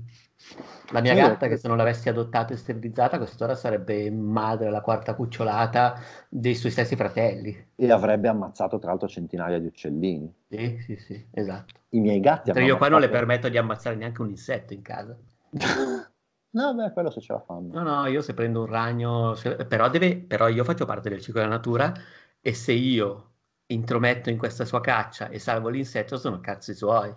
La 0.90 1.00
mia 1.00 1.14
gatta, 1.14 1.48
che 1.48 1.56
se 1.56 1.66
non 1.66 1.76
l'avessi 1.76 2.08
adottata 2.08 2.52
e 2.52 2.56
sterilizzata, 2.56 3.16
quest'ora 3.16 3.54
sarebbe 3.54 4.10
madre 4.10 4.70
la 4.70 4.80
quarta 4.80 5.14
cucciolata 5.14 5.98
dei 6.28 6.54
suoi 6.54 6.70
stessi 6.70 6.94
fratelli. 6.94 7.68
E 7.74 7.90
avrebbe 7.90 8.28
ammazzato 8.28 8.78
tra 8.78 8.90
l'altro 8.90 9.08
centinaia 9.08 9.58
di 9.58 9.66
uccellini. 9.66 10.32
Sì, 10.48 10.78
sì, 10.80 10.96
sì, 10.96 11.26
esatto. 11.30 11.74
I 11.90 12.00
miei 12.00 12.20
gatti 12.20 12.50
hanno 12.50 12.60
Io 12.60 12.76
qua 12.76 12.88
non 12.88 13.00
le 13.00 13.08
permetto 13.08 13.48
di 13.48 13.56
ammazzare 13.56 13.96
neanche 13.96 14.20
un 14.20 14.28
insetto 14.28 14.74
in 14.74 14.82
casa. 14.82 15.16
no, 16.50 16.74
beh, 16.74 16.92
quello 16.92 17.10
se 17.10 17.20
ce 17.20 17.32
la 17.32 17.40
fanno. 17.40 17.72
No, 17.72 17.82
no, 17.82 18.06
io 18.06 18.20
se 18.20 18.34
prendo 18.34 18.60
un 18.60 18.66
ragno, 18.66 19.34
se... 19.34 19.56
però, 19.64 19.88
deve... 19.88 20.18
però 20.18 20.48
io 20.48 20.64
faccio 20.64 20.84
parte 20.84 21.08
del 21.08 21.20
ciclo 21.20 21.40
della 21.40 21.54
natura 21.54 21.92
e 22.40 22.52
se 22.52 22.72
io 22.72 23.30
intrometto 23.66 24.28
in 24.28 24.36
questa 24.36 24.66
sua 24.66 24.80
caccia 24.80 25.28
e 25.28 25.38
salvo 25.38 25.70
l'insetto 25.70 26.18
sono 26.18 26.40
cazzi 26.40 26.74
suoi. 26.74 27.12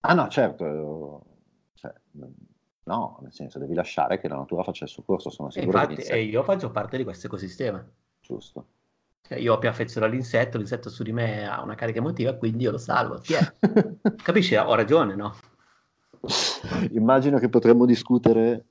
Ah 0.00 0.14
no, 0.14 0.28
certo. 0.28 1.24
Cioè, 1.74 1.92
No, 2.84 3.18
nel 3.22 3.32
senso 3.32 3.58
devi 3.58 3.74
lasciare 3.74 4.18
che 4.18 4.28
la 4.28 4.36
natura 4.36 4.64
faccia 4.64 4.84
il 4.84 4.90
suo 4.90 5.04
corso, 5.04 5.30
sono 5.30 5.50
sicuro. 5.50 5.78
E 5.78 5.82
infatti, 5.82 6.02
e 6.02 6.22
io 6.22 6.42
faccio 6.42 6.70
parte 6.70 6.96
di 6.96 7.04
questo 7.04 7.26
ecosistema. 7.26 7.84
Giusto. 8.20 8.66
Cioè, 9.22 9.38
io 9.38 9.54
ho 9.54 9.58
più 9.58 9.68
affezione 9.68 10.06
all'insetto, 10.06 10.58
l'insetto 10.58 10.90
su 10.90 11.04
di 11.04 11.12
me 11.12 11.46
ha 11.46 11.62
una 11.62 11.76
carica 11.76 12.00
emotiva, 12.00 12.34
quindi 12.34 12.64
io 12.64 12.72
lo 12.72 12.78
salvo. 12.78 13.20
Capisci? 14.22 14.56
Ho 14.56 14.74
ragione, 14.74 15.14
no? 15.14 15.34
Immagino 16.90 17.38
che 17.38 17.48
potremmo 17.48 17.86
discutere. 17.86 18.66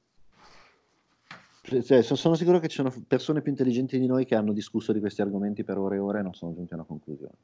Cioè, 1.61 2.01
sono 2.01 2.35
sicuro 2.35 2.59
che 2.59 2.67
ci 2.67 2.77
sono 2.77 2.93
persone 3.07 3.41
più 3.41 3.51
intelligenti 3.51 3.97
di 3.97 4.07
noi 4.07 4.25
che 4.25 4.35
hanno 4.35 4.51
discusso 4.51 4.91
di 4.91 4.99
questi 4.99 5.21
argomenti 5.21 5.63
per 5.63 5.77
ore 5.77 5.95
e 5.95 5.99
ore 5.99 6.19
e 6.19 6.23
non 6.23 6.33
sono 6.33 6.53
giunti 6.53 6.73
a 6.73 6.75
una 6.75 6.85
conclusione. 6.85 7.37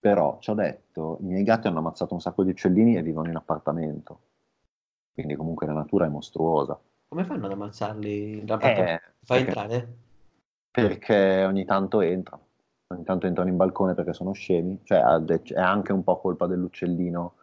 Però, 0.00 0.38
ci 0.40 0.50
ho 0.50 0.54
detto, 0.54 1.18
i 1.20 1.24
miei 1.24 1.42
gatti 1.42 1.66
hanno 1.66 1.80
ammazzato 1.80 2.14
un 2.14 2.20
sacco 2.20 2.44
di 2.44 2.50
uccellini 2.50 2.96
e 2.96 3.02
vivono 3.02 3.28
in 3.28 3.36
appartamento. 3.36 4.20
Quindi 5.12 5.34
comunque 5.34 5.66
la 5.66 5.72
natura 5.72 6.06
è 6.06 6.08
mostruosa. 6.08 6.78
Come 7.08 7.24
fanno 7.24 7.46
ad 7.46 7.52
ammazzarli? 7.52 8.46
La 8.46 8.58
eh, 8.58 9.00
Fai 9.24 9.40
entrare? 9.40 9.96
Perché 10.70 11.44
ogni 11.44 11.64
tanto 11.64 12.00
entrano. 12.00 12.46
Ogni 12.94 13.02
tanto 13.02 13.26
entrano 13.26 13.50
in 13.50 13.56
balcone 13.56 13.94
perché 13.94 14.12
sono 14.12 14.32
scemi. 14.32 14.80
Cioè 14.84 15.00
è 15.00 15.60
anche 15.60 15.92
un 15.92 16.04
po' 16.04 16.20
colpa 16.20 16.46
dell'uccellino 16.46 17.34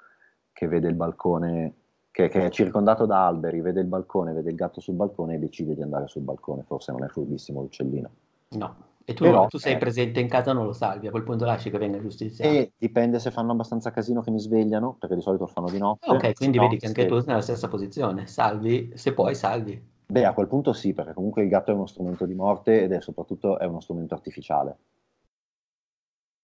che 0.53 0.67
vede 0.67 0.87
il 0.87 0.95
balcone, 0.95 1.73
che, 2.11 2.29
che 2.29 2.45
è 2.45 2.49
circondato 2.49 3.05
da 3.05 3.27
alberi, 3.27 3.59
vede 3.59 3.81
il 3.81 3.87
balcone, 3.87 4.31
vede 4.31 4.51
il 4.51 4.55
gatto 4.55 4.79
sul 4.79 4.95
balcone 4.95 5.35
e 5.35 5.39
decide 5.39 5.75
di 5.75 5.81
andare 5.81 6.07
sul 6.07 6.21
balcone. 6.21 6.63
Forse 6.63 6.93
non 6.93 7.03
è 7.03 7.07
furbissimo 7.07 7.59
l'uccellino. 7.59 8.09
No. 8.51 8.75
E 9.07 9.13
tu, 9.13 9.23
Però, 9.23 9.45
tu 9.45 9.59
sei 9.59 9.73
eh, 9.73 9.77
presente 9.77 10.19
in 10.19 10.27
casa 10.27 10.51
non 10.51 10.65
lo 10.65 10.73
salvi, 10.73 11.05
a 11.05 11.11
quel 11.11 11.21
punto 11.21 11.45
lasci 11.45 11.69
che 11.69 11.77
venga 11.77 12.01
giustiziato. 12.01 12.51
E 12.51 12.71
dipende 12.75 13.19
se 13.19 13.29
fanno 13.29 13.51
abbastanza 13.51 13.91
casino 13.91 14.21
che 14.21 14.31
mi 14.31 14.39
svegliano, 14.39 14.95
perché 14.99 15.13
di 15.13 15.21
solito 15.21 15.43
lo 15.43 15.49
fanno 15.49 15.69
di 15.69 15.77
notte. 15.77 16.09
Ok, 16.09 16.33
quindi 16.33 16.57
vedi 16.57 16.77
che 16.77 16.87
anche 16.87 17.03
se... 17.03 17.07
tu 17.07 17.17
sei 17.17 17.27
nella 17.27 17.41
stessa 17.41 17.67
posizione, 17.67 18.25
salvi, 18.25 18.91
se 18.95 19.13
puoi 19.13 19.35
salvi. 19.35 19.79
Beh, 20.07 20.25
a 20.25 20.33
quel 20.33 20.47
punto 20.47 20.73
sì, 20.73 20.93
perché 20.93 21.13
comunque 21.13 21.43
il 21.43 21.49
gatto 21.49 21.69
è 21.69 21.75
uno 21.75 21.85
strumento 21.85 22.25
di 22.25 22.33
morte 22.33 22.81
ed 22.81 22.93
è 22.93 23.01
soprattutto 23.01 23.59
è 23.59 23.65
uno 23.65 23.79
strumento 23.79 24.15
artificiale. 24.15 24.77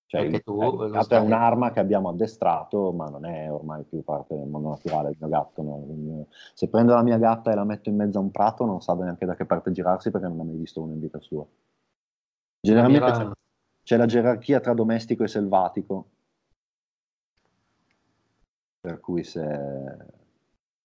Cioè, 0.05 0.21
il, 0.21 0.43
tu, 0.43 0.83
il 0.83 0.91
gatto 0.91 1.03
stai... 1.03 1.23
è 1.23 1.25
un'arma 1.25 1.71
che 1.71 1.79
abbiamo 1.79 2.09
addestrato, 2.09 2.91
ma 2.91 3.09
non 3.09 3.25
è 3.25 3.51
ormai 3.51 3.83
più 3.85 4.03
parte 4.03 4.35
del 4.35 4.47
mondo 4.47 4.69
naturale 4.69 5.09
il 5.09 5.17
mio 5.19 5.29
gatto. 5.29 5.63
No? 5.63 6.27
Se 6.53 6.67
prendo 6.67 6.93
la 6.93 7.01
mia 7.01 7.17
gatta 7.17 7.51
e 7.51 7.55
la 7.55 7.63
metto 7.63 7.89
in 7.89 7.95
mezzo 7.95 8.19
a 8.19 8.21
un 8.21 8.29
prato, 8.29 8.65
non 8.65 8.81
sa 8.81 8.93
neanche 8.93 9.25
da 9.25 9.35
che 9.35 9.45
parte 9.45 9.71
girarsi 9.71 10.11
perché 10.11 10.27
non 10.27 10.39
ha 10.41 10.43
mai 10.43 10.57
visto 10.57 10.81
uno 10.81 10.93
in 10.93 10.99
vita 10.99 11.19
sua. 11.19 11.43
Generalmente 12.61 13.11
c'è, 13.11 13.31
c'è 13.83 13.97
la 13.97 14.05
gerarchia 14.05 14.59
tra 14.59 14.73
domestico 14.73 15.23
e 15.23 15.27
selvatico, 15.27 16.09
per 18.79 18.99
cui 18.99 19.23
se, 19.23 19.47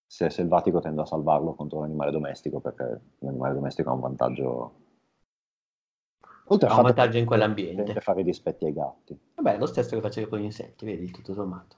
se, 0.06 0.26
è 0.26 0.28
selvatico 0.30 0.80
tendo 0.80 1.02
a 1.02 1.06
salvarlo 1.06 1.54
contro 1.54 1.80
l'animale 1.80 2.10
domestico 2.10 2.60
perché 2.60 3.00
l'animale 3.18 3.54
domestico 3.54 3.90
ha 3.90 3.92
un 3.92 4.00
vantaggio 4.00 4.84
Oltre 6.48 6.68
ha 6.68 6.76
un 6.76 6.82
vantaggio 6.82 7.18
in 7.18 7.26
quell'ambiente. 7.26 7.92
per 7.92 8.02
fare 8.02 8.20
i 8.20 8.24
dispetti 8.24 8.64
ai 8.64 8.72
gatti. 8.72 9.18
Vabbè 9.34 9.58
lo 9.58 9.66
stesso 9.66 9.96
che 9.96 10.00
facevo 10.00 10.28
con 10.28 10.38
gli 10.38 10.44
insetti 10.44 10.84
vedi 10.84 11.10
tutto 11.10 11.34
sommato. 11.34 11.76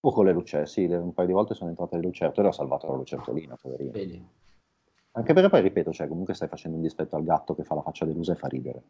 O 0.00 0.12
con 0.12 0.26
le 0.26 0.32
lucerte 0.32 0.66
sì 0.66 0.84
un 0.84 1.12
paio 1.14 1.28
di 1.28 1.32
volte 1.32 1.54
sono 1.54 1.70
entrate 1.70 1.96
le 1.96 2.02
lucerte 2.02 2.40
e 2.40 2.46
ho 2.46 2.52
salvato 2.52 2.88
la 2.88 2.96
lucertolina 2.96 3.56
poverina. 3.56 3.92
Vedi 3.92 4.24
anche 5.12 5.32
perché 5.34 5.48
poi, 5.50 5.60
ripeto, 5.60 5.92
cioè, 5.92 6.08
comunque 6.08 6.34
stai 6.34 6.48
facendo 6.48 6.76
un 6.76 6.82
dispetto 6.82 7.16
al 7.16 7.24
gatto 7.24 7.54
che 7.54 7.64
fa 7.64 7.74
la 7.74 7.82
faccia 7.82 8.06
delusa 8.06 8.32
e 8.32 8.36
fa 8.36 8.48
ridere. 8.48 8.82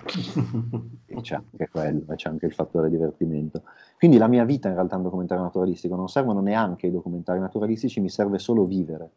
e 1.04 1.20
c'è 1.20 1.34
anche 1.34 1.68
quello, 1.68 2.14
c'è 2.14 2.30
anche 2.30 2.46
il 2.46 2.54
fattore 2.54 2.88
divertimento. 2.88 3.64
Quindi 3.98 4.16
la 4.16 4.28
mia 4.28 4.44
vita 4.44 4.68
in 4.68 4.74
realtà 4.74 4.94
è 4.94 4.96
un 4.96 5.04
documentario 5.04 5.44
naturalistico, 5.44 5.96
non 5.96 6.08
servono 6.08 6.40
neanche 6.40 6.86
i 6.86 6.90
documentari 6.90 7.40
naturalistici, 7.40 8.00
mi 8.00 8.08
serve 8.08 8.38
solo 8.38 8.64
vivere. 8.64 9.10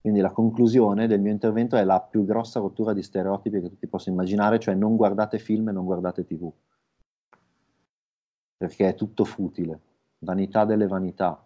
Quindi 0.00 0.20
la 0.20 0.32
conclusione 0.32 1.06
del 1.06 1.20
mio 1.20 1.32
intervento 1.32 1.76
è 1.76 1.84
la 1.84 2.00
più 2.00 2.24
grossa 2.24 2.60
rottura 2.60 2.92
di 2.92 3.02
stereotipi 3.02 3.60
che 3.60 3.78
tu 3.78 3.88
possa 3.88 4.10
immaginare, 4.10 4.58
cioè 4.58 4.74
non 4.74 4.96
guardate 4.96 5.38
film 5.38 5.68
e 5.68 5.72
non 5.72 5.84
guardate 5.84 6.24
tv. 6.24 6.52
Perché 8.56 8.88
è 8.88 8.94
tutto 8.94 9.24
futile. 9.24 9.80
Vanità 10.18 10.64
delle 10.64 10.86
vanità. 10.86 11.42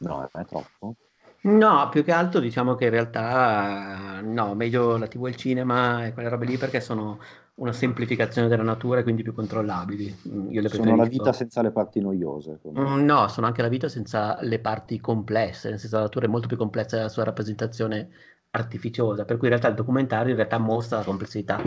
No, 0.00 0.28
è 0.30 0.44
troppo. 0.44 0.96
No, 1.40 1.88
più 1.90 2.02
che 2.02 2.12
altro 2.12 2.40
diciamo 2.40 2.74
che 2.74 2.84
in 2.86 2.90
realtà 2.90 4.20
no, 4.22 4.54
meglio 4.54 4.96
la 4.96 5.06
TV 5.06 5.26
e 5.26 5.28
il 5.30 5.36
cinema 5.36 6.04
e 6.04 6.12
quelle 6.12 6.28
robe 6.28 6.46
lì 6.46 6.56
perché 6.56 6.80
sono 6.80 7.20
una 7.54 7.72
semplificazione 7.72 8.48
della 8.48 8.62
natura 8.62 9.00
e 9.00 9.02
quindi 9.02 9.22
più 9.22 9.32
controllabili. 9.32 10.16
Mm, 10.28 10.50
io 10.50 10.60
le 10.60 10.68
sono 10.68 10.96
la 10.96 11.04
vita 11.04 11.32
senza 11.32 11.62
le 11.62 11.70
parti 11.70 12.00
noiose. 12.00 12.58
Mm, 12.68 13.04
no, 13.04 13.28
sono 13.28 13.46
anche 13.46 13.62
la 13.62 13.68
vita 13.68 13.88
senza 13.88 14.38
le 14.42 14.58
parti 14.58 15.00
complesse, 15.00 15.70
nel 15.70 15.78
senso 15.78 15.96
la 15.96 16.02
natura 16.02 16.26
è 16.26 16.28
molto 16.28 16.48
più 16.48 16.56
complessa 16.56 16.96
della 16.96 17.08
sua 17.08 17.24
rappresentazione 17.24 18.08
artificiosa, 18.50 19.24
per 19.24 19.36
cui 19.36 19.46
in 19.46 19.54
realtà 19.54 19.68
il 19.68 19.76
documentario 19.76 20.30
in 20.30 20.36
realtà 20.36 20.58
mostra 20.58 20.98
la 20.98 21.04
complessità. 21.04 21.60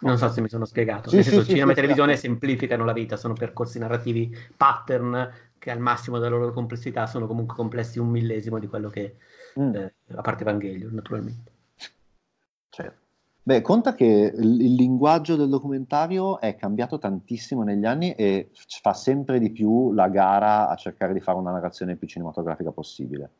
Non 0.00 0.18
so 0.18 0.28
se 0.28 0.42
mi 0.42 0.48
sono 0.50 0.66
spiegato. 0.66 1.08
Sì, 1.08 1.16
Nel 1.16 1.24
senso, 1.24 1.42
sì, 1.44 1.52
cinema 1.52 1.72
e 1.72 1.74
televisione 1.74 2.16
semplificano 2.16 2.84
la 2.84 2.92
vita, 2.92 3.16
sono 3.16 3.32
percorsi 3.32 3.78
narrativi 3.78 4.36
pattern 4.54 5.32
che 5.64 5.70
al 5.70 5.78
massimo 5.78 6.18
della 6.18 6.36
loro 6.36 6.52
complessità 6.52 7.06
sono 7.06 7.26
comunque 7.26 7.56
complessi 7.56 7.98
un 7.98 8.08
millesimo 8.08 8.58
di 8.58 8.66
quello 8.66 8.90
che, 8.90 9.16
mm. 9.58 9.74
eh, 9.74 9.94
a 10.14 10.20
parte 10.20 10.42
Evangelion, 10.42 10.92
naturalmente. 10.92 11.52
Certo. 12.68 13.00
Beh, 13.42 13.62
conta 13.62 13.94
che 13.94 14.30
il 14.36 14.74
linguaggio 14.74 15.36
del 15.36 15.48
documentario 15.48 16.38
è 16.38 16.54
cambiato 16.54 16.98
tantissimo 16.98 17.62
negli 17.62 17.86
anni 17.86 18.12
e 18.12 18.50
fa 18.82 18.92
sempre 18.92 19.38
di 19.38 19.52
più 19.52 19.92
la 19.92 20.08
gara 20.08 20.68
a 20.68 20.74
cercare 20.74 21.14
di 21.14 21.20
fare 21.20 21.38
una 21.38 21.52
narrazione 21.52 21.96
più 21.96 22.08
cinematografica 22.08 22.70
possibile. 22.70 23.30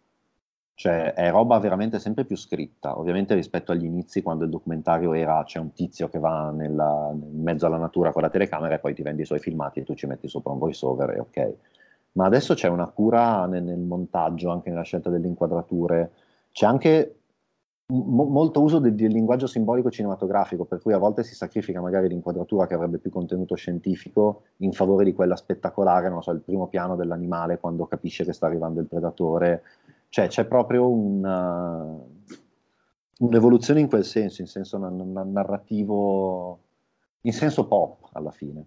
Cioè, 0.73 1.13
è 1.13 1.31
roba 1.31 1.59
veramente 1.59 1.99
sempre 1.99 2.25
più 2.25 2.37
scritta. 2.37 2.99
Ovviamente 2.99 3.35
rispetto 3.35 3.71
agli 3.71 3.85
inizi, 3.85 4.23
quando 4.23 4.45
il 4.45 4.51
documentario 4.51 5.13
era 5.13 5.43
c'è 5.45 5.59
un 5.59 5.75
tizio 5.75 6.09
che 6.09 6.19
va 6.19 6.51
nella, 6.51 7.11
in 7.13 7.43
mezzo 7.43 7.67
alla 7.67 7.77
natura 7.77 8.13
con 8.13 8.23
la 8.23 8.31
telecamera 8.31 8.77
e 8.77 8.79
poi 8.79 8.95
ti 8.95 9.03
vendi 9.03 9.23
i 9.23 9.27
suoi 9.27 9.41
filmati 9.41 9.81
e 9.81 9.85
tu 9.85 9.95
ci 9.95 10.07
metti 10.07 10.27
sopra 10.27 10.53
un 10.53 10.59
voice 10.59 10.87
over 10.87 11.11
e 11.11 11.19
ok 11.19 11.55
ma 12.15 12.27
adesso 12.27 12.55
c'è 12.55 12.69
una 12.69 12.87
cura 12.89 13.47
nel, 13.47 13.63
nel 13.63 13.79
montaggio, 13.79 14.51
anche 14.51 14.71
nella 14.71 14.83
scelta 14.83 15.11
delle 15.11 15.27
inquadrature, 15.27 16.13
c'è 16.53 16.67
anche 16.67 17.17
mo- 17.87 18.25
molto 18.25 18.63
uso 18.63 18.79
del, 18.79 18.95
del, 18.95 19.13
linguaggio 19.13 19.47
simbolico 19.47 19.91
cinematografico, 19.91 20.65
per 20.65 20.81
cui 20.81 20.93
a 20.93 20.99
volte 20.99 21.25
si 21.25 21.35
sacrifica 21.35 21.81
magari 21.81 22.09
l'inquadratura 22.09 22.67
che 22.67 22.75
avrebbe 22.75 22.99
più 22.99 23.11
contenuto 23.11 23.57
scientifico 23.57 24.45
in 24.59 24.73
favore 24.73 25.05
di 25.05 25.13
quella 25.13 25.37
spettacolare, 25.37 26.09
non 26.09 26.23
so, 26.23 26.31
il 26.31 26.41
primo 26.41 26.69
piano 26.69 26.97
dell'animale 26.97 27.59
quando 27.59 27.87
capisce 27.87 28.25
che 28.25 28.33
sta 28.33 28.47
arrivando 28.47 28.81
il 28.81 28.87
predatore, 28.87 29.63
cioè 30.09 30.29
c'è 30.29 30.45
proprio 30.47 30.89
una, 30.89 31.99
un'evoluzione 33.19 33.81
in 33.81 33.89
quel 33.89 34.05
senso, 34.05 34.41
in 34.41 34.47
senso 34.47 34.79
narrativo, 34.79 36.61
in 37.23 37.33
senso 37.33 37.67
pop 37.67 38.09
alla 38.13 38.31
fine 38.31 38.67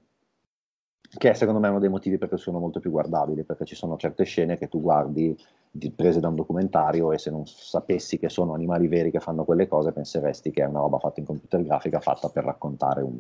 che 1.18 1.30
è 1.30 1.34
secondo 1.34 1.60
me 1.60 1.70
uno 1.70 1.80
dei 1.80 1.90
motivi 1.90 2.18
per 2.18 2.28
cui 2.28 2.38
sono 2.38 2.60
molto 2.60 2.80
più 2.80 2.92
guardabili, 2.92 3.44
perché 3.44 3.66
ci 3.66 3.76
sono 3.76 3.98
certe 3.98 4.24
scene 4.24 4.58
che 4.58 4.68
tu 4.68 4.82
guardi 4.82 5.36
di, 5.72 5.92
prese 5.92 6.20
da 6.20 6.28
un 6.28 6.36
documentario 6.36 7.12
e 7.12 7.18
se 7.18 7.32
non 7.32 7.46
sapessi 7.46 8.18
che 8.18 8.30
sono 8.30 8.54
animali 8.54 8.88
veri 8.88 9.12
che 9.12 9.20
fanno 9.20 9.46
quelle 9.46 9.68
cose 9.68 9.92
penseresti 9.92 10.52
che 10.52 10.64
è 10.64 10.68
una 10.68 10.80
roba 10.80 11.00
fatta 11.00 11.20
in 11.20 11.26
computer 11.26 11.64
grafica 11.64 12.00
fatta 12.00 12.30
per 12.30 12.44
raccontare 12.44 13.02
un, 13.02 13.18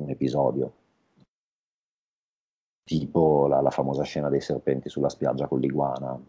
un 0.00 0.10
episodio. 0.10 0.72
Tipo 2.82 3.46
la, 3.46 3.60
la, 3.60 3.70
famosa 3.70 4.02
scena 4.02 4.28
dei 4.28 4.40
serpenti 4.40 4.88
sulla 4.88 5.08
spiaggia 5.08 5.46
con 5.46 5.60
l'iguana, 5.60 6.20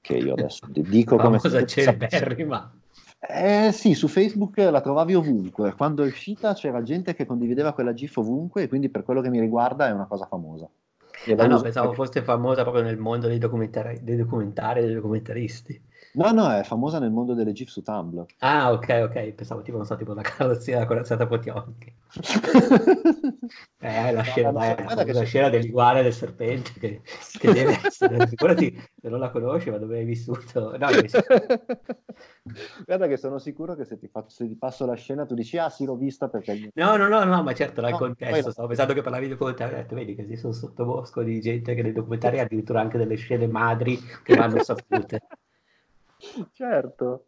che 0.00 0.16
io 0.16 0.32
adesso 0.32 0.66
dico 0.68 1.16
come... 1.16 1.38
Cosa 1.38 1.62
c'è 1.62 2.44
ma... 2.44 2.72
Eh 3.20 3.72
sì, 3.72 3.94
su 3.94 4.06
Facebook 4.06 4.56
la 4.58 4.80
trovavi 4.80 5.14
ovunque. 5.14 5.74
Quando 5.74 6.04
è 6.04 6.06
uscita 6.06 6.54
c'era 6.54 6.82
gente 6.82 7.14
che 7.14 7.26
condivideva 7.26 7.72
quella 7.72 7.92
GIF 7.92 8.16
ovunque 8.18 8.62
e 8.62 8.68
quindi 8.68 8.90
per 8.90 9.02
quello 9.02 9.20
che 9.20 9.28
mi 9.28 9.40
riguarda 9.40 9.88
è 9.88 9.92
una 9.92 10.06
cosa 10.06 10.26
famosa. 10.26 10.68
Ah 11.36 11.46
no, 11.46 11.60
pensavo 11.60 11.92
fosse 11.94 12.22
famosa 12.22 12.62
proprio 12.62 12.82
nel 12.84 12.96
mondo 12.96 13.26
dei 13.26 13.38
documentari, 13.38 14.00
dei 14.02 14.16
documentari 14.16 14.80
e 14.80 14.86
dei 14.86 14.94
documentaristi. 14.94 15.82
No, 16.14 16.32
no, 16.32 16.50
è 16.50 16.62
famosa 16.64 16.98
nel 16.98 17.10
mondo 17.10 17.34
delle 17.34 17.52
GIF 17.52 17.68
su 17.68 17.82
Tumblr. 17.82 18.24
Ah, 18.38 18.72
ok, 18.72 19.08
ok, 19.08 19.32
pensavo 19.32 19.62
tipo, 19.62 19.76
non 19.76 19.86
so, 19.86 19.96
tipo 19.96 20.14
la 20.14 20.22
carrozzina, 20.22 20.86
corazzata 20.86 21.26
Potiochi. 21.26 21.92
eh, 23.80 24.12
la 24.12 24.22
scena, 24.22 24.50
no, 24.50 24.60
no, 24.60 24.94
la, 24.94 25.04
la 25.04 25.24
scena 25.24 25.48
dell'iguana 25.50 26.00
e 26.00 26.02
del 26.04 26.14
serpente 26.14 26.72
che, 26.78 27.02
che 27.38 27.52
deve 27.52 27.78
essere, 27.84 28.26
figurati 28.26 28.74
se 29.00 29.08
non 29.08 29.20
la 29.20 29.30
conosci, 29.30 29.70
ma 29.70 29.78
dove 29.78 29.98
hai 29.98 30.04
vissuto? 30.04 30.76
No, 30.78 30.88
Guarda 32.86 33.06
che 33.06 33.16
sono 33.16 33.38
sicuro 33.38 33.74
che 33.74 33.84
se 33.84 33.98
ti, 33.98 34.08
faccio, 34.08 34.30
se 34.30 34.48
ti, 34.48 34.56
passo 34.56 34.86
la 34.86 34.94
scena 34.94 35.26
tu 35.26 35.34
dici, 35.34 35.58
ah 35.58 35.68
sì, 35.68 35.84
l'ho 35.84 35.96
vista 35.96 36.28
perché... 36.28 36.70
No, 36.74 36.96
no, 36.96 37.08
no, 37.08 37.24
no, 37.24 37.42
ma 37.42 37.52
certo, 37.52 37.80
dal 37.80 37.92
no, 37.92 37.98
contesto, 37.98 38.50
stavo 38.50 38.68
pensando 38.68 38.94
che 38.94 39.02
parlavi 39.02 39.26
di 39.26 39.32
documentario, 39.32 39.76
ho 39.76 39.80
detto, 39.80 39.94
vedi 39.94 40.14
che 40.14 40.36
sono 40.36 40.52
sottobosco 40.52 41.22
di 41.22 41.40
gente 41.40 41.74
che 41.74 41.82
nei 41.82 41.92
documentari 41.92 42.38
ha 42.40 42.44
addirittura 42.44 42.80
anche 42.80 42.96
delle 42.98 43.16
scene 43.16 43.46
madri 43.46 43.98
che 44.22 44.34
vanno 44.34 44.62
sapute. 44.62 45.20
Certo, 46.52 47.26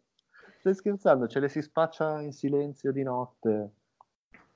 stai 0.59 0.73
scherzando, 0.75 1.27
ce 1.27 1.39
le 1.39 1.49
si 1.49 1.61
spaccia 1.61 2.21
in 2.21 2.31
silenzio 2.31 2.91
di 2.91 3.03
notte 3.03 3.71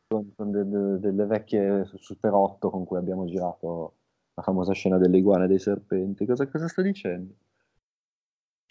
con, 0.08 0.34
con 0.36 0.52
de, 0.52 0.68
de, 0.68 1.00
delle 1.00 1.26
vecchie 1.26 1.86
Super 1.96 2.34
8 2.34 2.70
con 2.70 2.86
cui 2.86 2.98
abbiamo 2.98 3.26
girato 3.26 3.94
la 4.34 4.44
famosa 4.44 4.74
scena 4.74 4.98
delle 4.98 5.18
iguane 5.18 5.48
dei 5.48 5.60
serpenti. 5.60 6.26
Cosa, 6.26 6.48
cosa 6.48 6.68
sta 6.68 6.82
dicendo? 6.82 7.34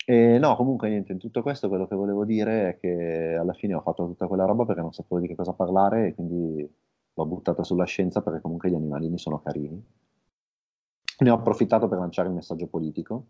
E 0.07 0.39
no, 0.39 0.55
comunque 0.57 0.91
niente, 0.91 1.13
in 1.13 1.19
tutto 1.19 1.41
questo 1.43 1.69
quello 1.69 1.87
che 1.87 1.95
volevo 1.95 2.27
dire 2.27 2.71
è 2.71 2.79
che 2.79 3.37
alla 3.39 3.55
fine 3.55 3.75
ho 3.75 3.81
fatto 3.81 4.07
tutta 4.07 4.27
quella 4.27 4.45
roba 4.45 4.67
perché 4.67 4.83
non 4.83 4.93
sapevo 4.93 5.19
di 5.19 5.27
che 5.27 5.35
cosa 5.35 5.55
parlare 5.55 6.09
e 6.09 6.15
quindi 6.15 6.75
l'ho 7.15 7.27
buttata 7.27 7.65
sulla 7.65 7.85
scienza 7.85 8.21
perché 8.21 8.41
comunque 8.41 8.71
gli 8.71 8.75
animalini 8.75 9.19
sono 9.19 9.41
carini. 9.41 9.83
Ne 11.21 11.31
ho 11.31 11.35
approfittato 11.35 11.89
per 11.89 11.99
lanciare 11.99 12.29
il 12.29 12.35
messaggio 12.35 12.67
politico 12.67 13.27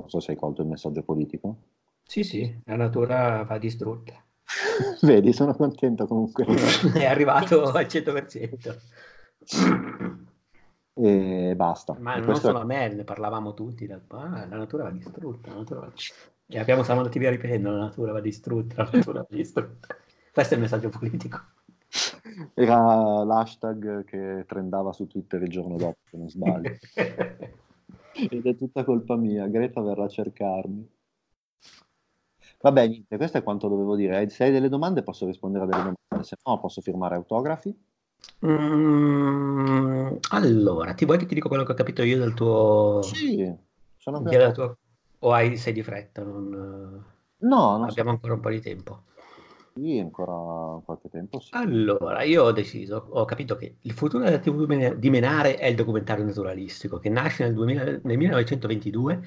non 0.00 0.10
so 0.10 0.20
se 0.20 0.32
hai 0.32 0.36
colto 0.36 0.62
il 0.62 0.68
messaggio 0.68 1.02
politico. 1.02 1.56
Sì, 2.02 2.24
sì, 2.24 2.60
la 2.64 2.76
natura 2.76 3.44
va 3.44 3.58
distrutta. 3.58 4.14
Vedi, 5.02 5.32
sono 5.32 5.54
contento 5.54 6.06
comunque. 6.06 6.44
È 6.92 7.06
arrivato 7.06 7.70
al 7.70 7.86
100%. 7.86 8.78
E 10.94 11.54
basta. 11.56 11.96
Ma 11.98 12.16
e 12.16 12.20
non 12.20 12.36
solo 12.36 12.58
a 12.60 12.64
me, 12.64 12.92
ne 12.92 13.04
parlavamo 13.04 13.54
tutti. 13.54 13.88
Ah, 14.08 14.46
la 14.46 14.56
natura 14.56 14.84
va 14.84 14.90
distrutta. 14.90 15.54
Natura 15.54 15.80
va... 15.80 15.92
E 16.46 16.58
abbiamo, 16.58 16.82
siamo 16.82 17.00
andati 17.00 17.18
via 17.18 17.30
ripetendo, 17.30 17.70
la 17.70 17.78
natura 17.78 18.12
va 18.12 18.20
distrutta, 18.20 18.82
la 18.82 18.90
natura 18.92 19.20
va 19.20 19.28
distrutta. 19.30 19.96
Questo 20.32 20.54
è 20.54 20.56
il 20.56 20.62
messaggio 20.62 20.88
politico. 20.88 21.38
Era 22.54 23.22
l'hashtag 23.24 24.04
che 24.04 24.44
trendava 24.46 24.92
su 24.92 25.06
Twitter 25.06 25.42
il 25.42 25.48
giorno 25.48 25.76
dopo, 25.76 25.98
se 26.10 26.16
non 26.16 26.28
sbaglio. 26.28 26.76
Ed 28.12 28.46
è 28.46 28.56
tutta 28.56 28.84
colpa 28.84 29.16
mia, 29.16 29.46
Greta 29.46 29.80
verrà 29.80 30.04
a 30.04 30.08
cercarmi. 30.08 30.88
Vabbè, 32.60 32.88
niente, 32.88 33.16
questo 33.16 33.38
è 33.38 33.42
quanto 33.42 33.68
dovevo 33.68 33.96
dire. 33.96 34.28
Se 34.28 34.44
hai 34.44 34.50
delle 34.50 34.68
domande 34.68 35.02
posso 35.02 35.26
rispondere 35.26 35.64
a 35.64 35.66
delle 35.66 35.78
domande, 35.78 36.22
se 36.22 36.36
no 36.44 36.60
posso 36.60 36.80
firmare 36.80 37.14
autografi. 37.14 37.74
Mm, 38.44 40.16
allora, 40.30 40.92
ti 40.92 41.06
vuoi 41.06 41.18
che 41.18 41.26
ti 41.26 41.34
dico 41.34 41.48
quello 41.48 41.64
che 41.64 41.72
ho 41.72 41.76
capito 41.76 42.02
io 42.02 42.18
del 42.18 42.34
tuo... 42.34 43.00
Sì, 43.02 43.50
sono 43.96 44.22
tua... 44.22 44.76
O 45.20 45.32
hai, 45.32 45.56
sei 45.56 45.72
di 45.72 45.82
fretta? 45.82 46.22
Non... 46.22 47.04
No, 47.38 47.76
non 47.78 47.88
abbiamo 47.88 48.10
so. 48.10 48.14
ancora 48.14 48.34
un 48.34 48.40
po' 48.40 48.50
di 48.50 48.60
tempo. 48.60 49.04
Sì, 49.80 49.98
ancora 49.98 50.78
qualche 50.84 51.08
tempo. 51.08 51.40
Sì. 51.40 51.48
Allora, 51.54 52.22
io 52.22 52.44
ho 52.44 52.52
deciso, 52.52 52.96
ho 53.08 53.24
capito 53.24 53.56
che 53.56 53.78
il 53.80 53.92
futuro 53.92 54.22
della 54.24 54.38
TV 54.38 54.94
di 54.96 55.08
Menare 55.10 55.56
è 55.56 55.66
il 55.66 55.74
documentario 55.74 56.22
naturalistico 56.22 56.98
che 56.98 57.08
nasce 57.08 57.44
nel, 57.44 57.54
2000, 57.54 57.84
nel 58.02 58.18
1922, 58.18 59.22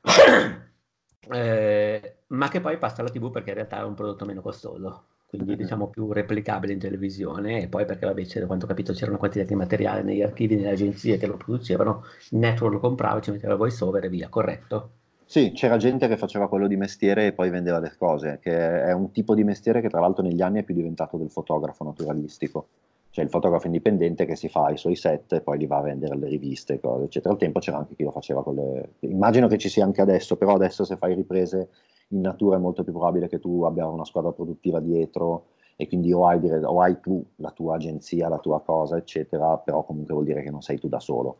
eh, 1.30 2.16
ma 2.28 2.48
che 2.48 2.60
poi 2.62 2.78
passa 2.78 3.02
alla 3.02 3.10
TV 3.10 3.30
perché 3.30 3.50
in 3.50 3.56
realtà 3.56 3.80
è 3.80 3.84
un 3.84 3.94
prodotto 3.94 4.24
meno 4.24 4.40
costoso, 4.40 5.08
quindi 5.26 5.56
diciamo 5.56 5.90
più 5.90 6.10
replicabile 6.10 6.72
in 6.72 6.78
televisione 6.78 7.60
e 7.62 7.68
poi 7.68 7.84
perché 7.84 8.06
vabbè, 8.06 8.24
c'era, 8.24 8.46
quanto 8.46 8.64
ho 8.64 8.68
capito 8.68 8.94
c'era 8.94 9.10
una 9.10 9.18
quantità 9.18 9.44
di 9.44 9.54
materiale 9.54 10.02
negli 10.02 10.22
archivi, 10.22 10.56
nelle 10.56 10.70
agenzie 10.70 11.18
che 11.18 11.26
lo 11.26 11.36
producevano, 11.36 12.04
il 12.30 12.38
network 12.38 12.72
lo 12.74 12.80
comprava, 12.80 13.20
ci 13.20 13.30
metteva 13.30 13.56
voice 13.56 13.84
over 13.84 14.04
e 14.04 14.08
via, 14.08 14.30
corretto? 14.30 15.01
Sì, 15.32 15.52
c'era 15.52 15.78
gente 15.78 16.08
che 16.08 16.18
faceva 16.18 16.46
quello 16.46 16.66
di 16.66 16.76
mestiere 16.76 17.28
e 17.28 17.32
poi 17.32 17.48
vendeva 17.48 17.78
le 17.78 17.94
cose, 17.96 18.38
che 18.38 18.82
è 18.82 18.92
un 18.92 19.12
tipo 19.12 19.34
di 19.34 19.44
mestiere 19.44 19.80
che 19.80 19.88
tra 19.88 19.98
l'altro 19.98 20.22
negli 20.22 20.42
anni 20.42 20.60
è 20.60 20.62
più 20.62 20.74
diventato 20.74 21.16
del 21.16 21.30
fotografo 21.30 21.84
naturalistico. 21.84 22.66
Cioè 23.08 23.24
il 23.24 23.30
fotografo 23.30 23.64
indipendente 23.64 24.26
che 24.26 24.36
si 24.36 24.50
fa 24.50 24.68
i 24.68 24.76
suoi 24.76 24.94
set 24.94 25.32
e 25.32 25.40
poi 25.40 25.56
li 25.56 25.66
va 25.66 25.78
a 25.78 25.80
vendere 25.80 26.12
alle 26.12 26.28
riviste, 26.28 26.78
cose, 26.80 27.04
eccetera. 27.04 27.32
Al 27.32 27.40
tempo 27.40 27.60
c'era 27.60 27.78
anche 27.78 27.94
chi 27.94 28.02
lo 28.02 28.10
faceva 28.10 28.42
con 28.42 28.56
le... 28.56 28.90
Immagino 29.08 29.48
che 29.48 29.56
ci 29.56 29.70
sia 29.70 29.84
anche 29.84 30.02
adesso, 30.02 30.36
però 30.36 30.52
adesso 30.52 30.84
se 30.84 30.98
fai 30.98 31.14
riprese 31.14 31.70
in 32.08 32.20
natura 32.20 32.56
è 32.56 32.60
molto 32.60 32.84
più 32.84 32.92
probabile 32.92 33.26
che 33.28 33.38
tu 33.38 33.62
abbia 33.62 33.88
una 33.88 34.04
squadra 34.04 34.32
produttiva 34.32 34.80
dietro 34.80 35.46
e 35.76 35.88
quindi 35.88 36.12
o 36.12 36.26
hai, 36.26 36.46
o 36.46 36.82
hai 36.82 37.00
tu 37.00 37.24
la 37.36 37.52
tua 37.52 37.76
agenzia, 37.76 38.28
la 38.28 38.38
tua 38.38 38.60
cosa, 38.60 38.98
eccetera, 38.98 39.56
però 39.56 39.82
comunque 39.82 40.12
vuol 40.12 40.26
dire 40.26 40.42
che 40.42 40.50
non 40.50 40.60
sei 40.60 40.78
tu 40.78 40.88
da 40.88 41.00
solo 41.00 41.38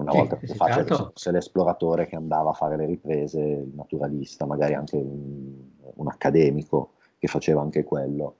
una 0.00 0.12
volta 0.12 0.36
più 0.36 0.48
facile 0.48 0.86
certo. 0.86 1.10
fosse 1.12 1.30
l'esploratore 1.30 2.06
che 2.06 2.16
andava 2.16 2.50
a 2.50 2.54
fare 2.54 2.76
le 2.76 2.86
riprese, 2.86 3.40
il 3.40 3.72
naturalista, 3.74 4.46
magari 4.46 4.74
anche 4.74 4.96
un, 4.96 5.54
un 5.94 6.08
accademico 6.08 6.92
che 7.18 7.26
faceva 7.28 7.60
anche 7.60 7.84
quello. 7.84 8.36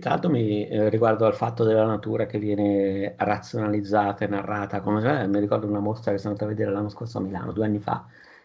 Tra 0.00 0.10
l'altro 0.10 0.30
mi 0.30 0.66
eh, 0.66 0.88
riguardo 0.88 1.24
al 1.24 1.36
fatto 1.36 1.62
della 1.62 1.86
natura 1.86 2.26
che 2.26 2.38
viene 2.38 3.14
razionalizzata 3.16 4.24
e 4.24 4.28
narrata, 4.28 4.80
come 4.80 5.22
eh, 5.22 5.28
mi 5.28 5.38
ricordo 5.38 5.68
una 5.68 5.78
mostra 5.78 6.10
che 6.10 6.18
sono 6.18 6.32
andata 6.32 6.50
a 6.50 6.52
vedere 6.52 6.72
l'anno 6.72 6.88
scorso 6.88 7.18
a 7.18 7.20
Milano, 7.20 7.52
due 7.52 7.64
anni 7.64 7.78
fa, 7.78 8.04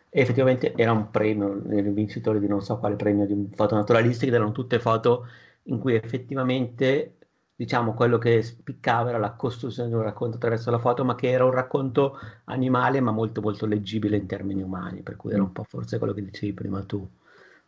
e 0.09 0.21
effettivamente 0.21 0.73
era 0.75 0.91
un 0.91 1.09
premio, 1.09 1.53
il 1.53 1.91
vincitore 1.91 2.39
di 2.39 2.47
non 2.47 2.61
so 2.61 2.77
quale 2.77 2.95
premio 2.95 3.25
di 3.25 3.49
foto 3.55 3.75
naturalistiche, 3.75 4.33
erano 4.33 4.51
tutte 4.51 4.79
foto 4.79 5.25
in 5.63 5.79
cui 5.79 5.95
effettivamente 5.95 7.15
diciamo, 7.59 7.93
quello 7.93 8.17
che 8.17 8.41
spiccava 8.41 9.09
era 9.09 9.17
la 9.17 9.33
costruzione 9.33 9.89
di 9.89 9.95
un 9.95 10.01
racconto 10.01 10.37
attraverso 10.37 10.71
la 10.71 10.79
foto, 10.79 11.03
ma 11.03 11.15
che 11.15 11.29
era 11.29 11.43
un 11.43 11.51
racconto 11.51 12.17
animale, 12.45 13.01
ma 13.01 13.11
molto 13.11 13.41
molto 13.41 13.65
leggibile 13.65 14.15
in 14.15 14.27
termini 14.27 14.61
umani, 14.61 15.01
per 15.01 15.17
cui 15.17 15.33
era 15.33 15.43
un 15.43 15.51
po' 15.51 15.65
forse 15.65 15.97
quello 15.97 16.13
che 16.13 16.23
dicevi 16.23 16.53
prima 16.53 16.81
tu, 16.83 17.05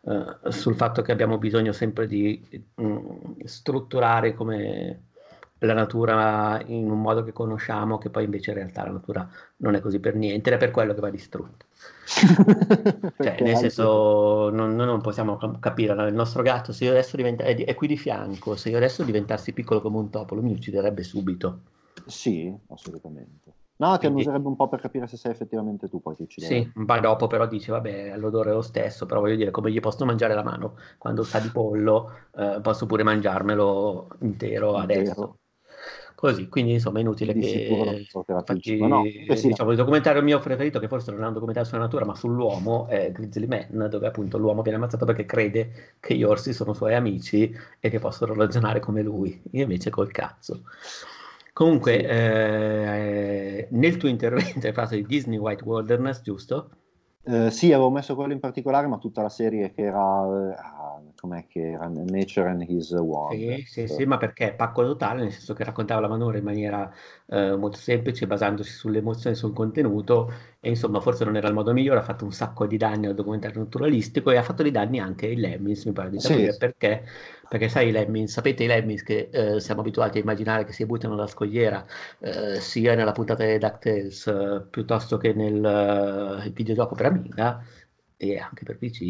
uh, 0.00 0.48
sul 0.48 0.76
fatto 0.76 1.02
che 1.02 1.12
abbiamo 1.12 1.36
bisogno 1.36 1.72
sempre 1.72 2.06
di 2.06 2.42
um, 2.76 3.36
strutturare 3.44 4.32
come 4.32 5.08
la 5.64 5.74
natura 5.74 6.60
in 6.66 6.90
un 6.90 7.00
modo 7.00 7.22
che 7.22 7.32
conosciamo, 7.32 7.98
che 7.98 8.10
poi 8.10 8.24
invece 8.24 8.50
in 8.50 8.56
realtà 8.56 8.84
la 8.84 8.92
natura 8.92 9.28
non 9.58 9.74
è 9.74 9.80
così 9.80 10.00
per 10.00 10.14
niente, 10.14 10.50
ed 10.50 10.56
è 10.56 10.58
per 10.58 10.70
quello 10.70 10.94
che 10.94 11.00
va 11.00 11.10
distrutta. 11.10 11.64
cioè, 13.22 13.36
nel 13.40 13.56
senso, 13.56 14.50
non, 14.50 14.74
noi 14.74 14.86
non 14.86 15.00
possiamo 15.00 15.38
capire, 15.60 16.08
il 16.08 16.14
nostro 16.14 16.42
gatto, 16.42 16.72
se 16.72 16.84
io 16.84 16.90
adesso 16.90 17.16
diventa, 17.16 17.44
è, 17.44 17.56
è, 17.56 17.74
qui 17.74 17.86
di 17.86 17.96
fianco, 17.96 18.56
se 18.56 18.70
io 18.70 18.76
adesso 18.76 19.04
diventassi 19.04 19.52
piccolo 19.52 19.80
come 19.80 19.98
un 19.98 20.10
topo, 20.10 20.34
lui 20.34 20.44
mi 20.44 20.52
ucciderebbe 20.52 21.02
subito. 21.02 21.60
Sì, 22.06 22.54
assolutamente. 22.68 23.54
No, 23.82 23.98
ti 23.98 24.06
annuserebbe 24.06 24.46
un 24.46 24.54
po' 24.54 24.68
per 24.68 24.80
capire 24.80 25.08
se 25.08 25.16
sei 25.16 25.32
effettivamente 25.32 25.88
tu 25.88 26.00
poi 26.00 26.14
ti 26.14 26.22
ucciderebbe. 26.22 26.70
Sì, 26.72 26.84
po' 26.84 27.00
dopo 27.00 27.26
però 27.26 27.46
dice, 27.46 27.72
vabbè, 27.72 28.16
l'odore 28.16 28.50
è 28.50 28.52
lo 28.52 28.62
stesso, 28.62 29.06
però 29.06 29.18
voglio 29.18 29.34
dire, 29.34 29.50
come 29.50 29.72
gli 29.72 29.80
posso 29.80 30.04
mangiare 30.04 30.34
la 30.34 30.44
mano 30.44 30.76
quando 30.98 31.24
sa 31.24 31.40
di 31.40 31.48
pollo, 31.48 32.12
eh, 32.36 32.60
posso 32.62 32.86
pure 32.86 33.02
mangiarmelo 33.02 34.08
intero, 34.20 34.78
intero. 34.78 34.78
adesso. 34.78 35.36
Così, 36.22 36.48
quindi 36.48 36.74
insomma 36.74 36.98
è 36.98 37.00
inutile 37.00 37.32
di 37.32 37.40
che 37.40 38.06
facci, 38.44 38.78
no, 38.78 39.02
sì, 39.34 39.48
diciamo, 39.48 39.72
il 39.72 39.76
documentario 39.76 40.22
mio 40.22 40.38
preferito, 40.38 40.78
che 40.78 40.86
forse 40.86 41.10
non 41.10 41.24
è 41.24 41.26
un 41.26 41.32
documentario 41.32 41.68
sulla 41.68 41.82
natura, 41.82 42.04
ma 42.04 42.14
sull'uomo, 42.14 42.86
è 42.86 43.10
Grizzly 43.10 43.48
Man, 43.48 43.88
dove 43.90 44.06
appunto 44.06 44.38
l'uomo 44.38 44.62
viene 44.62 44.78
ammazzato 44.78 45.04
perché 45.04 45.24
crede 45.24 45.96
che 45.98 46.14
gli 46.14 46.22
orsi 46.22 46.52
sono 46.52 46.74
suoi 46.74 46.94
amici 46.94 47.52
e 47.80 47.90
che 47.90 47.98
possono 47.98 48.34
ragionare 48.34 48.78
come 48.78 49.02
lui, 49.02 49.42
io 49.50 49.62
invece 49.62 49.90
col 49.90 50.12
cazzo. 50.12 50.62
Comunque, 51.52 51.98
sì. 51.98 52.04
eh, 52.04 53.66
nel 53.72 53.96
tuo 53.96 54.08
intervento 54.08 54.64
hai 54.64 54.72
parlato 54.72 54.94
di 54.94 55.04
Disney 55.04 55.38
White 55.38 55.64
Wilderness, 55.64 56.22
giusto? 56.22 56.70
Eh, 57.24 57.50
sì, 57.50 57.72
avevo 57.72 57.90
messo 57.90 58.14
quello 58.14 58.32
in 58.32 58.38
particolare, 58.38 58.86
ma 58.86 58.98
tutta 58.98 59.22
la 59.22 59.28
serie 59.28 59.72
che 59.72 59.82
era, 59.82 60.20
uh, 60.20 60.54
com'è 61.22 61.46
che 61.46 61.70
era 61.70 61.86
Nature 61.86 62.48
and 62.48 62.64
His 62.66 62.90
Wonder. 62.90 63.58
Sì, 63.58 63.86
sì, 63.86 63.86
sì, 63.86 64.04
ma 64.04 64.16
perché 64.16 64.54
pacco 64.54 64.82
totale, 64.82 65.22
nel 65.22 65.30
senso 65.30 65.54
che 65.54 65.62
raccontava 65.62 66.00
la 66.00 66.08
manovra 66.08 66.36
in 66.36 66.42
maniera 66.42 66.92
uh, 67.26 67.56
molto 67.56 67.76
semplice, 67.76 68.26
basandosi 68.26 68.72
sulle 68.72 68.98
emozioni 68.98 69.36
e 69.36 69.38
sul 69.38 69.52
contenuto, 69.52 70.32
e 70.58 70.68
insomma 70.70 70.98
forse 70.98 71.24
non 71.24 71.36
era 71.36 71.46
il 71.46 71.54
modo 71.54 71.72
migliore, 71.72 72.00
ha 72.00 72.02
fatto 72.02 72.24
un 72.24 72.32
sacco 72.32 72.66
di 72.66 72.76
danni 72.76 73.06
al 73.06 73.14
documentario 73.14 73.60
naturalistico 73.60 74.32
e 74.32 74.36
ha 74.36 74.42
fatto 74.42 74.64
dei 74.64 74.72
danni 74.72 74.98
anche 74.98 75.26
ai 75.26 75.36
Lemmings, 75.36 75.84
mi 75.84 75.92
pare 75.92 76.10
di 76.10 76.18
capire, 76.18 76.52
sì. 76.52 76.58
perché 76.58 77.04
perché 77.52 77.68
sai 77.68 77.88
i 77.88 77.90
lemmings, 77.92 78.32
sapete 78.32 78.64
i 78.64 78.66
lemmings 78.66 79.02
che 79.02 79.28
eh, 79.30 79.60
siamo 79.60 79.82
abituati 79.82 80.16
a 80.16 80.22
immaginare 80.22 80.64
che 80.64 80.72
si 80.72 80.86
buttano 80.86 81.16
da 81.16 81.26
scogliera 81.26 81.84
eh, 82.20 82.58
sia 82.60 82.94
nella 82.94 83.12
puntata 83.12 83.44
di 83.44 83.58
DuckTales 83.58 84.26
eh, 84.26 84.66
piuttosto 84.70 85.18
che 85.18 85.34
nel 85.34 85.62
eh, 86.46 86.50
videogioco 86.50 86.94
per 86.94 87.06
Amiga 87.06 87.62
e 88.30 88.38
anche 88.38 88.64
per 88.64 88.78
PC, 88.78 89.00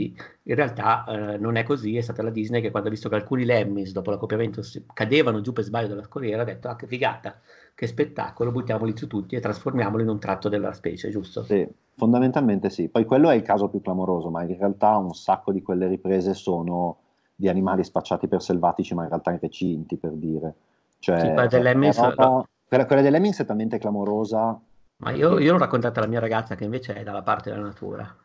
in 0.42 0.54
realtà 0.54 1.04
eh, 1.06 1.38
non 1.38 1.56
è 1.56 1.64
così, 1.64 1.96
è 1.96 2.00
stata 2.00 2.22
la 2.22 2.30
Disney 2.30 2.60
che 2.60 2.70
quando 2.70 2.88
ha 2.88 2.92
visto 2.92 3.08
che 3.08 3.14
alcuni 3.14 3.44
lemmings 3.44 3.92
dopo 3.92 4.10
l'accoppiamento 4.10 4.62
cadevano 4.92 5.40
giù 5.40 5.52
per 5.52 5.64
sbaglio 5.64 5.88
dalla 5.88 6.04
scogliera 6.04 6.42
ha 6.42 6.46
detto 6.46 6.68
ah 6.68 6.76
che 6.76 6.86
figata, 6.86 7.40
che 7.74 7.86
spettacolo, 7.86 8.50
buttiamoli 8.50 8.96
su 8.96 9.06
tutti 9.06 9.36
e 9.36 9.40
trasformiamoli 9.40 10.02
in 10.02 10.08
un 10.08 10.18
tratto 10.18 10.48
della 10.48 10.72
specie, 10.72 11.10
giusto? 11.10 11.42
Sì 11.44 11.68
Fondamentalmente 11.94 12.70
sì, 12.70 12.88
poi 12.88 13.04
quello 13.04 13.28
è 13.28 13.34
il 13.34 13.42
caso 13.42 13.68
più 13.68 13.80
clamoroso, 13.82 14.30
ma 14.30 14.42
in 14.42 14.56
realtà 14.56 14.96
un 14.96 15.14
sacco 15.14 15.52
di 15.52 15.62
quelle 15.62 15.86
riprese 15.88 16.32
sono 16.32 16.96
di 17.34 17.48
animali 17.48 17.84
spacciati 17.84 18.28
per 18.28 18.40
selvatici, 18.40 18.94
ma 18.94 19.02
in 19.02 19.08
realtà 19.08 19.36
recinti, 19.38 19.96
per 19.96 20.12
dire. 20.12 20.54
Cioè, 20.98 21.18
sì, 21.18 21.26
quella, 21.26 21.46
dell'Emmings, 21.46 22.00
roba, 22.00 22.44
quella, 22.66 22.86
quella 22.86 23.02
dell'Emmings 23.02 23.40
è 23.40 23.44
talmente 23.44 23.78
clamorosa. 23.78 24.58
Ma 24.96 25.10
io, 25.10 25.38
io 25.38 25.52
l'ho 25.52 25.58
raccontata 25.58 26.00
alla 26.00 26.08
mia 26.08 26.20
ragazza 26.20 26.54
che 26.54 26.64
invece 26.64 26.94
è 26.94 27.02
dalla 27.02 27.22
parte 27.22 27.50
della 27.50 27.62
natura. 27.62 28.16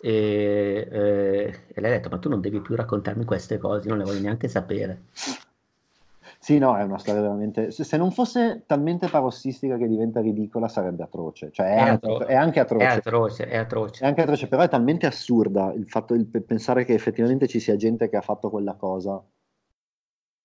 E, 0.00 0.88
eh, 0.90 1.60
e 1.68 1.80
lei 1.80 1.92
ha 1.92 1.94
detto: 1.94 2.08
Ma 2.08 2.18
tu 2.18 2.28
non 2.28 2.40
devi 2.40 2.60
più 2.60 2.74
raccontarmi 2.74 3.24
queste 3.24 3.58
cose, 3.58 3.88
non 3.88 3.98
le 3.98 4.04
voglio 4.04 4.20
neanche 4.20 4.48
sapere. 4.48 5.04
Sì, 6.44 6.58
no, 6.58 6.76
è 6.76 6.82
una 6.82 6.98
storia 6.98 7.22
veramente. 7.22 7.70
Se, 7.70 7.84
se, 7.84 7.96
non 7.96 8.10
fosse 8.10 8.64
talmente 8.66 9.08
parossistica 9.08 9.78
che 9.78 9.88
diventa 9.88 10.20
ridicola, 10.20 10.68
sarebbe 10.68 11.02
atroce. 11.02 11.50
Cioè, 11.50 11.66
è, 11.66 11.76
è, 11.76 11.80
anche, 11.80 12.06
atro- 12.06 12.26
è 12.26 12.34
anche 12.34 12.60
atroce. 12.60 12.84
È 12.84 12.96
atroce, 12.96 13.48
è 13.48 13.56
atroce. 13.56 14.04
È 14.04 14.06
anche 14.06 14.20
atroce, 14.20 14.48
però 14.48 14.62
è 14.62 14.68
talmente 14.68 15.06
assurda 15.06 15.72
il 15.72 15.88
fatto 15.88 16.14
di 16.14 16.24
pensare 16.24 16.84
che 16.84 16.92
effettivamente 16.92 17.46
ci 17.46 17.60
sia 17.60 17.76
gente 17.76 18.10
che 18.10 18.16
ha 18.16 18.20
fatto 18.20 18.50
quella 18.50 18.74
cosa. 18.74 19.24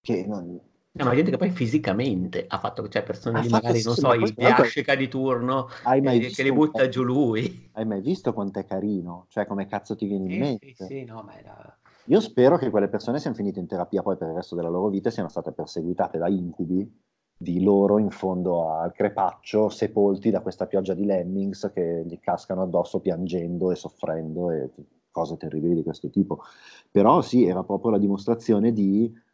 Che 0.01 0.25
non, 0.25 0.57
No, 0.99 1.05
ma 1.05 1.15
gente 1.15 1.31
che 1.31 1.37
poi 1.37 1.49
fisicamente 1.49 2.43
ha 2.45 2.59
fatto, 2.59 2.85
cioè 2.89 3.03
persone 3.03 3.39
di 3.39 3.47
magari, 3.47 3.81
non 3.83 3.95
so, 3.95 4.13
il 4.13 4.33
Biascica 4.33 4.95
di 4.95 5.07
turno 5.07 5.69
eh, 5.89 6.29
che 6.29 6.43
li 6.43 6.51
butta 6.51 6.89
giù 6.89 7.03
lui. 7.03 7.69
Hai 7.71 7.85
mai 7.85 8.01
visto 8.01 8.33
quanto 8.33 8.59
è 8.59 8.65
carino? 8.65 9.25
Cioè, 9.29 9.45
come 9.45 9.65
cazzo 9.65 9.95
ti 9.95 10.05
viene 10.05 10.33
in 10.33 10.39
mente? 10.39 10.73
Sì, 10.75 10.85
sì, 10.85 11.03
no, 11.05 11.23
ma 11.25 11.37
era... 11.37 11.77
Io 12.05 12.19
spero 12.19 12.57
che 12.57 12.69
quelle 12.69 12.89
persone 12.89 13.19
siano 13.19 13.35
finite 13.35 13.59
in 13.59 13.67
terapia 13.67 14.01
poi 14.01 14.17
per 14.17 14.27
il 14.27 14.35
resto 14.35 14.55
della 14.55 14.67
loro 14.67 14.89
vita 14.89 15.07
e 15.07 15.11
siano 15.13 15.29
state 15.29 15.53
perseguitate 15.53 16.17
da 16.17 16.27
incubi 16.27 16.91
di 17.37 17.63
loro 17.63 17.97
in 17.97 18.09
fondo 18.09 18.69
al 18.69 18.91
crepaccio, 18.91 19.69
sepolti 19.69 20.29
da 20.29 20.41
questa 20.41 20.67
pioggia 20.67 20.93
di 20.93 21.05
lemmings 21.05 21.71
che 21.73 22.03
gli 22.05 22.19
cascano 22.19 22.63
addosso 22.63 22.99
piangendo 22.99 23.71
e 23.71 23.75
soffrendo 23.75 24.51
e 24.51 24.69
cose 25.11 25.37
terribili 25.37 25.75
di 25.75 25.83
questo 25.83 26.09
tipo. 26.09 26.43
Però 26.91 27.21
sì, 27.21 27.45
era 27.45 27.63
proprio 27.63 27.91
la 27.91 27.97
dimostrazione 27.97 28.73
di 28.73 29.27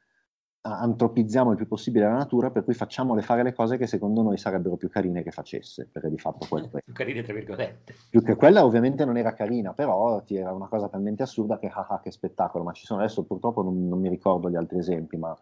antropizziamo 0.68 1.52
il 1.52 1.58
più 1.58 1.68
possibile 1.68 2.06
la 2.06 2.16
natura, 2.16 2.50
per 2.50 2.64
cui 2.64 2.74
facciamole 2.74 3.22
fare 3.22 3.44
le 3.44 3.54
cose 3.54 3.78
che 3.78 3.86
secondo 3.86 4.24
noi 4.24 4.38
sarebbero 4.38 4.76
più 4.76 4.90
carine 4.90 5.22
che 5.22 5.32
facesse, 5.32 5.88
perché 5.92 6.10
di 6.10 6.18
fatto 6.18 6.48
quello 6.50 6.70
è. 6.74 6.82
Più 6.84 6.94
carine, 6.94 7.22
tra 7.22 7.34
virgolette. 7.34 7.96
Più 8.10 8.24
che 8.24 8.36
quella 8.36 8.66
ovviamente 8.66 9.06
non 9.06 9.18
era 9.18 9.34
carina, 9.34 9.74
però 9.74 10.24
era 10.28 10.52
una 10.52 10.68
cosa 10.68 10.90
talmente 10.90 11.24
assurda 11.24 11.60
che 11.60 11.68
ah, 11.68 11.88
ah 11.88 12.00
che 12.00 12.12
spettacolo, 12.12 12.64
ma 12.64 12.72
ci 12.72 12.86
sono 12.86 13.02
adesso 13.02 13.24
purtroppo 13.24 13.62
non, 13.62 13.88
non, 13.88 14.00
mi 14.00 14.10
ricordo 14.10 14.50
gli 14.50 14.56
altri 14.56 14.80
esempi, 14.80 15.18
ma 15.18 15.38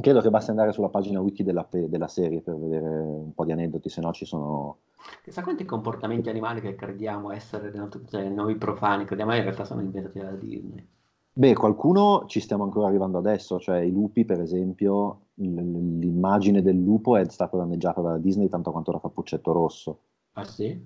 credo 0.00 0.20
che 0.22 0.30
basti 0.30 0.50
andare 0.50 0.72
sulla 0.72 0.88
pagina 0.88 1.20
wiki 1.20 1.42
della, 1.42 1.68
della 1.70 2.08
serie 2.08 2.40
per 2.40 2.56
vedere 2.56 2.88
un 2.88 3.34
po' 3.34 3.44
di 3.44 3.52
aneddoti, 3.52 3.90
se 3.90 4.00
no 4.00 4.12
ci 4.12 4.24
sono... 4.24 4.78
Chissà 5.22 5.42
quanti 5.42 5.64
comportamenti 5.64 6.30
animali 6.30 6.60
che 6.60 6.74
crediamo 6.74 7.32
essere 7.32 7.70
cioè, 8.08 8.28
noi 8.28 8.56
profani, 8.56 9.04
crediamo 9.04 9.34
in 9.34 9.42
realtà 9.42 9.64
sono 9.64 9.82
inventati 9.82 10.18
da 10.20 10.30
Disney. 10.30 10.88
Beh, 11.34 11.54
qualcuno 11.54 12.24
ci 12.26 12.40
stiamo 12.40 12.64
ancora 12.64 12.88
arrivando 12.88 13.16
adesso, 13.16 13.58
cioè 13.58 13.78
i 13.78 13.90
lupi, 13.90 14.26
per 14.26 14.40
esempio, 14.40 15.28
l'immagine 15.36 16.60
del 16.60 16.76
lupo 16.76 17.16
è 17.16 17.24
stata 17.30 17.56
danneggiata 17.56 18.02
da 18.02 18.18
Disney 18.18 18.48
tanto 18.48 18.70
quanto 18.70 18.92
da 18.92 19.00
Cappuccetto 19.00 19.50
Rosso. 19.52 19.98
Ah 20.32 20.44
sì? 20.44 20.78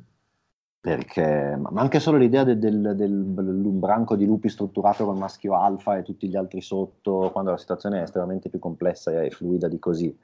Perché, 0.78 1.56
ma 1.56 1.80
anche 1.80 1.98
solo 1.98 2.16
l'idea 2.16 2.44
del, 2.44 2.60
del, 2.60 2.94
del, 2.94 3.24
del 3.24 3.72
branco 3.72 4.14
di 4.14 4.24
lupi 4.24 4.48
strutturato 4.48 5.04
con 5.04 5.18
maschio 5.18 5.56
alfa 5.56 5.96
e 5.96 6.04
tutti 6.04 6.28
gli 6.28 6.36
altri 6.36 6.60
sotto, 6.60 7.30
quando 7.32 7.50
la 7.50 7.58
situazione 7.58 7.98
è 7.98 8.02
estremamente 8.02 8.48
più 8.48 8.60
complessa 8.60 9.20
e 9.20 9.30
fluida 9.30 9.66
di 9.66 9.80
così. 9.80 10.16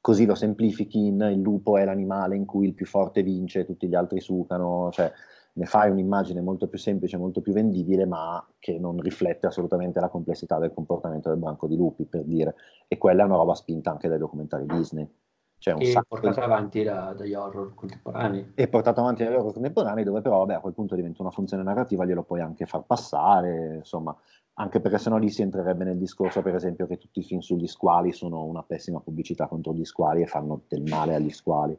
Così 0.00 0.26
lo 0.26 0.36
semplifichi 0.36 1.06
in 1.06 1.20
il 1.32 1.40
lupo 1.40 1.76
è 1.76 1.84
l'animale 1.84 2.36
in 2.36 2.46
cui 2.46 2.68
il 2.68 2.74
più 2.74 2.86
forte 2.86 3.24
vince 3.24 3.60
e 3.60 3.64
tutti 3.66 3.88
gli 3.88 3.96
altri 3.96 4.20
sucano, 4.20 4.90
cioè 4.92 5.12
ne 5.52 5.66
fai 5.66 5.90
un'immagine 5.90 6.40
molto 6.40 6.68
più 6.68 6.78
semplice, 6.78 7.16
molto 7.16 7.40
più 7.40 7.52
vendibile, 7.52 8.06
ma 8.06 8.44
che 8.58 8.78
non 8.78 9.00
riflette 9.00 9.46
assolutamente 9.46 10.00
la 10.00 10.08
complessità 10.08 10.58
del 10.58 10.72
comportamento 10.72 11.28
del 11.28 11.38
branco 11.38 11.66
di 11.66 11.76
lupi, 11.76 12.04
per 12.04 12.24
dire. 12.24 12.54
E 12.86 12.98
quella 12.98 13.22
è 13.22 13.26
una 13.26 13.36
roba 13.36 13.54
spinta 13.54 13.90
anche 13.90 14.08
dai 14.08 14.18
documentari 14.18 14.66
Disney. 14.66 15.08
Cioè 15.58 15.74
un 15.74 15.82
e 15.82 15.92
portata 16.08 16.40
di... 16.40 16.52
avanti 16.52 16.82
da, 16.82 17.12
dagli 17.12 17.34
horror 17.34 17.74
contemporanei. 17.74 18.52
E 18.54 18.68
portata 18.68 19.00
avanti 19.00 19.24
dagli 19.24 19.34
horror 19.34 19.52
contemporanei, 19.52 20.04
dove 20.04 20.22
però 20.22 20.38
vabbè, 20.38 20.54
a 20.54 20.60
quel 20.60 20.72
punto 20.72 20.94
diventa 20.94 21.22
una 21.22 21.30
funzione 21.30 21.62
narrativa, 21.62 22.06
glielo 22.06 22.22
puoi 22.22 22.40
anche 22.40 22.64
far 22.64 22.84
passare, 22.84 23.76
insomma, 23.76 24.16
anche 24.54 24.80
perché 24.80 24.98
sennò 24.98 25.18
lì 25.18 25.28
si 25.28 25.42
entrerebbe 25.42 25.84
nel 25.84 25.98
discorso, 25.98 26.40
per 26.42 26.54
esempio, 26.54 26.86
che 26.86 26.96
tutti 26.96 27.18
i 27.18 27.24
film 27.24 27.40
sugli 27.40 27.66
squali 27.66 28.12
sono 28.12 28.44
una 28.44 28.62
pessima 28.62 29.00
pubblicità 29.00 29.48
contro 29.48 29.74
gli 29.74 29.84
squali 29.84 30.22
e 30.22 30.26
fanno 30.26 30.62
del 30.68 30.82
male 30.82 31.14
agli 31.14 31.30
squali. 31.30 31.78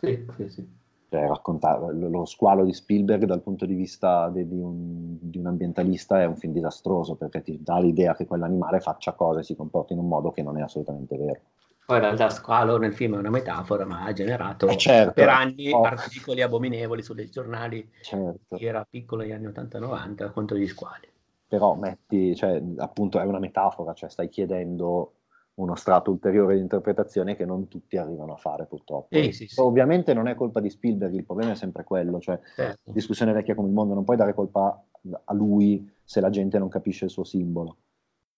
Sì, 0.00 0.26
sì, 0.36 0.48
sì 0.48 0.78
cioè, 1.10 1.26
raccontare 1.26 1.92
lo 1.92 2.24
squalo 2.24 2.64
di 2.64 2.72
Spielberg 2.72 3.24
dal 3.24 3.42
punto 3.42 3.66
di 3.66 3.74
vista 3.74 4.28
di, 4.28 4.46
di, 4.46 4.60
un, 4.60 5.18
di, 5.20 5.38
un, 5.38 5.46
ambientalista 5.46 6.20
è 6.20 6.24
un 6.24 6.36
film 6.36 6.52
disastroso 6.52 7.16
perché 7.16 7.42
ti 7.42 7.60
dà 7.60 7.80
l'idea 7.80 8.14
che 8.14 8.26
quell'animale 8.26 8.78
faccia 8.78 9.12
cose 9.12 9.40
e 9.40 9.42
si 9.42 9.56
comporti 9.56 9.92
in 9.92 9.98
un 9.98 10.06
modo 10.06 10.30
che 10.30 10.42
non 10.42 10.56
è 10.56 10.62
assolutamente 10.62 11.16
vero. 11.16 11.40
Poi 11.84 11.96
in 11.96 12.04
realtà 12.04 12.30
squalo 12.30 12.78
nel 12.78 12.94
film 12.94 13.16
è 13.16 13.18
una 13.18 13.30
metafora, 13.30 13.84
ma 13.84 14.04
ha 14.04 14.12
generato 14.12 14.68
eh 14.68 14.76
certo, 14.76 15.12
per 15.14 15.28
anni 15.28 15.72
oh. 15.72 15.82
articoli 15.82 16.40
abominevoli 16.42 17.02
sui 17.02 17.28
giornali 17.28 17.90
certo. 18.00 18.54
chi 18.54 18.64
era 18.64 18.86
piccolo 18.88 19.22
negli 19.22 19.32
anni 19.32 19.46
80-90 19.48 20.30
contro 20.30 20.56
gli 20.56 20.68
squali. 20.68 21.08
Però 21.48 21.74
metti, 21.74 22.36
cioè, 22.36 22.62
appunto 22.76 23.18
è 23.18 23.24
una 23.24 23.40
metafora, 23.40 23.92
cioè 23.94 24.08
stai 24.08 24.28
chiedendo 24.28 25.14
uno 25.60 25.74
strato 25.74 26.10
ulteriore 26.10 26.54
di 26.54 26.60
interpretazione 26.60 27.36
che 27.36 27.44
non 27.44 27.68
tutti 27.68 27.96
arrivano 27.96 28.32
a 28.32 28.36
fare 28.36 28.66
purtroppo. 28.66 29.08
Eh, 29.10 29.32
sì, 29.32 29.46
sì. 29.46 29.60
Ovviamente 29.60 30.14
non 30.14 30.26
è 30.26 30.34
colpa 30.34 30.60
di 30.60 30.70
Spielberg, 30.70 31.14
il 31.14 31.24
problema 31.24 31.52
è 31.52 31.56
sempre 31.56 31.84
quello, 31.84 32.18
cioè 32.18 32.40
certo. 32.54 32.90
discussione 32.90 33.32
vecchia 33.32 33.54
come 33.54 33.68
il 33.68 33.74
mondo, 33.74 33.94
non 33.94 34.04
puoi 34.04 34.16
dare 34.16 34.34
colpa 34.34 34.82
a 35.24 35.34
lui 35.34 35.88
se 36.02 36.20
la 36.20 36.30
gente 36.30 36.58
non 36.58 36.68
capisce 36.68 37.04
il 37.04 37.10
suo 37.10 37.24
simbolo. 37.24 37.76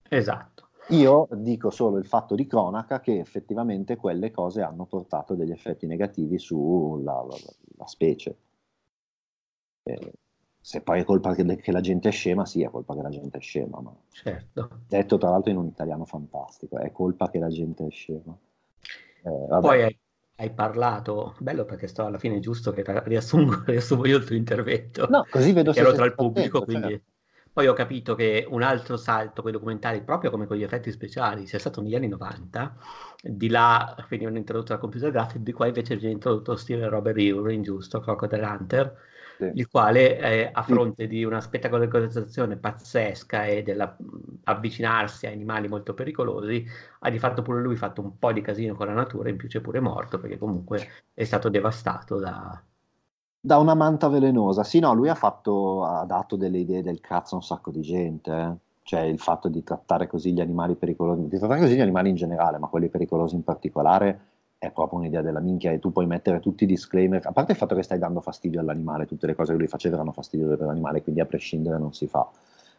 Esatto. 0.09 0.69
Io 0.89 1.29
dico 1.31 1.71
solo 1.71 1.97
il 1.97 2.07
fatto 2.07 2.35
di 2.35 2.47
cronaca 2.47 3.01
che 3.01 3.19
effettivamente 3.19 3.97
quelle 3.97 4.31
cose 4.33 4.63
hanno 4.63 4.85
portato 4.85 5.35
degli 5.35 5.53
effetti 5.53 5.87
negativi 5.87 6.39
sulla 6.39 7.25
la, 7.25 7.37
la 7.77 7.87
specie. 7.87 8.37
Eh, 9.85 10.13
se 10.65 10.81
poi 10.81 11.01
è 11.01 11.05
colpa 11.05 11.35
che, 11.35 11.57
che, 11.57 11.73
la 11.73 11.81
gente 11.81 12.09
è 12.09 12.13
scema, 12.13 12.47
sì, 12.47 12.63
è 12.63 12.71
colpa 12.71 12.95
che 12.95 13.03
la 13.03 13.09
gente 13.09 13.39
è 13.39 13.41
scema. 13.41 13.81
Ma... 13.81 13.93
Certo. 14.11 14.83
Detto 14.87 15.19
tra 15.19 15.31
l'altro 15.31 15.51
in 15.51 15.57
un 15.57 15.67
italiano 15.67 16.05
fantastico, 16.05 16.79
è 16.79 16.93
colpa 16.93 17.29
che 17.31 17.41
la 17.41 17.49
gente 17.49 17.85
è 17.85 17.91
scema. 17.91 18.39
Eh, 19.25 19.61
poi 19.61 19.83
hai, 19.83 19.99
hai, 20.37 20.51
parlato, 20.53 21.35
bello 21.41 21.65
perché 21.65 21.89
sto 21.89 22.07
alla 22.07 22.19
fine 22.19 22.39
giusto 22.39 22.71
che 22.71 22.85
riassungo, 22.87 23.63
riassumo 23.67 24.07
io 24.07 24.19
il 24.19 24.25
tuo 24.25 24.37
intervento. 24.37 25.09
No, 25.11 25.27
così 25.29 25.53
vedo 25.53 25.73
se 25.73 25.81
ero 25.81 25.93
tra 25.93 26.05
il 26.05 26.15
pubblico, 26.15 26.59
attento, 26.59 26.65
quindi... 26.65 26.89
Certo. 26.91 27.11
Poi 27.53 27.67
ho 27.67 27.75
capito 27.75 28.15
che 28.15 28.47
un 28.49 28.63
altro 28.63 28.97
salto 28.97 29.43
con 29.43 29.51
i 29.51 29.53
documentari, 29.53 30.01
proprio 30.03 30.31
come 30.31 30.47
con 30.47 30.57
gli 30.57 30.63
effetti 30.63 30.91
speciali, 30.91 31.47
sia 31.47 31.59
stato 31.59 31.83
negli 31.83 31.95
anni 31.95 32.09
90, 32.09 32.79
di 33.21 33.49
là 33.51 33.95
venivano 34.09 34.39
introdotti 34.39 34.73
la 34.73 34.79
computer 34.79 35.11
graphic, 35.11 35.43
di 35.43 35.53
qua 35.53 35.67
invece 35.67 35.97
viene 35.97 36.15
introdotto 36.15 36.57
stile 36.57 36.89
Robert 36.89 37.19
Irwin, 37.19 37.63
giusto, 37.63 38.01
Crocodile 38.01 38.47
Hunter, 38.47 38.97
sì. 39.51 39.59
il 39.59 39.69
quale 39.69 40.19
eh, 40.19 40.51
a 40.53 40.63
fronte 40.63 41.07
di 41.07 41.25
una 41.25 41.41
spettacolarizzazione 41.41 42.57
pazzesca 42.57 43.45
e 43.47 43.63
dell'avvicinarsi 43.63 45.27
a 45.27 45.31
animali 45.31 45.69
molto 45.69 45.95
pericolosi, 45.95 46.65
ha 47.01 47.11
di 47.11 47.19
fatto 47.19 47.43
pure 47.43 47.61
lui 47.61 47.77
fatto 47.77 48.01
un 48.01 48.19
po' 48.19 48.33
di 48.33 48.41
casino 48.41 48.75
con 48.75 48.87
la 48.87 48.93
natura, 48.93 49.29
in 49.29 49.37
più 49.37 49.49
c'è 49.49 49.61
pure 49.61 49.81
morto 49.81 50.19
perché 50.19 50.39
comunque 50.39 50.87
è 51.13 51.25
stato 51.25 51.49
devastato 51.49 52.19
da... 52.19 52.63
Da 53.45 53.59
una 53.59 53.75
manta 53.75 54.09
velenosa. 54.09 54.63
Sì, 54.63 54.79
no, 54.79 54.95
lui 54.95 55.09
ha, 55.09 55.17
fatto, 55.17 55.85
ha 55.85 56.05
dato 56.05 56.37
delle 56.37 56.59
idee 56.59 56.83
del 56.83 57.01
cazzo 57.01 57.35
a 57.35 57.39
un 57.39 57.43
sacco 57.43 57.73
di 57.73 57.81
gente. 57.81 58.33
Eh. 58.33 58.57
Cioè 58.85 59.01
il 59.01 59.19
fatto 59.19 59.49
di 59.49 59.63
trattare 59.63 60.07
così 60.07 60.33
gli 60.33 60.41
animali 60.41 60.75
pericolosi, 60.75 61.29
di 61.29 61.39
trattare 61.39 61.61
così 61.61 61.75
gli 61.75 61.81
animali 61.81 62.09
in 62.09 62.17
generale, 62.17 62.59
ma 62.59 62.67
quelli 62.67 62.89
pericolosi 62.89 63.35
in 63.35 63.45
particolare, 63.45 64.21
è 64.63 64.71
proprio 64.71 65.01
un'idea 65.01 65.23
della 65.23 65.41
minchia 65.41 65.73
e 65.73 65.81
tu 65.81 65.91
puoi 65.91 66.07
mettere 66.07 66.39
tutti 66.39 66.63
i 66.63 66.67
disclaimer, 66.69 67.21
a 67.27 67.33
parte 67.33 67.51
il 67.51 67.59
fatto 67.59 67.75
che 67.75 67.83
stai 67.83 67.99
dando 67.99 68.21
fastidio 68.21 68.61
all'animale, 68.61 69.07
tutte 69.07 69.27
le 69.27 69.35
cose 69.35 69.51
che 69.51 69.59
lui 69.59 69.67
faceva 69.67 69.97
erano 69.97 70.13
fastidiose 70.13 70.57
per 70.57 70.69
l'animale, 70.69 71.03
quindi 71.03 71.21
a 71.21 71.27
prescindere 71.27 71.79
non 71.79 71.93
si 71.93 72.07
fa. 72.07 72.31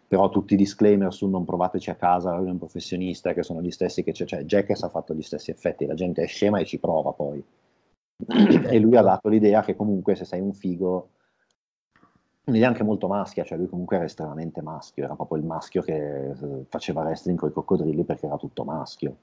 Però 0.07 0.29
tutti 0.29 0.53
i 0.53 0.57
disclaimer 0.57 1.11
su 1.13 1.27
non 1.27 1.43
provateci 1.43 1.89
a 1.89 1.95
casa, 1.95 2.37
lui 2.37 2.47
è 2.47 2.51
un 2.51 2.57
professionista, 2.57 3.33
che 3.33 3.43
sono 3.43 3.61
gli 3.61 3.69
stessi 3.69 4.01
che 4.01 4.13
c'è, 4.13 4.23
cioè 4.23 4.43
Jackass 4.43 4.83
ha 4.83 4.87
fatto 4.87 5.13
gli 5.13 5.21
stessi 5.21 5.51
effetti, 5.51 5.85
la 5.85 5.93
gente 5.93 6.23
è 6.23 6.27
scema 6.27 6.59
e 6.59 6.63
ci 6.63 6.79
prova 6.79 7.11
poi. 7.11 7.43
e 8.69 8.79
lui 8.79 8.95
ha 8.95 9.01
dato 9.01 9.27
l'idea 9.27 9.61
che 9.61 9.75
comunque 9.75 10.15
se 10.15 10.23
sei 10.23 10.39
un 10.39 10.53
figo, 10.53 11.09
un'idea 12.45 12.69
anche 12.69 12.83
molto 12.83 13.09
maschia, 13.09 13.43
cioè 13.43 13.57
lui 13.57 13.67
comunque 13.67 13.97
era 13.97 14.05
estremamente 14.05 14.61
maschio, 14.61 15.03
era 15.03 15.15
proprio 15.15 15.37
il 15.37 15.43
maschio 15.45 15.81
che 15.81 16.29
eh, 16.29 16.35
faceva 16.69 17.01
wrestling 17.01 17.37
con 17.37 17.49
i 17.49 17.51
coccodrilli 17.51 18.05
perché 18.05 18.27
era 18.27 18.37
tutto 18.37 18.63
maschio 18.63 19.17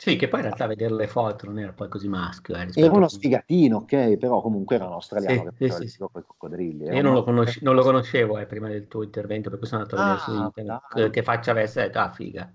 sì, 0.00 0.16
che 0.16 0.28
poi 0.28 0.40
in 0.40 0.46
realtà 0.46 0.66
vedere 0.66 0.94
le 0.94 1.06
foto 1.06 1.44
non 1.44 1.58
era 1.58 1.74
poi 1.74 1.88
così 1.88 2.08
maschio. 2.08 2.54
Eh, 2.54 2.70
era 2.72 2.94
uno 2.94 3.06
sfigatino, 3.06 3.76
ok, 3.76 4.16
però 4.16 4.40
comunque 4.40 4.76
era 4.76 4.86
un 4.86 4.92
australiano 4.92 5.50
sì, 5.50 5.66
che 5.66 5.70
sì, 5.70 5.88
sì, 5.88 5.98
con 5.98 6.08
i 6.14 6.24
coccodrilli. 6.26 6.84
Io 6.84 7.02
non 7.02 7.12
lo, 7.12 7.22
conosce- 7.22 7.60
non 7.62 7.74
lo, 7.74 7.82
conoscevo 7.82 8.38
eh, 8.38 8.46
prima 8.46 8.68
del 8.68 8.88
tuo 8.88 9.02
intervento, 9.02 9.50
per 9.50 9.58
cui 9.58 9.68
sono 9.68 9.82
andato 9.82 10.00
a 10.00 10.02
vedere 10.02 10.22
ah, 10.22 10.24
su 10.24 10.34
internet 10.42 10.94
dai. 10.94 11.10
che 11.10 11.22
faccia 11.22 11.50
avesse 11.50 11.82
detto, 11.82 11.98
ah 11.98 12.10
figa. 12.12 12.50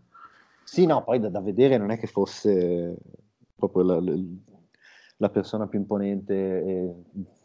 Sì, 0.63 0.87
no, 0.87 1.03
poi 1.03 1.19
da, 1.19 1.29
da, 1.29 1.39
vedere 1.39 1.77
non 1.77 1.91
è 1.91 1.99
che 1.99 2.07
fosse 2.07 2.95
proprio 3.55 3.83
la, 3.83 3.99
la, 3.99 4.15
la 5.17 5.29
persona 5.29 5.67
più 5.67 5.77
imponente 5.77 6.33
e 6.33 6.95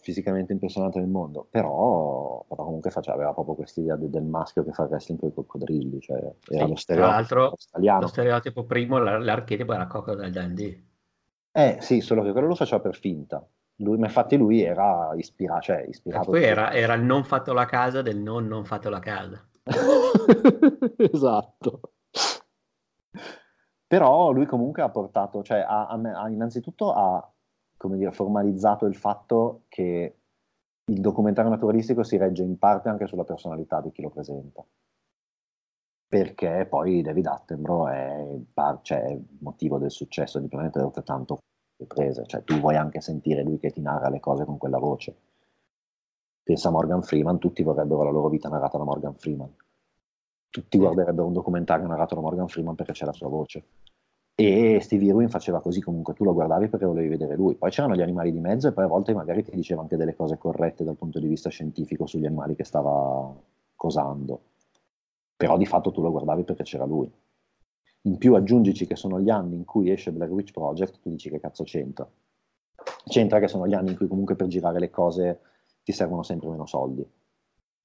fisicamente 0.01 0.53
impressionante 0.53 0.99
del 0.99 1.09
mondo, 1.09 1.47
però, 1.51 2.45
però 2.49 2.65
comunque 2.65 2.91
faceva, 2.91 3.17
aveva 3.17 3.33
proprio 3.33 3.55
quest'idea 3.55 3.97
del, 3.97 4.11
del 4.11 4.23
maschio 4.25 4.65
che 4.65 4.73
fa 4.73 4.85
wrestling 4.85 5.21
con 5.21 5.29
i 5.29 5.35
coccodrilli, 5.35 6.01
cioè 6.01 6.17
era 6.49 6.65
Sì, 6.65 6.69
lo 6.71 6.77
stereotipo 6.77 7.15
l'altro, 7.17 7.55
italiano. 7.69 8.01
lo 8.01 8.07
stereotipo 8.07 8.65
primo, 8.65 8.99
l'ar- 8.99 9.23
l'archetipo 9.23 9.73
era 9.73 9.87
Coco 9.87 10.15
del 10.15 10.33
Dundee. 10.33 10.85
Eh 11.53 11.79
sì, 11.81 12.01
solo 12.01 12.23
che 12.23 12.33
quello 12.33 12.47
lo 12.49 12.55
faceva 12.55 12.81
per 12.81 12.95
finta. 12.97 13.45
Lui, 13.77 13.97
ma 13.99 14.07
infatti 14.07 14.37
lui 14.37 14.63
era 14.63 15.13
ispira- 15.17 15.59
cioè, 15.61 15.79
E 15.85 15.89
ispirato. 15.89 16.31
poi 16.31 16.45
era, 16.45 16.73
era 16.73 16.95
il 16.95 17.03
non 17.03 17.25
fatto 17.25 17.53
la 17.53 17.65
casa 17.65 18.03
del 18.03 18.19
non 18.19 18.47
non 18.47 18.65
fatto 18.65 18.89
la 18.91 18.99
casa. 19.01 19.43
esatto. 20.97 21.81
Però 23.87 24.31
lui 24.31 24.47
comunque 24.47 24.83
ha 24.83 24.89
portato, 24.91 25.43
cioè 25.43 25.59
ha, 25.61 25.87
ha- 25.89 26.01
ha- 26.23 26.29
innanzitutto 26.29 26.93
ha 26.93 27.29
come 27.81 27.97
dire, 27.97 28.13
formalizzato 28.13 28.85
il 28.85 28.95
fatto 28.95 29.63
che 29.69 30.17
il 30.85 31.01
documentario 31.01 31.51
naturalistico 31.51 32.03
si 32.03 32.19
regge 32.19 32.43
in 32.43 32.59
parte 32.59 32.91
anche 32.91 33.07
sulla 33.07 33.25
personalità 33.25 33.81
di 33.81 33.91
chi 33.91 34.03
lo 34.03 34.11
presenta. 34.11 34.63
Perché 36.07 36.67
poi 36.69 37.01
David 37.01 37.25
Attenborough 37.25 37.89
è, 37.89 38.39
cioè, 38.83 39.19
motivo 39.39 39.79
del 39.79 39.91
successo 39.91 40.39
di 40.39 40.49
Planeta 40.49 40.79
Earth 40.81 41.03
tanto 41.05 41.39
riprese, 41.79 42.27
cioè 42.27 42.45
tu 42.45 42.61
vuoi 42.61 42.77
anche 42.77 43.01
sentire 43.01 43.43
lui 43.43 43.59
che 43.59 43.71
ti 43.71 43.81
narra 43.81 44.11
le 44.11 44.21
cose 44.21 44.45
con 44.45 44.59
quella 44.59 44.79
voce. 44.79 45.17
Pensa 46.43 46.69
a 46.69 46.73
Morgan 46.73 47.03
Freeman, 47.03 47.39
tutti 47.39 47.63
vorrebbero 47.63 48.03
la 48.03 48.11
loro 48.11 48.29
vita 48.29 48.51
narrata 48.51 48.77
da 48.77 48.85
Morgan 48.85 49.15
Freeman. 49.15 49.57
Tutti 50.51 50.77
guarderebbero 50.77 51.27
un 51.27 51.33
documentario 51.33 51.87
narrato 51.87 52.15
da 52.15 52.21
Morgan 52.21 52.49
Freeman 52.49 52.75
perché 52.75 52.93
c'è 52.93 53.07
la 53.07 53.13
sua 53.15 53.29
voce. 53.29 53.65
E 54.43 54.81
Steve 54.81 55.05
Irwin 55.05 55.29
faceva 55.29 55.61
così, 55.61 55.83
comunque 55.83 56.15
tu 56.15 56.25
lo 56.25 56.33
guardavi 56.33 56.69
perché 56.69 56.87
volevi 56.87 57.09
vedere 57.09 57.37
lui. 57.37 57.57
Poi 57.57 57.69
c'erano 57.69 57.95
gli 57.95 58.01
animali 58.01 58.33
di 58.33 58.41
mezzo 58.41 58.69
e 58.69 58.73
poi 58.73 58.85
a 58.85 58.87
volte 58.87 59.13
magari 59.13 59.43
ti 59.43 59.51
diceva 59.51 59.83
anche 59.83 59.99
delle 59.99 60.15
cose 60.15 60.39
corrette 60.39 60.83
dal 60.83 60.97
punto 60.97 61.19
di 61.19 61.29
vista 61.29 61.51
scientifico 61.51 62.07
sugli 62.07 62.25
animali 62.25 62.57
che 62.57 62.65
stava 62.65 63.39
cosando. 63.77 64.41
Però 65.37 65.59
di 65.59 65.67
fatto 65.67 65.91
tu 65.91 66.01
lo 66.01 66.11
guardavi 66.11 66.45
perché 66.45 66.63
c'era 66.63 66.87
lui. 66.87 67.07
In 68.05 68.17
più 68.17 68.35
aggiungici 68.35 68.87
che 68.87 68.97
sono 68.97 69.21
gli 69.21 69.29
anni 69.29 69.57
in 69.57 69.67
cui 69.67 69.91
esce 69.91 70.11
Blair 70.11 70.31
Witch 70.31 70.53
Project, 70.53 71.01
tu 71.01 71.11
dici 71.11 71.29
che 71.29 71.39
cazzo 71.39 71.63
c'entra. 71.65 72.09
C'entra 73.05 73.41
che 73.41 73.49
sono 73.49 73.67
gli 73.67 73.75
anni 73.75 73.91
in 73.91 73.97
cui 73.99 74.09
comunque 74.09 74.37
per 74.37 74.47
girare 74.47 74.81
le 74.81 74.89
cose 74.89 75.41
ti 75.83 75.93
servono 75.93 76.23
sempre 76.23 76.49
meno 76.49 76.65
soldi. 76.65 77.07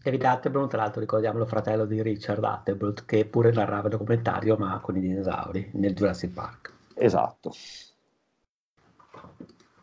David 0.06 0.24
Attenborough, 0.24 0.70
tra 0.70 0.82
l'altro, 0.82 1.00
ricordiamolo, 1.00 1.48
fratello 1.48 1.86
di 1.86 2.00
Richard 2.04 2.44
Attenborough, 2.44 3.06
che 3.06 3.26
pure 3.26 3.52
narrava 3.52 3.88
il 3.88 3.94
documentario, 3.94 4.56
ma 4.56 4.80
con 4.80 4.96
i 4.96 5.00
dinosauri, 5.00 5.72
nel 5.74 5.96
Jurassic 5.96 6.32
Park. 6.32 6.74
Esatto. 6.94 7.52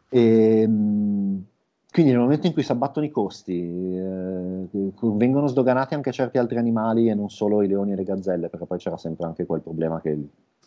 E, 0.08 0.64
mh, 0.64 1.44
quindi 1.90 2.12
nel 2.12 2.20
momento 2.20 2.46
in 2.46 2.52
cui 2.52 2.62
si 2.62 2.70
abbattono 2.70 3.04
i 3.04 3.10
costi, 3.10 3.96
eh, 3.96 4.68
vengono 5.00 5.48
sdoganati 5.48 5.94
anche 5.94 6.12
certi 6.12 6.38
altri 6.38 6.56
animali 6.56 7.10
e 7.10 7.14
non 7.14 7.28
solo 7.28 7.60
i 7.60 7.66
leoni 7.66 7.90
e 7.90 7.96
le 7.96 8.04
gazzelle, 8.04 8.48
perché 8.48 8.66
poi 8.66 8.78
c'era 8.78 8.96
sempre 8.96 9.26
anche 9.26 9.44
quel 9.44 9.60
problema 9.60 10.00
che 10.00 10.16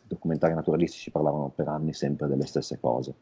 documentari 0.08 0.54
naturalistici 0.54 1.12
parlavano 1.12 1.52
per 1.56 1.68
anni 1.68 1.94
sempre 1.94 2.28
delle 2.28 2.46
stesse 2.46 2.80
cose. 2.80 3.14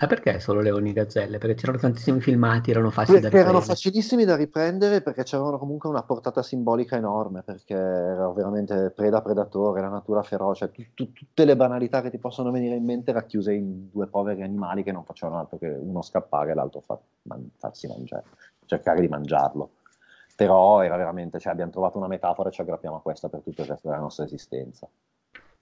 Ma 0.00 0.06
perché 0.06 0.38
solo 0.40 0.60
leoni 0.60 0.90
e 0.90 0.92
gazzelle? 0.92 1.38
Perché 1.38 1.54
c'erano 1.56 1.78
tantissimi 1.78 2.20
filmati, 2.20 2.70
erano 2.70 2.90
facili 2.90 3.18
da 3.20 3.28
Perché 3.28 3.38
erano 3.38 3.58
riprendere. 3.58 3.74
facilissimi 3.80 4.24
da 4.24 4.36
riprendere 4.36 5.00
perché 5.02 5.24
c'erano 5.24 5.58
comunque 5.58 5.88
una 5.88 6.02
portata 6.04 6.42
simbolica 6.42 6.96
enorme, 6.96 7.42
perché 7.42 7.74
era 7.74 8.28
veramente 8.30 8.90
preda-predatore, 8.90 9.80
la 9.80 9.88
natura 9.88 10.22
feroce, 10.22 10.70
tu- 10.70 10.84
tu- 10.94 11.12
tutte 11.12 11.44
le 11.44 11.56
banalità 11.56 12.00
che 12.00 12.10
ti 12.10 12.18
possono 12.18 12.50
venire 12.52 12.76
in 12.76 12.84
mente 12.84 13.12
racchiuse 13.12 13.52
in 13.52 13.90
due 13.90 14.06
poveri 14.06 14.42
animali 14.42 14.82
che 14.84 14.92
non 14.92 15.04
facevano 15.04 15.40
altro 15.40 15.58
che 15.58 15.66
uno 15.68 16.02
scappare 16.02 16.52
e 16.52 16.54
l'altro 16.54 16.80
fa- 16.80 16.98
man- 17.22 17.50
farsi 17.56 17.88
mangiare, 17.88 18.24
cercare 18.66 19.00
di 19.00 19.08
mangiarlo. 19.08 19.70
Però 20.36 20.82
era 20.82 20.96
veramente, 20.96 21.40
cioè 21.40 21.52
abbiamo 21.52 21.72
trovato 21.72 21.98
una 21.98 22.06
metafora 22.06 22.48
e 22.48 22.52
ci 22.52 22.60
aggrappiamo 22.60 22.96
a 22.96 23.00
questa 23.00 23.28
per 23.28 23.40
tutto 23.40 23.62
il 23.62 23.68
resto 23.68 23.88
della 23.88 24.00
nostra 24.00 24.24
esistenza. 24.24 24.88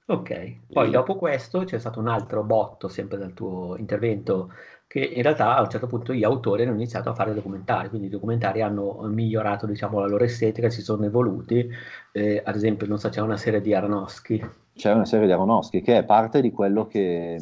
Ok, 0.09 0.59
poi 0.71 0.91
dopo 0.91 1.17
questo 1.17 1.65
c'è 1.65 1.79
stato 1.81 1.99
un 1.99 2.07
altro 2.09 2.45
botto, 2.45 2.87
sempre 2.89 3.19
dal 3.19 3.35
tuo 3.35 3.77
intervento, 3.77 4.53
che 4.87 5.01
in 5.01 5.21
realtà 5.23 5.57
a 5.57 5.63
un 5.63 5.69
certo 5.69 5.89
punto 5.89 6.13
gli 6.15 6.23
autori 6.23 6.63
hanno 6.63 6.75
iniziato 6.75 7.11
a 7.11 7.15
fare 7.15 7.35
documentari, 7.35 7.89
quindi 7.89 8.07
i 8.07 8.11
documentari 8.11 8.63
hanno 8.63 9.01
migliorato 9.09 9.67
diciamo, 9.67 9.99
la 9.99 10.07
loro 10.07 10.23
estetica, 10.25 10.71
si 10.71 10.83
sono 10.83 11.05
evoluti, 11.05 11.69
Eh, 12.13 12.41
ad 12.45 12.55
esempio 12.55 12.87
non 12.87 12.99
so, 13.01 13.09
c'è 13.09 13.21
una 13.21 13.37
serie 13.37 13.61
di 13.61 13.75
Aronofsky, 13.75 14.41
C'è 14.75 14.93
una 14.93 15.05
serie 15.05 15.27
di 15.27 15.33
Aronofsky 15.33 15.81
che 15.83 15.99
è 15.99 16.05
parte 16.05 16.41
di 16.41 16.53
quello 16.53 16.87
che, 16.87 17.37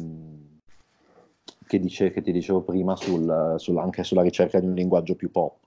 che, 1.67 1.79
dice- 1.79 2.11
che 2.11 2.21
ti 2.21 2.31
dicevo 2.31 2.61
prima 2.63 2.95
sul- 2.95 3.55
sul- 3.57 3.77
anche 3.77 4.03
sulla 4.03 4.21
ricerca 4.21 4.59
di 4.59 4.67
un 4.67 4.73
linguaggio 4.73 5.15
più 5.15 5.29
pop. 5.31 5.57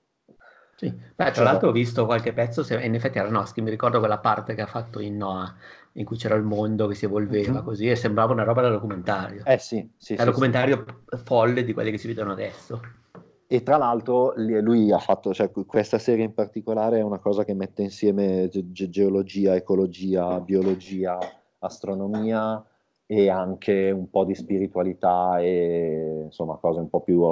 Sì, 0.75 0.97
Beh, 1.17 1.33
tra 1.33 1.43
l'altro 1.43 1.69
ho 1.71 1.73
visto 1.73 2.07
qualche 2.07 2.33
pezzo, 2.33 2.63
se- 2.63 2.81
in 2.85 2.95
effetti 2.95 3.19
Aronofsky, 3.19 3.61
mi 3.63 3.71
ricordo 3.71 3.99
quella 3.99 4.19
parte 4.19 4.55
che 4.55 4.61
ha 4.63 4.67
fatto 4.67 5.01
in 5.01 5.17
Noah, 5.17 5.53
in 5.99 6.05
cui 6.05 6.17
c'era 6.17 6.37
il 6.37 6.45
mondo 6.45 6.87
che 6.87 6.95
si 6.95 7.05
evolveva 7.07 7.59
Mhm. 7.59 7.65
così 7.65 7.89
e 7.91 7.97
sembrava 7.97 8.33
una 8.33 8.45
roba 8.45 8.63
da 8.63 8.69
documentario, 8.71 9.43
Eh 9.45 9.59
sì, 9.59 9.87
sì, 9.97 10.15
è 10.15 10.17
sì, 10.17 10.23
un 10.23 10.29
documentario 10.29 10.85
folle 11.25 11.65
di 11.65 11.73
quelli 11.73 11.91
che 11.91 11.99
si 11.99 12.07
vedono 12.07 12.33
adesso. 12.33 12.81
sì. 12.83 13.07
E 13.51 13.63
tra 13.63 13.79
l'altro 13.79 14.35
lui 14.37 14.93
ha 14.93 14.99
fatto, 14.99 15.33
cioè 15.33 15.51
que- 15.51 15.65
questa 15.65 15.99
serie 15.99 16.25
in 16.25 16.35
particolare 16.35 16.99
è 16.99 17.03
una 17.03 17.19
cosa 17.19 17.45
che 17.45 17.55
mette 17.55 17.83
insieme 17.83 18.49
ge- 18.49 18.71
ge- 18.73 18.91
geologia, 18.91 19.55
ecologia, 19.57 20.39
biologia, 20.41 21.19
astronomia 21.61 22.63
e 23.07 23.31
anche 23.31 23.91
un 23.91 24.11
po' 24.11 24.25
di 24.25 24.35
spiritualità 24.35 25.39
e 25.41 26.25
insomma 26.27 26.57
cose 26.57 26.81
un 26.81 26.91
po' 26.91 27.01
più 27.01 27.23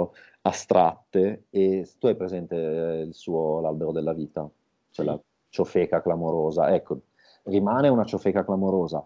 astratte. 0.40 1.44
E 1.50 1.86
tu 1.98 2.06
hai 2.06 2.16
presente 2.16 2.56
eh, 2.56 3.00
il 3.02 3.14
suo 3.14 3.60
L'albero 3.60 3.92
della 3.92 4.14
vita? 4.14 4.48
Cioè 4.90 5.04
la 5.04 5.20
ciofeca 5.50 6.00
clamorosa. 6.00 6.74
Ecco, 6.74 7.00
rimane 7.46 7.88
una 7.88 8.04
ciofeca 8.04 8.44
clamorosa. 8.44 9.04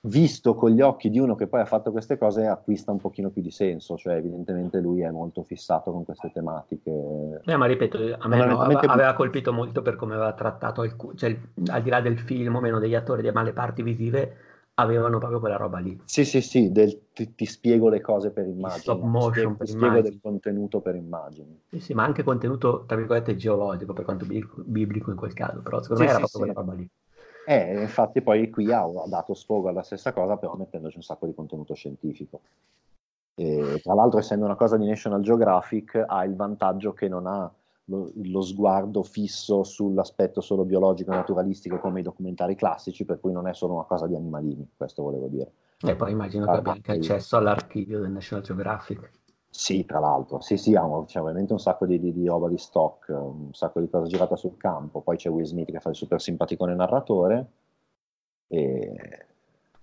Visto 0.00 0.54
con 0.54 0.70
gli 0.70 0.80
occhi 0.80 1.10
di 1.10 1.18
uno 1.18 1.34
che 1.34 1.48
poi 1.48 1.60
ha 1.60 1.64
fatto 1.64 1.90
queste 1.90 2.16
cose, 2.16 2.46
acquista 2.46 2.92
un 2.92 2.98
pochino 3.00 3.30
più 3.30 3.42
di 3.42 3.50
senso, 3.50 3.96
cioè 3.96 4.14
evidentemente 4.14 4.78
lui 4.80 5.00
è 5.00 5.10
molto 5.10 5.42
fissato 5.42 5.90
con 5.90 6.04
queste 6.04 6.30
tematiche. 6.32 7.40
Eh, 7.48 7.56
ma 7.56 7.66
ripeto, 7.66 8.16
a 8.18 8.28
me 8.28 8.38
no, 8.44 8.60
aveva, 8.60 8.80
aveva 8.86 9.14
colpito 9.14 9.52
molto 9.52 9.80
per 9.82 9.94
come 9.96 10.14
aveva 10.14 10.32
trattato, 10.34 10.80
alcu- 10.80 11.14
cioè, 11.16 11.38
al 11.70 11.82
di 11.82 11.90
là 11.90 12.00
del 12.00 12.18
film, 12.18 12.56
o 12.56 12.60
meno 12.60 12.78
degli 12.80 12.94
attori, 12.94 13.30
ma 13.32 13.42
le 13.42 13.52
parti 13.52 13.82
visive 13.82 14.36
avevano 14.74 15.18
proprio 15.18 15.38
quella 15.40 15.56
roba 15.56 15.78
lì. 15.78 15.96
Sì, 16.04 16.24
sì, 16.24 16.40
sì, 16.40 16.72
del- 16.72 17.10
ti, 17.12 17.34
ti 17.34 17.44
spiego 17.44 17.88
le 17.90 18.00
cose 18.00 18.30
per 18.30 18.46
immagini, 18.46 18.98
stop 18.98 19.02
ti 19.12 19.20
motion 19.20 19.32
spiego, 19.32 19.56
per 19.56 19.66
ti 19.66 19.72
spiego 19.72 20.00
immagini. 20.00 20.10
del 20.10 20.20
contenuto 20.22 20.80
per 20.80 20.94
immagini. 20.94 21.60
Sì, 21.68 21.80
sì, 21.80 21.94
ma 21.94 22.04
anche 22.04 22.22
contenuto, 22.24 22.84
tra 22.86 22.96
virgolette, 22.96 23.36
geologico, 23.36 23.92
per 23.92 24.04
quanto 24.04 24.24
biblico, 24.24 24.62
biblico 24.64 25.10
in 25.10 25.16
quel 25.16 25.32
caso, 25.32 25.60
però 25.62 25.80
secondo 25.82 26.02
Sì, 26.02 26.04
me 26.04 26.10
era 26.10 26.18
sì, 26.18 26.26
proprio 26.28 26.40
sì. 26.40 26.44
quella 26.44 26.60
roba 26.60 26.72
lì. 26.74 26.88
Eh, 27.46 27.80
infatti 27.80 28.22
poi 28.22 28.50
qui 28.50 28.72
ha, 28.72 28.82
ha 28.82 29.06
dato 29.06 29.32
sfogo 29.34 29.68
alla 29.68 29.84
stessa 29.84 30.12
cosa, 30.12 30.36
però 30.36 30.54
mettendoci 30.56 30.96
un 30.96 31.02
sacco 31.02 31.26
di 31.26 31.34
contenuto 31.34 31.74
scientifico. 31.74 32.40
E, 33.36 33.80
tra 33.82 33.94
l'altro, 33.94 34.18
essendo 34.18 34.44
una 34.44 34.56
cosa 34.56 34.76
di 34.76 34.86
National 34.86 35.20
Geographic, 35.20 36.02
ha 36.06 36.24
il 36.24 36.34
vantaggio 36.34 36.92
che 36.92 37.06
non 37.06 37.26
ha 37.26 37.52
lo, 37.84 38.10
lo 38.14 38.42
sguardo 38.42 39.02
fisso 39.02 39.62
sull'aspetto 39.62 40.40
solo 40.40 40.64
biologico 40.64 41.12
e 41.12 41.14
naturalistico 41.14 41.78
come 41.78 42.00
i 42.00 42.02
documentari 42.02 42.56
classici, 42.56 43.04
per 43.04 43.20
cui 43.20 43.32
non 43.32 43.46
è 43.46 43.54
solo 43.54 43.74
una 43.74 43.84
cosa 43.84 44.06
di 44.06 44.16
animalini, 44.16 44.68
questo 44.76 45.02
volevo 45.02 45.28
dire. 45.28 45.52
E 45.82 45.94
poi 45.94 46.10
immagino 46.10 46.46
che 46.46 46.50
abbia 46.50 46.72
anche 46.72 46.92
accesso 46.92 47.36
all'archivio 47.36 48.00
del 48.00 48.10
National 48.10 48.42
Geographic. 48.42 49.10
Sì, 49.58 49.84
tra 49.86 49.98
l'altro, 49.98 50.40
sì, 50.40 50.56
sì, 50.58 50.74
ha 50.76 50.82
c'è 51.06 51.18
ovviamente 51.20 51.52
un 51.52 51.58
sacco 51.58 51.86
di, 51.86 51.98
di- 51.98 52.12
di 52.12 52.26
roba 52.26 52.48
di 52.48 52.58
stock, 52.58 53.08
un 53.08 53.52
sacco 53.54 53.80
di 53.80 53.88
cose 53.88 54.08
girate 54.08 54.36
sul 54.36 54.56
campo. 54.58 55.00
Poi 55.00 55.16
c'è 55.16 55.30
Will 55.30 55.44
Smith 55.46 55.70
che 55.70 55.80
fa 55.80 55.88
il 55.90 55.96
super 55.96 56.20
simpaticone 56.20 56.74
narratore. 56.74 57.46
E 58.48 59.26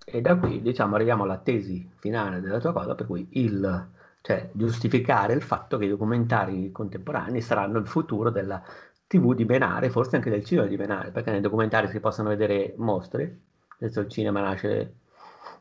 E 0.06 0.20
da 0.20 0.36
qui, 0.38 0.60
diciamo, 0.62 0.94
arriviamo 0.96 1.22
alla 1.24 1.38
tesi 1.38 1.90
finale 1.96 2.40
della 2.40 2.58
tua 2.60 2.72
cosa, 2.72 2.94
per 2.94 3.06
cui 3.06 3.26
il, 3.32 3.88
cioè, 4.20 4.50
giustificare 4.52 5.32
il 5.32 5.42
fatto 5.42 5.78
che 5.78 5.86
i 5.86 5.88
documentari 5.88 6.70
contemporanei 6.70 7.40
saranno 7.40 7.78
il 7.78 7.86
futuro 7.86 8.30
della 8.30 8.62
TV 9.06 9.34
di 9.34 9.44
Benare, 9.46 9.90
forse 9.90 10.16
anche 10.16 10.30
del 10.30 10.44
cinema 10.44 10.66
di 10.68 10.76
Benare, 10.76 11.10
perché 11.10 11.30
nei 11.30 11.40
documentari 11.40 11.88
si 11.88 12.00
possono 12.00 12.28
vedere 12.28 12.74
mostri, 12.76 13.24
adesso 13.80 14.00
il 14.00 14.08
cinema 14.10 14.40
nasce, 14.40 14.94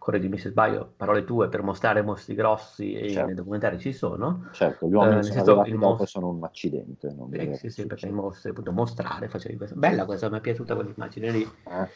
correggimi 0.03 0.37
se 0.37 0.49
sbaglio, 0.49 0.93
parole 0.97 1.23
tue, 1.23 1.49
per 1.49 1.63
mostrare 1.63 2.01
mostri 2.01 2.35
grossi 2.35 2.93
e 2.93 3.11
Certo. 3.13 3.23
nei 3.23 3.35
documentari 3.35 3.79
ci 3.79 3.93
sono. 3.93 4.49
certo, 4.49 4.87
gli 4.87 4.93
Eh, 4.97 5.05
uomini 5.05 5.21
nel 5.21 5.31
sono 5.31 5.33
senso, 5.33 5.63
il 5.65 5.75
mostro- 5.75 6.05
sono 6.05 6.29
un 6.29 6.43
accidente. 6.43 7.11
Non 7.11 7.29
Sì, 7.29 7.51
vedere 7.51 7.53
sì, 7.53 7.69
sì, 7.69 7.85
perché 7.87 8.07
i 8.07 8.11
mostri, 8.11 8.51
appunto, 8.51 8.71
mostrare, 8.71 9.27
facevi 9.27 9.57
questo. 9.57 9.75
Bella 9.75 10.05
questa, 10.05 10.29
mi 10.29 10.37
è 10.37 10.41
piaciuta 10.41 10.75
quell'immagine 10.75 11.31
lì. 11.31 11.51
Eh, 11.65 11.87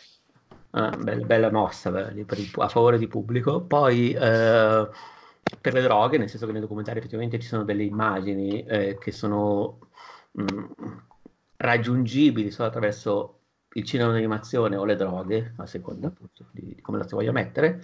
Ah, 0.71 0.95
bella, 0.97 1.25
bella 1.25 1.51
mossa 1.51 1.89
bella, 1.91 2.11
il- 2.11 2.25
a 2.57 2.67
favore 2.69 2.97
di 2.97 3.07
pubblico. 3.07 3.65
Poi 3.65 4.11
eh, 4.13 4.89
per 5.61 5.73
le 5.73 5.81
droghe, 5.81 6.17
nel 6.17 6.29
senso 6.29 6.45
che 6.45 6.51
nei 6.51 6.61
documentari 6.61 6.99
effettivamente 6.99 7.39
ci 7.39 7.47
sono 7.47 7.63
delle 7.63 7.83
immagini 7.83 8.63
eh, 8.65 8.97
che 8.99 9.11
sono 9.11 9.79
mh, 10.33 10.65
raggiungibili 11.57 12.51
solo 12.51 12.67
attraverso 12.67 13.36
il 13.77 13.83
cinema 13.83 14.11
d'animazione 14.11 14.75
o 14.75 14.85
le 14.85 14.95
droghe, 14.95 15.53
a 15.57 15.65
seconda 15.65 16.07
appunto 16.07 16.47
di, 16.51 16.77
come 16.81 16.97
la 16.97 17.07
si 17.07 17.13
voglia 17.15 17.31
mettere. 17.31 17.81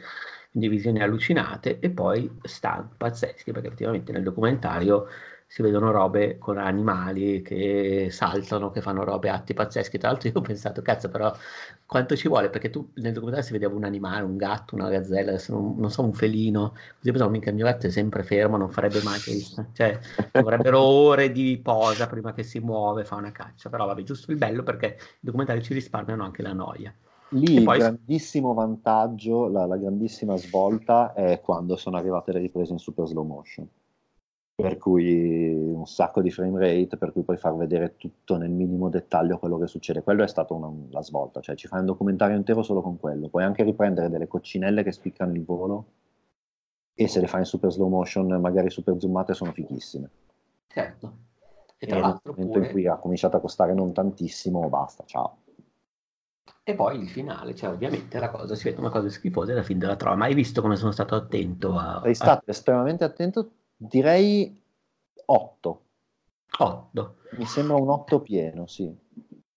quindi 0.51 0.67
visioni 0.69 1.01
allucinate 1.01 1.79
e 1.79 1.89
poi 1.91 2.39
stunt 2.43 2.95
pazzeschi 2.97 3.51
perché 3.51 3.67
effettivamente 3.67 4.11
nel 4.11 4.23
documentario 4.23 5.07
si 5.53 5.61
vedono 5.61 5.91
robe 5.91 6.39
con 6.39 6.57
animali 6.57 7.43
che 7.43 8.07
saltano, 8.09 8.71
che 8.71 8.81
fanno 8.81 9.03
robe, 9.03 9.29
atti 9.29 9.53
pazzeschi. 9.53 9.99
Tra 9.99 10.09
l'altro 10.09 10.27
io 10.27 10.39
ho 10.39 10.41
pensato, 10.41 10.81
cazzo, 10.81 11.09
però 11.09 11.31
quanto 11.85 12.15
ci 12.15 12.27
vuole? 12.27 12.49
Perché 12.49 12.71
tu 12.71 12.89
nel 12.95 13.13
documentario 13.13 13.45
si 13.45 13.51
vedeva 13.53 13.75
un 13.75 13.83
animale, 13.83 14.23
un 14.23 14.35
gatto, 14.35 14.73
una 14.73 14.89
gazzella, 14.89 15.39
non, 15.49 15.75
non 15.77 15.91
so, 15.91 16.01
un 16.01 16.13
felino. 16.13 16.71
Così 16.97 17.11
pensavo, 17.11 17.29
mica 17.29 17.51
il 17.51 17.55
mio 17.55 17.65
gatto 17.65 17.85
è 17.85 17.91
sempre 17.91 18.23
fermo, 18.23 18.57
non 18.57 18.71
farebbe 18.71 19.03
mai 19.03 19.19
questo. 19.19 19.67
Cioè, 19.73 19.99
vorrebbero 20.41 20.79
ore 20.79 21.31
di 21.31 21.59
posa 21.61 22.07
prima 22.07 22.33
che 22.33 22.41
si 22.41 22.57
muove, 22.57 23.05
fa 23.05 23.17
una 23.17 23.31
caccia. 23.31 23.69
Però 23.69 23.85
vabbè, 23.85 24.01
giusto 24.01 24.31
il 24.31 24.37
bello 24.37 24.63
perché 24.63 24.97
i 24.97 25.17
documentari 25.19 25.61
ci 25.61 25.75
risparmiano 25.75 26.23
anche 26.23 26.41
la 26.41 26.53
noia. 26.53 26.91
Lì 27.29 27.61
il 27.61 27.63
grandissimo 27.63 28.55
vantaggio, 28.55 29.47
la, 29.49 29.67
la 29.67 29.77
grandissima 29.77 30.35
svolta 30.35 31.13
è 31.13 31.39
quando 31.41 31.75
sono 31.75 31.97
arrivate 31.97 32.31
le 32.31 32.39
riprese 32.39 32.71
in 32.71 32.79
super 32.79 33.05
slow 33.05 33.23
motion 33.23 33.69
per 34.55 34.77
cui 34.77 35.51
un 35.51 35.85
sacco 35.87 36.21
di 36.21 36.29
frame 36.29 36.59
rate, 36.59 36.97
per 36.97 37.11
cui 37.11 37.23
puoi 37.23 37.37
far 37.37 37.55
vedere 37.55 37.95
tutto 37.97 38.37
nel 38.37 38.51
minimo 38.51 38.89
dettaglio 38.89 39.39
quello 39.39 39.57
che 39.57 39.67
succede. 39.67 40.03
Quello 40.03 40.23
è 40.23 40.27
stata 40.27 40.53
una, 40.53 40.71
la 40.91 41.01
svolta, 41.01 41.41
cioè 41.41 41.55
ci 41.55 41.67
fai 41.67 41.79
un 41.79 41.87
documentario 41.87 42.35
intero 42.35 42.61
solo 42.61 42.81
con 42.81 42.99
quello. 42.99 43.29
Puoi 43.29 43.43
anche 43.43 43.63
riprendere 43.63 44.09
delle 44.09 44.27
coccinelle 44.27 44.83
che 44.83 44.91
spiccano 44.91 45.33
il 45.33 45.43
volo 45.43 45.85
e 46.93 47.07
se 47.07 47.19
le 47.19 47.27
fai 47.27 47.39
in 47.39 47.45
super 47.45 47.71
slow 47.71 47.89
motion, 47.89 48.27
magari 48.39 48.69
super 48.69 48.95
zoomate, 48.99 49.33
sono 49.33 49.51
fighissime. 49.51 50.09
Certo. 50.67 51.13
E 51.79 51.87
tra 51.87 51.97
e 51.97 51.99
l'altro 51.99 52.33
nel 52.35 52.45
momento 52.45 52.59
pure... 52.59 52.65
in 52.65 52.71
cui 52.71 52.87
ha 52.87 52.97
cominciato 52.97 53.37
a 53.37 53.39
costare 53.39 53.73
non 53.73 53.91
tantissimo, 53.91 54.69
basta, 54.69 55.03
ciao. 55.05 55.37
E 56.65 56.75
poi 56.75 56.99
il 56.99 57.09
finale, 57.09 57.55
cioè 57.55 57.71
ovviamente 57.71 58.19
la 58.19 58.29
cosa 58.29 58.55
si 58.55 58.65
vede 58.65 58.79
una 58.79 58.91
cosa 58.91 59.09
schifosa 59.09 59.51
alla 59.51 59.63
fine 59.63 59.79
della 59.79 59.95
trova. 59.95 60.15
Ma 60.15 60.25
hai 60.25 60.35
visto 60.35 60.61
come 60.61 60.75
sono 60.75 60.91
stato 60.91 61.15
attento 61.15 61.75
a... 61.75 61.99
Sei 62.03 62.13
stato 62.13 62.43
a... 62.45 62.51
estremamente 62.51 63.03
attento 63.03 63.51
Direi 63.87 64.61
8. 65.25 65.83
8. 66.57 67.15
Mi 67.37 67.45
sembra 67.45 67.75
un 67.75 67.89
8 67.89 68.21
pieno, 68.21 68.65
sì. 68.65 68.95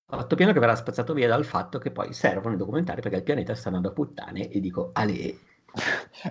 8 0.08 0.36
pieno 0.36 0.52
che 0.52 0.58
verrà 0.58 0.74
spazzato 0.74 1.14
via 1.14 1.28
dal 1.28 1.44
fatto 1.44 1.78
che 1.78 1.92
poi 1.92 2.12
servono 2.12 2.54
i 2.54 2.58
documentari 2.58 3.00
perché 3.00 3.18
il 3.18 3.22
pianeta 3.22 3.54
sta 3.54 3.68
andando 3.68 3.90
a 3.90 3.92
puttane 3.92 4.48
e 4.48 4.58
dico, 4.58 4.90
ale, 4.94 5.38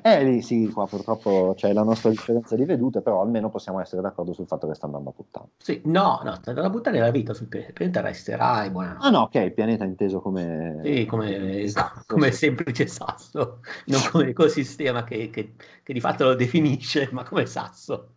eh 0.01 0.23
lì 0.23 0.41
sì, 0.41 0.69
qua 0.73 0.87
purtroppo 0.87 1.53
c'è 1.55 1.71
la 1.71 1.83
nostra 1.83 2.09
differenza 2.09 2.55
di 2.55 2.65
vedute, 2.65 3.01
però 3.01 3.21
almeno 3.21 3.49
possiamo 3.49 3.79
essere 3.79 4.01
d'accordo 4.01 4.33
sul 4.33 4.47
fatto 4.47 4.67
che 4.67 4.73
sta 4.73 4.85
andando 4.87 5.09
a 5.09 5.13
puttane. 5.13 5.49
Sì, 5.57 5.81
no, 5.85 6.21
no, 6.23 6.35
sta 6.35 6.49
andando 6.49 6.69
a 6.69 6.71
puttane 6.71 6.99
la 6.99 7.11
vita 7.11 7.33
sul 7.33 7.47
pianeta, 7.47 8.01
resterà 8.01 8.63
e 8.65 8.71
buona. 8.71 8.97
Ah 8.99 9.09
no, 9.09 9.21
ok, 9.21 9.35
il 9.35 9.53
pianeta 9.53 9.83
inteso 9.83 10.21
come... 10.21 10.79
Sì, 10.83 11.05
come, 11.05 11.61
esatto, 11.61 12.03
come 12.15 12.31
semplice 12.31 12.87
sasso, 12.87 13.59
non 13.85 14.01
come 14.11 14.29
ecosistema 14.29 15.03
che, 15.03 15.29
che, 15.29 15.53
che, 15.83 15.93
di 15.93 15.99
fatto 15.99 16.25
lo 16.25 16.35
definisce, 16.35 17.09
ma 17.11 17.23
come 17.23 17.45
sasso. 17.45 18.13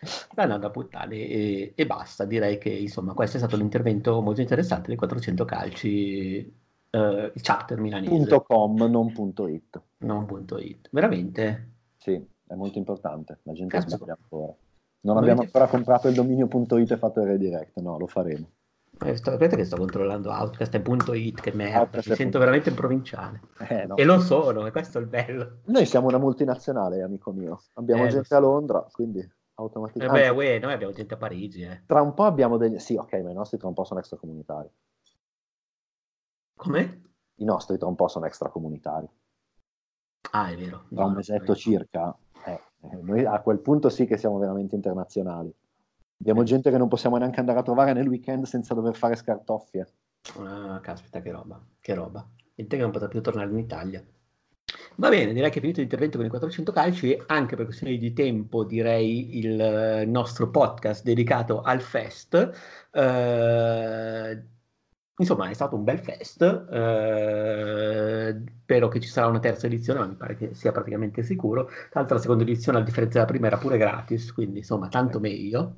Sta 0.00 0.42
andando 0.42 0.66
a 0.66 0.70
puttane 0.70 1.14
e, 1.16 1.72
e 1.76 1.86
basta, 1.86 2.24
direi 2.24 2.58
che 2.58 2.70
insomma 2.70 3.12
questo 3.12 3.36
è 3.36 3.38
stato 3.38 3.56
l'intervento 3.56 4.20
molto 4.20 4.40
interessante 4.40 4.88
dei 4.88 4.96
400 4.96 5.44
calci 5.44 6.60
uh, 6.92 7.30
il 7.34 7.40
chapter 7.42 7.78
milanese. 7.78 8.42
.com, 8.46 8.76
non 8.76 9.12
punto 9.12 9.48
.it. 9.48 9.80
Non 9.98 10.24
punto 10.26 10.58
.it. 10.58 10.88
Veramente? 10.90 11.70
Sì, 11.96 12.24
è 12.46 12.54
molto 12.54 12.78
importante. 12.78 13.40
La 13.42 13.52
gente 13.52 13.76
Cazzo. 13.76 13.96
sbaglia 13.96 14.16
ancora. 14.20 14.54
Non 15.04 15.16
abbiamo 15.16 15.42
ancora 15.42 15.66
comprato 15.66 16.08
il 16.08 16.14
dominio.it 16.14 16.90
e 16.92 16.96
fatto 16.96 17.20
il 17.20 17.26
redirect, 17.26 17.78
no, 17.80 17.98
lo 17.98 18.06
faremo. 18.06 18.48
Eh, 19.04 19.16
sto, 19.16 19.30
aspetta 19.30 19.56
che 19.56 19.64
sto 19.64 19.76
controllando 19.76 20.30
Outcast 20.30 20.74
e 20.74 20.82
.it, 21.16 21.40
che 21.40 21.52
merda, 21.52 21.80
Outcast 21.80 22.10
mi 22.10 22.14
sento 22.14 22.38
veramente 22.38 22.70
provinciale. 22.70 23.40
Eh, 23.68 23.86
no. 23.86 23.96
E 23.96 24.04
lo 24.04 24.20
sono, 24.20 24.64
e 24.64 24.70
questo 24.70 24.98
è 24.98 25.00
il 25.00 25.08
bello. 25.08 25.58
Noi 25.64 25.86
siamo 25.86 26.06
una 26.06 26.18
multinazionale, 26.18 27.02
amico 27.02 27.32
mio. 27.32 27.60
Abbiamo 27.74 28.04
eh, 28.04 28.08
gente 28.08 28.32
a 28.32 28.38
Londra, 28.38 28.86
quindi 28.92 29.28
automaticamente... 29.54 30.24
Eh 30.24 30.30
beh, 30.30 30.36
uè, 30.36 30.58
noi 30.60 30.72
abbiamo 30.72 30.92
gente 30.92 31.14
a 31.14 31.16
Parigi. 31.16 31.62
Eh. 31.62 31.82
Tra 31.84 32.00
un 32.00 32.14
po' 32.14 32.24
abbiamo 32.24 32.56
degli... 32.56 32.78
Sì, 32.78 32.94
ok, 32.94 33.12
ma 33.22 33.30
i 33.30 33.34
nostri 33.34 33.58
tra 33.58 33.66
un 33.66 33.74
po' 33.74 33.82
sono 33.82 33.98
extracomunitari. 33.98 34.70
Come? 36.62 37.00
I 37.38 37.44
nostri 37.44 37.76
tra 37.76 37.88
un 37.88 37.96
po' 37.96 38.06
sono 38.06 38.26
extracomunitari. 38.26 39.08
Ah, 40.30 40.48
è 40.48 40.56
vero. 40.56 40.84
Da 40.88 41.06
un 41.06 41.14
mesetto 41.14 41.56
circa, 41.56 42.16
eh, 42.46 42.60
eh, 42.82 42.96
noi 43.02 43.24
a 43.24 43.40
quel 43.40 43.58
punto 43.58 43.88
sì 43.88 44.06
che 44.06 44.16
siamo 44.16 44.38
veramente 44.38 44.76
internazionali. 44.76 45.52
Abbiamo 46.20 46.44
gente 46.44 46.70
che 46.70 46.78
non 46.78 46.86
possiamo 46.86 47.16
neanche 47.16 47.40
andare 47.40 47.58
a 47.58 47.62
trovare 47.64 47.92
nel 47.92 48.06
weekend 48.06 48.44
senza 48.44 48.74
dover 48.74 48.94
fare 48.94 49.16
scartoffie. 49.16 49.88
Ah, 50.38 50.78
caspita, 50.80 51.20
che 51.20 51.32
roba, 51.32 51.60
che 51.80 51.94
roba. 51.94 52.24
Il 52.54 52.68
te 52.68 52.76
che 52.76 52.82
non 52.82 52.92
potrà 52.92 53.08
più 53.08 53.20
tornare 53.20 53.50
in 53.50 53.58
Italia. 53.58 54.04
Va 54.96 55.08
bene, 55.08 55.32
direi 55.32 55.50
che 55.50 55.58
è 55.58 55.60
finito 55.60 55.80
l'intervento 55.80 56.18
con 56.18 56.26
i 56.26 56.30
400 56.30 56.70
calci 56.70 57.12
e 57.12 57.24
anche 57.26 57.56
per 57.56 57.64
questioni 57.64 57.98
di 57.98 58.12
tempo 58.12 58.62
direi 58.62 59.38
il 59.38 60.06
nostro 60.06 60.48
podcast 60.48 61.02
dedicato 61.02 61.60
al 61.60 61.80
fest. 61.80 62.34
Eh, 62.92 64.42
Insomma, 65.22 65.48
è 65.48 65.54
stato 65.54 65.76
un 65.76 65.84
bel 65.84 66.00
fest. 66.00 66.42
Eh, 66.42 68.42
spero 68.62 68.88
che 68.88 69.00
ci 69.00 69.08
sarà 69.08 69.28
una 69.28 69.38
terza 69.38 69.66
edizione, 69.66 70.00
ma 70.00 70.06
mi 70.06 70.16
pare 70.16 70.36
che 70.36 70.54
sia 70.54 70.72
praticamente 70.72 71.22
sicuro. 71.22 71.66
Tra 71.66 72.00
l'altro, 72.00 72.16
la 72.16 72.22
seconda 72.22 72.42
edizione, 72.42 72.78
a 72.78 72.82
differenza 72.82 73.18
della 73.18 73.30
prima, 73.30 73.46
era 73.46 73.56
pure 73.56 73.78
gratis, 73.78 74.32
quindi 74.32 74.58
insomma, 74.58 74.88
tanto 74.88 75.20
meglio. 75.20 75.76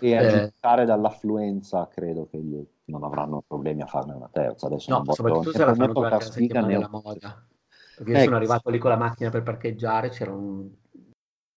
E 0.00 0.16
a 0.16 0.22
eh, 0.22 0.30
giudicare 0.30 0.86
dall'affluenza, 0.86 1.88
credo 1.92 2.26
che 2.30 2.40
non 2.84 3.04
avranno 3.04 3.44
problemi 3.46 3.82
a 3.82 3.86
farne 3.86 4.14
una 4.14 4.30
terza. 4.32 4.66
Adesso 4.66 4.90
no, 4.90 5.12
soprattutto 5.12 5.52
se 5.52 5.64
la 5.64 5.74
fanno 5.74 5.92
durante 5.92 6.24
la 6.24 6.30
settimana 6.30 6.66
della 6.66 6.88
moda. 6.88 7.46
Perché 7.96 8.12
ecco. 8.12 8.24
sono 8.24 8.36
arrivato 8.36 8.70
lì 8.70 8.78
con 8.78 8.90
la 8.90 8.96
macchina 8.96 9.28
per 9.28 9.42
parcheggiare, 9.42 10.08
c'era 10.08 10.32
un... 10.32 10.70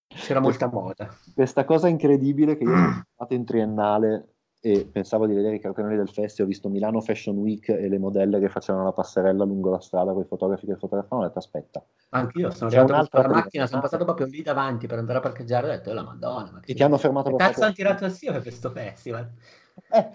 C'era 0.08 0.42
molta 0.42 0.68
moda. 0.68 1.10
Questa 1.34 1.64
cosa 1.64 1.88
incredibile 1.88 2.58
che 2.58 2.66
io 2.66 2.76
sono 2.76 3.04
stato 3.16 3.34
in 3.34 3.46
triennale 3.46 4.33
e 4.66 4.86
pensavo 4.90 5.28
di 5.28 5.34
vedere 5.34 5.56
i 5.56 5.60
cartelloni 5.60 5.98
del 5.98 6.08
festival, 6.08 6.46
ho 6.48 6.50
visto 6.50 6.70
Milano 6.70 7.02
Fashion 7.02 7.36
Week 7.36 7.68
e 7.68 7.90
le 7.90 8.00
modelle 8.00 8.40
che 8.40 8.48
facevano 8.48 8.86
la 8.86 8.94
passerella 8.94 9.44
lungo 9.44 9.70
la 9.70 9.82
strada 9.82 10.14
con 10.14 10.22
i 10.22 10.26
fotografi 10.26 10.66
che 10.66 10.78
fotografano, 10.78 11.20
ho 11.20 11.26
detto 11.26 11.40
aspetta. 11.40 11.84
Anch'io 12.12 12.50
sono 12.50 12.70
arrivato 12.70 13.10
con 13.12 13.22
la 13.24 13.28
macchina, 13.28 13.68
sono 13.68 13.82
passato 13.82 14.06
proprio 14.06 14.26
lì 14.26 14.42
davanti 14.42 14.88
per 14.88 15.00
andare 15.00 15.18
a 15.18 15.22
parcheggiare, 15.22 15.68
ho 15.68 15.70
detto, 15.70 15.90
oh, 15.90 15.94
la 15.94 16.04
madonna. 16.04 16.52
Ma 16.54 16.60
e 16.66 16.74
ti 16.74 16.82
hanno 16.82 16.98
fermato 16.98 17.30
per 17.36 17.46
cazzo 17.46 17.64
hanno 17.66 17.74
tirato 17.74 18.06
assieme 18.06 18.42
questo 18.42 18.70
festival? 18.70 19.30
Eh, 19.92 20.10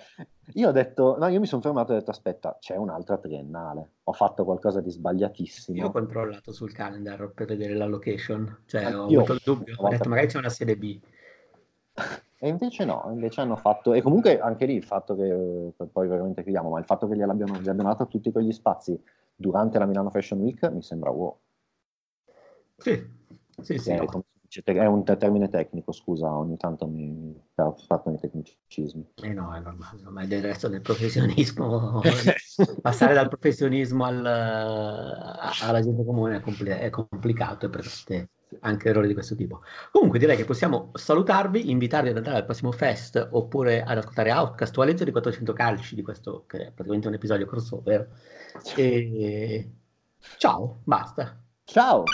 io 0.55 0.69
ho 0.71 0.73
detto, 0.73 1.19
no, 1.19 1.27
io 1.27 1.41
mi 1.41 1.47
sono 1.47 1.61
fermato 1.61 1.93
e 1.93 1.97
ho 1.97 1.99
detto, 1.99 2.11
aspetta, 2.11 2.57
c'è 2.59 2.77
un'altra 2.77 3.19
triennale, 3.19 3.91
ho 4.05 4.13
fatto 4.15 4.47
qualcosa 4.47 4.81
di 4.81 4.91
sbagliatissimo. 4.91 5.77
Io 5.77 5.89
ho 5.89 5.91
controllato 5.91 6.53
sul 6.53 6.73
calendar 6.73 7.33
per 7.35 7.49
vedere 7.49 7.75
la 7.75 7.85
location, 7.85 8.61
cioè 8.65 8.85
ah, 8.85 8.99
ho 8.99 9.05
avuto 9.05 9.35
il 9.35 9.43
dubbio, 9.45 9.75
ho 9.77 9.89
detto 9.91 10.09
magari 10.09 10.29
c'è 10.29 10.39
una 10.39 10.49
sede 10.49 10.75
B. 10.75 10.99
E 12.41 12.49
invece 12.49 12.85
no, 12.85 13.09
invece 13.11 13.41
hanno 13.41 13.57
fatto, 13.57 13.93
e 13.93 14.01
comunque 14.01 14.39
anche 14.39 14.65
lì 14.65 14.75
il 14.75 14.85
fatto 14.85 15.17
che, 15.17 15.73
poi 15.91 16.07
veramente 16.07 16.43
chiudiamo, 16.43 16.71
ma 16.71 16.79
il 16.79 16.85
fatto 16.85 17.09
che 17.09 17.17
gli 17.17 17.23
abbiano, 17.23 17.55
gli 17.55 17.69
abbiano 17.69 17.89
dato 17.89 18.07
tutti 18.07 18.31
quegli 18.31 18.53
spazi 18.53 19.01
durante 19.35 19.79
la 19.79 19.87
Milano 19.87 20.11
Fashion 20.11 20.41
Week 20.41 20.63
mi 20.71 20.83
sembra 20.83 21.11
wow. 21.11 21.37
Sì, 22.77 23.05
sì, 23.61 23.79
sì. 23.79 23.91
È, 23.91 23.97
no. 23.97 24.25
è 24.65 24.87
un 24.87 25.03
termine 25.03 25.49
tecnico, 25.49 25.91
scusa, 25.91 26.33
ogni 26.33 26.57
tanto 26.57 26.87
mi 26.87 27.37
parto 27.55 28.09
nei 28.11 28.21
tecnicismi. 28.21 29.15
Eh 29.23 29.33
no, 29.33 29.53
è 29.53 29.59
normale, 29.59 30.03
ma 30.09 30.25
del 30.25 30.43
resto 30.43 30.69
del 30.69 30.81
professionismo, 30.81 32.01
passare 32.81 33.15
dal 33.15 33.29
professionismo 33.29 34.05
al, 34.05 34.25
alla 34.25 35.81
gente 35.83 36.05
comune 36.05 36.37
è, 36.37 36.41
compl- 36.41 36.69
è 36.69 36.89
complicato 36.89 37.67
e 37.67 37.69
per 37.69 37.85
te 38.05 38.29
anche 38.61 38.89
errori 38.89 39.09
di 39.09 39.15
questo 39.15 39.35
tipo. 39.35 39.63
Comunque 39.91 40.19
direi 40.19 40.37
che 40.37 40.45
possiamo 40.45 40.91
salutarvi, 40.95 41.71
invitarvi 41.71 42.11
ad 42.11 42.17
andare 42.17 42.37
al 42.37 42.45
prossimo 42.45 42.73
fest 42.73 43.29
oppure 43.33 43.83
ad 43.83 43.99
ascoltare 43.99 44.33
Outcast 44.33 44.77
o 44.79 44.83
a 44.83 44.85
leggere 44.85 45.11
i 45.11 45.13
400 45.13 45.53
calci 45.53 45.95
di 45.95 46.03
questo 46.03 46.45
che 46.47 46.59
è 46.59 46.65
praticamente 46.67 47.09
un 47.09 47.15
episodio 47.15 47.47
crossover. 47.47 48.09
E... 48.77 49.71
Ciao, 50.37 50.81
basta. 50.85 51.39
Ciao. 51.65 52.05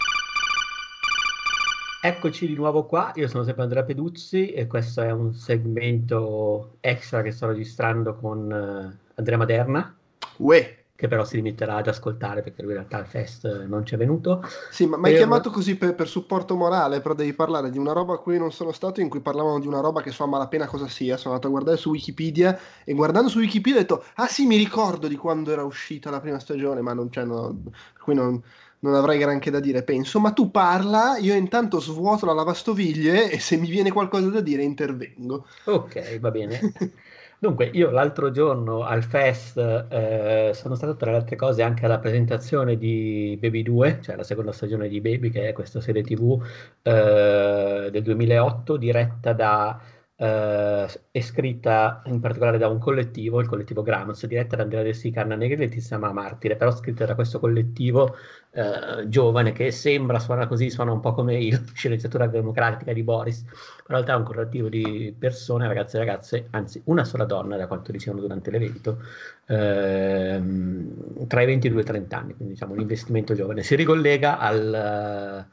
Eccoci 2.03 2.47
di 2.47 2.55
nuovo 2.55 2.85
qua, 2.85 3.13
io 3.15 3.29
sono 3.29 3.45
sempre 3.45 3.63
Andrea 3.63 3.83
Peduzzi 3.83 4.51
e 4.51 4.67
questo 4.67 5.01
è 5.01 5.11
un 5.11 5.33
segmento 5.33 6.77
extra 6.81 7.23
che 7.23 7.31
sto 7.31 7.47
registrando 7.47 8.15
con 8.15 8.51
uh, 8.51 8.99
Andrea 9.15 9.39
Maderna. 9.39 9.97
Uè 10.37 10.84
che 10.97 11.09
però 11.09 11.25
si 11.25 11.35
limiterà 11.37 11.77
ad 11.77 11.89
ascoltare 11.89 12.41
perché 12.41 12.63
lui 12.63 12.71
in 12.71 12.77
realtà 12.77 12.99
al 12.99 13.07
fest 13.07 13.65
non 13.67 13.83
c'è 13.83 13.97
venuto. 13.97 14.43
Sì, 14.71 14.87
ma 14.87 14.97
mi 14.97 15.09
hai 15.09 15.17
chiamato 15.17 15.51
così 15.51 15.77
per, 15.77 15.97
per, 15.97 16.07
supporto 16.07 16.55
morale, 16.55 17.01
però 17.01 17.15
devi 17.15 17.33
parlare 17.33 17.71
di 17.71 17.79
una 17.79 17.93
roba 17.93 18.15
a 18.15 18.19
cui 18.19 18.39
non 18.39 18.53
sono 18.53 18.71
stato, 18.71 19.01
in 19.01 19.09
cui 19.09 19.21
parlavano 19.21 19.59
di 19.59 19.67
una 19.67 19.81
roba 19.81 20.03
che 20.03 20.13
so 20.13 20.23
a 20.23 20.29
malapena 20.29 20.67
cosa 20.67 20.87
sia. 20.87 21.17
Sono 21.17 21.35
andato 21.35 21.49
a 21.49 21.51
guardare 21.51 21.77
su 21.77 21.91
Wikipedia 21.91 22.57
e 22.85 22.95
guardando 22.95 23.29
su 23.29 23.39
Wikipedia 23.39 23.81
ho 23.81 23.83
detto, 23.83 24.05
ah 24.15 24.29
sì, 24.29 24.47
mi 24.47 24.57
ricordo 24.57 25.09
di 25.09 25.17
quando 25.17 25.51
era 25.51 25.65
uscita 25.65 26.11
la 26.11 26.21
prima 26.21 26.39
stagione, 26.39 26.81
ma 26.81 26.93
non 26.93 27.09
c'è, 27.09 27.25
no, 27.25 27.57
per 27.93 28.03
cui 28.03 28.15
non, 28.15 28.41
non 28.79 28.95
avrei 28.95 29.19
granché 29.19 29.51
da 29.51 29.59
dire, 29.59 29.83
penso. 29.83 30.21
Ma 30.21 30.31
tu 30.31 30.53
parla, 30.53 31.17
io 31.19 31.35
intanto 31.35 31.81
svuoto 31.81 32.25
la 32.25 32.35
lavastoviglie 32.35 33.33
e 33.33 33.41
se 33.41 33.57
mi 33.57 33.69
viene 33.69 33.91
qualcosa 33.91 34.29
da 34.29 34.41
dire 34.41 34.63
intervengo. 34.63 35.47
Ok, 35.65 36.21
va 36.21 36.31
bene. 36.31 36.61
Dunque, 37.45 37.67
io 37.75 37.91
l'altro 37.91 38.31
giorno 38.31 38.85
al 38.85 39.03
Fest 39.05 39.59
eh, 39.59 40.53
sono 40.55 40.75
stato 40.77 40.97
tra 40.97 41.11
le 41.11 41.19
altre 41.19 41.37
cose 41.37 41.63
anche 41.63 41.85
alla 41.85 41.99
presentazione 41.99 42.79
di 42.79 43.37
Baby 43.39 43.63
2, 43.63 43.99
cioè 44.01 44.17
la 44.17 44.23
seconda 44.23 44.51
stagione 44.51 44.89
di 44.89 45.03
Baby, 45.03 45.29
che 45.29 45.49
è 45.49 45.53
questa 45.53 45.83
serie 45.83 46.03
TV 46.03 46.43
eh, 46.81 47.89
del 47.93 48.03
2008 48.03 48.79
diretta 48.79 49.35
da 49.35 49.79
eh, 50.17 50.87
è 51.11 51.21
scritta 51.21 52.03
in 52.07 52.21
particolare 52.21 52.59
da 52.59 52.69
un 52.69 52.79
collettivo, 52.79 53.41
il 53.41 53.49
collettivo 53.49 53.83
Granos, 53.83 54.25
diretta 54.27 54.57
da 54.57 54.63
Andrea 54.63 54.83
De 54.83 54.93
Sica, 54.93 55.23
Anna 55.23 55.35
Negri 55.35 55.55
e 55.55 55.67
Letizia 55.67 55.99
Martire, 55.99 56.57
però 56.57 56.71
scritta 56.71 57.05
da 57.05 57.15
questo 57.15 57.41
collettivo 57.41 58.17
eh, 58.53 59.09
giovane 59.09 59.53
che 59.53 59.71
sembra, 59.73 60.21
suona 60.21 60.47
così, 60.47 60.71
suona 60.71 60.93
un 60.93 61.01
po' 61.01 61.13
come 61.13 61.37
il 61.43 61.61
sceneggiatura 61.75 62.27
democratica 62.27 62.93
di 62.93 63.03
Boris, 63.03 63.41
in 63.41 63.49
realtà 63.87 64.13
è 64.13 64.17
un 64.17 64.25
collettivo 64.25 64.69
di 64.69 65.15
persone, 65.19 65.67
ragazze 65.67 65.97
e 65.97 66.01
ragazze, 66.01 66.47
anzi 66.51 66.81
una 66.85 67.05
sola 67.05 67.25
donna 67.25 67.57
da 67.57 67.67
quanto 67.67 67.91
dicevano 67.91 68.23
durante 68.23 68.51
l'evento, 68.51 68.99
ehm, 69.47 71.27
tra 71.27 71.43
i 71.43 71.47
22 71.47 71.81
e 71.81 71.83
i 71.83 71.87
30 71.87 72.17
anni, 72.17 72.35
quindi 72.35 72.55
diciamo 72.55 72.75
un 72.75 72.81
investimento 72.81 73.35
giovane. 73.35 73.63
Si 73.63 73.75
ricollega 73.75 74.39
al 74.39 75.49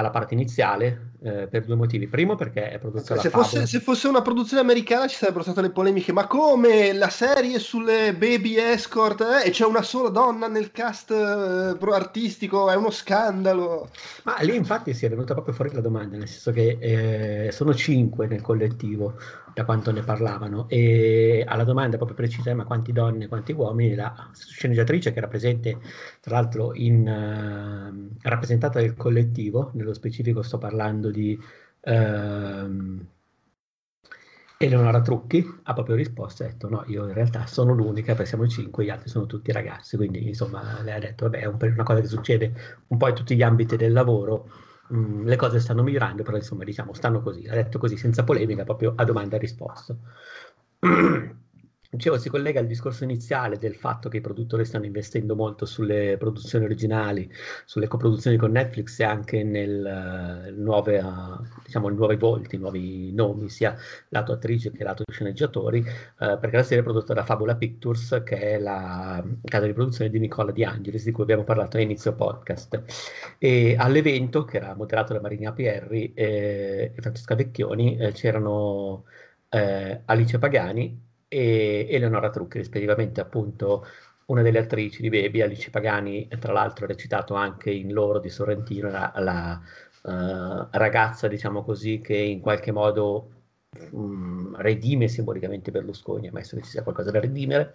alla 0.00 0.10
parte 0.10 0.34
iniziale 0.34 1.12
eh, 1.22 1.46
per 1.46 1.64
due 1.64 1.76
motivi. 1.76 2.08
Primo 2.08 2.34
perché 2.34 2.70
è 2.70 2.78
prodotta 2.78 3.18
se 3.18 3.30
fosse, 3.30 3.66
se 3.66 3.80
fosse, 3.80 4.08
una 4.08 4.22
produzione 4.22 4.62
americana 4.62 5.06
ci 5.06 5.16
sarebbero 5.16 5.44
state 5.44 5.60
le 5.60 5.70
polemiche, 5.70 6.12
ma 6.12 6.26
come 6.26 6.92
la 6.92 7.08
serie 7.08 7.58
sulle 7.58 8.14
baby 8.14 8.56
escort 8.56 9.20
eh, 9.20 9.48
e 9.48 9.50
c'è 9.50 9.64
una 9.64 9.82
sola 9.82 10.08
donna 10.08 10.48
nel 10.48 10.72
cast 10.72 11.10
eh, 11.10 11.92
artistico, 11.92 12.70
è 12.70 12.74
uno 12.74 12.90
scandalo. 12.90 13.90
Ma 14.24 14.36
lì 14.40 14.56
infatti 14.56 14.94
si 14.94 15.06
è 15.06 15.08
venuta 15.08 15.34
proprio 15.34 15.54
fuori 15.54 15.72
la 15.72 15.80
domanda, 15.80 16.16
nel 16.16 16.28
senso 16.28 16.52
che 16.52 16.78
eh, 16.80 17.52
sono 17.52 17.74
cinque 17.74 18.26
nel 18.26 18.40
collettivo 18.40 19.14
da 19.54 19.64
quanto 19.64 19.92
ne 19.92 20.02
parlavano. 20.02 20.68
E 20.68 21.44
alla 21.46 21.64
domanda 21.64 21.96
proprio 21.96 22.16
precisa 22.16 22.54
ma 22.54 22.64
quanti 22.64 22.92
donne 22.92 23.28
quanti 23.28 23.52
uomini 23.52 23.94
la 23.94 24.30
sceneggiatrice 24.32 25.12
che 25.12 25.18
era 25.18 25.28
presente 25.28 25.78
tra 26.20 26.36
l'altro 26.36 26.74
in, 26.74 27.06
uh, 27.06 28.18
rappresentata 28.22 28.80
del 28.80 28.94
collettivo 28.96 29.70
nello 29.74 29.94
specifico 29.94 30.42
sto 30.42 30.58
parlando 30.58 31.10
di 31.10 31.38
uh, 31.80 33.06
Eleonora 34.62 35.00
Trucchi 35.00 35.60
ha 35.62 35.72
proprio 35.72 35.96
risposto 35.96 36.42
e 36.42 36.46
ha 36.46 36.48
detto 36.50 36.68
no 36.68 36.84
io 36.86 37.06
in 37.06 37.14
realtà 37.14 37.46
sono 37.46 37.72
l'unica 37.72 38.12
perché 38.12 38.28
siamo 38.28 38.46
cinque 38.46 38.84
gli 38.84 38.90
altri 38.90 39.08
sono 39.08 39.26
tutti 39.26 39.52
ragazzi 39.52 39.96
quindi 39.96 40.28
insomma 40.28 40.82
lei 40.82 40.94
ha 40.94 40.98
detto 40.98 41.24
vabbè 41.24 41.40
è 41.40 41.46
un, 41.46 41.56
una 41.60 41.82
cosa 41.82 42.00
che 42.00 42.06
succede 42.06 42.52
un 42.88 42.98
po' 42.98 43.08
in 43.08 43.14
tutti 43.14 43.34
gli 43.34 43.42
ambiti 43.42 43.76
del 43.76 43.92
lavoro 43.92 44.48
Mm, 44.92 45.24
le 45.26 45.36
cose 45.36 45.60
stanno 45.60 45.82
migliorando, 45.82 46.22
però 46.22 46.36
insomma 46.36 46.64
diciamo 46.64 46.92
stanno 46.94 47.22
così, 47.22 47.46
ha 47.46 47.54
detto 47.54 47.78
così 47.78 47.96
senza 47.96 48.24
polemica, 48.24 48.64
proprio 48.64 48.92
a 48.96 49.04
domanda 49.04 49.36
e 49.36 49.38
risposta. 49.38 49.96
Dicevo, 51.92 52.18
si 52.18 52.28
collega 52.28 52.60
al 52.60 52.68
discorso 52.68 53.02
iniziale 53.02 53.58
del 53.58 53.74
fatto 53.74 54.08
che 54.08 54.18
i 54.18 54.20
produttori 54.20 54.64
stanno 54.64 54.84
investendo 54.84 55.34
molto 55.34 55.66
sulle 55.66 56.16
produzioni 56.18 56.64
originali, 56.64 57.28
sulle 57.64 57.88
coproduzioni 57.88 58.36
con 58.36 58.52
Netflix 58.52 59.00
e 59.00 59.04
anche 59.04 59.42
nel 59.42 60.46
uh, 60.46 60.62
nuove, 60.62 61.00
uh, 61.00 61.44
diciamo, 61.64 61.88
nuovi 61.88 62.14
volti, 62.14 62.58
nuovi 62.58 63.12
nomi, 63.12 63.48
sia 63.48 63.76
lato 64.10 64.30
attrice 64.30 64.70
che 64.70 64.84
lato 64.84 65.02
sceneggiatori, 65.10 65.80
uh, 65.80 66.38
perché 66.38 66.56
la 66.58 66.62
serie 66.62 66.78
è 66.78 66.84
prodotta 66.84 67.12
da 67.12 67.24
Fabula 67.24 67.56
Pictures, 67.56 68.22
che 68.24 68.38
è 68.38 68.58
la 68.60 69.20
casa 69.42 69.66
di 69.66 69.72
produzione 69.72 70.10
di 70.10 70.20
Nicola 70.20 70.52
Di 70.52 70.62
Angelis, 70.62 71.02
di 71.02 71.10
cui 71.10 71.24
abbiamo 71.24 71.42
parlato 71.42 71.76
a 71.76 71.80
inizio 71.80 72.14
podcast. 72.14 72.84
E 73.36 73.74
all'evento, 73.76 74.44
che 74.44 74.58
era 74.58 74.76
moderato 74.76 75.12
da 75.12 75.20
Marina 75.20 75.52
Pierri 75.52 76.12
e 76.14 76.92
Francesca 76.96 77.34
Vecchioni, 77.34 77.96
eh, 77.96 78.12
c'erano 78.12 79.06
eh, 79.48 80.02
Alice 80.04 80.38
Pagani 80.38 81.08
e 81.32 81.86
Eleonora 81.88 82.28
Trucchi, 82.28 82.58
rispettivamente 82.58 83.20
appunto 83.20 83.86
una 84.26 84.42
delle 84.42 84.58
attrici 84.58 85.00
di 85.00 85.08
Baby, 85.08 85.42
Alice 85.42 85.70
Pagani, 85.70 86.28
tra 86.40 86.52
l'altro 86.52 86.84
ha 86.84 86.88
recitato 86.88 87.34
anche 87.34 87.70
in 87.70 87.92
Loro 87.92 88.18
di 88.18 88.28
Sorrentino, 88.28 88.90
la, 88.90 89.12
la 89.16 89.60
uh, 90.02 90.66
ragazza, 90.70 91.28
diciamo 91.28 91.62
così, 91.62 92.00
che 92.00 92.16
in 92.16 92.40
qualche 92.40 92.72
modo 92.72 93.30
um, 93.92 94.56
redime 94.56 95.06
simbolicamente 95.06 95.70
Berlusconi, 95.70 96.28
ammesso 96.28 96.56
che 96.56 96.62
ci 96.62 96.70
sia 96.70 96.82
qualcosa 96.82 97.12
da 97.12 97.20
redimere, 97.20 97.74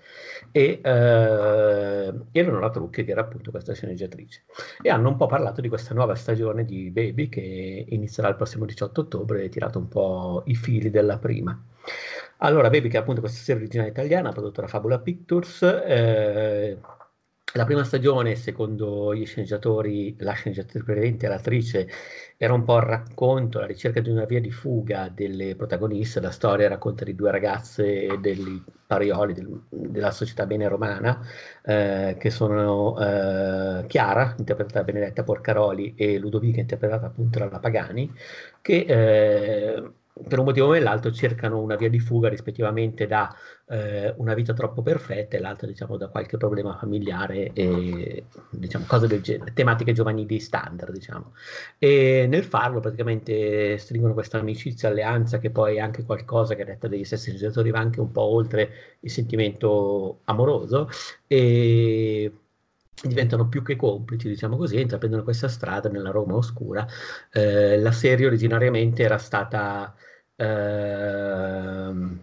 e 0.51 0.81
uh, 0.83 2.25
Eleonora 2.31 2.69
Trucchi, 2.69 3.05
che 3.05 3.11
era 3.11 3.21
appunto 3.21 3.51
questa 3.51 3.73
sceneggiatrice. 3.73 4.43
E 4.81 4.89
hanno 4.89 5.09
un 5.09 5.15
po' 5.15 5.27
parlato 5.27 5.61
di 5.61 5.69
questa 5.69 5.93
nuova 5.93 6.15
stagione 6.15 6.65
di 6.65 6.89
Baby, 6.89 7.29
che 7.29 7.85
inizierà 7.89 8.29
il 8.29 8.35
prossimo 8.35 8.65
18 8.65 9.01
ottobre, 9.01 9.43
e 9.43 9.49
tirato 9.49 9.79
un 9.79 9.87
po' 9.87 10.43
i 10.45 10.55
fili 10.55 10.89
della 10.89 11.17
prima. 11.19 11.57
Allora, 12.39 12.69
Baby, 12.69 12.89
che 12.89 12.97
appunto 12.97 13.21
questa 13.21 13.41
serie 13.41 13.61
originale 13.61 13.89
italiana, 13.89 14.31
prodotta 14.31 14.61
da 14.61 14.67
Fabula 14.67 14.99
Pictures, 14.99 15.61
eh, 15.63 16.77
la 17.53 17.63
prima 17.63 17.83
stagione, 17.85 18.35
secondo 18.35 19.15
gli 19.15 19.25
sceneggiatori, 19.25 20.15
la 20.19 20.33
sceneggiatrice 20.33 20.83
presente, 20.83 21.27
l'attrice, 21.29 21.87
era 22.37 22.51
un 22.53 22.65
po' 22.65 22.75
il 22.75 22.83
racconto, 22.83 23.59
la 23.59 23.65
ricerca 23.65 24.01
di 24.01 24.09
una 24.09 24.25
via 24.25 24.41
di 24.41 24.51
fuga 24.51 25.09
delle 25.09 25.55
protagoniste. 25.55 26.19
La 26.19 26.31
storia 26.31 26.67
racconta 26.67 27.05
di 27.05 27.15
due 27.15 27.31
ragazze 27.31 28.19
dei 28.19 28.61
parioli 28.85 29.33
del, 29.33 29.61
della 29.69 30.11
società 30.11 30.45
bene 30.45 30.67
romana, 30.67 31.21
eh, 31.63 32.17
che 32.19 32.29
sono 32.29 32.99
eh, 32.99 33.85
Chiara, 33.87 34.35
interpretata 34.37 34.79
da 34.79 34.85
Benedetta 34.85 35.23
Porcaroli, 35.23 35.95
e 35.95 36.17
Ludovica, 36.19 36.59
interpretata 36.59 37.05
appunto 37.05 37.39
dalla 37.39 37.59
Pagani, 37.59 38.13
che 38.61 38.85
eh, 38.87 39.91
per 40.27 40.39
un 40.39 40.45
motivo 40.45 40.67
o 40.67 40.71
nell'altro 40.71 41.11
cercano 41.11 41.59
una 41.59 41.75
via 41.75 41.89
di 41.89 41.99
fuga 41.99 42.29
rispettivamente 42.29 43.05
da 43.05 43.35
eh, 43.67 44.13
una 44.17 44.33
vita 44.33 44.53
troppo 44.53 44.81
perfetta 44.81 45.35
e 45.35 45.39
l'altra 45.41 45.67
diciamo 45.67 45.97
da 45.97 46.07
qualche 46.07 46.37
problema 46.37 46.77
familiare 46.77 47.51
e 47.51 48.23
diciamo 48.49 48.85
cose 48.87 49.07
del 49.07 49.21
genere, 49.21 49.51
tematiche 49.53 49.91
giovanili 49.91 50.39
standard 50.39 50.93
diciamo. 50.93 51.33
E 51.77 52.27
nel 52.29 52.45
farlo 52.45 52.79
praticamente 52.79 53.77
stringono 53.77 54.13
questa 54.13 54.39
amicizia, 54.39 54.87
alleanza 54.89 55.39
che 55.39 55.51
poi 55.51 55.75
è 55.75 55.79
anche 55.79 56.05
qualcosa 56.05 56.55
che 56.55 56.61
a 56.61 56.65
detta 56.65 56.87
degli 56.87 57.03
stessi 57.03 57.31
realizzatori 57.31 57.71
va 57.71 57.79
anche 57.79 57.99
un 57.99 58.11
po' 58.11 58.21
oltre 58.21 58.97
il 59.01 59.11
sentimento 59.11 60.21
amoroso 60.25 60.87
e 61.27 62.31
diventano 63.03 63.47
più 63.47 63.61
che 63.63 63.75
complici, 63.75 64.27
diciamo 64.27 64.57
così, 64.57 64.79
intraprendono 64.79 65.23
questa 65.23 65.47
strada 65.47 65.89
nella 65.89 66.11
Roma 66.11 66.35
oscura. 66.35 66.85
Eh, 67.31 67.77
la 67.79 67.91
serie 67.91 68.25
originariamente 68.27 69.03
era 69.03 69.17
stata 69.17 69.95
Ehm, 70.37 72.19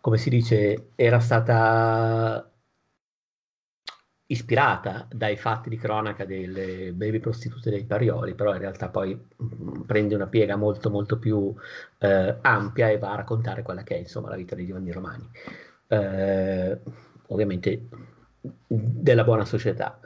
come 0.00 0.16
si 0.18 0.30
dice, 0.30 0.90
era 0.94 1.18
stata 1.20 2.50
ispirata 4.30 5.08
dai 5.10 5.36
fatti 5.36 5.70
di 5.70 5.78
cronaca 5.78 6.24
delle 6.26 6.92
baby 6.92 7.18
prostitute 7.18 7.70
dei 7.70 7.84
Parioli, 7.84 8.34
però 8.34 8.52
in 8.52 8.60
realtà 8.60 8.88
poi 8.90 9.14
mm, 9.14 9.82
prende 9.86 10.14
una 10.14 10.26
piega 10.26 10.56
molto 10.56 10.90
molto 10.90 11.18
più 11.18 11.54
eh, 11.98 12.36
ampia 12.42 12.90
e 12.90 12.98
va 12.98 13.12
a 13.12 13.16
raccontare 13.16 13.62
quella 13.62 13.82
che 13.82 13.96
è 13.96 13.98
insomma 13.98 14.28
la 14.28 14.36
vita 14.36 14.54
dei 14.54 14.66
Giovanni 14.66 14.92
Romani. 14.92 15.30
Eh, 15.88 16.78
ovviamente 17.28 17.88
della 18.66 19.24
buona 19.24 19.44
società. 19.44 19.98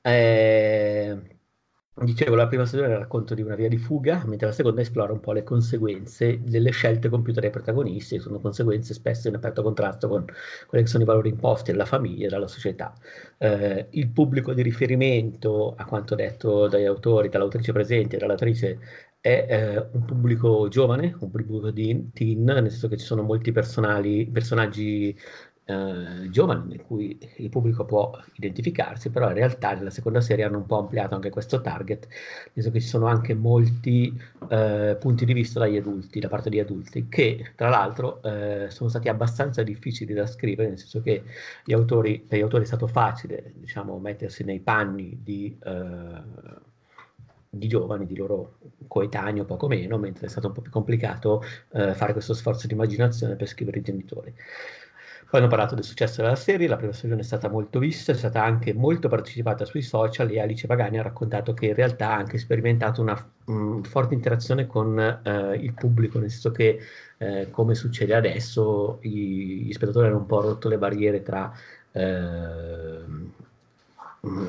Eh, 0.00 1.36
Dicevo, 1.98 2.34
la 2.34 2.46
prima 2.46 2.66
stagione 2.66 2.90
è 2.90 2.92
il 2.92 2.98
racconto 2.98 3.34
di 3.34 3.40
una 3.40 3.54
via 3.54 3.68
di 3.68 3.78
fuga, 3.78 4.22
mentre 4.26 4.48
la 4.48 4.52
seconda 4.52 4.82
esplora 4.82 5.14
un 5.14 5.20
po' 5.20 5.32
le 5.32 5.42
conseguenze 5.42 6.42
delle 6.42 6.70
scelte 6.70 7.08
compiute 7.08 7.40
dai 7.40 7.48
protagonisti, 7.48 8.16
che 8.16 8.20
sono 8.20 8.38
conseguenze 8.38 8.92
spesso 8.92 9.28
in 9.28 9.34
aperto 9.34 9.62
contrasto 9.62 10.06
con 10.06 10.26
quelli 10.66 10.84
che 10.84 10.90
sono 10.90 11.04
i 11.04 11.06
valori 11.06 11.30
imposti 11.30 11.70
dalla 11.70 11.86
famiglia 11.86 12.26
e 12.26 12.28
dalla 12.28 12.48
società. 12.48 12.92
Eh, 13.38 13.86
il 13.92 14.10
pubblico 14.10 14.52
di 14.52 14.60
riferimento, 14.60 15.74
a 15.74 15.86
quanto 15.86 16.14
detto 16.14 16.68
dagli 16.68 16.84
autori, 16.84 17.30
dall'autrice 17.30 17.72
presente 17.72 18.16
e 18.16 18.18
dall'attrice, 18.18 18.78
è 19.18 19.46
eh, 19.48 19.88
un 19.92 20.04
pubblico 20.04 20.68
giovane, 20.68 21.06
un 21.06 21.18
pubblico 21.18 21.70
di 21.70 22.10
teen, 22.12 22.44
nel 22.44 22.70
senso 22.70 22.88
che 22.88 22.98
ci 22.98 23.06
sono 23.06 23.22
molti 23.22 23.52
personaggi 23.52 25.18
eh, 25.66 26.30
giovani 26.30 26.74
in 26.74 26.84
cui 26.86 27.18
il 27.38 27.48
pubblico 27.48 27.84
può 27.84 28.16
identificarsi, 28.34 29.10
però 29.10 29.28
in 29.28 29.34
realtà 29.34 29.74
nella 29.74 29.90
seconda 29.90 30.20
serie 30.20 30.44
hanno 30.44 30.58
un 30.58 30.66
po' 30.66 30.78
ampliato 30.78 31.16
anche 31.16 31.30
questo 31.30 31.60
target, 31.60 32.06
visto 32.52 32.70
che 32.70 32.80
ci 32.80 32.86
sono 32.86 33.06
anche 33.06 33.34
molti 33.34 34.16
eh, 34.48 34.96
punti 34.98 35.24
di 35.24 35.32
vista 35.32 35.58
dagli 35.58 35.76
adulti, 35.76 36.20
da 36.20 36.28
parte 36.28 36.50
degli 36.50 36.60
adulti, 36.60 37.08
che 37.08 37.52
tra 37.56 37.68
l'altro 37.68 38.22
eh, 38.22 38.66
sono 38.70 38.88
stati 38.88 39.08
abbastanza 39.08 39.62
difficili 39.64 40.14
da 40.14 40.26
scrivere, 40.26 40.68
nel 40.68 40.78
senso 40.78 41.02
che 41.02 41.24
gli 41.64 41.72
autori, 41.72 42.20
per 42.20 42.38
gli 42.38 42.42
autori 42.42 42.62
è 42.62 42.66
stato 42.66 42.86
facile 42.86 43.52
diciamo, 43.56 43.98
mettersi 43.98 44.44
nei 44.44 44.60
panni 44.60 45.18
di, 45.20 45.58
eh, 45.64 46.22
di 47.50 47.66
giovani, 47.66 48.06
di 48.06 48.16
loro 48.16 48.58
coetaneo 48.86 49.44
poco 49.44 49.66
meno, 49.66 49.98
mentre 49.98 50.26
è 50.26 50.28
stato 50.28 50.46
un 50.46 50.52
po' 50.52 50.60
più 50.60 50.70
complicato 50.70 51.42
eh, 51.72 51.92
fare 51.94 52.12
questo 52.12 52.34
sforzo 52.34 52.68
di 52.68 52.74
immaginazione 52.74 53.34
per 53.34 53.48
scrivere 53.48 53.78
i 53.78 53.82
genitori. 53.82 54.32
Poi 55.28 55.40
hanno 55.40 55.48
parlato 55.48 55.74
del 55.74 55.82
successo 55.84 56.22
della 56.22 56.36
serie, 56.36 56.68
la 56.68 56.76
prima 56.76 56.92
stagione 56.92 57.20
è 57.20 57.24
stata 57.24 57.48
molto 57.48 57.80
vista, 57.80 58.12
è 58.12 58.14
stata 58.14 58.42
anche 58.44 58.72
molto 58.72 59.08
partecipata 59.08 59.64
sui 59.64 59.82
social 59.82 60.30
e 60.30 60.40
Alice 60.40 60.66
Pagani 60.68 60.98
ha 60.98 61.02
raccontato 61.02 61.52
che 61.52 61.66
in 61.66 61.74
realtà 61.74 62.10
ha 62.10 62.16
anche 62.16 62.38
sperimentato 62.38 63.00
una 63.02 63.32
mh, 63.44 63.80
forte 63.82 64.14
interazione 64.14 64.66
con 64.66 64.98
eh, 64.98 65.56
il 65.56 65.72
pubblico, 65.74 66.18
nel 66.20 66.30
senso 66.30 66.52
che 66.52 66.78
eh, 67.18 67.48
come 67.50 67.74
succede 67.74 68.14
adesso 68.14 68.98
i, 69.02 69.64
gli 69.64 69.72
spettatori 69.72 70.06
hanno 70.06 70.18
un 70.18 70.26
po' 70.26 70.40
rotto 70.42 70.68
le 70.68 70.78
barriere 70.78 71.22
tra 71.22 71.52
eh, 71.90 73.04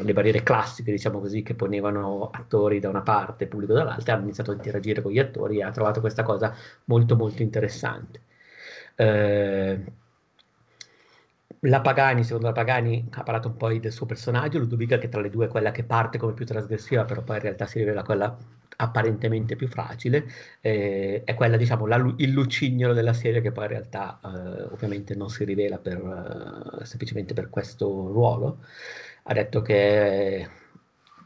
le 0.03 0.13
barriere 0.13 0.43
classiche, 0.43 0.91
diciamo 0.91 1.19
così, 1.19 1.43
che 1.43 1.53
ponevano 1.55 2.29
attori 2.31 2.79
da 2.79 2.89
una 2.89 3.01
parte 3.01 3.43
e 3.45 3.47
pubblico 3.47 3.73
dall'altra, 3.73 4.13
hanno 4.13 4.23
iniziato 4.23 4.51
a 4.51 4.55
interagire 4.55 5.01
con 5.01 5.11
gli 5.11 5.19
attori 5.19 5.57
e 5.59 5.63
ha 5.63 5.71
trovato 5.71 5.99
questa 6.01 6.23
cosa 6.23 6.53
molto 6.85 7.15
molto 7.15 7.41
interessante. 7.43 8.21
Eh, 8.95 9.83
la 11.61 11.81
Pagani, 11.81 12.23
secondo 12.23 12.47
la 12.47 12.53
Pagani, 12.53 13.07
ha 13.11 13.23
parlato 13.23 13.47
un 13.47 13.57
po' 13.57 13.69
del 13.69 13.91
suo 13.91 14.05
personaggio, 14.05 14.59
Ludovica 14.59 14.97
che 14.97 15.09
tra 15.09 15.21
le 15.21 15.29
due 15.29 15.45
è 15.45 15.47
quella 15.49 15.71
che 15.71 15.83
parte 15.83 16.17
come 16.17 16.33
più 16.33 16.45
trasgressiva, 16.45 17.05
però 17.05 17.21
poi 17.23 17.37
in 17.37 17.41
realtà 17.41 17.65
si 17.65 17.79
rivela 17.79 18.03
quella 18.03 18.37
apparentemente 18.79 19.55
più 19.55 19.67
facile, 19.67 20.25
eh, 20.61 21.23
è 21.25 21.33
quella, 21.33 21.57
diciamo, 21.57 21.87
la, 21.87 21.95
il 22.17 22.29
lucignolo 22.31 22.93
della 22.93 23.13
serie 23.13 23.41
che 23.41 23.51
poi 23.51 23.63
in 23.65 23.69
realtà 23.71 24.19
eh, 24.23 24.63
ovviamente 24.71 25.15
non 25.15 25.29
si 25.29 25.43
rivela 25.45 25.77
per, 25.79 25.97
eh, 26.81 26.85
semplicemente 26.85 27.33
per 27.33 27.49
questo 27.49 27.87
ruolo. 28.11 28.59
Ha 29.23 29.33
detto 29.33 29.61
che 29.61 30.47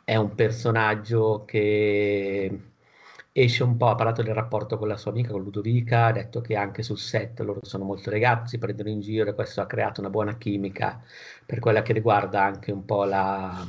è 0.03 0.15
un 0.15 0.33
personaggio 0.35 1.43
che 1.45 2.70
esce 3.33 3.63
un 3.63 3.77
po', 3.77 3.89
ha 3.89 3.95
parlato 3.95 4.21
del 4.23 4.33
rapporto 4.33 4.77
con 4.77 4.87
la 4.87 4.97
sua 4.97 5.11
amica, 5.11 5.31
con 5.31 5.43
Ludovica, 5.43 6.05
ha 6.07 6.11
detto 6.11 6.41
che 6.41 6.55
anche 6.55 6.83
sul 6.83 6.97
set 6.97 7.39
loro 7.41 7.59
sono 7.63 7.83
molto 7.83 8.09
legati, 8.09 8.49
si 8.49 8.57
prendono 8.57 8.89
in 8.89 8.99
giro 9.01 9.29
e 9.29 9.33
questo 9.33 9.61
ha 9.61 9.65
creato 9.67 10.01
una 10.01 10.09
buona 10.09 10.37
chimica 10.37 11.01
per 11.45 11.59
quella 11.59 11.81
che 11.81 11.93
riguarda 11.93 12.43
anche 12.43 12.71
un 12.71 12.85
po' 12.85 13.03
la, 13.05 13.65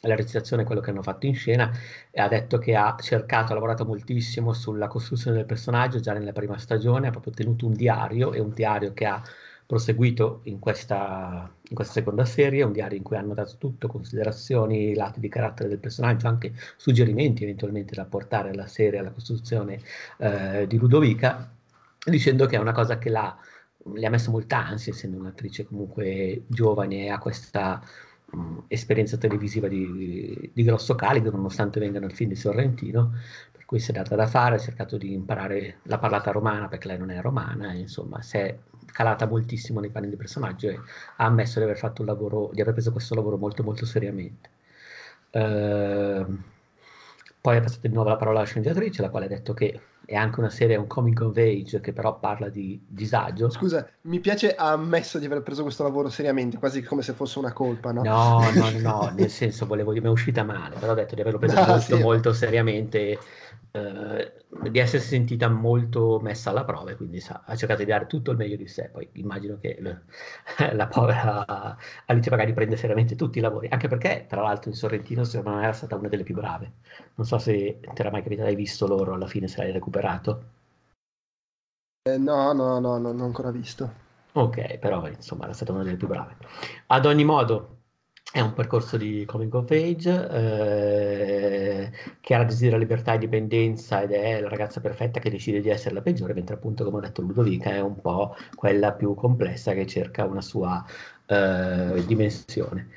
la 0.00 0.14
recitazione, 0.16 0.64
quello 0.64 0.80
che 0.80 0.90
hanno 0.90 1.02
fatto 1.02 1.26
in 1.26 1.34
scena, 1.34 1.70
e 2.10 2.20
ha 2.20 2.28
detto 2.28 2.58
che 2.58 2.74
ha 2.74 2.96
cercato, 3.00 3.52
ha 3.52 3.54
lavorato 3.54 3.84
moltissimo 3.84 4.52
sulla 4.52 4.88
costruzione 4.88 5.36
del 5.36 5.46
personaggio 5.46 6.00
già 6.00 6.12
nella 6.12 6.32
prima 6.32 6.58
stagione, 6.58 7.08
ha 7.08 7.10
proprio 7.10 7.32
tenuto 7.32 7.66
un 7.66 7.74
diario, 7.74 8.32
e 8.32 8.40
un 8.40 8.52
diario 8.52 8.92
che 8.92 9.06
ha 9.06 9.22
proseguito 9.66 10.40
in 10.44 10.60
questa, 10.60 11.50
in 11.68 11.74
questa, 11.74 11.94
seconda 11.94 12.24
serie, 12.24 12.62
un 12.62 12.72
diario 12.72 12.96
in 12.96 13.02
cui 13.02 13.16
hanno 13.16 13.34
dato 13.34 13.56
tutto, 13.58 13.88
considerazioni, 13.88 14.94
lati 14.94 15.18
di 15.18 15.28
carattere 15.28 15.68
del 15.68 15.78
personaggio, 15.78 16.28
anche 16.28 16.54
suggerimenti 16.76 17.42
eventualmente 17.42 17.94
da 17.94 18.04
portare 18.04 18.50
alla 18.50 18.68
serie, 18.68 19.00
alla 19.00 19.10
costruzione 19.10 19.80
eh, 20.18 20.66
di 20.68 20.78
Ludovica, 20.78 21.50
dicendo 22.04 22.46
che 22.46 22.56
è 22.56 22.60
una 22.60 22.72
cosa 22.72 22.98
che 22.98 23.10
l'ha, 23.10 23.36
le 23.94 24.06
ha 24.06 24.10
messo 24.10 24.30
molta 24.30 24.64
ansia, 24.64 24.92
essendo 24.92 25.18
un'attrice 25.18 25.66
comunque 25.66 26.44
giovane 26.46 27.04
e 27.06 27.08
ha 27.08 27.18
questa 27.18 27.82
mh, 28.30 28.58
esperienza 28.68 29.16
televisiva 29.16 29.66
di, 29.66 30.50
di, 30.52 30.62
grosso 30.62 30.94
calibro, 30.94 31.32
nonostante 31.32 31.80
vengano 31.80 32.06
il 32.06 32.14
film 32.14 32.30
di 32.30 32.36
Sorrentino, 32.36 33.12
per 33.50 33.64
cui 33.64 33.80
si 33.80 33.90
è 33.90 33.94
data 33.94 34.14
da 34.14 34.28
fare, 34.28 34.54
ha 34.54 34.58
cercato 34.58 34.96
di 34.96 35.12
imparare 35.12 35.78
la 35.84 35.98
parlata 35.98 36.30
romana 36.30 36.68
perché 36.68 36.86
lei 36.86 36.98
non 36.98 37.10
è 37.10 37.20
romana, 37.20 37.72
insomma 37.72 38.22
si 38.22 38.36
è 38.36 38.56
calata 38.92 39.26
moltissimo 39.26 39.80
nei 39.80 39.90
panni 39.90 40.08
di 40.08 40.16
personaggio 40.16 40.68
e 40.68 40.78
ha 41.16 41.24
ammesso 41.24 41.58
di 41.58 41.64
aver 41.64 41.78
fatto 41.78 42.02
un 42.02 42.08
lavoro, 42.08 42.50
di 42.52 42.60
aver 42.60 42.72
preso 42.72 42.92
questo 42.92 43.14
lavoro 43.14 43.36
molto 43.36 43.62
molto 43.62 43.84
seriamente. 43.86 44.50
Uh, 45.30 46.38
poi 47.46 47.58
è 47.58 47.60
passata 47.60 47.86
di 47.86 47.94
nuovo 47.94 48.08
la 48.08 48.16
parola 48.16 48.38
alla 48.38 48.46
sceneggiatrice, 48.46 49.02
la 49.02 49.08
quale 49.08 49.26
ha 49.26 49.28
detto 49.28 49.54
che 49.54 49.80
è 50.04 50.14
anche 50.14 50.40
una 50.40 50.50
serie, 50.50 50.76
un 50.76 50.86
comic 50.86 51.20
of 51.20 51.36
age 51.36 51.80
che 51.80 51.92
però 51.92 52.18
parla 52.18 52.48
di 52.48 52.80
disagio. 52.86 53.50
Scusa, 53.50 53.88
mi 54.02 54.20
piace, 54.20 54.54
ha 54.54 54.70
ammesso 54.70 55.18
di 55.18 55.26
aver 55.26 55.42
preso 55.42 55.62
questo 55.62 55.82
lavoro 55.82 56.08
seriamente, 56.08 56.58
quasi 56.58 56.82
come 56.82 57.02
se 57.02 57.12
fosse 57.12 57.38
una 57.38 57.52
colpa, 57.52 57.92
no? 57.92 58.02
No, 58.02 58.50
no, 58.50 58.70
no, 58.80 59.12
nel 59.14 59.30
senso 59.30 59.66
volevo 59.66 59.92
mi 59.92 60.00
è 60.00 60.08
uscita 60.08 60.42
male, 60.42 60.76
però 60.76 60.92
ho 60.92 60.94
detto 60.94 61.14
di 61.14 61.20
averlo 61.20 61.38
preso 61.38 61.60
no, 61.60 61.66
molto, 61.70 61.96
sì, 61.96 62.02
molto 62.02 62.32
seriamente 62.32 63.18
eh, 63.72 64.44
di 64.70 64.78
essersi 64.78 65.08
sentita 65.08 65.48
molto 65.48 66.18
messa 66.20 66.50
alla 66.50 66.64
prova 66.64 66.90
e 66.90 66.96
quindi 66.96 67.20
sa, 67.20 67.42
ha 67.44 67.54
cercato 67.56 67.80
di 67.82 67.88
dare 67.90 68.06
tutto 68.06 68.30
il 68.30 68.36
meglio 68.36 68.56
di 68.56 68.66
sé. 68.68 68.88
Poi 68.90 69.08
immagino 69.12 69.58
che 69.58 69.78
la, 69.80 70.00
la 70.72 70.86
povera 70.86 71.76
Alice 72.06 72.30
magari 72.30 72.52
prende 72.52 72.76
seriamente 72.76 73.16
tutti 73.16 73.38
i 73.38 73.40
lavori, 73.40 73.68
anche 73.68 73.88
perché 73.88 74.26
tra 74.28 74.42
l'altro 74.42 74.70
in 74.70 74.76
Sorrentino 74.76 75.24
secondo 75.24 75.58
me 75.58 75.64
era 75.64 75.72
stata 75.72 75.96
una 75.96 76.08
delle 76.08 76.22
più 76.24 76.34
brave. 76.34 76.72
Non 77.14 77.26
so 77.26 77.38
se 77.38 77.80
ti 77.80 78.00
era 78.00 78.10
mai 78.10 78.22
capitato, 78.22 78.48
hai 78.48 78.56
visto 78.56 78.86
loro 78.86 79.14
alla 79.14 79.26
fine 79.26 79.48
se 79.48 79.62
l'hai 79.62 79.72
recuperato. 79.72 80.54
Eh, 82.08 82.18
no, 82.18 82.52
no, 82.52 82.80
no, 82.80 82.98
non 82.98 83.20
ho 83.20 83.24
ancora 83.24 83.50
visto. 83.50 84.04
Ok, 84.32 84.78
però 84.78 85.06
insomma 85.08 85.44
era 85.44 85.54
stata 85.54 85.72
una 85.72 85.82
delle 85.82 85.96
più 85.96 86.06
brave. 86.08 86.36
Ad 86.88 87.06
ogni 87.06 87.24
modo, 87.24 87.75
è 88.36 88.40
un 88.40 88.52
percorso 88.52 88.98
di 88.98 89.24
coming 89.24 89.54
of 89.54 89.70
age 89.70 90.28
eh, 90.30 91.90
che 92.20 92.34
ha 92.34 92.44
desidera 92.44 92.76
libertà 92.76 93.12
e 93.12 93.14
indipendenza 93.14 94.02
ed 94.02 94.10
è 94.12 94.40
la 94.42 94.50
ragazza 94.50 94.78
perfetta 94.80 95.20
che 95.20 95.30
decide 95.30 95.62
di 95.62 95.70
essere 95.70 95.94
la 95.94 96.02
peggiore, 96.02 96.34
mentre 96.34 96.56
appunto, 96.56 96.84
come 96.84 96.98
ho 96.98 97.00
detto 97.00 97.22
Ludovica, 97.22 97.70
è 97.70 97.80
un 97.80 97.98
po' 97.98 98.36
quella 98.54 98.92
più 98.92 99.14
complessa 99.14 99.72
che 99.72 99.86
cerca 99.86 100.26
una 100.26 100.42
sua 100.42 100.84
eh, 101.24 102.04
dimensione. 102.04 102.88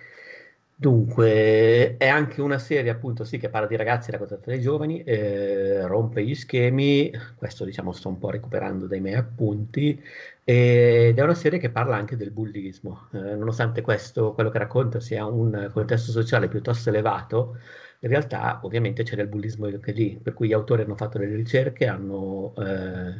Dunque, 0.81 1.97
è 1.97 2.07
anche 2.07 2.39
una 2.39 2.57
serie 2.57 2.89
appunto 2.89 3.25
sì 3.25 3.37
che 3.37 3.49
parla 3.49 3.67
di 3.67 3.75
ragazzi 3.75 4.11
raccontata 4.11 4.43
dai 4.45 4.61
giovani, 4.61 5.03
eh, 5.03 5.85
rompe 5.85 6.23
gli 6.23 6.33
schemi, 6.33 7.11
questo 7.35 7.65
diciamo 7.65 7.91
sto 7.91 8.07
un 8.07 8.17
po' 8.17 8.29
recuperando 8.29 8.87
dai 8.87 9.01
miei 9.01 9.15
appunti, 9.15 10.01
ed 10.41 11.17
è 11.19 11.21
una 11.21 11.33
serie 11.33 11.59
che 11.59 11.69
parla 11.69 11.97
anche 11.97 12.15
del 12.15 12.31
bullismo, 12.31 13.09
eh, 13.11 13.17
nonostante 13.35 13.81
questo, 13.81 14.33
quello 14.33 14.49
che 14.49 14.57
racconta 14.57 15.01
sia 15.01 15.25
un 15.25 15.69
contesto 15.73 16.11
sociale 16.11 16.47
piuttosto 16.47 16.87
elevato, 16.87 17.57
in 17.99 18.07
realtà 18.09 18.61
ovviamente 18.63 19.03
c'è 19.03 19.17
del 19.17 19.27
bullismo 19.27 19.65
anche 19.65 19.91
lì, 19.91 20.17
per 20.17 20.33
cui 20.33 20.47
gli 20.47 20.53
autori 20.53 20.83
hanno 20.83 20.95
fatto 20.95 21.17
delle 21.17 21.35
ricerche, 21.35 21.87
hanno 21.87 22.53
eh, 22.57 23.13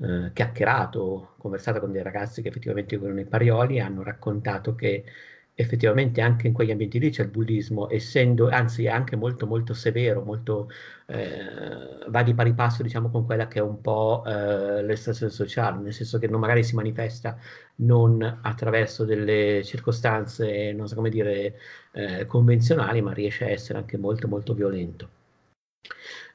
eh, 0.00 0.30
chiacchierato, 0.32 1.34
conversato 1.38 1.80
con 1.80 1.92
dei 1.92 2.02
ragazzi 2.02 2.42
che 2.42 2.48
effettivamente 2.48 2.96
vivono 2.96 3.14
nei 3.14 3.26
parioli 3.26 3.76
e 3.76 3.80
hanno 3.80 4.02
raccontato 4.02 4.74
che 4.74 5.04
effettivamente 5.54 6.20
anche 6.20 6.48
in 6.48 6.52
quegli 6.52 6.70
ambienti 6.70 6.98
lì 6.98 7.10
c'è 7.10 7.22
il 7.22 7.28
bullismo, 7.30 7.88
essendo, 7.90 8.48
anzi 8.48 8.84
è 8.86 8.88
anche 8.88 9.16
molto 9.16 9.46
molto 9.46 9.72
severo, 9.72 10.22
molto, 10.22 10.68
eh, 11.06 12.04
va 12.08 12.22
di 12.22 12.34
pari 12.34 12.54
passo 12.54 12.82
diciamo 12.82 13.08
con 13.10 13.24
quella 13.24 13.46
che 13.46 13.60
è 13.60 13.62
un 13.62 13.80
po' 13.80 14.24
eh, 14.26 14.82
l'estrazione 14.82 15.30
sociale, 15.32 15.80
nel 15.80 15.92
senso 15.92 16.18
che 16.18 16.26
non 16.28 16.40
magari 16.40 16.64
si 16.64 16.74
manifesta 16.74 17.38
non 17.76 18.40
attraverso 18.42 19.04
delle 19.04 19.62
circostanze, 19.64 20.72
non 20.72 20.88
so 20.88 20.96
come 20.96 21.10
dire, 21.10 21.58
eh, 21.92 22.26
convenzionali, 22.26 23.00
ma 23.00 23.12
riesce 23.12 23.44
a 23.44 23.50
essere 23.50 23.78
anche 23.78 23.96
molto 23.96 24.26
molto 24.28 24.54
violento. 24.54 25.08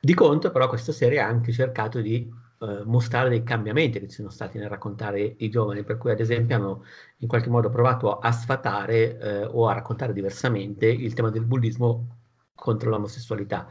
Di 0.02 0.14
contro 0.14 0.52
però 0.52 0.70
questa 0.70 0.92
serie 0.94 1.20
ha 1.20 1.28
anche 1.28 1.52
cercato 1.52 2.00
di 2.00 2.32
eh, 2.62 2.84
mostrare 2.86 3.30
dei 3.30 3.44
cambiamenti 3.44 4.00
che 4.00 4.08
ci 4.08 4.16
sono 4.16 4.30
stati 4.30 4.58
nel 4.58 4.70
raccontare 4.70 5.36
i 5.38 5.50
giovani, 5.50 5.84
per 5.84 5.98
cui 5.98 6.12
ad 6.12 6.20
esempio 6.20 6.56
hanno 6.56 6.84
in 7.18 7.28
qualche 7.28 7.50
modo 7.50 7.70
provato 7.70 8.20
a 8.20 8.32
sfatare 8.32 9.18
eh, 9.18 9.46
o 9.46 9.68
a 9.68 9.74
raccontare 9.74 10.14
diversamente 10.14 10.88
il 10.88 11.14
tema 11.14 11.30
del 11.30 11.46
bullismo 11.46 12.18
contro 12.56 12.90
l'omosessualità. 12.90 13.70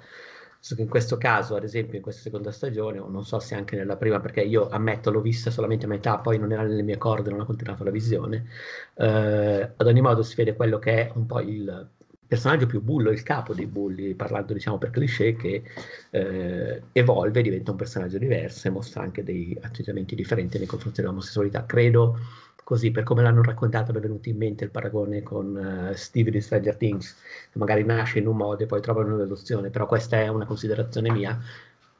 So 0.60 0.74
che 0.74 0.82
in 0.82 0.88
questo 0.88 1.16
caso, 1.18 1.54
ad 1.54 1.62
esempio, 1.62 1.96
in 1.96 2.02
questa 2.02 2.22
seconda 2.22 2.50
stagione, 2.50 2.98
o 2.98 3.08
non 3.08 3.24
so 3.24 3.38
se 3.38 3.54
anche 3.54 3.76
nella 3.76 3.96
prima, 3.96 4.18
perché 4.20 4.40
io 4.42 4.68
ammetto 4.68 5.10
l'ho 5.10 5.20
vista 5.20 5.50
solamente 5.50 5.84
a 5.84 5.88
metà, 5.88 6.18
poi 6.18 6.38
non 6.38 6.50
era 6.52 6.62
nelle 6.62 6.82
mie 6.82 6.98
corde, 6.98 7.30
non 7.30 7.40
ho 7.40 7.44
continuato 7.44 7.84
la 7.84 7.90
visione. 7.90 8.46
Eh, 8.94 9.72
ad 9.76 9.86
ogni 9.86 10.00
modo 10.00 10.22
si 10.22 10.34
vede 10.34 10.56
quello 10.56 10.78
che 10.78 11.06
è 11.08 11.12
un 11.14 11.26
po' 11.26 11.40
il 11.40 11.90
personaggio 12.28 12.66
più 12.66 12.82
bullo, 12.82 13.10
il 13.10 13.22
capo 13.22 13.54
dei 13.54 13.66
bulli, 13.66 14.14
parlando 14.14 14.52
diciamo 14.52 14.76
per 14.78 14.90
cliché, 14.90 15.34
che 15.34 15.62
eh, 16.10 16.82
evolve, 16.92 17.42
diventa 17.42 17.70
un 17.70 17.78
personaggio 17.78 18.18
diverso 18.18 18.68
e 18.68 18.70
mostra 18.70 19.02
anche 19.02 19.24
dei 19.24 19.58
atteggiamenti 19.60 20.14
differenti 20.14 20.58
nei 20.58 20.66
confronti 20.66 21.00
dell'omosessualità. 21.00 21.64
Credo 21.64 22.18
così, 22.62 22.90
per 22.90 23.02
come 23.02 23.22
l'hanno 23.22 23.42
raccontato, 23.42 23.92
mi 23.92 23.98
è 23.98 24.02
venuto 24.02 24.28
in 24.28 24.36
mente 24.36 24.64
il 24.64 24.70
paragone 24.70 25.22
con 25.22 25.90
uh, 25.90 25.94
Steve 25.94 26.30
di 26.30 26.42
Stranger 26.42 26.76
Things, 26.76 27.16
che 27.50 27.58
magari 27.58 27.82
nasce 27.82 28.18
in 28.18 28.26
un 28.26 28.36
modo 28.36 28.62
e 28.62 28.66
poi 28.66 28.82
trova 28.82 29.00
una 29.00 29.14
un'evoluzione, 29.14 29.70
però 29.70 29.86
questa 29.86 30.18
è 30.18 30.28
una 30.28 30.44
considerazione 30.44 31.10
mia, 31.10 31.40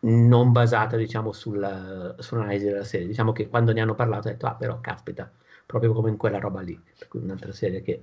non 0.00 0.52
basata 0.52 0.96
diciamo 0.98 1.32
sulla, 1.32 2.14
sull'analisi 2.18 2.66
della 2.66 2.84
serie. 2.84 3.06
Diciamo 3.06 3.32
che 3.32 3.48
quando 3.48 3.72
ne 3.72 3.80
hanno 3.80 3.94
parlato 3.94 4.28
ho 4.28 4.30
detto, 4.30 4.46
ah 4.46 4.54
però 4.54 4.78
caspita, 4.80 5.30
proprio 5.64 5.94
come 5.94 6.10
in 6.10 6.18
quella 6.18 6.38
roba 6.38 6.60
lì, 6.60 6.78
per 6.98 7.08
cui 7.08 7.20
un'altra 7.20 7.52
serie 7.52 7.80
che 7.80 8.02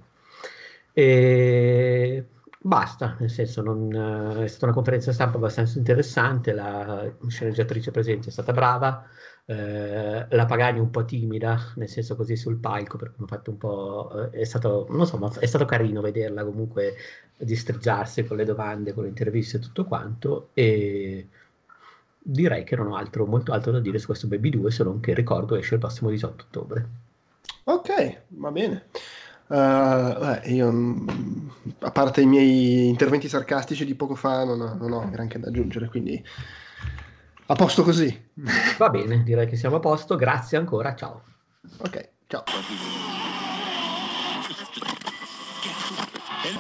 e 0.98 2.26
basta, 2.58 3.18
nel 3.20 3.30
senso 3.30 3.62
non, 3.62 3.92
eh, 4.40 4.46
è 4.46 4.48
stata 4.48 4.66
una 4.66 4.74
conferenza 4.74 5.12
stampa 5.12 5.36
abbastanza 5.36 5.78
interessante, 5.78 6.54
la 6.54 7.14
sceneggiatrice 7.28 7.92
presente 7.92 8.30
è 8.30 8.32
stata 8.32 8.54
brava, 8.54 9.06
eh, 9.46 10.26
la 10.30 10.46
Pagani 10.46 10.80
un 10.80 10.90
po' 10.92 11.04
timida, 11.04 11.74
nel 11.76 11.90
senso 11.90 12.16
così 12.16 12.38
sul 12.38 12.56
palco, 12.58 12.98
perché 12.98 13.16
hanno 13.18 13.28
fatto 13.28 13.52
un 13.52 13.58
po'... 13.58 14.30
Eh, 14.32 14.40
è 14.40 14.44
stato, 14.46 14.88
non 14.90 15.06
so, 15.06 15.18
ma 15.18 15.30
è 15.38 15.46
stato 15.46 15.66
carino 15.66 16.00
vederla 16.00 16.46
comunque 16.46 16.96
distrizzarsi 17.38 18.24
con 18.24 18.38
le 18.38 18.46
domande, 18.46 18.94
con 18.94 19.04
le 19.04 19.10
interviste 19.10 19.58
e 19.58 19.60
tutto 19.60 19.84
quanto, 19.84 20.50
e 20.54 21.28
direi 22.18 22.64
che 22.64 22.76
non 22.78 22.88
ho 22.88 22.96
altro, 22.96 23.26
molto 23.26 23.52
altro 23.52 23.72
da 23.74 23.80
dire 23.82 24.00
su 24.00 24.06
questo 24.08 24.28
Baby 24.28 24.50
2, 24.50 24.72
se 24.72 24.84
non 24.86 25.02
che 25.02 25.14
ricordo 25.14 25.56
esce 25.56 25.74
il 25.74 25.82
prossimo 25.82 26.10
18 26.10 26.44
ottobre. 26.48 26.90
Ok, 27.66 28.22
va 28.30 28.52
bene. 28.52 28.86
Uh, 29.48 30.18
beh, 30.20 30.42
io, 30.46 30.74
a 31.82 31.92
parte 31.92 32.22
i 32.22 32.26
miei 32.26 32.88
interventi 32.88 33.30
sarcastici 33.30 33.86
di 33.86 33.96
poco 33.96 34.16
fa, 34.16 34.44
non 34.44 34.60
ho, 34.60 34.74
non 34.76 34.92
ho 34.92 35.10
granché 35.10 35.40
da 35.40 35.50
aggiungere, 35.50 35.88
quindi 35.88 36.24
a 37.48 37.56
posto 37.56 37.84
così. 37.84 38.30
Va 38.78 38.90
bene, 38.90 39.24
direi 39.24 39.48
che 39.48 39.56
siamo 39.56 39.76
a 39.76 39.80
posto. 39.80 40.16
Grazie 40.16 40.58
ancora, 40.58 40.96
ciao. 40.96 41.24
Ok, 41.80 42.10
ciao. 42.28 42.44